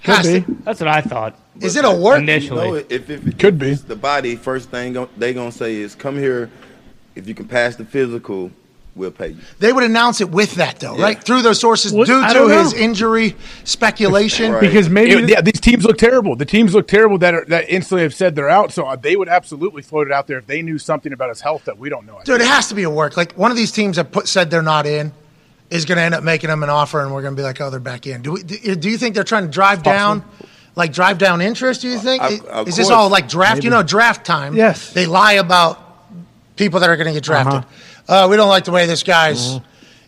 Has 0.00 0.26
be. 0.26 0.40
to- 0.40 0.52
That's 0.64 0.80
what 0.80 0.88
I 0.88 1.02
thought. 1.02 1.38
Is 1.60 1.76
it 1.76 1.84
a 1.84 1.90
work? 1.94 2.20
Initially. 2.20 2.64
You 2.66 2.72
know, 2.72 2.84
if, 2.88 3.10
if 3.10 3.26
it 3.26 3.38
Could 3.38 3.58
be. 3.58 3.74
the 3.74 3.96
body, 3.96 4.34
first 4.36 4.70
thing 4.70 4.94
gon- 4.94 5.10
they 5.18 5.34
gonna 5.34 5.52
say 5.52 5.74
is, 5.76 5.94
"Come 5.94 6.16
here. 6.16 6.50
If 7.14 7.28
you 7.28 7.34
can 7.34 7.46
pass 7.46 7.76
the 7.76 7.84
physical, 7.84 8.50
we'll 8.94 9.10
pay 9.10 9.28
you." 9.28 9.36
They 9.58 9.72
would 9.72 9.84
announce 9.84 10.20
it 10.20 10.30
with 10.30 10.54
that, 10.56 10.80
though, 10.80 10.96
Yeah. 10.96 11.02
right? 11.04 11.22
Through 11.22 11.42
those 11.42 11.58
sources, 11.60 11.92
What? 11.92 12.06
due 12.06 12.20
to 12.22 12.48
his 12.48 12.72
injury 12.72 13.36
speculation. 13.64 14.52
Right. 14.52 14.60
Because 14.60 14.88
maybe 14.88 15.12
It- 15.12 15.28
yeah, 15.28 15.40
these 15.40 15.60
teams 15.60 15.84
look 15.84 15.98
terrible. 15.98 16.34
The 16.36 16.44
teams 16.44 16.74
look 16.74 16.88
terrible 16.88 17.18
that 17.18 17.34
are, 17.34 17.44
that 17.46 17.68
instantly 17.68 18.02
have 18.02 18.14
said 18.14 18.34
they're 18.34 18.48
out. 18.48 18.72
So 18.72 18.84
uh, 18.86 18.96
they 18.96 19.16
would 19.16 19.28
absolutely 19.28 19.82
float 19.82 20.06
it 20.06 20.12
out 20.12 20.26
there 20.26 20.38
if 20.38 20.46
they 20.46 20.62
knew 20.62 20.78
something 20.78 21.12
about 21.12 21.28
his 21.28 21.40
health 21.40 21.64
that 21.66 21.78
we 21.78 21.88
don't 21.88 22.06
know. 22.06 22.18
Dude, 22.24 22.40
it 22.40 22.46
has 22.46 22.68
to 22.68 22.74
be 22.74 22.82
a 22.82 22.90
work. 22.90 23.16
Like 23.16 23.32
one 23.34 23.50
of 23.50 23.56
these 23.56 23.70
teams 23.72 23.96
that 23.96 24.10
put, 24.12 24.26
said 24.28 24.50
they're 24.50 24.62
not 24.62 24.86
in 24.86 25.12
is 25.70 25.84
going 25.84 25.96
to 25.96 26.02
end 26.02 26.14
up 26.14 26.24
making 26.24 26.50
them 26.50 26.62
an 26.64 26.68
offer, 26.70 27.00
and 27.00 27.14
we're 27.14 27.22
going 27.22 27.34
to 27.36 27.40
be 27.40 27.44
like, 27.44 27.60
oh, 27.60 27.70
they're 27.70 27.78
back 27.78 28.06
in. 28.08 28.22
Do 28.22 28.32
we, 28.32 28.42
do, 28.42 28.74
do 28.74 28.90
you 28.90 28.98
think 28.98 29.14
they're 29.14 29.22
trying 29.22 29.44
to 29.44 29.50
drive 29.50 29.84
down, 29.84 30.24
like 30.74 30.92
drive 30.92 31.18
down 31.18 31.40
interest? 31.40 31.82
Do 31.82 31.88
you 31.88 31.98
think? 31.98 32.22
Of- 32.22 32.44
of 32.46 32.68
is 32.68 32.76
this 32.76 32.88
course. 32.88 32.96
all 32.96 33.08
like 33.08 33.28
draft? 33.28 33.62
You 33.62 33.70
know, 33.70 33.82
draft 33.84 34.26
time. 34.26 34.56
Yes. 34.56 34.92
They 34.92 35.06
lie 35.06 35.34
about 35.34 35.78
people 36.56 36.80
that 36.80 36.90
are 36.90 36.96
going 36.96 37.06
to 37.06 37.12
get 37.12 37.22
drafted. 37.22 37.64
Uh 38.10 38.26
we 38.28 38.36
don't 38.36 38.50
like 38.50 38.64
the 38.64 38.72
way 38.72 38.84
this 38.86 39.02
guy's. 39.02 39.58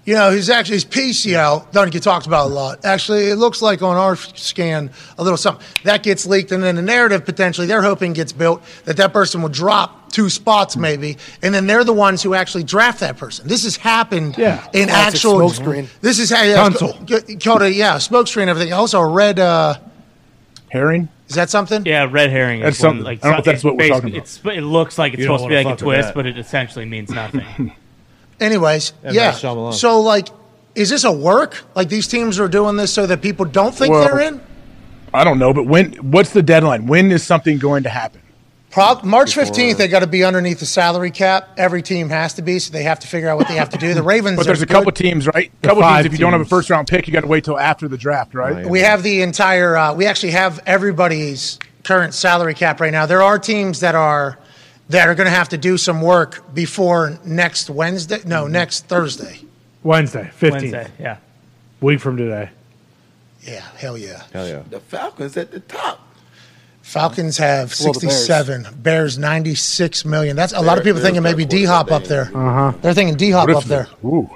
You 0.05 0.15
know, 0.15 0.33
he's 0.33 0.51
actually 0.51 0.75
his 0.75 0.85
PCL 0.85 1.71
doesn't 1.71 1.91
get 1.93 2.03
talked 2.03 2.27
about 2.27 2.51
a 2.51 2.53
lot. 2.53 2.85
Actually, 2.85 3.27
it 3.29 3.37
looks 3.37 3.63
like 3.63 3.83
on 3.83 3.97
our 3.97 4.17
scan 4.17 4.91
a 5.17 5.23
little 5.23 5.37
something 5.37 5.65
that 5.85 6.03
gets 6.03 6.27
leaked, 6.27 6.51
and 6.51 6.61
then 6.61 6.75
the 6.75 6.83
narrative 6.83 7.25
potentially 7.25 7.69
they're 7.69 7.83
hoping 7.83 8.13
gets 8.13 8.33
built 8.33 8.65
that 8.85 8.97
that 8.97 9.13
person 9.13 9.43
will 9.43 9.49
drop 9.49 10.11
two 10.11 10.29
spots 10.29 10.77
maybe, 10.77 11.19
and 11.43 11.55
then 11.55 11.69
they're 11.69 11.85
the 11.85 11.93
ones 11.93 12.21
who 12.21 12.35
actually 12.35 12.65
draft 12.65 12.99
that 12.99 13.17
person. 13.17 13.47
This 13.47 13.63
has 13.63 13.77
happened 13.77 14.37
Yeah. 14.37 14.67
in 14.73 14.89
Classic 14.89 15.15
actual 15.15 15.35
smokescreen. 15.39 15.89
This 16.01 16.19
is 16.19 16.31
how 16.31 16.43
yeah, 16.43 16.69
Tunsil. 16.69 16.99
sp- 17.07 17.39
called 17.45 17.63
a 17.63 17.73
yeah 17.73 17.95
smokescreen 17.99 18.41
and 18.43 18.51
everything. 18.51 18.73
Also, 18.73 18.99
a 19.01 19.07
red 19.09 19.39
uh, 19.39 19.79
Herring. 20.73 21.09
is 21.29 21.37
that 21.37 21.49
something? 21.49 21.87
Yeah, 21.87 22.09
red 22.11 22.31
herring. 22.31 22.59
That's 22.61 22.77
is 22.79 22.83
one, 22.83 22.91
something. 22.91 23.05
like, 23.05 23.19
I 23.25 23.29
don't 23.29 23.33
know 23.35 23.39
if 23.39 23.45
that's 23.45 23.63
what 23.63 23.77
we're 23.77 23.89
talking 23.89 24.09
about. 24.11 24.19
It's, 24.23 24.41
it 24.45 24.63
looks 24.63 24.99
like 24.99 25.13
it's 25.13 25.21
You 25.21 25.27
supposed 25.27 25.45
to 25.45 25.49
be 25.49 25.63
like 25.63 25.75
a 25.75 25.77
twist, 25.77 26.09
that. 26.09 26.15
but 26.17 26.27
it 26.27 26.37
essentially 26.39 26.87
means 26.87 27.09
nothing. 27.11 27.73
Anyways, 28.43 28.93
Yeah, 29.05 29.11
yeah. 29.13 29.27
Night 29.31 29.35
Shyamalan. 29.37 29.75
So 29.75 30.01
like, 30.01 30.29
is 30.75 30.91
this 30.91 31.05
a 31.05 31.13
work? 31.13 31.63
Like 31.75 31.89
these 31.89 32.07
teams 32.07 32.41
are 32.41 32.49
doing 32.49 32.77
this 32.77 32.93
so 32.93 33.07
that 33.07 33.23
people 33.23 33.45
don't 33.47 33.75
think 33.75 33.93
Well- 33.93 34.05
they're 34.05 34.21
in? 34.21 34.41
I 35.15 35.25
don't 35.25 35.39
know, 35.39 35.53
but 35.53 35.67
when? 35.67 35.93
What's 35.97 36.31
the 36.31 36.43
deadline? 36.43 36.87
When 36.87 37.13
is 37.13 37.23
something 37.23 37.59
going 37.59 37.83
to 37.83 37.91
happen? 37.91 38.23
Pro- 38.71 39.03
March 39.03 39.37
15th, 39.37 39.77
they 39.77 39.87
got 39.87 39.99
to 39.99 40.07
be 40.07 40.25
underneath 40.25 40.59
the 40.61 40.65
salary 40.65 41.11
cap. 41.11 41.51
Every 41.59 41.83
team 41.83 42.09
has 42.09 42.33
to 42.35 42.43
be, 42.43 42.59
so 42.59 42.73
they 42.73 42.85
have 42.85 42.99
to 43.01 43.07
figure 43.07 43.29
out 43.29 43.37
what 43.37 43.47
they 43.47 43.57
have 43.57 43.69
to 43.71 43.77
do. 43.79 43.93
The 43.93 44.03
Ravens, 44.15 44.39
But 44.39 44.47
there's 44.47 44.63
are 44.63 44.65
a 44.65 44.67
couple 44.67 44.91
teams, 44.93 45.27
right? 45.27 45.53
The 45.61 45.69
couple 45.69 45.83
teams. 45.83 45.93
five 45.93 46.07
If 46.07 46.13
you 46.13 46.19
don't 46.19 46.33
have 46.33 46.41
a 46.41 46.47
first 46.47 46.71
round 46.71 46.89
pick, 46.89 47.07
you 47.07 47.13
got 47.13 47.21
to 47.21 47.27
wait 47.27 47.45
till 47.45 47.59
after 47.59 47.87
the 47.87 47.99
draft, 47.99 48.33
right? 48.33 48.67
We 48.67 48.81
have 48.81 49.03
the 49.03 49.21
entire. 49.21 49.77
Uh, 49.77 49.95
we 49.95 50.07
actually 50.07 50.33
have 50.33 50.59
everybody's 50.65 51.59
current 51.85 52.15
salary 52.15 52.55
cap 52.55 52.81
right 52.81 52.93
now. 52.93 53.05
There 53.05 53.23
are 53.23 53.39
teams 53.39 53.81
that 53.81 53.95
are 53.95 54.39
that 54.93 55.09
are 55.09 55.15
going 55.15 55.27
to 55.27 55.35
have 55.35 55.49
to 55.51 55.59
do 55.59 55.77
some 55.77 56.01
work 56.01 56.55
before 56.55 57.19
next 57.25 57.69
Wednesday. 57.71 58.21
No, 58.25 58.47
next 58.47 58.87
Thursday. 58.87 59.41
Wednesday, 59.83 60.31
fifteenth, 60.35 60.73
Wednesday, 60.73 60.93
yeah. 61.01 61.17
week 61.81 61.99
from 62.01 62.17
today. 62.17 62.51
Yeah, 63.43 63.61
hell 63.77 63.99
yeah. 63.99 64.23
Hell 64.33 64.47
yeah. 64.47 64.63
The 64.71 64.79
Falcons 64.81 65.37
at 65.37 65.51
the 65.51 65.61
top. 65.61 65.99
Falcons 66.83 67.39
have 67.39 67.75
Well, 67.83 67.93
the 67.93 68.01
Bears. 68.01 68.27
67. 68.27 68.67
Bears 68.83 69.19
96 69.19 70.05
million. 70.05 70.37
That's 70.37 70.53
a 70.53 70.61
lot 70.61 70.79
of 70.79 70.85
Bears- 70.85 70.95
people 70.95 71.01
thinking 71.03 71.23
Bears 71.23 71.35
maybe 71.37 71.45
got 71.45 71.51
D 71.51 71.65
Hop 71.65 71.91
up 71.91 72.05
there. 72.05 72.31
Uh 72.35 72.53
huh. 72.71 72.73
They're 72.83 72.95
thinking 72.95 73.17
D 73.17 73.31
Hop 73.31 73.49
up 73.49 73.65
there. 73.65 73.89
Ooh. 74.05 74.29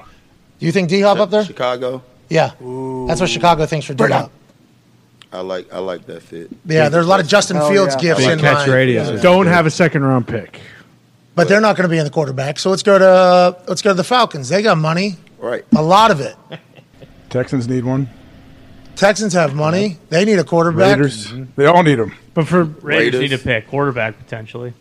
Do 0.58 0.66
you 0.66 0.72
think 0.72 0.88
D 0.88 1.00
Hop 1.02 1.18
up 1.18 1.30
there? 1.30 1.44
Chicago. 1.44 2.02
Yeah, 2.28 2.50
that's 3.06 3.20
what 3.20 3.30
Chicago 3.30 3.66
thinks 3.66 3.86
for 3.86 3.94
D 3.94 4.04
Hop. 4.04 4.32
I 5.36 5.40
like 5.40 5.72
I 5.72 5.78
like 5.78 6.06
that 6.06 6.22
fit. 6.22 6.50
Yeah, 6.64 6.88
there's 6.88 7.04
a 7.06 7.08
lot 7.08 7.20
of 7.20 7.28
Justin 7.28 7.56
Hell 7.56 7.70
Fields 7.70 7.94
yeah. 7.96 8.00
gifts 8.14 8.26
in 8.26 8.38
catch 8.40 8.66
mine. 8.66 8.70
radius. 8.74 9.20
Don't 9.20 9.46
have 9.46 9.66
a 9.66 9.70
second 9.70 10.02
round 10.04 10.26
pick. 10.26 10.60
but 11.34 11.48
they're 11.48 11.60
not 11.60 11.76
going 11.76 11.88
to 11.88 11.92
be 11.92 11.98
in 11.98 12.04
the 12.04 12.10
quarterback. 12.10 12.58
So 12.58 12.70
let's 12.70 12.82
go 12.82 12.98
to 12.98 13.58
let's 13.68 13.82
go 13.82 13.90
to 13.90 13.94
the 13.94 14.04
Falcons. 14.04 14.48
They 14.48 14.62
got 14.62 14.78
money, 14.78 15.16
Right. 15.38 15.64
a 15.76 15.82
lot 15.82 16.10
of 16.10 16.20
it. 16.20 16.34
Texans 17.30 17.68
need 17.68 17.84
one. 17.84 18.08
Texans 18.94 19.34
have 19.34 19.54
money. 19.54 19.98
They 20.08 20.24
need 20.24 20.38
a 20.38 20.44
quarterback. 20.44 20.96
Raiders. 20.96 21.30
They 21.56 21.66
all 21.66 21.82
need 21.82 21.96
them. 21.98 22.14
But 22.32 22.48
for 22.48 22.64
Raiders, 22.64 22.82
Raiders. 22.82 23.20
need 23.20 23.28
to 23.28 23.38
pick 23.38 23.68
quarterback 23.68 24.16
potentially. 24.18 24.72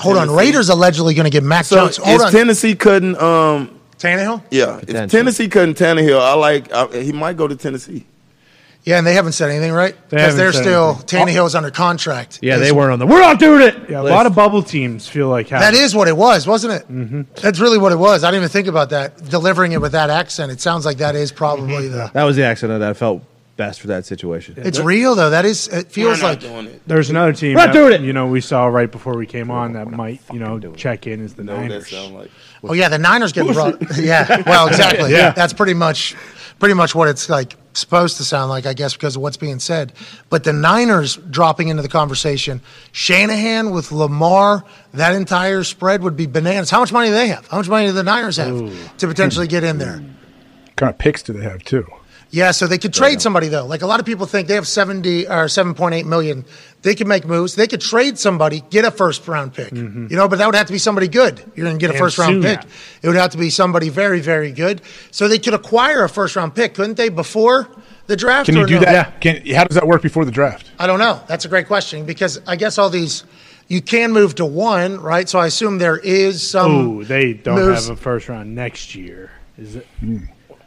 Hold 0.00 0.16
on, 0.16 0.26
Tennessee. 0.26 0.44
Raiders 0.44 0.68
allegedly 0.68 1.14
going 1.14 1.24
to 1.24 1.30
get 1.30 1.42
Mac 1.42 1.64
So 1.64 1.76
Jones. 1.76 1.96
Hold 1.98 2.16
is 2.16 2.22
on, 2.22 2.32
Tennessee 2.32 2.74
cutting? 2.74 3.16
Um, 3.16 3.80
Tannehill. 3.98 4.42
yeah, 4.50 4.74
if 4.76 4.86
Potentially. 4.86 5.08
Tennessee 5.20 5.48
cutting 5.48 5.74
Tannehill, 5.74 6.20
I 6.20 6.34
like. 6.34 6.70
I, 6.72 6.86
he 7.02 7.12
might 7.12 7.36
go 7.36 7.48
to 7.48 7.56
Tennessee. 7.56 8.04
Yeah, 8.86 8.98
and 8.98 9.06
they 9.06 9.14
haven't 9.14 9.32
said 9.32 9.50
anything, 9.50 9.72
right? 9.72 9.94
Because 10.08 10.22
haven't 10.22 10.36
they're 10.38 10.52
said 10.52 10.62
still 10.62 10.88
anything. 10.90 11.26
Tannehill 11.26 11.46
is 11.48 11.54
under 11.56 11.70
contract. 11.72 12.38
Yeah, 12.40 12.54
Is- 12.54 12.60
they 12.60 12.72
weren't 12.72 12.92
on 12.92 12.98
the. 13.00 13.06
We're 13.06 13.20
not 13.20 13.38
doing 13.40 13.60
it. 13.62 13.90
yeah, 13.90 14.00
a 14.00 14.02
list. 14.02 14.12
lot 14.14 14.26
of 14.26 14.34
bubble 14.36 14.62
teams 14.62 15.08
feel 15.08 15.28
like 15.28 15.48
have 15.48 15.60
That 15.60 15.74
is 15.74 15.94
what 15.94 16.06
it 16.08 16.16
was, 16.16 16.46
wasn't 16.46 16.74
it? 16.74 16.88
Mm-hmm. 16.88 17.22
That's 17.42 17.58
really 17.58 17.78
what 17.78 17.90
it 17.92 17.96
was. 17.98 18.22
I 18.22 18.28
didn't 18.30 18.42
even 18.44 18.48
think 18.50 18.68
about 18.68 18.90
that. 18.90 19.16
Delivering 19.28 19.72
it 19.72 19.80
with 19.80 19.92
that 19.92 20.08
accent, 20.08 20.52
it 20.52 20.60
sounds 20.60 20.84
like 20.86 20.98
that 20.98 21.16
is 21.16 21.32
probably 21.32 21.88
the. 21.88 22.10
That 22.14 22.22
was 22.24 22.36
the 22.36 22.44
accent 22.44 22.70
that 22.78 22.82
I 22.88 22.92
felt 22.94 23.22
best 23.56 23.80
for 23.80 23.86
that 23.88 24.04
situation. 24.06 24.54
It's 24.58 24.78
real 24.78 25.16
though. 25.16 25.30
That 25.30 25.44
is. 25.46 25.66
It 25.66 25.90
feels 25.90 26.22
We're 26.22 26.28
like. 26.28 26.40
doing 26.40 26.66
it. 26.66 26.82
There's 26.86 27.10
another 27.10 27.32
team 27.32 27.54
We're 27.56 27.66
not 27.66 27.72
that, 27.72 27.78
doing 27.80 27.92
it. 27.94 28.00
you 28.02 28.12
know 28.12 28.28
we 28.28 28.40
saw 28.40 28.66
right 28.66 28.90
before 28.92 29.16
we 29.16 29.26
came 29.26 29.50
on 29.50 29.72
that 29.72 29.90
might 29.90 30.20
you 30.32 30.38
know 30.38 30.60
check 30.74 31.06
in 31.08 31.24
as 31.24 31.34
the 31.34 31.42
Know 31.42 31.54
what 31.56 31.62
that 31.62 31.68
Niners. 31.70 31.88
sound 31.90 32.14
like? 32.14 32.30
Oh 32.62 32.72
yeah, 32.74 32.88
the 32.88 32.98
Niners 32.98 33.32
getting 33.32 33.52
brought. 33.52 33.82
Yeah, 33.98 34.42
well, 34.46 34.68
exactly. 34.68 35.10
Yeah. 35.12 35.30
that's 35.32 35.52
pretty 35.54 35.74
much, 35.74 36.14
pretty 36.58 36.74
much 36.74 36.94
what 36.94 37.08
it's 37.08 37.28
like 37.28 37.56
supposed 37.74 38.16
to 38.16 38.24
sound 38.24 38.48
like, 38.48 38.66
I 38.66 38.72
guess, 38.72 38.94
because 38.94 39.16
of 39.16 39.22
what's 39.22 39.36
being 39.36 39.58
said. 39.58 39.92
But 40.30 40.44
the 40.44 40.52
Niners 40.52 41.16
dropping 41.16 41.68
into 41.68 41.82
the 41.82 41.88
conversation, 41.88 42.60
Shanahan 42.92 43.70
with 43.70 43.92
Lamar, 43.92 44.64
that 44.94 45.14
entire 45.14 45.62
spread 45.64 46.02
would 46.02 46.16
be 46.16 46.26
bananas. 46.26 46.70
How 46.70 46.80
much 46.80 46.92
money 46.92 47.08
do 47.08 47.14
they 47.14 47.28
have? 47.28 47.46
How 47.48 47.58
much 47.58 47.68
money 47.68 47.86
do 47.86 47.92
the 47.92 48.02
Niners 48.02 48.38
have 48.38 48.96
to 48.98 49.06
potentially 49.06 49.46
get 49.46 49.64
in 49.64 49.78
there? 49.78 50.02
kind 50.76 50.90
of 50.90 50.98
picks 50.98 51.22
do 51.22 51.32
they 51.32 51.42
have 51.42 51.64
too? 51.64 51.86
Yeah, 52.30 52.50
so 52.50 52.66
they 52.66 52.78
could 52.78 52.92
trade 52.92 53.22
somebody 53.22 53.48
though. 53.48 53.64
Like 53.66 53.82
a 53.82 53.86
lot 53.86 54.00
of 54.00 54.06
people 54.06 54.26
think 54.26 54.48
they 54.48 54.54
have 54.54 54.68
seventy 54.68 55.26
or 55.26 55.48
seven 55.48 55.74
point 55.74 55.94
eight 55.94 56.06
million. 56.06 56.44
They 56.86 56.94
could 56.94 57.08
make 57.08 57.24
moves. 57.26 57.56
They 57.56 57.66
could 57.66 57.80
trade 57.80 58.16
somebody, 58.16 58.62
get 58.70 58.84
a 58.84 58.92
first 58.92 59.26
round 59.26 59.52
pick. 59.54 59.72
Mm-hmm. 59.72 60.06
You 60.08 60.16
know, 60.16 60.28
but 60.28 60.38
that 60.38 60.46
would 60.46 60.54
have 60.54 60.68
to 60.68 60.72
be 60.72 60.78
somebody 60.78 61.08
good. 61.08 61.40
You're 61.56 61.66
going 61.66 61.76
to 61.76 61.80
get 61.80 61.90
a 61.90 61.94
And 61.94 61.98
first 61.98 62.16
round 62.16 62.34
soon. 62.34 62.56
pick. 62.56 62.64
It 63.02 63.08
would 63.08 63.16
have 63.16 63.32
to 63.32 63.38
be 63.38 63.50
somebody 63.50 63.88
very, 63.88 64.20
very 64.20 64.52
good. 64.52 64.82
So 65.10 65.26
they 65.26 65.40
could 65.40 65.52
acquire 65.52 66.04
a 66.04 66.08
first 66.08 66.36
round 66.36 66.54
pick, 66.54 66.74
couldn't 66.74 66.96
they, 66.96 67.08
before 67.08 67.68
the 68.06 68.14
draft? 68.16 68.46
Can 68.46 68.54
you 68.56 68.66
do 68.68 68.74
no? 68.74 68.80
that? 68.82 69.20
Can 69.20 69.44
how 69.48 69.64
does 69.64 69.74
that 69.74 69.84
work 69.88 70.00
before 70.00 70.24
the 70.24 70.30
draft? 70.30 70.70
I 70.78 70.86
don't 70.86 71.00
know. 71.00 71.20
That's 71.26 71.44
a 71.44 71.48
great 71.48 71.66
question 71.66 72.04
because 72.06 72.40
I 72.46 72.54
guess 72.54 72.78
all 72.78 72.88
these 72.88 73.24
you 73.66 73.82
can 73.82 74.12
move 74.12 74.36
to 74.36 74.44
one, 74.46 75.00
right? 75.00 75.28
So 75.28 75.40
I 75.40 75.46
assume 75.46 75.78
there 75.78 75.96
is 75.98 76.48
some. 76.48 76.70
Ooh, 77.00 77.04
they 77.04 77.32
don't 77.32 77.56
moves. 77.56 77.88
have 77.88 77.98
a 77.98 78.00
first 78.00 78.28
round 78.28 78.54
next 78.54 78.94
year. 78.94 79.32
Is 79.58 79.74
it? 79.74 79.86
Hmm. 79.98 80.18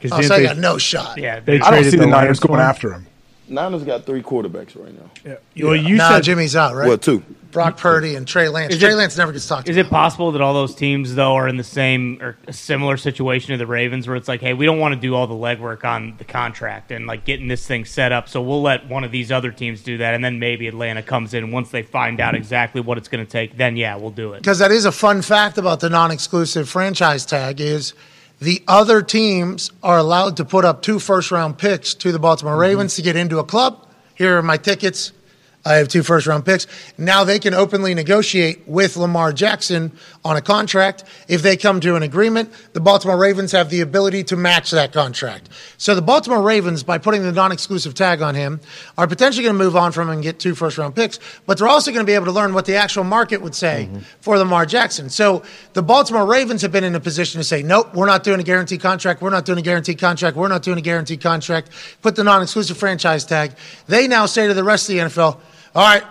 Because 0.02 0.12
Oh, 0.20 0.22
so 0.22 0.36
I 0.36 0.44
got 0.44 0.58
no 0.58 0.78
shot. 0.78 1.18
Yeah, 1.18 1.40
They 1.40 1.62
I 1.62 1.72
don't 1.72 1.84
see 1.86 1.92
the, 1.92 1.98
the 1.98 2.08
Niners 2.08 2.40
going 2.42 2.60
one. 2.60 2.68
after 2.68 2.92
him. 2.92 3.06
Niners 3.50 3.84
got 3.84 4.06
three 4.06 4.22
quarterbacks 4.22 4.82
right 4.82 4.94
now. 4.94 5.10
Yeah. 5.56 5.66
Well, 5.66 5.76
you 5.76 5.96
nah, 5.98 6.10
said 6.10 6.24
Jimmy's 6.24 6.56
out, 6.56 6.76
right? 6.76 6.88
Well, 6.88 6.98
two. 6.98 7.24
Brock 7.52 7.78
Purdy 7.78 8.14
and 8.14 8.28
Trey 8.28 8.48
Lance. 8.48 8.76
Is 8.76 8.80
Trey 8.80 8.92
it- 8.92 8.96
Lance 8.96 9.18
never 9.18 9.32
gets 9.32 9.48
talked 9.48 9.66
to. 9.66 9.72
Is 9.72 9.78
about. 9.78 9.88
it 9.88 9.90
possible 9.90 10.32
that 10.34 10.42
all 10.42 10.54
those 10.54 10.76
teams 10.76 11.16
though 11.16 11.34
are 11.34 11.48
in 11.48 11.58
the 11.58 11.64
same 11.64 12.20
or 12.22 12.38
a 12.46 12.54
similar 12.54 12.96
situation 12.96 13.52
to 13.54 13.58
the 13.58 13.66
Ravens, 13.66 14.08
where 14.08 14.16
it's 14.16 14.28
like, 14.28 14.40
hey, 14.40 14.54
we 14.54 14.66
don't 14.66 14.78
want 14.78 14.94
to 14.94 15.00
do 15.02 15.16
all 15.16 15.26
the 15.26 15.34
legwork 15.34 15.84
on 15.84 16.16
the 16.20 16.26
contract 16.26 16.92
and 16.92 17.08
like 17.08 17.26
getting 17.26 17.48
this 17.48 17.66
thing 17.66 17.86
set 17.86 18.12
up, 18.12 18.30
so 18.30 18.40
we'll 18.42 18.62
let 18.62 18.88
one 18.88 19.04
of 19.04 19.12
these 19.12 19.32
other 19.32 19.52
teams 19.52 19.82
do 19.82 19.98
that, 19.98 20.14
and 20.14 20.24
then 20.24 20.38
maybe 20.38 20.68
Atlanta 20.68 21.02
comes 21.02 21.34
in 21.34 21.52
once 21.52 21.72
they 21.72 21.82
find 21.82 22.20
out 22.20 22.36
exactly 22.36 22.82
what 22.82 23.00
it's 23.00 23.08
going 23.08 23.26
to 23.26 23.32
take. 23.32 23.58
Then 23.58 23.76
yeah, 23.76 23.96
we'll 23.96 24.12
do 24.12 24.34
it. 24.34 24.38
because 24.40 24.60
that 24.60 24.72
is 24.72 24.86
a 24.86 24.92
fun 24.92 25.24
fact 25.24 25.58
about 25.58 25.80
the 25.80 25.90
non-exclusive 25.90 26.70
franchise 26.70 27.26
tag 27.26 27.60
is 27.60 27.94
the 28.40 28.64
other 28.68 29.02
teams 29.02 29.72
are 29.84 29.98
allowed 29.98 30.38
to 30.38 30.46
put 30.46 30.66
up 30.66 30.82
two 30.82 31.00
first 31.00 31.32
round 31.32 31.58
picks 31.58 31.94
to 31.96 32.12
the 32.12 32.20
Baltimore 32.20 32.54
mm-hmm. 32.54 32.62
Ravens 32.62 32.96
to 32.96 33.02
get 33.02 33.16
into 33.16 33.40
a 33.40 33.44
club. 33.44 33.86
Here 34.16 34.38
are 34.38 34.44
my 34.44 34.58
tickets. 34.58 35.12
I 35.66 35.76
have 35.76 35.90
two 35.90 36.04
first 36.04 36.26
round 36.26 36.46
picks. 36.46 36.68
Now 36.98 37.26
they 37.26 37.38
can 37.38 37.54
openly 37.54 37.94
negotiate 37.94 38.66
with 38.66 38.96
Lamar 38.96 39.34
Jackson 39.34 39.92
on 40.24 40.38
a 40.38 40.42
contract. 40.42 41.04
If 41.28 41.42
they 41.42 41.58
come 41.58 41.82
to 41.82 41.96
an 41.96 42.04
agreement, 42.04 42.52
the 42.72 42.80
Baltimore 42.80 43.18
Ravens 43.18 43.52
have 43.52 43.70
the 43.70 43.82
ability 43.82 44.24
to 44.26 44.38
match 44.38 44.72
that 44.72 44.94
contract. 44.94 45.50
So 45.78 45.96
the 45.96 46.02
Baltimore 46.02 46.42
Ravens, 46.42 46.84
by 46.84 46.98
putting 46.98 47.24
the 47.24 47.34
non 47.34 47.52
exclusive 47.52 47.94
tag 47.94 48.22
on 48.22 48.36
him, 48.36 48.62
are 48.98 49.06
potentially 49.06 49.44
going 49.44 49.58
to 49.58 49.64
move 49.64 49.76
on 49.76 49.92
from 49.92 50.08
him 50.08 50.16
and 50.16 50.24
get 50.24 50.40
two 50.40 50.56
first 50.56 50.78
round 50.78 50.96
picks, 50.96 51.20
but 51.46 51.58
they're 51.58 51.68
also 51.68 51.92
going 51.92 52.06
to 52.06 52.10
be 52.10 52.16
able 52.16 52.26
to 52.26 52.32
learn 52.32 52.54
what 52.54 52.66
the 52.66 52.76
actual 52.76 53.04
market 53.04 53.42
would 53.42 53.56
say 53.56 53.90
mm-hmm. 53.90 54.00
for 54.22 54.38
Lamar 54.38 54.66
Jackson. 54.66 55.10
So 55.10 55.44
the 55.74 55.84
Baltimore 55.84 56.26
Ravens 56.26 56.62
have 56.62 56.72
been 56.72 56.86
in 56.86 56.96
a 56.96 57.02
position 57.02 57.40
to 57.40 57.44
say, 57.44 57.64
nope, 57.64 57.94
we're 57.94 58.06
not 58.06 58.24
doing 58.24 58.40
a 58.40 58.44
guaranteed 58.44 58.80
contract. 58.80 59.22
We're 59.22 59.30
not 59.30 59.44
doing 59.44 59.60
a 59.60 59.64
guaranteed 59.64 60.00
contract. 60.00 60.38
We're 60.38 60.48
not 60.48 60.64
doing 60.64 60.78
a 60.78 60.82
guaranteed 60.82 61.22
contract. 61.22 61.70
Put 62.02 62.16
the 62.16 62.24
non 62.24 62.42
exclusive 62.42 62.78
franchise 62.78 63.26
tag. 63.26 63.52
They 63.88 64.08
now 64.08 64.26
say 64.26 64.48
to 64.48 64.54
the 64.54 64.64
rest 64.64 64.90
of 64.90 64.96
the 64.96 65.02
NFL, 65.02 65.40
all 65.76 65.84
right, 65.84 66.04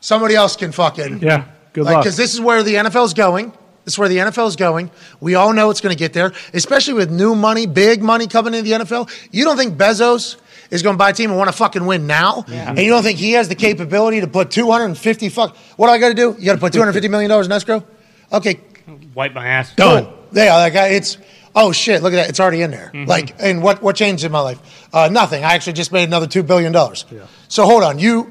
somebody 0.00 0.34
else 0.34 0.56
can 0.56 0.72
fucking. 0.72 1.20
Yeah, 1.20 1.44
good 1.72 1.84
luck. 1.84 2.02
Because 2.02 2.16
this 2.16 2.34
is 2.34 2.40
where 2.40 2.62
the 2.62 2.74
NFL 2.74 3.04
is 3.06 3.14
going. 3.14 3.52
This 3.84 3.94
is 3.94 3.98
where 3.98 4.08
the 4.08 4.18
NFL 4.18 4.48
is 4.48 4.56
going. 4.56 4.90
We 5.20 5.34
all 5.34 5.52
know 5.54 5.70
it's 5.70 5.80
going 5.80 5.94
to 5.94 5.98
get 5.98 6.12
there, 6.12 6.32
especially 6.52 6.92
with 6.94 7.10
new 7.10 7.34
money, 7.34 7.66
big 7.66 8.02
money 8.02 8.26
coming 8.26 8.52
into 8.52 8.68
the 8.68 8.84
NFL. 8.84 9.10
You 9.32 9.44
don't 9.44 9.56
think 9.56 9.78
Bezos 9.78 10.36
is 10.70 10.82
going 10.82 10.92
to 10.94 10.98
buy 10.98 11.10
a 11.10 11.12
team 11.14 11.30
and 11.30 11.38
want 11.38 11.48
to 11.48 11.56
fucking 11.56 11.86
win 11.86 12.06
now? 12.06 12.44
And 12.48 12.78
you 12.78 12.90
don't 12.90 13.02
think 13.02 13.18
he 13.18 13.32
has 13.32 13.48
the 13.48 13.54
capability 13.54 14.20
to 14.20 14.26
put 14.26 14.50
250 14.50 15.30
fuck. 15.30 15.56
What 15.76 15.86
do 15.86 15.92
I 15.92 15.98
got 15.98 16.08
to 16.08 16.14
do? 16.14 16.36
You 16.38 16.44
got 16.44 16.54
to 16.54 16.60
put 16.60 16.74
250 16.74 17.08
million 17.08 17.30
dollars 17.30 17.46
in 17.46 17.52
escrow? 17.52 17.82
Okay, 18.30 18.60
Wipe 19.14 19.32
my 19.32 19.46
ass. 19.46 19.74
done. 19.74 20.08
Yeah, 20.32 20.56
like 20.56 20.76
I, 20.76 20.88
it's 20.88 21.16
oh 21.54 21.72
shit, 21.72 22.02
look 22.02 22.12
at 22.12 22.16
that, 22.16 22.28
it's 22.28 22.40
already 22.40 22.60
in 22.60 22.70
there. 22.70 22.90
Like, 22.94 23.34
and 23.38 23.62
what 23.62 23.82
what 23.82 23.96
changed 23.96 24.22
in 24.24 24.30
my 24.32 24.40
life? 24.40 24.60
Uh, 24.92 25.08
nothing. 25.10 25.44
I 25.44 25.54
actually 25.54 25.72
just 25.72 25.92
made 25.92 26.04
another 26.04 26.26
two 26.26 26.42
billion 26.42 26.72
dollars. 26.72 27.06
Yeah. 27.10 27.26
So 27.48 27.64
hold 27.64 27.82
on, 27.82 27.98
you 27.98 28.30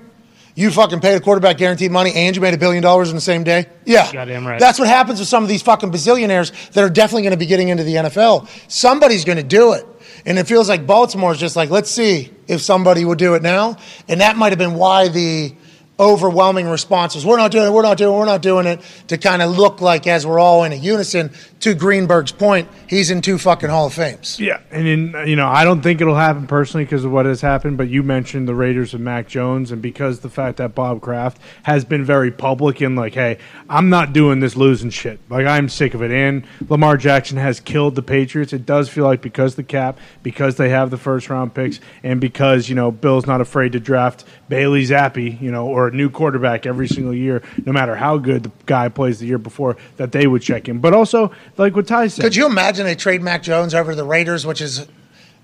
you 0.58 0.72
fucking 0.72 1.02
paid 1.02 1.16
a 1.16 1.20
quarterback 1.20 1.58
guaranteed 1.60 1.92
money 1.92 2.12
and 2.16 2.36
you 2.36 2.42
made 2.42 2.56
a 2.56 2.58
billion 2.58 2.82
dollars 2.82 3.10
in 3.10 3.16
the 3.16 3.22
same 3.22 3.44
day? 3.44 3.68
Yeah, 3.86 4.12
Goddamn 4.12 4.46
right. 4.46 4.60
That's 4.60 4.80
what 4.80 4.88
happens 4.88 5.20
with 5.20 5.28
some 5.28 5.44
of 5.44 5.50
these 5.50 5.62
fucking 5.62 5.92
bazillionaires 5.92 6.72
that 6.72 6.84
are 6.84 6.90
definitely 6.90 7.22
going 7.22 7.32
to 7.34 7.38
be 7.38 7.46
getting 7.46 7.70
into 7.70 7.84
the 7.84 7.94
NFL. 7.94 8.50
Somebody's 8.68 9.24
going 9.24 9.38
to 9.38 9.44
do 9.44 9.74
it. 9.74 9.86
And 10.26 10.40
it 10.40 10.48
feels 10.48 10.68
like 10.68 10.88
Baltimore's 10.88 11.40
just 11.40 11.56
like, 11.56 11.70
let's 11.70 11.92
see 11.92 12.34
if 12.48 12.62
somebody 12.62 13.06
would 13.06 13.20
do 13.20 13.36
it 13.36 13.44
now. 13.44 13.78
And 14.08 14.20
that 14.22 14.36
might 14.36 14.50
have 14.50 14.58
been 14.58 14.74
why 14.74 15.10
the 15.10 15.54
overwhelming 16.00 16.68
responses. 16.68 17.26
we're 17.26 17.38
not 17.38 17.52
doing 17.52 17.68
it, 17.68 17.72
we're 17.72 17.82
not 17.82 17.98
doing 17.98 18.14
it, 18.14 18.18
we're 18.18 18.26
not 18.26 18.42
doing 18.42 18.68
it, 18.68 18.82
to 19.08 19.18
kind 19.18 19.42
of 19.42 19.58
look 19.58 19.82
like, 19.82 20.06
as 20.08 20.26
we're 20.26 20.40
all 20.40 20.64
in 20.64 20.72
a 20.72 20.76
unison, 20.76 21.32
to 21.60 21.74
Greenberg's 21.74 22.32
point, 22.32 22.70
he's 22.88 23.10
in 23.10 23.22
two 23.22 23.38
fucking 23.38 23.70
Hall 23.70 23.88
of 23.88 23.94
Fames. 23.94 24.40
Yeah, 24.40 24.60
and 24.70 24.88
in, 24.88 25.16
you 25.28 25.36
know, 25.36 25.48
I 25.48 25.64
don't 25.64 25.82
think 25.82 26.02
it'll 26.02 26.16
happen 26.16 26.46
personally 26.46 26.86
because 26.86 27.04
of 27.04 27.12
what 27.12 27.26
has 27.26 27.42
happened. 27.42 27.78
But 27.78 27.90
you 27.90 28.04
mentioned 28.04 28.48
the 28.48 28.54
Raiders 28.56 28.94
and 28.94 29.04
Mac 29.04 29.28
Jones, 29.28 29.72
and 29.72 29.82
because 29.82 30.20
the 30.20 30.30
fact 30.30 30.58
that 30.58 30.76
Bob 30.76 31.02
Kraft 31.02 31.42
has 31.64 31.84
been 31.84 32.04
very 32.04 32.32
public 32.32 32.82
and 32.82 32.96
like, 32.96 33.14
hey, 33.14 33.40
I'm 33.70 33.90
not 33.90 34.14
doing 34.14 34.40
this 34.40 34.56
losing 34.56 34.90
shit. 34.90 35.20
Like 35.30 35.48
I'm 35.48 35.68
sick 35.70 35.94
of 35.94 36.04
it. 36.04 36.12
And 36.12 36.46
Lamar 36.70 36.98
Jackson 36.98 37.38
has 37.38 37.60
killed 37.60 37.96
the 37.96 38.04
Patriots. 38.04 38.54
It 38.54 38.66
does 38.66 38.90
feel 38.90 39.06
like 39.06 39.22
because 39.22 39.56
the 39.56 39.64
cap, 39.64 40.00
because 40.22 40.58
they 40.58 40.70
have 40.70 40.92
the 40.92 40.98
first 40.98 41.30
round 41.30 41.54
picks, 41.56 41.80
and 42.04 42.22
because 42.22 42.70
you 42.70 42.76
know 42.76 42.92
Bill's 42.92 43.26
not 43.26 43.42
afraid 43.42 43.72
to 43.72 43.80
draft 43.80 44.24
Bailey 44.48 44.84
Zappe, 44.84 45.42
you 45.42 45.52
know, 45.52 45.68
or 45.68 45.87
a 45.88 45.96
new 45.96 46.10
quarterback 46.10 46.66
every 46.66 46.88
single 46.88 47.14
year, 47.14 47.42
no 47.66 47.72
matter 47.72 47.96
how 47.96 48.18
good 48.18 48.44
the 48.44 48.52
guy 48.66 48.90
plays 48.90 49.20
the 49.20 49.26
year 49.26 49.38
before, 49.38 49.78
that 49.98 50.12
they 50.12 50.28
would 50.28 50.42
check 50.42 50.68
in. 50.70 50.80
But 50.80 50.94
also, 50.94 51.32
like 51.58 51.76
what 51.76 51.88
Ty 51.88 52.08
said, 52.08 52.24
Could 52.24 52.36
you 52.36 52.46
imagine 52.46 52.86
they 52.86 52.96
trade 52.96 53.22
Mac 53.22 53.44
Jones 53.44 53.74
over 53.74 53.92
to 53.92 53.96
the 53.96 54.04
Raiders, 54.04 54.46
which 54.46 54.62
is, 54.62 54.88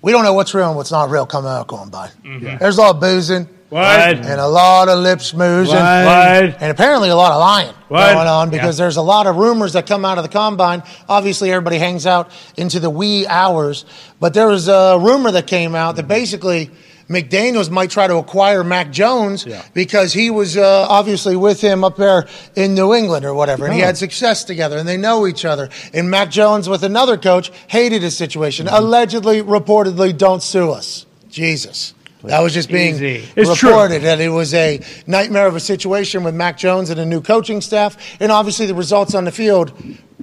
we 0.02 0.12
don't 0.12 0.24
know 0.24 0.34
what's 0.34 0.54
real 0.54 0.68
and 0.68 0.76
what's 0.76 0.92
not 0.92 1.10
real 1.10 1.26
coming 1.26 1.50
out 1.50 1.66
going 1.66 1.90
by. 1.90 2.10
Mm-hmm. 2.24 2.58
There's 2.58 2.78
a 2.78 2.80
lot 2.80 2.96
of 2.96 3.00
boozing. 3.00 3.48
What? 3.70 4.18
And 4.18 4.40
a 4.40 4.46
lot 4.46 4.88
of 4.88 5.00
lip 5.00 5.18
schmoozing. 5.18 5.70
What? 5.72 6.62
And 6.62 6.70
apparently 6.70 7.08
a 7.08 7.16
lot 7.16 7.32
of 7.32 7.40
lying 7.40 7.74
What? 7.88 8.12
going 8.14 8.28
on 8.28 8.50
because 8.50 8.76
there's 8.76 8.98
a 8.98 9.02
lot 9.02 9.26
of 9.26 9.34
rumors 9.34 9.72
that 9.72 9.86
come 9.86 10.04
out 10.04 10.16
of 10.16 10.22
the 10.22 10.30
combine. 10.30 10.84
Obviously, 11.08 11.50
everybody 11.50 11.78
hangs 11.78 12.06
out 12.06 12.30
into 12.56 12.78
the 12.78 12.88
wee 12.88 13.26
hours. 13.26 13.84
But 14.20 14.32
there 14.32 14.46
was 14.46 14.68
a 14.68 14.96
rumor 15.00 15.32
that 15.32 15.48
came 15.48 15.74
out 15.74 15.96
that 15.96 16.06
basically 16.06 16.70
McDaniels 17.08 17.70
might 17.70 17.90
try 17.90 18.06
to 18.06 18.16
acquire 18.16 18.64
Mac 18.64 18.90
Jones 18.90 19.46
because 19.74 20.12
he 20.12 20.30
was 20.30 20.56
uh, 20.56 20.86
obviously 20.88 21.36
with 21.36 21.60
him 21.60 21.84
up 21.84 21.96
there 21.96 22.26
in 22.56 22.74
New 22.74 22.94
England 22.94 23.24
or 23.24 23.34
whatever, 23.34 23.66
and 23.66 23.74
he 23.74 23.82
Oh. 23.82 23.86
had 23.86 23.96
success 23.96 24.44
together, 24.44 24.78
and 24.78 24.88
they 24.88 24.96
know 24.96 25.26
each 25.26 25.44
other. 25.44 25.68
And 25.92 26.10
Mac 26.10 26.30
Jones 26.30 26.68
with 26.68 26.82
another 26.82 27.16
coach 27.16 27.50
hated 27.68 28.02
his 28.02 28.16
situation. 28.16 28.68
Allegedly, 28.68 29.42
reportedly, 29.42 30.16
don't 30.16 30.42
sue 30.42 30.70
us. 30.70 31.06
Jesus. 31.28 31.92
That 32.22 32.40
was 32.40 32.54
just 32.54 32.70
being 32.70 32.94
Easy. 32.94 33.28
It's 33.36 33.54
true. 33.58 33.68
reported 33.68 34.00
that 34.04 34.18
it 34.18 34.30
was 34.30 34.54
a 34.54 34.80
nightmare 35.06 35.46
of 35.46 35.56
a 35.56 35.60
situation 35.60 36.24
with 36.24 36.34
Mac 36.34 36.56
Jones 36.56 36.88
and 36.88 36.98
a 36.98 37.04
new 37.04 37.20
coaching 37.20 37.60
staff, 37.60 37.98
and 38.18 38.32
obviously 38.32 38.64
the 38.64 38.74
results 38.74 39.14
on 39.14 39.24
the 39.26 39.30
field 39.32 39.72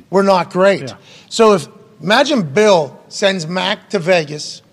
were 0.09 0.23
not 0.23 0.49
great. 0.49 0.91
So 1.29 1.53
if 1.53 1.67
imagine 2.01 2.41
Bill 2.41 2.99
sends 3.07 3.45
Mac 3.45 3.91
to 3.91 3.99
Vegas 3.99 4.63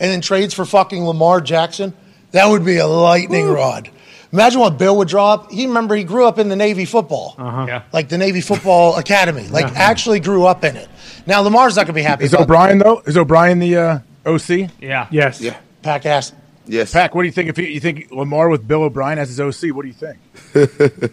and 0.00 0.10
then 0.10 0.20
trades 0.20 0.54
for 0.54 0.64
fucking 0.64 1.04
Lamar 1.04 1.40
Jackson, 1.40 1.92
that 2.32 2.46
would 2.48 2.64
be 2.64 2.76
a 2.78 2.86
lightning 2.86 3.46
rod. 3.48 3.90
Imagine 4.32 4.60
what 4.60 4.76
Bill 4.78 4.96
would 4.98 5.08
draw 5.08 5.32
up. 5.34 5.50
He 5.50 5.66
remember 5.66 5.94
he 5.96 6.04
grew 6.04 6.26
up 6.26 6.38
in 6.38 6.48
the 6.50 6.56
Navy 6.56 6.84
football, 6.84 7.34
Yeah. 7.38 7.82
like 7.92 8.08
the 8.10 8.18
Navy 8.18 8.42
Football 8.42 8.96
Academy, 8.98 9.48
like 9.48 9.64
actually 9.74 10.20
grew 10.20 10.44
up 10.44 10.64
in 10.64 10.76
it. 10.76 10.86
Now 11.26 11.40
Lamar's 11.40 11.76
not 11.76 11.82
going 11.86 11.88
to 11.88 11.92
be 11.94 12.02
happy. 12.02 12.24
Is 12.24 12.32
about 12.34 12.42
O'Brien 12.44 12.78
though? 12.78 13.00
Is 13.06 13.16
O'Brien 13.16 13.58
the 13.58 13.76
uh, 13.76 13.98
OC? 14.26 14.70
Yeah. 14.80 15.06
yes, 15.10 15.40
Yeah. 15.40 15.56
Pack 15.82 16.04
ass. 16.04 16.32
Yes. 16.66 16.92
Pack, 16.92 17.14
what 17.14 17.22
do 17.22 17.26
you 17.26 17.32
think? 17.32 17.48
If 17.48 17.56
he, 17.56 17.72
you 17.72 17.80
think 17.80 18.10
Lamar 18.10 18.50
with 18.50 18.68
Bill 18.68 18.82
O'Brien 18.82 19.18
as 19.18 19.34
his 19.34 19.40
OC, 19.40 19.74
what 19.74 19.82
do 19.82 19.88
you 19.88 19.94
think? 19.94 21.12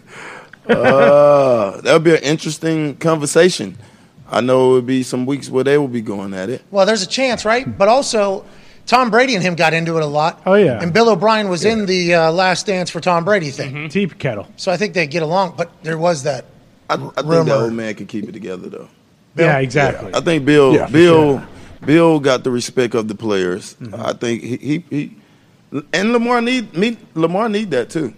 Uh, 0.68 1.80
that 1.82 1.92
would 1.92 2.02
be 2.02 2.10
an 2.16 2.22
interesting 2.22 2.96
conversation. 2.96 3.76
I 4.28 4.40
know 4.40 4.70
it 4.70 4.72
would 4.74 4.86
be 4.86 5.04
some 5.04 5.24
weeks 5.24 5.48
where 5.48 5.62
they 5.62 5.78
will 5.78 5.86
be 5.86 6.00
going 6.00 6.34
at 6.34 6.50
it. 6.50 6.62
Well, 6.72 6.84
there's 6.86 7.02
a 7.02 7.06
chance, 7.06 7.44
right? 7.44 7.78
But 7.78 7.86
also, 7.86 8.44
Tom 8.86 9.10
Brady 9.10 9.34
and 9.34 9.42
him 9.42 9.54
got 9.56 9.74
into 9.74 9.96
it 9.96 10.02
a 10.02 10.06
lot. 10.06 10.40
Oh, 10.46 10.54
yeah. 10.54 10.80
And 10.80 10.92
Bill 10.92 11.08
O'Brien 11.10 11.48
was 11.48 11.64
in 11.64 11.86
the 11.86 12.14
uh, 12.14 12.32
Last 12.32 12.66
Dance 12.66 12.88
for 12.88 13.00
Tom 13.00 13.24
Brady 13.24 13.50
thing, 13.50 13.88
Tea 13.88 14.06
kettle. 14.06 14.46
so 14.56 14.70
I 14.72 14.76
think 14.76 14.94
they 14.94 15.06
get 15.06 15.22
along. 15.22 15.54
But 15.56 15.70
there 15.82 15.98
was 15.98 16.22
that. 16.22 16.44
I, 16.88 16.94
I 16.94 16.96
think 16.96 17.16
Rumor. 17.26 17.44
the 17.44 17.54
old 17.56 17.72
man 17.72 17.94
could 17.94 18.08
keep 18.08 18.28
it 18.28 18.32
together 18.32 18.68
though. 18.68 18.88
Yeah, 19.34 19.58
exactly. 19.58 20.14
I 20.14 20.20
think 20.20 20.44
Bill 20.44 20.72
Yeah, 20.74 20.86
Bill 20.88 21.38
sure. 21.40 21.48
Bill 21.84 22.20
got 22.20 22.44
the 22.44 22.50
respect 22.50 22.94
of 22.94 23.08
the 23.08 23.14
players. 23.14 23.74
Mm-hmm. 23.74 23.94
I 24.00 24.12
think 24.12 24.42
he, 24.42 24.56
he 24.56 24.84
he 24.88 25.16
and 25.92 26.12
Lamar 26.12 26.40
need 26.40 26.74
me 26.74 26.96
Lamar 27.14 27.48
need 27.48 27.70
that 27.72 27.90
too. 27.90 28.14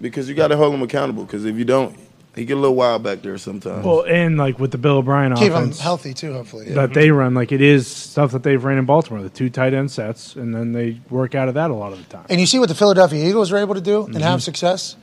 Because 0.00 0.28
you 0.28 0.34
got 0.34 0.48
to 0.48 0.56
hold 0.56 0.72
him 0.74 0.82
accountable 0.82 1.24
because 1.24 1.44
if 1.44 1.56
you 1.56 1.64
don't, 1.64 1.96
he 2.34 2.44
get 2.46 2.56
a 2.56 2.60
little 2.60 2.74
wild 2.76 3.02
back 3.02 3.22
there 3.22 3.36
sometimes. 3.38 3.84
Well, 3.84 4.04
and 4.06 4.36
like 4.38 4.58
with 4.58 4.70
the 4.70 4.78
Bill 4.78 4.96
O'Brien 4.98 5.32
offense. 5.32 5.44
Keep 5.46 5.52
him 5.52 5.62
offense 5.64 5.80
healthy 5.80 6.14
too, 6.14 6.32
hopefully. 6.32 6.68
Yeah. 6.68 6.74
that 6.74 6.94
they 6.94 7.10
run, 7.10 7.34
like 7.34 7.52
it 7.52 7.60
is 7.60 7.86
stuff 7.86 8.32
that 8.32 8.42
they've 8.42 8.62
ran 8.62 8.78
in 8.78 8.84
Baltimore, 8.86 9.22
the 9.22 9.28
two 9.30 9.50
tight 9.50 9.74
end 9.74 9.90
sets, 9.90 10.34
and 10.36 10.54
then 10.54 10.72
they 10.72 11.00
work 11.10 11.34
out 11.34 11.48
of 11.48 11.54
that 11.54 11.70
a 11.70 11.74
lot 11.74 11.92
of 11.92 11.98
the 11.98 12.04
time. 12.04 12.24
And 12.30 12.40
you 12.40 12.46
see 12.46 12.58
what 12.58 12.68
the 12.68 12.74
Philadelphia 12.74 13.28
Eagles 13.28 13.52
are 13.52 13.58
able 13.58 13.74
to 13.74 13.80
do 13.80 14.04
and 14.04 14.14
Mm-hmm. 14.14 14.22
have 14.22 14.42
success. 14.42 14.96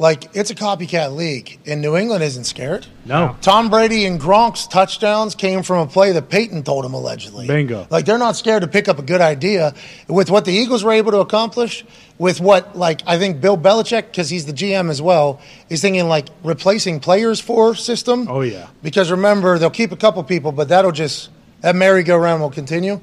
Like 0.00 0.36
it's 0.36 0.50
a 0.50 0.54
copycat 0.54 1.16
league, 1.16 1.58
and 1.66 1.82
New 1.82 1.96
England 1.96 2.22
isn't 2.22 2.44
scared. 2.44 2.86
No. 3.04 3.34
Tom 3.40 3.68
Brady 3.68 4.04
and 4.04 4.20
Gronk's 4.20 4.68
touchdowns 4.68 5.34
came 5.34 5.64
from 5.64 5.88
a 5.88 5.90
play 5.90 6.12
that 6.12 6.28
Peyton 6.28 6.62
told 6.62 6.84
him 6.84 6.94
allegedly. 6.94 7.48
Bingo. 7.48 7.84
Like 7.90 8.04
they're 8.04 8.16
not 8.16 8.36
scared 8.36 8.62
to 8.62 8.68
pick 8.68 8.86
up 8.86 9.00
a 9.00 9.02
good 9.02 9.20
idea 9.20 9.74
with 10.06 10.30
what 10.30 10.44
the 10.44 10.52
Eagles 10.52 10.84
were 10.84 10.92
able 10.92 11.10
to 11.10 11.18
accomplish. 11.18 11.84
With 12.18 12.40
what, 12.40 12.76
like 12.76 13.02
I 13.06 13.16
think 13.16 13.40
Bill 13.40 13.56
Belichick, 13.56 14.06
because 14.06 14.28
he's 14.28 14.44
the 14.44 14.52
GM 14.52 14.90
as 14.90 15.00
well, 15.00 15.40
is 15.68 15.80
thinking 15.80 16.08
like 16.08 16.26
replacing 16.42 16.98
players 16.98 17.40
for 17.40 17.76
system. 17.76 18.26
Oh, 18.28 18.40
yeah. 18.40 18.66
Because 18.82 19.10
remember, 19.12 19.56
they'll 19.58 19.70
keep 19.70 19.92
a 19.92 19.96
couple 19.96 20.22
people, 20.24 20.50
but 20.50 20.68
that'll 20.68 20.90
just 20.90 21.30
that 21.60 21.76
merry-go-round 21.76 22.42
will 22.42 22.50
continue. 22.50 23.00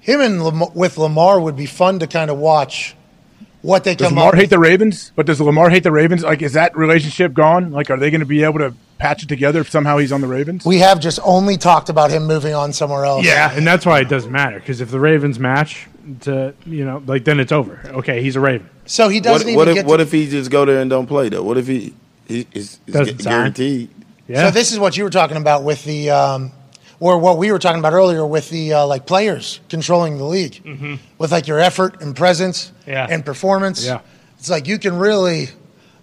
Him 0.00 0.20
and 0.20 0.42
Lam- 0.42 0.74
with 0.74 0.98
Lamar 0.98 1.40
would 1.40 1.56
be 1.56 1.66
fun 1.66 1.98
to 2.00 2.06
kind 2.06 2.30
of 2.30 2.38
watch 2.38 2.96
what 3.62 3.84
they 3.84 3.94
Does 3.94 4.08
come 4.08 4.14
Does 4.14 4.18
Lamar 4.18 4.28
up 4.28 4.34
hate 4.34 4.42
with. 4.44 4.50
the 4.50 4.58
Ravens? 4.58 5.12
But 5.14 5.26
does 5.26 5.40
Lamar 5.40 5.70
hate 5.70 5.82
the 5.82 5.92
Ravens? 5.92 6.22
Like, 6.22 6.42
is 6.42 6.54
that 6.54 6.76
relationship 6.76 7.34
gone? 7.34 7.70
Like, 7.72 7.90
are 7.90 7.96
they 7.98 8.10
going 8.10 8.20
to 8.20 8.26
be 8.26 8.42
able 8.44 8.58
to 8.60 8.74
patch 8.98 9.22
it 9.22 9.28
together 9.28 9.60
if 9.60 9.70
somehow 9.70 9.98
he's 9.98 10.12
on 10.12 10.20
the 10.20 10.26
Ravens? 10.26 10.64
We 10.64 10.78
have 10.78 11.00
just 11.00 11.18
only 11.22 11.56
talked 11.56 11.88
about 11.88 12.10
him 12.10 12.26
moving 12.26 12.54
on 12.54 12.72
somewhere 12.72 13.04
else. 13.04 13.24
Yeah, 13.24 13.50
and 13.54 13.66
that's 13.66 13.84
why 13.86 14.00
it 14.00 14.08
doesn't 14.08 14.32
matter 14.32 14.58
because 14.58 14.80
if 14.80 14.90
the 14.90 15.00
Ravens 15.00 15.38
match, 15.38 15.86
to 16.22 16.54
you 16.66 16.84
know, 16.84 17.02
like 17.06 17.24
then 17.24 17.38
it's 17.40 17.52
over. 17.52 17.80
Okay, 17.86 18.22
he's 18.22 18.36
a 18.36 18.40
Raven. 18.40 18.68
So 18.86 19.08
he 19.08 19.20
doesn't 19.20 19.54
what 19.54 19.68
even 19.68 19.68
if 19.68 19.74
get. 19.84 19.86
what 19.86 19.96
to, 19.98 20.02
if 20.04 20.12
he 20.12 20.28
just 20.28 20.50
go 20.50 20.64
there 20.64 20.80
and 20.80 20.88
don't 20.90 21.06
play 21.06 21.28
though? 21.28 21.42
What 21.42 21.56
if 21.58 21.66
he 21.66 21.94
he 22.26 22.46
is, 22.52 22.78
is 22.86 22.92
Doesn't 22.94 23.18
gu- 23.18 23.22
sign. 23.24 23.32
guaranteed? 23.32 23.90
Yeah, 24.26 24.46
So 24.46 24.50
this 24.52 24.72
is 24.72 24.78
what 24.78 24.96
you 24.96 25.04
were 25.04 25.10
talking 25.10 25.36
about 25.36 25.62
with 25.64 25.84
the, 25.84 26.10
um, 26.10 26.52
or 27.00 27.18
what 27.18 27.38
we 27.38 27.50
were 27.50 27.58
talking 27.58 27.78
about 27.80 27.92
earlier 27.94 28.24
with 28.26 28.50
the 28.50 28.74
uh, 28.74 28.86
like 28.86 29.06
players 29.06 29.60
controlling 29.68 30.18
the 30.18 30.24
league 30.24 30.62
with 31.18 31.32
like 31.32 31.46
your 31.48 31.58
effort 31.58 32.00
and 32.02 32.14
presence 32.14 32.72
Yeah. 32.86 33.06
and 33.10 33.24
performance. 33.24 33.84
Yeah. 33.84 34.00
It's 34.38 34.50
like 34.50 34.66
you 34.68 34.78
can 34.78 34.96
really 34.98 35.48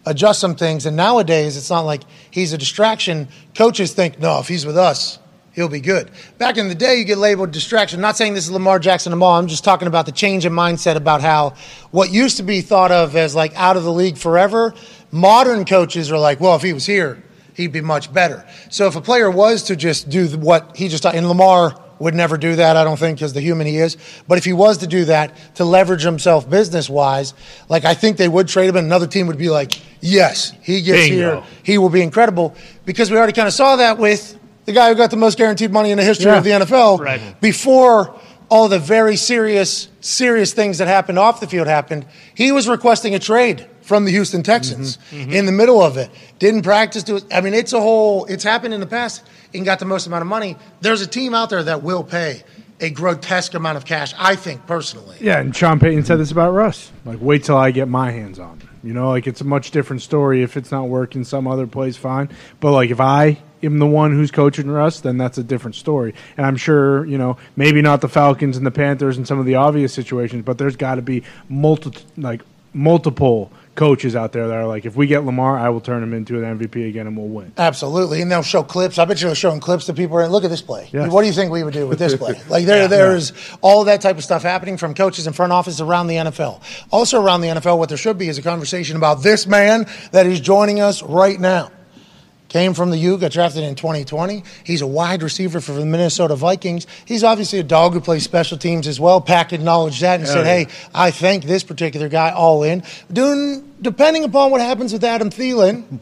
adjust 0.06 0.40
some 0.40 0.56
things. 0.56 0.86
And 0.86 0.98
nowadays, 0.98 1.56
it's 1.58 1.70
not 1.70 1.82
like 1.82 2.02
he's 2.32 2.52
a 2.54 2.58
distraction. 2.58 3.28
Coaches 3.56 3.94
think, 3.94 4.20
no, 4.20 4.40
if 4.40 4.48
he's 4.48 4.66
with 4.66 4.78
us, 4.78 5.20
he'll 5.54 5.70
be 5.70 5.82
good. 5.82 6.10
Back 6.38 6.58
in 6.58 6.68
the 6.70 6.76
day, 6.76 6.96
you 6.98 7.04
get 7.04 7.18
labeled 7.18 7.52
distraction. 7.52 7.98
I'm 8.00 8.02
not 8.04 8.16
saying 8.18 8.34
this 8.34 8.46
is 8.46 8.52
Lamar 8.52 8.80
Jackson 8.80 9.10
tomorrow. 9.12 9.38
I'm 9.40 9.48
just 9.48 9.64
talking 9.64 9.88
about 9.88 10.06
the 10.06 10.12
change 10.12 10.46
in 10.46 10.54
mindset 10.54 10.96
about 10.96 11.22
how 11.22 11.54
what 11.92 12.12
used 12.12 12.38
to 12.38 12.44
be 12.44 12.62
thought 12.62 12.92
of 12.92 13.16
as 13.16 13.36
like 13.36 13.54
out 13.56 13.76
of 13.78 13.84
the 13.84 13.92
league 13.94 14.18
forever, 14.18 14.74
modern 15.12 15.66
coaches 15.66 16.12
are 16.12 16.18
like, 16.20 16.40
well, 16.40 16.56
if 16.56 16.62
he 16.62 16.74
was 16.74 16.86
here, 16.86 17.22
he'd 17.58 17.72
be 17.74 17.82
much 17.82 18.14
better. 18.14 18.46
So 18.70 18.88
if 18.88 18.96
a 18.96 19.02
player 19.02 19.30
was 19.30 19.64
to 19.64 19.76
just 19.76 20.10
do 20.10 20.28
what 20.38 20.78
he 20.78 20.88
just, 20.88 21.06
and 21.06 21.28
Lamar 21.28 21.76
would 22.00 22.14
never 22.14 22.38
do 22.38 22.56
that, 22.56 22.78
I 22.78 22.84
don't 22.84 22.98
think, 23.00 23.18
because 23.18 23.34
the 23.34 23.42
human 23.42 23.66
he 23.66 23.78
is. 23.78 23.98
But 24.28 24.38
if 24.38 24.46
he 24.46 24.54
was 24.54 24.78
to 24.78 24.88
do 24.88 25.06
that 25.06 25.36
to 25.56 25.66
leverage 25.66 26.04
himself 26.04 26.48
business 26.48 26.88
wise, 26.88 27.34
like 27.68 27.84
I 27.86 27.96
think 27.96 28.18
they 28.18 28.30
would 28.30 28.48
trade 28.48 28.70
him, 28.70 28.76
and 28.78 28.86
another 28.86 29.08
team 29.08 29.26
would 29.28 29.40
be 29.40 29.50
like, 29.50 29.82
yes, 30.00 30.54
he 30.62 30.84
gets 30.84 31.10
Bingo. 31.10 31.42
here, 31.42 31.44
he 31.64 31.78
will 31.80 31.90
be 31.90 32.04
incredible. 32.04 32.56
Because 32.86 33.10
we 33.10 33.18
already 33.18 33.34
kind 33.34 33.48
of 33.48 33.54
saw 33.56 33.78
that 33.78 33.98
with 33.98 34.38
the 34.66 34.74
guy 34.74 34.90
who 34.90 34.96
got 34.96 35.10
the 35.10 35.18
most 35.18 35.40
guaranteed 35.40 35.72
money 35.72 35.90
in 35.90 35.98
the 35.98 36.04
history 36.04 36.28
Yeah. 36.30 36.38
of 36.38 36.44
the 36.44 36.52
NFL 36.52 37.00
Right. 37.00 37.42
before 37.42 38.14
all 38.50 38.70
the 38.70 38.80
very 38.80 39.16
serious, 39.16 39.90
serious 40.00 40.54
things 40.54 40.78
that 40.78 40.88
happened 40.88 41.20
off 41.20 41.40
the 41.40 41.48
field 41.48 41.68
happened. 41.68 42.06
He 42.36 42.52
was 42.52 42.68
requesting 42.68 43.16
a 43.16 43.20
trade 43.20 43.68
from 43.82 44.06
the 44.06 44.12
Houston 44.12 44.44
Texans 44.44 44.98
mm-hmm. 44.98 45.16
Mm-hmm. 45.18 45.32
in 45.32 45.46
the 45.46 45.52
middle 45.52 45.82
of 45.82 45.98
it. 45.98 46.10
Didn't 46.40 46.64
practice. 46.64 47.04
Do 47.04 47.18
it. 47.18 47.26
I 47.32 47.42
mean, 47.42 47.54
it's 47.54 47.74
a 47.74 47.80
whole. 47.80 48.26
It's 48.26 48.44
happened 48.44 48.74
in 48.74 48.80
the 48.80 48.88
past 48.88 49.26
and 49.54 49.66
got 49.66 49.80
the 49.80 49.86
most 49.86 50.08
amount 50.08 50.22
of 50.22 50.28
money. 50.28 50.58
There's 50.82 51.02
a 51.02 51.08
team 51.08 51.34
out 51.34 51.50
there 51.50 51.64
that 51.64 51.84
will 51.84 52.04
pay 52.04 52.44
a 52.80 52.90
grotesque 52.90 53.54
amount 53.54 53.78
of 53.78 53.86
cash. 53.86 54.14
I 54.18 54.36
think 54.36 54.66
personally. 54.68 55.18
Yeah, 55.20 55.40
and 55.40 55.56
Sean 55.56 55.80
Payton 55.80 56.06
said 56.06 56.20
this 56.20 56.32
about 56.32 56.54
Russ. 56.54 56.92
Like, 57.06 57.20
wait 57.22 57.44
till 57.44 57.58
I 57.58 57.72
get 57.72 57.88
my 57.88 58.12
hands 58.12 58.40
on. 58.40 58.62
You 58.88 58.94
know, 58.94 59.10
like 59.10 59.28
it's 59.28 59.42
a 59.42 59.44
much 59.44 59.72
different 59.72 60.02
story 60.02 60.44
if 60.44 60.56
it's 60.56 60.72
not 60.72 60.88
working 60.88 61.26
some 61.26 61.46
other 61.46 61.68
place, 61.68 61.98
fine. 61.98 62.30
But 62.62 62.72
like 62.72 62.90
if 62.90 63.02
I 63.02 63.38
am 63.62 63.80
the 63.80 63.86
one 63.86 64.14
who's 64.14 64.32
coaching 64.32 64.72
Russ, 64.72 65.02
then 65.02 65.18
that's 65.18 65.38
a 65.38 65.44
different 65.44 65.76
story. 65.76 66.14
And 66.38 66.46
I'm 66.46 66.56
sure, 66.56 67.06
you 67.06 67.18
know, 67.18 67.38
maybe 67.58 67.82
not 67.82 68.00
the 68.00 68.08
Falcons 68.08 68.56
and 68.56 68.66
the 68.66 68.72
Panthers 68.72 69.18
and 69.18 69.28
some 69.28 69.40
of 69.40 69.46
the 69.46 69.56
obvious 69.56 69.94
situations, 69.94 70.46
but 70.46 70.58
there's 70.58 70.78
got 70.78 70.96
to 70.96 71.02
be 71.02 71.24
multi 71.50 71.92
like 72.16 72.44
multiple 72.74 73.52
coaches 73.78 74.16
out 74.16 74.34
there 74.34 74.48
that 74.48 74.54
are 74.54 74.66
like, 74.66 74.86
if 74.86 74.98
we 74.98 75.08
get 75.08 75.24
Lamar, 75.24 75.58
I 75.58 75.70
will 75.70 75.80
turn 75.80 76.04
him 76.04 76.14
into 76.14 76.44
an 76.44 76.60
MVP 76.60 76.90
again 76.90 77.08
and 77.08 77.16
we'll 77.16 77.28
win. 77.28 77.54
Absolutely, 77.58 78.22
and 78.22 78.30
they'll 78.30 78.42
show 78.42 78.64
clips. 78.64 78.98
I 78.98 79.06
bet 79.06 79.22
you 79.22 79.28
they're 79.28 79.36
showing 79.36 79.62
clips 79.62 79.86
to 79.86 79.94
people. 79.94 80.18
And 80.18 80.32
look 80.32 80.44
at 80.44 80.50
this 80.50 80.62
play. 80.62 80.90
Yes. 80.92 81.10
What 81.12 81.22
do 81.22 81.28
you 81.28 81.34
think 81.34 81.52
we 81.52 81.64
would 81.64 81.74
do 81.74 81.88
with 81.88 82.00
this 82.00 82.16
play? 82.16 82.42
Like 82.50 82.66
there, 82.66 82.88
there 82.88 83.16
is 83.16 83.34
all 83.62 83.84
that 83.86 84.02
type 84.02 84.18
of 84.18 84.24
stuff 84.24 84.42
happening 84.42 84.78
from 84.78 84.94
coaches 84.94 85.28
and 85.28 85.36
front 85.36 85.52
office 85.52 85.80
around 85.80 86.08
the 86.08 86.16
NFL. 86.16 86.62
Also 86.92 87.22
around 87.22 87.42
the 87.42 87.50
NFL, 87.50 87.78
what 87.78 87.90
there 87.90 87.98
should 87.98 88.18
be 88.18 88.28
is 88.28 88.38
a 88.38 88.42
conversation 88.42 88.96
about 88.96 89.22
this 89.22 89.46
man 89.46 89.86
that 90.12 90.26
is 90.26 90.40
joining 90.40 90.80
us 90.80 91.04
right 91.04 91.40
now. 91.40 91.72
Came 92.58 92.74
from 92.74 92.90
the 92.90 92.98
U, 92.98 93.20
got 93.20 93.32
drafted 93.32 93.64
in 93.64 93.76
2020. 93.76 94.44
He's 94.64 94.82
a 94.82 94.88
wide 94.88 95.22
receiver 95.22 95.62
for 95.62 95.74
the 95.74 95.86
Minnesota 95.86 96.36
Vikings. 96.36 96.88
He's 97.06 97.24
obviously 97.24 97.60
a 97.60 97.64
dog 97.64 97.94
who 97.94 98.02
plays 98.02 98.24
special 98.24 98.58
teams 98.58 98.88
as 98.88 99.00
well. 99.00 99.22
Pack 99.22 99.54
acknowledged 99.54 100.02
that 100.02 100.20
and 100.20 100.28
said, 100.28 100.40
yeah. 100.40 100.66
hey, 100.66 100.68
I 100.92 101.12
thank 101.12 101.44
this 101.44 101.64
particular 101.64 102.10
guy 102.10 102.32
all 102.32 102.64
in. 102.64 102.82
Doing, 103.14 103.76
depending 103.80 104.24
upon 104.24 104.50
what 104.50 104.60
happens 104.60 104.92
with 104.92 105.04
Adam 105.04 105.30
Thielen, 105.30 106.00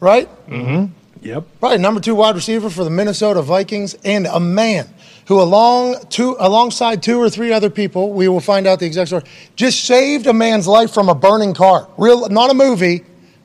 right? 0.00 0.30
Mm-hmm. 0.46 0.94
Yep. 1.26 1.44
Probably 1.60 1.76
number 1.76 2.00
two 2.00 2.14
wide 2.14 2.36
receiver 2.36 2.70
for 2.70 2.84
the 2.84 2.90
Minnesota 2.90 3.42
Vikings, 3.42 3.92
and 4.02 4.26
a 4.26 4.40
man 4.40 4.88
who, 5.26 5.42
along 5.42 6.06
two, 6.08 6.36
alongside 6.40 7.02
two 7.02 7.20
or 7.20 7.28
three 7.28 7.52
other 7.52 7.68
people, 7.68 8.14
we 8.14 8.28
will 8.28 8.40
find 8.40 8.66
out 8.66 8.80
the 8.80 8.86
exact 8.86 9.08
story, 9.08 9.24
just 9.56 9.84
saved 9.84 10.26
a 10.26 10.32
man's 10.32 10.66
life 10.66 10.90
from 10.90 11.10
a 11.10 11.14
burning 11.14 11.52
car. 11.52 11.86
Real, 11.98 12.30
not 12.30 12.50
a 12.50 12.54
movie, 12.54 13.04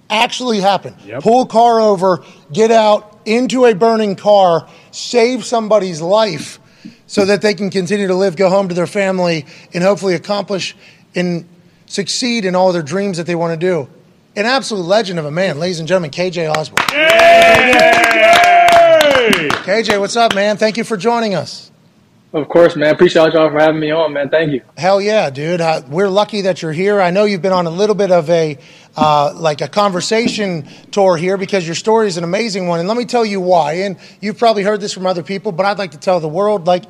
actually 0.10 0.60
happen. 0.60 0.96
Yep. 1.06 1.24
Pull 1.24 1.44
a 1.44 1.48
car 1.48 1.80
over, 1.80 2.24
get 2.52 2.72
out 2.72 3.20
into 3.26 3.66
a 3.66 3.74
burning 3.74 4.16
car, 4.16 4.68
save 4.92 5.46
somebody's 5.46 6.02
life, 6.02 6.60
so 7.08 7.26
that 7.26 7.42
they 7.42 7.54
can 7.54 7.70
continue 7.70 8.08
to 8.08 8.16
live, 8.16 8.36
go 8.36 8.50
home 8.50 8.70
to 8.70 8.76
their 8.76 8.88
family, 8.88 9.46
and 9.74 9.84
hopefully 9.84 10.16
accomplish 10.16 10.76
and 11.16 11.48
succeed 11.86 12.46
in 12.46 12.56
all 12.56 12.74
their 12.74 12.82
dreams 12.82 13.18
that 13.18 13.28
they 13.28 13.36
want 13.36 13.60
to 13.60 13.66
do. 13.66 13.88
An 14.36 14.46
absolute 14.46 14.84
legend 14.84 15.20
of 15.20 15.26
a 15.26 15.32
man, 15.32 15.60
ladies 15.60 15.80
and 15.80 15.88
gentlemen, 15.88 16.10
KJ 16.10 16.50
Osborn. 16.50 16.84
KJ, 19.64 20.00
what's 20.00 20.16
up, 20.16 20.34
man? 20.34 20.58
Thank 20.58 20.78
you 20.78 20.84
for 20.84 20.98
joining 20.98 21.36
us. 21.36 21.72
Of 22.34 22.50
course, 22.50 22.76
man. 22.76 22.92
Appreciate 22.92 23.34
y'all 23.34 23.52
for 23.52 23.60
having 23.60 23.80
me 23.80 23.92
on, 23.92 24.14
man. 24.14 24.28
Thank 24.28 24.54
you. 24.54 24.62
Hell 24.76 25.00
yeah, 25.00 25.30
dude. 25.30 25.62
Uh, 25.62 25.84
we're 25.88 26.10
lucky 26.10 26.42
that 26.42 26.64
you're 26.64 26.72
here. 26.72 27.00
I 27.00 27.12
know 27.12 27.26
you've 27.26 27.44
been 27.44 27.54
on 27.54 27.68
a 27.68 27.70
little 27.70 27.94
bit 27.94 28.12
of 28.12 28.28
a 28.32 28.58
uh, 28.98 29.34
like 29.36 29.62
a 29.62 29.68
conversation 29.68 30.68
tour 30.90 31.16
here 31.16 31.38
because 31.38 31.64
your 31.68 31.76
story 31.76 32.08
is 32.08 32.18
an 32.18 32.24
amazing 32.24 32.68
one, 32.68 32.80
and 32.80 32.88
let 32.88 32.98
me 32.98 33.06
tell 33.06 33.24
you 33.24 33.40
why. 33.40 33.74
And 33.74 33.98
you've 34.20 34.40
probably 34.40 34.64
heard 34.64 34.82
this 34.82 34.94
from 34.94 35.06
other 35.06 35.22
people, 35.22 35.52
but 35.52 35.68
I'd 35.68 35.78
like 35.78 35.92
to 35.92 36.00
tell 36.00 36.20
the 36.20 36.28
world, 36.28 36.66
like, 36.66 36.86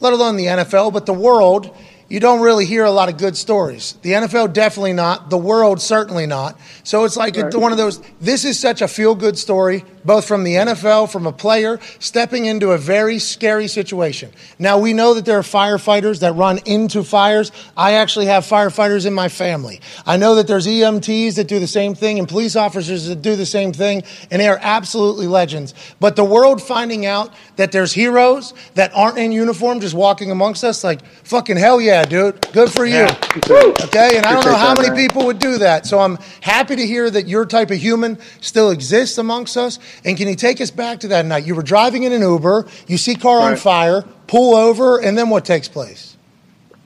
let 0.00 0.12
alone 0.12 0.36
the 0.36 0.46
NFL, 0.46 0.92
but 0.92 1.06
the 1.06 1.14
world. 1.14 1.72
You 2.08 2.20
don't 2.20 2.40
really 2.40 2.66
hear 2.66 2.84
a 2.84 2.90
lot 2.92 3.08
of 3.08 3.18
good 3.18 3.36
stories. 3.36 3.98
The 4.02 4.12
NFL 4.12 4.52
definitely 4.52 4.92
not. 4.92 5.28
The 5.28 5.36
world 5.36 5.80
certainly 5.80 6.24
not. 6.26 6.56
So 6.84 7.02
it's 7.04 7.16
like 7.16 7.36
it's 7.36 7.56
one 7.56 7.72
of 7.72 7.78
those. 7.78 8.00
This 8.20 8.44
is 8.44 8.60
such 8.60 8.80
a 8.80 8.86
feel 8.86 9.16
good 9.16 9.36
story, 9.36 9.84
both 10.04 10.24
from 10.24 10.44
the 10.44 10.54
NFL, 10.54 11.10
from 11.10 11.26
a 11.26 11.32
player 11.32 11.80
stepping 11.98 12.46
into 12.46 12.70
a 12.70 12.78
very 12.78 13.18
scary 13.18 13.66
situation. 13.66 14.30
Now 14.56 14.78
we 14.78 14.92
know 14.92 15.14
that 15.14 15.24
there 15.24 15.36
are 15.36 15.42
firefighters 15.42 16.20
that 16.20 16.36
run 16.36 16.58
into 16.64 17.02
fires. 17.02 17.50
I 17.76 17.94
actually 17.94 18.26
have 18.26 18.44
firefighters 18.44 19.04
in 19.04 19.12
my 19.12 19.28
family. 19.28 19.80
I 20.06 20.16
know 20.16 20.36
that 20.36 20.46
there's 20.46 20.68
EMTs 20.68 21.34
that 21.34 21.48
do 21.48 21.58
the 21.58 21.66
same 21.66 21.96
thing 21.96 22.20
and 22.20 22.28
police 22.28 22.54
officers 22.54 23.08
that 23.08 23.20
do 23.20 23.34
the 23.34 23.46
same 23.46 23.72
thing, 23.72 24.04
and 24.30 24.40
they 24.40 24.46
are 24.46 24.60
absolutely 24.62 25.26
legends. 25.26 25.74
But 25.98 26.14
the 26.14 26.24
world 26.24 26.62
finding 26.62 27.04
out 27.04 27.34
that 27.56 27.72
there's 27.72 27.92
heroes 27.92 28.54
that 28.74 28.92
aren't 28.94 29.18
in 29.18 29.32
uniform 29.32 29.80
just 29.80 29.94
walking 29.94 30.30
amongst 30.30 30.62
us, 30.62 30.84
like 30.84 31.04
fucking 31.24 31.56
hell 31.56 31.80
yeah, 31.80 31.95
dude. 32.04 32.52
Good 32.52 32.70
for 32.70 32.84
you. 32.86 33.04
Okay, 33.04 34.16
and 34.16 34.26
I 34.26 34.32
don't 34.32 34.44
know 34.44 34.56
how 34.56 34.74
many 34.74 34.94
people 34.94 35.26
would 35.26 35.38
do 35.38 35.58
that. 35.58 35.86
So 35.86 35.98
I'm 35.98 36.18
happy 36.40 36.76
to 36.76 36.86
hear 36.86 37.10
that 37.10 37.26
your 37.26 37.46
type 37.46 37.70
of 37.70 37.78
human 37.78 38.18
still 38.40 38.70
exists 38.70 39.18
amongst 39.18 39.56
us. 39.56 39.78
And 40.04 40.16
can 40.16 40.28
you 40.28 40.34
take 40.34 40.60
us 40.60 40.70
back 40.70 41.00
to 41.00 41.08
that 41.08 41.26
night? 41.26 41.46
You 41.46 41.54
were 41.54 41.62
driving 41.62 42.02
in 42.02 42.12
an 42.12 42.22
Uber, 42.22 42.66
you 42.86 42.98
see 42.98 43.14
car 43.14 43.40
on 43.40 43.56
fire, 43.56 44.02
pull 44.26 44.54
over, 44.54 44.98
and 44.98 45.16
then 45.16 45.30
what 45.30 45.44
takes 45.44 45.68
place? 45.68 46.16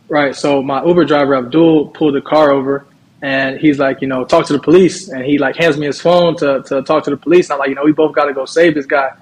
Right. 0.09 0.35
So 0.35 0.63
my 0.63 0.85
Uber 0.85 1.05
driver 1.05 1.37
Abdul 1.37 1.89
pulled 1.89 2.15
the 2.15 2.21
car 2.21 2.51
over, 2.51 2.87
and 3.23 3.59
he's 3.61 3.79
like, 3.79 4.01
you 4.01 4.09
know, 4.09 4.25
talk 4.25 4.47
to 4.47 4.53
the 4.53 4.59
police, 4.59 5.09
and 5.09 5.25
he 5.25 5.39
like 5.39 5.57
hands 5.57 5.77
me 5.77 5.87
his 5.87 6.01
phone 6.01 6.37
to 6.39 6.63
to 6.65 6.83
talk 6.83 7.05
to 7.05 7.11
the 7.11 7.17
police. 7.17 7.47
And 7.47 7.55
I'm 7.55 7.59
like, 7.61 7.69
you 7.69 7.75
know, 7.75 7.85
we 7.85 7.93
both 7.93 8.15
got 8.15 8.25
to 8.25 8.33
go 8.33 8.45
save 8.45 8.75
this 8.75 8.87
guy, 8.87 9.13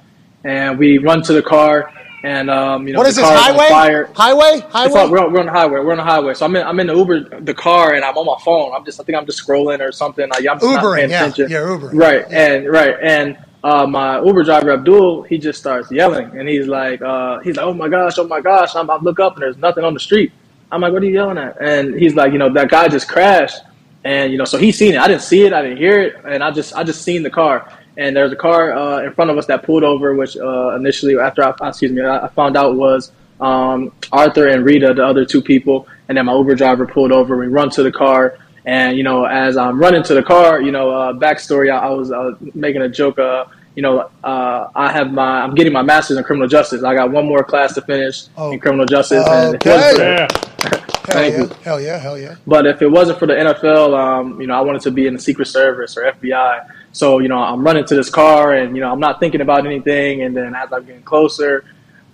and 0.44 0.78
we 0.78 0.98
run 0.98 1.22
to 1.22 1.32
the 1.32 1.42
car, 1.42 1.92
and 2.24 2.50
um, 2.50 2.86
you 2.86 2.94
know, 2.94 2.98
What 2.98 3.06
is 3.08 3.16
this 3.16 3.24
highway? 3.24 3.68
Highway? 4.14 4.60
Highway? 4.70 5.08
we're, 5.08 5.18
on, 5.20 5.32
we're 5.32 5.40
on 5.40 5.46
the 5.46 5.52
highway. 5.52 5.80
We're 5.80 5.92
on 5.92 5.98
the 5.98 6.04
highway. 6.04 6.34
So 6.34 6.46
I'm 6.46 6.56
in, 6.56 6.66
I'm 6.66 6.80
in 6.80 6.88
the 6.88 6.96
Uber, 6.96 7.40
the 7.40 7.54
car, 7.54 7.94
and 7.94 8.04
I'm 8.04 8.16
on 8.16 8.26
my 8.26 8.36
phone. 8.44 8.74
I'm 8.74 8.84
just, 8.84 9.00
I 9.00 9.04
think 9.04 9.16
I'm 9.16 9.26
just 9.26 9.46
scrolling 9.46 9.80
or 9.80 9.92
something. 9.92 10.28
Like, 10.28 10.40
I'm 10.40 10.58
just 10.58 10.64
Ubering, 10.64 11.10
yeah. 11.10 11.20
attention. 11.26 11.50
You're 11.50 11.78
Ubering. 11.78 11.94
Right, 11.94 12.24
and 12.30 12.68
right, 12.68 12.96
and 13.00 13.38
uh, 13.62 13.86
my 13.86 14.20
Uber 14.20 14.42
driver 14.44 14.72
Abdul, 14.72 15.22
he 15.24 15.38
just 15.38 15.60
starts 15.60 15.90
yelling, 15.92 16.36
and 16.38 16.48
he's 16.48 16.66
like, 16.66 17.00
uh, 17.02 17.38
he's 17.40 17.56
like, 17.56 17.66
oh 17.66 17.74
my 17.74 17.88
gosh, 17.88 18.18
oh 18.18 18.26
my 18.26 18.40
gosh. 18.40 18.74
I'm, 18.74 18.90
I 18.90 18.96
look 18.96 19.20
up 19.20 19.34
and 19.34 19.42
there's 19.42 19.56
nothing 19.56 19.84
on 19.84 19.94
the 19.94 20.00
street. 20.00 20.32
I'm 20.72 20.80
like, 20.80 20.92
what 20.92 21.02
are 21.02 21.06
you 21.06 21.14
yelling 21.14 21.38
at? 21.38 21.60
And 21.60 21.94
he's 21.94 22.14
like, 22.14 22.32
you 22.32 22.38
know, 22.38 22.52
that 22.52 22.68
guy 22.68 22.88
just 22.88 23.08
crashed, 23.08 23.62
and 24.04 24.32
you 24.32 24.38
know, 24.38 24.44
so 24.44 24.58
he's 24.58 24.76
seen 24.76 24.94
it. 24.94 24.98
I 24.98 25.06
didn't 25.06 25.22
see 25.22 25.44
it, 25.44 25.52
I 25.52 25.62
didn't 25.62 25.78
hear 25.78 26.00
it, 26.00 26.16
and 26.24 26.42
I 26.42 26.50
just, 26.50 26.74
I 26.74 26.82
just 26.82 27.02
seen 27.02 27.22
the 27.22 27.30
car. 27.30 27.72
And 27.98 28.14
there's 28.16 28.32
a 28.32 28.36
car 28.36 28.72
uh, 28.72 29.02
in 29.04 29.12
front 29.12 29.30
of 29.30 29.36
us 29.36 29.46
that 29.46 29.64
pulled 29.64 29.82
over, 29.84 30.14
which 30.14 30.36
uh, 30.36 30.76
initially, 30.76 31.18
after 31.18 31.42
I, 31.44 31.68
excuse 31.68 31.92
me, 31.92 32.00
I 32.02 32.26
I 32.26 32.28
found 32.28 32.56
out 32.56 32.76
was 32.76 33.10
um, 33.40 33.92
Arthur 34.12 34.46
and 34.48 34.64
Rita, 34.64 34.94
the 34.94 35.04
other 35.04 35.24
two 35.24 35.42
people, 35.42 35.86
and 36.08 36.16
then 36.16 36.24
my 36.26 36.34
Uber 36.34 36.54
driver 36.54 36.86
pulled 36.86 37.12
over. 37.12 37.36
We 37.36 37.48
run 37.48 37.70
to 37.70 37.82
the 37.82 37.92
car, 37.92 38.38
and 38.64 38.96
you 38.96 39.02
know, 39.02 39.24
as 39.24 39.56
I'm 39.56 39.78
running 39.80 40.02
to 40.04 40.14
the 40.14 40.22
car, 40.22 40.60
you 40.60 40.70
know, 40.72 40.90
uh, 40.90 41.12
backstory, 41.12 41.72
I, 41.72 41.88
I 41.88 41.90
was 41.90 42.10
uh, 42.12 42.32
making 42.54 42.82
a 42.82 42.88
joke. 42.88 43.18
Uh, 43.18 43.46
you 43.74 43.82
know, 43.82 44.10
uh, 44.24 44.68
I 44.74 44.90
have 44.90 45.12
my, 45.12 45.40
I'm 45.42 45.54
getting 45.54 45.72
my 45.72 45.82
master's 45.82 46.16
in 46.18 46.24
criminal 46.24 46.48
justice. 46.48 46.82
I 46.82 46.94
got 46.96 47.12
one 47.12 47.26
more 47.26 47.44
class 47.44 47.74
to 47.74 47.80
finish 47.82 48.24
in 48.52 48.58
criminal 48.58 48.86
justice. 48.86 49.24
and 49.46 49.54
if 49.54 49.60
it 49.66 49.70
wasn't 49.70 50.78
for- 50.86 50.87
Hell 51.08 51.22
Thank 51.22 51.34
yeah. 51.34 51.40
you. 51.42 51.48
Hell 51.64 51.80
yeah, 51.80 51.98
hell 51.98 52.18
yeah. 52.18 52.36
but 52.46 52.66
if 52.66 52.82
it 52.82 52.88
wasn't 52.88 53.18
for 53.18 53.26
the 53.26 53.34
NFL, 53.34 53.98
um, 53.98 54.40
you 54.40 54.46
know, 54.46 54.54
I 54.54 54.60
wanted 54.60 54.82
to 54.82 54.90
be 54.90 55.06
in 55.06 55.14
the 55.14 55.18
Secret 55.18 55.46
Service 55.46 55.96
or 55.96 56.02
FBI. 56.12 56.66
So, 56.92 57.18
you 57.18 57.28
know, 57.28 57.38
I'm 57.38 57.62
running 57.64 57.84
to 57.86 57.94
this 57.94 58.10
car 58.10 58.52
and, 58.54 58.74
you 58.76 58.82
know, 58.82 58.90
I'm 58.92 59.00
not 59.00 59.20
thinking 59.20 59.40
about 59.40 59.66
anything. 59.66 60.22
And 60.22 60.36
then 60.36 60.54
as 60.54 60.72
I'm 60.72 60.84
getting 60.84 61.02
closer, 61.02 61.64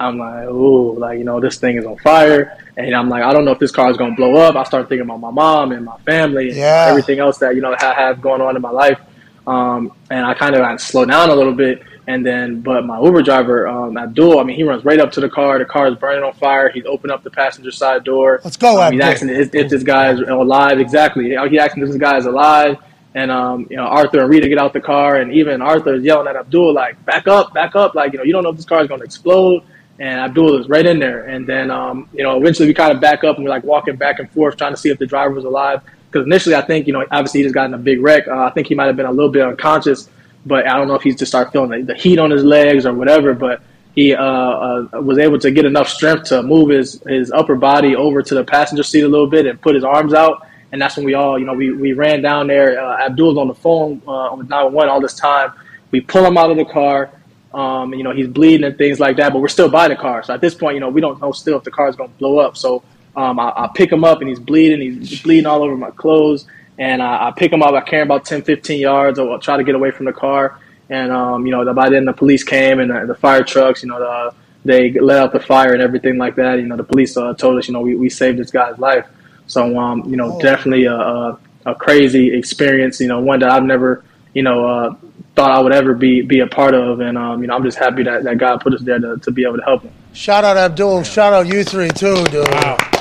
I'm 0.00 0.18
like, 0.18 0.48
ooh, 0.48 0.98
like, 0.98 1.18
you 1.18 1.24
know, 1.24 1.40
this 1.40 1.56
thing 1.58 1.76
is 1.76 1.86
on 1.86 1.96
fire. 1.98 2.58
And 2.76 2.94
I'm 2.94 3.08
like, 3.08 3.22
I 3.22 3.32
don't 3.32 3.44
know 3.44 3.52
if 3.52 3.58
this 3.60 3.70
car 3.70 3.90
is 3.90 3.96
going 3.96 4.10
to 4.12 4.16
blow 4.16 4.34
up. 4.36 4.56
I 4.56 4.64
start 4.64 4.88
thinking 4.88 5.04
about 5.06 5.20
my 5.20 5.30
mom 5.30 5.72
and 5.72 5.84
my 5.84 5.96
family 5.98 6.48
and 6.48 6.56
Yeah. 6.58 6.86
everything 6.88 7.20
else 7.20 7.38
that, 7.38 7.54
you 7.54 7.60
know, 7.62 7.74
I 7.78 7.94
have 7.94 8.20
going 8.20 8.40
on 8.40 8.56
in 8.56 8.62
my 8.62 8.70
life. 8.70 8.98
Um, 9.46 9.92
and 10.10 10.24
I 10.26 10.34
kind 10.34 10.54
of 10.56 10.80
slow 10.80 11.04
down 11.04 11.30
a 11.30 11.34
little 11.34 11.52
bit. 11.54 11.82
And 12.06 12.24
then, 12.24 12.60
but 12.60 12.84
my 12.84 13.00
Uber 13.00 13.22
driver, 13.22 13.66
um, 13.66 13.96
Abdul, 13.96 14.38
I 14.38 14.42
mean, 14.42 14.56
he 14.56 14.62
runs 14.62 14.84
right 14.84 15.00
up 15.00 15.12
to 15.12 15.20
the 15.20 15.28
car. 15.28 15.58
The 15.58 15.64
car 15.64 15.88
is 15.88 15.96
burning 15.96 16.22
on 16.22 16.34
fire. 16.34 16.68
He's 16.68 16.84
opened 16.84 17.12
up 17.12 17.22
the 17.22 17.30
passenger 17.30 17.70
side 17.70 18.04
door. 18.04 18.40
Let's 18.44 18.58
go, 18.58 18.82
Um, 18.82 18.92
he's 18.92 19.00
asking 19.00 19.30
if, 19.30 19.54
if 19.54 19.70
this 19.70 19.82
guy 19.82 20.12
is 20.12 20.20
alive. 20.20 20.78
Exactly. 20.80 21.30
He 21.30 21.58
asking 21.58 21.82
if 21.82 21.88
this 21.88 21.98
guy 21.98 22.18
is 22.18 22.26
alive. 22.26 22.76
And 23.14 23.30
um, 23.30 23.66
you 23.70 23.76
know, 23.76 23.84
Arthur 23.84 24.20
and 24.20 24.28
Rita 24.28 24.48
get 24.48 24.58
out 24.58 24.72
the 24.72 24.80
car, 24.80 25.16
and 25.16 25.32
even 25.32 25.62
Arthur 25.62 25.94
is 25.94 26.02
yelling 26.02 26.26
at 26.26 26.34
Abdul 26.34 26.74
like, 26.74 27.02
"Back 27.04 27.28
up, 27.28 27.54
back 27.54 27.76
up!" 27.76 27.94
Like 27.94 28.12
you 28.12 28.18
know, 28.18 28.24
you 28.24 28.32
don't 28.32 28.42
know 28.42 28.50
if 28.50 28.56
this 28.56 28.64
car 28.64 28.82
is 28.82 28.88
going 28.88 29.00
to 29.00 29.04
explode. 29.04 29.62
And 30.00 30.18
Abdul 30.18 30.58
is 30.58 30.68
right 30.68 30.84
in 30.84 30.98
there. 30.98 31.26
And 31.26 31.46
then 31.46 31.70
um, 31.70 32.08
you 32.12 32.24
know, 32.24 32.36
eventually 32.36 32.66
we 32.66 32.74
kind 32.74 32.92
of 32.92 33.00
back 33.00 33.22
up 33.22 33.36
and 33.36 33.44
we're 33.44 33.50
like 33.50 33.62
walking 33.62 33.94
back 33.94 34.18
and 34.18 34.28
forth, 34.32 34.56
trying 34.56 34.72
to 34.72 34.76
see 34.76 34.90
if 34.90 34.98
the 34.98 35.06
driver 35.06 35.32
was 35.32 35.44
alive. 35.44 35.80
Because 36.10 36.26
initially, 36.26 36.56
I 36.56 36.62
think 36.62 36.88
you 36.88 36.92
know, 36.92 37.04
obviously 37.12 37.40
he 37.40 37.44
just 37.44 37.54
got 37.54 37.66
in 37.66 37.74
a 37.74 37.78
big 37.78 38.00
wreck. 38.00 38.26
Uh, 38.26 38.44
I 38.44 38.50
think 38.50 38.66
he 38.66 38.74
might 38.74 38.86
have 38.86 38.96
been 38.96 39.06
a 39.06 39.12
little 39.12 39.30
bit 39.30 39.42
unconscious, 39.42 40.10
but 40.46 40.66
I 40.66 40.76
don't 40.76 40.88
know 40.88 40.94
if 40.94 41.02
he's 41.02 41.16
just 41.16 41.30
started 41.30 41.50
feeling 41.50 41.70
the, 41.70 41.92
the 41.92 41.98
heat 41.98 42.18
on 42.18 42.30
his 42.30 42.44
legs 42.44 42.86
or 42.86 42.92
whatever. 42.92 43.34
But 43.34 43.62
he 43.94 44.14
uh, 44.14 44.22
uh, 44.22 44.88
was 45.00 45.18
able 45.18 45.38
to 45.38 45.50
get 45.50 45.64
enough 45.64 45.88
strength 45.88 46.24
to 46.24 46.42
move 46.42 46.70
his, 46.70 47.00
his 47.06 47.30
upper 47.30 47.54
body 47.54 47.94
over 47.94 48.22
to 48.22 48.34
the 48.34 48.44
passenger 48.44 48.82
seat 48.82 49.02
a 49.02 49.08
little 49.08 49.28
bit 49.28 49.46
and 49.46 49.60
put 49.60 49.74
his 49.74 49.84
arms 49.84 50.12
out. 50.12 50.46
And 50.72 50.82
that's 50.82 50.96
when 50.96 51.06
we 51.06 51.14
all, 51.14 51.38
you 51.38 51.44
know, 51.44 51.54
we, 51.54 51.70
we 51.70 51.92
ran 51.92 52.20
down 52.20 52.48
there. 52.48 52.80
Uh, 52.80 53.06
Abdul's 53.06 53.38
on 53.38 53.46
the 53.46 53.54
phone 53.54 54.02
uh, 54.08 54.34
with 54.36 54.48
911 54.48 54.90
all 54.90 55.00
this 55.00 55.14
time. 55.14 55.52
We 55.92 56.00
pull 56.00 56.24
him 56.24 56.36
out 56.36 56.50
of 56.50 56.56
the 56.56 56.64
car. 56.64 57.12
Um, 57.52 57.94
you 57.94 58.02
know, 58.02 58.10
he's 58.10 58.26
bleeding 58.26 58.64
and 58.64 58.76
things 58.76 58.98
like 58.98 59.16
that, 59.18 59.32
but 59.32 59.38
we're 59.38 59.46
still 59.46 59.68
by 59.68 59.86
the 59.86 59.94
car. 59.94 60.24
So 60.24 60.34
at 60.34 60.40
this 60.40 60.56
point, 60.56 60.74
you 60.74 60.80
know, 60.80 60.88
we 60.88 61.00
don't 61.00 61.20
know 61.20 61.30
still 61.30 61.56
if 61.56 61.62
the 61.62 61.70
car 61.70 61.88
is 61.88 61.94
going 61.94 62.10
to 62.10 62.18
blow 62.18 62.38
up. 62.38 62.56
So 62.56 62.82
um, 63.14 63.38
I, 63.38 63.52
I, 63.54 63.70
pick 63.72 63.92
him 63.92 64.02
up 64.02 64.18
and 64.20 64.28
he's 64.28 64.40
bleeding. 64.40 64.80
He's 64.80 65.22
bleeding 65.22 65.46
all 65.46 65.62
over 65.62 65.76
my 65.76 65.92
clothes. 65.92 66.46
And 66.78 67.02
I, 67.02 67.28
I 67.28 67.30
pick 67.30 67.52
him 67.52 67.62
up. 67.62 67.74
I 67.74 67.80
carry 67.80 68.02
him 68.02 68.08
about 68.08 68.24
10, 68.24 68.42
15 68.42 68.80
yards. 68.80 69.18
Or 69.18 69.32
I'll 69.32 69.38
try 69.38 69.56
to 69.56 69.64
get 69.64 69.74
away 69.74 69.90
from 69.90 70.06
the 70.06 70.12
car. 70.12 70.58
And 70.90 71.10
um, 71.12 71.46
you 71.46 71.52
know, 71.52 71.72
by 71.72 71.88
then 71.88 72.04
the 72.04 72.12
police 72.12 72.44
came 72.44 72.80
and 72.80 72.90
the, 72.90 73.06
the 73.06 73.14
fire 73.14 73.42
trucks. 73.42 73.82
You 73.82 73.88
know, 73.90 73.98
the, 73.98 74.34
they 74.64 74.92
let 74.92 75.18
out 75.18 75.32
the 75.32 75.40
fire 75.40 75.72
and 75.72 75.82
everything 75.82 76.18
like 76.18 76.36
that. 76.36 76.58
You 76.58 76.66
know, 76.66 76.76
the 76.76 76.84
police 76.84 77.16
uh, 77.16 77.34
told 77.34 77.58
us, 77.58 77.68
you 77.68 77.74
know, 77.74 77.80
we, 77.80 77.96
we 77.96 78.08
saved 78.08 78.38
this 78.38 78.50
guy's 78.50 78.78
life. 78.78 79.06
So, 79.46 79.78
um, 79.78 80.04
you 80.08 80.16
know, 80.16 80.36
oh. 80.36 80.40
definitely 80.40 80.86
a, 80.86 80.94
a, 80.94 81.38
a, 81.66 81.74
crazy 81.74 82.34
experience. 82.34 83.00
You 83.00 83.08
know, 83.08 83.20
one 83.20 83.40
that 83.40 83.50
I've 83.50 83.62
never, 83.62 84.04
you 84.32 84.42
know, 84.42 84.66
uh, 84.66 84.94
thought 85.34 85.50
I 85.50 85.60
would 85.60 85.72
ever 85.72 85.94
be 85.94 86.22
be 86.22 86.40
a 86.40 86.46
part 86.46 86.74
of. 86.74 87.00
And 87.00 87.18
um, 87.18 87.42
you 87.42 87.48
know, 87.48 87.54
I'm 87.54 87.62
just 87.62 87.78
happy 87.78 88.02
that, 88.04 88.24
that 88.24 88.38
God 88.38 88.60
put 88.60 88.74
us 88.74 88.82
there 88.82 88.98
to, 88.98 89.18
to 89.18 89.30
be 89.30 89.44
able 89.44 89.58
to 89.58 89.64
help 89.64 89.82
him. 89.82 89.92
Shout 90.12 90.44
out 90.44 90.56
Abdul. 90.56 91.02
Shout 91.02 91.32
out 91.32 91.46
you 91.46 91.64
three 91.64 91.88
too, 91.88 92.24
dude. 92.24 92.48
Wow. 92.48 92.93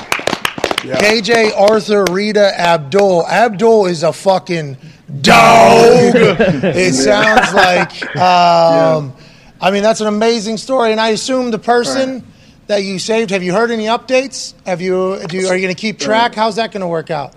Yeah. 0.84 0.98
KJ, 1.00 1.58
Arthur, 1.58 2.06
Rita, 2.12 2.60
Abdul. 2.60 3.26
Abdul 3.28 3.86
is 3.86 4.04
a 4.04 4.12
fucking 4.12 4.78
dog. 5.22 6.16
it 6.16 6.94
sounds 6.94 7.54
like. 7.54 8.04
Um, 8.14 9.14
yeah. 9.18 9.24
I 9.60 9.72
mean, 9.72 9.82
that's 9.82 10.02
an 10.02 10.08
amazing 10.08 10.58
story, 10.58 10.92
and 10.92 11.00
I 11.00 11.10
assume 11.10 11.50
the 11.50 11.58
person 11.58 12.14
right. 12.14 12.24
that 12.68 12.84
you 12.84 13.00
saved. 13.00 13.32
Have 13.32 13.42
you 13.42 13.54
heard 13.54 13.72
any 13.72 13.86
updates? 13.86 14.54
Have 14.66 14.82
you? 14.82 15.20
Do 15.28 15.38
you 15.38 15.48
are 15.48 15.56
you 15.56 15.62
going 15.62 15.74
to 15.74 15.82
keep 15.82 16.00
track? 16.00 16.36
How's 16.36 16.58
that 16.58 16.72
going 16.72 16.82
to 16.82 16.88
work 16.88 17.10
out? 17.10 17.34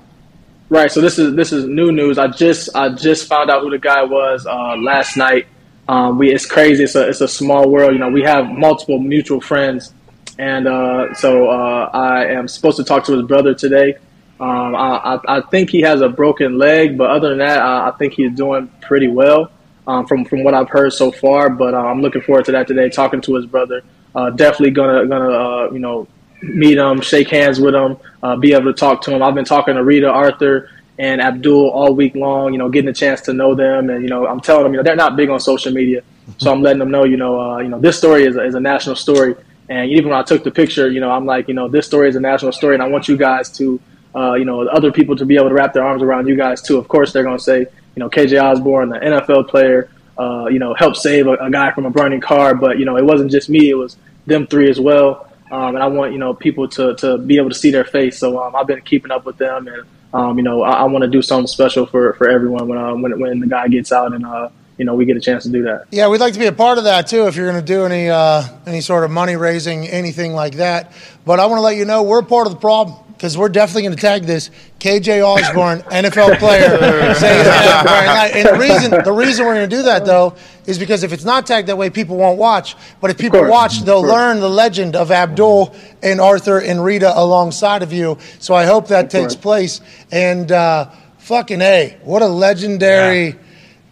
Right. 0.69 0.91
So 0.91 1.01
this 1.01 1.19
is 1.19 1.35
this 1.35 1.53
is 1.53 1.67
new 1.67 1.93
news. 1.93 2.19
I 2.19 2.27
just 2.27 2.75
I 2.75 2.89
just 2.91 3.29
found 3.29 3.51
out 3.51 3.63
who 3.63 3.71
the 3.71 3.79
guy 3.79 4.03
was 4.03 4.45
uh, 4.45 4.77
last 4.77 5.17
night. 5.17 5.47
Um, 5.89 6.19
we 6.19 6.33
it's 6.33 6.47
crazy. 6.47 6.85
It's 6.85 6.97
a 6.97 7.09
it's 7.09 7.21
a 7.21 7.29
small 7.29 7.71
world. 7.71 7.93
You 7.93 8.01
know, 8.01 8.11
we 8.11 8.23
have 8.23 8.51
multiple 8.51 8.99
mutual 8.99 9.41
friends, 9.41 9.95
and 10.39 10.67
uh, 10.67 11.15
so 11.15 11.49
uh, 11.49 11.91
I 11.93 12.27
am 12.27 12.49
supposed 12.49 12.77
to 12.77 12.85
talk 12.85 13.05
to 13.05 13.13
his 13.13 13.23
brother 13.23 13.55
today. 13.55 13.97
Um, 14.39 14.77
I, 14.77 15.19
I, 15.27 15.41
think 15.41 15.71
he 15.71 15.81
has 15.81 16.03
a 16.03 16.11
broken 16.11 16.59
leg, 16.59 16.99
but 16.99 17.09
other 17.09 17.31
than 17.31 17.39
that, 17.39 17.59
I, 17.59 17.89
I 17.89 17.93
think 17.93 18.13
he's 18.13 18.33
doing 18.33 18.71
pretty 18.83 19.09
well 19.09 19.51
um, 19.87 20.07
from 20.07 20.27
from 20.27 20.45
what 20.45 20.53
I've 20.53 20.69
heard 20.69 20.93
so 20.93 21.11
far. 21.11 21.49
But 21.49 21.73
uh, 21.73 21.79
I'm 21.79 22.03
looking 22.03 22.21
forward 22.21 22.45
to 22.47 22.53
that 22.53 22.67
today. 22.67 22.91
Talking 22.91 23.23
to 23.23 23.35
his 23.35 23.47
brother, 23.47 23.83
uh, 24.15 24.31
definitely 24.31 24.73
gonna 24.73 25.07
gonna 25.07 25.31
uh, 25.31 25.71
you 25.73 25.79
know 25.79 26.07
meet 26.43 26.77
him, 26.77 27.01
shake 27.01 27.29
hands 27.29 27.59
with 27.59 27.75
him, 27.75 27.97
uh, 28.23 28.37
be 28.37 28.53
able 28.53 28.67
to 28.67 28.75
talk 28.75 29.01
to 29.03 29.11
him. 29.15 29.23
I've 29.23 29.35
been 29.35 29.47
talking 29.47 29.75
to 29.75 29.83
Rita, 29.83 30.11
Arthur, 30.11 30.69
and 30.99 31.23
Abdul 31.23 31.71
all 31.71 31.95
week 31.95 32.15
long. 32.15 32.53
You 32.53 32.59
know, 32.59 32.69
getting 32.69 32.91
a 32.91 32.95
chance 32.95 33.23
to 33.23 33.33
know 33.33 33.55
them, 33.55 33.89
and 33.89 34.03
you 34.03 34.11
know, 34.11 34.27
I'm 34.27 34.41
telling 34.41 34.65
them, 34.65 34.75
you 34.75 34.77
know, 34.79 34.83
they're 34.83 34.97
not 34.97 35.17
big 35.17 35.31
on 35.31 35.41
social 35.41 35.73
media, 35.73 36.03
so 36.37 36.53
I'm 36.53 36.61
letting 36.61 36.81
them 36.81 36.91
know, 36.91 37.05
you 37.05 37.17
know, 37.17 37.59
you 37.59 37.69
know, 37.69 37.81
this 37.81 37.97
story 37.97 38.25
is 38.25 38.37
a, 38.37 38.45
is 38.45 38.55
a 38.55 38.61
national 38.61 38.97
story. 38.97 39.35
And 39.69 39.91
even 39.91 40.11
when 40.11 40.19
I 40.19 40.23
took 40.23 40.45
the 40.45 40.51
picture, 40.51 40.89
you 40.89 41.01
know, 41.01 41.11
I'm 41.11 41.27
like, 41.27 41.49
you 41.49 41.55
know, 41.55 41.69
this 41.69 41.87
story 41.87 42.09
is 42.09 42.17
a 42.17 42.21
national 42.21 42.53
story, 42.53 42.75
and 42.75 42.83
I 42.83 42.89
want 42.89 43.09
you 43.09 43.17
guys 43.17 43.51
to 43.59 43.81
uh, 44.17 44.33
you 44.33 44.47
know, 44.47 44.67
other 44.69 44.91
people 44.91 45.15
to 45.15 45.27
be 45.27 45.37
able 45.37 45.49
to 45.49 45.55
wrap 45.55 45.75
their 45.75 45.85
arms 45.85 46.03
around 46.03 46.27
you 46.27 46.37
guys 46.37 46.63
too. 46.63 46.79
Of 46.79 46.89
course, 46.89 47.13
they're 47.13 47.23
going 47.23 47.37
to 47.37 47.43
say, 47.43 47.61
you 47.61 48.01
know, 48.01 48.09
KJ 48.09 48.43
Osborn, 48.43 48.89
the 48.89 48.99
NFL 48.99 49.49
player, 49.49 49.91
uh, 50.19 50.47
you 50.47 50.59
know, 50.59 50.73
helped 50.73 50.97
save 50.97 51.27
a, 51.27 51.35
a, 51.35 51.51
guy 51.51 51.71
from 51.73 51.85
a 51.85 51.91
burning 51.91 52.23
car. 52.23 52.55
But 52.55 52.79
you 52.79 52.87
know, 52.87 52.97
it 52.97 53.05
wasn't 53.05 53.31
just 53.31 53.51
me; 53.51 53.69
it 53.69 53.75
was 53.75 53.97
them 54.25 54.47
three 54.47 54.71
as 54.71 54.81
well. 54.81 55.31
Um, 55.51 55.75
and 55.75 55.79
I 55.79 55.87
want 55.87 56.13
you 56.13 56.19
know 56.19 56.33
people 56.33 56.67
to 56.69 56.95
to 56.97 57.19
be 57.19 57.37
able 57.37 57.51
to 57.51 57.55
see 57.55 57.71
their 57.71 57.85
face. 57.85 58.19
So 58.19 58.43
um, 58.43 58.57
I've 58.57 58.67
been 58.67 58.81
keeping 58.81 59.11
up 59.11 59.27
with 59.27 59.37
them, 59.37 59.69
and 59.69 59.83
um, 60.15 60.39
you 60.39 60.45
know, 60.45 60.63
I, 60.63 60.73
I 60.73 60.85
want 60.85 61.03
to 61.03 61.11
do 61.11 61.21
something 61.21 61.47
special 61.47 61.85
for 61.85 62.15
for 62.15 62.31
everyone 62.31 62.69
when 62.69 62.79
uh, 62.79 62.95
when 62.95 63.21
when 63.21 63.41
the 63.41 63.47
guy 63.47 63.69
gets 63.69 63.93
out 63.93 64.15
and. 64.15 64.25
Uh, 64.25 64.49
you 64.79 64.85
know, 64.85 64.95
we 64.95 65.05
get 65.05 65.17
a 65.17 65.21
chance 65.21 65.45
to 65.45 65.51
do 65.51 65.63
that. 65.63 65.87
Yeah, 65.91 66.09
we'd 66.09 66.21
like 66.21 66.35
to 66.35 66.39
be 66.39 66.47
a 66.47 66.53
part 66.53 66.79
of 66.79 66.85
that 66.85 67.07
too. 67.07 67.27
If 67.27 67.37
you're 67.37 67.51
going 67.51 67.65
to 67.65 67.67
do 67.67 67.85
any 67.85 68.11
uh, 68.11 68.45
any 68.67 68.81
sort 68.81 69.05
of 69.05 69.11
money 69.11 69.37
raising, 69.37 69.87
anything 69.89 70.33
like 70.33 70.57
that. 70.57 70.93
But 71.25 71.41
I 71.41 71.47
want 71.47 71.59
to 71.59 71.63
let 71.63 71.77
you 71.77 71.85
know 71.85 72.03
we're 72.03 72.23
part 72.23 72.47
of 72.47 72.53
the 72.53 72.59
problem 72.59 72.99
because 73.17 73.39
we're 73.39 73.49
definitely 73.49 73.83
going 73.83 73.95
to 73.95 74.01
tag 74.01 74.25
this 74.25 74.51
KJ 74.79 75.27
Osborn, 75.27 75.79
NFL 75.91 76.39
player, 76.39 76.69
saying 77.15 77.45
that 77.45 78.33
And 78.35 78.49
the 78.49 78.59
reason 78.59 78.91
the 78.91 79.13
reason 79.13 79.47
we're 79.47 79.55
going 79.55 79.71
to 79.71 79.77
do 79.77 79.83
that 79.85 80.05
though 80.05 80.37
is 80.67 80.79
because 80.79 81.03
if 81.03 81.13
it's 81.13 81.25
not 81.25 81.47
tagged 81.47 81.69
that 81.69 81.79
way, 81.79 81.89
people 81.89 82.17
won't 82.17 82.39
watch. 82.39 82.77
But 83.01 83.11
if 83.11 83.19
people 83.19 83.49
watch, 83.49 83.81
they'll 83.81 84.03
learn 84.03 84.41
the 84.41 84.51
legend 84.51 84.95
of 84.95 85.11
Abdul 85.11 85.75
and 86.03 86.21
Arthur 86.21 86.59
and 86.61 86.85
Rita 86.85 87.19
alongside 87.19 87.83
of 87.83 87.93
you. 87.93 88.19
So 88.41 88.55
I 88.55 88.67
hope 88.67 88.89
that 88.89 89.09
takes 89.09 89.35
place. 89.35 89.81
And 90.13 90.53
uh, 90.53 90.91
fucking 91.19 91.63
a, 91.63 91.97
what 92.03 92.21
a 92.21 92.29
legendary. 92.29 93.29
Yeah. 93.29 93.35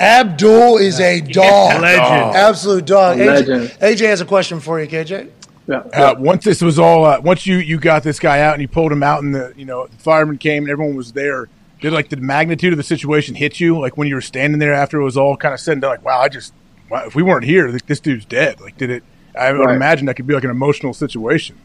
Abdul 0.01 0.79
is 0.79 1.01
a 1.01 1.21
dog. 1.21 1.81
Legend. 1.81 2.37
Absolute 2.37 2.85
dog. 2.85 3.19
AJ, 3.19 3.79
AJ 3.79 4.01
has 4.07 4.21
a 4.21 4.25
question 4.25 4.61
for 4.61 4.81
you, 4.81 4.89
KJ. 4.89 5.31
Yeah. 5.67 5.77
Uh, 5.79 6.15
once 6.19 6.45
this 6.45 6.61
was 6.61 6.79
all, 6.79 7.05
uh, 7.05 7.21
once 7.21 7.47
you 7.47 7.57
you 7.57 7.79
got 7.79 8.03
this 8.03 8.19
guy 8.19 8.41
out 8.41 8.55
and 8.55 8.63
you 8.63 8.69
pulled 8.69 8.93
him 8.93 9.03
out, 9.03 9.23
and 9.23 9.35
the 9.35 9.55
you 9.57 9.65
know 9.65 9.87
the 9.87 9.97
fireman 9.97 10.39
came 10.39 10.65
and 10.65 10.71
everyone 10.71 10.97
was 10.97 11.13
there. 11.13 11.49
Did 11.81 11.93
like 11.93 12.09
the 12.09 12.17
magnitude 12.17 12.73
of 12.73 12.77
the 12.77 12.83
situation 12.83 13.35
hit 13.35 13.61
you? 13.61 13.79
Like 13.79 13.97
when 13.97 14.09
you 14.09 14.15
were 14.15 14.21
standing 14.21 14.59
there 14.59 14.75
after 14.75 15.01
it 15.01 15.05
was 15.05 15.17
all 15.17 15.37
kind 15.37 15.55
of 15.55 15.61
said 15.61 15.73
and 15.73 15.83
done, 15.83 15.91
like, 15.91 16.05
wow, 16.05 16.21
I 16.21 16.29
just 16.29 16.53
wow, 16.91 17.05
if 17.07 17.15
we 17.15 17.23
weren't 17.23 17.45
here, 17.45 17.71
this 17.73 18.01
dude's 18.01 18.25
dead. 18.25 18.61
Like, 18.61 18.77
did 18.77 18.91
it? 18.91 19.05
I 19.39 19.53
would 19.53 19.67
right. 19.67 19.77
imagine 19.77 20.07
that 20.07 20.15
could 20.15 20.27
be 20.27 20.35
like 20.35 20.45
an 20.45 20.51
emotional 20.51 20.95
situation. 20.95 21.57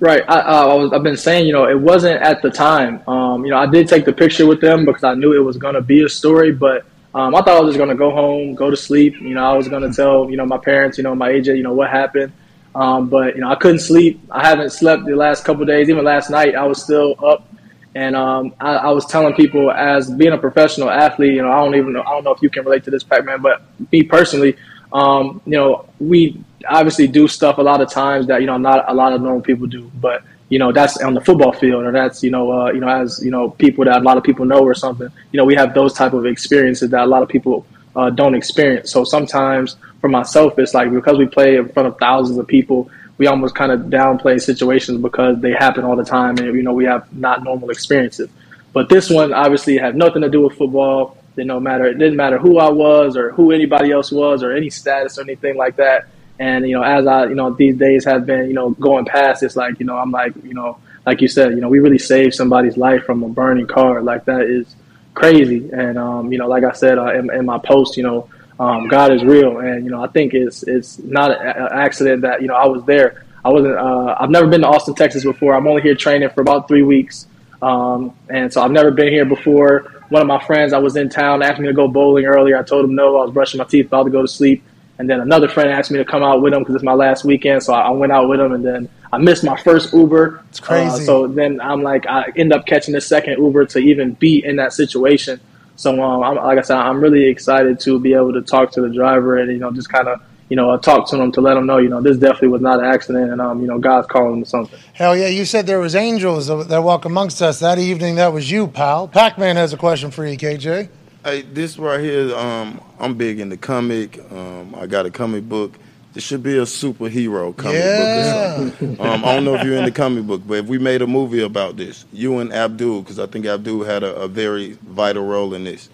Right. 0.00 0.22
I, 0.28 0.40
uh, 0.40 0.66
I 0.66 0.74
was, 0.74 0.92
I've 0.92 1.02
been 1.02 1.16
saying, 1.16 1.46
you 1.46 1.52
know, 1.52 1.66
it 1.66 1.78
wasn't 1.78 2.22
at 2.22 2.42
the 2.42 2.50
time. 2.50 3.06
Um, 3.08 3.44
you 3.44 3.50
know, 3.50 3.58
I 3.58 3.66
did 3.66 3.88
take 3.88 4.04
the 4.04 4.12
picture 4.12 4.46
with 4.46 4.60
them 4.60 4.84
because 4.84 5.02
I 5.02 5.14
knew 5.14 5.34
it 5.34 5.44
was 5.44 5.56
going 5.56 5.74
to 5.74 5.80
be 5.80 6.04
a 6.04 6.08
story, 6.08 6.52
but 6.52 6.86
um, 7.14 7.34
I 7.34 7.40
thought 7.40 7.56
I 7.56 7.60
was 7.60 7.74
just 7.74 7.88
to 7.88 7.94
go 7.94 8.10
home, 8.10 8.54
go 8.54 8.70
to 8.70 8.76
sleep. 8.76 9.14
You 9.20 9.34
know, 9.34 9.44
I 9.44 9.56
was 9.56 9.68
to 9.68 9.92
tell, 9.92 10.30
you 10.30 10.36
know, 10.36 10.46
my 10.46 10.58
parents, 10.58 10.98
you 10.98 11.04
know, 11.04 11.14
my 11.14 11.30
AJ, 11.30 11.56
you 11.56 11.62
know, 11.62 11.72
what 11.72 11.90
happened. 11.90 12.32
Um, 12.74 13.08
but 13.08 13.34
you 13.34 13.40
know, 13.40 13.48
I 13.48 13.56
couldn't 13.56 13.80
sleep. 13.80 14.20
I 14.30 14.46
haven't 14.46 14.70
slept 14.70 15.04
the 15.04 15.16
last 15.16 15.44
couple 15.44 15.64
days. 15.64 15.88
Even 15.88 16.04
last 16.04 16.30
night, 16.30 16.54
I 16.54 16.64
was 16.66 16.82
still 16.82 17.16
up, 17.24 17.48
and 17.94 18.14
um, 18.14 18.54
I, 18.60 18.76
I, 18.76 18.90
was 18.90 19.06
telling 19.06 19.34
people, 19.34 19.70
as 19.72 20.10
being 20.10 20.32
a 20.32 20.38
professional 20.38 20.90
athlete, 20.90 21.34
you 21.34 21.42
know, 21.42 21.50
I 21.50 21.58
don't 21.58 21.74
even 21.74 21.92
know. 21.94 22.02
I 22.02 22.10
don't 22.12 22.24
know 22.24 22.32
if 22.32 22.42
you 22.42 22.50
can 22.50 22.64
relate 22.64 22.84
to 22.84 22.90
this, 22.90 23.02
Pac-Man, 23.02 23.40
but 23.40 23.62
me 23.90 24.02
personally, 24.02 24.56
um, 24.92 25.40
you 25.44 25.52
know, 25.52 25.88
we 25.98 26.44
obviously 26.68 27.08
do 27.08 27.26
stuff 27.26 27.58
a 27.58 27.62
lot 27.62 27.80
of 27.80 27.90
times 27.90 28.26
that 28.28 28.42
you 28.42 28.46
know 28.46 28.58
not 28.58 28.88
a 28.88 28.94
lot 28.94 29.12
of 29.12 29.22
normal 29.22 29.40
people 29.40 29.66
do, 29.66 29.90
but 29.96 30.22
you 30.48 30.58
know 30.58 30.72
that's 30.72 30.96
on 31.02 31.14
the 31.14 31.20
football 31.20 31.52
field 31.52 31.84
or 31.84 31.92
that's 31.92 32.22
you 32.22 32.30
know 32.30 32.50
uh, 32.52 32.70
you 32.72 32.80
know 32.80 32.88
as 32.88 33.20
you 33.24 33.30
know 33.30 33.50
people 33.50 33.84
that 33.84 34.00
a 34.00 34.04
lot 34.04 34.16
of 34.16 34.24
people 34.24 34.44
know 34.44 34.60
or 34.60 34.74
something 34.74 35.08
you 35.32 35.36
know 35.36 35.44
we 35.44 35.54
have 35.54 35.74
those 35.74 35.92
type 35.92 36.12
of 36.12 36.24
experiences 36.26 36.90
that 36.90 37.02
a 37.02 37.06
lot 37.06 37.22
of 37.22 37.28
people 37.28 37.66
uh, 37.96 38.10
don't 38.10 38.34
experience 38.34 38.90
so 38.90 39.04
sometimes 39.04 39.76
for 40.00 40.08
myself, 40.08 40.58
it's 40.58 40.74
like 40.74 40.92
because 40.92 41.18
we 41.18 41.26
play 41.26 41.56
in 41.56 41.68
front 41.70 41.88
of 41.88 41.98
thousands 41.98 42.38
of 42.38 42.46
people, 42.46 42.90
we 43.16 43.26
almost 43.26 43.54
kind 43.54 43.72
of 43.72 43.80
downplay 43.82 44.40
situations 44.40 45.00
because 45.00 45.40
they 45.40 45.52
happen 45.52 45.84
all 45.84 45.96
the 45.96 46.04
time, 46.04 46.38
and 46.38 46.54
you 46.54 46.62
know 46.62 46.72
we 46.72 46.84
have 46.84 47.12
not 47.12 47.42
normal 47.42 47.70
experiences. 47.70 48.30
But 48.72 48.88
this 48.88 49.10
one 49.10 49.32
obviously 49.32 49.76
had 49.76 49.96
nothing 49.96 50.22
to 50.22 50.28
do 50.28 50.42
with 50.42 50.56
football. 50.56 51.16
It 51.36 51.46
no 51.46 51.60
matter 51.60 51.86
it 51.86 51.98
didn't 51.98 52.16
matter 52.16 52.38
who 52.38 52.58
I 52.58 52.68
was 52.68 53.16
or 53.16 53.32
who 53.32 53.52
anybody 53.52 53.90
else 53.92 54.10
was 54.10 54.42
or 54.42 54.52
any 54.52 54.70
status 54.70 55.18
or 55.18 55.22
anything 55.22 55.56
like 55.56 55.76
that. 55.76 56.08
And 56.38 56.68
you 56.68 56.76
know, 56.76 56.82
as 56.82 57.06
I 57.06 57.26
you 57.26 57.34
know 57.34 57.52
these 57.52 57.76
days 57.76 58.04
have 58.04 58.26
been 58.26 58.48
you 58.48 58.54
know 58.54 58.70
going 58.70 59.04
past, 59.04 59.42
it's 59.42 59.56
like 59.56 59.80
you 59.80 59.86
know 59.86 59.96
I'm 59.96 60.10
like 60.10 60.34
you 60.44 60.54
know 60.54 60.78
like 61.04 61.20
you 61.20 61.28
said 61.28 61.52
you 61.52 61.60
know 61.60 61.68
we 61.68 61.80
really 61.80 61.98
saved 61.98 62.34
somebody's 62.34 62.76
life 62.76 63.04
from 63.04 63.22
a 63.22 63.28
burning 63.28 63.66
car. 63.66 64.02
Like 64.02 64.24
that 64.26 64.42
is 64.42 64.76
crazy. 65.14 65.68
And 65.72 65.98
um, 65.98 66.32
you 66.32 66.38
know, 66.38 66.48
like 66.48 66.64
I 66.64 66.72
said 66.72 66.98
uh, 66.98 67.12
in, 67.14 67.32
in 67.34 67.46
my 67.46 67.58
post, 67.58 67.96
you 67.96 68.02
know 68.02 68.28
um, 68.60 68.88
God 68.88 69.12
is 69.12 69.22
real, 69.22 69.58
and 69.58 69.84
you 69.84 69.90
know 69.90 70.02
I 70.02 70.08
think 70.08 70.34
it's 70.34 70.62
it's 70.64 70.98
not 70.98 71.30
an 71.30 71.68
accident 71.72 72.22
that 72.22 72.42
you 72.42 72.48
know 72.48 72.54
I 72.54 72.66
was 72.66 72.84
there. 72.84 73.24
I 73.44 73.50
wasn't. 73.50 73.76
Uh, 73.76 74.16
I've 74.18 74.30
never 74.30 74.48
been 74.48 74.62
to 74.62 74.66
Austin, 74.66 74.94
Texas 74.94 75.24
before. 75.24 75.54
I'm 75.54 75.66
only 75.66 75.82
here 75.82 75.94
training 75.94 76.30
for 76.30 76.40
about 76.40 76.66
three 76.66 76.82
weeks, 76.82 77.26
um, 77.62 78.16
and 78.28 78.52
so 78.52 78.60
I've 78.60 78.72
never 78.72 78.90
been 78.90 79.12
here 79.12 79.24
before. 79.24 79.92
One 80.08 80.22
of 80.22 80.28
my 80.28 80.44
friends, 80.44 80.72
I 80.72 80.78
was 80.78 80.96
in 80.96 81.08
town, 81.08 81.42
asked 81.42 81.60
me 81.60 81.68
to 81.68 81.72
go 81.74 81.86
bowling 81.86 82.24
earlier. 82.24 82.58
I 82.58 82.62
told 82.62 82.84
him 82.84 82.94
no. 82.96 83.20
I 83.20 83.24
was 83.24 83.32
brushing 83.32 83.58
my 83.58 83.64
teeth, 83.64 83.86
about 83.86 84.04
to 84.04 84.10
go 84.10 84.22
to 84.22 84.28
sleep, 84.28 84.64
and 84.98 85.08
then 85.08 85.20
another 85.20 85.48
friend 85.48 85.70
asked 85.70 85.90
me 85.90 85.98
to 85.98 86.04
come 86.04 86.22
out 86.22 86.42
with 86.42 86.52
him 86.52 86.60
because 86.60 86.74
it's 86.74 86.84
my 86.84 86.92
last 86.92 87.24
weekend. 87.24 87.62
So 87.62 87.72
I, 87.72 87.90
went 87.90 88.12
out 88.12 88.28
with 88.28 88.40
him, 88.40 88.52
and 88.52 88.64
then 88.64 88.88
I 89.12 89.18
missed 89.18 89.44
my 89.44 89.56
first 89.56 89.92
Uber. 89.92 90.42
It's 90.48 90.60
crazy. 90.60 91.02
Uh, 91.02 91.06
so 91.06 91.26
then 91.28 91.60
I'm 91.60 91.82
like, 91.82 92.06
I 92.06 92.32
end 92.36 92.52
up 92.52 92.66
catching 92.66 92.94
the 92.94 93.00
second 93.00 93.38
Uber 93.38 93.66
to 93.66 93.78
even 93.78 94.14
be 94.14 94.44
in 94.44 94.56
that 94.56 94.72
situation. 94.72 95.40
So, 95.76 96.02
um, 96.02 96.24
I'm, 96.24 96.34
like 96.34 96.58
I 96.58 96.62
said, 96.62 96.76
I'm 96.76 97.00
really 97.00 97.26
excited 97.26 97.78
to 97.80 98.00
be 98.00 98.14
able 98.14 98.32
to 98.32 98.42
talk 98.42 98.72
to 98.72 98.80
the 98.80 98.88
driver 98.88 99.38
and 99.38 99.52
you 99.52 99.58
know 99.58 99.70
just 99.70 99.88
kind 99.88 100.08
of 100.08 100.20
you 100.48 100.56
know 100.56 100.70
uh, 100.70 100.78
talk 100.78 101.08
to 101.10 101.16
them 101.16 101.30
to 101.30 101.40
let 101.40 101.54
them 101.54 101.66
know 101.66 101.78
you 101.78 101.88
know 101.88 102.00
this 102.00 102.16
definitely 102.16 102.48
was 102.48 102.62
not 102.62 102.80
an 102.80 102.86
accident 102.86 103.30
and 103.30 103.40
um, 103.40 103.60
you 103.60 103.68
know 103.68 103.78
God's 103.78 104.08
calling 104.08 104.42
to 104.42 104.48
something. 104.48 104.76
Hell 104.94 105.16
yeah! 105.16 105.28
You 105.28 105.44
said 105.44 105.68
there 105.68 105.78
was 105.78 105.94
angels 105.94 106.48
that 106.48 106.82
walk 106.82 107.04
amongst 107.04 107.40
us 107.40 107.60
that 107.60 107.78
evening. 107.78 108.16
That 108.16 108.32
was 108.32 108.50
you, 108.50 108.66
pal. 108.66 109.06
Pac-Man 109.06 109.54
has 109.54 109.72
a 109.72 109.76
question 109.76 110.10
for 110.10 110.26
you, 110.26 110.36
KJ. 110.36 110.88
Hey, 111.28 111.42
this 111.42 111.78
right 111.78 112.00
here, 112.00 112.34
um, 112.34 112.80
I'm 112.98 113.14
big 113.14 113.38
into 113.38 113.58
comic. 113.58 114.18
Um, 114.32 114.74
I 114.74 114.86
got 114.86 115.04
a 115.04 115.10
comic 115.10 115.46
book. 115.46 115.74
This 116.14 116.24
should 116.24 116.42
be 116.42 116.56
a 116.56 116.62
superhero 116.62 117.54
comic 117.54 117.76
Yeah. 117.82 117.96
book 117.98 118.08
or 118.08 118.70
something. 118.70 118.98
Um, 118.98 119.24
I 119.26 119.34
don't 119.34 119.44
know 119.44 119.54
if 119.54 119.62
you're 119.62 119.76
in 119.76 119.84
the 119.84 119.90
comic 119.90 120.26
book, 120.26 120.40
but 120.46 120.54
if 120.54 120.66
we 120.68 120.78
made 120.78 121.02
a 121.02 121.06
movie 121.06 121.42
about 121.42 121.76
this, 121.76 122.06
you 122.14 122.38
and 122.38 122.50
Abdul, 122.50 123.02
because 123.02 123.18
I 123.18 123.26
think 123.26 123.44
Abdul 123.44 123.84
had 123.84 124.02
a, 124.04 124.14
a 124.14 124.26
very 124.26 124.78
vital 124.86 125.22
role 125.22 125.52
in 125.52 125.64
this. 125.64 125.90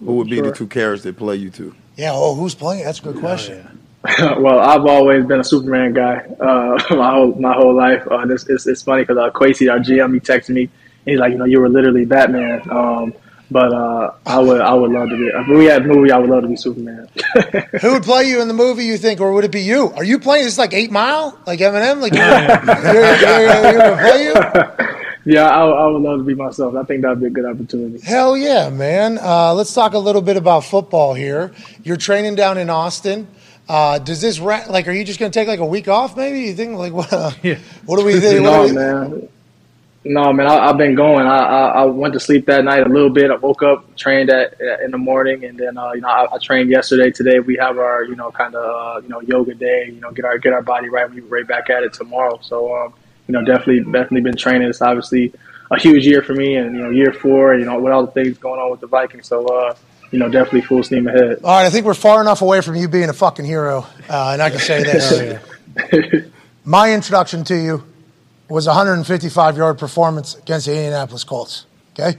Who 0.00 0.14
would 0.16 0.28
be 0.28 0.38
Sure. 0.38 0.46
the 0.46 0.50
two 0.52 0.66
characters 0.66 1.04
that 1.04 1.16
play 1.16 1.36
you 1.36 1.50
two? 1.50 1.72
Yeah. 1.96 2.10
Oh, 2.12 2.34
who's 2.34 2.56
playing? 2.56 2.82
That's 2.86 2.98
a 2.98 3.02
good 3.02 3.18
question. 3.18 3.78
well, 4.20 4.58
I've 4.58 4.84
always 4.84 5.24
been 5.26 5.38
a 5.38 5.44
Superman 5.44 5.92
guy 5.92 6.16
uh, 6.40 6.76
my 6.96 7.12
whole 7.12 7.36
my 7.36 7.52
whole 7.52 7.72
life. 7.74 8.04
Uh, 8.10 8.26
this, 8.26 8.48
it's, 8.48 8.66
it's 8.66 8.82
funny 8.82 9.02
because 9.02 9.16
uh, 9.16 9.30
Kwesi, 9.30 9.70
our 9.70 9.78
GM, 9.78 10.12
he 10.14 10.18
texted 10.18 10.50
me 10.50 10.62
and 10.62 10.70
he's 11.04 11.20
like, 11.20 11.30
you 11.30 11.38
know, 11.38 11.44
you 11.44 11.60
were 11.60 11.68
literally 11.68 12.04
Batman. 12.04 12.68
Um, 12.68 13.14
but 13.50 13.72
uh, 13.72 14.12
I 14.26 14.38
would 14.38 14.60
I 14.60 14.74
would 14.74 14.90
love 14.90 15.08
to 15.08 15.16
be. 15.16 15.26
If 15.26 15.48
we 15.48 15.64
had 15.66 15.82
a 15.82 15.86
movie, 15.86 16.10
I 16.10 16.18
would 16.18 16.28
love 16.30 16.42
to 16.42 16.48
be 16.48 16.56
Superman. 16.56 17.08
Who 17.80 17.92
would 17.92 18.02
play 18.02 18.24
you 18.24 18.40
in 18.40 18.48
the 18.48 18.54
movie? 18.54 18.84
You 18.84 18.96
think, 18.98 19.20
or 19.20 19.32
would 19.32 19.44
it 19.44 19.52
be 19.52 19.62
you? 19.62 19.92
Are 19.92 20.04
you 20.04 20.18
playing 20.18 20.44
this 20.44 20.58
like 20.58 20.72
Eight 20.74 20.90
Mile, 20.90 21.38
like 21.46 21.60
Eminem? 21.60 22.00
Like 22.00 22.12
you're, 22.12 22.26
you're, 22.94 23.16
you're, 23.16 23.62
you're 23.62 23.78
gonna 23.78 23.96
play 24.02 24.24
you? 24.24 24.34
yeah, 25.34 25.48
I, 25.48 25.64
I 25.66 25.86
would 25.86 26.02
love 26.02 26.18
to 26.18 26.24
be 26.24 26.34
myself. 26.34 26.74
I 26.74 26.82
think 26.84 27.02
that'd 27.02 27.20
be 27.20 27.26
a 27.26 27.30
good 27.30 27.44
opportunity. 27.46 28.00
Hell 28.04 28.36
yeah, 28.36 28.68
man. 28.70 29.18
Uh, 29.18 29.54
let's 29.54 29.72
talk 29.74 29.94
a 29.94 29.98
little 29.98 30.22
bit 30.22 30.36
about 30.36 30.64
football 30.64 31.14
here. 31.14 31.52
You're 31.84 31.96
training 31.96 32.34
down 32.34 32.58
in 32.58 32.68
Austin. 32.70 33.28
Uh, 33.68 33.98
does 33.98 34.20
this 34.20 34.38
ra- 34.38 34.64
like? 34.68 34.86
Are 34.88 34.92
you 34.92 35.04
just 35.04 35.18
gonna 35.18 35.30
take 35.32 35.48
like 35.48 35.58
a 35.60 35.66
week 35.66 35.88
off? 35.88 36.16
Maybe 36.16 36.40
you 36.42 36.54
think 36.54 36.76
like 36.76 36.92
what? 36.92 37.12
Uh, 37.12 37.30
What 37.84 37.98
do 37.98 38.04
we 38.04 38.18
think? 38.20 38.42
what 38.44 38.50
no, 38.52 38.62
do 38.66 38.68
we- 38.68 38.74
man. 39.20 39.28
No, 40.08 40.32
man. 40.32 40.46
I, 40.46 40.68
I've 40.68 40.76
been 40.76 40.94
going. 40.94 41.26
I, 41.26 41.38
I 41.38 41.66
I 41.66 41.84
went 41.84 42.14
to 42.14 42.20
sleep 42.20 42.46
that 42.46 42.64
night 42.64 42.86
a 42.86 42.88
little 42.88 43.10
bit. 43.10 43.30
I 43.30 43.36
woke 43.36 43.62
up, 43.62 43.96
trained 43.96 44.30
at 44.30 44.54
in 44.84 44.92
the 44.92 44.98
morning, 44.98 45.44
and 45.44 45.58
then 45.58 45.76
uh, 45.76 45.92
you 45.92 46.00
know 46.00 46.08
I, 46.08 46.26
I 46.32 46.38
trained 46.38 46.70
yesterday. 46.70 47.10
Today 47.10 47.40
we 47.40 47.56
have 47.56 47.78
our 47.78 48.04
you 48.04 48.14
know 48.14 48.30
kind 48.30 48.54
of 48.54 48.64
uh, 48.64 49.00
you 49.00 49.08
know 49.08 49.20
yoga 49.20 49.54
day. 49.54 49.90
You 49.92 50.00
know 50.00 50.12
get 50.12 50.24
our 50.24 50.38
get 50.38 50.52
our 50.52 50.62
body 50.62 50.88
right. 50.88 51.10
We 51.10 51.20
right 51.22 51.46
back 51.46 51.70
at 51.70 51.82
it 51.82 51.92
tomorrow. 51.92 52.38
So 52.40 52.74
um, 52.76 52.94
you 53.26 53.32
know 53.32 53.44
definitely 53.44 53.80
definitely 53.80 54.20
been 54.20 54.36
training. 54.36 54.68
It's 54.68 54.80
obviously 54.80 55.32
a 55.72 55.78
huge 55.78 56.06
year 56.06 56.22
for 56.22 56.34
me, 56.34 56.54
and 56.54 56.76
you 56.76 56.82
know 56.82 56.90
year 56.90 57.12
four. 57.12 57.56
You 57.56 57.64
know 57.64 57.80
with 57.80 57.92
all 57.92 58.06
the 58.06 58.12
things 58.12 58.38
going 58.38 58.60
on 58.60 58.70
with 58.70 58.80
the 58.80 58.86
Vikings. 58.86 59.26
So 59.26 59.44
uh, 59.46 59.74
you 60.12 60.20
know 60.20 60.28
definitely 60.28 60.62
full 60.62 60.84
steam 60.84 61.08
ahead. 61.08 61.40
All 61.42 61.50
right, 61.50 61.66
I 61.66 61.70
think 61.70 61.84
we're 61.84 61.94
far 61.94 62.20
enough 62.20 62.42
away 62.42 62.60
from 62.60 62.76
you 62.76 62.88
being 62.88 63.08
a 63.08 63.14
fucking 63.14 63.44
hero, 63.44 63.86
uh, 64.08 64.30
and 64.34 64.40
I 64.40 64.50
can 64.50 64.60
say 64.60 64.84
this: 64.84 66.30
my 66.64 66.92
introduction 66.92 67.42
to 67.44 67.56
you 67.56 67.84
was 68.48 68.66
a 68.66 68.70
155 68.70 69.56
yard 69.56 69.78
performance 69.78 70.34
against 70.36 70.66
the 70.66 70.72
Indianapolis 70.76 71.24
Colts. 71.24 71.66
Okay, 71.98 72.18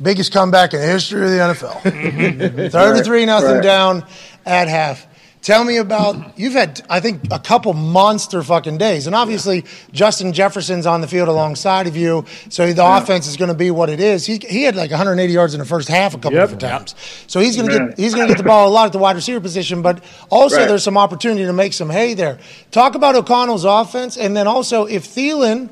biggest 0.00 0.32
comeback 0.32 0.74
in 0.74 0.80
the 0.80 0.86
history 0.86 1.24
of 1.24 1.30
the 1.30 1.36
NFL. 1.38 1.80
Mm-hmm. 1.82 2.68
33 2.68 3.26
nothing 3.26 3.50
Right. 3.50 3.62
down 3.62 4.04
at 4.44 4.68
half. 4.68 5.06
Tell 5.44 5.62
me 5.62 5.76
about 5.76 6.38
you've 6.38 6.54
had 6.54 6.80
I 6.88 7.00
think 7.00 7.20
a 7.30 7.38
couple 7.38 7.74
monster 7.74 8.42
fucking 8.42 8.78
days, 8.78 9.06
and 9.06 9.14
obviously 9.14 9.66
Justin 9.92 10.32
Jefferson's 10.32 10.86
on 10.86 11.02
the 11.02 11.06
field 11.06 11.28
alongside 11.28 11.86
of 11.86 11.98
you, 11.98 12.24
so 12.48 12.72
the 12.72 12.82
offense 12.82 13.26
is 13.26 13.36
going 13.36 13.50
to 13.50 13.54
be 13.54 13.70
what 13.70 13.90
it 13.90 14.00
is. 14.00 14.24
He 14.24 14.38
he 14.48 14.62
had 14.62 14.74
like 14.74 14.90
180 14.90 15.30
yards 15.30 15.52
in 15.52 15.60
the 15.60 15.66
first 15.66 15.88
half 15.88 16.14
a 16.14 16.16
couple 16.16 16.32
Yep. 16.38 16.42
different 16.44 16.60
times, 16.62 16.94
so 17.26 17.40
he's 17.40 17.56
going 17.56 17.68
to 17.68 17.78
get 17.90 17.98
he's 17.98 18.14
going 18.14 18.26
to 18.26 18.32
get 18.32 18.38
the 18.38 18.48
ball 18.48 18.68
a 18.68 18.72
lot 18.72 18.86
at 18.86 18.92
the 18.92 18.98
wide 18.98 19.16
receiver 19.16 19.38
position, 19.38 19.82
but 19.82 20.02
also 20.30 20.56
Right. 20.56 20.66
there's 20.66 20.82
some 20.82 20.96
opportunity 20.96 21.44
to 21.44 21.52
make 21.52 21.74
some 21.74 21.90
hay 21.90 22.14
there. 22.14 22.38
Talk 22.70 22.94
about 22.94 23.14
O'Connell's 23.14 23.66
offense, 23.66 24.16
and 24.16 24.34
then 24.34 24.46
also 24.46 24.86
if 24.86 25.06
Thielen 25.06 25.68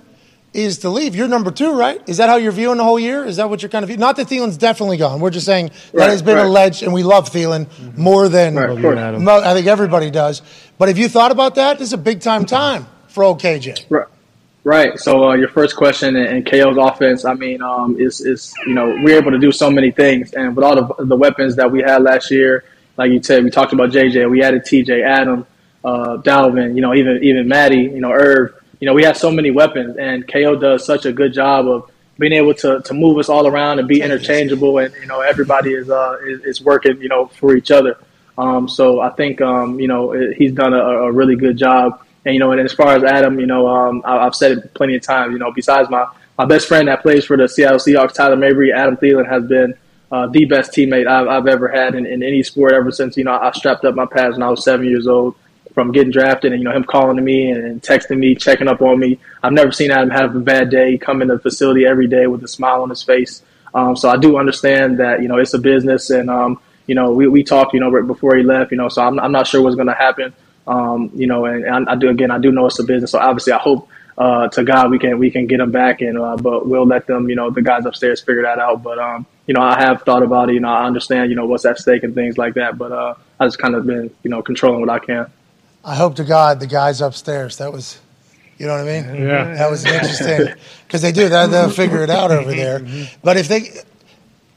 is 0.55 0.79
to 0.79 0.91
leave, 0.91 1.15
you're 1.17 1.29
number 1.29 1.51
two, 1.51 1.73
right? 1.73 2.01
Is 2.09 2.19
that 2.19 2.29
how 2.29 2.37
you're 2.37 2.53
viewing 2.53 2.77
the 2.77 2.85
whole 2.85 2.99
year? 3.01 3.25
Is 3.25 3.37
that 3.37 3.49
what 3.49 3.63
you're 3.63 3.69
kind 3.71 3.83
of 3.85 3.89
viewing? 3.89 4.01
Not 4.01 4.17
that 4.17 4.27
Thielen's 4.29 4.57
definitely 4.59 4.99
gone. 4.99 5.21
We're 5.21 5.31
just 5.31 5.47
saying 5.47 5.69
that 5.69 5.99
Right, 5.99 6.11
has 6.11 6.21
been 6.23 6.37
right. 6.37 6.47
alleged, 6.47 6.83
and 6.83 6.93
we 6.93 7.03
love 7.03 7.31
Thielen 7.31 7.67
more 7.97 8.29
than 8.29 8.55
Right, 8.55 9.19
mo- 9.19 9.41
I 9.43 9.55
think 9.55 9.67
everybody 9.67 10.11
does. 10.11 10.43
But 10.79 10.89
have 10.89 10.99
you 10.99 11.09
thought 11.09 11.31
about 11.33 11.55
that, 11.55 11.79
this 11.79 11.89
is 11.89 11.93
a 11.95 11.99
big 11.99 12.21
time 12.21 12.45
time 12.45 12.87
for 13.09 13.25
old 13.25 13.41
KJ. 13.41 13.87
Right. 13.89 14.07
Right. 14.65 14.99
So 14.99 15.31
uh, 15.31 15.35
your 15.35 15.49
first 15.49 15.75
question 15.75 16.15
and, 16.15 16.27
and 16.27 16.47
KO's 16.47 16.77
offense, 16.79 17.25
I 17.25 17.35
mean, 17.35 17.63
um, 17.63 17.99
is 17.99 18.21
is 18.21 18.55
you 18.65 18.75
know 18.75 18.87
we're 19.03 19.19
able 19.19 19.33
to 19.33 19.39
do 19.39 19.51
so 19.51 19.71
many 19.71 19.91
things, 19.91 20.35
and 20.35 20.55
with 20.55 20.65
all 20.65 20.77
the 20.77 21.05
the 21.07 21.17
weapons 21.17 21.57
that 21.57 21.69
we 21.73 21.81
had 21.81 22.03
last 22.05 22.31
year, 22.31 22.63
like 22.97 23.11
you 23.11 23.21
said, 23.21 23.43
we 23.43 23.51
talked 23.51 23.73
about 23.73 23.91
JJ, 23.91 24.31
we 24.31 24.41
added 24.45 24.63
TJ, 24.63 25.05
Adam, 25.05 25.47
uh, 25.85 26.19
Dalvin, 26.19 26.77
you 26.77 26.81
know, 26.81 26.95
even 26.95 27.19
even 27.25 27.49
Maddie, 27.49 27.79
you 27.93 28.01
know, 28.01 28.13
Irv, 28.13 28.55
you 28.83 28.87
know, 28.87 28.95
we 28.95 29.05
have 29.05 29.17
so 29.17 29.31
many 29.31 29.53
weapons, 29.53 29.97
and 29.97 30.27
KO 30.27 30.57
does 30.57 30.85
such 30.85 31.07
a 31.07 31.13
good 31.13 31.33
job 31.33 31.69
of 31.69 31.89
being 32.19 32.33
able 32.33 32.53
to, 32.55 32.81
to 32.81 32.93
move 32.93 33.17
us 33.17 33.29
all 33.29 33.47
around 33.47 33.79
and 33.79 33.87
be 33.87 34.03
interchangeable, 34.03 34.79
and 34.79 34.93
you 34.97 35.07
know, 35.07 35.21
everybody 35.21 35.73
is 35.73 35.89
uh 35.89 36.17
is, 36.27 36.45
is 36.45 36.61
working, 36.61 37.01
you 37.01 37.09
know, 37.09 37.27
for 37.27 37.55
each 37.55 37.71
other. 37.71 37.97
Um, 38.37 38.69
so 38.69 39.01
I 39.01 39.11
think 39.11 39.41
um, 39.41 39.79
you 39.79 39.87
know 39.87 40.11
he's 40.37 40.51
done 40.51 40.75
a, 40.75 40.83
a 40.83 41.13
really 41.13 41.37
good 41.37 41.57
job. 41.57 42.05
And 42.25 42.35
you 42.35 42.41
know, 42.41 42.51
and 42.51 42.61
as 42.61 42.73
far 42.73 42.97
as 42.97 43.05
Adam, 43.05 43.39
you 43.39 43.47
know, 43.47 43.69
um, 43.69 44.03
I, 44.05 44.19
I've 44.19 44.35
said 44.35 44.59
it 44.59 44.75
plenty 44.75 44.97
of 44.97 45.03
times. 45.03 45.33
You 45.33 45.39
know, 45.39 45.53
besides 45.53 45.89
my 45.89 46.05
my 46.37 46.45
best 46.45 46.67
friend 46.67 46.89
that 46.89 47.03
plays 47.03 47.25
for 47.25 47.37
the 47.37 47.49
Seattle 47.49 47.79
Seahawks, 47.79 48.15
Tyler 48.15 48.35
Mabry, 48.35 48.73
Adam 48.73 48.97
Thielen 48.97 49.29
has 49.29 49.45
been 49.45 49.75
uh, 50.11 50.27
the 50.27 50.45
best 50.47 50.73
teammate 50.73 51.07
I've, 51.07 51.29
I've 51.29 51.47
ever 51.47 51.69
had 51.69 51.95
in, 51.95 52.05
in 52.05 52.25
any 52.25 52.43
sport 52.43 52.73
ever 52.73 52.91
since 52.91 53.17
you 53.17 53.23
know 53.23 53.33
I 53.33 53.53
strapped 53.53 53.85
up 53.85 53.95
my 53.95 54.07
pads 54.07 54.33
when 54.33 54.43
I 54.43 54.51
was 54.51 54.65
seven 54.65 54.87
years 54.87 55.07
old. 55.07 55.37
From 55.75 55.91
getting 55.91 56.13
drafted 56.13 56.53
and 56.53 56.61
you 56.61 56.69
know 56.69 56.75
him 56.75 56.85
calling 56.85 57.17
to 57.17 57.23
me 57.23 57.51
and, 57.51 57.81
texting 57.83 58.19
me, 58.19 58.35
checking 58.35 58.69
up 58.69 58.83
on 58.83 58.99
me. 58.99 59.19
I've 59.43 59.53
never 59.53 59.73
seen 59.73 59.91
Adam 59.91 60.11
have 60.11 60.37
a 60.37 60.41
bad 60.41 60.71
day. 60.71 60.93
He 60.93 60.99
come 60.99 61.23
in 61.23 61.29
the 61.29 61.39
facility 61.39 61.87
every 61.87 62.07
day 62.07 62.27
with 62.27 62.45
a 62.45 62.49
smile 62.49 62.83
on 62.83 62.91
his 62.91 63.03
face. 63.03 63.43
Um, 63.75 63.97
so 63.97 64.11
I 64.11 64.17
do 64.17 64.39
understand 64.39 64.99
that 64.99 65.23
you 65.23 65.29
know 65.29 65.39
it's 65.39 65.55
a 65.55 65.59
business, 65.59 66.11
and 66.11 66.29
um, 66.29 66.61
you 66.87 66.95
know 66.95 67.13
we, 67.13 67.27
we 67.27 67.43
talked 67.43 67.73
you 67.73 67.81
know 67.81 67.91
right 67.91 68.07
before 68.07 68.37
he 68.37 68.43
left. 68.43 68.71
You 68.71 68.77
know, 68.77 68.89
so 68.89 69.03
I'm, 69.03 69.19
I'm 69.19 69.33
not 69.33 69.47
sure 69.47 69.63
what's 69.63 69.77
going 69.77 69.89
to 69.89 69.95
happen. 69.95 70.35
Um, 70.67 71.11
you 71.15 71.27
know, 71.27 71.47
and, 71.47 71.65
and 71.65 71.89
I 71.89 71.97
do 71.97 72.09
again. 72.11 72.31
I 72.31 72.39
do 72.39 72.53
know 72.53 72.67
it's 72.67 72.79
a 72.79 72.85
business, 72.85 73.13
so 73.13 73.19
obviously 73.19 73.53
I 73.53 73.59
hope 73.59 73.89
uh, 74.19 74.49
to 74.49 74.63
God 74.63 74.91
we 74.91 74.99
can 74.99 75.19
we 75.19 75.31
can 75.31 75.47
get 75.47 75.61
him 75.61 75.71
back, 75.71 76.01
and 76.03 76.19
uh, 76.19 76.37
but 76.37 76.67
we'll 76.67 76.87
let 76.87 77.07
them 77.07 77.29
you 77.29 77.35
know 77.35 77.51
the 77.51 77.63
guys 77.63 77.87
upstairs 77.87 78.21
figure 78.21 78.43
that 78.43 78.59
out. 78.59 78.83
But 78.83 78.99
um, 78.99 79.27
you 79.47 79.55
know, 79.55 79.63
I 79.63 79.81
have 79.81 80.03
thought 80.03 80.23
about 80.23 80.51
it. 80.51 80.55
You 80.55 80.61
know, 80.61 80.69
I 80.69 80.85
understand 80.87 81.31
you 81.31 81.37
know 81.37 81.47
what's 81.47 81.65
at 81.65 81.79
stake 81.79 82.03
and 82.03 82.15
things 82.15 82.39
like 82.39 82.55
that. 82.55 82.79
But 82.79 82.93
uh, 82.93 83.15
I 83.41 83.47
just 83.47 83.59
kind 83.59 83.75
of 83.75 83.87
been 83.87 84.11
you 84.23 84.31
know 84.31 84.43
controlling 84.43 84.81
what 84.81 84.91
I 84.91 84.99
can. 84.99 85.27
I 85.85 85.95
hope 85.97 86.17
to 86.17 86.25
God 86.25 86.61
the 86.61 86.67
guys 86.67 87.01
upstairs. 87.01 87.57
That 87.59 87.73
was, 87.73 87.99
you 88.59 88.67
know 88.67 88.73
what 88.77 88.89
I 88.89 89.01
mean? 89.03 89.27
Yeah. 89.27 89.55
That 89.55 89.71
was 89.71 89.85
interesting 89.85 90.55
because 90.87 91.03
they 91.03 91.13
do 91.13 91.29
that. 91.29 91.47
They'll 91.51 91.71
figure 91.71 92.03
it 92.03 92.11
out 92.11 92.31
over 92.31 92.51
there. 92.55 92.81
But 93.25 93.37
if 93.37 93.49
they, 93.49 93.69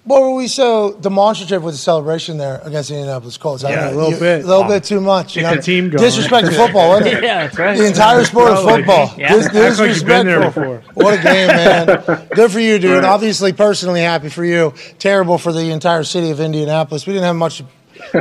what 0.03 0.21
were 0.21 0.35
we 0.35 0.47
so 0.47 0.93
demonstrative 1.01 1.63
with 1.63 1.73
the 1.73 1.79
celebration 1.79 2.37
there 2.37 2.61
against 2.63 2.89
the 2.89 2.95
Indianapolis 2.95 3.37
Colts? 3.37 3.63
I 3.63 3.71
Yeah, 3.71 3.75
don't 3.75 3.85
know, 3.85 3.89
a 3.89 3.97
little 3.97 4.11
you- 4.13 4.19
bit. 4.19 4.43
a 4.43 4.47
little 4.47 4.63
bit 4.65 4.83
too 4.83 5.01
much. 5.01 5.35
You 5.35 5.41
Get 5.41 5.49
know, 5.49 5.55
the 5.55 5.61
team 5.63 5.89
going. 5.89 6.03
disrespect 6.03 6.45
to 6.45 6.53
football, 6.53 6.89
wasn't 6.89 7.07
it? 7.15 7.23
Yeah, 7.23 7.47
that's 7.47 7.57
right. 7.57 7.75
The 7.75 7.87
entire 7.87 8.23
sport 8.23 8.51
of 8.51 8.63
football. 8.63 9.11
Yeah. 9.17 9.29
Dis- 9.33 9.45
Act 9.47 9.79
like 9.79 9.95
you've 9.95 10.05
been 10.05 10.27
there 10.27 10.39
disrespectful. 10.41 10.93
What 11.03 11.19
a 11.19 11.23
game, 11.23 11.47
man! 11.47 12.27
Good 12.35 12.51
for 12.51 12.59
you, 12.59 12.77
dude. 12.77 12.91
Right. 12.97 13.03
Obviously, 13.03 13.51
personally 13.53 14.01
happy 14.01 14.29
for 14.29 14.45
you. 14.45 14.75
Terrible 14.99 15.39
for 15.39 15.51
the 15.51 15.71
entire 15.71 16.03
city 16.03 16.29
of 16.29 16.39
Indianapolis. 16.39 17.07
We 17.07 17.13
didn't 17.13 17.25
have 17.25 17.35
much 17.35 17.63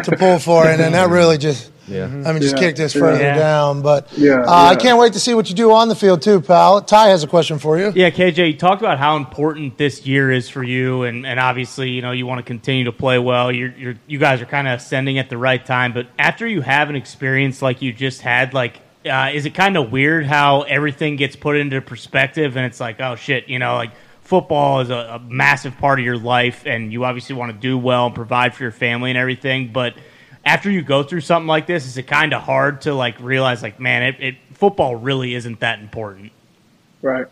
to 0.03 0.17
pull 0.17 0.39
for, 0.39 0.67
and 0.67 0.81
then 0.81 0.93
that 0.93 1.09
really 1.11 1.39
just. 1.39 1.71
Yeah. 1.87 2.05
I 2.07 2.33
mean, 2.33 2.41
just 2.41 2.55
Yeah. 2.55 2.61
kicked 2.63 2.81
us 2.81 2.95
further 2.95 3.23
Yeah. 3.23 3.37
down. 3.37 3.83
But 3.83 4.09
Yeah, 4.17 4.37
uh, 4.47 4.71
I 4.71 4.75
can't 4.75 4.99
wait 4.99 5.13
to 5.13 5.21
see 5.21 5.35
what 5.35 5.51
you 5.51 5.55
do 5.55 5.71
on 5.71 5.91
the 5.91 5.95
field 5.95 6.23
too, 6.23 6.41
pal. 6.41 6.81
Ty 6.81 7.09
has 7.11 7.23
a 7.23 7.27
question 7.27 7.59
for 7.59 7.79
you. 7.79 7.93
Yeah, 7.95 8.09
KJ, 8.09 8.47
you 8.47 8.55
talked 8.57 8.81
about 8.81 8.99
how 8.99 9.17
important 9.17 9.77
this 9.77 10.07
year 10.07 10.33
is 10.33 10.49
for 10.49 10.63
you, 10.63 11.03
and, 11.03 11.27
and 11.27 11.39
obviously, 11.39 11.91
you 11.91 12.01
know, 12.01 12.13
you 12.13 12.25
want 12.27 12.39
to 12.39 12.43
continue 12.43 12.85
to 12.85 12.93
play 12.93 13.19
well. 13.19 13.53
You're, 13.53 13.75
you're 13.77 13.95
you 14.07 14.19
guys 14.19 14.41
are 14.41 14.47
kind 14.47 14.67
of 14.67 14.79
ascending 14.81 15.19
at 15.19 15.29
the 15.29 15.37
right 15.37 15.63
time, 15.65 15.93
but 15.93 16.07
after 16.19 16.47
you 16.47 16.63
have 16.63 16.89
an 16.89 16.97
experience 16.97 17.61
like 17.61 17.83
you 17.83 17.93
just 17.93 18.23
had, 18.23 18.55
like, 18.55 18.81
uh, 19.05 19.29
is 19.35 19.45
it 19.45 19.53
kind 19.55 19.77
of 19.77 19.93
weird 19.93 20.25
how 20.25 20.63
everything 20.63 21.17
gets 21.17 21.37
put 21.37 21.55
into 21.55 21.79
perspective, 21.83 22.57
and 22.57 22.65
it's 22.65 22.81
like, 22.81 22.99
oh 22.99 23.15
shit, 23.15 23.47
you 23.51 23.59
know, 23.59 23.75
like 23.75 23.91
football 24.25 24.81
is 24.81 24.91
a, 24.91 24.95
a 24.95 25.19
massive 25.21 25.79
part 25.79 25.99
of 25.99 26.05
your 26.05 26.19
life, 26.19 26.65
and 26.67 26.93
you 26.93 27.05
obviously 27.05 27.37
want 27.37 27.53
to 27.53 27.59
do 27.59 27.79
well 27.79 28.07
and 28.07 28.15
provide 28.15 28.55
for 28.55 28.65
your 28.65 28.73
family 28.73 29.11
and 29.11 29.19
everything, 29.19 29.73
but 29.73 29.95
after 30.45 30.71
you 30.71 30.83
go 30.83 31.03
through 31.03 31.23
something 31.23 31.47
like 31.47 31.67
this, 31.67 31.87
is 31.87 31.97
it 31.97 32.07
kind 32.07 32.35
of 32.35 32.43
hard 32.43 32.83
to 32.83 32.95
like 32.95 33.19
realize, 33.21 33.63
like, 33.63 33.81
man, 33.81 34.03
it, 34.03 34.17
it 34.21 34.35
football 34.53 34.97
really 34.97 35.35
isn't 35.35 35.61
that 35.61 35.79
important? 35.79 36.33
Right. 37.01 37.27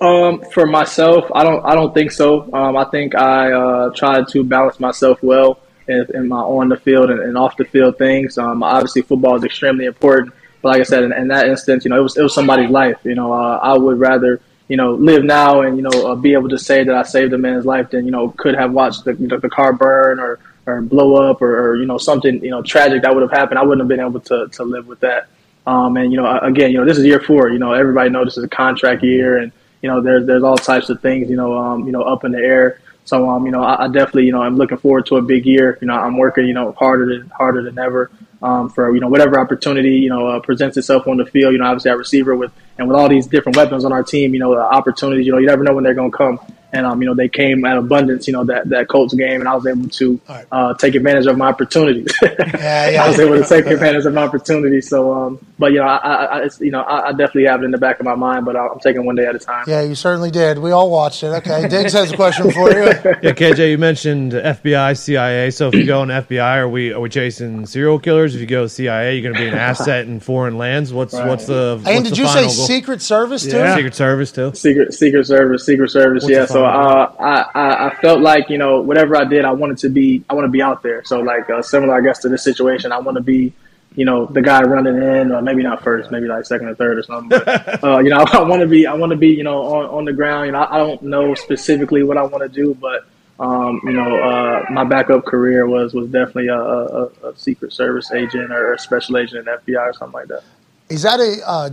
Um, 0.00 0.42
for 0.52 0.66
myself, 0.66 1.30
I 1.34 1.42
don't. 1.42 1.64
I 1.64 1.74
don't 1.74 1.92
think 1.92 2.12
so. 2.12 2.52
Um, 2.52 2.76
I 2.76 2.84
think 2.84 3.14
I 3.14 3.52
uh, 3.52 3.90
tried 3.90 4.28
to 4.28 4.44
balance 4.44 4.78
myself 4.78 5.22
well 5.22 5.60
in, 5.88 6.06
in 6.14 6.28
my 6.28 6.36
on 6.36 6.68
the 6.68 6.76
field 6.76 7.10
and, 7.10 7.20
and 7.20 7.36
off 7.36 7.56
the 7.56 7.64
field 7.64 7.98
things. 7.98 8.38
Um, 8.38 8.62
obviously, 8.62 9.02
football 9.02 9.36
is 9.36 9.44
extremely 9.44 9.86
important. 9.86 10.32
But 10.62 10.68
like 10.68 10.80
I 10.80 10.84
said, 10.84 11.02
in, 11.04 11.12
in 11.12 11.28
that 11.28 11.48
instance, 11.48 11.84
you 11.84 11.90
know, 11.90 11.98
it 11.98 12.02
was 12.02 12.16
it 12.16 12.22
was 12.22 12.34
somebody's 12.34 12.70
life. 12.70 12.98
You 13.02 13.14
know, 13.14 13.32
uh, 13.32 13.58
I 13.60 13.76
would 13.76 13.98
rather 13.98 14.40
you 14.68 14.76
know 14.76 14.94
live 14.94 15.24
now 15.24 15.62
and 15.62 15.76
you 15.76 15.82
know 15.82 16.12
uh, 16.12 16.14
be 16.14 16.32
able 16.34 16.48
to 16.48 16.58
say 16.58 16.84
that 16.84 16.94
I 16.94 17.02
saved 17.02 17.32
a 17.32 17.38
man's 17.38 17.64
life 17.66 17.90
than 17.90 18.04
you 18.04 18.10
know 18.10 18.30
could 18.30 18.54
have 18.54 18.72
watched 18.72 19.04
the 19.04 19.14
the, 19.14 19.38
the 19.38 19.48
car 19.48 19.72
burn 19.72 20.20
or 20.20 20.38
or 20.66 20.82
blow 20.82 21.30
up 21.30 21.40
or, 21.40 21.70
or 21.70 21.76
you 21.76 21.86
know 21.86 21.98
something 21.98 22.42
you 22.44 22.50
know 22.50 22.62
tragic 22.62 23.02
that 23.02 23.14
would 23.14 23.22
have 23.22 23.32
happened. 23.32 23.58
I 23.58 23.62
wouldn't 23.62 23.80
have 23.80 23.88
been 23.88 24.06
able 24.06 24.20
to 24.20 24.48
to 24.48 24.64
live 24.64 24.86
with 24.86 25.00
that. 25.00 25.28
Um, 25.66 25.96
and 25.96 26.12
you 26.12 26.20
know 26.20 26.38
again, 26.38 26.70
you 26.70 26.78
know 26.78 26.84
this 26.84 26.98
is 26.98 27.04
year 27.04 27.20
four. 27.20 27.48
You 27.48 27.58
know 27.58 27.72
everybody 27.72 28.10
knows 28.10 28.26
this 28.26 28.38
is 28.38 28.44
a 28.44 28.48
contract 28.48 29.02
year 29.02 29.38
and 29.38 29.52
you 29.82 29.88
know 29.88 30.00
there's 30.00 30.26
there's 30.26 30.42
all 30.42 30.56
types 30.56 30.90
of 30.90 31.00
things 31.00 31.30
you 31.30 31.36
know 31.36 31.56
um, 31.56 31.86
you 31.86 31.92
know 31.92 32.02
up 32.02 32.24
in 32.24 32.32
the 32.32 32.38
air. 32.38 32.80
So 33.04 33.30
um, 33.30 33.46
you 33.46 33.52
know, 33.52 33.62
I, 33.62 33.84
I 33.84 33.88
definitely, 33.88 34.26
you 34.26 34.32
know, 34.32 34.42
I'm 34.42 34.58
looking 34.58 34.76
forward 34.76 35.06
to 35.06 35.16
a 35.16 35.22
big 35.22 35.46
year. 35.46 35.78
You 35.80 35.86
know, 35.86 35.94
I'm 35.94 36.18
working, 36.18 36.46
you 36.46 36.52
know, 36.52 36.72
harder 36.72 37.06
than 37.06 37.30
harder 37.30 37.62
than 37.62 37.78
ever 37.78 38.10
um, 38.42 38.68
for 38.68 38.94
you 38.94 39.00
know 39.00 39.08
whatever 39.08 39.40
opportunity 39.40 39.96
you 39.96 40.10
know 40.10 40.26
uh, 40.26 40.40
presents 40.40 40.76
itself 40.76 41.06
on 41.06 41.16
the 41.16 41.26
field. 41.26 41.52
You 41.52 41.58
know, 41.58 41.66
obviously 41.66 41.90
our 41.90 41.96
receiver 41.96 42.36
with 42.36 42.52
and 42.78 42.88
with 42.88 42.96
all 42.96 43.08
these 43.08 43.26
different 43.26 43.56
weapons 43.56 43.84
on 43.84 43.92
our 43.92 44.02
team, 44.02 44.32
you 44.34 44.40
know, 44.40 44.54
the 44.54 44.60
opportunities. 44.60 45.26
You 45.26 45.32
know, 45.32 45.38
you 45.38 45.46
never 45.46 45.64
know 45.64 45.74
when 45.74 45.84
they're 45.84 45.94
going 45.94 46.10
to 46.10 46.16
come. 46.16 46.40
And 46.72 46.84
um, 46.84 47.00
you 47.00 47.08
know, 47.08 47.14
they 47.14 47.28
came 47.28 47.64
at 47.64 47.76
abundance. 47.78 48.26
You 48.26 48.34
know 48.34 48.44
that 48.44 48.68
that 48.68 48.88
Colts 48.88 49.14
game, 49.14 49.40
and 49.40 49.48
I 49.48 49.54
was 49.54 49.66
able 49.66 49.88
to 49.88 50.20
uh, 50.52 50.74
take 50.74 50.94
advantage 50.94 51.26
of 51.26 51.36
my 51.38 51.48
opportunities. 51.48 52.12
Yeah, 52.58 52.90
yeah. 52.90 53.04
I 53.04 53.08
was 53.08 53.18
able 53.20 53.36
to 53.40 53.44
take 53.48 53.66
advantage 53.66 54.04
of 54.04 54.12
my 54.14 54.22
opportunity. 54.24 54.80
So, 54.80 55.12
um, 55.12 55.38
but 55.58 55.72
you 55.72 55.78
know, 55.78 55.84
I, 55.86 55.96
I, 55.96 56.24
I 56.24 56.42
it's, 56.44 56.60
you 56.60 56.70
know, 56.70 56.80
I, 56.80 57.08
I 57.08 57.10
definitely 57.12 57.44
have 57.46 57.62
it 57.62 57.64
in 57.66 57.70
the 57.70 57.78
back 57.78 58.00
of 58.00 58.04
my 58.06 58.14
mind, 58.14 58.44
but 58.44 58.56
I'm 58.56 58.78
taking 58.80 59.04
one 59.06 59.14
day 59.16 59.26
at 59.26 59.34
a 59.34 59.38
time. 59.38 59.64
Yeah, 59.68 59.82
you 59.82 59.94
certainly 59.94 60.30
did. 60.30 60.58
We 60.58 60.70
all 60.72 60.90
watched 60.90 61.22
it. 61.22 61.28
Okay, 61.28 61.68
Diggs 61.68 61.92
has 61.92 62.12
a 62.12 62.16
question 62.16 62.50
for 62.50 62.70
you. 62.70 62.84
yeah, 62.84 63.32
KJ, 63.32 63.70
you 63.70 63.78
mentioned 63.78 64.32
FBI, 64.32 64.98
CIA. 64.98 65.50
So 65.50 65.68
if 65.68 65.74
you 65.74 65.86
go 65.86 66.02
in 66.02 66.08
FBI, 66.08 66.56
are 66.58 66.68
we 66.68 66.92
are 66.92 67.00
we 67.00 67.08
chasing 67.08 67.64
serial 67.66 67.98
killers? 67.98 68.34
If 68.34 68.40
you 68.40 68.46
go 68.46 68.66
CIA, 68.66 69.14
you're 69.16 69.22
going 69.22 69.34
to 69.34 69.40
be 69.40 69.48
an 69.48 69.54
asset 69.58 70.06
in 70.06 70.20
foreign 70.20 70.58
lands. 70.58 70.92
What's 70.92 71.14
Right. 71.14 71.26
what's 71.28 71.46
the 71.46 71.74
And 71.76 71.84
what's 71.84 72.02
did 72.10 72.12
the 72.18 72.22
you 72.22 72.28
say 72.28 72.42
goal? 72.42 72.50
Secret 72.50 73.02
Service 73.02 73.42
too? 73.44 73.50
Secret 73.74 73.94
Service 73.94 74.32
too? 74.32 74.52
Secret 74.54 74.92
Secret 74.94 75.26
Service, 75.26 75.64
Secret 75.64 75.90
Service. 75.90 76.22
What's 76.24 76.32
yeah. 76.34 76.46
The 76.58 76.64
So 76.64 76.64
uh, 76.64 77.14
I, 77.20 77.60
I 77.60 77.86
I 77.86 77.94
felt 77.96 78.20
like 78.20 78.50
you 78.50 78.58
know 78.58 78.80
whatever 78.80 79.16
I 79.16 79.24
did, 79.24 79.44
I 79.44 79.52
wanted 79.52 79.78
to 79.78 79.88
be 79.88 80.24
I 80.28 80.34
want 80.34 80.46
to 80.46 80.50
be 80.50 80.60
out 80.60 80.82
there. 80.82 81.04
So 81.04 81.20
like 81.20 81.48
uh, 81.48 81.62
similar, 81.62 81.94
I 81.94 82.00
guess, 82.00 82.18
to 82.20 82.28
this 82.28 82.42
situation, 82.42 82.90
I 82.90 82.98
want 82.98 83.16
to 83.16 83.22
be 83.22 83.52
you 83.94 84.04
know 84.04 84.26
the 84.26 84.42
guy 84.42 84.62
running 84.62 84.96
in, 84.96 85.30
or 85.30 85.40
maybe 85.40 85.62
not 85.62 85.84
first, 85.84 86.10
maybe 86.10 86.26
like 86.26 86.44
second 86.46 86.66
or 86.66 86.74
third 86.74 86.98
or 86.98 87.04
something. 87.04 87.28
But 87.28 87.84
uh, 87.84 87.98
you 88.00 88.10
know, 88.10 88.18
I 88.32 88.42
want 88.42 88.62
to 88.62 88.66
be 88.66 88.86
I 88.88 88.94
want 88.94 89.10
to 89.10 89.16
be 89.16 89.28
you 89.28 89.44
know 89.44 89.62
on, 89.62 89.86
on 89.86 90.04
the 90.04 90.12
ground. 90.12 90.46
You 90.46 90.52
know, 90.52 90.58
I, 90.58 90.76
I 90.76 90.78
don't 90.78 91.00
know 91.02 91.34
specifically 91.34 92.02
what 92.02 92.16
I 92.16 92.22
want 92.22 92.42
to 92.42 92.48
do, 92.48 92.74
but. 92.74 93.06
Um, 93.40 93.80
you 93.84 93.92
know, 93.92 94.16
uh, 94.16 94.64
my 94.68 94.82
backup 94.82 95.24
career 95.24 95.64
was 95.64 95.94
was 95.94 96.10
definitely 96.10 96.48
a, 96.48 96.58
a, 96.58 97.04
a 97.28 97.36
Secret 97.36 97.72
Service 97.72 98.10
agent 98.10 98.50
or 98.50 98.74
a 98.74 98.78
special 98.80 99.16
agent 99.16 99.46
in 99.46 99.54
FBI 99.54 99.78
or 99.78 99.92
something 99.92 100.12
like 100.12 100.26
that. 100.26 100.42
Is 100.88 101.02
that 101.02 101.20
a? 101.20 101.70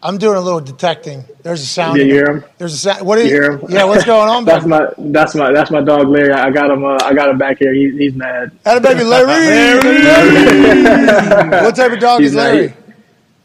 I'm 0.00 0.16
doing 0.18 0.36
a 0.36 0.40
little 0.40 0.60
detecting. 0.60 1.24
There's 1.42 1.60
a 1.60 1.66
sound. 1.66 1.98
Yeah, 1.98 2.04
you 2.04 2.12
hear 2.14 2.30
him? 2.30 2.44
There's 2.56 2.74
a 2.74 2.78
sound. 2.78 3.04
What 3.06 3.18
is? 3.18 3.24
You 3.30 3.30
hear 3.34 3.52
him? 3.52 3.66
Yeah, 3.68 3.84
what's 3.84 4.04
going 4.04 4.28
on? 4.28 4.44
that's 4.46 4.64
my 4.64 4.86
that's 4.96 5.34
my 5.34 5.52
that's 5.52 5.70
my 5.72 5.80
dog 5.80 6.06
Larry. 6.08 6.32
I 6.32 6.50
got 6.50 6.70
him. 6.70 6.84
Uh, 6.84 6.98
I 7.02 7.14
got 7.14 7.28
him 7.30 7.38
back 7.38 7.58
here. 7.58 7.74
He, 7.74 7.90
he's 7.96 8.14
mad. 8.14 8.52
Had 8.64 8.76
a 8.76 8.80
baby 8.80 9.02
Larry. 9.04 9.78
what 11.64 11.74
type 11.74 11.92
of 11.92 11.98
dog 11.98 12.20
He's 12.20 12.30
is 12.30 12.36
mad. 12.36 12.74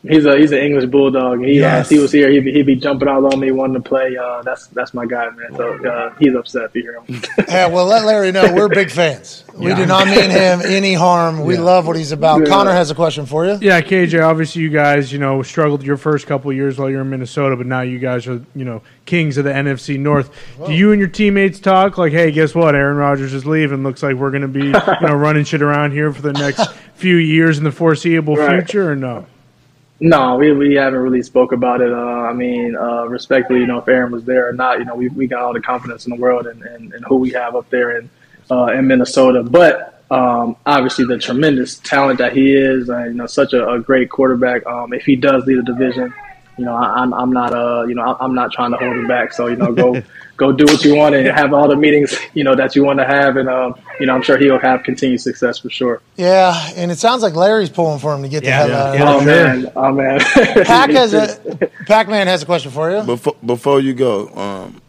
Larry? 0.04 0.16
He's 0.16 0.26
a 0.26 0.38
he's 0.38 0.52
an 0.52 0.60
English 0.60 0.86
bulldog. 0.86 1.40
He 1.40 1.64
uh, 1.64 1.68
Yes. 1.68 1.86
if 1.86 1.96
he 1.96 2.00
was 2.02 2.12
here, 2.12 2.30
he'd 2.30 2.42
be, 2.44 2.52
he'd 2.52 2.66
be 2.66 2.76
jumping 2.76 3.08
all 3.08 3.26
on 3.32 3.40
me, 3.40 3.52
wanting 3.52 3.82
to 3.82 3.88
play. 3.90 4.16
Uh, 4.18 4.42
that's 4.44 4.68
that's 4.68 4.94
my 4.94 5.06
guy, 5.06 5.30
man. 5.32 5.56
So 5.56 5.86
uh, 5.88 6.14
he's 6.20 6.36
upset 6.36 6.64
if 6.66 6.76
you 6.76 6.82
hear 6.82 6.96
him. 7.02 7.22
Yeah, 7.54 7.68
well, 7.68 7.86
let 7.86 8.04
Larry 8.06 8.32
know 8.32 8.52
we're 8.54 8.68
big 8.68 8.90
fans. 8.90 9.44
We 9.56 9.68
Yeah. 9.70 9.76
do 9.76 9.86
not 9.86 10.08
mean 10.08 10.30
him 10.32 10.62
any 10.66 10.94
harm. 10.96 11.44
We 11.46 11.56
love 11.58 11.86
what 11.86 11.96
he's 11.96 12.12
about. 12.12 12.40
Yeah. 12.40 12.46
Connor 12.48 12.72
has 12.72 12.90
a 12.90 12.96
question 12.96 13.26
for 13.28 13.46
you. 13.46 13.58
Yeah, 13.62 13.80
KJ. 13.82 14.24
Obviously, 14.24 14.64
you 14.64 14.70
guys, 14.70 15.14
you 15.14 15.20
know, 15.20 15.42
struggled 15.44 15.84
your 15.84 15.98
first 15.98 16.26
couple 16.26 16.50
of 16.50 16.58
years 16.58 16.80
while 16.80 16.90
you're 16.90 17.02
in 17.02 17.10
Minnesota, 17.12 17.56
but 17.56 17.68
now 17.68 17.82
you 17.82 18.00
guys 18.00 18.26
are, 18.28 18.42
you 18.56 18.66
know, 18.66 18.82
kings 19.06 19.38
of 19.38 19.44
the 19.44 19.52
NFC 19.52 20.00
North. 20.00 20.32
Do 20.66 20.74
you 20.74 20.92
and 20.92 21.00
your 21.00 21.10
teammates 21.10 21.60
talk 21.60 21.98
like, 22.00 22.12
"Hey, 22.12 22.32
guess 22.32 22.56
what? 22.56 22.74
Aaron 22.76 22.98
Rodgers 22.98 23.34
is 23.34 23.46
leaving. 23.46 23.84
Looks 23.84 24.02
like 24.02 24.16
we're 24.16 24.32
going 24.32 24.42
to 24.42 24.48
be, 24.48 24.66
you 24.66 24.72
know, 24.72 25.14
running 25.14 25.44
shit 25.44 25.62
around 25.62 25.92
here 25.92 26.12
for 26.12 26.22
the 26.24 26.34
next 26.34 26.72
few 26.96 27.18
years 27.18 27.58
in 27.60 27.64
the 27.64 27.72
foreseeable 27.72 28.36
Right. 28.36 28.58
future?" 28.64 28.92
Or 28.92 28.96
no? 28.96 29.28
No, 30.04 30.36
we, 30.36 30.52
we 30.52 30.76
haven't 30.76 31.00
really 31.00 31.24
spoke 31.24 31.54
about 31.54 31.80
it. 31.80 31.94
Uh, 31.94 31.96
I 31.96 32.34
mean, 32.34 32.76
uh, 32.76 33.06
respectfully, 33.06 33.62
you 33.62 33.68
know, 33.68 33.78
if 33.78 33.88
Aaron 33.88 34.12
was 34.12 34.26
there 34.26 34.50
or 34.50 34.52
not, 34.52 34.80
you 34.80 34.84
know, 34.84 34.96
we, 34.96 35.08
we 35.08 35.28
got 35.28 35.42
all 35.44 35.54
the 35.54 35.62
confidence 35.62 36.06
in 36.06 36.10
the 36.10 36.18
world 36.18 36.46
and, 36.46 36.62
and, 36.62 36.92
and 36.92 37.06
who 37.06 37.16
we 37.16 37.30
have 37.32 37.56
up 37.56 37.70
there 37.70 37.98
in 37.98 38.10
uh, 38.52 38.66
in 38.66 38.86
Minnesota. 38.86 39.44
But 39.44 40.04
um, 40.12 40.58
obviously, 40.66 41.06
the 41.06 41.18
tremendous 41.18 41.80
talent 41.80 42.20
that 42.20 42.34
he 42.34 42.54
is, 42.54 42.90
uh, 42.90 43.06
you 43.06 43.14
know, 43.14 43.28
such 43.28 43.54
a, 43.54 43.66
a 43.66 43.80
great 43.80 44.10
quarterback. 44.10 44.66
Um, 44.66 44.92
if 44.92 45.06
he 45.06 45.16
does 45.16 45.46
lead 45.46 45.60
a 45.60 45.64
division, 45.64 46.14
you 46.58 46.66
know, 46.66 46.76
I, 46.76 47.02
I'm 47.02 47.14
I'm 47.14 47.32
not 47.32 47.54
uh 47.54 47.86
you 47.88 47.96
know 47.96 48.18
I'm 48.20 48.36
not 48.36 48.52
trying 48.52 48.72
to 48.72 48.78
hold 48.78 48.98
him 48.98 49.08
back. 49.08 49.32
So 49.32 49.48
you 49.48 49.56
know, 49.56 49.72
go 49.72 50.04
go 50.38 50.52
do 50.52 50.66
what 50.66 50.84
you 50.84 50.96
want 50.96 51.14
and 51.16 51.28
have 51.28 51.54
all 51.54 51.68
the 51.68 51.76
meetings 51.76 52.18
you 52.34 52.44
know 52.44 52.56
that 52.56 52.76
you 52.76 52.84
want 52.84 53.00
to 53.00 53.06
have, 53.06 53.38
and 53.38 53.48
um, 53.50 53.76
you 54.00 54.06
know, 54.06 54.16
I'm 54.16 54.22
sure 54.22 54.38
he'll 54.38 54.60
have 54.60 54.84
continued 54.84 55.22
success 55.22 55.60
for 55.60 55.70
sure. 55.70 56.02
Yeah, 56.18 56.54
and 56.76 56.92
it 56.92 56.98
sounds 56.98 57.22
like 57.22 57.36
Larry's 57.36 57.70
pulling 57.70 58.00
for 58.00 58.14
him 58.16 58.24
to 58.24 58.30
get 58.30 58.44
the 58.44 58.52
hell 58.52 58.72
out 58.74 58.96
of 58.96 59.02
Oh 59.02 59.26
there. 59.26 59.56
man, 59.58 59.72
oh 59.76 59.92
man. 59.92 60.20
Pac 60.66 60.90
has 60.92 61.14
a 61.14 61.70
Pac-Man 61.88 62.28
has 62.28 62.44
a 62.44 62.46
question 62.46 62.72
for 62.72 62.92
you. 62.92 63.04
Before 63.04 63.36
before 63.46 63.80
you 63.80 63.94
go, 63.94 64.30
um, 64.30 64.82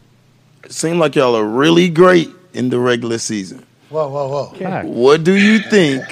it 0.63 0.71
seemed 0.71 0.99
like 0.99 1.15
y'all 1.15 1.35
are 1.35 1.45
really 1.45 1.89
great 1.89 2.29
in 2.53 2.69
the 2.69 2.79
regular 2.79 3.17
season. 3.17 3.65
Whoa, 3.89 4.09
whoa, 4.09 4.51
whoa! 4.51 4.81
What 4.83 5.23
do 5.23 5.33
you 5.35 5.59
think 5.59 6.03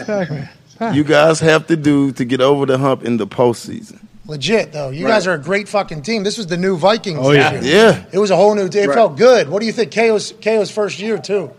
you 0.93 1.03
guys 1.03 1.39
have 1.39 1.67
to 1.67 1.75
do 1.75 2.11
to 2.13 2.23
get 2.25 2.39
over 2.39 2.65
the 2.65 2.77
hump 2.77 3.03
in 3.03 3.17
the 3.17 3.25
postseason? 3.27 3.99
Legit 4.25 4.71
though, 4.71 4.89
you 4.89 5.05
Right. 5.05 5.11
guys 5.13 5.27
are 5.27 5.33
a 5.33 5.37
great 5.37 5.67
fucking 5.67 6.01
team. 6.01 6.23
This 6.23 6.37
was 6.37 6.47
the 6.47 6.55
new 6.57 6.77
Vikings. 6.77 7.19
Oh, 7.21 7.31
yeah. 7.31 7.53
year. 7.53 7.61
Yeah. 7.63 8.03
It 8.11 8.19
was 8.19 8.31
a 8.31 8.35
whole 8.37 8.55
new. 8.55 8.65
It 8.67 8.75
Right. 8.75 8.89
felt 8.93 9.17
good. 9.17 9.49
What 9.49 9.59
do 9.59 9.65
you 9.65 9.73
think? 9.73 9.91
KO's 9.91 10.33
KO's 10.41 10.71
first 10.71 10.99
year 10.99 11.17
too. 11.17 11.51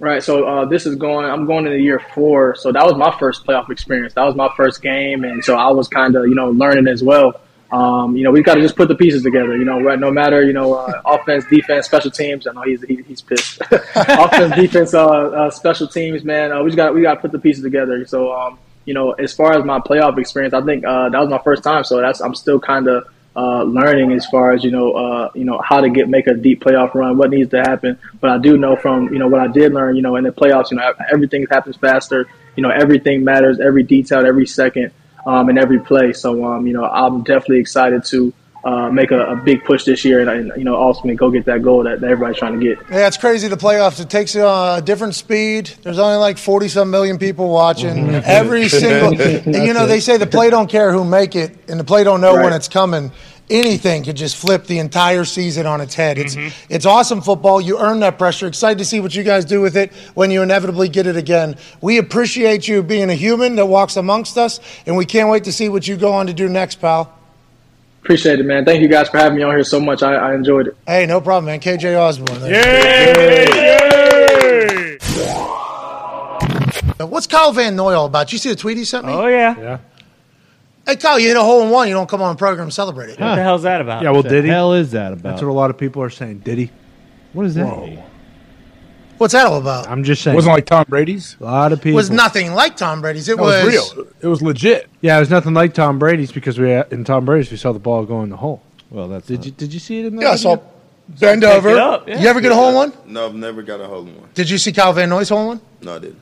Right. 0.00 0.22
So 0.22 0.44
uh, 0.46 0.64
this 0.64 0.86
is 0.86 0.96
going. 0.96 1.26
I'm 1.26 1.44
going 1.46 1.66
into 1.66 1.78
year 1.78 2.00
four. 2.14 2.54
So 2.56 2.72
that 2.72 2.84
was 2.84 2.94
my 2.94 3.14
first 3.18 3.46
playoff 3.46 3.70
experience. 3.70 4.14
That 4.14 4.24
was 4.24 4.34
my 4.34 4.48
first 4.56 4.80
game, 4.82 5.24
and 5.24 5.44
so 5.44 5.56
I 5.56 5.70
was 5.72 5.88
kind 5.88 6.16
of 6.16 6.26
you 6.26 6.34
know 6.34 6.50
learning 6.50 6.88
as 6.88 7.02
well. 7.02 7.40
Um, 7.72 8.16
you 8.16 8.22
know, 8.24 8.30
we've 8.30 8.44
got 8.44 8.54
to 8.54 8.60
just 8.60 8.76
put 8.76 8.88
the 8.88 8.94
pieces 8.94 9.22
together. 9.22 9.56
You 9.56 9.64
know, 9.64 9.80
right? 9.80 9.98
No 9.98 10.10
matter 10.10 10.42
you 10.42 10.52
know, 10.52 10.74
uh, 10.74 11.02
offense, 11.04 11.44
defense, 11.50 11.86
special 11.86 12.10
teams. 12.10 12.46
I 12.46 12.52
know 12.52 12.62
he's 12.62 12.82
he, 12.82 13.02
he's 13.06 13.20
pissed. 13.20 13.60
offense, 13.94 14.54
defense, 14.56 14.94
uh, 14.94 15.06
uh, 15.06 15.50
special 15.50 15.86
teams. 15.86 16.24
Man, 16.24 16.50
uh, 16.52 16.62
we 16.62 16.70
just 16.70 16.76
got 16.76 16.94
we 16.94 17.02
got 17.02 17.14
to 17.16 17.20
put 17.20 17.32
the 17.32 17.38
pieces 17.38 17.62
together. 17.62 18.04
So 18.06 18.32
um, 18.32 18.58
you 18.84 18.94
know, 18.94 19.12
as 19.12 19.32
far 19.32 19.58
as 19.58 19.64
my 19.64 19.78
playoff 19.80 20.18
experience, 20.18 20.54
I 20.54 20.62
think 20.62 20.84
uh, 20.84 21.08
that 21.08 21.18
was 21.18 21.30
my 21.30 21.38
first 21.38 21.62
time. 21.62 21.84
So 21.84 22.00
that's 22.00 22.20
I'm 22.20 22.34
still 22.34 22.60
kind 22.60 22.88
of 22.88 23.06
uh, 23.36 23.62
learning 23.64 24.12
as 24.12 24.26
far 24.26 24.52
as 24.52 24.62
you 24.62 24.70
know, 24.70 24.92
uh, 24.92 25.30
you 25.34 25.44
know 25.44 25.60
how 25.64 25.80
to 25.80 25.90
get 25.90 26.08
make 26.08 26.26
a 26.26 26.34
deep 26.34 26.62
playoff 26.62 26.94
run, 26.94 27.18
what 27.18 27.30
needs 27.30 27.50
to 27.50 27.60
happen. 27.60 27.98
But 28.20 28.30
I 28.30 28.38
do 28.38 28.56
know 28.56 28.76
from 28.76 29.12
you 29.12 29.18
know 29.18 29.28
what 29.28 29.40
I 29.40 29.48
did 29.48 29.72
learn, 29.72 29.96
you 29.96 30.02
know, 30.02 30.16
in 30.16 30.24
the 30.24 30.30
playoffs, 30.30 30.70
you 30.70 30.76
know, 30.76 30.92
everything 31.12 31.46
happens 31.50 31.76
faster. 31.76 32.28
You 32.56 32.62
know, 32.62 32.70
everything 32.70 33.24
matters, 33.24 33.58
every 33.58 33.82
detail, 33.82 34.24
every 34.24 34.46
second, 34.46 34.92
um, 35.26 35.48
and 35.48 35.58
every 35.58 35.80
play. 35.80 36.12
So 36.12 36.44
um, 36.44 36.66
you 36.66 36.72
know, 36.72 36.84
I'm 36.84 37.22
definitely 37.22 37.60
excited 37.60 38.04
to. 38.06 38.32
Uh, 38.64 38.88
make 38.90 39.10
a, 39.10 39.26
a 39.26 39.36
big 39.36 39.62
push 39.62 39.84
this 39.84 40.06
year, 40.06 40.20
and, 40.20 40.30
and 40.30 40.52
you 40.56 40.64
know, 40.64 40.74
ultimately 40.74 41.14
go 41.14 41.30
get 41.30 41.44
that 41.44 41.62
goal 41.62 41.82
that, 41.82 42.00
that 42.00 42.10
everybody's 42.10 42.38
trying 42.38 42.58
to 42.58 42.64
get. 42.64 42.78
Yeah, 42.90 43.06
it's 43.06 43.18
crazy. 43.18 43.46
The 43.46 43.58
playoffs. 43.58 44.00
It 44.00 44.08
takes 44.08 44.34
uh, 44.34 44.76
a 44.78 44.82
different 44.82 45.14
speed. 45.14 45.70
There's 45.82 45.98
only 45.98 46.16
like 46.16 46.38
forty 46.38 46.68
some 46.68 46.90
million 46.90 47.18
people 47.18 47.50
watching. 47.50 48.06
Mhm. 48.06 48.22
Every 48.24 48.68
single. 48.80 49.20
and, 49.20 49.66
you 49.66 49.74
know, 49.74 49.86
they 49.86 50.00
say 50.00 50.16
the 50.16 50.26
play 50.26 50.48
don't 50.48 50.70
care 50.70 50.92
who 50.94 51.04
make 51.04 51.36
it, 51.36 51.54
and 51.68 51.78
the 51.78 51.84
play 51.84 52.04
don't 52.04 52.22
know 52.22 52.36
when 52.36 52.54
it's 52.54 52.68
coming. 52.68 53.12
Anything 53.50 54.02
could 54.04 54.16
just 54.16 54.36
flip 54.36 54.64
the 54.64 54.78
entire 54.78 55.26
season 55.26 55.66
on 55.66 55.82
its 55.82 55.94
head. 55.94 56.16
It's 56.16 56.34
it's 56.70 56.86
awesome 56.86 57.20
football. 57.20 57.60
You 57.60 57.78
earn 57.78 58.00
that 58.00 58.16
pressure. 58.16 58.46
Excited 58.46 58.78
to 58.78 58.86
see 58.86 59.00
what 59.00 59.14
you 59.14 59.24
guys 59.24 59.44
do 59.44 59.60
with 59.60 59.76
it 59.76 59.92
when 60.14 60.30
you 60.30 60.40
inevitably 60.40 60.88
get 60.88 61.06
it 61.06 61.16
again. 61.18 61.56
We 61.82 61.98
appreciate 61.98 62.66
you 62.66 62.82
being 62.82 63.10
a 63.10 63.14
human 63.14 63.56
that 63.56 63.66
walks 63.66 63.98
amongst 63.98 64.38
us, 64.38 64.58
and 64.86 64.96
we 64.96 65.04
can't 65.04 65.28
wait 65.28 65.44
to 65.44 65.52
see 65.52 65.68
what 65.68 65.86
you 65.86 65.98
go 65.98 66.14
on 66.14 66.28
to 66.28 66.32
do 66.32 66.48
next, 66.48 66.76
pal. 66.76 67.12
Appreciate 68.04 68.38
it, 68.38 68.42
man. 68.44 68.66
Thank 68.66 68.82
you 68.82 68.88
guys 68.88 69.08
for 69.08 69.16
having 69.16 69.38
me 69.38 69.42
on 69.44 69.54
here 69.54 69.64
so 69.64 69.80
much. 69.80 70.02
I, 70.02 70.14
I 70.14 70.34
enjoyed 70.34 70.66
it. 70.66 70.76
Hey, 70.86 71.06
no 71.06 71.22
problem, 71.22 71.46
man. 71.46 71.58
KJ 71.58 71.98
Osborn. 71.98 72.38
There. 72.40 72.54
Uh, 77.00 77.06
What's 77.06 77.26
Kyle 77.26 77.50
Van 77.52 77.74
Noy 77.74 77.94
all 77.94 78.04
about? 78.04 78.30
You 78.30 78.38
see 78.38 78.50
the 78.50 78.56
tweet 78.56 78.76
he 78.76 78.84
sent 78.84 79.06
me? 79.06 79.12
Oh 79.14 79.26
yeah. 79.26 79.58
Yeah. 79.58 79.78
Hey 80.86 80.96
Kyle, 80.96 81.18
you 81.18 81.28
hit 81.28 81.36
a 81.38 81.42
hole 81.42 81.62
in 81.62 81.70
one. 81.70 81.88
You 81.88 81.94
don't 81.94 82.08
come 82.08 82.20
on 82.20 82.34
the 82.34 82.38
program 82.38 82.64
and 82.64 82.74
celebrate 82.74 83.08
it. 83.08 83.18
What 83.18 83.36
the 83.36 83.42
hell's 83.42 83.62
that 83.62 83.80
about? 83.80 84.02
Yeah, 84.02 84.10
well, 84.10 84.22
did 84.22 84.44
he? 84.44 84.50
hell 84.50 84.74
is 84.74 84.90
that 84.92 85.12
about? 85.14 85.22
That's 85.22 85.42
what 85.42 85.48
a 85.48 85.52
lot 85.52 85.70
of 85.70 85.78
people 85.78 86.02
are 86.02 86.10
saying. 86.10 86.40
Did 86.40 86.58
he? 86.58 86.70
What 87.32 87.46
is 87.46 87.54
that? 87.54 88.04
What's 89.24 89.32
that 89.32 89.46
all 89.46 89.56
about? 89.58 89.88
I'm 89.88 90.04
just 90.04 90.20
saying. 90.20 90.34
It 90.34 90.36
wasn't 90.36 90.52
like 90.54 90.66
Tom 90.66 90.84
Brady's. 90.86 91.38
a 91.40 91.44
lot 91.44 91.72
of 91.72 91.78
people. 91.78 91.92
It 91.92 91.92
people. 91.92 91.96
was 91.96 92.10
nothing 92.10 92.52
like 92.52 92.76
Tom 92.76 93.00
Brady's. 93.00 93.26
It 93.26 93.32
It 93.32 93.38
was, 93.38 93.64
was 93.64 93.96
real. 93.96 94.06
It 94.20 94.26
was 94.26 94.42
legit. 94.42 94.90
Yeah, 95.00 95.16
it 95.16 95.20
was 95.20 95.30
nothing 95.30 95.54
like 95.54 95.72
Tom 95.72 95.98
Brady's 95.98 96.30
because 96.30 96.58
we 96.58 96.70
in 96.74 97.04
Tom 97.04 97.24
Brady's 97.24 97.50
we 97.50 97.56
saw 97.56 97.72
the 97.72 97.78
ball 97.78 98.04
go 98.04 98.22
in 98.22 98.28
the 98.28 98.36
hole. 98.36 98.60
Well, 98.90 99.08
that's 99.08 99.26
Did 99.26 99.38
not- 99.38 99.46
you 99.46 99.52
did 99.52 99.72
you 99.72 99.80
see 99.80 100.00
it 100.00 100.04
in 100.04 100.16
the 100.16 100.22
Yeah, 100.24 100.32
I 100.32 100.36
saw 100.36 100.58
bend 101.08 101.40
Pick 101.40 101.50
over. 101.52 101.70
it 101.70 101.78
up, 101.78 102.06
yeah. 102.06 102.20
You 102.20 102.28
ever 102.28 102.42
get 102.42 102.52
a 102.52 102.54
hole 102.54 102.68
in 102.68 102.74
one? 102.74 102.92
No, 103.06 103.24
I've 103.24 103.34
never 103.34 103.62
got 103.62 103.80
a 103.80 103.86
hole 103.86 104.00
in 104.06 104.14
one. 104.14 104.28
Did 104.34 104.50
you 104.50 104.58
see 104.58 104.72
Kyle 104.72 104.92
Van 104.92 105.08
Noy's 105.08 105.30
hole 105.30 105.40
in 105.40 105.46
one? 105.46 105.60
No, 105.80 105.94
I 105.96 105.98
didn't. 106.00 106.18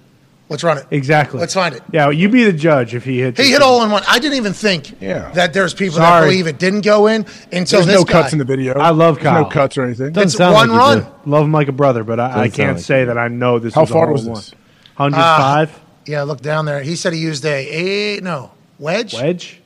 Let's 0.53 0.63
run 0.63 0.77
it. 0.77 0.87
Exactly. 0.91 1.41
Let's 1.41 1.55
find 1.55 1.75
it. 1.75 1.83
Yeah, 1.91 2.11
you 2.11 2.29
be 2.29 2.45
the 2.45 2.53
judge 2.53 2.95
if 2.95 3.05
he 3.05 3.21
hits. 3.21 3.41
He 3.41 3.47
it. 3.49 3.53
hit 3.53 3.63
all 3.63 3.83
in 3.83 3.91
one. 3.91 4.03
I 4.07 4.19
didn't 4.19 4.37
even 4.37 4.53
think 4.53 5.01
Yeah. 5.01 5.31
that 5.33 5.55
there's 5.55 5.73
people 5.73 5.99
that 5.99 6.21
believe 6.21 6.47
it 6.47 6.59
didn't 6.59 6.83
go 6.83 7.07
in 7.07 7.25
until 7.51 7.81
There's 7.81 7.87
this 7.87 7.97
no 7.97 8.05
guy. 8.05 8.13
cuts 8.13 8.33
in 8.35 8.39
the 8.39 8.45
video. 8.45 8.75
I 8.79 8.91
love 8.91 9.15
There's 9.19 9.33
no 9.33 9.47
cuts 9.47 9.79
or 9.79 9.85
anything. 9.85 10.13
It's 10.15 10.39
one 10.39 10.71
run. 10.71 11.07
Love 11.25 11.45
him 11.45 11.53
like 11.53 11.69
a 11.69 11.73
brother, 11.73 12.05
but 12.05 12.21
I, 12.21 12.43
I 12.43 12.49
can't 12.51 12.77
like 12.77 12.85
say 12.85 13.07
that 13.07 13.17
I 13.17 13.29
know 13.29 13.59
this. 13.59 13.75
How 13.75 13.81
was 13.81 13.91
far 13.91 14.13
was 14.13 14.27
this? 14.27 14.53
one. 14.53 14.59
105 14.97 15.71
ah, 15.75 15.81
Yeah, 16.07 16.23
look 16.25 16.43
down 16.43 16.67
there. 16.67 16.83
He 16.83 16.97
said 16.97 17.15
he 17.15 17.19
used 17.19 17.47
a 17.47 17.49
eight, 17.67 18.23
no 18.23 18.51
wedge. 18.79 19.15
wedge. 19.15 19.63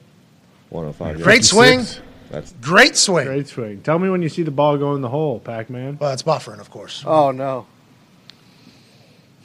105. 0.71 1.23
Great 1.23 1.45
swing. 1.45 1.85
That's 2.31 2.53
Great 2.61 2.97
swing. 2.97 3.27
Great 3.27 3.49
swing. 3.49 3.83
Tell 3.83 3.99
me 3.99 4.09
when 4.09 4.23
you 4.23 4.29
see 4.29 4.45
the 4.45 4.51
ball 4.53 4.77
go 4.79 4.95
in 4.95 5.01
the 5.01 5.09
hole, 5.09 5.41
Pac 5.41 5.69
Man. 5.69 5.99
Well, 6.01 6.13
it's 6.13 6.23
buffering, 6.23 6.61
of 6.61 6.71
course. 6.71 7.03
Oh 7.05 7.33
no. 7.33 7.67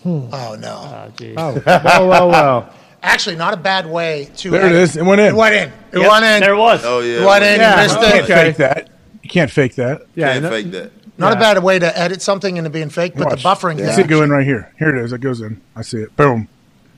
Hmm. 0.04 0.28
Oh 0.32 0.56
no. 0.60 0.76
Ah, 0.84 1.06
oh, 1.08 1.12
geez. 1.18 1.36
Oh, 1.38 1.62
well, 1.66 2.08
well, 2.08 2.30
well. 2.30 2.74
Actually, 3.04 3.36
not 3.36 3.54
a 3.54 3.58
bad 3.58 3.88
way 3.88 4.30
to. 4.38 4.50
There 4.52 4.62
it 4.62 4.66
edit. 4.66 4.78
is. 4.78 4.98
It 4.98 5.04
went 5.04 5.22
in. 5.22 5.28
It 5.28 5.36
went 5.36 5.56
in. 5.56 5.70
It 5.92 6.00
Yep, 6.00 6.10
went 6.12 6.26
in. 6.26 6.40
There 6.42 6.56
was. 6.56 6.82
Oh 6.86 7.00
yeah. 7.00 7.22
It 7.22 7.26
went 7.26 7.44
in. 7.44 7.60
Yeah. 7.60 7.76
You 7.76 7.82
missed 7.84 8.00
You 8.00 8.06
it. 8.06 8.12
can't 8.12 8.24
Okay. 8.24 8.44
fake 8.48 8.58
that. 8.58 8.90
You 9.24 9.30
can't 9.30 9.52
fake 9.52 9.76
that. 9.76 10.02
Yeah, 10.16 10.32
Can't 10.34 10.44
no- 10.44 10.50
fake 10.50 10.72
that. 10.72 10.92
Not 11.18 11.34
Yeah. 11.34 11.38
a 11.38 11.40
bad 11.40 11.64
way 11.64 11.78
to 11.78 12.00
edit 12.00 12.22
something 12.22 12.58
into 12.58 12.70
being 12.72 12.90
fake, 12.90 13.14
but 13.16 13.28
Watch. 13.28 13.44
the 13.44 13.48
buffering. 13.50 13.78
You 13.78 13.86
is 13.86 13.96
see 13.96 14.02
it 14.02 14.08
go 14.08 14.24
in 14.24 14.30
right 14.32 14.46
here. 14.46 14.72
Here 14.80 14.96
it 14.96 15.04
is. 15.04 15.14
It 15.14 15.22
goes 15.22 15.42
in. 15.42 15.62
I 15.76 15.82
see 15.84 15.98
it. 16.00 16.16
Boom. 16.16 16.48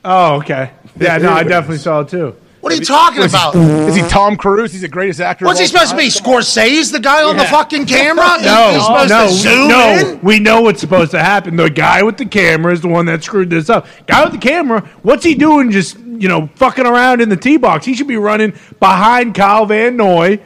Oh, 0.05 0.35
okay. 0.35 0.71
Yeah, 0.99 1.17
no, 1.17 1.31
I 1.33 1.43
definitely 1.55 1.77
saw 1.79 2.01
it 2.01 2.09
too. 2.09 2.35
What 2.63 2.71
are 2.71 2.75
you 2.77 2.85
talking 2.85 3.23
about? 3.23 3.55
Is 3.57 3.93
he 3.93 4.01
Tom 4.03 4.37
Cruise? 4.37 4.71
He's 4.71 4.81
the 4.83 4.87
greatest 4.87 5.19
actor. 5.19 5.43
What's 5.43 5.59
he 5.59 5.65
of 5.65 5.75
all 5.75 5.85
supposed 5.85 5.91
to 5.91 5.97
be? 5.97 6.29
Scorsese's 6.31 6.91
the 6.91 6.99
guy 7.01 7.21
on 7.21 7.35
the 7.35 7.43
fucking 7.43 7.85
camera? 7.85 8.23
No, 8.41 8.71
He's 8.71 8.83
supposed 8.85 9.09
no, 9.09 9.27
to 9.27 9.33
zoom 9.33 9.67
no. 9.67 9.89
in? 10.13 10.21
We 10.21 10.39
know 10.39 10.61
what's 10.61 10.79
supposed 10.79 11.11
to 11.11 11.19
happen. 11.19 11.57
The 11.57 11.69
guy 11.69 12.03
with 12.03 12.15
the 12.17 12.25
camera 12.25 12.71
is 12.71 12.79
the 12.79 12.87
one 12.87 13.05
that 13.07 13.21
screwed 13.21 13.49
this 13.49 13.69
up. 13.69 13.85
Guy 14.07 14.23
with 14.23 14.31
the 14.31 14.39
camera, 14.39 14.79
what's 15.01 15.25
he 15.25 15.35
doing? 15.35 15.71
Just 15.71 15.97
you 15.99 16.29
know, 16.29 16.47
fucking 16.55 16.85
around 16.85 17.19
in 17.19 17.27
the 17.27 17.35
tee 17.35 17.57
box. 17.57 17.85
He 17.85 17.93
should 17.95 18.07
be 18.07 18.15
running 18.15 18.53
behind 18.79 19.35
Kyle 19.35 19.65
Van 19.65 19.97
Noy 19.97 20.39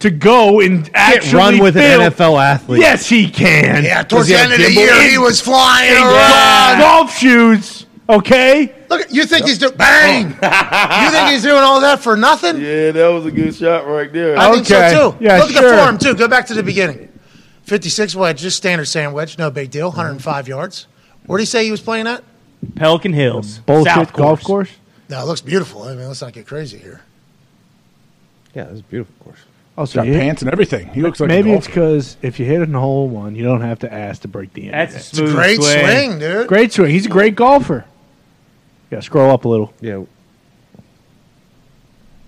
to 0.00 0.10
go 0.10 0.60
and 0.60 0.84
can't 0.84 0.90
actually 0.94 1.38
run 1.38 1.58
with 1.58 1.74
fill- 1.74 2.00
an 2.02 2.12
NFL 2.12 2.42
athlete. 2.42 2.80
Yes, 2.82 3.08
he 3.08 3.30
can. 3.30 3.82
Yeah, 3.82 4.02
towards 4.02 4.28
the 4.28 4.34
end 4.34 4.52
of 4.52 4.58
the 4.58 4.70
year, 4.72 4.94
In- 4.94 5.10
he 5.10 5.16
was 5.16 5.40
flying 5.40 5.92
in 5.92 5.96
around. 6.02 6.80
golf 6.80 7.16
shoes. 7.16 7.86
Okay. 8.10 8.74
Look, 8.98 9.06
you 9.12 9.24
think 9.26 9.46
he's 9.46 9.58
doing 9.58 9.76
bang? 9.76 10.36
Oh. 10.42 11.02
you 11.04 11.10
think 11.10 11.28
he's 11.30 11.42
doing 11.42 11.62
all 11.62 11.80
that 11.80 12.00
for 12.00 12.16
nothing? 12.16 12.56
Yeah, 12.60 12.90
that 12.92 13.08
was 13.08 13.26
a 13.26 13.30
good 13.30 13.54
shot 13.54 13.86
right 13.86 14.12
there. 14.12 14.36
I 14.38 14.52
think 14.52 14.66
so 14.66 15.12
too. 15.12 15.24
Yeah, 15.24 15.38
Look 15.38 15.50
at 15.52 15.62
the 15.62 15.76
form 15.84 15.98
too. 15.98 16.14
Go 16.14 16.28
back 16.28 16.46
to 16.46 16.54
the 16.54 16.62
beginning. 16.62 17.08
Fifty-six 17.64 18.14
wedge, 18.14 18.40
just 18.40 18.56
standard 18.56 18.86
sand 18.86 19.14
wedge, 19.14 19.38
no 19.38 19.50
big 19.50 19.70
deal. 19.70 19.88
105 19.88 20.48
yards. 20.48 20.86
Where 21.26 21.38
did 21.38 21.42
he 21.42 21.46
say 21.46 21.64
he 21.64 21.70
was 21.70 21.80
playing 21.80 22.06
at? 22.06 22.22
Pelican 22.74 23.12
Hills. 23.12 23.58
Bullshit 23.58 23.92
South 23.94 24.12
golf 24.12 24.42
course. 24.42 24.70
No, 25.08 25.20
it 25.22 25.26
looks 25.26 25.40
beautiful. 25.40 25.82
I 25.84 25.94
mean, 25.94 26.06
let's 26.08 26.20
not 26.22 26.32
get 26.32 26.46
crazy 26.46 26.78
here. 26.78 27.00
Yeah, 28.54 28.64
it's 28.64 28.80
a 28.80 28.84
beautiful 28.84 29.14
course. 29.24 29.38
Oh, 29.78 29.84
so 29.86 29.96
Got 30.00 30.06
you- 30.08 30.12
pants 30.14 30.42
and 30.42 30.50
everything. 30.50 30.88
He 30.88 31.00
looks 31.00 31.18
like 31.20 31.28
maybe 31.28 31.52
a 31.52 31.56
it's 31.56 31.66
because 31.66 32.16
if 32.20 32.38
you 32.38 32.44
hit 32.46 32.60
it 32.60 32.68
in 32.68 32.74
a 32.74 32.80
hole 32.80 33.08
one, 33.08 33.34
you 33.34 33.42
don't 33.44 33.62
have 33.62 33.78
to 33.80 33.92
ask 33.92 34.22
to 34.22 34.28
break 34.28 34.52
the 34.52 34.66
internet. 34.66 34.90
That's 34.90 35.18
a 35.18 35.22
It's 35.22 35.30
a 35.30 35.34
great 35.34 35.60
swing. 35.62 35.86
swing, 35.86 36.18
dude. 36.18 36.48
Great 36.48 36.72
swing. 36.72 36.90
He's 36.90 37.06
a 37.06 37.10
great 37.10 37.34
golfer. 37.36 37.84
Yeah, 38.92 39.00
scroll 39.00 39.30
up 39.30 39.46
a 39.46 39.48
little. 39.48 39.72
Yeah. 39.80 40.04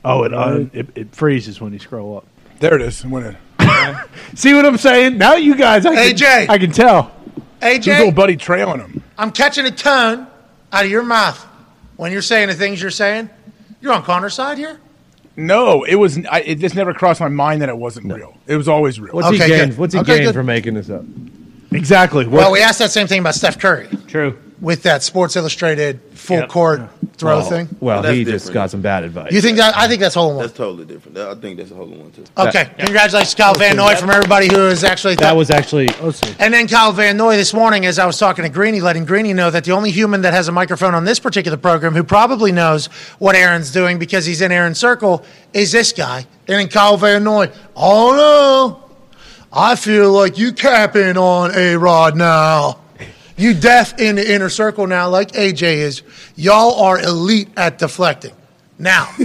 Oh, 0.02 0.24
it 0.24 0.32
uh, 0.32 0.64
it, 0.72 0.86
it 0.94 1.14
freezes 1.14 1.60
when 1.60 1.74
you 1.74 1.78
scroll 1.78 2.16
up. 2.16 2.26
There 2.60 2.74
it 2.74 2.80
is. 2.80 3.04
It 3.04 3.08
went 3.10 3.26
in. 3.60 3.96
See 4.34 4.54
what 4.54 4.64
I'm 4.64 4.78
saying? 4.78 5.18
Now 5.18 5.34
you 5.34 5.56
guys, 5.56 5.84
I 5.84 5.94
can, 5.94 6.16
AJ. 6.16 6.48
I 6.48 6.56
can 6.58 6.72
tell. 6.72 7.12
AJ, 7.60 7.76
His 7.76 7.86
little 7.98 8.12
buddy 8.12 8.36
trailing 8.36 8.80
him. 8.80 9.02
I'm 9.18 9.30
catching 9.30 9.66
a 9.66 9.70
tone 9.70 10.26
out 10.72 10.84
of 10.86 10.90
your 10.90 11.02
mouth 11.02 11.38
when 11.96 12.12
you're 12.12 12.22
saying 12.22 12.48
the 12.48 12.54
things 12.54 12.80
you're 12.80 12.90
saying. 12.90 13.28
You're 13.82 13.92
on 13.92 14.02
Connor's 14.02 14.32
side 14.34 14.56
here. 14.56 14.80
No, 15.36 15.84
it 15.84 15.96
was. 15.96 16.18
I, 16.26 16.40
it 16.40 16.54
just 16.60 16.74
never 16.74 16.94
crossed 16.94 17.20
my 17.20 17.28
mind 17.28 17.60
that 17.60 17.68
it 17.68 17.76
wasn't 17.76 18.10
real. 18.10 18.38
It 18.46 18.56
was 18.56 18.68
always 18.68 18.98
real. 18.98 19.12
What's 19.12 19.28
Okay, 19.28 19.36
he 19.44 19.48
gained? 19.50 19.70
good. 19.72 19.78
What's 19.78 19.92
he 19.92 20.00
Okay, 20.00 20.14
gained 20.14 20.26
good. 20.28 20.34
from 20.34 20.46
making 20.46 20.74
this 20.74 20.88
up? 20.88 21.04
Exactly. 21.72 22.26
Well, 22.26 22.52
we 22.52 22.62
asked 22.62 22.78
that 22.78 22.90
same 22.90 23.06
thing 23.06 23.20
about 23.20 23.34
Steph 23.34 23.58
Curry 23.58 23.88
True. 24.06 24.38
With 24.64 24.82
that 24.84 25.02
Sports 25.02 25.36
Illustrated 25.36 26.00
full 26.14 26.38
Yep. 26.38 26.48
court 26.48 26.80
throw 27.18 27.42
thing. 27.42 27.68
Well, 27.80 28.02
That's 28.02 28.14
he 28.14 28.24
just 28.24 28.52
got 28.52 28.70
some 28.70 28.80
bad 28.80 29.04
advice. 29.04 29.30
You 29.30 29.40
think 29.40 29.58
that? 29.58 29.76
I 29.76 29.86
think 29.86 30.00
that's 30.00 30.14
hole 30.14 30.30
in 30.30 30.36
one. 30.36 30.46
That's 30.46 30.56
totally 30.56 30.86
different. 30.86 31.18
I 31.18 31.34
think 31.34 31.58
that's 31.58 31.70
a 31.70 31.74
whole 31.74 31.86
one 31.86 32.10
too. 32.10 32.24
Okay, 32.36 32.70
congratulations, 32.78 33.34
Kyle 33.34 33.54
Van 33.54 33.76
Noy, 33.76 33.94
from 33.94 34.10
everybody 34.10 34.48
who 34.48 34.66
is 34.68 34.82
actually 34.82 35.16
that 35.16 35.36
was 35.36 35.50
actually 35.50 35.88
oh, 36.00 36.12
And 36.38 36.52
then 36.52 36.66
Kyle 36.66 36.92
Van 36.92 37.16
Noy 37.16 37.36
this 37.36 37.52
morning, 37.52 37.84
as 37.84 37.98
I 37.98 38.06
was 38.06 38.18
talking 38.18 38.42
to 38.42 38.48
Greeny, 38.48 38.80
letting 38.80 39.04
Greeny 39.04 39.34
know 39.34 39.50
that 39.50 39.64
the 39.64 39.72
only 39.72 39.90
human 39.90 40.22
that 40.22 40.32
has 40.32 40.48
a 40.48 40.52
microphone 40.52 40.94
on 40.94 41.04
this 41.04 41.20
particular 41.20 41.58
program 41.58 41.92
who 41.94 42.02
probably 42.02 42.50
knows 42.50 42.86
what 43.18 43.36
Aaron's 43.36 43.70
doing 43.70 43.98
because 43.98 44.24
he's 44.24 44.40
in 44.40 44.50
Aaron's 44.50 44.78
circle 44.78 45.24
is 45.52 45.72
this 45.72 45.92
guy. 45.92 46.26
And 46.48 46.58
then 46.58 46.68
Kyle 46.68 46.96
Van 46.96 47.22
Noy, 47.22 47.50
oh 47.76 48.80
no, 48.80 48.90
I 49.52 49.76
feel 49.76 50.10
like 50.10 50.38
you 50.38 50.52
capping 50.52 51.16
on 51.18 51.54
A 51.54 51.76
Rod 51.76 52.16
now. 52.16 52.80
You 53.36 53.54
deaf 53.54 53.98
in 53.98 54.16
the 54.16 54.34
inner 54.34 54.48
circle 54.48 54.86
now, 54.86 55.08
like 55.08 55.32
AJ 55.32 55.62
is. 55.62 56.02
Y'all 56.36 56.80
are 56.80 57.00
elite 57.00 57.48
at 57.56 57.78
deflecting. 57.78 58.34
Now, 58.78 59.08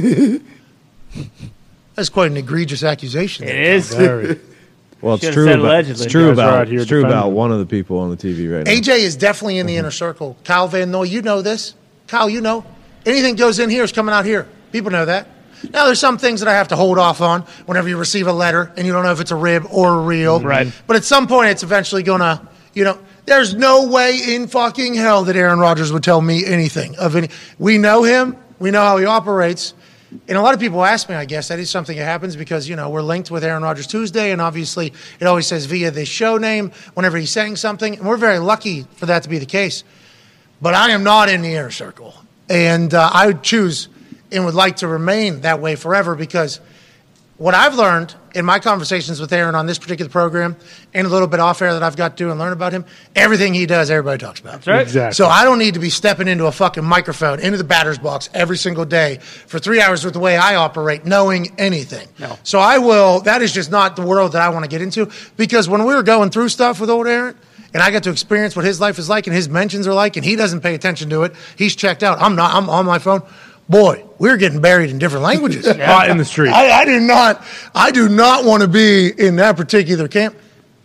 that's 1.95 2.09
quite 2.09 2.31
an 2.31 2.37
egregious 2.37 2.83
accusation. 2.83 3.47
It 3.47 3.55
is. 3.55 3.93
Very. 3.93 4.39
well, 5.01 5.15
it's 5.15 5.23
Should've 5.23 5.35
true. 5.35 5.53
About, 5.53 5.59
allegedly. 5.59 6.03
it's 6.03 6.11
true 6.11 6.29
You 6.29 6.29
guys 6.29 6.39
are 6.39 6.41
about 6.41 6.67
out 6.67 6.73
it's 6.73 6.85
true 6.85 7.05
about 7.05 7.31
one 7.31 7.51
of 7.51 7.59
the 7.59 7.65
people 7.65 7.99
on 7.99 8.09
the 8.09 8.17
TV 8.17 8.51
right 8.51 8.65
now. 8.65 8.71
AJ 8.71 8.99
is 8.99 9.15
definitely 9.15 9.59
in 9.59 9.67
the 9.67 9.77
inner 9.77 9.91
circle. 9.91 10.37
Kyle 10.43 10.67
Van 10.67 10.89
Noy, 10.89 11.03
you 11.03 11.21
know 11.21 11.41
this. 11.41 11.75
Kyle, 12.07 12.29
you 12.29 12.41
know. 12.41 12.65
Anything 13.05 13.35
goes 13.35 13.59
in 13.59 13.69
here 13.69 13.83
is 13.83 13.91
coming 13.91 14.13
out 14.13 14.25
here. 14.25 14.47
People 14.71 14.91
know 14.91 15.05
that. 15.05 15.27
Now, 15.71 15.85
there's 15.85 15.99
some 15.99 16.17
things 16.17 16.39
that 16.39 16.49
I 16.49 16.53
have 16.53 16.69
to 16.69 16.75
hold 16.75 16.97
off 16.97 17.21
on 17.21 17.41
whenever 17.65 17.89
you 17.89 17.97
receive 17.97 18.27
a 18.27 18.33
letter 18.33 18.71
and 18.77 18.87
you 18.87 18.93
don't 18.93 19.03
know 19.03 19.11
if 19.11 19.19
it's 19.19 19.31
a 19.31 19.35
rib 19.35 19.65
or 19.71 19.95
a 19.95 20.01
real. 20.01 20.39
Right. 20.39 20.71
But 20.87 20.95
at 20.95 21.03
some 21.03 21.27
point, 21.27 21.49
it's 21.49 21.63
eventually 21.63 22.03
going 22.03 22.21
to, 22.21 22.41
you 22.73 22.85
know, 22.85 22.97
there's 23.29 23.53
no 23.53 23.87
way 23.87 24.19
in 24.35 24.47
fucking 24.47 24.95
hell 24.95 25.23
that 25.25 25.35
Aaron 25.35 25.59
Rodgers 25.59 25.91
would 25.93 26.03
tell 26.03 26.21
me 26.21 26.45
anything 26.45 26.97
of 26.97 27.15
any. 27.15 27.29
We 27.57 27.77
know 27.77 28.03
him. 28.03 28.37
We 28.59 28.71
know 28.71 28.81
how 28.81 28.97
he 28.97 29.05
operates. 29.05 29.73
And 30.27 30.37
a 30.37 30.41
lot 30.41 30.55
of 30.55 30.59
people 30.59 30.83
ask 30.83 31.07
me, 31.07 31.15
I 31.15 31.25
guess, 31.25 31.49
that 31.49 31.59
is 31.59 31.69
something 31.69 31.95
that 31.95 32.03
happens 32.03 32.35
because, 32.35 32.67
you 32.67 32.75
know, 32.75 32.89
we're 32.89 33.03
linked 33.03 33.29
with 33.29 33.43
Aaron 33.43 33.61
Rodgers 33.61 33.85
Tuesday, 33.85 34.31
and 34.31 34.41
obviously 34.41 34.91
it 35.19 35.27
always 35.27 35.45
says 35.45 35.67
via 35.67 35.91
this 35.91 36.09
show 36.09 36.37
name 36.37 36.71
whenever 36.95 37.17
he's 37.17 37.29
saying 37.29 37.57
something. 37.57 37.95
And 37.95 38.07
we're 38.07 38.17
very 38.17 38.39
lucky 38.39 38.87
for 38.95 39.05
that 39.05 39.23
to 39.23 39.29
be 39.29 39.37
the 39.37 39.45
case. 39.45 39.83
But 40.61 40.73
I 40.73 40.91
am 40.91 41.03
not 41.03 41.29
in 41.29 41.41
the 41.41 41.53
inner 41.53 41.71
circle. 41.71 42.15
And 42.49 42.93
uh, 42.93 43.09
I 43.13 43.27
would 43.27 43.43
choose 43.43 43.87
and 44.31 44.45
would 44.45 44.55
like 44.55 44.77
to 44.77 44.87
remain 44.87 45.41
that 45.41 45.61
way 45.61 45.75
forever 45.75 46.15
because 46.15 46.59
what 47.37 47.53
I've 47.53 47.75
learned 47.75 48.15
in 48.35 48.45
my 48.45 48.59
conversations 48.59 49.19
with 49.19 49.31
Aaron 49.33 49.55
on 49.55 49.65
this 49.65 49.79
particular 49.79 50.09
program 50.09 50.55
and 50.93 51.07
a 51.07 51.09
little 51.09 51.27
bit 51.27 51.39
off 51.39 51.61
air 51.61 51.73
that 51.73 51.83
I've 51.83 51.95
got 51.95 52.17
to 52.17 52.23
do 52.23 52.31
and 52.31 52.39
learn 52.39 52.53
about 52.53 52.73
him, 52.73 52.85
everything 53.15 53.53
he 53.53 53.65
does, 53.65 53.89
everybody 53.89 54.17
talks 54.17 54.39
about. 54.39 54.53
That's 54.53 54.67
right. 54.67 54.81
Exactly. 54.81 55.15
So 55.15 55.27
I 55.27 55.43
don't 55.43 55.59
need 55.59 55.73
to 55.73 55.79
be 55.79 55.89
stepping 55.89 56.27
into 56.27 56.45
a 56.45 56.51
fucking 56.51 56.83
microphone, 56.83 57.39
into 57.39 57.57
the 57.57 57.63
batter's 57.63 57.97
box 57.97 58.29
every 58.33 58.57
single 58.57 58.85
day 58.85 59.17
for 59.17 59.59
three 59.59 59.81
hours 59.81 60.03
with 60.03 60.13
the 60.13 60.19
way 60.19 60.37
I 60.37 60.55
operate, 60.55 61.05
knowing 61.05 61.53
anything. 61.57 62.07
No. 62.19 62.37
So 62.43 62.59
I 62.59 62.77
will, 62.77 63.21
that 63.21 63.41
is 63.41 63.51
just 63.51 63.71
not 63.71 63.95
the 63.95 64.05
world 64.05 64.33
that 64.33 64.41
I 64.41 64.49
want 64.49 64.65
to 64.65 64.69
get 64.69 64.81
into 64.81 65.09
because 65.37 65.67
when 65.67 65.85
we 65.85 65.93
were 65.93 66.03
going 66.03 66.29
through 66.29 66.49
stuff 66.49 66.79
with 66.79 66.89
old 66.89 67.07
Aaron, 67.07 67.35
and 67.73 67.83
I 67.83 67.91
got 67.91 68.03
to 68.03 68.09
experience 68.09 68.55
what 68.55 68.65
his 68.65 68.81
life 68.81 68.97
is 68.97 69.09
like 69.09 69.27
and 69.27 69.35
his 69.35 69.47
mentions 69.47 69.85
are 69.85 69.93
like, 69.93 70.15
and 70.15 70.25
he 70.25 70.35
doesn't 70.35 70.61
pay 70.61 70.73
attention 70.73 71.09
to 71.11 71.23
it. 71.23 71.33
He's 71.55 71.75
checked 71.75 72.01
out. 72.01 72.19
I'm 72.19 72.35
not, 72.35 72.53
I'm 72.55 72.69
on 72.69 72.85
my 72.85 72.99
phone. 72.99 73.21
Boy, 73.69 74.03
we're 74.17 74.37
getting 74.37 74.61
buried 74.61 74.89
in 74.89 74.97
different 74.97 75.23
languages. 75.23 75.67
Hot 75.81 76.09
in 76.09 76.17
the 76.17 76.25
street. 76.25 76.49
I, 76.49 76.81
I 76.81 76.85
do 76.85 76.99
not. 76.99 77.43
I 77.75 77.91
do 77.91 78.09
not 78.09 78.43
want 78.43 78.63
to 78.63 78.67
be 78.67 79.11
in 79.15 79.35
that 79.35 79.55
particular 79.57 80.07
camp. 80.07 80.35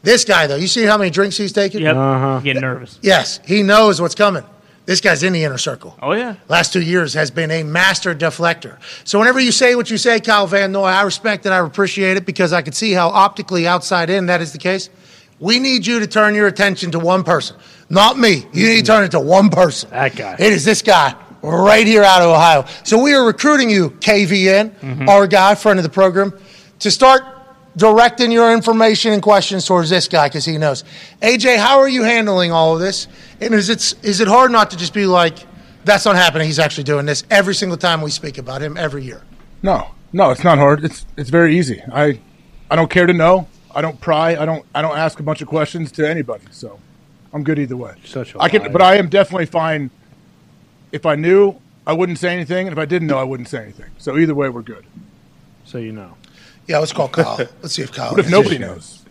This 0.02 0.27
guy, 0.27 0.47
though, 0.47 0.56
you 0.56 0.66
see 0.66 0.85
how 0.85 0.98
many 0.98 1.11
drinks 1.11 1.39
he's 1.39 1.52
taking? 1.52 1.81
Yep. 1.81 1.97
Uh-huh. 1.97 2.40
Getting 2.40 2.61
nervous. 2.61 2.98
Yes, 3.01 3.40
he 3.47 3.62
knows 3.62 4.02
what's 4.02 4.15
coming. 4.15 4.45
This 4.85 5.01
guy's 5.01 5.22
in 5.22 5.32
the 5.32 5.43
inner 5.45 5.56
circle. 5.56 5.96
Oh 6.03 6.13
yeah. 6.13 6.35
Last 6.46 6.74
two 6.74 6.82
years 6.82 7.14
has 7.14 7.30
been 7.30 7.51
a 7.51 7.63
master 7.63 8.14
deflector. 8.14 8.77
So 9.04 9.19
whenever 9.19 9.40
you 9.40 9.51
say 9.51 9.74
what 9.77 9.90
you 9.90 9.96
say, 9.96 10.21
Kyle 10.21 10.46
Van 10.46 10.72
Noy, 10.72 10.85
I 10.85 11.03
respect 11.04 11.46
it. 11.46 11.53
I 11.53 11.61
appreciate 11.61 12.19
it 12.19 12.27
because 12.27 12.53
I 12.53 12.61
can 12.61 12.74
see 12.74 12.93
how 12.93 13.09
optically 13.09 13.66
outside 13.66 14.11
in 14.11 14.27
that 14.27 14.43
is 14.43 14.53
the 14.53 14.59
case. 14.59 14.90
We 15.40 15.59
need 15.59 15.87
you 15.87 16.01
to 16.01 16.06
turn 16.06 16.35
your 16.35 16.48
attention 16.48 16.90
to 16.90 16.98
one 16.98 17.24
person, 17.24 17.56
not 17.88 18.19
me. 18.19 18.45
You 18.53 18.69
need 18.69 18.80
to 18.80 18.93
turn 18.93 19.04
it 19.04 19.13
to 19.13 19.21
one 19.21 19.48
person. 19.48 19.88
That 19.88 20.16
guy. 20.16 20.35
It 20.38 20.53
is 20.53 20.66
this 20.66 20.82
guy 20.82 21.14
right 21.45 21.87
here 21.87 22.03
out 22.03 22.23
of 22.23 22.29
Ohio. 22.29 22.64
So 22.85 23.03
we 23.03 23.14
are 23.14 23.24
recruiting 23.24 23.71
you, 23.71 23.90
KVN, 23.90 24.71
mm-hmm. 24.71 25.09
our 25.09 25.27
guy, 25.27 25.55
friend 25.55 25.79
of 25.79 25.82
the 25.82 25.90
program, 25.90 26.32
to 26.81 26.90
start 26.90 27.23
directing 27.77 28.31
your 28.31 28.53
information 28.53 29.13
and 29.13 29.23
questions 29.23 29.66
towards 29.66 29.90
this 29.90 30.09
guy 30.09 30.29
because 30.29 30.45
he 30.45 30.59
knows. 30.59 30.85
AJ, 31.23 31.59
how 31.59 31.79
are 31.79 31.89
you 31.89 32.03
handling 32.03 32.53
all 32.53 32.74
of 32.74 32.81
this? 32.81 33.09
And 33.40 33.55
is 33.55 33.69
it 33.69 33.95
is 34.05 34.21
it 34.21 34.29
hard 34.29 34.51
not 34.51 34.71
to 34.71 34.77
just 34.77 34.95
be 34.95 35.06
like, 35.06 35.39
that's 35.85 36.05
not 36.05 36.16
happening? 36.16 36.47
He's 36.47 36.59
actually 36.59 36.85
doing 36.85 37.06
this 37.06 37.24
every 37.31 37.55
single 37.55 37.79
time 37.79 38.01
we 38.01 38.11
speak 38.11 38.39
about 38.39 38.63
him 38.63 38.77
every 38.77 39.05
year. 39.05 39.23
No, 39.63 39.90
no, 40.13 40.31
it's 40.31 40.45
not 40.45 40.59
hard. 40.59 40.85
It's 40.85 41.05
it's 41.16 41.31
very 41.31 41.59
easy. 41.59 41.82
I 41.93 42.21
I 42.71 42.77
don't 42.77 42.90
care 42.90 43.06
to 43.06 43.13
know. 43.13 43.48
I 43.74 43.82
don't 43.82 44.01
pry. 44.01 44.37
I 44.37 44.45
don't 44.45 44.64
I 44.74 44.82
don't 44.82 44.97
ask 44.97 45.19
a 45.21 45.23
bunch 45.23 45.43
of 45.43 45.48
questions 45.48 45.90
to 45.93 46.09
anybody. 46.09 46.45
So 46.51 46.79
I'm 47.32 47.43
good 47.43 47.59
either 47.59 47.77
way. 47.77 47.95
Such 48.05 48.35
a 48.35 48.40
I 48.40 48.48
can, 48.48 48.63
liar. 48.63 48.71
but 48.71 48.82
I 48.82 48.97
am 48.97 49.09
definitely 49.09 49.47
fine 49.47 49.90
If 50.95 51.05
I 51.06 51.16
knew, 51.16 51.56
I 51.87 51.93
wouldn't 51.93 52.19
say 52.19 52.32
anything, 52.32 52.69
and 52.69 52.73
if 52.73 52.79
I 52.79 52.85
didn't 52.85 53.09
know, 53.09 53.19
I 53.19 53.24
wouldn't 53.24 53.48
say 53.48 53.63
anything. 53.63 53.90
So 53.98 54.16
either 54.16 54.35
way, 54.35 54.48
we're 54.48 54.63
good. 54.63 54.85
So 55.64 55.79
you 55.79 55.90
know. 55.93 56.16
Yeah, 56.69 56.79
let's 56.79 56.93
call 56.93 57.09
Kyle. 57.09 57.37
Let's 57.63 57.74
see 57.74 57.82
if 57.82 57.93
Kyle. 57.93 58.13
What 58.13 58.21
if 58.21 58.31
nobody 58.31 58.59
knows? 58.59 59.05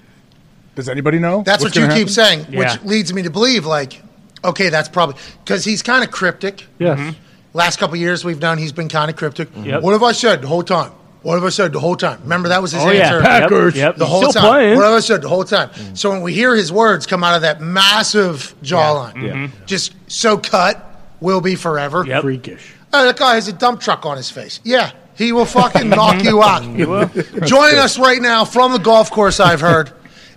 Does 0.75 0.87
anybody 0.89 1.19
know? 1.19 1.43
That's 1.43 1.61
what 1.63 1.75
you 1.75 1.81
keep 1.83 1.91
happen? 1.91 2.07
saying, 2.07 2.39
which 2.53 2.81
leads 2.83 3.13
me 3.13 3.21
to 3.23 3.29
believe, 3.29 3.65
like, 3.65 4.01
okay, 4.43 4.69
that's 4.69 4.87
probably 4.89 5.17
because 5.43 5.63
he's 5.65 5.83
kind 5.83 6.03
of 6.03 6.09
cryptic. 6.09 6.65
Yes. 6.79 6.97
Mm-hmm. 6.99 7.19
Last 7.53 7.77
couple 7.79 7.95
years 7.97 8.23
we've 8.25 8.39
done, 8.39 8.57
he's 8.57 8.71
been 8.71 8.89
kind 8.89 9.11
of 9.11 9.17
cryptic. 9.17 9.49
Mm-hmm. 9.51 9.65
Yep. 9.65 9.83
What 9.83 9.91
have 9.91 10.01
I 10.03 10.13
said 10.13 10.41
the 10.41 10.47
whole 10.47 10.63
time? 10.63 10.91
What 11.21 11.35
have 11.35 11.43
I 11.43 11.49
said 11.49 11.73
the 11.73 11.79
whole 11.79 11.95
time? 11.95 12.21
Remember 12.23 12.49
that 12.49 12.61
was 12.61 12.71
his 12.71 12.81
Oh, 12.83 12.89
yeah. 12.89 13.03
answer. 13.03 13.21
Packers. 13.21 13.75
Yep, 13.75 13.97
The 13.97 14.05
he's 14.05 14.11
whole 14.11 14.21
still 14.31 14.41
time. 14.41 14.51
playing. 14.51 14.75
What 14.77 14.85
have 14.85 14.93
I 14.95 14.99
said 15.01 15.21
the 15.21 15.29
whole 15.29 15.43
time? 15.45 15.69
Mm-hmm. 15.69 15.95
So 15.95 16.09
when 16.09 16.21
we 16.21 16.33
hear 16.33 16.55
his 16.55 16.71
words 16.71 17.05
come 17.05 17.23
out 17.23 17.35
of 17.35 17.43
that 17.43 17.61
massive 17.61 18.55
jawline, 18.63 19.21
Yeah. 19.21 19.47
just 19.67 19.93
so 20.07 20.37
cut, 20.37 20.92
will 21.23 21.41
be 21.41 21.55
forever. 21.55 22.05
Freakish. 22.21 22.75
Oh, 22.91 23.05
that 23.05 23.17
guy 23.17 23.35
has 23.35 23.47
a 23.47 23.53
dump 23.53 23.81
truck 23.81 24.05
on 24.05 24.17
his 24.17 24.29
face. 24.29 24.59
Yeah, 24.63 24.91
he 25.15 25.31
will 25.31 25.45
fucking 25.45 25.89
knock 25.89 26.23
you 26.23 26.43
out. 26.43 26.63
He 26.63 26.85
will. 26.85 27.07
Joining 27.45 27.79
us 27.79 27.97
right 27.97 28.21
now 28.21 28.45
from 28.45 28.73
the 28.73 28.77
golf 28.77 29.09
course, 29.09 29.39
I've 29.39 29.61
heard, 29.61 29.91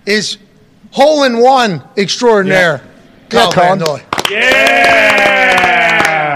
is 0.07 0.37
hole 0.91 1.23
in 1.23 1.39
one 1.39 1.83
extraordinaire, 1.97 2.81
Kyle 3.29 3.51
Con. 3.51 3.79
Van 3.79 4.05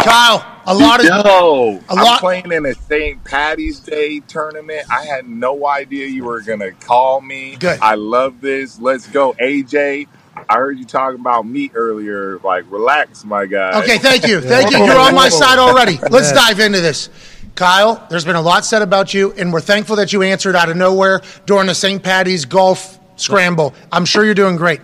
Kyle, 0.01 0.45
a 0.65 0.73
lot 0.73 0.99
of 0.99 1.05
Yo, 1.05 1.79
I'm 1.89 2.19
playing 2.19 2.51
in 2.51 2.65
a 2.65 2.73
St. 2.73 3.23
Patty's 3.23 3.79
Day 3.79 4.19
tournament. 4.19 4.83
I 4.91 5.05
had 5.05 5.27
no 5.27 5.65
idea 5.67 6.07
you 6.07 6.25
were 6.25 6.41
gonna 6.41 6.71
call 6.71 7.21
me. 7.21 7.55
Good. 7.55 7.79
I 7.81 7.95
love 7.95 8.41
this. 8.41 8.79
Let's 8.79 9.07
go, 9.07 9.33
AJ. 9.33 10.07
I 10.35 10.55
heard 10.55 10.79
you 10.79 10.85
talking 10.85 11.19
about 11.19 11.45
meat 11.45 11.71
earlier. 11.75 12.39
Like, 12.39 12.65
relax, 12.69 13.23
my 13.25 13.45
guy. 13.45 13.79
Okay, 13.81 13.97
thank 13.97 14.27
you, 14.27 14.41
thank 14.41 14.71
you. 14.71 14.77
You're 14.77 14.99
on 14.99 15.15
my 15.15 15.29
side 15.29 15.59
already. 15.59 15.97
Let's 16.09 16.31
dive 16.31 16.59
into 16.59 16.81
this. 16.81 17.09
Kyle, 17.55 18.07
there's 18.09 18.25
been 18.25 18.37
a 18.37 18.41
lot 18.41 18.63
said 18.65 18.81
about 18.81 19.13
you, 19.13 19.33
and 19.33 19.51
we're 19.51 19.61
thankful 19.61 19.97
that 19.97 20.13
you 20.13 20.21
answered 20.21 20.55
out 20.55 20.69
of 20.69 20.77
nowhere 20.77 21.21
during 21.45 21.67
the 21.67 21.75
St. 21.75 22.01
Patty's 22.01 22.45
Golf 22.45 22.97
Scramble. 23.17 23.73
I'm 23.91 24.05
sure 24.05 24.23
you're 24.23 24.33
doing 24.33 24.55
great. 24.55 24.79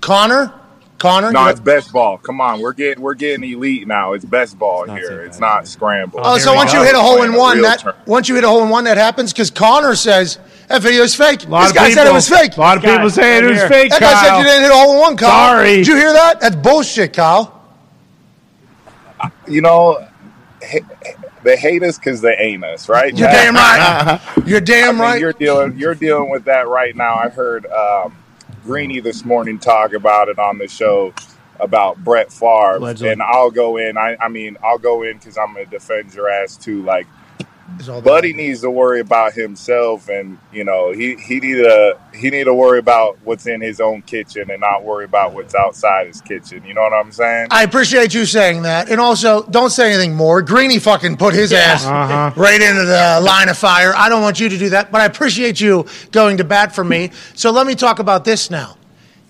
Connor, 0.00 0.52
Connor, 0.98 1.32
No, 1.32 1.48
it's 1.48 1.58
best 1.58 1.92
ball. 1.92 2.18
Come 2.18 2.40
on, 2.40 2.60
we're 2.60 2.74
getting 2.74 3.02
we're 3.02 3.14
getting 3.14 3.42
elite 3.50 3.88
now. 3.88 4.12
It's 4.12 4.24
best 4.24 4.56
ball 4.58 4.84
here. 4.84 5.22
It's 5.24 5.40
not 5.40 5.66
scramble. 5.66 6.20
Oh, 6.22 6.38
so 6.38 6.54
once 6.54 6.72
you 6.72 6.82
hit 6.84 6.94
a 6.94 7.00
hole 7.00 7.22
in 7.22 7.34
one, 7.34 7.60
that 7.62 8.06
once 8.06 8.28
you 8.28 8.36
hit 8.36 8.44
a 8.44 8.48
hole 8.48 8.62
in 8.62 8.68
one, 8.68 8.84
that 8.84 8.98
happens 8.98 9.32
because 9.32 9.50
Connor 9.50 9.96
says 9.96 10.38
that 10.72 10.82
video 10.82 11.02
is 11.02 11.14
fake. 11.14 11.48
lot 11.48 11.62
this 11.62 11.70
of 11.70 11.76
guy 11.76 11.90
said 11.90 12.06
it 12.06 12.12
was 12.12 12.28
fake. 12.28 12.56
a 12.56 12.60
lot 12.60 12.76
of 12.78 12.82
people 12.82 13.10
saying 13.10 13.44
it 13.44 13.50
was 13.50 13.62
fake, 13.64 13.90
That 13.90 14.00
guy 14.00 14.14
said 14.26 14.38
you 14.38 14.44
didn't 14.44 14.62
hit 14.62 14.72
all 14.72 14.94
in 14.94 14.98
one, 15.00 15.16
Kyle. 15.16 15.30
Sorry. 15.56 15.76
Did 15.76 15.86
you 15.86 15.96
hear 15.96 16.12
that? 16.12 16.40
That's 16.40 16.56
bullshit, 16.56 17.12
Kyle. 17.12 17.60
you 19.46 19.60
know, 19.60 20.06
they 21.42 21.56
hate 21.56 21.82
us 21.82 21.98
because 21.98 22.20
they 22.20 22.34
ain't 22.36 22.64
us, 22.64 22.88
right? 22.88 23.16
You're 23.16 23.28
damn 23.28 23.54
right. 23.54 24.20
You're 24.46 24.60
damn 24.60 24.88
I 24.88 24.92
mean, 24.92 25.00
right. 25.00 25.20
You're 25.20 25.32
dealing. 25.32 25.76
You're 25.78 25.94
dealing 25.94 26.30
with 26.30 26.44
that 26.44 26.68
right 26.68 26.94
now. 26.96 27.14
I 27.16 27.28
heard 27.28 27.66
um, 27.66 28.16
Greeny 28.64 29.00
this 29.00 29.24
morning 29.24 29.58
talk 29.58 29.92
about 29.92 30.28
it 30.28 30.38
on 30.38 30.58
the 30.58 30.68
show 30.68 31.12
about 31.60 32.02
Brett 32.02 32.32
Favre, 32.32 32.76
Allegedly. 32.76 33.10
and 33.12 33.22
I'll 33.22 33.50
go 33.50 33.76
in. 33.76 33.96
I, 33.96 34.16
I 34.20 34.28
mean, 34.28 34.56
I'll 34.64 34.78
go 34.78 35.02
in 35.02 35.18
because 35.18 35.36
I'm 35.36 35.52
gonna 35.54 35.66
defend 35.66 36.14
your 36.14 36.28
ass 36.30 36.56
too. 36.56 36.82
Like, 36.82 37.06
It's 37.06 37.10
all 37.10 37.21
Buddy 38.02 38.32
needs 38.32 38.60
to 38.60 38.70
worry 38.70 39.00
about 39.00 39.32
himself, 39.32 40.08
and 40.08 40.38
you 40.52 40.64
know, 40.64 40.92
he 40.92 41.16
he 41.16 41.40
need 41.40 41.56
to 41.56 41.98
he 42.14 42.30
need 42.30 42.44
to 42.44 42.54
worry 42.54 42.78
about 42.78 43.18
what's 43.24 43.46
in 43.46 43.60
his 43.60 43.80
own 43.80 44.02
kitchen 44.02 44.50
and 44.50 44.60
not 44.60 44.84
worry 44.84 45.04
about 45.04 45.32
what's 45.34 45.54
outside 45.54 46.06
his 46.06 46.20
kitchen. 46.20 46.64
You 46.64 46.74
know 46.74 46.82
what 46.82 46.92
I'm 46.92 47.10
saying? 47.12 47.48
I 47.50 47.62
appreciate 47.64 48.14
you 48.14 48.24
saying 48.26 48.62
that. 48.62 48.88
And 48.90 49.00
also, 49.00 49.42
don't 49.44 49.70
say 49.70 49.92
anything 49.92 50.14
more. 50.14 50.42
Greeny 50.42 50.78
fucking 50.78 51.16
put 51.16 51.34
his 51.34 51.52
ass 51.52 51.84
Uh-huh. 51.84 52.32
right 52.40 52.60
into 52.60 52.84
the 52.84 53.20
line 53.22 53.48
of 53.48 53.58
fire. 53.58 53.92
I 53.96 54.08
don't 54.08 54.22
want 54.22 54.38
you 54.40 54.48
to 54.48 54.58
do 54.58 54.68
that, 54.70 54.92
but 54.92 55.00
I 55.00 55.06
appreciate 55.06 55.60
you 55.60 55.86
going 56.12 56.36
to 56.38 56.44
bat 56.44 56.74
for 56.74 56.84
me. 56.84 57.10
So 57.34 57.50
let 57.50 57.66
me 57.66 57.74
talk 57.74 57.98
about 57.98 58.24
this 58.24 58.50
now. 58.50 58.76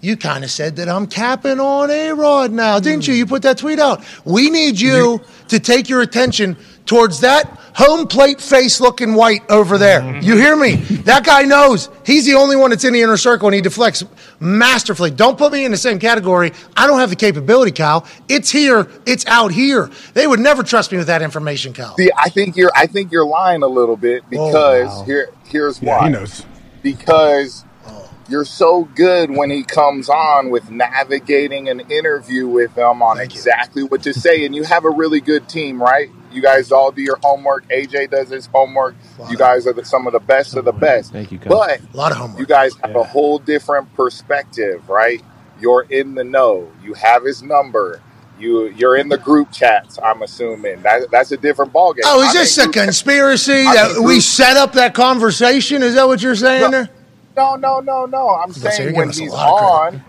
You 0.04 0.16
kind 0.16 0.42
of 0.42 0.50
said 0.50 0.74
that 0.76 0.88
I'm 0.88 1.06
capping 1.06 1.60
on 1.60 1.88
A 1.88 2.10
Rod 2.10 2.50
now, 2.50 2.80
didn't 2.80 3.06
you? 3.06 3.14
You 3.14 3.24
put 3.24 3.42
that 3.42 3.56
tweet 3.56 3.78
out. 3.78 4.02
We 4.24 4.50
need 4.50 4.80
you 4.80 5.20
to 5.46 5.60
take 5.60 5.88
your 5.88 6.00
attention 6.02 6.56
towards 6.86 7.20
that 7.20 7.58
home 7.74 8.06
plate 8.06 8.40
face 8.40 8.80
looking 8.80 9.14
white 9.14 9.42
over 9.50 9.78
there. 9.78 10.00
Mm-hmm. 10.00 10.26
You 10.26 10.36
hear 10.36 10.56
me? 10.56 10.74
That 11.02 11.24
guy 11.24 11.42
knows 11.42 11.88
he's 12.04 12.26
the 12.26 12.34
only 12.34 12.56
one 12.56 12.70
that's 12.70 12.84
in 12.84 12.92
the 12.92 13.00
inner 13.00 13.16
circle 13.16 13.48
and 13.48 13.54
he 13.54 13.60
deflects 13.60 14.04
masterfully. 14.40 15.10
Don't 15.10 15.38
put 15.38 15.52
me 15.52 15.64
in 15.64 15.70
the 15.70 15.76
same 15.76 15.98
category. 15.98 16.52
I 16.76 16.86
don't 16.86 17.00
have 17.00 17.10
the 17.10 17.16
capability, 17.16 17.72
Kyle. 17.72 18.06
It's 18.28 18.50
here, 18.50 18.88
it's 19.06 19.26
out 19.26 19.52
here. 19.52 19.90
They 20.14 20.26
would 20.26 20.40
never 20.40 20.62
trust 20.62 20.92
me 20.92 20.98
with 20.98 21.06
that 21.06 21.22
information, 21.22 21.72
Kyle. 21.72 21.96
See, 21.96 22.10
I 22.16 22.28
think 22.28 22.56
you're 22.56 22.72
I 22.74 22.86
think 22.86 23.12
you're 23.12 23.26
lying 23.26 23.62
a 23.62 23.68
little 23.68 23.96
bit 23.96 24.22
oh, 24.24 24.28
because 24.28 24.88
wow. 24.88 25.04
here 25.04 25.30
here's 25.44 25.80
Yeah, 25.82 25.98
why. 25.98 26.06
he 26.06 26.12
knows. 26.12 26.44
Because 26.82 27.64
oh. 27.86 28.10
you're 28.28 28.44
so 28.44 28.84
good 28.96 29.30
when 29.30 29.50
he 29.50 29.62
comes 29.62 30.08
on 30.08 30.50
with 30.50 30.70
navigating 30.70 31.68
an 31.68 31.80
interview 31.90 32.48
with 32.48 32.76
him 32.76 33.02
on 33.02 33.20
exactly 33.20 33.82
what 33.84 34.02
to 34.02 34.12
say, 34.12 34.44
and 34.44 34.54
you 34.54 34.64
have 34.64 34.84
a 34.84 34.90
really 34.90 35.20
good 35.20 35.48
team, 35.48 35.80
right? 35.80 36.10
You 36.32 36.42
guys 36.42 36.72
all 36.72 36.90
do 36.90 37.02
your 37.02 37.18
homework. 37.22 37.68
AJ 37.68 38.10
does 38.10 38.30
his 38.30 38.46
homework. 38.46 38.94
You 39.30 39.36
guys 39.36 39.66
are 39.66 39.72
the, 39.72 39.84
some 39.84 40.06
of 40.06 40.12
the 40.12 40.20
best 40.20 40.56
of 40.56 40.64
the 40.64 40.72
best. 40.72 41.12
Thank 41.12 41.30
you, 41.32 41.38
Kyle. 41.38 41.52
But 41.58 41.80
A 41.92 41.96
lot 41.96 42.12
of 42.12 42.18
homework. 42.18 42.40
you 42.40 42.46
guys 42.46 42.74
have 42.82 42.96
a 42.96 43.04
whole 43.04 43.38
different 43.38 43.92
perspective, 43.94 44.88
right? 44.88 45.22
You're 45.60 45.82
in 45.82 46.14
the 46.14 46.24
know. 46.24 46.70
You 46.82 46.94
have 46.94 47.24
his 47.24 47.42
number. 47.42 48.00
You 48.38 48.68
you're 48.70 48.96
in 48.96 49.08
the 49.08 49.18
group 49.18 49.52
chats. 49.52 49.98
I'm 50.02 50.22
assuming 50.22 50.82
that 50.82 51.10
that's 51.10 51.30
a 51.30 51.36
different 51.36 51.72
ballgame. 51.72 52.00
Oh, 52.04 52.22
is 52.22 52.28
I'm 52.30 52.34
this 52.34 52.58
a 52.58 52.62
group- 52.64 52.74
conspiracy 52.74 53.64
I'm 53.66 53.74
that 53.74 53.98
we 53.98 54.14
group- 54.14 54.22
set 54.22 54.56
up 54.56 54.72
that 54.72 54.94
conversation? 54.94 55.82
Is 55.82 55.94
that 55.94 56.06
what 56.08 56.22
you're 56.22 56.34
saying 56.34 56.70
there? 56.72 56.88
No, 57.36 57.54
no, 57.56 57.80
no, 57.80 58.06
no. 58.06 58.30
I'm 58.30 58.50
gonna 58.50 58.72
saying 58.72 58.94
when 58.96 59.10
giving 59.10 59.10
us 59.10 59.18
a 59.18 59.22
he's 59.22 59.32
on, 59.32 60.04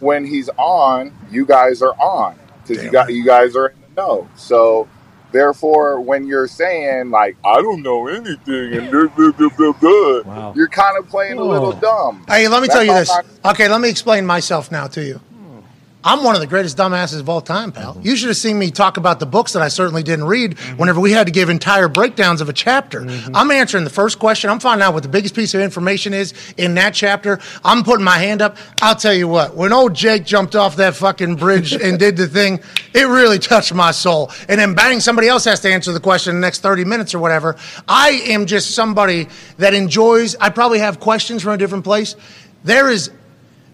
when 0.00 0.24
he's 0.24 0.48
on, 0.56 1.14
you 1.30 1.44
guys 1.44 1.82
are 1.82 1.94
on 2.00 2.38
because 2.66 2.82
you 2.82 2.90
got 2.90 3.12
you 3.12 3.24
guys 3.24 3.54
are 3.56 3.66
in 3.68 3.76
the 3.94 4.00
know. 4.00 4.28
So 4.36 4.88
therefore, 5.34 6.00
when 6.00 6.26
you're 6.26 6.48
saying 6.48 7.10
like 7.10 7.36
I 7.44 7.60
don't 7.60 7.82
know 7.82 8.06
anything 8.08 8.72
and 8.74 8.90
blah, 8.90 9.08
blah, 9.08 9.32
blah, 9.32 9.48
blah, 9.58 9.72
blah, 9.72 10.20
Wow. 10.22 10.52
you're 10.56 10.68
kind 10.68 10.96
of 10.98 11.06
playing 11.08 11.38
a 11.38 11.42
little 11.44 11.72
dumb. 11.72 12.24
Hey, 12.26 12.48
let 12.48 12.62
me 12.62 12.68
That's 12.68 12.74
tell 12.78 12.84
you 12.84 12.92
all 12.92 12.98
this. 13.00 13.10
I'm- 13.10 13.26
Okay, 13.44 13.68
let 13.68 13.80
me 13.82 13.90
explain 13.90 14.24
myself 14.24 14.70
now 14.72 14.86
to 14.86 15.04
you. 15.04 15.20
I'm 16.06 16.22
one 16.22 16.34
of 16.34 16.42
the 16.42 16.46
greatest 16.46 16.76
dumbasses 16.76 17.18
of 17.18 17.30
all 17.30 17.40
time, 17.40 17.72
pal. 17.72 17.94
Mm-hmm. 17.94 18.06
You 18.06 18.14
should 18.14 18.28
have 18.28 18.36
seen 18.36 18.58
me 18.58 18.70
talk 18.70 18.98
about 18.98 19.20
the 19.20 19.26
books 19.26 19.54
that 19.54 19.62
I 19.62 19.68
certainly 19.68 20.02
didn't 20.02 20.26
read 20.26 20.56
mm-hmm. 20.56 20.76
whenever 20.76 21.00
we 21.00 21.12
had 21.12 21.26
to 21.26 21.32
give 21.32 21.48
entire 21.48 21.88
breakdowns 21.88 22.42
of 22.42 22.50
a 22.50 22.52
chapter. 22.52 23.00
Mm-hmm. 23.00 23.34
I'm 23.34 23.50
answering 23.50 23.84
the 23.84 23.90
first 23.90 24.18
question. 24.18 24.50
I'm 24.50 24.60
finding 24.60 24.84
out 24.84 24.92
what 24.92 25.02
the 25.02 25.08
biggest 25.08 25.34
piece 25.34 25.54
of 25.54 25.62
information 25.62 26.12
is 26.12 26.34
in 26.58 26.74
that 26.74 26.92
chapter. 26.92 27.40
I'm 27.64 27.82
putting 27.82 28.04
my 28.04 28.18
hand 28.18 28.42
up. 28.42 28.58
I'll 28.82 28.94
tell 28.94 29.14
you 29.14 29.26
what, 29.28 29.54
when 29.54 29.72
old 29.72 29.94
Jake 29.94 30.26
jumped 30.26 30.54
off 30.54 30.76
that 30.76 30.94
fucking 30.94 31.36
bridge 31.36 31.72
and 31.82 31.98
did 31.98 32.18
the 32.18 32.28
thing, 32.28 32.60
it 32.92 33.08
really 33.08 33.38
touched 33.38 33.72
my 33.72 33.90
soul. 33.90 34.30
And 34.50 34.60
then 34.60 34.74
bang, 34.74 35.00
somebody 35.00 35.28
else 35.28 35.46
has 35.46 35.60
to 35.60 35.72
answer 35.72 35.92
the 35.92 36.00
question 36.00 36.34
in 36.34 36.40
the 36.40 36.46
next 36.46 36.60
30 36.60 36.84
minutes 36.84 37.14
or 37.14 37.18
whatever. 37.18 37.56
I 37.88 38.10
am 38.26 38.44
just 38.44 38.72
somebody 38.72 39.28
that 39.56 39.72
enjoys, 39.72 40.36
I 40.36 40.50
probably 40.50 40.80
have 40.80 41.00
questions 41.00 41.42
from 41.42 41.52
a 41.52 41.58
different 41.58 41.84
place. 41.84 42.14
There 42.62 42.90
is 42.90 43.10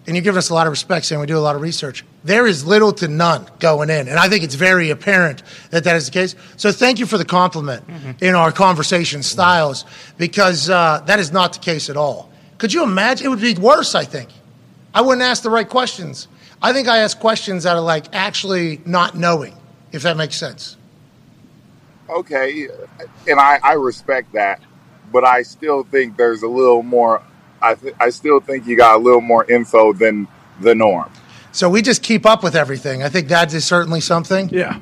and 0.07 0.15
you're 0.15 0.23
giving 0.23 0.39
us 0.39 0.49
a 0.49 0.53
lot 0.53 0.65
of 0.65 0.71
respect 0.71 1.05
saying 1.05 1.21
we 1.21 1.27
do 1.27 1.37
a 1.37 1.39
lot 1.39 1.55
of 1.55 1.61
research. 1.61 2.03
There 2.23 2.45
is 2.45 2.65
little 2.65 2.91
to 2.93 3.07
none 3.07 3.47
going 3.59 3.89
in. 3.89 4.07
And 4.07 4.19
I 4.19 4.29
think 4.29 4.43
it's 4.43 4.53
very 4.55 4.91
apparent 4.91 5.41
that 5.71 5.83
that 5.85 5.95
is 5.95 6.05
the 6.05 6.11
case. 6.11 6.35
So 6.55 6.71
thank 6.71 6.99
you 6.99 7.05
for 7.07 7.17
the 7.17 7.25
compliment 7.25 7.83
in 8.21 8.35
our 8.35 8.51
conversation 8.51 9.23
styles 9.23 9.85
because 10.17 10.69
uh, 10.69 11.01
that 11.07 11.19
is 11.19 11.31
not 11.31 11.53
the 11.53 11.59
case 11.59 11.89
at 11.89 11.97
all. 11.97 12.31
Could 12.59 12.73
you 12.73 12.83
imagine? 12.83 13.25
It 13.25 13.29
would 13.29 13.41
be 13.41 13.55
worse, 13.55 13.95
I 13.95 14.03
think. 14.03 14.29
I 14.93 15.01
wouldn't 15.01 15.23
ask 15.23 15.41
the 15.41 15.49
right 15.49 15.67
questions. 15.67 16.27
I 16.61 16.73
think 16.73 16.87
I 16.87 16.99
ask 16.99 17.19
questions 17.19 17.63
that 17.63 17.75
are 17.75 17.81
like 17.81 18.05
actually 18.13 18.81
not 18.85 19.15
knowing, 19.17 19.55
if 19.91 20.03
that 20.03 20.15
makes 20.15 20.35
sense. 20.35 20.77
okay, 22.07 22.67
and 23.27 23.39
I, 23.39 23.59
I 23.63 23.73
respect 23.73 24.33
that, 24.33 24.61
but 25.11 25.23
I 25.23 25.41
still 25.41 25.83
think 25.83 26.17
there's 26.17 26.43
a 26.43 26.47
little 26.47 26.83
more. 26.83 27.23
I 27.61 27.75
th- 27.75 27.95
I 27.99 28.09
still 28.09 28.39
think 28.41 28.67
you 28.67 28.75
got 28.77 28.95
a 28.95 28.99
little 29.01 29.21
more 29.21 29.49
info 29.49 29.93
than 29.93 30.27
the 30.59 30.75
norm. 30.75 31.09
So 31.51 31.69
we 31.69 31.81
just 31.81 32.01
keep 32.03 32.25
up 32.25 32.43
with 32.43 32.55
everything. 32.55 33.03
I 33.03 33.09
think 33.09 33.27
that 33.27 33.53
is 33.53 33.65
certainly 33.65 34.01
something. 34.01 34.49
Yeah. 34.49 34.79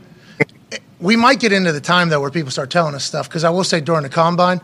We 0.99 1.15
might 1.15 1.39
get 1.39 1.53
into 1.53 1.71
the 1.71 1.81
time 1.81 2.09
though 2.09 2.19
where 2.19 2.29
people 2.29 2.51
start 2.51 2.69
telling 2.69 2.93
us 2.93 3.05
stuff 3.05 3.29
because 3.29 3.43
I 3.43 3.49
will 3.49 3.63
say 3.63 3.79
during 3.79 4.03
the 4.03 4.09
combine, 4.09 4.59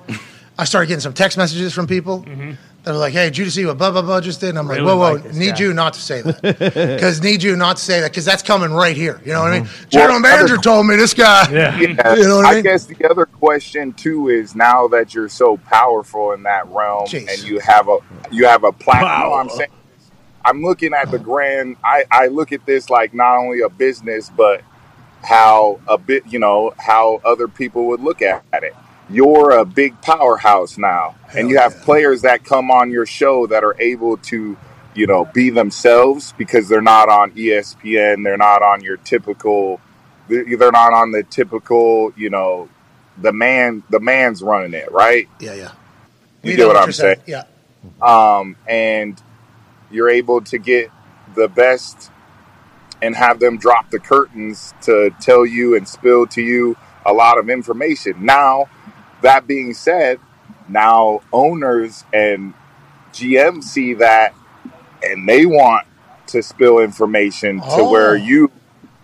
I 0.58 0.66
started 0.66 0.88
getting 0.88 1.02
some 1.02 1.14
text 1.14 1.38
messages 1.38 1.74
from 1.74 1.88
people 1.88 2.24
mm-hmm. 2.24 2.52
that 2.84 2.92
were 2.92 2.98
like, 2.98 3.14
"Hey, 3.14 3.26
did 3.26 3.38
you 3.38 3.50
see 3.50 3.66
what 3.66 3.78
blah 3.78 3.92
blah 3.92 4.02
blah 4.02 4.20
just 4.20 4.42
did?" 4.42 4.50
And 4.50 4.60
I'm 4.60 4.68
like, 4.68 4.80
"Whoa, 4.80 4.98
whoa, 4.98 5.14
like 5.14 5.24
this 5.24 5.36
need 5.36 5.56
guy." 5.56 5.60
you 5.64 5.74
not 5.74 5.94
to 5.94 6.02
say 6.02 6.22
that 6.22 6.42
because 6.42 7.22
need 7.22 7.42
you 7.42 7.56
not 7.56 7.78
to 7.78 7.84
say 7.84 8.02
that 8.02 8.12
because 8.12 8.26
that's 8.26 8.44
coming 8.44 8.72
right 8.72 8.96
here." 8.98 9.22
You 9.26 9.32
know 9.32 9.42
what 9.44 9.52
I 9.54 9.60
mean? 9.60 9.68
Mm-hmm. 9.68 9.82
Well, 9.82 9.90
General 9.90 10.20
manager 10.20 10.54
other- 10.56 10.64
told 10.64 10.88
me 10.88 10.98
this 10.98 11.14
guy. 11.14 11.50
Yeah. 11.52 11.80
Yeah, 11.86 12.16
You 12.16 12.24
know 12.28 12.38
what 12.38 12.46
I 12.46 12.52
I 12.52 12.54
mean? 12.56 12.64
guess 12.64 12.86
the 12.86 13.10
other 13.10 13.26
question 13.26 13.94
too 13.94 14.30
is 14.30 14.56
now 14.56 14.88
that 14.90 15.14
you're 15.14 15.30
so 15.30 15.58
powerful 15.58 16.34
in 16.34 16.44
that 16.44 16.68
realm 16.68 17.06
Jeez. 17.08 17.30
and 17.30 17.44
you 17.44 17.60
have 17.60 17.88
a 17.88 18.00
you 18.32 18.46
have 18.46 18.64
a 18.64 18.72
platform. 18.72 19.50
I'm 19.50 19.50
saying 19.50 19.70
I'm 20.46 20.62
looking 20.62 20.94
at 20.94 21.12
the 21.12 21.20
grand. 21.20 21.78
I 21.84 22.06
I 22.12 22.28
look 22.28 22.52
at 22.52 22.66
this 22.66 22.90
like 22.90 23.14
not 23.14 23.38
only 23.38 23.62
a 23.62 23.70
business 23.70 24.30
but 24.30 24.62
how 25.26 25.80
a 25.88 25.98
bit, 25.98 26.24
you 26.28 26.40
know, 26.40 26.74
how 26.78 27.20
other 27.26 27.48
people 27.48 27.88
would 27.88 28.02
look 28.02 28.22
at 28.22 28.44
it. 28.54 28.76
You're 29.10 29.52
a 29.52 29.66
big 29.66 30.00
powerhouse 30.02 30.78
now, 30.78 31.16
and 31.36 31.50
you 31.50 31.58
have 31.58 31.82
players 31.82 32.22
that 32.24 32.44
come 32.44 32.72
on 32.72 32.92
your 32.92 33.06
show 33.06 33.46
that 33.48 33.64
are 33.64 33.76
able 33.80 34.18
to, 34.18 34.58
you 34.96 35.08
know, 35.08 35.26
be 35.26 35.50
themselves 35.52 36.34
because 36.38 36.68
they're 36.68 36.82
not 36.82 37.10
on 37.10 37.32
ESPN, 37.32 38.24
they're 38.24 38.38
not 38.38 38.64
on 38.64 38.82
your 38.82 38.98
typical, 38.98 39.80
they're 40.28 40.72
not 40.72 40.94
on 40.94 41.12
the 41.12 41.22
typical, 41.24 42.14
you 42.18 42.32
know, 42.32 42.68
the 43.20 43.32
man, 43.32 43.84
the 43.92 44.00
man's 44.00 44.42
running 44.42 44.74
it, 44.74 44.92
right? 44.92 45.30
Yeah, 45.40 45.54
yeah. 45.54 45.72
You 46.42 46.52
We 46.52 46.56
get 46.56 46.68
what 46.68 46.78
I'm 46.78 46.92
saying? 46.92 47.22
Yeah. 47.28 47.44
um, 48.02 48.56
and 48.68 49.22
you're 49.92 50.10
able 50.10 50.42
to 50.42 50.58
get 50.58 50.92
the 51.36 51.48
best 51.48 52.12
and 53.02 53.16
have 53.16 53.40
them 53.40 53.58
drop 53.58 53.92
the 53.92 54.00
curtains 54.00 54.74
to 54.82 55.12
tell 55.22 55.46
you 55.46 55.76
and 55.76 55.88
spill 55.88 56.26
to 56.28 56.42
you 56.42 56.76
a 57.06 57.14
lot 57.14 57.38
of 57.38 57.50
information. 57.50 58.26
Now, 58.26 58.66
that 59.22 59.46
being 59.48 59.74
said, 59.74 60.20
now 60.68 61.22
owners 61.32 62.04
and 62.14 62.54
GM 63.14 63.64
see 63.64 63.94
that 63.96 64.34
and 65.04 65.28
they 65.28 65.46
want 65.46 65.86
to 66.28 66.42
spill 66.42 66.80
information 66.80 67.60
to 67.60 67.66
Oh. 67.70 67.92
where 67.92 68.16
you 68.16 68.50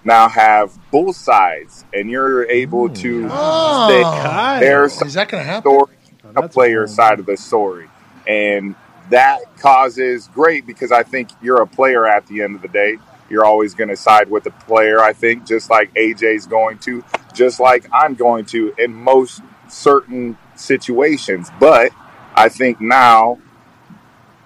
now 0.03 0.27
have 0.27 0.71
both 0.89 1.15
sides 1.15 1.85
and 1.93 2.09
you're 2.09 2.45
able 2.49 2.89
to 2.89 3.27
Oh. 3.31 3.87
say 3.87 4.59
there's 4.65 4.99
Is 5.03 5.13
that 5.13 5.29
going 5.29 5.43
to 5.43 5.47
happen? 5.49 5.71
story, 5.71 5.95
oh, 6.35 6.43
a 6.43 6.49
player 6.49 6.87
side 6.87 7.19
of 7.19 7.27
the 7.27 7.37
story, 7.37 7.87
and 8.25 8.73
that 9.11 9.57
causes 9.57 10.27
great 10.33 10.65
because 10.65 10.91
I 10.91 11.03
think 11.03 11.29
you're 11.41 11.61
a 11.61 11.67
player 11.67 12.07
at 12.07 12.27
the 12.27 12.41
end 12.41 12.55
of 12.55 12.61
the 12.61 12.67
day. 12.67 12.97
You're 13.29 13.45
always 13.45 13.73
going 13.73 13.89
to 13.89 13.95
side 13.95 14.29
with 14.29 14.43
the 14.43 14.51
player. 14.51 14.99
I 14.99 15.13
think 15.13 15.45
just 15.45 15.69
like 15.69 15.93
AJ's 15.93 16.47
going 16.47 16.79
to, 16.79 17.03
just 17.33 17.59
like 17.59 17.85
I'm 17.93 18.15
going 18.15 18.45
to 18.45 18.73
in 18.77 18.93
most 18.93 19.41
certain 19.69 20.37
situations. 20.55 21.49
But 21.59 21.91
I 22.35 22.49
think 22.49 22.81
now, 22.81 23.39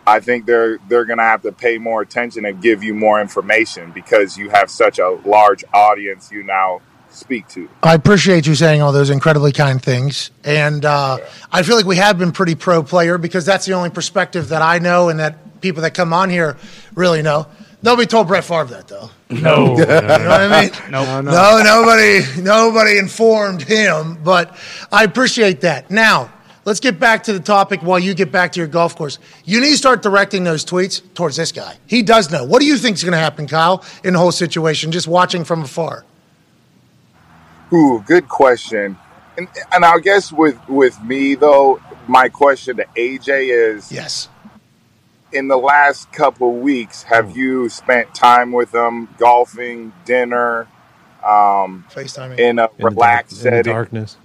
I 0.07 0.19
think 0.19 0.45
they're 0.45 0.77
they're 0.87 1.05
going 1.05 1.17
to 1.17 1.23
have 1.23 1.41
to 1.43 1.51
pay 1.51 1.79
more 1.79 2.01
attention 2.01 2.45
and 2.45 2.61
give 2.61 2.83
you 2.83 2.93
more 2.93 3.19
information 3.19 3.91
because 3.91 4.37
you 4.37 4.49
have 4.49 4.69
such 4.69 4.99
a 4.99 5.09
large 5.25 5.63
audience 5.73 6.31
you 6.31 6.43
now 6.43 6.81
speak 7.15 7.47
to. 7.49 7.69
I 7.81 7.93
appreciate 7.93 8.47
you 8.47 8.55
saying 8.55 8.81
all 8.81 8.91
those 8.91 9.09
incredibly 9.09 9.51
kind 9.51 9.81
things. 9.81 10.31
And 10.43 10.85
uh, 10.85 11.17
I 11.51 11.63
feel 11.63 11.75
like 11.75 11.85
we 11.85 11.97
have 11.97 12.17
been 12.17 12.31
pretty 12.31 12.55
pro 12.55 12.83
player 12.83 13.17
because 13.17 13.45
that's 13.45 13.65
the 13.65 13.73
only 13.73 13.89
perspective 13.89 14.49
that 14.49 14.61
I 14.61 14.79
know 14.79 15.09
and 15.09 15.19
that 15.19 15.61
people 15.61 15.81
that 15.83 15.93
come 15.93 16.13
on 16.13 16.29
here 16.29 16.57
really 16.93 17.21
know. 17.21 17.47
Nobody 17.81 18.07
told 18.07 18.27
Brett 18.27 18.43
Favre 18.43 18.65
that, 18.65 18.87
though. 18.87 19.11
No. 19.29 19.77
you 19.77 19.85
know 19.85 19.95
what 19.95 20.41
I 20.41 20.61
mean? 20.61 20.71
Nope. 20.89 21.25
No, 21.25 21.61
nobody, 21.63 22.41
nobody 22.41 22.97
informed 22.97 23.61
him. 23.61 24.17
But 24.23 24.57
I 24.91 25.03
appreciate 25.03 25.61
that. 25.61 25.91
Now, 25.91 26.33
let's 26.65 26.79
get 26.79 26.99
back 26.99 27.23
to 27.23 27.33
the 27.33 27.39
topic 27.39 27.81
while 27.81 27.99
you 27.99 28.15
get 28.15 28.31
back 28.31 28.53
to 28.53 28.59
your 28.59 28.67
golf 28.67 28.95
course. 28.95 29.19
You 29.43 29.61
need 29.61 29.69
to 29.69 29.77
start 29.77 30.01
directing 30.01 30.43
those 30.43 30.65
tweets 30.65 31.01
towards 31.13 31.35
this 31.35 31.51
guy. 31.51 31.77
He 31.85 32.01
does 32.01 32.31
know. 32.31 32.43
What 32.43 32.59
do 32.59 32.65
you 32.65 32.77
think 32.77 32.95
is 32.95 33.03
going 33.03 33.13
to 33.13 33.19
happen, 33.19 33.45
Kyle, 33.47 33.85
in 34.03 34.13
the 34.13 34.19
whole 34.19 34.31
situation, 34.31 34.91
just 34.91 35.07
watching 35.07 35.43
from 35.43 35.61
afar? 35.61 36.05
Ooh, 37.73 38.03
good 38.05 38.27
question. 38.27 38.97
And, 39.37 39.47
and 39.73 39.83
I 39.83 39.99
guess 39.99 40.31
with 40.31 40.57
with 40.69 41.01
me 41.03 41.35
though, 41.35 41.81
my 42.07 42.29
question 42.29 42.77
to 42.77 42.85
AJ 42.95 43.49
is: 43.75 43.91
Yes. 43.91 44.29
In 45.31 45.49
the 45.49 45.57
last 45.57 46.11
couple 46.13 46.53
weeks, 46.53 47.03
have 47.03 47.35
you 47.35 47.67
spent 47.67 48.13
time 48.15 48.53
with 48.53 48.71
them 48.71 49.09
golfing, 49.17 49.91
dinner, 50.05 50.67
um, 51.25 51.85
FaceTiming 51.91 52.39
in 52.39 52.59
a 52.59 52.63
In 52.63 52.69
the 52.77 52.81
dark- 52.83 52.93
relaxed 52.93 53.31
in 53.33 53.37
the 53.37 53.43
setting, 53.57 53.73
darkness. 53.73 54.17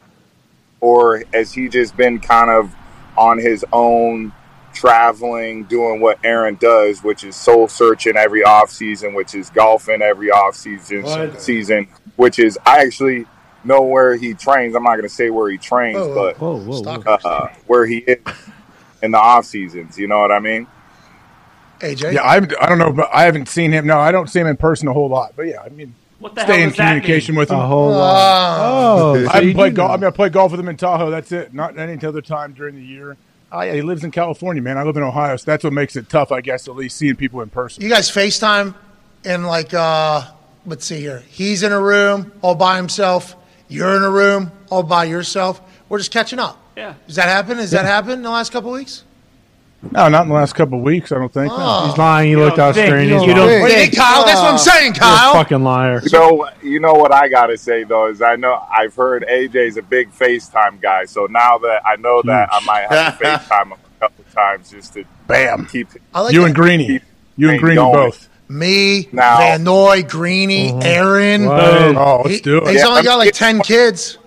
or 0.81 1.25
has 1.33 1.53
he 1.53 1.69
just 1.69 1.97
been 1.97 2.21
kind 2.21 2.51
of 2.51 2.73
on 3.17 3.39
his 3.39 3.65
own, 3.73 4.33
traveling, 4.81 5.65
doing 5.65 6.01
what 6.01 6.19
Aaron 6.25 6.55
does, 6.57 7.03
which 7.05 7.23
is 7.25 7.37
soul 7.37 7.69
searching 7.69 8.17
every 8.17 8.43
off 8.43 8.71
season, 8.71 9.15
which 9.15 9.35
is 9.35 9.51
golfing 9.51 10.03
every 10.03 10.31
off 10.31 10.57
season, 10.57 11.03
What? 11.03 11.41
season, 11.41 11.87
which 12.17 12.39
is 12.39 12.59
I 12.65 12.81
actually 12.81 13.27
know 13.63 13.83
where 13.83 14.17
he 14.17 14.33
trains. 14.35 14.75
I'm 14.75 14.83
not 14.83 14.93
going 14.97 15.03
to 15.03 15.09
say 15.09 15.29
where 15.31 15.51
he 15.51 15.59
trains, 15.59 15.99
Whoa, 15.99 16.09
whoa, 16.09 16.15
but 16.15 16.39
Whoa, 16.41 16.57
whoa, 16.59 16.99
whoa. 17.01 17.29
uh, 17.29 17.49
where 17.67 17.87
he 17.87 17.99
is 17.99 18.19
in 19.03 19.11
the 19.11 19.19
off 19.19 19.45
seasons. 19.45 19.99
You 19.99 20.09
know 20.09 20.19
what 20.19 20.33
I 20.33 20.39
mean? 20.39 20.67
AJ? 21.81 22.13
Yeah, 22.15 22.23
I, 22.23 22.37
I 22.37 22.69
don't 22.69 22.79
know, 22.79 22.93
but 22.93 23.09
I 23.13 23.25
haven't 23.25 23.49
seen 23.49 23.73
him. 23.73 23.87
No, 23.87 23.99
I 23.99 24.13
don't 24.13 24.29
see 24.29 24.41
him 24.41 24.47
in 24.47 24.57
person 24.57 24.89
a 24.89 24.93
whole 24.93 25.09
lot. 25.09 25.33
But 25.37 25.47
yeah, 25.47 25.63
I 25.63 25.69
mean, 25.71 25.95
What 26.19 26.35
the 26.35 26.43
stay 26.43 26.55
hell 26.55 26.63
in 26.63 26.69
does 26.71 26.77
that 26.79 26.85
communication 26.89 27.35
with 27.37 27.51
him. 27.51 27.59
A 27.59 27.67
whole 27.67 27.91
lot. 27.91 28.59
Oh, 28.61 29.15
so 29.25 29.31
I 29.31 29.35
haven't 29.35 29.55
played 29.55 29.75
golf. 29.75 29.89
know. 29.91 29.95
I 29.95 29.97
mean, 29.99 30.05
I 30.07 30.11
played 30.11 30.33
golf 30.33 30.51
with 30.53 30.61
him 30.61 30.69
in 30.69 30.77
Tahoe. 30.77 31.11
That's 31.11 31.33
it. 31.33 31.55
Not 31.55 31.79
any 31.79 32.03
other 32.07 32.21
time 32.23 32.53
during 32.53 32.75
the 32.77 32.83
year. 32.83 33.17
Yeah, 33.53 33.75
he 33.75 33.83
lives 33.83 34.05
in 34.05 34.11
California, 34.11 34.63
man. 34.63 34.79
I 34.79 34.85
live 34.85 34.97
in 34.97 35.03
Ohio, 35.03 35.37
so 35.37 35.45
that's 35.51 35.65
what 35.65 35.73
makes 35.73 35.97
it 35.97 36.09
tough, 36.09 36.31
I 36.33 36.41
guess. 36.41 36.69
At 36.69 36.77
least 36.77 36.97
seeing 36.97 37.17
people 37.17 37.41
in 37.41 37.51
person. 37.51 37.83
You 37.83 37.89
guys 37.89 38.11
FaceTime 38.11 38.75
and 39.25 39.47
like 39.47 39.75
uh 39.75 40.25
let's 40.67 40.85
see 40.85 41.01
here. 41.01 41.23
He's 41.29 41.63
in 41.63 41.73
a 41.73 41.81
room 41.81 42.33
all 42.43 42.55
by 42.55 42.77
himself. 42.77 43.37
You're 43.69 43.97
in 43.97 44.03
a 44.03 44.11
room 44.11 44.51
all 44.71 44.83
by 44.83 45.05
yourself. 45.05 45.61
We're 45.89 45.99
just 45.99 46.13
catching 46.13 46.39
up. 46.39 46.59
Yeah. 46.77 46.95
Does 47.07 47.17
that 47.17 47.29
happen? 47.29 47.59
Has 47.59 47.73
that 47.73 47.85
happened 47.85 48.15
in 48.15 48.23
the 48.23 48.31
last 48.31 48.53
couple 48.53 48.71
of 48.73 48.79
weeks? 48.79 49.05
No, 49.93 50.09
not 50.11 50.23
in 50.23 50.29
the 50.29 50.35
last 50.35 50.55
couple 50.55 50.79
of 50.79 50.85
weeks. 50.85 51.11
I 51.11 51.15
don't 51.17 51.33
think. 51.33 51.51
no. 51.51 51.87
He's 51.87 51.97
lying. 51.97 52.29
He 52.29 52.37
looked 52.37 52.59
don't 52.59 52.75
think- 52.75 52.85
Australian. 52.93 53.23
you 53.23 53.35
don't 53.35 53.61
What 53.61 53.69
do 53.69 53.73
you 53.73 53.79
think, 53.81 53.97
Kyle? 53.97 54.25
That's 54.27 54.41
what 54.41 54.53
I'm 54.53 54.59
saying, 54.59 54.95
You're 54.95 55.05
a 55.05 55.09
Kyle. 55.17 55.33
fucking 55.33 55.65
liar. 55.65 56.01
You 56.05 56.11
know, 56.13 56.49
you 56.63 56.81
know 56.81 56.93
what 56.93 57.13
I 57.15 57.29
gotta 57.29 57.57
say 57.57 57.85
though 57.85 58.09
is 58.09 58.21
I 58.21 58.37
know 58.37 58.63
I've 58.71 58.95
heard 58.95 59.25
AJ's 59.27 59.79
a 59.79 59.83
big 59.83 60.11
FaceTime 60.13 60.83
guy, 60.83 61.07
so 61.07 61.27
now 61.31 61.57
that 61.59 61.81
I 61.87 61.97
know 61.97 62.21
that 62.27 62.49
I 62.53 62.61
might 62.67 62.87
have 62.93 63.19
to 63.19 63.25
FaceTime 63.25 63.63
him 63.67 63.73
a 63.73 64.01
couple 64.01 64.25
times 64.35 64.71
just 64.71 64.93
to 64.95 65.05
Bam. 65.27 65.65
keep 65.67 65.89
I 66.15 66.21
like 66.21 66.35
you 66.35 66.41
that. 66.41 66.47
and 66.49 66.55
Greeny. 66.55 67.01
You 67.37 67.49
and 67.51 67.59
Greeny 67.59 67.77
both. 67.77 68.29
Me, 68.51 69.09
Now- 69.13 69.39
Van 69.39 69.65
Noy, 69.65 70.03
Greeny, 70.03 70.73
mm-hmm. 70.73 70.81
Aaron. 70.83 71.47
What? 71.47 71.97
Oh, 71.97 72.23
let's 72.27 72.41
do 72.43 72.59
it. 72.59 72.69
He's 72.69 72.81
Yeah, 72.81 72.89
only 72.89 73.03
got 73.03 73.11
I'm- 73.13 73.19
like 73.21 73.33
10 73.33 73.61
kids. 73.61 74.19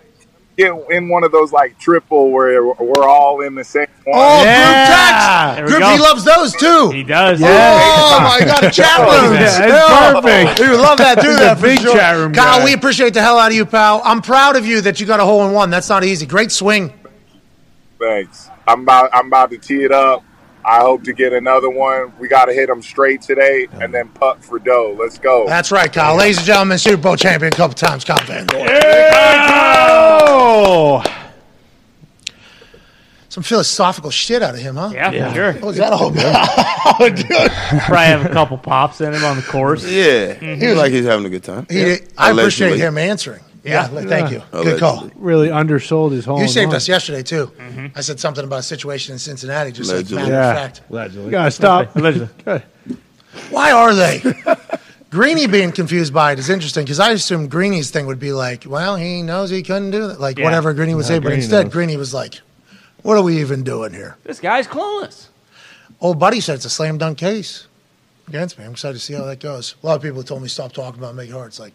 Get 0.57 0.73
in 0.91 1.09
one 1.09 1.23
of 1.23 1.31
those 1.31 1.51
like 1.51 1.77
triple 1.79 2.31
where 2.31 2.63
we're 2.65 3.07
all 3.07 3.41
in 3.41 3.55
the 3.55 3.63
same 3.63 3.87
one. 4.05 4.15
Oh, 4.19 4.43
Yeah. 4.43 5.55
group 5.55 5.67
text. 5.67 5.73
we 5.73 5.79
Group, 5.79 5.83
he 5.97 5.99
loves 6.03 6.23
those 6.23 6.53
too. 6.55 6.91
He 6.91 7.03
does. 7.03 7.41
Oh 7.43 8.19
my 8.21 8.45
God, 8.45 8.71
chat 8.71 8.99
rooms. 8.99 9.39
Yeah, 9.39 9.65
it's 9.67 10.21
perfect. 10.21 10.59
We 10.59 10.69
would 10.69 10.79
love 10.79 10.97
that. 10.99 11.19
Do 11.21 11.27
He's 11.29 11.37
that 11.39 11.53
a 11.57 11.59
for 11.59 11.61
big 11.67 11.79
sure. 11.79 11.93
chat 11.93 12.15
room 12.17 12.33
Kyle, 12.33 12.59
guy. 12.59 12.65
we 12.65 12.73
appreciate 12.73 13.13
the 13.13 13.21
hell 13.21 13.37
out 13.39 13.51
of 13.51 13.57
you, 13.57 13.65
pal. 13.65 14.01
I'm 14.05 14.21
proud 14.21 14.55
of 14.55 14.65
you 14.65 14.81
that 14.81 14.99
you 14.99 15.05
got 15.05 15.19
a 15.19 15.25
hole 15.25 15.45
in 15.47 15.53
one. 15.53 15.69
That's 15.69 15.89
not 15.89 16.03
easy. 16.03 16.25
Great 16.25 16.51
swing. 16.51 16.93
Thanks. 17.99 18.49
I'm 18.67 18.81
about 18.81 19.09
I'm 19.13 19.27
about 19.27 19.49
to 19.51 19.57
tee 19.57 19.83
it 19.83 19.91
up. 19.91 20.23
I 20.65 20.79
hope 20.79 21.03
to 21.03 21.13
get 21.13 21.33
another 21.33 21.69
one. 21.69 22.13
We 22.19 22.27
got 22.27 22.45
to 22.45 22.53
hit 22.53 22.67
them 22.67 22.81
straight 22.81 23.21
today 23.21 23.67
and 23.73 23.93
then 23.93 24.09
puck 24.09 24.41
for 24.41 24.59
dough. 24.59 24.95
Let's 24.97 25.17
go. 25.19 25.45
That's 25.47 25.71
right, 25.71 25.91
Kyle. 25.91 26.15
Ladies 26.15 26.37
and 26.37 26.45
gentlemen, 26.47 26.77
Super 26.77 26.97
Bowl 27.01 27.15
champion 27.17 27.51
a 27.53 27.55
couple 27.55 27.75
times, 27.75 28.03
Kyle 28.03 28.23
Van 28.25 28.45
Noy. 28.47 28.67
Oh, 29.85 31.03
Some 33.29 33.43
philosophical 33.43 34.11
shit 34.11 34.41
out 34.43 34.53
of 34.53 34.59
him, 34.61 34.75
huh? 34.75 34.91
Yeah, 34.93 35.29
for 35.29 35.35
sure. 35.35 35.53
What 35.53 35.63
was 35.63 35.77
that 35.77 35.91
all 35.91 36.07
about? 36.09 37.15
Dude. 37.15 37.27
Probably 37.27 37.97
have 38.05 38.25
a 38.25 38.29
couple 38.29 38.57
pops 38.57 39.01
in 39.01 39.13
him 39.13 39.23
on 39.25 39.37
the 39.37 39.43
course. 39.43 39.83
Yeah, 39.89 40.33
he 40.33 40.67
was 40.67 40.77
like 40.77 40.91
he's 40.91 41.05
having 41.05 41.25
a 41.25 41.29
good 41.29 41.43
time. 41.43 41.65
He 41.69 41.83
did- 41.83 42.13
I 42.17 42.31
appreciate 42.31 42.77
him 42.77 42.97
answering. 42.97 43.43
Yeah, 43.63 43.89
Yeah. 43.91 44.01
thank 44.07 44.31
you. 44.31 44.41
Good 44.51 44.79
call. 44.79 45.09
really 45.15 45.49
undersold 45.49 46.11
his 46.11 46.25
whole. 46.25 46.39
You 46.41 46.47
saved 46.47 46.69
life. 46.71 46.77
us 46.77 46.87
yesterday 46.87 47.23
too. 47.23 47.51
I 47.95 48.01
said 48.01 48.19
something 48.19 48.43
about 48.43 48.59
a 48.59 48.63
situation 48.63 49.13
in 49.13 49.19
Cincinnati, 49.19 49.71
just 49.71 49.89
like 49.89 49.99
Allegedly. 49.99 50.23
matter 50.29 50.33
of 50.35 50.55
fact. 50.57 50.81
Allegedly. 50.89 51.25
You 51.25 51.31
gotta 51.31 51.51
stop. 51.51 51.95
Allegedly. 51.95 52.29
Good. 52.43 52.63
Why 53.49 53.71
are 53.71 53.93
they? 53.93 54.21
Greeny 55.09 55.45
being 55.47 55.71
confused 55.71 56.13
by 56.13 56.31
it 56.33 56.39
is 56.39 56.49
interesting 56.49 56.83
because 56.85 56.99
I 56.99 57.11
assumed 57.11 57.51
Greeny's 57.51 57.91
thing 57.91 58.07
would 58.07 58.19
be 58.19 58.33
like, 58.33 58.65
well, 58.67 58.95
he 58.95 59.21
knows 59.21 59.49
he 59.51 59.61
couldn't 59.61 59.91
do 59.91 60.07
that, 60.07 60.19
like 60.19 60.37
Yeah. 60.39 60.45
whatever 60.45 60.73
Greeny 60.73 60.95
would 60.95 61.05
say, 61.05 61.19
but 61.19 61.27
Greeny 61.27 61.41
instead 61.43 61.65
knows. 61.65 61.73
Greeny 61.73 61.97
was 61.97 62.13
like, 62.15 62.41
"What 63.03 63.15
are 63.17 63.21
we 63.23 63.39
even 63.39 63.63
doing 63.63 63.93
here?" 63.93 64.17
This 64.23 64.39
guy's 64.39 64.67
clueless. 64.67 65.27
Old 66.01 66.17
buddy 66.19 66.39
said 66.41 66.55
it's 66.55 66.65
a 66.65 66.69
slam 66.69 66.97
dunk 66.97 67.17
case 67.19 67.67
against 68.27 68.57
me. 68.57 68.65
I'm 68.65 68.71
excited 68.71 68.95
to 68.95 68.99
see 68.99 69.13
how 69.13 69.23
that 69.25 69.39
goes. 69.39 69.75
A 69.83 69.85
lot 69.85 69.95
of 69.95 70.01
people 70.01 70.23
told 70.23 70.41
me 70.41 70.47
stop 70.47 70.73
talking 70.73 70.99
about 70.99 71.13
make 71.15 71.29
it 71.29 71.33
hard. 71.33 71.47
It's 71.49 71.59
like 71.59 71.73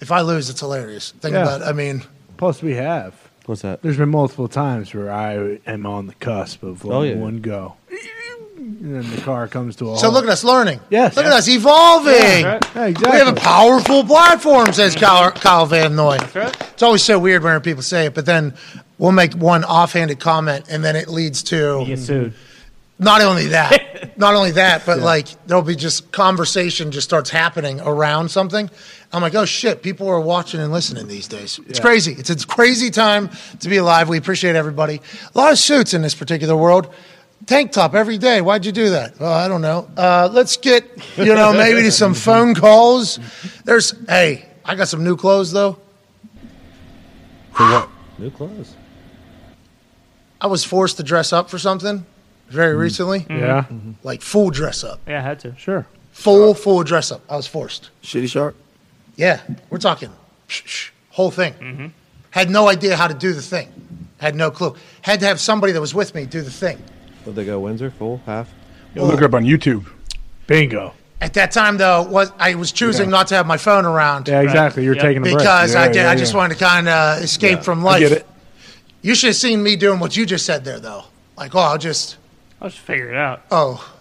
if 0.00 0.10
I 0.12 0.20
lose, 0.20 0.48
it's 0.50 0.60
hilarious. 0.60 1.12
Think 1.20 1.34
Yeah. 1.34 1.42
about. 1.42 1.62
I 1.62 1.72
mean, 1.72 2.02
Plus, 2.36 2.62
we 2.62 2.74
have. 2.76 3.14
What's 3.46 3.62
that? 3.62 3.82
There's 3.82 3.96
been 3.96 4.10
multiple 4.10 4.46
times 4.48 4.92
where 4.94 5.10
I 5.10 5.58
am 5.66 5.86
on 5.86 6.06
the 6.06 6.14
cusp 6.14 6.62
of 6.62 6.84
oh, 6.84 6.88
letting 7.00 7.14
Oh, 7.14 7.16
yeah. 7.16 7.22
one 7.22 7.40
go, 7.40 7.74
and 7.88 8.94
then 8.94 9.10
the 9.14 9.20
car 9.22 9.48
comes 9.48 9.74
to 9.76 9.92
a 9.92 9.96
so 9.96 10.02
halt. 10.02 10.14
look 10.14 10.24
at 10.24 10.30
us 10.30 10.44
learning. 10.44 10.80
Yes. 10.90 11.16
look 11.16 11.24
at 11.26 11.32
us 11.32 11.48
evolving. 11.48 12.12
Yeah, 12.14 12.58
We 12.74 12.80
have 12.80 12.88
exactly. 12.90 13.30
a 13.30 13.32
powerful 13.34 14.04
platform, 14.04 14.72
says 14.72 14.94
Kyle, 14.94 15.30
Kyle 15.32 15.66
Van 15.66 15.96
Noy. 15.96 16.18
right. 16.34 16.56
It's 16.72 16.82
always 16.82 17.02
so 17.02 17.18
weird 17.18 17.42
when 17.42 17.58
people 17.60 17.82
say 17.82 18.06
it, 18.06 18.14
but 18.14 18.26
then 18.26 18.54
we'll 18.98 19.12
make 19.12 19.32
one 19.34 19.64
offhanded 19.64 20.20
comment 20.20 20.66
and 20.70 20.84
then 20.84 20.94
it 20.96 21.08
leads 21.08 21.42
to 21.44 21.80
He 21.80 21.86
gets 21.86 22.04
sued. 22.06 22.34
Not 23.00 23.22
only 23.22 23.46
that, 23.48 24.18
not 24.18 24.34
only 24.34 24.50
that, 24.52 24.84
but 24.84 24.98
like 24.98 25.28
there'll 25.46 25.62
be 25.62 25.76
just 25.76 26.10
conversation 26.10 26.90
just 26.90 27.06
starts 27.08 27.30
happening 27.30 27.80
around 27.80 28.28
something. 28.30 28.68
I'm 29.12 29.22
like, 29.22 29.34
oh 29.36 29.44
shit, 29.44 29.82
people 29.82 30.08
are 30.08 30.20
watching 30.20 30.60
and 30.60 30.72
listening 30.72 31.06
these 31.06 31.28
days. 31.28 31.60
It's 31.68 31.78
Yeah. 31.78 31.84
crazy. 31.84 32.12
It's 32.18 32.28
a 32.30 32.36
crazy 32.46 32.90
time 32.90 33.30
to 33.60 33.68
be 33.68 33.76
alive. 33.76 34.08
We 34.08 34.18
appreciate 34.18 34.56
everybody. 34.56 35.00
A 35.34 35.38
lot 35.38 35.52
of 35.52 35.58
suits 35.58 35.94
in 35.94 36.02
this 36.02 36.14
particular 36.14 36.56
world. 36.56 36.92
Tank 37.46 37.70
top 37.72 37.94
every 37.94 38.18
day. 38.18 38.40
Why'd 38.40 38.66
you 38.66 38.72
do 38.72 38.90
that? 38.90 39.18
Well, 39.20 39.32
I 39.32 39.46
don't 39.48 39.62
know. 39.62 39.88
Uh, 39.96 40.28
let's 40.32 40.56
get, 40.56 40.84
you 41.16 41.34
know, 41.34 41.52
maybe 41.52 41.82
to 41.82 41.92
some 41.92 42.12
phone 42.26 42.54
calls. 42.54 43.20
There's, 43.64 43.94
hey, 44.08 44.44
I 44.64 44.74
got 44.74 44.88
some 44.88 45.04
new 45.04 45.16
clothes 45.16 45.52
though. 45.52 45.78
For 47.52 47.62
what? 47.62 47.88
New 48.18 48.30
clothes. 48.30 48.74
I 50.40 50.48
was 50.48 50.64
forced 50.64 50.96
to 50.98 51.02
dress 51.04 51.32
up 51.32 51.48
for 51.48 51.58
something 51.58 52.04
very 52.48 52.74
mm. 52.74 52.80
recently. 52.80 53.18
Yeah. 53.28 53.62
Mm-hmm. 53.62 53.74
Mm-hmm. 53.74 53.92
Like 54.02 54.22
full 54.22 54.50
dress 54.50 54.84
up. 54.84 55.00
Yeah, 55.06 55.18
I 55.18 55.22
had 55.22 55.40
to. 55.40 55.54
Sure. 55.56 55.86
Full, 56.12 56.54
full 56.54 56.82
dress 56.82 57.12
up. 57.12 57.20
I 57.30 57.36
was 57.36 57.46
forced. 57.46 57.90
Shitty 58.02 58.28
shark. 58.28 58.56
Yeah, 59.16 59.40
we're 59.70 59.78
talking 59.78 60.10
sh- 60.46 60.62
sh- 60.64 60.90
whole 61.10 61.30
thing. 61.30 61.54
Mm-hmm. 61.54 61.86
Had 62.30 62.50
no 62.50 62.68
idea 62.68 62.96
how 62.96 63.08
to 63.08 63.14
do 63.14 63.32
the 63.32 63.42
thing. 63.42 63.68
Had 64.18 64.34
no 64.34 64.50
clue. 64.50 64.74
Had 65.02 65.20
to 65.20 65.26
have 65.26 65.40
somebody 65.40 65.72
that 65.72 65.80
was 65.80 65.94
with 65.94 66.14
me 66.14 66.26
do 66.26 66.40
the 66.42 66.50
thing. 66.50 66.82
Would 67.24 67.34
they 67.36 67.44
go 67.44 67.60
Windsor 67.60 67.90
full 67.90 68.20
half? 68.26 68.52
Yo, 68.94 69.04
look 69.04 69.18
it 69.20 69.24
up 69.24 69.34
on 69.34 69.44
YouTube. 69.44 69.86
Bingo. 70.46 70.94
At 71.20 71.34
that 71.34 71.50
time, 71.50 71.78
though, 71.78 72.02
was 72.02 72.32
I 72.38 72.54
was 72.54 72.70
choosing 72.72 73.06
Yeah. 73.06 73.16
not 73.16 73.26
to 73.28 73.34
have 73.36 73.46
my 73.46 73.56
phone 73.56 73.84
around. 73.84 74.28
Yeah, 74.28 74.40
exactly. 74.40 74.84
You're 74.84 74.94
Yep. 74.94 75.02
taking 75.04 75.18
a 75.18 75.22
break. 75.22 75.38
because 75.38 75.74
I 75.74 75.86
Yeah, 75.86 75.86
did, 75.88 75.96
yeah, 75.96 76.10
I 76.10 76.14
just 76.16 76.32
yeah. 76.32 76.38
wanted 76.38 76.58
to 76.58 76.64
kind 76.64 76.88
of 76.88 77.22
escape 77.22 77.62
from 77.62 77.80
I 77.80 77.90
life. 77.90 78.00
get 78.00 78.12
it. 78.12 78.26
You 79.02 79.14
should 79.14 79.28
have 79.28 79.36
seen 79.36 79.62
me 79.62 79.76
doing 79.76 79.98
what 80.00 80.16
you 80.16 80.26
just 80.26 80.46
said 80.46 80.64
there, 80.64 80.78
though. 80.80 81.04
Like, 81.36 81.54
oh, 81.54 81.60
I'll 81.60 81.78
just 81.78 82.16
I'll 82.60 82.68
just 82.68 82.80
figure 82.80 83.10
it 83.10 83.16
out. 83.16 83.42
oh, 83.50 83.94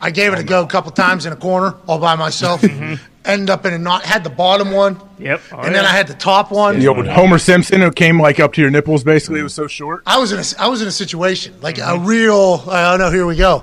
I 0.00 0.10
gave 0.10 0.32
it 0.32 0.38
a 0.38 0.44
go 0.44 0.62
a 0.62 0.66
couple 0.66 0.90
times 0.90 1.26
in 1.26 1.32
a 1.32 1.36
corner 1.36 1.74
all 1.86 1.98
by 1.98 2.16
myself. 2.16 2.62
End 3.24 3.50
up 3.50 3.64
in 3.64 3.72
a 3.72 3.78
knot. 3.78 4.02
Had 4.02 4.24
the 4.24 4.30
bottom 4.30 4.72
one, 4.72 5.00
Yep. 5.20 5.40
Oh, 5.52 5.58
and 5.60 5.72
then 5.74 5.84
yeah. 5.84 5.88
I 5.90 5.92
had 5.92 6.08
the 6.08 6.14
top 6.14 6.50
one. 6.50 6.80
The 6.80 6.88
old 6.88 7.06
Homer 7.06 7.38
Simpson 7.38 7.80
who 7.80 7.92
came 7.92 8.20
like 8.20 8.40
up 8.40 8.52
to 8.54 8.60
your 8.60 8.70
nipples. 8.70 9.04
Basically, 9.04 9.38
it 9.38 9.44
was 9.44 9.54
so 9.54 9.68
short. 9.68 10.02
I 10.06 10.18
was 10.18 10.32
in 10.32 10.40
a, 10.40 10.44
I 10.60 10.66
was 10.68 10.82
in 10.82 10.88
a 10.88 10.92
situation 10.92 11.54
like 11.60 11.78
a 11.78 11.82
Mm-hmm. 11.82 12.04
real. 12.04 12.64
I 12.68 12.96
know. 12.96 13.10
Here 13.12 13.24
we 13.24 13.36
go. 13.36 13.62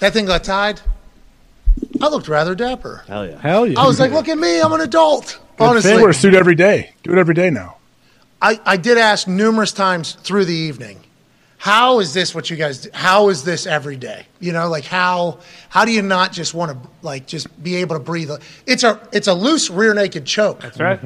That 0.00 0.12
thing 0.12 0.26
got 0.26 0.42
tied. 0.42 0.80
I 2.02 2.08
looked 2.08 2.26
rather 2.26 2.54
dapper. 2.56 3.04
Hell 3.06 3.26
yeah. 3.26 3.38
Hell 3.40 3.66
yeah. 3.66 3.78
I 3.80 3.86
was 3.86 4.00
like, 4.00 4.10
look 4.10 4.28
at 4.28 4.38
me. 4.38 4.60
I'm 4.60 4.72
an 4.72 4.80
adult. 4.80 5.38
I 5.60 5.66
Honestly, 5.66 5.94
wear 5.94 6.08
a 6.10 6.14
suit 6.14 6.34
every 6.34 6.54
day. 6.56 6.92
Do 7.04 7.12
it 7.12 7.18
every 7.18 7.34
day 7.34 7.48
now. 7.50 7.76
I, 8.42 8.60
I 8.66 8.76
did 8.76 8.98
ask 8.98 9.28
numerous 9.28 9.72
times 9.72 10.12
through 10.14 10.44
the 10.46 10.54
evening, 10.54 11.00
how 11.58 12.00
is 12.00 12.12
this 12.12 12.34
what 12.34 12.50
you 12.50 12.56
guys 12.56 12.82
do? 12.82 12.90
How 12.92 13.28
is 13.30 13.42
this 13.42 13.66
every 13.66 13.96
day? 13.96 14.26
You 14.40 14.52
know, 14.52 14.68
like 14.68 14.84
how 14.84 15.38
how 15.70 15.84
do 15.84 15.90
you 15.92 16.02
not 16.02 16.30
just 16.32 16.52
want 16.54 16.70
to 16.72 16.88
like 17.02 17.26
just 17.26 17.46
be 17.62 17.76
able 17.76 17.96
to 17.96 18.00
breathe? 18.02 18.30
It's 18.66 18.84
a 18.84 19.00
it's 19.12 19.26
a 19.26 19.32
loose 19.34 19.70
rear 19.70 19.94
naked 19.94 20.26
choke. 20.26 20.60
That's 20.60 20.78
right. 20.78 21.00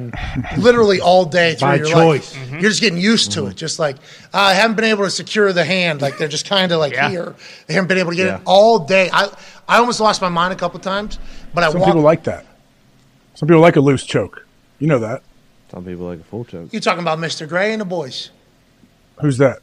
literally 0.57 0.99
all 0.99 1.23
day 1.25 1.55
through 1.55 1.67
By 1.69 1.75
your 1.75 1.87
choice. 1.87 2.35
life. 2.37 2.51
You're 2.51 2.69
just 2.69 2.81
getting 2.81 2.99
used 2.99 3.31
to 3.33 3.47
it. 3.47 3.55
Just 3.55 3.79
like 3.79 3.95
uh, 4.33 4.37
I 4.39 4.53
haven't 4.53 4.75
been 4.75 4.85
able 4.85 5.05
to 5.05 5.09
secure 5.09 5.53
the 5.53 5.63
hand. 5.63 6.01
Like 6.01 6.17
they're 6.17 6.27
just 6.27 6.45
kind 6.47 6.71
of 6.71 6.79
like 6.79 6.93
Yeah. 6.93 7.09
here. 7.09 7.35
They 7.67 7.73
haven't 7.73 7.87
been 7.87 7.97
able 7.99 8.11
to 8.11 8.17
get 8.17 8.27
Yeah. 8.27 8.35
it 8.37 8.41
all 8.45 8.79
day. 8.79 9.09
I 9.11 9.29
I 9.69 9.77
almost 9.77 10.01
lost 10.01 10.21
my 10.21 10.29
mind 10.29 10.51
a 10.53 10.57
couple 10.57 10.79
times, 10.81 11.17
but 11.53 11.63
I 11.63 11.71
Some 11.71 11.79
walk. 11.79 11.89
people 11.89 12.01
like 12.01 12.23
that. 12.25 12.45
Some 13.35 13.47
people 13.47 13.61
like 13.61 13.77
a 13.77 13.81
loose 13.81 14.05
choke. 14.05 14.45
You 14.79 14.87
know 14.87 14.99
that. 14.99 15.23
Some 15.71 15.85
people 15.85 16.05
like 16.07 16.19
a 16.19 16.23
full 16.23 16.43
choke. 16.43 16.73
you're 16.73 16.81
talking 16.81 17.01
about 17.01 17.17
Mr. 17.19 17.47
Gray 17.47 17.71
and 17.71 17.79
the 17.79 17.85
boys? 17.85 18.29
Who's 19.21 19.37
that? 19.37 19.59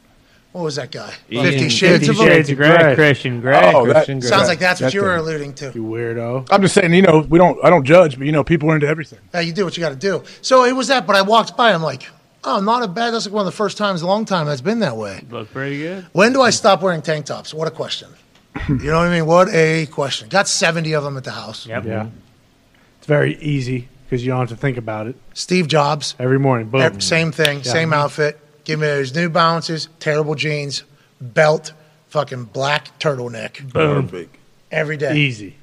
What 0.59 0.65
was 0.65 0.75
that 0.75 0.91
guy? 0.91 1.13
Ian- 1.31 1.45
Fifty 1.45 1.69
Shades 1.69 2.05
Fifty 2.07 2.09
of 2.09 2.15
Grey. 2.17 2.27
Shades 2.35 2.49
of 2.49 2.57
Grey. 2.57 2.77
Grey. 2.77 2.95
Christian 2.95 3.39
Grey. 3.39 3.71
Oh, 3.73 3.85
that- 3.85 3.93
Christian 3.93 4.19
Grey. 4.19 4.29
Sounds 4.29 4.47
like 4.49 4.59
that's 4.59 4.81
what 4.81 4.87
That 4.87 4.93
you 4.93 5.01
were 5.03 5.11
thing. 5.15 5.19
alluding 5.19 5.53
to. 5.53 5.71
You 5.73 5.83
weirdo. 5.85 6.47
I'm 6.51 6.61
just 6.61 6.73
saying. 6.73 6.93
You 6.93 7.01
know, 7.01 7.19
we 7.29 7.39
don't. 7.39 7.57
I 7.63 7.69
don't 7.69 7.85
judge, 7.85 8.17
but 8.17 8.25
you 8.25 8.33
know, 8.33 8.43
people 8.43 8.69
are 8.69 8.75
into 8.75 8.87
everything. 8.87 9.19
Yeah, 9.33 9.39
you 9.39 9.53
do 9.53 9.63
what 9.63 9.77
you 9.77 9.81
got 9.81 9.89
to 9.89 9.95
do. 9.95 10.23
So 10.41 10.65
it 10.65 10.73
was 10.75 10.89
that, 10.89 11.07
but 11.07 11.15
I 11.15 11.21
walked 11.21 11.55
by. 11.55 11.71
I'm 11.71 11.81
like, 11.81 12.07
oh, 12.43 12.59
not 12.59 12.83
a 12.83 12.89
bad. 12.89 13.11
That's 13.13 13.25
like 13.25 13.33
one 13.33 13.41
of 13.47 13.51
the 13.51 13.55
first 13.55 13.77
times 13.77 14.01
in 14.01 14.05
a 14.05 14.09
long 14.11 14.25
time 14.25 14.47
that's 14.47 14.59
been 14.59 14.79
that 14.81 14.97
way. 14.97 15.23
Look 15.31 15.49
pretty 15.53 15.77
good. 15.79 16.05
When 16.11 16.33
do 16.33 16.41
I 16.41 16.49
stop 16.49 16.81
wearing 16.81 17.01
tank 17.01 17.25
tops? 17.25 17.53
What 17.53 17.69
a 17.69 17.71
question. 17.71 18.09
you 18.67 18.75
know 18.91 18.97
what 18.97 19.07
I 19.07 19.11
mean? 19.11 19.25
What 19.25 19.47
a 19.53 19.85
question. 19.85 20.27
Got 20.27 20.49
70 20.49 20.91
of 20.93 21.03
them 21.05 21.15
at 21.15 21.23
the 21.23 21.31
house. 21.31 21.65
Yep. 21.65 21.85
Yeah. 21.85 22.07
It's 22.97 23.07
very 23.07 23.37
easy 23.37 23.87
because 24.05 24.25
you 24.25 24.31
don't 24.31 24.39
have 24.41 24.49
to 24.49 24.55
think 24.57 24.75
about 24.77 25.07
it. 25.07 25.15
Steve 25.33 25.67
Jobs, 25.67 26.15
Every 26.19 26.39
morning, 26.39 26.67
boom. 26.69 26.81
ev- 26.81 27.01
same 27.03 27.31
thing, 27.31 27.63
same 27.63 27.93
outfit. 27.93 28.39
Give 28.63 28.79
me 28.79 28.87
those 28.87 29.15
New 29.15 29.29
Balances, 29.29 29.89
terrible 29.99 30.35
jeans, 30.35 30.83
belt, 31.21 31.73
fucking 32.09 32.45
black 32.45 32.97
turtleneck 32.99 33.71
Perfect. 33.73 34.35
every 34.71 34.97
day. 34.97 35.15
Easy. 35.15 35.55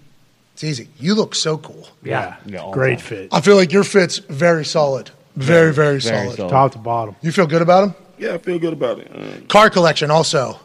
It's 0.55 0.65
easy. 0.65 0.89
You 0.99 1.15
look 1.15 1.35
so 1.35 1.59
cool. 1.59 1.87
Yeah. 2.03 2.37
Yeah, 2.47 2.71
Great 2.73 2.99
time. 2.99 3.07
fit. 3.07 3.29
I 3.33 3.41
feel 3.43 3.57
like 3.57 3.73
your 3.73 3.85
fit's 3.85 4.19
very 4.19 4.65
solid. 4.65 5.11
Very, 5.37 5.73
very, 5.73 5.99
Very 6.01 6.25
solid. 6.25 6.37
solid. 6.39 6.51
Top 6.51 6.73
to 6.73 6.79
bottom. 6.79 7.15
You 7.21 7.31
feel 7.31 7.47
good 7.47 7.61
about 7.63 7.89
him? 7.89 7.95
Yeah, 8.19 8.33
I 8.35 8.39
feel 8.39 8.59
good 8.59 8.73
about 8.73 8.99
it. 9.01 9.11
Uh, 9.15 9.47
Car 9.49 9.69
collection 9.69 10.11
also. 10.11 10.59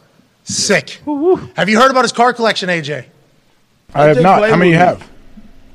Sick. 0.44 0.98
Have 1.56 1.68
you 1.68 1.78
heard 1.78 1.90
about 1.90 2.02
his 2.04 2.12
car 2.12 2.32
collection, 2.32 2.70
AJ? 2.70 3.04
I 3.94 4.04
have 4.06 4.22
not. 4.22 4.48
How 4.48 4.56
many 4.56 4.70
you 4.70 4.76
have? 4.78 5.06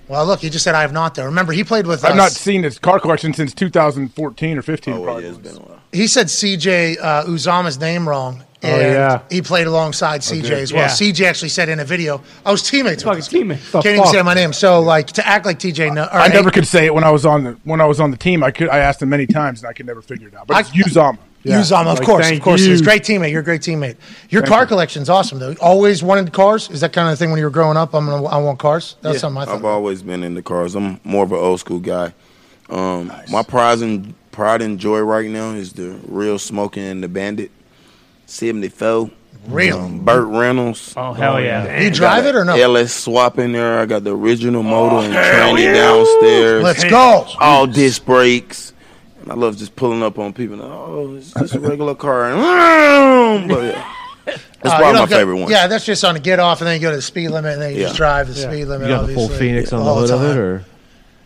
Well, 0.07 0.25
look, 0.25 0.39
he 0.39 0.49
just 0.49 0.63
said 0.63 0.73
I 0.73 0.81
have 0.81 0.93
not. 0.93 1.13
Though, 1.13 1.25
remember 1.25 1.53
he 1.53 1.63
played 1.63 1.85
with 1.85 2.03
I've 2.03 2.11
us. 2.13 2.17
not 2.17 2.31
seen 2.31 2.63
his 2.63 2.79
car 2.79 2.99
collection 2.99 3.33
since 3.33 3.53
2014 3.53 4.57
or 4.57 4.61
15. 4.63 4.93
oh, 4.95 5.03
probably 5.03 5.23
yeah, 5.23 5.29
it's 5.29 5.37
was. 5.37 5.47
been 5.53 5.61
a 5.61 5.65
while. 5.65 5.76
He 5.97 6.07
said 6.07 6.27
CJ 6.27 6.97
uh, 7.01 7.25
Uzomah's 7.25 7.79
name 7.79 8.07
wrong. 8.07 8.43
Oh, 8.63 8.67
yeah. 8.79 9.21
he 9.29 9.41
played 9.43 9.67
alongside 9.67 10.21
CJ 10.21 10.49
as 10.49 10.73
well. 10.73 10.81
Yeah. 10.81 10.87
CJ 10.89 11.25
actually 11.27 11.49
said 11.49 11.69
in 11.69 11.79
a 11.79 11.85
video, 11.85 12.23
I 12.43 12.51
was 12.51 12.63
teammates 12.63 13.05
with 13.05 13.23
Fucking 13.23 13.47
this. 13.47 13.59
teammate. 13.61 13.71
The 13.71 13.81
Can't 13.81 13.95
even 13.97 14.07
say 14.07 14.21
my 14.23 14.33
name. 14.33 14.51
So, 14.51 14.81
like, 14.81 15.07
to 15.07 15.25
act 15.27 15.45
like 15.45 15.59
TJ, 15.59 15.93
no, 15.93 16.05
or 16.05 16.13
I 16.13 16.27
never 16.27 16.49
hey, 16.49 16.53
could 16.55 16.67
say 16.67 16.85
it 16.87 16.93
when 16.93 17.03
I 17.03 17.11
was 17.11 17.23
on 17.25 17.43
the 17.43 17.51
when 17.65 17.81
I 17.81 17.85
was 17.85 17.99
on 17.99 18.09
the 18.11 18.17
team. 18.17 18.43
I 18.43 18.49
could. 18.51 18.69
I 18.69 18.79
asked 18.79 19.01
him 19.01 19.09
many 19.09 19.27
times 19.27 19.61
and 19.61 19.69
I 19.69 19.73
could 19.73 19.85
never 19.85 20.01
figure 20.01 20.27
it 20.27 20.33
out. 20.35 20.47
But 20.47 20.61
it's 20.61 20.71
I- 20.71 20.89
Uzomah. 20.89 21.17
Yeah. 21.43 21.61
Uzomah, 21.61 21.91
of 21.93 21.99
Like, 21.99 22.05
course, 22.07 22.31
of 22.31 22.41
course. 22.41 22.61
you. 22.61 22.71
He's 22.71 22.81
a 22.81 22.83
great 22.83 23.03
teammate. 23.03 23.31
You're 23.31 23.41
a 23.41 23.43
great 23.43 23.61
teammate. 23.61 23.95
Your 24.29 24.41
car 24.41 24.65
collection's 24.65 25.07
awesome, 25.07 25.37
though. 25.39 25.53
Always 25.61 26.01
wanted 26.03 26.33
cars. 26.33 26.69
Is 26.71 26.81
that 26.81 26.91
kind 26.91 27.09
of 27.09 27.17
thing 27.17 27.29
when 27.29 27.37
you 27.37 27.45
were 27.45 27.51
growing 27.51 27.77
up? 27.77 27.93
I'm 27.93 28.05
gonna, 28.07 28.25
I 28.25 28.37
want 28.37 28.57
cars. 28.59 28.95
That's 29.01 29.13
Yeah, 29.15 29.19
something 29.19 29.43
I 29.43 29.45
thought. 29.45 29.55
I've 29.55 29.65
always 29.65 30.01
been 30.01 30.23
in 30.23 30.33
the 30.33 30.41
cars. 30.41 30.75
I'm 30.75 30.99
more 31.05 31.23
of 31.23 31.31
an 31.31 31.37
old 31.37 31.59
school 31.61 31.79
guy. 31.79 32.11
Um, 32.69 33.13
My 33.29 33.43
pride 33.43 33.77
and 33.79 34.13
pride 34.37 34.61
and 34.61 34.77
joy 34.79 34.99
right 34.99 35.27
now 35.27 35.49
is 35.49 35.73
the 35.73 35.99
real 36.05 36.37
Smokey 36.37 36.79
and 36.85 37.01
the 37.03 37.07
Bandit. 37.07 37.49
74. 38.27 39.09
Real. 39.47 39.79
Um, 39.79 40.05
Burt 40.05 40.27
Reynolds. 40.27 40.93
Oh 40.95 41.11
hell 41.13 41.41
yeah. 41.41 41.79
you 41.81 41.89
drive 41.89 42.27
it 42.27 42.35
or 42.35 42.45
no? 42.45 42.55
LS 42.55 42.93
swap 42.93 43.39
in 43.39 43.53
there. 43.53 43.79
I 43.79 43.87
got 43.87 44.03
the 44.03 44.15
original 44.15 44.61
motor 44.61 44.97
and 45.07 45.11
tranny 45.13 45.73
downstairs. 45.73 46.61
Let's 46.63 46.83
go. 46.83 47.25
All 47.39 47.65
disc 47.65 48.05
brakes. 48.05 48.73
And 49.23 49.31
I 49.31 49.35
love 49.35 49.57
just 49.57 49.75
pulling 49.75 50.03
up 50.03 50.19
on 50.19 50.33
people. 50.33 50.61
And, 50.61 50.71
oh, 50.71 51.15
it's 51.15 51.33
just 51.33 51.55
a 51.55 51.59
regular 51.59 51.95
car. 51.95 52.29
And, 52.31 53.47
but 53.49 53.63
yeah, 53.63 53.93
that's 54.25 54.43
Uh, 54.63 54.77
probably 54.77 54.99
my 54.99 55.05
go- 55.07 55.15
favorite 55.17 55.35
one. 55.37 55.49
Yeah, 55.49 55.65
that's 55.65 55.83
just 55.85 56.03
on 56.05 56.13
the 56.13 56.19
get 56.19 56.39
off, 56.39 56.61
and 56.61 56.67
then 56.67 56.75
you 56.75 56.81
go 56.81 56.91
to 56.91 56.97
the 56.97 57.01
speed 57.01 57.29
limit, 57.29 57.53
and 57.53 57.61
then 57.63 57.71
you 57.73 57.77
Yeah. 57.79 57.85
just 57.87 57.97
drive 57.97 58.27
the 58.27 58.35
speed 58.35 58.65
limit. 58.65 58.87
You 58.87 58.95
got 58.95 59.07
the 59.07 59.13
full 59.15 59.29
Phoenix 59.29 59.73
on 59.73 59.83
the 59.83 59.93
hood 59.95 60.11
of 60.11 60.21
it, 60.21 60.37
or 60.37 60.63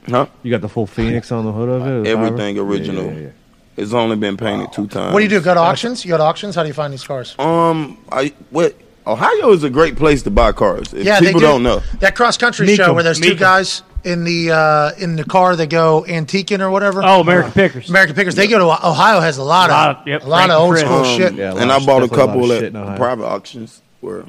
Huh? 0.09 0.25
you 0.43 0.51
got 0.51 0.61
the 0.61 0.69
full 0.69 0.87
Phoenix 0.87 1.31
on 1.31 1.45
the 1.45 1.51
hood 1.51 1.69
of 1.69 1.87
it? 2.05 2.09
Everything 2.09 2.55
fiber? 2.55 2.67
original. 2.67 3.05
Yeah, 3.05 3.11
yeah, 3.11 3.19
yeah. 3.19 3.29
It's 3.77 3.93
only 3.93 4.15
been 4.17 4.35
painted 4.37 4.73
two 4.73 4.87
times. 4.87 5.13
What 5.13 5.19
do 5.19 5.23
you 5.23 5.29
do? 5.29 5.41
Go 5.41 5.53
to 5.53 5.59
auctions? 5.59 6.03
You 6.03 6.09
go 6.09 6.17
to 6.17 6.23
auctions? 6.23 6.55
How 6.55 6.63
do 6.63 6.67
you 6.67 6.73
find 6.73 6.91
these 6.91 7.03
cars? 7.05 7.35
Um, 7.39 7.97
I 8.11 8.33
what 8.49 8.75
Ohio 9.07 9.51
is 9.53 9.63
a 9.63 9.69
great 9.69 9.95
place 9.95 10.23
to 10.23 10.31
buy 10.31 10.51
cars. 10.51 10.93
If 10.93 11.05
yeah, 11.05 11.19
people 11.19 11.39
they 11.39 11.45
do. 11.45 11.51
don't 11.51 11.63
know. 11.63 11.81
that 11.99 12.15
cross 12.15 12.37
country 12.37 12.67
Meek 12.67 12.75
show 12.77 12.89
'em, 12.89 12.95
where 12.95 13.03
there's 13.03 13.19
two 13.19 13.35
guys 13.35 13.81
in 14.03 14.23
the 14.25 14.51
uh, 14.51 14.91
in 14.99 15.15
the 15.15 15.23
car 15.23 15.55
that 15.55 15.67
go 15.69 16.03
antiquing 16.07 16.59
or 16.59 16.69
whatever. 16.69 17.01
Oh, 17.03 17.21
American 17.21 17.53
Pickers. 17.53 17.89
American 17.89 18.15
Pickers. 18.15 18.35
They 18.35 18.47
go 18.47 18.59
to 18.59 18.65
Ohio 18.87 19.19
has 19.21 19.37
a 19.37 19.43
lot 19.43 19.69
of 19.69 19.75
A 19.75 19.77
lot 19.77 20.01
of- 20.01 20.07
yep, 20.07 20.23
a 20.23 20.27
lot 20.27 20.49
of 20.49 20.59
old 20.61 20.75
and 20.77 20.79
school 20.85 21.03
Fred. 21.03 21.17
shit. 21.17 21.33
Yeah, 21.35 21.55
and 21.55 21.71
I 21.71 21.79
bought 21.85 22.03
a 22.03 22.07
definitely 22.07 22.23
a 22.23 22.27
couple 22.27 22.51
at 22.51 22.59
shit 22.59 22.67
in 22.69 22.75
Ohio. 22.75 22.97
private 22.97 23.25
auctions 23.25 23.81
where 24.01 24.25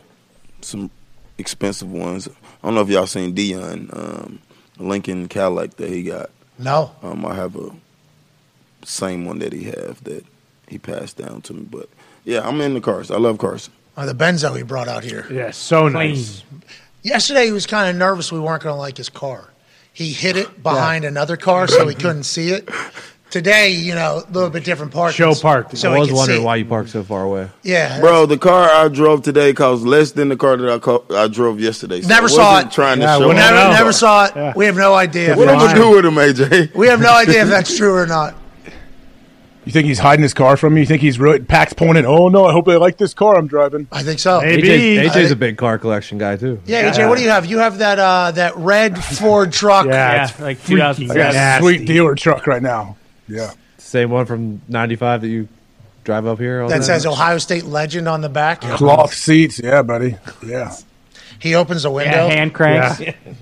some 0.60 0.90
expensive 1.38 1.90
ones. 1.90 2.28
I 2.62 2.66
don't 2.68 2.74
know 2.76 2.82
if 2.82 2.88
y'all 2.88 3.06
seen 3.08 3.34
Dion 3.34 3.90
um, 3.92 4.38
Lincoln 4.78 5.28
Cadillac 5.28 5.76
that 5.76 5.88
he 5.90 6.02
got. 6.02 6.30
No, 6.58 6.92
Um, 7.02 7.24
I 7.26 7.34
have 7.34 7.56
a 7.56 7.70
same 8.84 9.24
one 9.24 9.38
that 9.40 9.52
he 9.52 9.64
have 9.64 10.02
that 10.04 10.24
he 10.68 10.78
passed 10.78 11.16
down 11.16 11.40
to 11.42 11.54
me. 11.54 11.66
But 11.70 11.88
yeah, 12.24 12.46
I'm 12.46 12.60
in 12.60 12.74
the 12.74 12.80
cars. 12.80 13.10
I 13.10 13.16
love 13.18 13.38
cars. 13.38 13.70
or 13.96 14.06
the 14.06 14.14
Benzo 14.14 14.56
he 14.56 14.62
brought 14.62 14.88
out 14.88 15.04
here. 15.04 15.26
Yeah, 15.30 15.50
so 15.50 15.82
Clean. 15.90 15.92
nice. 16.10 16.42
Yesterday 17.02 17.46
he 17.46 17.52
was 17.52 17.66
kind 17.66 17.90
of 17.90 17.96
nervous 17.96 18.30
we 18.30 18.38
weren't 18.40 18.62
going 18.62 18.74
to 18.74 18.78
like 18.78 18.96
his 18.96 19.08
car. 19.08 19.48
He 19.92 20.12
hid 20.12 20.36
it 20.36 20.62
behind 20.62 21.04
another 21.04 21.36
car 21.36 21.66
so 21.68 21.86
he 21.88 21.94
couldn't 21.94 22.22
see 22.24 22.50
it. 22.50 22.68
Today, 23.32 23.70
you 23.70 23.94
know, 23.94 24.22
a 24.28 24.30
little 24.30 24.50
bit 24.50 24.62
different 24.62 24.92
parking. 24.92 25.16
Show 25.16 25.34
parked. 25.34 25.78
So 25.78 25.90
I 25.90 25.98
was 25.98 26.12
wondering 26.12 26.40
see. 26.40 26.44
why 26.44 26.56
you 26.56 26.66
parked 26.66 26.90
so 26.90 27.02
far 27.02 27.24
away. 27.24 27.48
Yeah, 27.62 27.98
Bro, 27.98 28.26
the 28.26 28.36
car 28.36 28.68
I 28.68 28.88
drove 28.88 29.22
today 29.22 29.54
cost 29.54 29.84
less 29.84 30.12
than 30.12 30.28
the 30.28 30.36
car 30.36 30.58
that 30.58 30.70
I, 30.70 30.78
co- 30.78 31.06
I 31.08 31.28
drove 31.28 31.58
yesterday. 31.58 32.02
So 32.02 32.08
Never 32.08 32.26
I 32.26 32.28
saw 32.28 32.52
wasn't 32.52 32.72
it. 32.72 32.74
Trying 32.74 33.00
to 33.00 33.06
show 33.06 33.28
we 33.28 33.34
never, 33.34 33.56
off. 33.56 33.72
never 33.72 33.92
saw 33.92 34.26
it. 34.26 34.32
Yeah. 34.36 34.52
We 34.54 34.66
have 34.66 34.76
no 34.76 34.92
idea. 34.92 35.34
What 35.34 35.48
I'm 35.48 35.58
that's 35.58 35.72
gonna 35.72 35.82
do 35.82 35.96
with 35.96 36.04
him, 36.04 36.14
AJ? 36.16 36.74
We 36.74 36.88
have 36.88 37.00
no 37.00 37.10
idea 37.10 37.40
if 37.40 37.48
that's 37.48 37.74
true 37.74 37.94
or 37.94 38.06
not. 38.06 38.34
You 39.64 39.72
think 39.72 39.86
he's 39.86 40.00
hiding 40.00 40.24
his 40.24 40.34
car 40.34 40.58
from 40.58 40.74
you? 40.74 40.80
You 40.80 40.86
think 40.86 41.00
he's 41.00 41.18
really 41.18 41.38
Pack's 41.38 41.72
pulling 41.72 41.96
in? 41.96 42.04
Oh 42.04 42.28
no! 42.28 42.44
I 42.44 42.52
hope 42.52 42.66
they 42.66 42.76
like 42.76 42.98
this 42.98 43.14
car 43.14 43.38
I'm 43.38 43.46
driving. 43.46 43.86
I 43.92 44.02
think 44.02 44.18
so. 44.18 44.40
AJ, 44.40 45.04
AJ's 45.08 45.30
a 45.30 45.36
big 45.36 45.56
car 45.56 45.78
collection 45.78 46.18
guy 46.18 46.36
too. 46.36 46.60
Yeah, 46.66 46.90
AJ, 46.92 47.08
what 47.08 47.16
do 47.16 47.24
you 47.24 47.30
have? 47.30 47.46
You 47.46 47.60
have 47.60 47.78
that 47.78 47.98
uh, 47.98 48.32
that 48.32 48.56
red 48.56 49.02
Ford 49.04 49.52
truck. 49.52 49.86
Yeah, 49.86 50.28
Yeah, 50.36 50.44
like 50.44 50.70
I 50.70 50.74
got 50.74 50.98
a 50.98 51.58
sweet 51.60 51.86
dealer 51.86 52.14
truck 52.14 52.46
right 52.46 52.62
now. 52.62 52.96
Yeah. 53.32 53.52
Same 53.78 54.10
one 54.10 54.26
from 54.26 54.62
'95 54.68 55.22
that 55.22 55.28
you 55.28 55.48
drive 56.04 56.26
up 56.26 56.38
here. 56.38 56.62
all 56.62 56.68
that 56.68 56.76
time? 56.76 56.82
says 56.82 57.06
Ohio 57.06 57.38
State 57.38 57.64
legend 57.64 58.08
on 58.08 58.20
the 58.20 58.28
back. 58.28 58.60
Cloth 58.60 59.14
seats, 59.14 59.60
yeah, 59.62 59.82
buddy. 59.82 60.16
Yeah. 60.46 60.74
He 61.38 61.54
opens 61.54 61.82
the 61.82 61.90
Yeah, 61.90 61.94
window. 61.96 62.28
hand 62.28 62.54
cranks. 62.54 63.00
Yeah. 63.00 63.14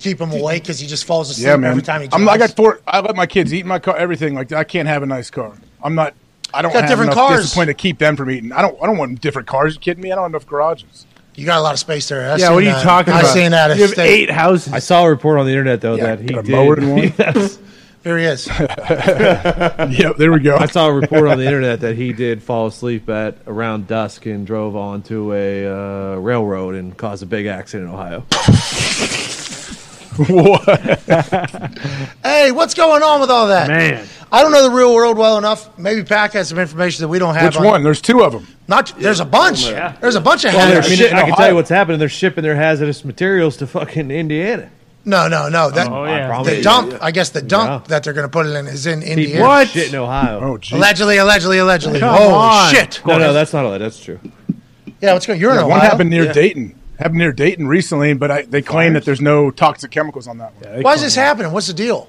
Keep 0.00 0.20
him 0.20 0.32
awake 0.32 0.62
because 0.62 0.78
he 0.78 0.86
just 0.86 1.04
falls 1.04 1.30
asleep 1.30 1.46
Yeah, 1.46 1.56
man. 1.56 1.70
every 1.70 1.82
time 1.82 2.02
he. 2.02 2.08
I'm, 2.12 2.28
I 2.28 2.36
got 2.36 2.54
four. 2.54 2.80
I 2.86 3.00
let 3.00 3.16
my 3.16 3.26
kids 3.26 3.52
eat 3.54 3.64
my 3.64 3.78
car. 3.78 3.96
Everything 3.96 4.34
like 4.34 4.48
that. 4.48 4.58
I 4.58 4.64
can't 4.64 4.88
have 4.88 5.02
a 5.02 5.06
nice 5.06 5.30
car. 5.30 5.52
I'm 5.82 5.94
not. 5.94 6.14
I 6.54 6.60
don't 6.60 6.72
Got 6.72 6.82
have 6.82 6.90
different 6.90 7.12
enough 7.12 7.28
cars. 7.28 7.42
discipline 7.42 7.68
to 7.68 7.74
keep 7.74 7.98
them 7.98 8.14
from 8.16 8.30
eating. 8.30 8.52
I 8.52 8.60
don't. 8.60 8.76
I 8.82 8.86
don't 8.86 8.98
want 8.98 9.20
different 9.22 9.48
cars. 9.48 9.74
You 9.74 9.80
kidding 9.80 10.02
me? 10.02 10.12
I 10.12 10.16
don't 10.16 10.24
have 10.24 10.32
enough 10.32 10.46
garages. 10.46 11.06
You 11.34 11.46
got 11.46 11.58
a 11.58 11.62
lot 11.62 11.72
of 11.72 11.78
space 11.78 12.06
there. 12.10 12.30
I 12.30 12.36
Yeah, 12.36 12.50
what 12.50 12.58
are 12.58 12.60
you 12.66 12.72
that. 12.72 12.82
talking 12.82 13.14
I 13.14 13.20
about? 13.20 13.32
seen 13.32 13.52
that. 13.52 13.74
You 13.74 13.82
have 13.82 13.90
estate. 13.92 14.06
eight 14.10 14.30
houses. 14.30 14.70
I 14.72 14.80
saw 14.80 15.04
a 15.04 15.08
report 15.10 15.38
on 15.38 15.46
the 15.46 15.52
internet 15.52 15.80
though 15.80 15.94
Yeah, 15.94 16.16
that 16.16 16.20
he 16.20 16.26
got 16.26 16.40
a 16.40 16.42
did. 16.42 16.52
mower 16.52 16.78
in 16.78 16.90
one. 16.90 16.98
Yes. 17.18 17.58
Here 18.02 18.18
he 18.18 18.24
is. 18.24 18.48
Yep. 19.92 20.16
There 20.16 20.32
we 20.32 20.40
go. 20.40 20.56
I 20.56 20.66
saw 20.66 20.88
a 20.88 20.92
report 20.92 21.28
on 21.28 21.38
the 21.38 21.44
internet 21.44 21.80
that 21.80 21.96
he 21.96 22.12
did 22.12 22.42
fall 22.42 22.66
asleep 22.66 23.08
at 23.08 23.36
around 23.46 23.86
dusk 23.86 24.26
and 24.26 24.46
drove 24.46 24.74
onto 24.76 25.32
a 25.34 25.66
uh, 25.66 26.16
railroad 26.16 26.74
and 26.74 26.96
caused 26.96 27.22
a 27.22 27.26
big 27.26 27.46
accident 27.46 27.88
in 27.88 27.94
Ohio. 27.94 28.24
What? 30.28 30.62
hey, 32.22 32.50
what's 32.50 32.74
going 32.74 33.02
on 33.02 33.22
with 33.22 33.30
all 33.30 33.48
that? 33.48 33.68
Man. 33.68 34.06
I 34.30 34.42
don't 34.42 34.52
know 34.52 34.62
the 34.62 34.70
real 34.70 34.94
world 34.94 35.16
well 35.16 35.38
enough. 35.38 35.78
Maybe 35.78 36.04
Pack 36.04 36.32
has 36.32 36.50
some 36.50 36.58
information 36.58 37.02
that 37.02 37.08
we 37.08 37.18
don't 37.18 37.34
have. 37.34 37.54
Which 37.54 37.64
one? 37.64 37.82
There's 37.82 38.02
two 38.02 38.22
of 38.22 38.32
them. 38.32 38.46
Not. 38.68 38.92
There's 38.98 39.20
a 39.20 39.24
bunch. 39.24 39.64
There's 39.64 40.14
a 40.14 40.20
bunch 40.20 40.44
of. 40.44 40.52
Well, 40.52 40.68
they're 40.68 40.82
hazards. 40.82 41.12
I 41.12 41.22
can 41.24 41.34
tell 41.34 41.48
you 41.48 41.54
what's 41.54 41.70
happening. 41.70 41.98
They're 41.98 42.10
shipping 42.10 42.42
their 42.42 42.56
hazardous 42.56 43.06
materials 43.06 43.56
to 43.58 43.66
fucking 43.66 44.10
Indiana. 44.10 44.70
No, 45.04 45.26
no, 45.28 45.48
no. 45.48 45.70
That, 45.70 45.88
Oh, 45.90 46.04
yeah. 46.04 46.28
promise 46.28 46.48
The 46.48 46.56
you. 46.58 46.62
dump. 46.62 46.94
I 47.02 47.10
guess 47.10 47.30
the 47.30 47.42
dump 47.42 47.68
Yeah. 47.68 47.88
that 47.88 48.04
they're 48.04 48.12
going 48.12 48.26
to 48.26 48.30
put 48.30 48.46
it 48.46 48.50
in 48.54 48.66
is 48.68 48.86
in 48.86 49.00
People 49.00 49.12
Indiana. 49.18 49.44
What? 49.44 49.68
shit 49.68 49.88
in 49.88 49.96
Ohio. 49.98 50.40
Oh, 50.40 50.58
geez. 50.58 50.76
Allegedly, 50.78 51.16
allegedly, 51.16 51.58
allegedly. 51.58 51.98
Come 52.00 52.14
Holy 52.16 52.32
on. 52.32 52.72
shit! 52.74 53.00
no, 53.04 53.18
no, 53.18 53.32
that's 53.32 53.52
not 53.52 53.64
all. 53.64 53.76
That's 53.78 53.98
true. 54.02 54.20
Yeah, 55.00 55.14
what's 55.14 55.26
going? 55.26 55.40
You're 55.40 55.54
Yeah, 55.54 55.62
in 55.62 55.68
one 55.68 55.80
happened 55.80 56.10
near 56.10 56.26
Yeah. 56.26 56.32
Dayton. 56.32 56.74
Happened 56.98 57.18
near 57.18 57.32
Dayton 57.32 57.66
recently, 57.66 58.12
but 58.14 58.30
I, 58.30 58.42
they 58.42 58.62
claim 58.62 58.92
that 58.92 59.04
there's 59.04 59.20
no 59.20 59.50
toxic 59.50 59.90
chemicals 59.90 60.28
on 60.28 60.38
that 60.38 60.52
one. 60.60 60.82
Why 60.82 60.94
is 60.94 61.00
this 61.00 61.16
happening? 61.16 61.50
What's 61.50 61.66
the 61.66 61.72
deal? 61.74 62.08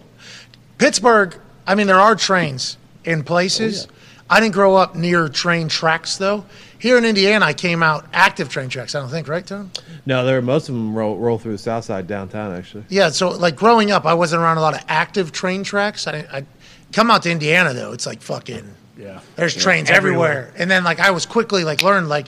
Pittsburgh. 0.77 1.35
I 1.65 1.75
mean, 1.75 1.87
there 1.87 1.99
are 1.99 2.15
trains 2.15 2.77
in 3.05 3.23
places. 3.23 3.87
Oh, 3.89 3.93
I 4.29 4.39
didn't 4.39 4.53
grow 4.53 4.75
up 4.75 4.95
near 4.95 5.29
train 5.29 5.67
tracks 5.67 6.17
though. 6.17 6.45
Here 6.83 6.97
in 6.97 7.05
Indiana, 7.05 7.45
I 7.45 7.53
came 7.53 7.81
out 7.81 8.05
active 8.11 8.49
train 8.49 8.67
tracks. 8.67 8.93
I 8.93 8.99
don't 8.99 9.07
think, 9.07 9.29
right, 9.29 9.47
Tom? 9.47 9.71
No, 10.05 10.25
there 10.25 10.41
most 10.41 10.67
of 10.67 10.75
them 10.75 10.93
roll, 10.93 11.17
roll 11.17 11.37
through 11.37 11.53
the 11.53 11.57
south 11.57 11.85
side 11.85 12.07
downtown. 12.07 12.53
Actually, 12.53 12.83
Yeah. 12.89 13.07
So, 13.07 13.29
like 13.29 13.55
growing 13.55 13.89
up, 13.89 14.05
I 14.05 14.13
wasn't 14.15 14.41
around 14.41 14.57
a 14.57 14.59
lot 14.59 14.73
of 14.73 14.81
active 14.89 15.31
train 15.31 15.63
tracks. 15.63 16.07
I, 16.07 16.25
I 16.29 16.45
come 16.91 17.09
out 17.09 17.23
to 17.23 17.31
Indiana 17.31 17.73
though. 17.73 17.93
It's 17.93 18.05
like 18.05 18.21
fucking. 18.21 18.69
Yeah. 18.97 19.21
There's 19.37 19.55
trains 19.55 19.89
everywhere. 19.89 20.51
and 20.57 20.69
then 20.69 20.83
like 20.83 20.99
I 20.99 21.11
was 21.11 21.25
quickly 21.25 21.63
like 21.63 21.83
learned 21.83 22.09
like 22.09 22.27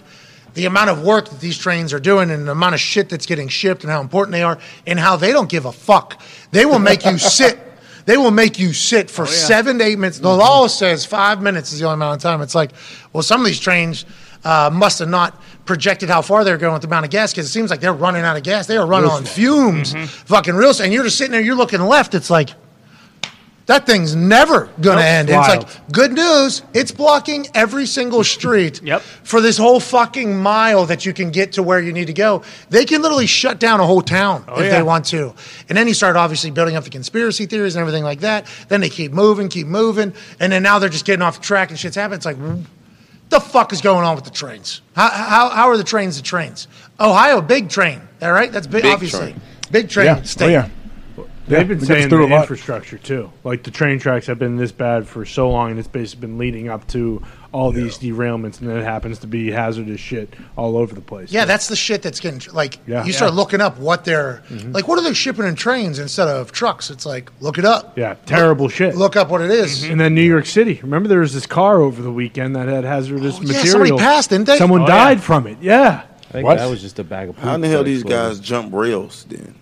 the 0.54 0.68
amount 0.68 0.90
of 0.90 1.04
work 1.04 1.28
that 1.28 1.42
these 1.42 1.58
trains 1.58 1.92
are 1.92 2.00
doing 2.00 2.32
and 2.32 2.48
the 2.48 2.54
amount 2.54 2.76
of 2.76 2.80
shit 2.80 3.10
that's 3.10 3.26
getting 3.26 3.50
shipped 3.50 3.84
and 3.84 3.92
how 3.92 4.00
important 4.00 4.32
they 4.32 4.44
are 4.44 4.58
and 4.88 4.98
how 4.98 5.18
they 5.18 5.34
don't 5.34 5.50
give 5.50 5.66
a 5.66 5.74
fuck. 5.74 6.22
They 6.52 6.66
will 6.66 6.80
make 6.80 7.04
you 7.04 7.18
sit. 7.18 7.60
They 8.06 8.16
will 8.16 8.32
make 8.32 8.58
you 8.58 8.72
sit 8.72 9.10
for 9.10 9.24
oh, 9.24 9.26
seven 9.26 9.80
to 9.80 9.84
eight 9.84 10.00
minutes. 10.00 10.20
The 10.20 10.30
mm-hmm. 10.30 10.40
law 10.40 10.68
says 10.68 11.06
five 11.06 11.42
minutes 11.42 11.74
is 11.74 11.80
the 11.80 11.88
only 11.88 11.96
amount 11.96 12.16
of 12.16 12.22
time. 12.22 12.42
It's 12.42 12.56
like, 12.56 12.72
well, 13.12 13.22
some 13.22 13.42
of 13.42 13.48
these 13.48 13.60
trains 13.60 14.06
uh, 14.46 14.70
must 14.72 15.00
have 15.00 15.10
not 15.10 15.42
projected 15.66 16.08
how 16.08 16.22
far 16.22 16.44
they're 16.44 16.58
going 16.58 16.74
with 16.74 16.84
the 16.84 16.88
amount 16.88 17.06
of 17.06 17.12
gas 17.12 17.34
because 17.34 17.48
it 17.48 17.50
seems 17.50 17.70
like 17.72 17.82
they're 17.82 17.92
running 17.94 18.22
out 18.22 18.38
of 18.38 18.44
gas. 18.44 18.68
They 18.68 18.78
are 18.78 18.86
running 18.86 19.10
on 19.10 19.26
fumes, 19.26 19.94
fucking 20.26 20.56
real. 20.56 20.72
And 20.82 20.94
you're 20.94 21.04
just 21.04 21.18
sitting 21.18 21.32
there, 21.32 21.42
you're 21.42 21.56
looking 21.56 21.82
left. 21.82 22.14
It's 22.14 22.30
like, 22.30 22.52
that 23.66 23.88
thing's 23.88 24.16
never 24.16 24.66
going 24.80 24.98
to 24.98 25.04
Nope. 25.04 25.06
end. 25.06 25.30
It's 25.32 25.48
like, 25.48 25.92
good 25.92 26.14
news, 26.14 26.62
it's 26.76 26.92
blocking 26.92 27.48
every 27.56 27.88
single 27.88 28.24
street 28.24 28.80
Yep. 28.84 29.02
for 29.02 29.42
this 29.42 29.58
whole 29.58 29.80
fucking 29.80 30.38
mile 30.38 30.86
that 30.86 31.04
you 31.04 31.14
can 31.14 31.32
get 31.32 31.54
to 31.54 31.64
where 31.64 31.80
you 31.80 31.92
need 31.92 32.06
to 32.06 32.14
go. 32.14 32.44
They 32.70 32.86
can 32.86 33.02
literally 33.02 33.26
shut 33.26 33.60
down 33.60 33.80
a 33.80 33.86
whole 33.88 34.04
town 34.04 34.46
if 34.50 34.66
yeah. 34.66 34.70
they 34.70 34.84
want 34.84 35.06
to. 35.06 35.34
And 35.68 35.76
then 35.76 35.88
you 35.88 35.96
start 35.96 36.16
obviously 36.16 36.52
building 36.52 36.76
up 36.76 36.84
the 36.84 36.92
conspiracy 36.92 37.48
theories 37.48 37.76
and 37.76 37.82
everything 37.82 38.04
like 38.04 38.20
that. 38.20 38.46
Then 38.68 38.82
they 38.82 38.90
keep 38.90 39.12
moving, 39.12 39.50
keep 39.50 39.66
moving. 39.66 40.14
And 40.40 40.52
then 40.52 40.62
now 40.62 40.78
they're 40.78 40.88
just 40.90 41.06
getting 41.06 41.24
off 41.24 41.42
track 41.42 41.72
and 41.72 41.80
shit's 41.80 41.96
happening. 41.96 42.18
It's 42.18 42.26
like, 42.28 42.38
the 43.30 43.40
fuck 43.40 43.74
is 43.74 43.82
going 43.82 44.06
on 44.06 44.16
with 44.16 44.26
the 44.26 44.32
trains? 44.32 44.82
How, 44.96 45.10
how, 45.10 45.50
how 45.50 45.68
are 45.70 45.78
the 45.78 45.84
trains 45.84 46.18
the 46.18 46.24
trains? 46.24 46.68
Ohio, 47.00 47.42
big 47.42 47.70
train. 47.70 48.02
All 48.22 48.32
right? 48.32 48.52
That's 48.52 48.68
big, 48.68 48.84
Big 48.84 48.94
obviously. 48.94 49.32
train. 49.34 49.42
Big 49.72 49.90
train 49.90 50.06
Yeah. 50.06 50.22
state. 50.24 50.46
Oh, 50.46 50.50
yeah. 50.50 50.70
They've 51.48 51.60
Yeah, 51.60 51.64
been 51.64 51.80
saying 51.80 52.10
through 52.10 52.28
the 52.28 52.36
a 52.36 52.40
infrastructure 52.42 52.98
too. 52.98 53.32
Like 53.44 53.62
the 53.64 53.70
train 53.72 54.00
tracks 54.00 54.26
have 54.28 54.40
been 54.40 54.56
this 54.58 54.72
bad 54.72 55.08
for 55.08 55.26
so 55.26 55.50
long, 55.50 55.70
and 55.70 55.78
it's 55.80 55.88
basically 55.88 56.22
been 56.28 56.38
leading 56.40 56.70
up 56.70 56.88
to 56.88 57.22
all 57.56 57.72
these 57.72 57.98
derailments, 57.98 58.60
and 58.60 58.70
then 58.70 58.78
it 58.78 58.84
happens 58.84 59.20
to 59.20 59.28
be 59.28 59.50
hazardous 59.50 60.02
shit 60.02 60.34
all 60.58 60.76
over 60.76 60.94
the 60.94 61.00
place. 61.02 61.32
Yeah, 61.32 61.46
that's 61.46 61.68
the 61.70 61.76
shit 61.78 62.02
that's 62.02 62.20
getting 62.20 62.42
like. 62.54 62.80
Yeah. 62.86 63.06
You 63.06 63.14
start 63.14 63.32
Yeah. 63.32 63.38
looking 63.38 63.62
up 63.62 63.78
what 63.80 64.04
they're 64.04 64.44
mm-hmm. 64.50 64.74
like. 64.74 64.90
What 64.90 65.00
are 65.00 65.04
they 65.04 65.14
shipping 65.14 65.46
in 65.46 65.56
trains 65.56 65.98
instead 65.98 66.28
of 66.28 66.52
trucks? 66.52 66.90
It's 66.90 67.06
like 67.06 67.32
look 67.40 67.58
it 67.58 67.64
up. 67.64 67.98
yeah, 67.98 68.16
terrible 68.26 68.68
shit. 68.68 68.96
Look 68.98 69.16
up 69.16 69.30
what 69.30 69.40
it 69.40 69.52
is. 69.52 69.84
Mm-hmm. 69.84 69.92
And 69.94 70.02
then 70.02 70.14
New 70.16 70.22
York 70.22 70.46
City. 70.46 70.80
Remember, 70.84 71.08
there 71.08 71.22
was 71.22 71.34
this 71.34 71.46
car 71.46 71.80
over 71.82 72.02
the 72.02 72.12
weekend 72.12 72.56
that 72.58 72.68
had 72.68 72.84
hazardous 72.84 73.38
Oh, 73.38 73.42
yeah, 73.42 73.48
material. 73.48 73.68
somebody 73.72 73.92
passed, 73.98 74.30
didn't 74.32 74.48
they? 74.48 74.58
Someone 74.58 74.82
Oh, 74.82 74.88
died 74.88 75.18
yeah. 75.20 75.24
from 75.24 75.48
it. 75.48 75.58
Yeah. 75.62 76.04
I 76.30 76.32
think 76.34 76.46
What? 76.46 76.58
that 76.58 76.70
was 76.70 76.82
just 76.82 77.00
a 77.00 77.06
bag 77.06 77.30
of. 77.30 77.38
How 77.38 77.56
in 77.56 77.62
the 77.62 77.70
hell 77.70 77.86
these 77.86 78.04
guys 78.04 78.42
jump 78.42 78.74
rails 78.74 79.26
then? 79.30 79.56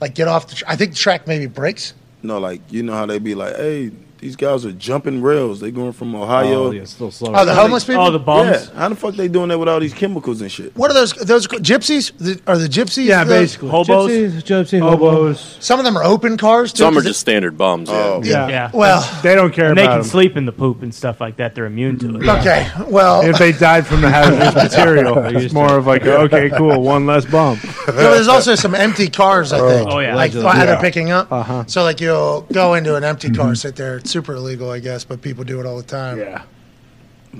Like 0.00 0.16
get 0.16 0.26
off 0.26 0.48
the. 0.48 0.56
Tr- 0.56 0.64
I 0.66 0.74
think 0.74 0.90
the 0.90 0.96
track 0.98 1.28
maybe 1.28 1.46
breaks. 1.46 1.94
No, 2.24 2.38
like 2.38 2.60
you 2.72 2.82
know 2.82 2.94
how 2.94 3.06
they 3.06 3.20
be 3.20 3.36
like, 3.36 3.54
hey, 3.54 3.92
these 4.24 4.36
guys 4.36 4.64
are 4.64 4.72
jumping 4.72 5.20
rails. 5.20 5.60
They're 5.60 5.70
going 5.70 5.92
from 5.92 6.14
Ohio. 6.14 6.68
Oh, 6.68 6.70
yeah, 6.70 6.84
still 6.84 7.10
slow. 7.10 7.32
Oh, 7.34 7.44
the 7.44 7.54
homeless 7.54 7.84
people. 7.84 8.04
Oh, 8.04 8.10
the 8.10 8.18
bums. 8.18 8.70
Yeah, 8.70 8.74
how 8.74 8.88
the 8.88 8.96
fuck 8.96 9.14
they 9.16 9.28
doing 9.28 9.50
that 9.50 9.58
with 9.58 9.68
all 9.68 9.78
these 9.78 9.92
chemicals 9.92 10.40
and 10.40 10.50
shit? 10.50 10.74
What 10.74 10.90
are 10.90 10.94
those? 10.94 11.12
Those 11.12 11.46
gypsies? 11.46 12.10
The, 12.16 12.40
are 12.50 12.56
the 12.56 12.66
gypsies? 12.66 13.04
Yeah, 13.04 13.24
the- 13.24 13.34
basically. 13.34 13.68
Hobos. 13.68 14.10
Gypsy, 14.10 14.42
gypsy. 14.42 14.80
Hobos. 14.80 15.58
Some 15.60 15.78
of 15.78 15.84
them 15.84 15.98
are 15.98 16.02
open 16.04 16.38
cars. 16.38 16.72
Too, 16.72 16.78
Some 16.84 16.96
are 16.96 17.02
just 17.02 17.20
standard 17.20 17.58
bums. 17.58 17.90
Yeah. 17.90 17.96
Oh, 17.96 18.22
Yeah. 18.24 18.48
Yeah. 18.48 18.70
Well, 18.72 19.02
They 19.22 19.34
don't 19.34 19.52
care 19.52 19.68
And 19.68 19.76
they 19.76 19.82
about 19.82 19.92
can 19.92 20.00
them. 20.00 20.08
sleep 20.08 20.38
in 20.38 20.46
the 20.46 20.52
poop 20.52 20.80
and 20.80 20.94
stuff 20.94 21.20
like 21.20 21.36
that. 21.36 21.54
They're 21.54 21.66
immune 21.66 21.98
to 21.98 22.16
it. 22.16 22.26
okay. 22.40 22.70
Well, 22.88 23.20
If 23.26 23.36
they 23.38 23.52
died 23.52 23.86
from 23.86 24.00
the 24.00 24.08
hazardous 24.08 24.54
material, 24.72 25.18
it's 25.36 25.52
more 25.52 25.76
of 25.76 25.86
like, 25.86 26.02
okay, 26.06 26.48
cool, 26.48 26.80
one 26.80 27.04
less 27.04 27.26
bump. 27.26 27.60
No, 27.86 27.92
there's 28.14 28.28
also 28.28 28.54
some 28.54 28.74
empty 28.74 29.08
cars. 29.10 29.52
I 29.52 29.58
think. 29.58 29.90
Oh, 29.92 29.98
yeah. 29.98 30.14
like 30.16 30.32
Allegedly. 30.32 30.66
they're 30.66 30.80
picking 30.80 31.10
up. 31.10 31.30
Uh-huh. 31.30 31.64
So 31.66 31.82
like 31.82 32.00
you'll 32.00 32.40
go 32.50 32.72
into 32.74 32.96
an 32.96 33.04
empty 33.04 33.30
car, 33.30 33.54
sit 33.54 33.76
there. 33.76 34.00
It's 34.14 34.26
super 34.26 34.34
illegal, 34.36 34.70
I 34.70 34.78
guess, 34.78 35.02
but 35.02 35.20
people 35.22 35.42
do 35.42 35.58
it 35.58 35.66
all 35.66 35.76
the 35.76 35.82
time. 35.82 36.18
Yeah, 36.20 36.42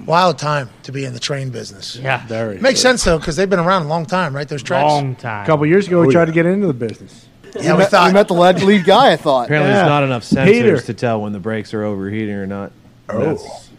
Wild 0.06 0.38
time 0.40 0.70
to 0.82 0.90
be 0.90 1.04
in 1.04 1.12
the 1.14 1.20
train 1.20 1.50
business. 1.50 1.94
Yeah. 1.94 2.26
very. 2.26 2.58
Makes 2.58 2.80
sense 2.80 3.04
though, 3.04 3.16
because 3.16 3.36
they've 3.36 3.48
been 3.48 3.60
around 3.60 3.82
a 3.82 3.86
long 3.88 4.06
time, 4.06 4.34
right? 4.34 4.48
Those 4.48 4.64
tracks. 4.64 4.82
Long 4.90 5.14
time. 5.14 5.44
A 5.44 5.46
couple 5.46 5.64
years 5.66 5.86
ago, 5.86 6.00
we 6.00 6.08
Oh, 6.08 6.10
tried 6.10 6.22
yeah. 6.22 6.26
to 6.26 6.32
get 6.32 6.46
into 6.46 6.66
the 6.66 6.72
business. 6.74 7.26
Yeah, 7.54 7.60
we, 7.60 7.72
we 7.74 7.78
met, 7.78 7.90
thought. 7.92 8.06
we 8.08 8.12
met 8.12 8.26
the 8.26 8.34
lead, 8.34 8.60
lead 8.62 8.84
guy, 8.84 9.12
I 9.12 9.16
thought. 9.16 9.44
Apparently, 9.44 9.70
Yeah. 9.70 9.76
there's 9.76 9.88
not 9.88 10.02
enough 10.02 10.24
sensors 10.24 10.46
Peter. 10.46 10.80
to 10.80 10.94
tell 10.94 11.20
when 11.20 11.32
the 11.32 11.38
brakes 11.38 11.72
are 11.74 11.84
overheating 11.84 12.34
or 12.34 12.46
not. 12.48 12.72
Oh. 13.08 13.20
That's, 13.20 13.70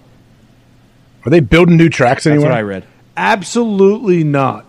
Are 1.25 1.29
they 1.31 1.41
building 1.41 1.75
new 1.75 1.89
tracks 1.89 2.23
that's 2.23 2.31
anywhere? 2.31 2.51
what 2.51 2.57
I 2.57 2.61
read. 2.61 2.85
Absolutely 3.17 4.23
not. 4.23 4.65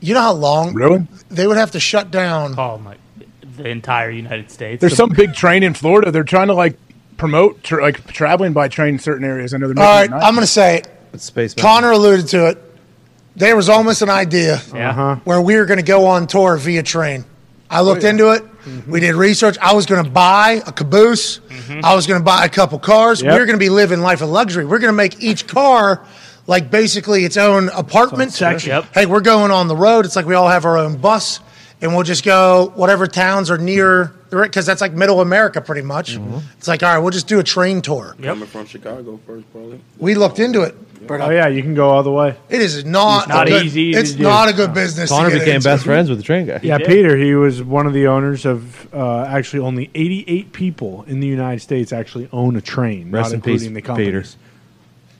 you 0.00 0.14
know 0.14 0.20
how 0.22 0.32
long 0.32 0.74
Really? 0.74 1.06
they 1.30 1.46
would 1.46 1.56
have 1.58 1.70
to 1.72 1.80
shut 1.80 2.10
down? 2.10 2.56
Oh 2.58 2.78
my, 2.78 2.96
the 3.56 3.68
entire 3.68 4.10
United 4.10 4.50
States. 4.50 4.80
There's 4.80 4.96
some 4.96 5.10
big 5.10 5.34
train 5.34 5.62
in 5.62 5.74
Florida. 5.74 6.10
They're 6.10 6.24
trying 6.24 6.48
to 6.48 6.54
like 6.54 6.76
promote 7.18 7.62
tra- 7.62 7.82
like 7.82 8.06
traveling 8.12 8.54
by 8.54 8.68
train 8.68 8.94
in 8.94 8.98
certain 8.98 9.24
areas. 9.24 9.52
I 9.52 9.58
know 9.58 9.70
they're 9.72 9.84
All 9.84 10.00
making 10.00 10.12
right. 10.14 10.22
I'm 10.24 10.34
going 10.34 10.46
to 10.46 10.50
say 10.50 10.82
It's 11.12 11.24
space. 11.24 11.52
Connor 11.52 11.90
alluded 11.92 12.28
to 12.28 12.46
it. 12.46 12.58
There 13.36 13.54
was 13.54 13.68
almost 13.68 14.00
an 14.02 14.08
idea 14.10 14.60
Yeah. 14.74 14.90
Uh-huh. 14.90 15.16
where 15.24 15.40
we 15.40 15.56
were 15.56 15.66
going 15.66 15.78
to 15.78 15.84
go 15.84 16.06
on 16.06 16.26
tour 16.26 16.56
via 16.56 16.82
train. 16.82 17.24
I 17.70 17.82
looked 17.82 18.04
Oh, 18.04 18.08
into 18.08 18.30
it. 18.32 18.44
We 18.86 19.00
did 19.00 19.14
research. 19.14 19.56
I 19.62 19.74
was 19.74 19.86
going 19.86 20.04
to 20.04 20.10
buy 20.10 20.62
a 20.66 20.72
caboose. 20.72 21.40
I 21.82 21.94
was 21.94 22.06
going 22.06 22.20
to 22.20 22.24
buy 22.24 22.44
a 22.44 22.48
couple 22.48 22.78
cars. 22.78 23.22
Yep. 23.22 23.32
We're 23.32 23.46
going 23.46 23.58
to 23.58 23.62
be 23.64 23.70
living 23.70 24.00
life 24.00 24.20
of 24.20 24.28
luxury. 24.28 24.64
We're 24.66 24.78
going 24.78 24.92
to 24.92 24.96
make 24.96 25.22
each 25.22 25.46
car 25.46 26.04
like 26.46 26.70
basically 26.70 27.24
its 27.24 27.36
own 27.36 27.68
apartment. 27.70 28.32
section. 28.32 28.70
Yep. 28.70 28.84
Hey, 28.94 29.06
we're 29.06 29.20
going 29.20 29.50
on 29.50 29.68
the 29.68 29.76
road. 29.76 30.04
It's 30.06 30.16
like 30.16 30.26
we 30.26 30.34
all 30.34 30.48
have 30.48 30.64
our 30.66 30.76
own 30.78 30.96
bus. 30.98 31.40
And 31.80 31.94
we'll 31.94 32.04
just 32.04 32.24
go 32.24 32.72
whatever 32.74 33.06
towns 33.06 33.50
are 33.50 33.58
near 33.58 34.12
because 34.30 34.66
that's 34.66 34.80
like 34.80 34.92
middle 34.92 35.20
America 35.20 35.60
pretty 35.60 35.82
much. 35.82 36.18
It's 36.58 36.68
like 36.68 36.82
all 36.82 36.92
right, 36.94 36.98
we'll 36.98 37.10
just 37.10 37.28
do 37.28 37.38
a 37.38 37.44
train 37.44 37.80
tour. 37.82 38.16
Coming 38.22 38.46
from 38.48 38.66
Chicago 38.66 39.18
first, 39.26 39.50
probably. 39.52 39.80
We 39.98 40.14
looked 40.14 40.38
into 40.38 40.62
it. 40.62 40.74
Oh 41.10 41.30
yeah, 41.30 41.46
you 41.46 41.62
can 41.62 41.74
go 41.74 41.88
all 41.88 42.02
the 42.02 42.12
way. 42.12 42.36
It 42.50 42.60
is 42.60 42.84
not, 42.84 43.28
Not 43.28 43.46
good, 43.46 43.64
easy 43.64 43.92
to 43.92 43.98
It's 43.98 44.12
do. 44.12 44.24
not 44.24 44.48
a 44.50 44.52
good 44.52 44.74
business. 44.74 45.08
to 45.08 45.14
Connor 45.16 45.30
get 45.30 45.38
became 45.38 45.54
into. 45.56 45.68
best 45.68 45.84
friends 45.84 46.10
with 46.10 46.18
the 46.18 46.24
train 46.24 46.44
guy. 46.46 46.60
Yeah, 46.62 46.76
did. 46.76 46.86
Peter. 46.86 47.16
He 47.16 47.34
was 47.34 47.62
one 47.62 47.86
of 47.86 47.94
the 47.94 48.08
owners 48.08 48.44
of 48.44 48.92
uh, 48.92 49.22
actually 49.22 49.60
only 49.60 49.90
88 49.94 50.52
people 50.52 51.04
in 51.04 51.20
the 51.20 51.26
United 51.26 51.60
States 51.60 51.92
actually 51.94 52.28
own 52.30 52.56
a 52.56 52.60
train, 52.60 53.10
Rest 53.10 53.30
not 53.30 53.34
in 53.36 53.40
peace, 53.40 53.62
including 53.62 53.82
the 53.82 53.94
Peter. 53.94 54.24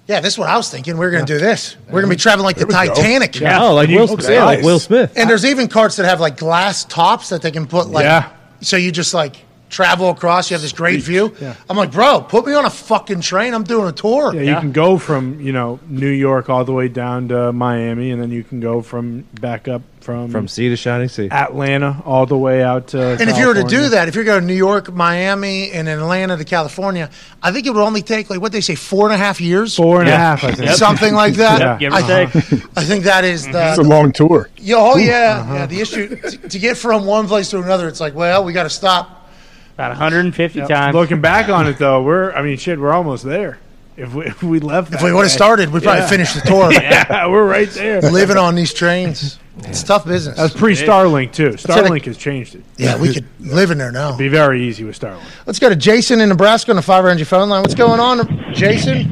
Companies. 0.09 0.17
Yeah, 0.17 0.21
this 0.21 0.35
is 0.35 0.39
what 0.39 0.49
I 0.49 0.57
was 0.57 0.71
thinking. 0.71 0.99
We 0.99 1.07
are 1.07 1.11
going 1.11 1.27
to 1.27 1.33
do 1.33 1.39
this. 1.39 1.77
We're 1.87 2.01
going 2.01 2.05
to 2.05 2.11
be 2.11 2.17
traveling 2.17 2.45
like 2.45 2.57
the 2.57 2.67
we 2.67 2.73
go. 2.73 2.95
Titanic. 2.95 3.39
Yeah. 3.41 3.63
Like 3.69 3.89
Will, 3.89 4.11
okay. 4.13 4.35
yeah, 4.35 4.45
like 4.45 4.63
Will 4.63 4.79
Smith. 4.79 5.13
And 5.17 5.29
there's 5.29 5.45
even 5.45 5.69
carts 5.69 5.97
that 5.97 6.07
have 6.07 6.21
like 6.21 6.37
glass 6.37 6.85
tops 6.85 7.29
that 7.31 7.43
they 7.43 7.51
can 7.51 7.67
put 7.67 7.89
like. 7.89 8.05
Yeah. 8.05 8.33
So 8.61 8.77
you 8.77 8.91
just 8.91 9.15
like 9.15 9.37
travel 9.69 10.11
across. 10.11 10.51
You 10.51 10.55
have 10.55 10.63
this 10.63 10.73
great 10.73 11.03
view. 11.03 11.35
Yeah. 11.41 11.55
I'm 11.69 11.77
like, 11.77 11.93
bro, 11.93 12.23
put 12.23 12.47
me 12.47 12.55
on 12.55 12.65
a 12.65 12.71
fucking 12.71 13.21
train. 13.21 13.55
I'm 13.55 13.65
doing 13.65 13.89
a 13.89 13.93
tour. 13.93 14.35
Yeah, 14.35 14.55
you 14.55 14.61
can 14.61 14.73
go 14.73 14.99
from 14.99 15.41
you 15.41 15.53
know 15.53 15.79
New 15.87 16.11
York 16.11 16.49
all 16.49 16.65
the 16.65 16.73
way 16.73 16.89
down 16.89 17.29
to 17.29 17.53
Miami, 17.53 18.11
and 18.11 18.21
then 18.21 18.31
you 18.31 18.43
can 18.43 18.61
go 18.61 18.83
from 18.83 19.27
back 19.41 19.69
up 19.69 19.83
from 20.09 20.31
From 20.31 20.49
sea 20.49 20.71
to 20.71 20.77
shining 20.77 21.09
sea. 21.09 21.29
Atlanta 21.31 22.03
all 22.07 22.25
the 22.25 22.37
way 22.39 22.63
out 22.63 22.89
to. 22.89 22.99
And 23.21 23.29
if 23.29 23.37
you 23.37 23.47
were 23.47 23.53
to 23.53 23.65
do 23.65 23.91
that, 23.91 24.09
if 24.09 24.15
you're 24.15 24.25
going 24.25 24.41
to 24.41 24.47
New 24.47 24.55
York, 24.55 24.91
Miami, 24.91 25.71
and 25.71 25.87
Atlanta 25.87 26.35
to 26.39 26.45
California, 26.47 27.11
I 27.43 27.53
think 27.53 27.67
it 27.67 27.75
would 27.75 27.83
only 27.83 28.01
take 28.01 28.31
like 28.31 28.41
what 28.41 28.51
they 28.53 28.63
say 28.63 28.75
four 28.75 29.05
and 29.05 29.15
a 29.15 29.19
half 29.19 29.39
years, 29.39 29.77
four 29.77 30.01
and 30.01 30.09
a 30.09 30.17
half, 30.17 30.45
I 30.45 30.53
think. 30.53 30.71
something 30.71 31.13
like 31.15 31.35
that. 31.45 31.61
Yeah. 31.61 31.77
Give 31.79 31.93
or 31.93 31.97
I, 31.97 32.01
take. 32.25 32.35
I 32.75 32.85
think 32.85 33.05
that 33.05 33.25
is 33.25 33.47
It's 33.47 33.55
a 33.55 33.83
the. 33.83 33.87
long 33.87 34.13
tour. 34.13 34.49
Yeah, 34.57 34.77
oh 34.79 34.97
yeah, 34.97 35.41
uh-huh. 35.43 35.55
yeah. 35.55 35.67
The 35.67 35.81
issue 35.83 36.17
to, 36.17 36.49
to 36.49 36.59
get 36.59 36.79
from 36.79 37.05
one 37.05 37.27
place 37.29 37.51
to 37.51 37.59
another, 37.61 37.87
it's 37.87 38.01
like, 38.01 38.15
well, 38.15 38.45
we 38.45 38.55
got 38.55 38.63
to 38.63 38.71
stop. 38.71 39.29
About 39.75 39.91
150 39.91 40.59
Yep. 40.61 40.69
times. 40.69 40.95
Looking 40.95 41.21
back 41.21 41.51
on 41.51 41.67
it, 41.67 41.77
though, 41.77 42.03
we're 42.03 42.33
I 42.33 42.41
mean, 42.41 42.57
shit, 42.57 42.81
we're 42.81 42.93
almost 42.93 43.25
there. 43.25 43.59
If 43.99 44.15
we, 44.15 44.25
if 44.33 44.43
we 44.43 44.59
left, 44.61 44.95
If 44.95 45.03
we 45.03 45.13
would 45.13 45.23
have 45.25 45.31
started, 45.31 45.71
we'd 45.71 45.83
probably 45.83 46.07
finished 46.09 46.35
the 46.35 46.41
tour. 46.49 46.73
yeah, 46.73 47.27
we're 47.29 47.47
right 47.47 47.69
there. 47.71 48.01
Living 48.01 48.39
on 48.39 48.55
these 48.55 48.73
trains, 48.73 49.39
it's 49.65 49.83
tough 49.83 50.07
business. 50.07 50.37
That's 50.37 50.55
pre 50.55 50.75
Starlink 50.75 51.33
too. 51.33 51.51
Starlink 51.51 52.05
has 52.05 52.17
changed 52.17 52.55
it. 52.55 52.65
yeah, 52.77 52.99
we 53.01 53.13
could 53.13 53.27
live 53.41 53.71
in 53.71 53.79
there 53.79 53.93
now. 53.93 54.17
Be 54.17 54.29
very 54.29 54.65
easy 54.65 54.85
with 54.85 54.99
Starlink. 54.99 55.23
Let's 55.47 55.59
go 55.59 55.69
to 55.69 55.77
Jason 55.77 56.21
in 56.21 56.29
Nebraska 56.29 56.71
on 56.73 56.77
the 56.77 56.83
five 56.83 57.05
energy 57.05 57.25
phone 57.25 57.49
line. 57.49 57.63
What's 57.63 57.75
going 57.75 58.01
on, 58.01 58.55
Jason? 58.55 59.05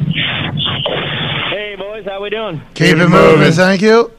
Hey 1.50 1.76
boys, 1.78 2.04
how 2.04 2.22
we 2.22 2.30
doing? 2.30 2.60
Keep 2.74 2.96
it 2.96 3.08
moving. 3.08 3.52
Thank 3.52 3.82
you. 3.82 4.12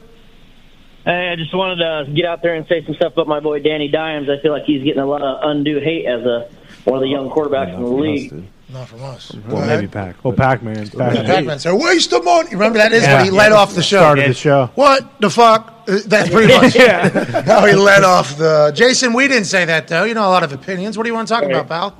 Hey, 1.04 1.30
I 1.32 1.36
just 1.36 1.54
wanted 1.54 1.76
to 1.76 2.12
get 2.12 2.26
out 2.26 2.42
there 2.42 2.54
and 2.54 2.66
say 2.66 2.84
some 2.84 2.94
stuff 2.94 3.14
about 3.14 3.28
my 3.28 3.40
boy 3.40 3.60
Danny 3.60 3.88
Dimes. 3.88 4.28
I 4.28 4.42
feel 4.42 4.52
like 4.52 4.64
he's 4.64 4.82
getting 4.84 5.00
a 5.00 5.06
lot 5.06 5.22
of 5.22 5.38
undue 5.42 5.80
hate 5.80 6.04
as 6.06 6.20
a 6.26 6.50
one 6.84 6.96
of 6.98 7.02
the 7.02 7.08
young 7.08 7.30
quarterbacks 7.30 7.74
in 7.74 7.82
the 7.82 7.88
league. 7.90 8.44
Not 8.70 8.86
from 8.88 9.02
us. 9.02 9.32
Well, 9.48 9.66
maybe 9.66 9.86
Pac. 9.88 10.22
Well, 10.22 10.34
Pac 10.34 10.62
Man. 10.62 10.90
Yeah, 10.94 11.22
Pac-Man 11.24 11.58
said, 11.58 11.72
"Waste 11.72 12.12
of 12.12 12.22
money." 12.22 12.50
Remember 12.50 12.76
that 12.78 12.92
is 12.92 13.02
Yeah. 13.02 13.14
what 13.16 13.24
he 13.24 13.30
led 13.30 13.52
off 13.52 13.74
the 13.74 13.82
show. 13.82 14.00
Started 14.00 14.28
the 14.30 14.34
show. 14.34 14.70
What 14.74 15.20
the 15.22 15.30
fuck? 15.30 15.72
Uh, 15.88 16.00
That's 16.06 16.28
pretty 16.34 16.52
much 16.54 16.76
Yeah. 16.76 17.08
how 17.42 17.64
he 17.64 17.74
led 17.74 18.04
off 18.04 18.36
the. 18.36 18.70
Jason, 18.74 19.14
we 19.14 19.26
didn't 19.26 19.46
say 19.46 19.64
that 19.64 19.88
though. 19.88 20.04
You 20.04 20.12
know 20.12 20.26
a 20.26 20.28
lot 20.28 20.42
of 20.42 20.52
opinions. 20.52 20.98
What 20.98 21.04
do 21.04 21.08
you 21.08 21.14
want 21.14 21.28
to 21.28 21.34
talk 21.34 21.44
about, 21.44 21.66
pal? 21.66 21.94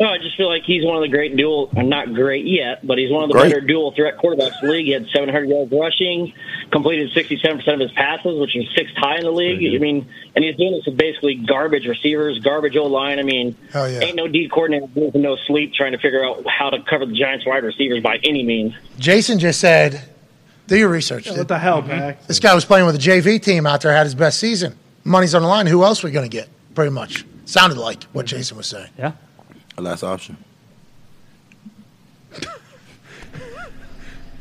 Oh, 0.00 0.04
I 0.06 0.18
just 0.18 0.36
feel 0.36 0.48
like 0.48 0.64
he's 0.64 0.84
one 0.84 0.96
of 0.96 1.02
the 1.02 1.08
great 1.08 1.36
dual, 1.36 1.70
uh, 1.76 1.82
not 1.82 2.12
great 2.14 2.46
yet, 2.46 2.84
but 2.84 2.98
he's 2.98 3.10
one 3.10 3.22
of 3.22 3.28
the 3.28 3.34
Great. 3.34 3.52
better 3.52 3.60
dual 3.60 3.92
threat 3.92 4.18
quarterbacks 4.18 4.60
in 4.60 4.66
the 4.68 4.72
league. 4.72 4.86
He 4.86 4.92
had 4.92 5.06
700 5.14 5.48
yards 5.48 5.70
rushing, 5.72 6.32
completed 6.72 7.12
67% 7.12 7.74
of 7.74 7.80
his 7.80 7.92
passes, 7.92 8.38
which 8.40 8.56
is 8.56 8.64
sixth 8.76 8.94
high 8.96 9.18
in 9.18 9.22
the 9.22 9.30
league. 9.30 9.74
I 9.74 9.78
mean, 9.78 10.06
and 10.34 10.44
he's 10.44 10.56
doing 10.56 10.72
this 10.72 10.84
with 10.86 10.96
basically 10.96 11.36
garbage 11.36 11.86
receivers, 11.86 12.38
garbage 12.40 12.76
old 12.76 12.90
line. 12.90 13.18
I 13.20 13.22
mean, 13.22 13.56
Hell 13.72 13.88
yeah. 13.88 14.00
ain't 14.00 14.16
no 14.16 14.26
D 14.26 14.48
coordinator 14.48 14.86
with 14.94 15.14
no 15.14 15.36
sleep 15.46 15.74
trying 15.74 15.92
to 15.92 15.98
figure 15.98 16.24
out 16.24 16.44
how 16.48 16.70
to 16.70 16.82
cover 16.82 17.06
the 17.06 17.14
Giants 17.14 17.46
wide 17.46 17.62
receivers 17.62 18.02
by 18.02 18.18
any 18.24 18.42
means. 18.42 18.74
Jason 18.98 19.38
just 19.38 19.60
said, 19.60 20.02
"Do 20.66 20.76
your 20.76 20.88
research." 20.88 21.30
What 21.30 21.46
the 21.46 21.58
hell, 21.58 21.82
Pac? 21.82 22.26
This 22.26 22.40
guy 22.40 22.52
was 22.54 22.64
playing 22.64 22.86
with 22.86 22.96
a 22.96 22.98
JV 22.98 23.40
team 23.40 23.64
out 23.66 23.82
there, 23.82 23.94
had 23.94 24.06
his 24.06 24.14
best 24.16 24.40
season. 24.40 24.74
Money's 25.04 25.34
on 25.36 25.42
the 25.42 25.48
line. 25.48 25.66
Who 25.68 25.84
else 25.84 26.02
are 26.02 26.08
we 26.08 26.10
going 26.12 26.28
to 26.28 26.36
get? 26.36 26.48
Pretty 26.74 26.90
much 26.90 27.24
sounded 27.44 27.78
like 27.78 28.02
what 28.04 28.26
Jason 28.26 28.56
was 28.56 28.66
saying. 28.66 28.88
Yeah. 28.98 29.12
Last 29.76 30.02
option. 30.02 30.36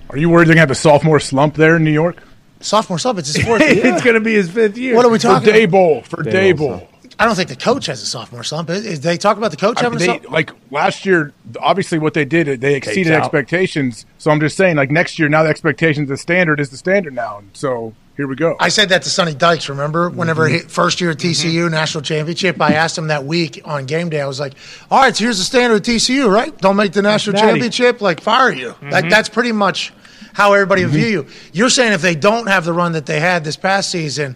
Are 0.10 0.18
you 0.18 0.30
worried 0.30 0.48
they're 0.48 0.54
gonna 0.54 0.60
have 0.62 0.72
a 0.72 0.76
sophomore 0.76 1.20
slump 1.20 1.56
there 1.56 1.76
in 1.78 1.84
New 1.84 1.92
York? 1.92 2.18
Sophomore 2.60 3.00
slump. 3.00 3.20
it's 3.20 3.34
his 3.34 3.44
fourth 3.46 3.62
year. 3.76 3.86
it's 3.88 4.02
going 4.04 4.14
to 4.14 4.22
be 4.22 4.36
his 4.36 4.50
fifth 4.50 4.78
year. 4.78 4.96
What 4.96 5.06
are 5.06 5.10
we 5.12 5.18
For 5.18 5.24
talking? 5.24 5.50
Daboll, 5.54 6.06
for 6.06 6.24
Daboll, 6.24 6.58
bowl. 6.58 6.88
I 7.20 7.26
don't 7.26 7.36
think 7.36 7.50
the 7.50 7.58
coach 7.58 7.88
has 7.88 8.02
a 8.02 8.06
sophomore 8.06 8.44
slump. 8.44 8.70
Is- 8.70 8.86
is- 8.86 9.02
They 9.02 9.18
talk 9.18 9.36
about 9.38 9.52
the 9.52 9.58
coach 9.58 9.80
I 9.80 9.84
having 9.84 10.00
mean, 10.00 10.10
a 10.10 10.14
they, 10.14 10.20
slump. 10.20 10.32
like 10.34 10.52
last 10.72 11.06
year, 11.06 11.34
obviously 11.60 12.00
what 12.00 12.14
they 12.14 12.24
did, 12.24 12.62
they 12.62 12.76
exceeded 12.76 13.12
out. 13.12 13.24
expectations. 13.24 14.06
So 14.18 14.32
I'm 14.32 14.40
just 14.40 14.56
saying, 14.56 14.78
like 14.78 14.92
next 14.92 15.20
year, 15.20 15.28
now 15.28 15.44
the 15.44 15.50
expectations, 15.50 16.08
the 16.08 16.16
standard 16.16 16.62
is 16.62 16.70
the 16.70 16.78
standard 16.78 17.14
now. 17.14 17.40
And 17.40 17.50
so 17.54 17.94
here 18.16 18.28
we 18.28 18.36
go. 18.36 18.56
I 18.60 18.70
said 18.70 18.90
that 18.90 19.02
to 19.04 19.10
Sonny 19.10 19.34
Dykes. 19.34 19.70
Remember, 19.70 20.10
mm-hmm. 20.10 20.18
whenever 20.18 20.48
he 20.48 20.60
first 20.60 21.02
year 21.02 21.12
at 21.12 21.18
mm-hmm. 21.18 21.48
TCU 21.48 21.72
national 21.72 22.04
championship, 22.04 22.62
I 22.62 22.74
asked 22.74 22.98
him 22.98 23.08
that 23.08 23.26
week 23.26 23.62
on 23.66 23.86
game 23.86 24.10
day. 24.10 24.22
I 24.22 24.28
was 24.28 24.40
like, 24.40 24.54
"All 24.92 25.02
right, 25.02 25.16
so 25.16 25.24
here's 25.24 25.40
the 25.40 25.44
standard 25.44 25.78
at 25.78 25.84
TCU, 25.84 26.32
right? 26.32 26.56
Don't 26.60 26.76
make 26.76 26.94
the 26.94 27.02
national 27.02 27.40
championship, 27.40 28.02
like 28.02 28.22
fire 28.22 28.52
you." 28.52 28.70
Like 28.82 29.06
mm-hmm. 29.06 29.10
that's 29.10 29.30
pretty 29.30 29.52
much 29.52 29.94
how 30.34 30.54
everybody 30.54 30.84
will 30.84 30.92
view 30.92 31.08
you. 31.08 31.28
You're 31.54 31.70
saying 31.70 31.94
if 31.94 32.02
they 32.02 32.16
don't 32.16 32.48
have 32.48 32.66
the 32.66 32.74
run 32.74 32.94
that 32.94 33.06
they 33.06 33.20
had 33.20 33.44
this 33.44 33.56
past 33.56 33.90
season, 33.90 34.36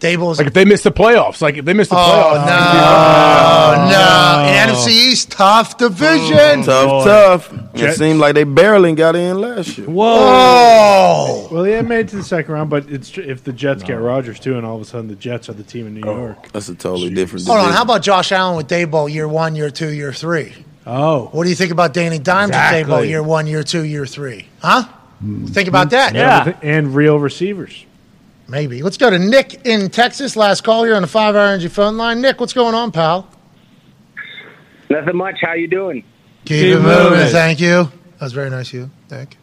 Daboll's 0.00 0.38
like 0.38 0.46
if 0.46 0.54
they 0.54 0.64
miss 0.64 0.82
the 0.82 0.90
playoffs, 0.90 1.42
like 1.42 1.56
if 1.58 1.64
they 1.66 1.74
miss 1.74 1.88
the 1.88 1.94
playoffs. 1.94 2.32
Oh 2.32 2.38
playoffs, 2.38 2.46
no, 2.46 3.76
oh, 3.76 3.88
no! 3.90 4.30
Oh, 4.40 4.48
in 4.48 4.74
NFC 4.74 4.88
East, 4.88 5.30
tough 5.30 5.76
division. 5.76 6.64
Oh, 6.66 7.04
tough, 7.04 7.50
tough. 7.50 7.74
It 7.74 7.96
seemed 7.96 8.18
like 8.18 8.34
they 8.34 8.44
barely 8.44 8.94
got 8.94 9.14
in 9.14 9.38
last 9.38 9.76
year. 9.76 9.86
Whoa. 9.86 11.48
Well, 11.52 11.66
yeah, 11.66 11.82
made 11.82 12.00
it 12.00 12.08
to 12.08 12.16
the 12.16 12.22
second 12.22 12.54
round, 12.54 12.70
but 12.70 12.90
it's 12.90 13.16
if 13.18 13.44
the 13.44 13.52
Jets 13.52 13.82
get 13.82 13.94
Rodgers 13.94 14.40
too, 14.40 14.56
and 14.56 14.64
all 14.64 14.76
of 14.76 14.82
a 14.82 14.86
sudden 14.86 15.08
the 15.08 15.16
Jets 15.16 15.50
are 15.50 15.52
the 15.52 15.62
team 15.62 15.86
in 15.86 15.94
New 15.94 16.00
York. 16.00 16.50
That's 16.52 16.70
a 16.70 16.74
totally 16.74 17.12
different. 17.14 17.46
hold 17.46 17.58
on. 17.58 17.72
How 17.72 17.82
about 17.82 18.02
Josh 18.02 18.32
Allen 18.32 18.56
with 18.56 18.68
Daboll 18.68 19.12
year 19.12 19.28
one, 19.28 19.54
year 19.54 19.70
two, 19.70 19.90
year 19.90 20.14
three? 20.14 20.54
Oh, 20.86 21.28
What 21.32 21.44
do 21.44 21.50
you 21.50 21.56
think 21.56 21.72
about 21.72 21.92
Danny 21.92 22.18
Dimes 22.18 22.50
with 22.50 22.56
Exactly. 22.56 22.94
Daboll 22.94 23.08
year 23.08 23.22
one, 23.22 23.46
year 23.46 23.62
two, 23.62 23.84
year 23.84 24.06
three? 24.06 24.46
Huh? 24.60 24.84
Think 25.48 25.68
about 25.68 25.88
hmm. 25.88 25.90
that. 25.90 26.14
Yeah. 26.14 26.58
and 26.62 26.94
real 26.94 27.18
receivers. 27.18 27.84
Maybe. 28.50 28.82
Let's 28.82 28.96
go 28.96 29.08
to 29.10 29.18
Nick 29.18 29.64
in 29.64 29.90
Texas. 29.90 30.34
Last 30.34 30.64
call 30.64 30.82
here 30.82 30.96
on 30.96 31.02
the 31.02 31.08
five 31.08 31.36
hour 31.36 31.46
energy 31.46 31.68
phone 31.68 31.96
line. 31.96 32.20
Nick, 32.20 32.40
what's 32.40 32.52
going 32.52 32.74
on, 32.74 32.90
pal? 32.90 33.28
Nothing 34.90 35.16
much. 35.16 35.36
How 35.40 35.52
you 35.52 35.68
doing? 35.68 36.04
Keep, 36.46 36.64
it 36.64 36.80
moving. 36.80 37.28
Thank 37.28 37.60
you. 37.60 37.84
That 38.18 38.20
was 38.22 38.32
very 38.32 38.50
nice 38.50 38.68
of 38.68 38.74
you. 38.74 38.90
Thank 39.06 39.34
you. 39.34 39.40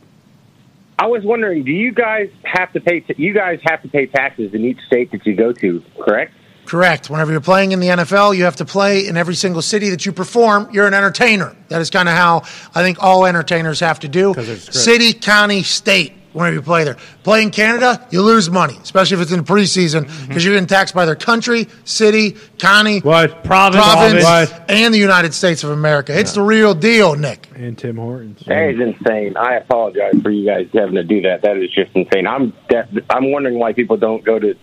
I 0.99 1.05
was 1.07 1.23
wondering, 1.23 1.63
do 1.63 1.71
you 1.71 1.93
guys 1.93 2.29
have 2.43 2.73
to 2.73 2.81
pay? 2.81 3.05
you 3.15 3.33
guys 3.33 3.59
have 3.63 3.81
to 3.83 3.87
pay 3.87 4.07
taxes 4.07 4.53
in 4.53 4.65
each 4.65 4.79
state 4.87 5.11
that 5.11 5.25
you 5.25 5.35
go 5.35 5.53
to, 5.53 5.83
correct? 6.01 6.33
Correct. 6.65 7.09
Whenever 7.09 7.31
you're 7.31 7.39
playing 7.39 7.71
in 7.71 7.79
the 7.79 7.87
NFL, 7.87 8.35
you 8.35 8.43
have 8.43 8.57
to 8.57 8.65
play 8.65 9.07
in 9.07 9.15
every 9.15 9.35
single 9.35 9.61
city 9.61 9.89
that 9.91 10.05
you 10.05 10.11
perform. 10.11 10.67
You're 10.73 10.87
an 10.87 10.93
entertainer. 10.93 11.55
That 11.69 11.79
is 11.79 11.89
kind 11.89 12.09
of 12.09 12.15
how 12.15 12.39
I 12.75 12.81
think 12.83 13.01
all 13.01 13.25
entertainers 13.25 13.79
have 13.79 14.01
to 14.01 14.09
do. 14.09 14.33
City, 14.33 15.13
county, 15.13 15.63
state. 15.63 16.16
Whenever 16.33 16.55
you 16.55 16.61
play 16.61 16.83
there, 16.83 16.97
play 17.23 17.41
in 17.41 17.51
Canada, 17.51 18.05
you 18.11 18.21
lose 18.21 18.49
money, 18.49 18.77
especially 18.83 19.15
if 19.15 19.21
it's 19.21 19.31
in 19.31 19.39
the 19.39 19.45
preseason, 19.45 20.05
mm-hmm. 20.05 20.27
because 20.27 20.43
you're 20.43 20.53
getting 20.53 20.67
taxed 20.67 20.93
by 20.93 21.05
their 21.05 21.15
country, 21.15 21.67
city, 21.83 22.35
county, 22.57 22.99
What? 22.99 23.43
Province. 23.43 23.83
province, 23.83 24.23
What? 24.23 24.69
and 24.69 24.93
the 24.93 24.99
United 24.99 25.33
States 25.33 25.63
of 25.63 25.71
America. 25.71 26.17
It's 26.17 26.33
the 26.33 26.41
real 26.41 26.73
deal, 26.73 27.15
Nick. 27.15 27.47
And 27.55 27.77
Tim 27.77 27.97
Hortons. 27.97 28.43
That 28.45 28.69
is 28.69 28.79
insane. 28.79 29.35
I 29.37 29.55
apologize 29.55 30.13
for 30.21 30.29
you 30.29 30.45
guys 30.45 30.67
having 30.73 30.95
to 30.95 31.03
do 31.03 31.21
that. 31.21 31.41
That 31.41 31.57
is 31.57 31.71
just 31.71 31.91
insane. 31.95 32.27
I'm 32.27 32.53
def- 32.69 32.89
I'm 33.09 33.31
wondering 33.31 33.57
why 33.59 33.73
people 33.73 33.97
don't 33.97 34.23
go 34.23 34.37
to 34.39 34.55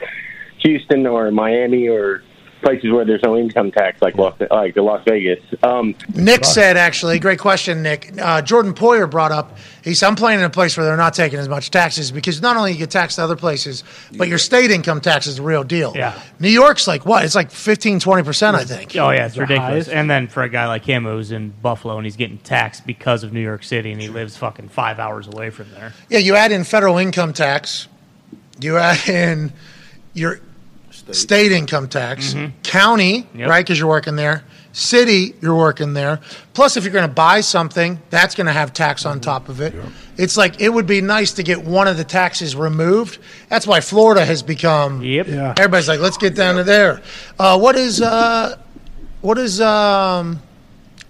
Houston 0.59 1.07
or 1.07 1.31
Miami 1.31 1.89
or 1.89 2.23
places 2.65 2.91
where 2.91 3.05
there's 3.05 3.23
no 3.23 3.36
income 3.36 3.70
tax 3.70 4.01
like 4.01 4.17
Las, 4.17 4.34
like 4.51 4.75
the 4.75 4.83
Las 4.83 5.02
Vegas. 5.07 5.41
Um, 5.62 5.94
Nick 6.15 6.44
said, 6.44 6.76
actually, 6.76 7.18
great 7.18 7.39
question, 7.39 7.83
Nick. 7.83 8.12
Uh, 8.20 8.41
Jordan 8.43 8.75
Poyer 8.75 9.09
brought 9.09 9.33
up, 9.33 9.57
he 9.83 9.94
said, 9.94 10.09
I'm 10.09 10.17
playing 10.17 10.39
in 10.41 10.44
a 10.44 10.51
place 10.51 10.76
where 10.76 10.86
they're 10.86 10.97
not 10.97 11.15
taking 11.15 11.39
as 11.39 11.49
much 11.49 11.70
taxes 11.70 12.10
because 12.10 12.41
not 12.41 12.57
only 12.57 12.73
you 12.73 12.78
get 12.78 12.91
taxed 12.91 13.18
other 13.18 13.36
places, 13.36 13.84
but 14.17 14.28
your 14.28 14.39
state 14.39 14.70
income 14.70 15.01
tax 15.01 15.26
is 15.26 15.36
the 15.36 15.43
real 15.43 15.62
deal. 15.62 15.93
Yeah. 15.94 16.18
New 16.41 16.49
York's 16.49 16.89
like 16.89 17.05
what? 17.05 17.25
It's 17.25 17.34
like 17.34 17.51
15, 17.51 18.01
20%, 18.01 18.55
I 18.55 18.65
think. 18.65 18.97
Oh 18.97 19.10
yeah, 19.10 19.26
it's 19.26 19.36
ridiculous. 19.36 19.89
And 19.89 20.10
then 20.10 20.26
for 20.26 20.43
a 20.43 20.49
guy 20.49 20.67
like 20.67 20.84
him 20.84 21.05
who's 21.05 21.33
in 21.33 21.51
Buffalo 21.51 21.97
and 21.97 22.07
he's 22.07 22.17
getting 22.17 22.39
taxed 22.39 22.86
because 22.86 23.23
of 23.23 23.33
New 23.33 23.43
York 23.43 23.62
City 23.62 23.93
and 23.93 24.01
he 24.01 24.09
lives 24.09 24.36
fucking 24.36 24.70
five 24.70 24.99
hours 24.99 25.28
away 25.28 25.51
from 25.51 25.70
there. 25.73 25.93
Yeah, 26.09 26.18
you 26.18 26.34
add 26.34 26.51
in 26.51 26.65
federal 26.65 26.97
income 26.97 27.33
tax, 27.33 27.89
you 28.60 28.78
add 28.78 29.09
in 29.09 29.52
your 30.15 30.41
state, 31.12 31.52
income 31.52 31.89
tax, 31.89 32.34
county, 32.62 33.26
Yep. 33.34 33.49
right, 33.49 33.65
because 33.65 33.78
you're 33.78 33.89
working 33.89 34.16
there, 34.16 34.42
city, 34.73 35.34
you're 35.41 35.55
working 35.57 35.92
there. 35.92 36.20
Plus, 36.55 36.76
if 36.76 36.84
you're 36.84 36.92
going 36.92 37.07
to 37.08 37.12
buy 37.15 37.41
something, 37.41 38.00
that's 38.10 38.34
going 38.34 38.47
to 38.47 38.52
have 38.52 38.73
tax 38.73 39.05
on 39.07 39.20
top 39.20 39.49
of 39.49 39.60
it. 39.60 39.74
It's 40.16 40.36
like 40.36 40.60
it 40.60 40.68
would 40.70 40.86
be 40.86 41.00
nice 41.00 41.33
to 41.33 41.42
get 41.42 41.62
one 41.65 41.89
of 41.89 41.97
the 41.97 42.05
taxes 42.05 42.55
removed. 42.57 43.18
That's 43.49 43.66
why 43.66 43.81
Florida 43.81 44.24
has 44.24 44.42
become. 44.42 45.02
Yep. 45.02 45.28
Yeah. 45.28 45.55
Everybody's 45.57 45.89
like, 45.89 46.00
let's 46.00 46.16
get 46.18 46.34
down 46.34 46.57
to 46.57 46.65
there. 46.65 47.02
Uh, 47.39 47.58
what 47.58 47.76
is 47.76 48.00
uh, 48.00 48.57
what 49.20 49.34
does 49.34 49.60
um, 49.60 50.41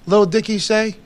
Lil 0.06 0.26
Dicky 0.26 0.58
say? 0.58 0.97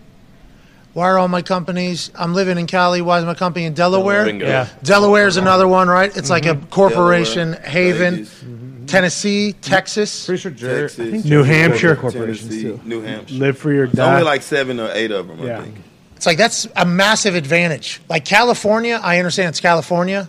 Why 0.94 1.08
are 1.10 1.18
all 1.18 1.28
my 1.28 1.42
companies? 1.42 2.10
I'm 2.17 2.34
living 2.34 2.58
in 2.58 2.67
Cali. 2.67 3.02
Why 3.02 3.18
is 3.20 3.25
my 3.25 3.34
company 3.34 3.67
in 3.67 3.75
Delaware? 3.75 4.25
Bingo. 4.25 4.47
Yeah. 4.47 4.68
Delaware 4.83 5.28
is 5.28 5.36
another 5.36 5.68
one, 5.68 5.86
right? 5.89 6.17
It's 6.17 6.31
like 6.31 6.44
a 6.47 6.55
Mm-hmm. 6.55 6.70
corporation 6.70 7.50
Delaware, 7.52 7.70
haven. 7.70 8.15
Vegas, 8.25 8.42
Tennessee, 8.89 9.52
Texas. 9.52 10.26
Pretty 10.26 10.41
sure 10.41 10.50
Jer- 10.50 10.81
Texas, 10.83 11.07
I 11.07 11.10
think 11.10 11.25
New 11.25 11.42
Hampshire. 11.42 11.97
corporations 11.97 12.49
Tennessee, 12.49 12.62
too. 12.62 12.81
New 12.84 13.02
Hampshire. 13.02 13.34
Live 13.34 13.58
for 13.58 13.73
your 13.73 13.84
It's 13.84 13.99
only 13.99 14.23
like 14.23 14.42
seven 14.42 14.81
or 14.81 14.91
eight 14.92 15.10
of 15.10 15.28
them, 15.28 15.39
Yeah. 15.47 15.58
I 15.60 15.62
think. 15.62 15.76
It's 16.17 16.26
like 16.26 16.39
that's 16.39 16.67
a 16.75 16.84
massive 16.84 17.36
advantage. 17.36 18.00
Like 18.08 18.25
California, 18.25 18.99
I 19.00 19.18
understand 19.18 19.50
it's 19.50 19.60
California. 19.60 20.28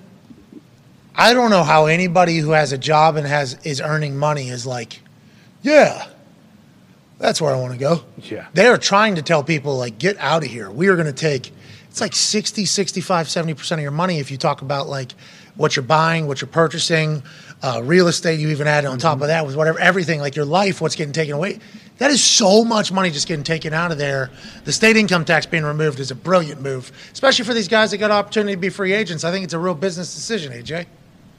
I 1.15 1.33
don't 1.33 1.49
know 1.49 1.63
how 1.63 1.87
anybody 1.87 2.37
who 2.37 2.51
has 2.51 2.71
a 2.71 2.77
job 2.77 3.15
and 3.15 3.25
has 3.25 3.57
is 3.65 3.81
earning 3.81 4.15
money 4.15 4.49
is 4.49 4.65
like, 4.67 5.01
yeah, 5.63 6.07
that's 7.17 7.41
where 7.41 7.53
I 7.53 7.59
want 7.59 7.73
to 7.73 7.79
go. 7.79 8.03
Yeah. 8.23 8.45
They 8.53 8.67
are 8.67 8.77
trying 8.77 9.15
to 9.15 9.21
tell 9.23 9.43
people 9.43 9.77
like 9.77 9.97
get 9.97 10.17
out 10.19 10.43
of 10.43 10.49
here. 10.49 10.69
We 10.69 10.87
are 10.89 10.95
going 10.95 11.07
to 11.07 11.11
take 11.13 11.51
it's 11.89 11.99
like 12.01 12.13
60, 12.15 12.65
65, 12.65 13.25
70% 13.27 13.71
of 13.71 13.79
your 13.79 13.89
money 13.89 14.19
if 14.19 14.29
you 14.29 14.37
talk 14.37 14.61
about 14.61 14.87
like 14.87 15.11
what 15.55 15.75
you're 15.75 15.81
buying, 15.83 16.27
what 16.27 16.39
you're 16.39 16.47
purchasing, 16.47 17.23
uh, 17.61 17.81
real 17.83 18.07
estate 18.07 18.39
you 18.39 18.49
even 18.49 18.67
add 18.67 18.85
on 18.85 18.97
top 18.99 19.21
of 19.21 19.27
that 19.27 19.45
with 19.45 19.55
whatever 19.55 19.79
everything 19.79 20.19
like 20.19 20.35
your 20.35 20.45
life 20.45 20.81
what's 20.81 20.95
getting 20.95 21.13
taken 21.13 21.33
away. 21.33 21.59
That 21.97 22.11
is 22.11 22.23
so 22.23 22.63
much 22.63 22.91
money 22.93 23.11
just 23.11 23.27
getting 23.27 23.43
taken 23.43 23.73
out 23.73 23.91
of 23.91 23.97
there. 23.97 24.31
The 24.63 24.71
state 24.71 24.95
income 24.95 25.25
tax 25.25 25.45
being 25.45 25.63
removed 25.63 25.99
is 25.99 26.11
a 26.11 26.15
brilliant 26.15 26.61
move, 26.61 26.91
especially 27.11 27.43
for 27.43 27.53
these 27.53 27.67
guys 27.67 27.91
that 27.91 27.97
got 27.97 28.11
an 28.11 28.17
opportunity 28.17 28.53
to 28.53 28.59
be 28.59 28.69
free 28.69 28.93
agents. 28.93 29.25
I 29.25 29.31
think 29.31 29.43
it's 29.43 29.53
a 29.53 29.59
real 29.59 29.75
business 29.75 30.15
decision, 30.15 30.53
AJ. 30.53 30.85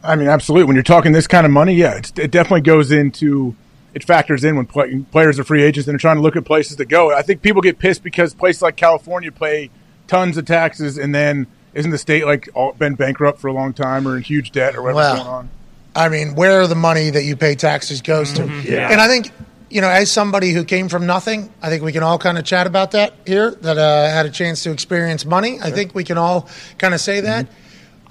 I 0.02 0.16
mean, 0.16 0.28
absolutely. 0.28 0.64
When 0.64 0.76
you're 0.76 0.82
talking 0.82 1.12
this 1.12 1.26
kind 1.26 1.46
of 1.46 1.52
money, 1.52 1.74
yeah, 1.74 1.96
it 1.96 2.30
definitely 2.30 2.62
goes 2.62 2.90
into 2.90 3.54
it 3.94 4.04
factors 4.04 4.44
in 4.44 4.56
when 4.56 4.66
play, 4.66 5.04
players 5.10 5.38
are 5.38 5.44
free 5.44 5.62
agents 5.62 5.88
and 5.88 5.94
they're 5.94 5.98
trying 5.98 6.16
to 6.16 6.22
look 6.22 6.36
at 6.36 6.44
places 6.44 6.76
to 6.76 6.84
go. 6.84 7.14
I 7.14 7.22
think 7.22 7.42
people 7.42 7.60
get 7.62 7.78
pissed 7.78 8.02
because 8.02 8.34
places 8.34 8.62
like 8.62 8.76
California 8.76 9.32
pay 9.32 9.70
tons 10.06 10.36
of 10.36 10.44
taxes, 10.44 10.98
and 10.98 11.14
then 11.14 11.46
isn't 11.72 11.90
the 11.90 11.98
state 11.98 12.26
like 12.26 12.48
all, 12.54 12.72
been 12.72 12.94
bankrupt 12.96 13.40
for 13.40 13.48
a 13.48 13.52
long 13.52 13.72
time 13.72 14.06
or 14.06 14.16
in 14.16 14.22
huge 14.22 14.50
debt 14.52 14.76
or 14.76 14.82
whatever's 14.82 14.96
Well, 14.96 15.16
going 15.16 15.28
on? 15.28 15.50
I 15.94 16.08
mean, 16.08 16.34
where 16.34 16.66
the 16.66 16.74
money 16.74 17.10
that 17.10 17.24
you 17.24 17.36
pay 17.36 17.54
taxes 17.54 18.02
goes 18.02 18.32
to. 18.34 18.46
Yeah. 18.64 18.90
And 18.90 19.00
I 19.00 19.08
think, 19.08 19.32
you 19.70 19.80
know, 19.80 19.88
as 19.88 20.10
somebody 20.10 20.52
who 20.52 20.64
came 20.64 20.88
from 20.88 21.06
nothing, 21.06 21.52
I 21.62 21.68
think 21.68 21.82
we 21.82 21.92
can 21.92 22.02
all 22.02 22.18
kind 22.18 22.38
of 22.38 22.44
chat 22.44 22.66
about 22.66 22.92
that 22.92 23.14
here, 23.26 23.50
that 23.50 23.78
uh, 23.78 24.08
had 24.08 24.26
a 24.26 24.30
chance 24.30 24.62
to 24.64 24.70
experience 24.70 25.24
money. 25.24 25.58
I 25.60 25.70
think 25.70 25.94
we 25.94 26.04
can 26.04 26.18
all 26.18 26.48
kind 26.78 26.94
of 26.94 27.00
say 27.00 27.20
that. 27.20 27.46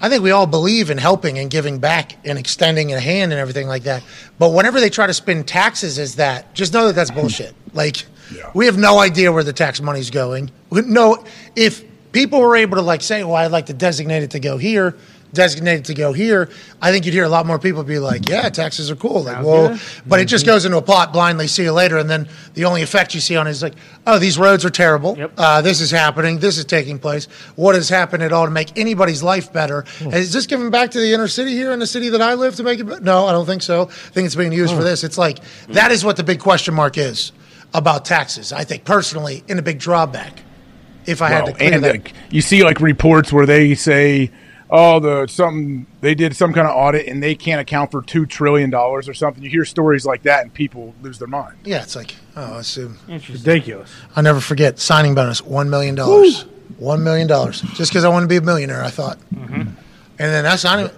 I 0.02 0.08
think 0.08 0.22
we 0.22 0.30
all 0.30 0.46
believe 0.46 0.88
in 0.88 0.96
helping 0.96 1.38
and 1.38 1.50
giving 1.50 1.78
back 1.78 2.16
and 2.24 2.38
extending 2.38 2.92
a 2.92 3.00
hand 3.00 3.32
and 3.32 3.40
everything 3.40 3.68
like 3.68 3.82
that. 3.82 4.02
But 4.38 4.50
whenever 4.50 4.80
they 4.80 4.88
try 4.88 5.06
to 5.06 5.12
spin 5.12 5.44
taxes 5.44 5.98
as 5.98 6.16
that, 6.16 6.54
just 6.54 6.72
know 6.72 6.86
that 6.86 6.94
that's 6.94 7.10
bullshit. 7.10 7.54
Like, 7.72 8.04
we 8.52 8.66
have 8.66 8.76
no 8.76 8.98
idea 8.98 9.30
where 9.30 9.44
the 9.44 9.52
tax 9.52 9.80
money's 9.80 10.10
going. 10.10 10.50
No, 10.72 11.24
if 11.54 11.84
people 12.10 12.40
were 12.40 12.56
able 12.56 12.78
to 12.78 12.82
like 12.82 13.00
say, 13.00 13.22
"Well, 13.22 13.36
I'd 13.36 13.52
like 13.52 13.66
to 13.66 13.72
designate 13.72 14.24
it 14.24 14.32
to 14.32 14.40
go 14.40 14.56
here," 14.58 14.96
designate 15.32 15.80
it 15.80 15.84
to 15.86 15.94
go 15.94 16.12
here, 16.12 16.48
I 16.80 16.90
think 16.90 17.06
you'd 17.06 17.14
hear 17.14 17.24
a 17.24 17.28
lot 17.28 17.46
more 17.46 17.58
people 17.58 17.82
be 17.82 17.98
like, 17.98 18.28
"Yeah, 18.28 18.48
taxes 18.48 18.90
are 18.90 18.96
cool." 18.96 19.24
Like, 19.24 19.44
well, 19.44 19.78
but 20.06 20.20
it 20.20 20.26
just 20.26 20.44
mm-hmm. 20.44 20.52
goes 20.52 20.64
into 20.64 20.78
a 20.78 20.82
pot 20.82 21.12
blindly. 21.12 21.46
See 21.46 21.64
you 21.64 21.72
later, 21.72 21.98
and 21.98 22.08
then 22.08 22.28
the 22.54 22.64
only 22.64 22.82
effect 22.82 23.14
you 23.14 23.20
see 23.20 23.36
on 23.36 23.46
it 23.46 23.50
is 23.50 23.62
like, 23.62 23.74
"Oh, 24.06 24.18
these 24.18 24.38
roads 24.38 24.64
are 24.64 24.70
terrible. 24.70 25.16
Uh, 25.36 25.62
this 25.62 25.80
is 25.80 25.90
happening. 25.90 26.38
This 26.38 26.58
is 26.58 26.64
taking 26.64 26.98
place. 26.98 27.26
What 27.56 27.74
has 27.74 27.88
happened 27.88 28.22
at 28.22 28.32
all 28.32 28.44
to 28.44 28.50
make 28.50 28.76
anybody's 28.78 29.22
life 29.22 29.52
better? 29.52 29.84
Hmm. 29.98 30.12
Is 30.12 30.32
this 30.32 30.46
giving 30.46 30.70
back 30.70 30.90
to 30.92 31.00
the 31.00 31.12
inner 31.12 31.28
city 31.28 31.52
here 31.52 31.72
in 31.72 31.78
the 31.78 31.86
city 31.86 32.08
that 32.10 32.22
I 32.22 32.34
live 32.34 32.56
to 32.56 32.62
make 32.62 32.80
it? 32.80 32.84
better? 32.84 33.00
No, 33.00 33.26
I 33.26 33.32
don't 33.32 33.46
think 33.46 33.62
so. 33.62 33.82
I 33.82 33.86
think 33.86 34.26
it's 34.26 34.34
being 34.34 34.52
used 34.52 34.72
for 34.72 34.78
hmm. 34.78 34.84
this. 34.84 35.04
It's 35.04 35.18
like 35.18 35.38
that 35.68 35.90
is 35.92 36.04
what 36.04 36.16
the 36.16 36.24
big 36.24 36.40
question 36.40 36.74
mark 36.74 36.98
is 36.98 37.32
about 37.74 38.04
taxes. 38.04 38.52
I 38.52 38.64
think 38.64 38.84
personally, 38.84 39.44
in 39.48 39.58
a 39.58 39.62
big 39.62 39.78
drawback. 39.78 40.42
If 41.06 41.22
I 41.22 41.28
had 41.28 41.40
to 41.40 41.44
Well, 41.46 41.54
clear 41.54 41.72
and 41.72 41.84
that. 41.84 41.92
like, 41.92 42.12
you 42.30 42.42
see 42.42 42.62
like 42.62 42.80
reports 42.80 43.32
where 43.32 43.46
they 43.46 43.74
say, 43.74 44.30
"Oh, 44.70 45.00
the 45.00 45.26
something 45.26 45.86
they 46.00 46.14
did 46.14 46.34
some 46.36 46.52
kind 46.52 46.66
of 46.66 46.74
audit 46.76 47.06
and 47.06 47.22
they 47.22 47.34
can't 47.34 47.60
account 47.60 47.90
for 47.90 48.02
two 48.02 48.26
trillion 48.26 48.70
dollars 48.70 49.08
or 49.08 49.14
something." 49.14 49.42
You 49.42 49.50
hear 49.50 49.64
stories 49.64 50.06
like 50.06 50.22
that 50.24 50.42
and 50.42 50.52
people 50.54 50.94
lose 51.02 51.18
their 51.18 51.28
mind. 51.28 51.56
Yeah, 51.64 51.82
it's 51.82 51.96
like, 51.96 52.14
oh, 52.36 52.58
it's 52.60 52.78
uh, 52.78 52.88
ridiculous. 53.08 53.90
I'll 54.16 54.22
never 54.22 54.40
forget 54.40 54.78
signing 54.78 55.14
bonus, 55.14 55.42
one 55.42 55.68
million 55.70 55.94
dollars. 55.94 56.44
One 56.78 57.02
million 57.04 57.26
dollars, 57.26 57.60
just 57.74 57.90
because 57.90 58.04
I 58.04 58.08
want 58.08 58.22
to 58.22 58.28
be 58.28 58.36
a 58.36 58.40
millionaire. 58.40 58.82
I 58.82 58.90
thought, 58.90 59.18
and 59.32 59.76
then 60.18 60.44
that 60.44 60.60
signing, 60.60 60.88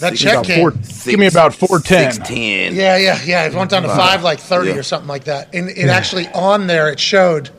that 0.00 0.10
Give 0.10 0.10
me 0.12 0.16
check 0.18 0.44
came. 0.44 0.60
four- 0.60 0.72
give 1.04 1.18
me 1.20 1.26
about 1.26 1.54
four 1.54 1.78
ten. 1.78 2.12
Yeah, 2.28 2.96
yeah, 2.96 3.18
yeah. 3.24 3.44
It 3.46 3.54
went 3.54 3.70
down 3.70 3.82
to 3.82 3.88
Wow. 3.88 3.96
five, 3.96 4.22
like 4.24 4.40
thirty 4.40 4.70
Yeah. 4.70 4.76
or 4.76 4.82
something 4.82 5.08
like 5.08 5.24
that. 5.24 5.54
And 5.54 5.70
it 5.70 5.88
actually 5.88 6.26
on 6.34 6.66
there, 6.66 6.90
it 6.90 6.98
showed, 7.00 7.50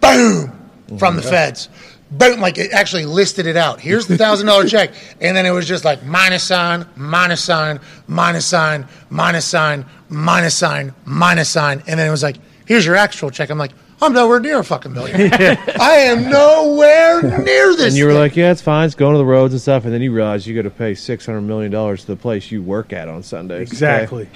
boom, 0.00 0.52
from 0.98 1.16
the 1.16 1.22
feds. 1.22 1.68
Boom, 2.10 2.40
like 2.40 2.56
it 2.56 2.72
actually 2.72 3.04
listed 3.04 3.46
it 3.46 3.56
out. 3.56 3.80
Here's 3.80 4.06
the 4.06 4.16
thousand 4.16 4.46
dollar 4.46 4.64
check, 4.68 4.90
and 5.20 5.36
then 5.36 5.44
it 5.44 5.50
was 5.50 5.66
just 5.66 5.84
like 5.84 6.02
minus 6.04 6.42
sign, 6.42 6.86
minus 6.96 7.42
sign, 7.42 7.80
minus 8.06 8.46
sign, 8.46 8.86
minus 9.10 9.44
sign, 9.44 9.84
minus 10.08 10.56
sign, 10.56 10.94
minus 11.04 11.48
sign, 11.50 11.82
and 11.86 12.00
then 12.00 12.06
it 12.06 12.10
was 12.10 12.22
like, 12.22 12.36
here's 12.64 12.86
your 12.86 12.96
actual 12.96 13.30
check. 13.30 13.50
I'm 13.50 13.58
like, 13.58 13.72
I'm 14.00 14.12
nowhere 14.12 14.38
near 14.38 14.60
a 14.60 14.64
fucking 14.64 14.92
million. 14.92 15.32
I 15.32 16.04
am 16.06 16.30
nowhere 16.30 17.22
near 17.22 17.74
this. 17.74 17.88
And 17.88 17.96
you 17.96 18.04
were 18.04 18.12
thing. 18.12 18.20
like, 18.20 18.36
yeah, 18.36 18.52
it's 18.52 18.62
fine. 18.62 18.86
It's 18.86 18.94
going 18.94 19.14
to 19.14 19.18
the 19.18 19.24
roads 19.24 19.52
and 19.52 19.60
stuff. 19.60 19.84
And 19.84 19.92
then 19.92 20.02
you 20.02 20.12
realize 20.12 20.46
you 20.46 20.54
got 20.54 20.68
to 20.68 20.74
pay 20.74 20.94
six 20.94 21.26
hundred 21.26 21.42
million 21.42 21.72
dollars 21.72 22.02
to 22.02 22.06
the 22.08 22.16
place 22.16 22.50
you 22.52 22.62
work 22.62 22.92
at 22.92 23.08
on 23.08 23.22
Sundays. 23.22 23.70
Exactly. 23.70 24.26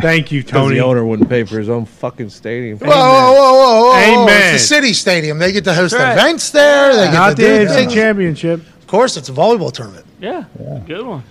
Thank 0.00 0.30
you, 0.30 0.42
Tony. 0.42 0.76
The 0.76 0.84
owner 0.84 1.04
wouldn't 1.04 1.28
pay 1.28 1.44
for 1.44 1.58
his 1.58 1.68
own 1.68 1.86
fucking 1.86 2.30
stadium. 2.30 2.78
Whoa, 2.78 2.88
whoa, 2.88 3.32
whoa, 3.32 3.54
whoa, 3.54 3.92
whoa! 3.92 4.22
Amen. 4.22 4.54
It's 4.54 4.62
the 4.62 4.74
city 4.74 4.92
stadium. 4.92 5.38
They 5.38 5.50
get 5.50 5.64
to 5.64 5.74
host 5.74 5.94
right. 5.94 6.12
events 6.12 6.50
there. 6.50 6.94
They 6.94 7.06
get 7.06 7.14
Not 7.14 7.36
to 7.36 7.42
the 7.42 7.42
do 7.42 7.66
AFC 7.66 7.92
championship. 7.92 8.60
Of 8.60 8.86
course, 8.86 9.16
it's 9.16 9.28
a 9.28 9.32
volleyball 9.32 9.72
tournament. 9.72 10.06
Yeah, 10.20 10.44
good 10.86 11.04
one. 11.04 11.24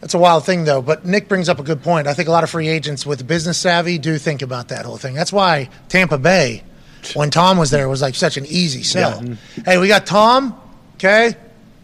That's 0.00 0.14
a 0.14 0.18
wild 0.18 0.46
thing, 0.46 0.64
though. 0.64 0.80
But 0.80 1.04
Nick 1.04 1.28
brings 1.28 1.48
up 1.48 1.58
a 1.58 1.62
good 1.62 1.82
point. 1.82 2.06
I 2.06 2.14
think 2.14 2.28
a 2.28 2.32
lot 2.32 2.44
of 2.44 2.50
free 2.50 2.68
agents 2.68 3.04
with 3.04 3.26
business 3.26 3.58
savvy 3.58 3.98
do 3.98 4.16
think 4.18 4.42
about 4.42 4.68
that 4.68 4.84
whole 4.84 4.96
thing. 4.96 5.14
That's 5.14 5.32
why 5.32 5.70
Tampa 5.88 6.18
Bay, 6.18 6.62
when 7.14 7.30
Tom 7.30 7.58
was 7.58 7.70
there, 7.70 7.84
it 7.84 7.88
was 7.88 8.02
like 8.02 8.14
such 8.14 8.36
an 8.36 8.46
easy 8.46 8.82
sell. 8.82 9.22
Hey, 9.64 9.78
we 9.78 9.88
got 9.88 10.06
Tom. 10.06 10.58
Okay, 10.96 11.34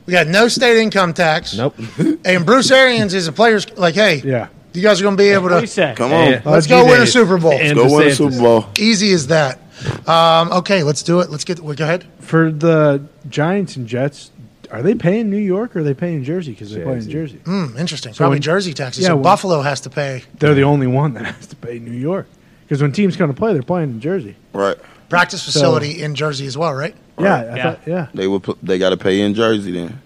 we 0.06 0.12
got 0.12 0.26
no 0.26 0.48
state 0.48 0.76
income 0.76 1.14
tax. 1.14 1.56
Nope. 1.56 1.76
and 2.24 2.44
Bruce 2.44 2.70
Arians 2.70 3.14
is 3.14 3.28
a 3.28 3.32
player's 3.32 3.70
like, 3.76 3.94
hey, 3.94 4.16
yeah. 4.24 4.48
you 4.72 4.82
guys 4.82 5.00
are 5.00 5.04
going 5.04 5.16
to 5.16 5.22
be 5.22 5.28
able 5.28 5.44
What 5.44 5.50
do 5.50 5.54
you 5.56 5.60
to 5.62 5.66
say? 5.68 5.94
Come 5.96 6.12
on. 6.12 6.42
let's 6.44 6.66
go 6.66 6.84
win 6.84 7.00
a 7.00 7.06
Super 7.06 7.38
Bowl. 7.38 7.52
And 7.52 7.76
Go 7.76 7.94
win 7.96 8.08
a 8.08 8.14
Super 8.14 8.38
Bowl. 8.38 8.66
Easy 8.78 9.12
as 9.12 9.28
that. 9.28 9.60
Um, 10.08 10.50
okay, 10.52 10.82
let's 10.82 11.02
do 11.02 11.20
it. 11.20 11.30
Let's 11.30 11.44
get. 11.44 11.58
Go 11.64 11.70
ahead. 11.70 12.06
For 12.20 12.50
the 12.50 13.06
Giants 13.28 13.76
and 13.76 13.86
Jets, 13.86 14.30
are 14.70 14.82
they 14.82 14.94
paying 14.94 15.30
New 15.30 15.36
York 15.38 15.76
or 15.76 15.80
are 15.80 15.82
they 15.84 15.94
paying 15.94 16.24
Jersey 16.24 16.52
because 16.52 16.72
they 16.72 16.82
play 16.82 16.94
in 16.94 17.08
Jersey? 17.08 17.38
Hmm, 17.44 17.76
interesting. 17.78 18.12
So 18.12 18.18
Probably 18.18 18.36
when- 18.36 18.42
Jersey 18.42 18.74
taxes. 18.74 19.02
yeah, 19.02 19.08
so 19.10 19.14
when- 19.16 19.22
Buffalo 19.22 19.62
has 19.62 19.80
to 19.82 19.90
pay. 19.90 20.24
They're 20.38 20.54
the 20.54 20.64
only 20.64 20.86
one 20.86 21.14
that 21.14 21.24
has 21.26 21.46
to 21.48 21.56
pay 21.56 21.78
New 21.78 21.92
York 21.92 22.26
because 22.62 22.82
when 22.82 22.92
teams 22.92 23.16
come 23.16 23.28
to 23.30 23.34
play, 23.38 23.52
they're 23.52 23.62
playing 23.62 23.90
in 23.90 24.00
Jersey. 24.00 24.36
Right. 24.52 24.76
Practice 25.08 25.44
facility 25.44 26.02
in 26.02 26.14
Jersey 26.14 26.46
as 26.46 26.56
well, 26.58 26.72
right? 26.74 26.94
Yeah, 27.18 27.34
I 27.34 27.56
Yeah. 27.56 27.62
thought, 27.62 27.80
yeah. 27.86 28.06
They 28.14 28.26
would. 28.26 28.42
Put, 28.42 28.58
they 28.62 28.78
got 28.78 28.90
to 28.90 28.96
pay 28.96 29.20
in 29.20 29.34
Jersey 29.34 29.72
then. 29.72 30.00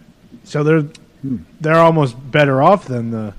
So 0.45 0.63
they're 0.65 0.85
they're 1.61 1.79
almost 1.79 2.17
better 2.31 2.63
off 2.63 2.87
than 2.87 3.11
the 3.11 3.35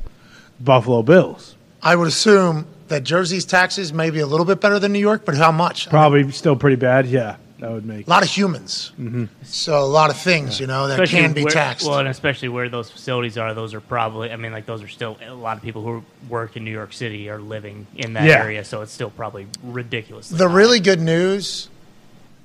Buffalo 0.59 1.01
Bills. 1.03 1.55
I 1.81 1.95
would 1.95 2.07
assume 2.07 2.65
that 2.89 3.03
Jersey's 3.03 3.45
taxes 3.45 3.93
may 3.93 4.09
be 4.09 4.19
a 4.19 4.25
little 4.27 4.45
bit 4.45 4.59
better 4.59 4.79
than 4.79 4.91
New 4.91 4.99
York, 4.99 5.23
but 5.25 5.35
how 5.35 5.51
much? 5.51 5.89
Probably 5.89 6.29
still 6.31 6.55
pretty 6.55 6.75
bad. 6.75 7.05
Yeah, 7.05 7.35
that 7.59 7.69
would 7.71 7.85
make. 7.85 8.07
A 8.07 8.09
lot 8.09 8.23
of 8.23 8.29
humans. 8.29 8.91
Mm-hmm. 8.99 9.25
So 9.43 9.77
a 9.79 9.85
lot 9.85 10.09
of 10.09 10.17
things, 10.17 10.59
you 10.59 10.67
know, 10.67 10.88
that 10.88 10.93
Especially 10.93 11.19
can 11.21 11.33
be 11.33 11.43
where- 11.43 11.51
taxed. 11.51 11.85
Well, 11.88 11.99
and 11.99 12.07
especially 12.07 12.49
where 12.49 12.69
those 12.69 12.89
facilities 12.89 13.38
are, 13.38 13.53
those 13.53 13.73
are 13.73 13.81
probably. 13.81 14.31
I 14.31 14.35
mean, 14.38 14.51
like 14.51 14.65
those 14.65 14.81
are 14.81 14.88
still 14.88 15.17
a 15.25 15.33
lot 15.33 15.57
of 15.57 15.63
people 15.63 15.81
who 15.83 16.03
work 16.29 16.55
in 16.57 16.63
New 16.63 16.71
York 16.71 16.93
City 16.93 17.29
are 17.29 17.39
living 17.39 17.85
in 17.95 18.13
that 18.13 18.23
Yeah. 18.23 18.43
area, 18.43 18.63
so 18.63 18.81
it's 18.81 18.91
still 18.91 19.09
probably 19.09 19.47
ridiculous. 19.63 20.29
the 20.29 20.47
really 20.47 20.79
good 20.79 21.01
news 21.01 21.69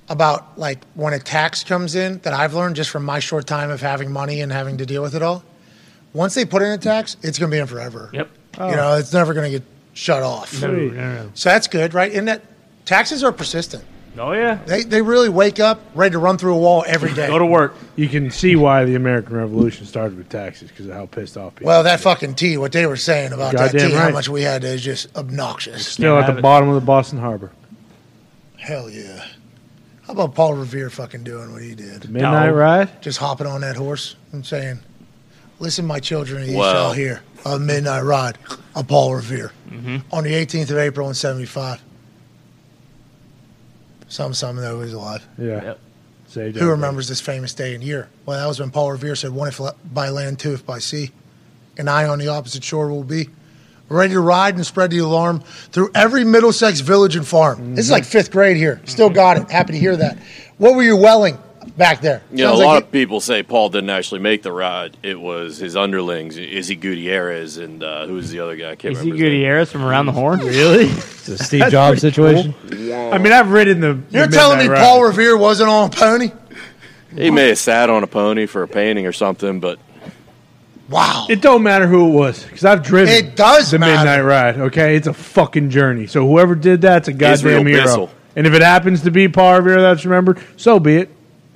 about 0.07 0.57
like 0.59 0.79
when 0.93 1.13
a 1.13 1.19
tax 1.19 1.63
comes 1.63 1.95
in 1.95 2.19
that 2.19 2.33
I've 2.33 2.53
learned 2.53 2.75
just 2.75 2.91
from 2.91 3.03
my 3.03 3.19
short 3.19 3.47
time 3.47 3.71
of 3.71 3.81
having 3.81 4.11
money 4.11 4.41
and 4.41 4.51
having 4.51 4.77
to 4.77 4.85
deal 4.85 5.01
with 5.01 5.15
it 5.15 5.23
all. 5.23 5.43
Once 6.13 6.35
they 6.35 6.45
put 6.45 6.61
in 6.61 6.69
a 6.71 6.77
tax, 6.77 7.17
it's 7.23 7.39
going 7.39 7.49
to 7.49 7.55
be 7.55 7.59
in 7.59 7.67
forever. 7.67 8.09
Yep. 8.13 8.29
Oh. 8.57 8.69
You 8.69 8.75
know, 8.75 8.93
it's 8.95 9.11
never 9.11 9.33
going 9.33 9.51
to 9.51 9.59
get 9.59 9.67
shut 9.93 10.21
off. 10.23 10.61
No, 10.61 10.71
no, 10.71 10.89
no. 10.89 11.31
So 11.33 11.49
that's 11.49 11.67
good, 11.67 11.93
right? 11.93 12.13
And 12.13 12.27
that 12.27 12.41
taxes 12.85 13.23
are 13.23 13.31
persistent. 13.31 13.83
Oh 14.17 14.31
yeah. 14.31 14.55
They, 14.65 14.83
they 14.83 15.01
really 15.01 15.29
wake 15.29 15.59
up 15.59 15.81
ready 15.93 16.13
to 16.13 16.19
run 16.19 16.37
through 16.37 16.55
a 16.55 16.57
wall 16.57 16.83
every 16.87 17.13
day. 17.13 17.27
Go 17.27 17.37
to 17.39 17.45
work. 17.45 17.75
You 17.95 18.07
can 18.07 18.31
see 18.31 18.55
why 18.55 18.85
the 18.85 18.95
American 18.95 19.35
Revolution 19.35 19.85
started 19.85 20.17
with 20.17 20.29
taxes 20.29 20.69
because 20.69 20.85
of 20.87 20.93
how 20.93 21.05
pissed 21.05 21.37
off 21.37 21.55
people. 21.55 21.67
Well, 21.67 21.83
that 21.83 21.99
fucking 21.99 22.35
tea, 22.35 22.57
what 22.57 22.71
they 22.71 22.85
were 22.85 22.95
saying 22.97 23.33
about 23.33 23.53
that 23.53 23.71
Goddamn 23.73 23.89
tea, 23.89 23.95
how 23.95 24.09
much 24.11 24.29
we 24.29 24.41
had 24.43 24.63
is 24.63 24.81
just 24.81 25.15
obnoxious. 25.17 25.85
Still 25.87 26.17
at 26.17 26.33
the 26.33 26.41
bottom 26.41 26.69
of 26.69 26.75
the 26.75 26.85
Boston 26.85 27.19
Harbor. 27.19 27.51
Hell 28.57 28.89
yeah. 28.89 29.25
How 30.07 30.13
about 30.13 30.35
Paul 30.35 30.53
Revere 30.53 30.89
fucking 30.89 31.23
doing 31.23 31.51
what 31.51 31.61
he 31.63 31.73
did? 31.75 32.09
Midnight 32.09 32.49
Ride? 32.51 33.01
Just 33.01 33.17
hopping 33.17 33.47
on 33.47 33.61
that 33.61 33.75
horse 33.75 34.15
and 34.31 34.45
saying, 34.45 34.79
Listen, 35.59 35.85
my 35.85 35.99
children, 35.99 36.47
you 36.49 36.57
Wow. 36.57 36.71
shall 36.73 36.93
hear 36.93 37.21
a 37.45 37.57
midnight 37.57 38.03
ride 38.03 38.37
of 38.75 38.87
Paul 38.87 39.15
Revere 39.15 39.51
Mm-hmm. 39.69 39.97
on 40.11 40.23
the 40.23 40.31
18th 40.33 40.69
of 40.71 40.77
April 40.77 41.07
in 41.09 41.13
75. 41.15 41.81
Some, 44.07 44.33
some 44.33 44.55
that 44.57 44.75
was 44.75 44.93
alive. 44.93 45.27
Yeah. 45.37 45.75
Saved 46.27 46.55
Who 46.55 46.61
everybody. 46.61 46.71
remembers 46.71 47.07
this 47.07 47.21
famous 47.21 47.53
day 47.53 47.75
and 47.75 47.83
year? 47.83 48.09
Well, 48.25 48.39
that 48.39 48.47
was 48.47 48.59
when 48.59 48.71
Paul 48.71 48.91
Revere 48.91 49.15
said, 49.15 49.31
One 49.31 49.47
if 49.47 49.59
by 49.93 50.09
land, 50.09 50.39
two 50.39 50.53
if 50.53 50.65
by 50.65 50.79
sea. 50.79 51.11
And 51.77 51.89
I 51.89 52.07
on 52.07 52.19
the 52.19 52.27
opposite 52.29 52.63
shore 52.63 52.89
will 52.89 53.03
be. 53.03 53.29
Ready 53.87 54.13
to 54.13 54.19
ride 54.19 54.55
and 54.55 54.65
spread 54.65 54.89
the 54.89 54.97
alarm 54.97 55.41
through 55.41 55.91
every 55.93 56.23
Middlesex 56.23 56.79
village 56.79 57.15
and 57.15 57.27
farm. 57.27 57.75
This 57.75 57.85
is 57.85 57.91
like 57.91 58.03
fifth 58.03 58.31
grade 58.31 58.57
here. 58.57 58.81
Still 58.85 59.11
got 59.11 59.37
it. 59.37 59.51
Happy 59.51 59.73
to 59.73 59.79
hear 59.79 59.95
that. 59.95 60.17
What 60.57 60.75
were 60.75 60.81
you 60.81 60.97
welling 60.97 61.37
back 61.77 62.01
there? 62.01 62.21
Yeah, 62.31 62.45
know, 62.45 62.53
a 62.53 62.55
Sounds 62.57 62.65
lot 62.65 62.73
like 62.75 62.83
of 62.85 62.91
people 62.91 63.19
say 63.21 63.43
Paul 63.43 63.69
didn't 63.69 63.89
actually 63.89 64.21
make 64.21 64.41
the 64.43 64.51
ride. 64.51 64.97
It 65.03 65.19
was 65.19 65.57
his 65.57 65.75
underlings, 65.75 66.37
Izzy 66.37 66.75
Gutierrez, 66.75 67.57
and 67.57 67.83
uh, 67.83 68.05
who 68.07 68.13
was 68.15 68.29
the 68.31 68.39
other 68.39 68.55
guy? 68.55 68.71
I 68.71 68.75
can't 68.75 68.93
Is 68.93 69.01
he 69.01 69.11
remember. 69.11 69.15
his 69.15 69.31
name. 69.31 69.31
Gutierrez 69.41 69.71
from 69.71 69.83
Around 69.83 70.05
the 70.07 70.11
Horn? 70.13 70.39
Really? 70.39 70.89
It's 71.25 71.41
a 71.41 71.43
Steve 71.43 71.69
Jobs 71.71 72.01
situation. 72.01 72.53
I 72.93 73.17
mean, 73.17 73.33
I've 73.33 73.49
ridden 73.49 73.79
the. 73.79 73.99
You're 74.11 74.27
the 74.27 74.35
telling 74.35 74.59
me 74.59 74.65
Midnight 74.65 74.83
Paul 74.83 75.03
Revere 75.05 75.35
wasn't 75.35 75.71
on 75.71 75.87
a 75.87 75.89
pony? 75.89 76.31
He 77.15 77.31
may 77.31 77.47
have 77.47 77.57
sat 77.57 77.89
on 77.89 78.03
a 78.03 78.07
pony 78.07 78.45
for 78.45 78.61
a 78.61 78.67
painting 78.67 79.07
or 79.07 79.11
something, 79.11 79.59
but 79.59 79.79
Wow. 80.89 81.25
It 81.29 81.41
don't 81.41 81.63
matter 81.63 81.87
who 81.87 82.09
it 82.09 82.11
was 82.11 82.43
because 82.43 82.63
I've 82.63 82.83
driven. 82.83 83.11
It 83.13 83.35
does 83.35 83.71
the 83.71 83.79
matter. 83.79 83.97
midnight 83.97 84.19
ride. 84.21 84.57
Okay, 84.67 84.95
it's 84.95 85.07
a 85.07 85.13
fucking 85.13 85.71
journey. 85.71 86.05
So 86.05 86.27
whoever 86.27 86.53
did 86.53 86.81
that's 86.81 87.07
a 87.07 87.11
Israel 87.11 87.57
goddamn 87.63 87.65
hero. 87.67 87.83
Bissell. 87.83 88.09
And 88.35 88.45
if 88.45 88.53
it 88.53 88.61
happens 88.61 89.01
to 89.01 89.11
be 89.11 89.27
Paul 89.27 89.55
Revere 89.61 89.81
that's 89.81 90.05
remembered, 90.05 90.39
so 90.57 90.79
be 90.79 90.97
it. 90.97 91.09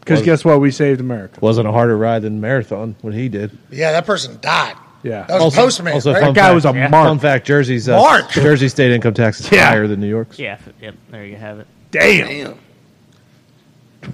Because 0.09 0.25
guess 0.25 0.45
what? 0.45 0.59
We 0.59 0.71
saved 0.71 0.99
America. 0.99 1.39
Wasn't 1.41 1.67
a 1.67 1.71
harder 1.71 1.97
ride 1.97 2.21
than 2.23 2.41
marathon 2.41 2.95
when 3.01 3.13
he 3.13 3.29
did. 3.29 3.57
Yeah, 3.71 3.91
that 3.93 4.05
person 4.05 4.37
died. 4.41 4.75
Yeah. 5.03 5.23
That 5.23 5.39
was 5.41 5.53
a 5.53 5.57
postman. 5.57 5.93
Also, 5.93 6.11
right? 6.13 6.21
fun 6.23 6.33
guy 6.33 6.41
fact, 6.41 6.55
was 6.55 6.65
a 6.65 6.73
yeah. 6.73 6.87
mark. 6.89 7.07
Fun 7.07 7.19
fact: 7.19 7.47
Jersey's 7.47 7.87
uh, 7.87 7.97
Mark. 7.97 8.29
Jersey 8.31 8.67
state 8.67 8.91
income 8.91 9.13
tax 9.13 9.39
is 9.39 9.51
Yeah. 9.51 9.69
higher 9.69 9.87
than 9.87 10.01
New 10.01 10.09
York's. 10.09 10.37
Yeah. 10.37 10.53
f- 10.59 10.73
Yep. 10.81 10.95
There 11.11 11.25
you 11.25 11.35
have 11.37 11.59
it. 11.59 11.67
Damn. 11.91 12.57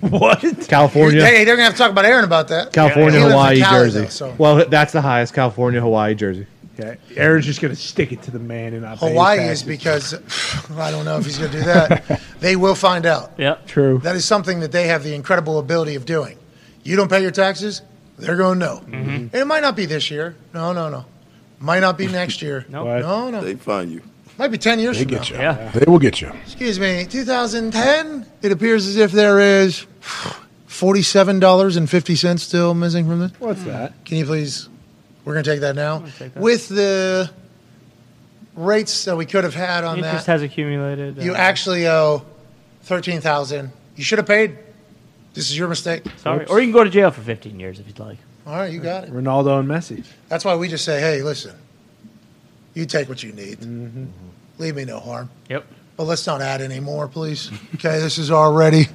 What? 0.02 0.42
California, 0.68 1.24
Hey, 1.24 1.44
they're 1.44 1.56
going 1.56 1.60
to 1.60 1.64
have 1.66 1.74
to 1.74 1.78
talk 1.78 1.92
about 1.92 2.06
Aaron 2.06 2.24
about 2.26 2.48
that. 2.48 2.74
California, 2.74 3.12
He 3.12 3.18
lives 3.18 3.26
in 3.26 3.32
Hawaii, 3.32 3.60
Cali, 3.60 3.86
Jersey. 3.86 4.00
though, 4.02 4.08
so. 4.08 4.36
Well, 4.38 4.66
that's 4.68 4.92
the 4.94 5.02
highest: 5.02 5.34
California, 5.34 5.80
Hawaii, 5.80 6.16
Jersey. 6.16 6.48
Okay. 6.78 6.98
Aaron's 7.16 7.46
just 7.46 7.62
gonna 7.62 7.76
stick 7.76 8.12
it 8.12 8.22
to 8.24 8.32
the 8.32 8.40
man 8.40 8.74
and 8.74 8.82
not 8.82 9.00
pay 9.00 9.06
his 9.08 9.14
Hawaii 9.14 9.40
is 9.48 9.64
because 9.64 10.14
I 10.78 10.92
don't 10.92 11.06
know 11.06 11.18
if 11.18 11.26
he's 11.26 11.38
going 11.40 11.52
to 11.52 11.58
do 11.58 11.64
that. 11.64 12.22
they 12.40 12.56
will 12.56 12.76
find 12.76 13.06
out. 13.06 13.32
Yeah, 13.38 13.56
true. 13.66 14.00
That 14.00 14.16
is 14.16 14.26
something 14.26 14.60
that 14.60 14.72
they 14.72 14.88
have 14.88 15.04
the 15.04 15.14
incredible 15.16 15.58
ability 15.60 15.96
of 15.96 16.06
doing. 16.06 16.38
You 16.84 16.96
don't 16.96 17.10
pay 17.10 17.22
your 17.22 17.32
taxes, 17.32 17.82
they're 18.18 18.36
going 18.36 18.60
to 18.60 18.66
know. 18.66 18.76
Mm-hmm. 18.86 19.10
And 19.10 19.36
it 19.36 19.46
might 19.46 19.62
not 19.62 19.76
be 19.76 19.86
this 19.86 20.12
year. 20.12 20.36
No, 20.54 20.74
no, 20.74 20.90
no. 20.90 21.06
Might 21.60 21.80
not 21.80 21.98
be 21.98 22.08
next 22.08 22.42
year. 22.42 22.66
Nope. 22.70 22.88
What? 22.88 23.00
No, 23.02 23.30
no. 23.30 23.42
They 23.42 23.56
find 23.56 23.92
you. 23.92 24.02
Might 24.38 24.50
be 24.50 24.58
10 24.58 24.80
years 24.80 24.98
They 24.98 25.04
from 25.04 25.12
get 25.12 25.32
now. 25.32 25.38
you. 25.38 25.42
Yeah. 25.42 25.72
They 25.72 25.90
will 25.90 26.00
get 26.00 26.20
you. 26.22 26.32
Excuse 26.44 26.80
me, 26.80 27.06
2010, 27.06 28.26
it 28.42 28.52
appears 28.52 28.86
as 28.86 28.98
if 28.98 29.12
there 29.14 29.40
is 29.40 29.86
$47.50 30.68 32.40
still 32.40 32.74
missing 32.74 33.08
from 33.08 33.20
this. 33.20 33.32
What's 33.40 33.64
that? 33.64 33.94
Can 34.06 34.18
you 34.18 34.26
please? 34.26 34.70
We're 35.26 35.34
going 35.34 35.44
to 35.44 35.52
take 35.52 35.62
that 35.62 35.76
now. 35.76 36.06
take 36.18 36.34
that. 36.34 36.42
With 36.42 36.70
the 36.70 37.30
rates 38.56 39.06
that 39.06 39.18
we 39.18 39.26
could 39.26 39.44
have 39.44 39.56
had 39.56 39.84
on 39.84 40.00
that, 40.00 40.06
Interest 40.06 40.26
that, 40.28 40.32
has 40.34 40.42
accumulated. 40.44 41.18
you 41.22 41.34
uh, 41.34 41.38
actually 41.38 41.88
owe 41.88 42.24
13000 42.84 43.72
You 43.96 44.04
should 44.04 44.20
have 44.20 44.28
paid. 44.28 44.58
This 45.34 45.50
is 45.50 45.58
your 45.58 45.68
mistake. 45.68 46.06
Sorry. 46.18 46.46
Or 46.46 46.60
you 46.60 46.68
can 46.68 46.74
go 46.74 46.84
to 46.84 46.90
jail 46.90 47.12
for 47.12 47.22
15 47.22 47.60
years 47.60 47.80
if 47.80 47.88
you'd 47.88 48.00
like. 48.00 48.18
All 48.48 48.56
right, 48.56 48.72
you 48.72 48.80
got 48.80 49.06
it. 49.06 49.12
Ronaldo 49.12 49.60
and 49.60 49.68
Messi. 49.68 50.06
That's 50.30 50.46
why 50.46 50.56
we 50.56 50.68
just 50.70 50.86
say, 50.86 51.02
hey, 51.02 51.24
listen, 51.24 51.56
you 52.76 52.86
take 52.86 53.10
what 53.10 53.24
you 53.24 53.34
need. 53.34 53.60
Mm-hmm. 53.60 54.06
Leave 54.60 54.76
me 54.76 54.86
no 54.86 55.00
harm. 55.00 55.30
Yep. 55.50 55.66
But 55.98 56.04
let's 56.04 56.28
not 56.28 56.42
add 56.42 56.62
any 56.62 56.80
more, 56.80 57.08
please. 57.08 57.50
Okay, 57.76 58.00
this 58.00 58.18
is 58.18 58.32
already 58.32 58.88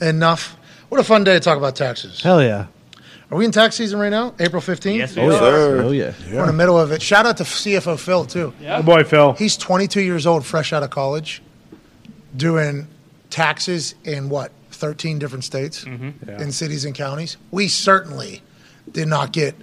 enough. 0.00 0.56
What 0.88 1.00
a 1.00 1.04
fun 1.04 1.24
day 1.24 1.34
to 1.34 1.40
talk 1.40 1.56
about 1.56 1.76
taxes. 1.76 2.20
Hell 2.22 2.42
yeah! 2.42 2.66
Are 3.30 3.36
we 3.36 3.44
in 3.44 3.52
tax 3.52 3.76
season 3.76 3.98
right 4.00 4.08
now? 4.10 4.34
April 4.40 4.60
15th? 4.60 4.96
Yes, 4.96 5.14
we 5.14 5.22
Oh, 5.22 5.28
are. 5.28 5.76
yeah. 5.76 5.82
Oh 5.82 5.90
yeah. 5.92 6.12
We're 6.32 6.40
in 6.40 6.46
the 6.48 6.52
middle 6.52 6.78
of 6.78 6.90
it. 6.90 7.00
Shout 7.00 7.26
out 7.26 7.36
to 7.36 7.44
CFO 7.44 7.96
Phil, 7.98 8.24
too. 8.24 8.52
Yeah. 8.60 8.78
The 8.78 8.82
boy 8.82 9.04
Phil. 9.04 9.34
He's 9.34 9.56
22 9.56 10.00
years 10.00 10.26
old, 10.26 10.44
fresh 10.44 10.72
out 10.72 10.82
of 10.82 10.90
college, 10.90 11.40
doing 12.36 12.88
taxes 13.30 13.94
in 14.04 14.28
what, 14.28 14.50
13 14.72 15.18
different 15.18 15.44
states 15.44 15.84
mm-hmm. 15.84 16.10
Yeah. 16.28 16.40
in 16.42 16.50
cities 16.52 16.84
and 16.86 16.94
counties. 16.94 17.36
We 17.50 17.68
certainly 17.68 18.42
did 18.90 19.08
not 19.08 19.32
get 19.32 19.54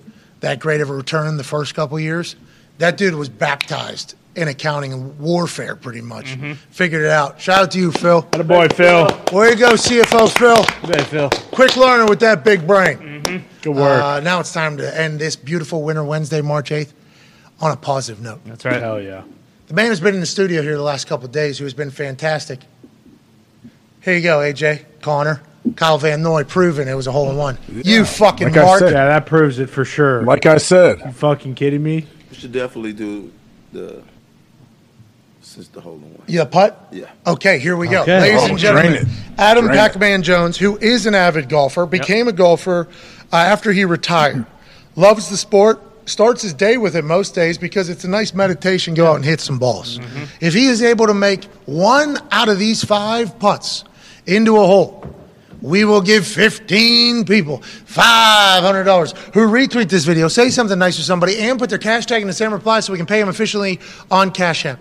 that 0.41 0.59
great 0.59 0.79
of 0.79 0.89
a 0.89 0.93
return 0.93 1.27
in 1.27 1.37
the 1.37 1.43
first 1.43 1.73
couple 1.75 1.99
years. 1.99 2.35
That 2.77 2.97
dude 2.97 3.15
was 3.15 3.27
baptized 3.27 4.13
in 4.35 4.47
accounting 4.47 4.93
and 4.93 5.17
warfare, 5.19 5.75
pretty 5.75 6.01
much. 6.01 6.27
Mm-hmm. 6.27 6.53
Figured 6.69 7.03
it 7.03 7.09
out. 7.09 7.41
Shout 7.41 7.63
out 7.63 7.71
to 7.71 7.79
you, 7.79 7.91
Phil. 7.91 8.21
The 8.31 8.43
boy 8.43 8.67
Phil. 8.67 9.05
Way 9.33 9.49
to 9.51 9.55
go, 9.57 9.71
CFO 9.71 10.29
Phil. 10.37 10.63
Hey, 10.93 11.03
Phil. 11.05 11.29
Quick 11.51 11.75
learner 11.75 12.05
with 12.05 12.19
that 12.19 12.43
big 12.43 12.67
brain. 12.67 12.97
Mm-hmm. 12.99 13.16
Good 13.61 13.75
work. 13.75 14.01
Uh, 14.03 14.19
now 14.21 14.39
it's 14.39 14.51
time 14.53 14.77
to 14.77 14.99
end 14.99 15.19
this 15.19 15.35
beautiful 15.35 15.83
winter 15.83 16.03
Wednesday, 16.03 16.41
March 16.41 16.69
8th, 16.69 16.93
on 17.59 17.71
a 17.71 17.75
positive 17.77 18.21
note. 18.21 18.41
That's 18.45 18.65
right. 18.65 18.81
Hell 18.81 19.01
yeah. 19.01 19.23
The 19.67 19.73
man 19.73 19.87
who's 19.87 19.99
been 19.99 20.13
in 20.13 20.19
the 20.21 20.25
studio 20.25 20.61
here 20.61 20.75
the 20.75 20.81
last 20.81 21.07
couple 21.07 21.25
of 21.25 21.31
days, 21.31 21.57
who 21.57 21.65
has 21.65 21.73
been 21.73 21.91
fantastic. 21.91 22.61
Here 24.01 24.15
you 24.15 24.21
go, 24.23 24.39
AJ, 24.39 24.85
Connor, 25.01 25.41
Kyle 25.75 25.97
Van 25.97 26.21
Noy, 26.23 26.45
proven 26.45 26.87
it 26.87 26.93
was 26.93 27.07
a 27.07 27.11
hole 27.11 27.29
in 27.29 27.35
one. 27.35 27.57
You 27.67 28.05
fucking 28.05 28.47
Like 28.47 28.57
I 28.57 28.63
mark. 28.63 28.79
said. 28.79 28.93
Yeah, 28.93 29.07
that 29.07 29.25
proves 29.25 29.59
it 29.59 29.69
for 29.69 29.83
sure. 29.83 30.23
Like 30.23 30.45
I 30.45 30.57
said, 30.57 30.99
you 31.03 31.11
fucking 31.11 31.55
kidding 31.55 31.83
me? 31.83 32.05
We 32.29 32.35
should 32.37 32.53
definitely 32.53 32.93
do 32.93 33.31
the 33.73 34.01
since 35.41 35.67
the 35.69 35.81
hole 35.81 35.95
in 35.95 36.01
one. 36.13 36.23
Yeah, 36.27 36.45
putt? 36.45 36.87
Yeah. 36.91 37.09
Okay, 37.25 37.59
here 37.59 37.75
we 37.75 37.87
go. 37.89 38.03
Okay. 38.03 38.19
Ladies 38.21 38.41
Oh, 38.43 38.47
and 38.47 38.57
gentlemen. 38.57 39.07
Adam 39.37 39.65
Drain 39.65 39.75
it. 39.77 39.79
Pac-Man 39.79 40.23
Jones, 40.23 40.57
who 40.57 40.77
is 40.77 41.05
an 41.05 41.15
avid 41.15 41.49
golfer, 41.49 41.85
became 41.85 42.27
a 42.27 42.31
golfer 42.33 42.87
uh, 43.31 43.35
after 43.35 43.71
he 43.71 43.85
retired. 43.85 44.45
Loves 44.95 45.29
the 45.29 45.37
sport. 45.37 45.81
Starts 46.05 46.41
his 46.41 46.53
day 46.53 46.77
with 46.77 46.95
it 46.95 47.03
most 47.03 47.35
days 47.35 47.57
because 47.57 47.89
it's 47.89 48.05
a 48.05 48.07
nice 48.07 48.33
meditation. 48.33 48.93
Go 48.93 49.07
out 49.07 49.17
and 49.17 49.25
hit 49.25 49.41
some 49.41 49.59
balls. 49.59 49.99
Mm-hmm. 49.99 50.23
If 50.39 50.53
he 50.53 50.67
is 50.67 50.81
able 50.81 51.07
to 51.07 51.13
make 51.13 51.43
one 51.65 52.17
out 52.31 52.47
of 52.47 52.59
these 52.59 52.81
five 52.83 53.37
putts 53.39 53.83
into 54.25 54.55
a 54.55 54.65
hole, 54.65 55.13
we 55.61 55.83
will 55.85 56.01
give 56.01 56.25
15 56.25 57.25
people 57.25 57.59
$500 57.59 59.17
who 59.33 59.47
retweet 59.47 59.89
this 59.89 60.05
video, 60.05 60.27
say 60.27 60.49
something 60.49 60.77
nice 60.77 60.95
to 60.97 61.03
somebody, 61.03 61.37
and 61.39 61.59
put 61.59 61.69
their 61.69 61.79
cash 61.79 62.05
tag 62.05 62.21
in 62.21 62.27
the 62.27 62.33
same 62.33 62.53
reply 62.53 62.79
so 62.79 62.93
we 62.93 62.97
can 62.97 63.07
pay 63.07 63.19
them 63.19 63.29
officially 63.29 63.79
on 64.11 64.31
Cash 64.31 64.65
App. 64.65 64.79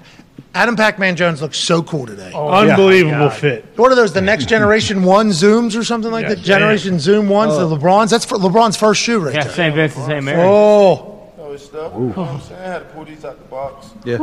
Adam 0.54 0.74
Pac-Man 0.76 1.16
Jones 1.16 1.42
looks 1.42 1.58
so 1.58 1.82
cool 1.82 2.06
today. 2.06 2.32
Oh, 2.34 2.48
Unbelievable 2.48 3.28
fit. 3.30 3.64
What 3.76 3.92
are 3.92 3.94
those? 3.94 4.12
The 4.12 4.20
next 4.22 4.48
generation 4.48 5.02
one 5.16 5.28
zooms 5.28 5.78
or 5.78 5.84
something 5.84 6.10
like 6.10 6.28
that? 6.28 6.38
Generation 6.38 6.98
Zoom 6.98 7.28
ones, 7.28 7.56
the 7.56 7.68
oh. 7.68 7.76
LeBrons. 7.76 8.10
That's 8.10 8.24
for 8.24 8.38
LeBron's 8.38 8.76
first 8.76 9.02
shoe 9.02 9.18
right 9.20 9.34
Yeah, 9.34 9.44
there. 9.44 9.52
St. 9.52 9.74
Vincent, 9.74 10.06
St. 10.06 10.24
Mary. 10.24 10.40
Oh, 10.42 11.30
No, 11.36 11.52
it's 11.52 11.64
stuff. 11.64 11.92
You 11.94 12.00
know 12.00 12.06
what 12.12 12.28
I'm 12.28 12.40
saying? 12.40 12.60
I 12.60 12.64
had 12.64 12.78
to 12.80 12.84
pull 12.86 13.04
these 13.04 13.24
out 13.24 13.38
the 13.38 13.44
box. 13.44 13.88
Yeah. 14.04 14.16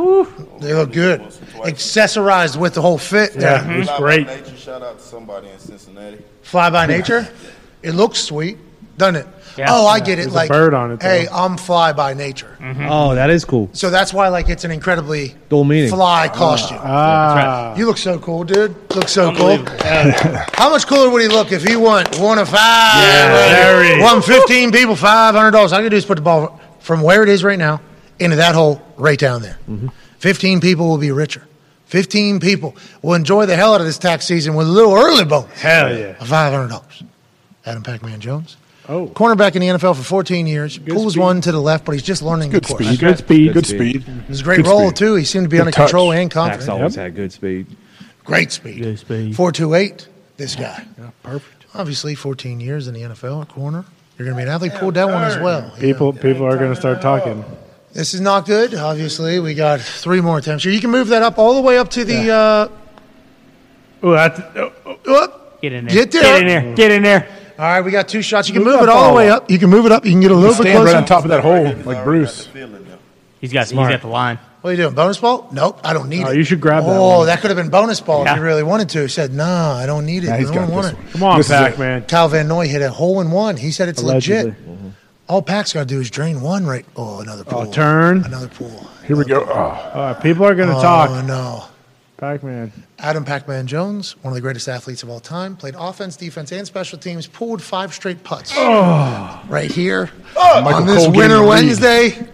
they 0.60 0.74
look 0.74 0.92
good. 0.92 1.20
Accessorized 1.20 2.56
with 2.56 2.74
the 2.74 2.82
whole 2.82 2.98
fit. 2.98 3.32
Yeah, 3.34 3.62
There. 3.62 3.74
it 3.74 3.78
was 3.78 3.86
Fly 3.88 3.96
by 3.96 4.02
great. 4.02 4.26
Nature, 4.26 4.56
shout 4.56 4.82
out 4.82 4.98
to 4.98 5.04
somebody 5.04 5.48
in 5.48 5.58
Cincinnati. 5.58 6.18
Fly 6.42 6.70
by 6.70 6.86
nature. 6.86 7.28
It 7.82 7.92
looks 7.92 8.18
sweet, 8.20 8.58
doesn't 8.98 9.16
it? 9.16 9.26
Yeah. 9.56 9.66
Oh, 9.70 9.86
I 9.86 10.00
get 10.00 10.18
it. 10.18 10.22
There's 10.22 10.32
a 10.32 10.36
like 10.36 10.48
bird 10.50 10.74
on 10.74 10.90
it, 10.92 11.00
though. 11.00 11.08
Hey, 11.08 11.28
I'm 11.30 11.56
fly 11.56 11.92
by 11.92 12.14
nature. 12.14 12.56
Mm-hmm. 12.60 12.86
Oh, 12.90 13.14
that 13.14 13.30
is 13.30 13.44
cool. 13.44 13.70
So 13.72 13.90
that's 13.90 14.12
why 14.12 14.28
like 14.28 14.48
it's 14.48 14.64
an 14.64 14.70
incredibly 14.70 15.34
Dual 15.48 15.64
meaning. 15.64 15.90
fly 15.90 16.28
costume. 16.28 16.78
Ah. 16.80 17.72
ah. 17.72 17.76
You 17.76 17.86
look 17.86 17.98
so 17.98 18.18
cool, 18.18 18.44
dude. 18.44 18.74
Look 18.94 19.08
so 19.08 19.34
cool. 19.34 19.50
Unbelievable. 19.50 20.38
How 20.54 20.70
much 20.70 20.86
cooler 20.86 21.10
would 21.10 21.22
he 21.22 21.28
look 21.28 21.52
if 21.52 21.62
he 21.62 21.76
won 21.76 22.06
one 22.18 22.38
of 22.38 22.48
five? 22.48 23.00
very. 23.50 24.00
Won 24.00 24.22
15 24.22 24.72
people 24.72 24.94
$500. 24.96 25.54
All 25.54 25.74
I 25.74 25.82
can 25.82 25.90
do 25.90 25.96
is 25.96 26.04
put 26.04 26.16
the 26.16 26.22
ball 26.22 26.60
from 26.80 27.02
where 27.02 27.22
it 27.22 27.28
is 27.28 27.44
right 27.44 27.58
now 27.58 27.80
into 28.18 28.36
that 28.36 28.54
hole 28.54 28.82
right 28.96 29.18
down 29.18 29.42
there. 29.42 29.58
Mm-hmm. 29.68 29.88
15 30.18 30.60
people 30.60 30.88
will 30.88 30.98
be 30.98 31.10
richer. 31.10 31.46
15 31.86 32.40
people 32.40 32.74
will 33.02 33.14
enjoy 33.14 33.46
the 33.46 33.54
hell 33.54 33.74
out 33.74 33.80
of 33.80 33.86
this 33.86 33.98
tax 33.98 34.24
season 34.24 34.54
with 34.54 34.66
a 34.66 34.70
little 34.70 34.94
early 34.94 35.24
bonus 35.24 35.60
Hell 35.60 35.96
yeah. 35.96 36.16
of 36.18 36.26
$500. 36.28 37.06
Adam 37.66 37.82
Pac-Man 37.82 38.20
Jones. 38.20 38.56
Oh. 38.88 39.06
Cornerback 39.08 39.54
in 39.54 39.60
the 39.62 39.68
NFL 39.68 39.96
for 39.96 40.02
14 40.02 40.46
years. 40.46 40.76
Pulls 40.78 41.12
speed. 41.14 41.20
one 41.22 41.40
to 41.40 41.52
the 41.52 41.60
left, 41.60 41.84
but 41.86 41.92
he's 41.92 42.02
just 42.02 42.20
learning 42.22 42.50
good 42.50 42.64
the 42.64 42.68
course. 42.68 42.84
speed. 42.86 43.00
Good 43.00 43.18
speed. 43.18 43.52
Good 43.54 43.66
speed. 43.66 44.04
It's 44.28 44.40
a 44.40 44.44
great 44.44 44.56
Good 44.58 44.66
role, 44.66 44.88
speed. 44.88 44.96
too. 44.96 45.14
He 45.14 45.24
seemed 45.24 45.44
to 45.46 45.48
be 45.48 45.56
Good 45.56 45.62
under 45.62 45.72
touch. 45.72 45.86
control 45.86 46.12
and 46.12 46.24
Max 46.24 46.34
confident. 46.34 46.68
always 46.68 46.94
had 46.94 47.14
good 47.16 47.32
speed. 47.32 47.66
Great 48.24 48.52
speed. 48.52 48.82
Good 48.82 48.98
speed. 48.98 49.34
428, 49.36 50.08
this 50.36 50.54
guy. 50.56 50.84
Yeah, 50.98 51.10
perfect. 51.22 51.64
Obviously, 51.74 52.14
14 52.14 52.60
years 52.60 52.86
in 52.88 52.94
the 52.94 53.00
NFL 53.00 53.42
at 53.42 53.48
corner. 53.48 53.84
You're 54.18 54.26
going 54.26 54.36
to 54.36 54.44
be 54.44 54.48
an 54.48 54.54
athlete. 54.54 54.74
Pulled 54.74 54.94
that 54.94 55.08
one 55.08 55.24
as 55.24 55.38
well. 55.38 55.72
you 55.76 55.80
People 55.80 56.12
people 56.12 56.44
are 56.46 56.56
going 56.56 56.72
to 56.72 56.78
start 56.78 57.00
talking. 57.02 57.44
This 57.92 58.14
is 58.14 58.20
not 58.20 58.46
good. 58.46 58.74
Obviously, 58.74 59.40
we 59.40 59.54
got 59.54 59.80
three 59.80 60.20
more 60.20 60.38
attempts 60.38 60.62
here. 60.64 60.72
You 60.72 60.80
can 60.80 60.90
move 60.90 61.08
that 61.08 61.22
up 61.22 61.38
all 61.38 61.54
the 61.54 61.60
way 61.62 61.78
up 61.78 61.88
to 61.90 62.04
the. 62.04 62.30
Uh, 62.30 62.68
Oh, 64.02 64.10
that's 64.12 64.38
oh, 64.56 64.72
oh. 65.06 65.40
Get 65.62 65.72
in 65.72 65.86
there. 65.86 65.94
Get 65.94 66.12
there. 66.12 66.22
Get 66.22 66.40
in 66.42 66.46
there. 66.46 66.74
Get 66.76 66.90
in 66.92 67.02
there. 67.02 67.28
All 67.58 67.64
right, 67.64 67.80
we 67.80 67.90
got 67.90 68.08
two 68.08 68.22
shots. 68.22 68.48
You 68.48 68.54
can 68.54 68.64
Move 68.64 68.74
move 68.74 68.82
it 68.84 68.88
all 68.88 69.10
the 69.10 69.16
way 69.16 69.30
up. 69.30 69.44
up. 69.44 69.50
You 69.50 69.58
can 69.58 69.70
move 69.70 69.86
it 69.86 69.92
up. 69.92 70.04
You 70.04 70.10
can 70.10 70.20
get 70.20 70.30
a 70.30 70.34
little 70.34 70.54
bit 70.56 70.62
Stand 70.62 70.76
closer. 70.78 70.86
right 70.92 70.96
on 70.96 71.04
top 71.06 71.24
of 71.24 71.30
that 71.30 71.40
hole, 71.42 71.64
like 71.84 72.02
Bruce. 72.04 72.48
He's 73.40 73.52
got. 73.52 73.68
Smart. 73.68 73.90
He's 73.90 73.96
got 73.96 74.02
the 74.02 74.08
line. 74.12 74.38
What 74.60 74.70
are 74.70 74.72
you 74.72 74.76
doing? 74.78 74.94
Bonus 74.94 75.18
ball? 75.18 75.48
Nope, 75.52 75.78
I 75.84 75.92
don't 75.92 76.08
need 76.08 76.24
Oh, 76.24 76.30
it. 76.30 76.38
you 76.38 76.42
should 76.44 76.60
grab 76.60 76.84
that 76.84 76.90
Oh, 76.96 77.18
one. 77.18 77.26
that 77.26 77.40
could 77.42 77.50
have 77.50 77.56
been 77.58 77.68
bonus 77.68 78.00
ball 78.00 78.24
Yeah. 78.24 78.32
if 78.32 78.38
you 78.38 78.42
really 78.44 78.62
wanted 78.62 78.88
to. 78.90 79.02
He 79.02 79.08
said, 79.08 79.34
"No, 79.34 79.44
I 79.44 79.84
don't 79.84 80.06
need 80.06 80.24
it. 80.24 80.30
Nah, 80.30 80.36
he's 80.36 80.50
I 80.50 80.54
got 80.54 80.60
don't 80.62 80.70
want 80.70 80.84
this 80.86 80.92
it." 80.94 80.96
one. 80.98 81.12
Come 81.12 81.22
on, 81.22 81.36
This 81.38 81.46
is 81.46 81.52
Pac 81.52 81.72
it. 81.74 81.78
man. 81.78 82.02
Kyle 82.08 82.28
Van 82.28 82.48
Noy 82.48 82.66
hit 82.66 82.80
a 82.80 82.90
hole 82.90 83.20
in 83.20 83.30
one. 83.30 83.56
He 83.58 83.70
said 83.72 83.88
it's 83.90 84.00
Allegedly. 84.02 84.50
legit. 84.52 84.54
All 85.28 85.42
Pac's 85.42 85.72
got 85.74 85.80
to 85.80 85.86
do 85.86 86.00
is 86.00 86.10
drain 86.10 86.40
one 86.40 86.66
right. 86.66 86.86
Oh, 86.96 87.20
another 87.20 87.44
oh, 87.46 87.50
pool. 87.50 87.64
Oh, 87.68 87.72
turn. 87.72 88.24
Another 88.24 88.48
pool. 88.48 88.86
Here 89.06 89.16
we 89.16 89.26
go. 89.26 89.46
Oh. 89.46 89.52
All 89.54 90.02
right, 90.12 90.20
people 90.22 90.46
are 90.46 90.54
going 90.54 90.68
to 90.70 90.74
talk. 90.76 91.10
Oh 91.10 91.14
talk. 91.16 91.24
no. 91.26 91.64
Pac 92.24 92.42
man. 92.42 92.72
Adam 92.98 93.22
Pac-Man 93.22 93.66
Jones, 93.66 94.16
one 94.22 94.32
of 94.32 94.34
the 94.34 94.40
greatest 94.40 94.66
athletes 94.66 95.02
of 95.02 95.10
all 95.10 95.20
time, 95.20 95.56
played 95.56 95.74
offense, 95.78 96.16
defense, 96.16 96.52
and 96.52 96.66
special 96.66 96.98
teams. 96.98 97.26
Pulled 97.26 97.60
five 97.62 97.92
straight 97.92 98.24
putts. 98.24 98.50
Oh. 98.56 99.44
Right 99.46 99.70
here 99.70 100.08
oh. 100.34 100.62
Michael 100.62 100.80
on 100.80 100.86
this 100.86 101.04
Cole 101.04 101.12
winter. 101.14 101.42
Wednesday, 101.44 102.26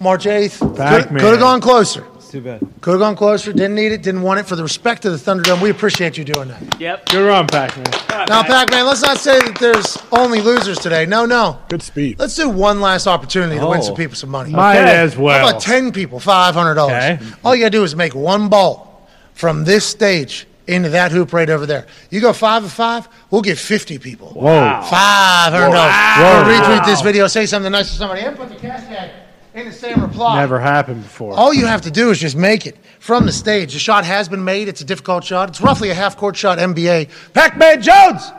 March 0.00 0.26
eighth. 0.26 0.58
Could 0.58 0.76
Pac-Man. 0.76 1.22
have 1.22 1.38
gone 1.38 1.60
closer. 1.60 2.06
It's 2.14 2.30
too 2.30 2.40
bad. 2.40 2.60
Could 2.80 2.92
have 2.92 3.00
gone 3.00 3.14
closer. 3.14 3.52
Didn't 3.52 3.74
need 3.74 3.92
it. 3.92 4.02
Didn't 4.02 4.22
want 4.22 4.40
it 4.40 4.46
for 4.46 4.56
the 4.56 4.62
respect 4.62 5.04
of 5.04 5.12
the 5.12 5.18
Thunderdome. 5.18 5.60
We 5.60 5.68
appreciate 5.68 6.16
you 6.16 6.24
doing 6.24 6.48
that. 6.48 6.80
Yep. 6.80 7.10
Good 7.10 7.26
run, 7.28 7.46
Pac 7.46 7.76
man. 7.76 8.26
Now, 8.26 8.42
Pac-Man, 8.42 8.86
let's 8.86 9.02
not 9.02 9.18
say 9.18 9.38
that 9.38 9.58
there's 9.60 9.98
only 10.12 10.40
losers 10.40 10.78
today. 10.78 11.04
No, 11.04 11.26
no. 11.26 11.58
Good 11.68 11.82
speed. 11.82 12.18
Let's 12.18 12.36
do 12.36 12.48
one 12.48 12.80
last 12.80 13.06
opportunity 13.06 13.58
to 13.58 13.66
win 13.66 13.80
Oh. 13.80 13.82
some 13.82 13.96
people 13.96 14.16
some 14.16 14.30
money. 14.30 14.50
Might 14.50 14.76
as 14.78 15.12
How 15.12 15.22
well. 15.22 15.48
about 15.50 15.60
10 15.60 15.92
people, 15.92 16.20
$500? 16.20 16.78
Okay. 16.86 17.18
All 17.44 17.54
you 17.54 17.64
got 17.64 17.66
to 17.72 17.78
do 17.78 17.84
is 17.84 17.94
make 17.94 18.14
one 18.14 18.48
ball 18.48 18.92
from 19.34 19.64
this 19.64 19.84
stage 19.86 20.46
into 20.66 20.88
that 20.90 21.12
hoop 21.12 21.32
right 21.32 21.50
over 21.50 21.66
there. 21.66 21.86
You 22.10 22.20
go 22.20 22.32
five 22.32 22.64
of 22.64 22.72
five, 22.72 23.08
we'll 23.30 23.42
get 23.42 23.58
50 23.58 23.98
people. 23.98 24.28
Whoa. 24.30 24.80
$500. 24.82 24.90
Whoa. 24.90 26.40
Or 26.40 26.44
retweet 26.44 26.86
this 26.86 27.02
video, 27.02 27.26
say 27.26 27.46
something 27.46 27.70
nice 27.70 27.90
to 27.90 27.96
somebody, 27.96 28.22
and 28.22 28.36
put 28.36 28.48
the 28.48 28.54
cash 28.56 28.84
tag 28.86 29.10
in 29.54 29.66
the 29.66 29.72
same 29.72 30.00
reply. 30.00 30.40
Never 30.40 30.58
happened 30.58 31.02
before. 31.02 31.34
All 31.34 31.52
you 31.52 31.66
have 31.66 31.82
to 31.82 31.90
do 31.90 32.10
is 32.10 32.18
just 32.18 32.36
make 32.36 32.66
it 32.66 32.76
from 32.98 33.26
the 33.26 33.32
stage. 33.32 33.74
The 33.74 33.78
shot 33.78 34.04
has 34.04 34.28
been 34.28 34.44
made. 34.44 34.68
It's 34.68 34.80
a 34.80 34.84
difficult 34.84 35.24
shot. 35.24 35.50
It's 35.50 35.60
roughly 35.60 35.90
a 35.90 35.94
half 35.94 36.16
court 36.16 36.36
shot 36.36 36.58
NBA. 36.58 37.10
Pac 37.34 37.58
Man 37.58 37.82
Jones! 37.82 38.32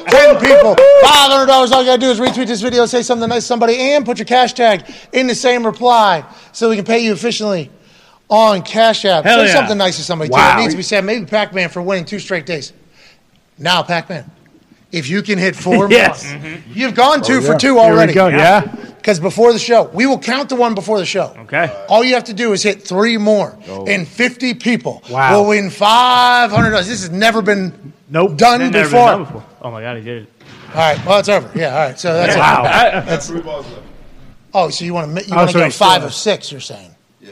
Ten 0.09 0.39
people, 0.41 0.75
five 1.03 1.31
hundred 1.31 1.47
dollars. 1.47 1.73
All 1.73 1.81
you 1.83 1.87
gotta 1.89 2.01
do 2.01 2.11
is 2.11 2.21
retweet 2.21 2.47
this 2.47 2.61
video, 2.61 2.87
say 2.87 3.03
something 3.03 3.29
nice 3.29 3.43
to 3.43 3.47
somebody, 3.47 3.77
and 3.79 4.05
put 4.05 4.19
your 4.19 4.27
cash 4.27 4.53
tag 4.53 4.85
in 5.13 5.27
the 5.27 5.35
same 5.35 5.65
reply, 5.65 6.25
so 6.53 6.71
we 6.71 6.77
can 6.77 6.85
pay 6.85 7.01
you 7.01 7.13
efficiently 7.13 7.71
on 8.29 8.63
Cash 8.63 9.05
App. 9.05 9.25
Hell 9.25 9.39
say 9.41 9.47
yeah. 9.47 9.53
something 9.53 9.79
nice 9.79 9.97
to 9.97 10.03
somebody. 10.03 10.29
Too. 10.29 10.35
Wow. 10.35 10.59
It 10.59 10.63
needs 10.63 10.73
to 10.75 10.77
be 10.79 10.83
said. 10.83 11.05
Maybe 11.05 11.27
Pac 11.27 11.53
Man 11.55 11.69
for 11.69 11.83
winning 11.83 12.05
two 12.05 12.19
straight 12.19 12.47
days. 12.47 12.73
Now, 13.59 13.83
Pac 13.83 14.09
Man, 14.09 14.31
if 14.93 15.09
you 15.09 15.23
can 15.23 15.39
hit 15.39 15.55
four 15.55 15.89
Yes. 15.91 16.25
more, 16.25 16.41
mm-hmm. 16.41 16.73
you've 16.75 16.95
gone 16.95 17.23
two 17.23 17.37
Oh, 17.39 17.41
for 17.43 17.53
yeah. 17.53 17.59
two 17.59 17.67
Here 17.67 17.75
we 17.75 17.81
already. 17.81 18.13
go. 18.15 18.29
Yeah. 18.29 18.63
Because 18.97 19.21
before 19.21 19.53
the 19.53 19.59
show, 19.59 19.83
we 19.93 20.07
will 20.07 20.19
count 20.19 20.49
the 20.49 20.57
one 20.57 20.75
before 20.75 20.99
the 20.99 21.05
show. 21.05 21.35
Okay. 21.41 21.71
All 21.91 22.03
you 22.03 22.15
have 22.15 22.25
to 22.25 22.33
do 22.33 22.53
is 22.55 22.63
hit 22.63 22.83
three 22.83 23.19
more, 23.19 23.57
oh. 23.69 23.85
and 23.87 24.09
50 24.09 24.55
people 24.55 25.03
Wow. 25.11 25.43
will 25.43 25.49
win 25.51 25.69
$500. 25.69 26.51
This 26.87 27.03
has 27.03 27.11
never 27.11 27.43
been 27.43 27.93
Nope. 28.09 28.39
done 28.39 28.61
Never 28.61 28.73
been 28.73 28.91
done 28.93 29.25
before. 29.25 29.45
Oh 29.65 29.71
my 29.71 29.81
god, 29.81 29.97
he 29.97 30.03
did 30.05 30.23
it. 30.25 30.29
All 30.69 30.75
right, 30.77 31.07
well, 31.07 31.19
it's 31.21 31.29
over. 31.31 31.51
Yeah, 31.59 31.69
all 31.75 31.87
right. 31.89 31.99
So 31.99 32.13
that's 32.13 32.37
Wow. 32.37 32.65
it. 32.65 33.07
That's, 33.07 33.31
oh, 34.53 34.69
so 34.69 34.85
you 34.85 34.93
want 34.95 35.17
to 35.17 35.25
you 35.25 35.33
Oh, 35.33 35.37
want 35.37 35.49
to 35.49 35.53
so 35.55 35.59
go 35.61 35.65
he 35.65 35.71
five 35.71 36.03
has- 36.03 36.11
of 36.11 36.15
six? 36.15 36.53
You're 36.53 36.61
saying? 36.61 36.95
Yeah. 37.23 37.31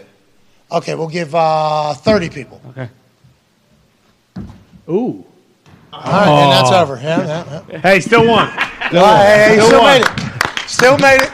Okay, 0.73 0.94
we'll 0.94 1.09
give 1.09 1.35
uh, 1.35 1.93
30 1.94 2.31
people. 2.31 2.61
Okay. 2.70 2.89
Ooh. 4.89 5.25
All 5.93 6.01
right, 6.01 6.27
and 6.27 6.52
that's 6.52 6.73
over. 6.73 6.97
Yeah, 7.02 7.19
yeah, 7.27 7.62
yeah. 7.69 7.78
Hey, 7.81 8.01
still 8.01 8.27
won. 8.27 8.49
All 8.49 8.55
right, 8.55 9.25
hey, 9.27 9.49
hey, 9.49 9.57
Still 9.57 9.67
still 9.69 9.83
won. 9.83 9.93
made 9.93 10.02
it. 10.02 10.69
Still 10.70 10.99
made 10.99 11.23
it. 11.23 11.31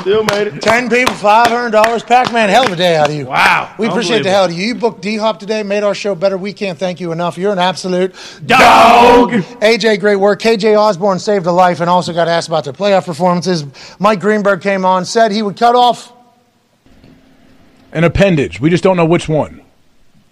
Still 0.00 0.22
made 0.24 0.46
it. 0.46 0.62
10 0.62 0.88
people, 0.88 1.12
$500. 1.14 2.06
Pac 2.06 2.32
Man, 2.32 2.48
hell 2.48 2.64
of 2.66 2.72
a 2.72 2.76
day 2.76 2.96
out 2.96 3.08
of 3.10 3.14
you. 3.14 3.26
Wow. 3.26 3.74
We 3.78 3.88
appreciate 3.88 4.22
the 4.22 4.30
hell 4.30 4.44
out 4.44 4.50
of 4.50 4.56
you. 4.56 4.68
You 4.68 4.74
booked 4.76 5.02
D 5.02 5.16
Hop 5.16 5.38
today, 5.40 5.62
made 5.62 5.82
our 5.82 5.94
show 5.94 6.14
better. 6.14 6.38
We 6.38 6.52
can't 6.52 6.78
thank 6.78 7.00
you 7.00 7.12
enough. 7.12 7.36
You're 7.36 7.52
an 7.52 7.58
absolute 7.58 8.12
Dog. 8.46 9.30
AJ, 9.60 10.00
great 10.00 10.16
work. 10.16 10.40
KJ 10.40 10.78
Osborn 10.78 11.18
saved 11.18 11.46
a 11.46 11.52
life 11.52 11.80
and 11.80 11.90
also 11.90 12.12
got 12.12 12.28
asked 12.28 12.48
about 12.48 12.64
their 12.64 12.72
playoff 12.72 13.04
performances. 13.06 13.64
Mike 13.98 14.20
Greenberg 14.20 14.62
came 14.62 14.84
on, 14.84 15.04
said 15.04 15.32
he 15.32 15.42
would 15.42 15.56
cut 15.56 15.74
off, 15.74 16.12
An 17.92 18.04
appendage. 18.04 18.60
We 18.60 18.70
just 18.70 18.84
don't 18.84 18.96
know 18.96 19.06
which 19.06 19.28
one. 19.28 19.62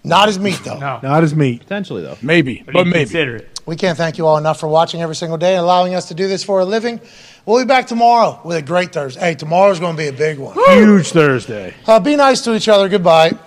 not 0.03 0.27
his 0.27 0.39
meat, 0.39 0.59
though. 0.63 0.79
No. 0.79 0.99
Not 1.03 1.23
as 1.23 1.35
meat. 1.35 1.59
Potentially 1.61 2.01
though. 2.01 2.17
Maybe, 2.21 2.63
But, 2.65 2.73
but 2.73 2.87
maybe. 2.87 2.99
consider 2.99 3.35
it. 3.35 3.49
We 3.65 3.75
can't 3.75 3.97
thank 3.97 4.17
you 4.17 4.25
all 4.25 4.37
enough 4.37 4.61
for 4.61 4.67
watching 4.67 5.01
every 5.01 5.15
single 5.15 5.37
day 5.37 5.55
and 5.55 5.61
allowing 5.63 5.93
us 5.93 6.07
to 6.07 6.13
do 6.13 6.29
this 6.29 6.41
for 6.43 6.61
a 6.61 6.65
living. 6.65 7.01
We'll 7.47 7.63
be 7.63 7.65
back 7.65 7.87
tomorrow 7.87 8.41
with 8.43 8.57
a 8.57 8.61
great 8.61 8.91
Thursday. 8.91 9.21
Hey, 9.21 9.35
tomorrow's 9.35 9.79
going 9.79 9.95
to 9.95 9.97
be 9.97 10.09
a 10.09 10.11
big 10.11 10.37
one. 10.37 10.53
Huge 10.67 11.11
Thursday. 11.11 11.73
Uh, 11.87 11.97
be 11.97 12.17
nice 12.17 12.41
to 12.41 12.53
each 12.53 12.67
other. 12.67 12.89
Goodbye. 12.89 13.37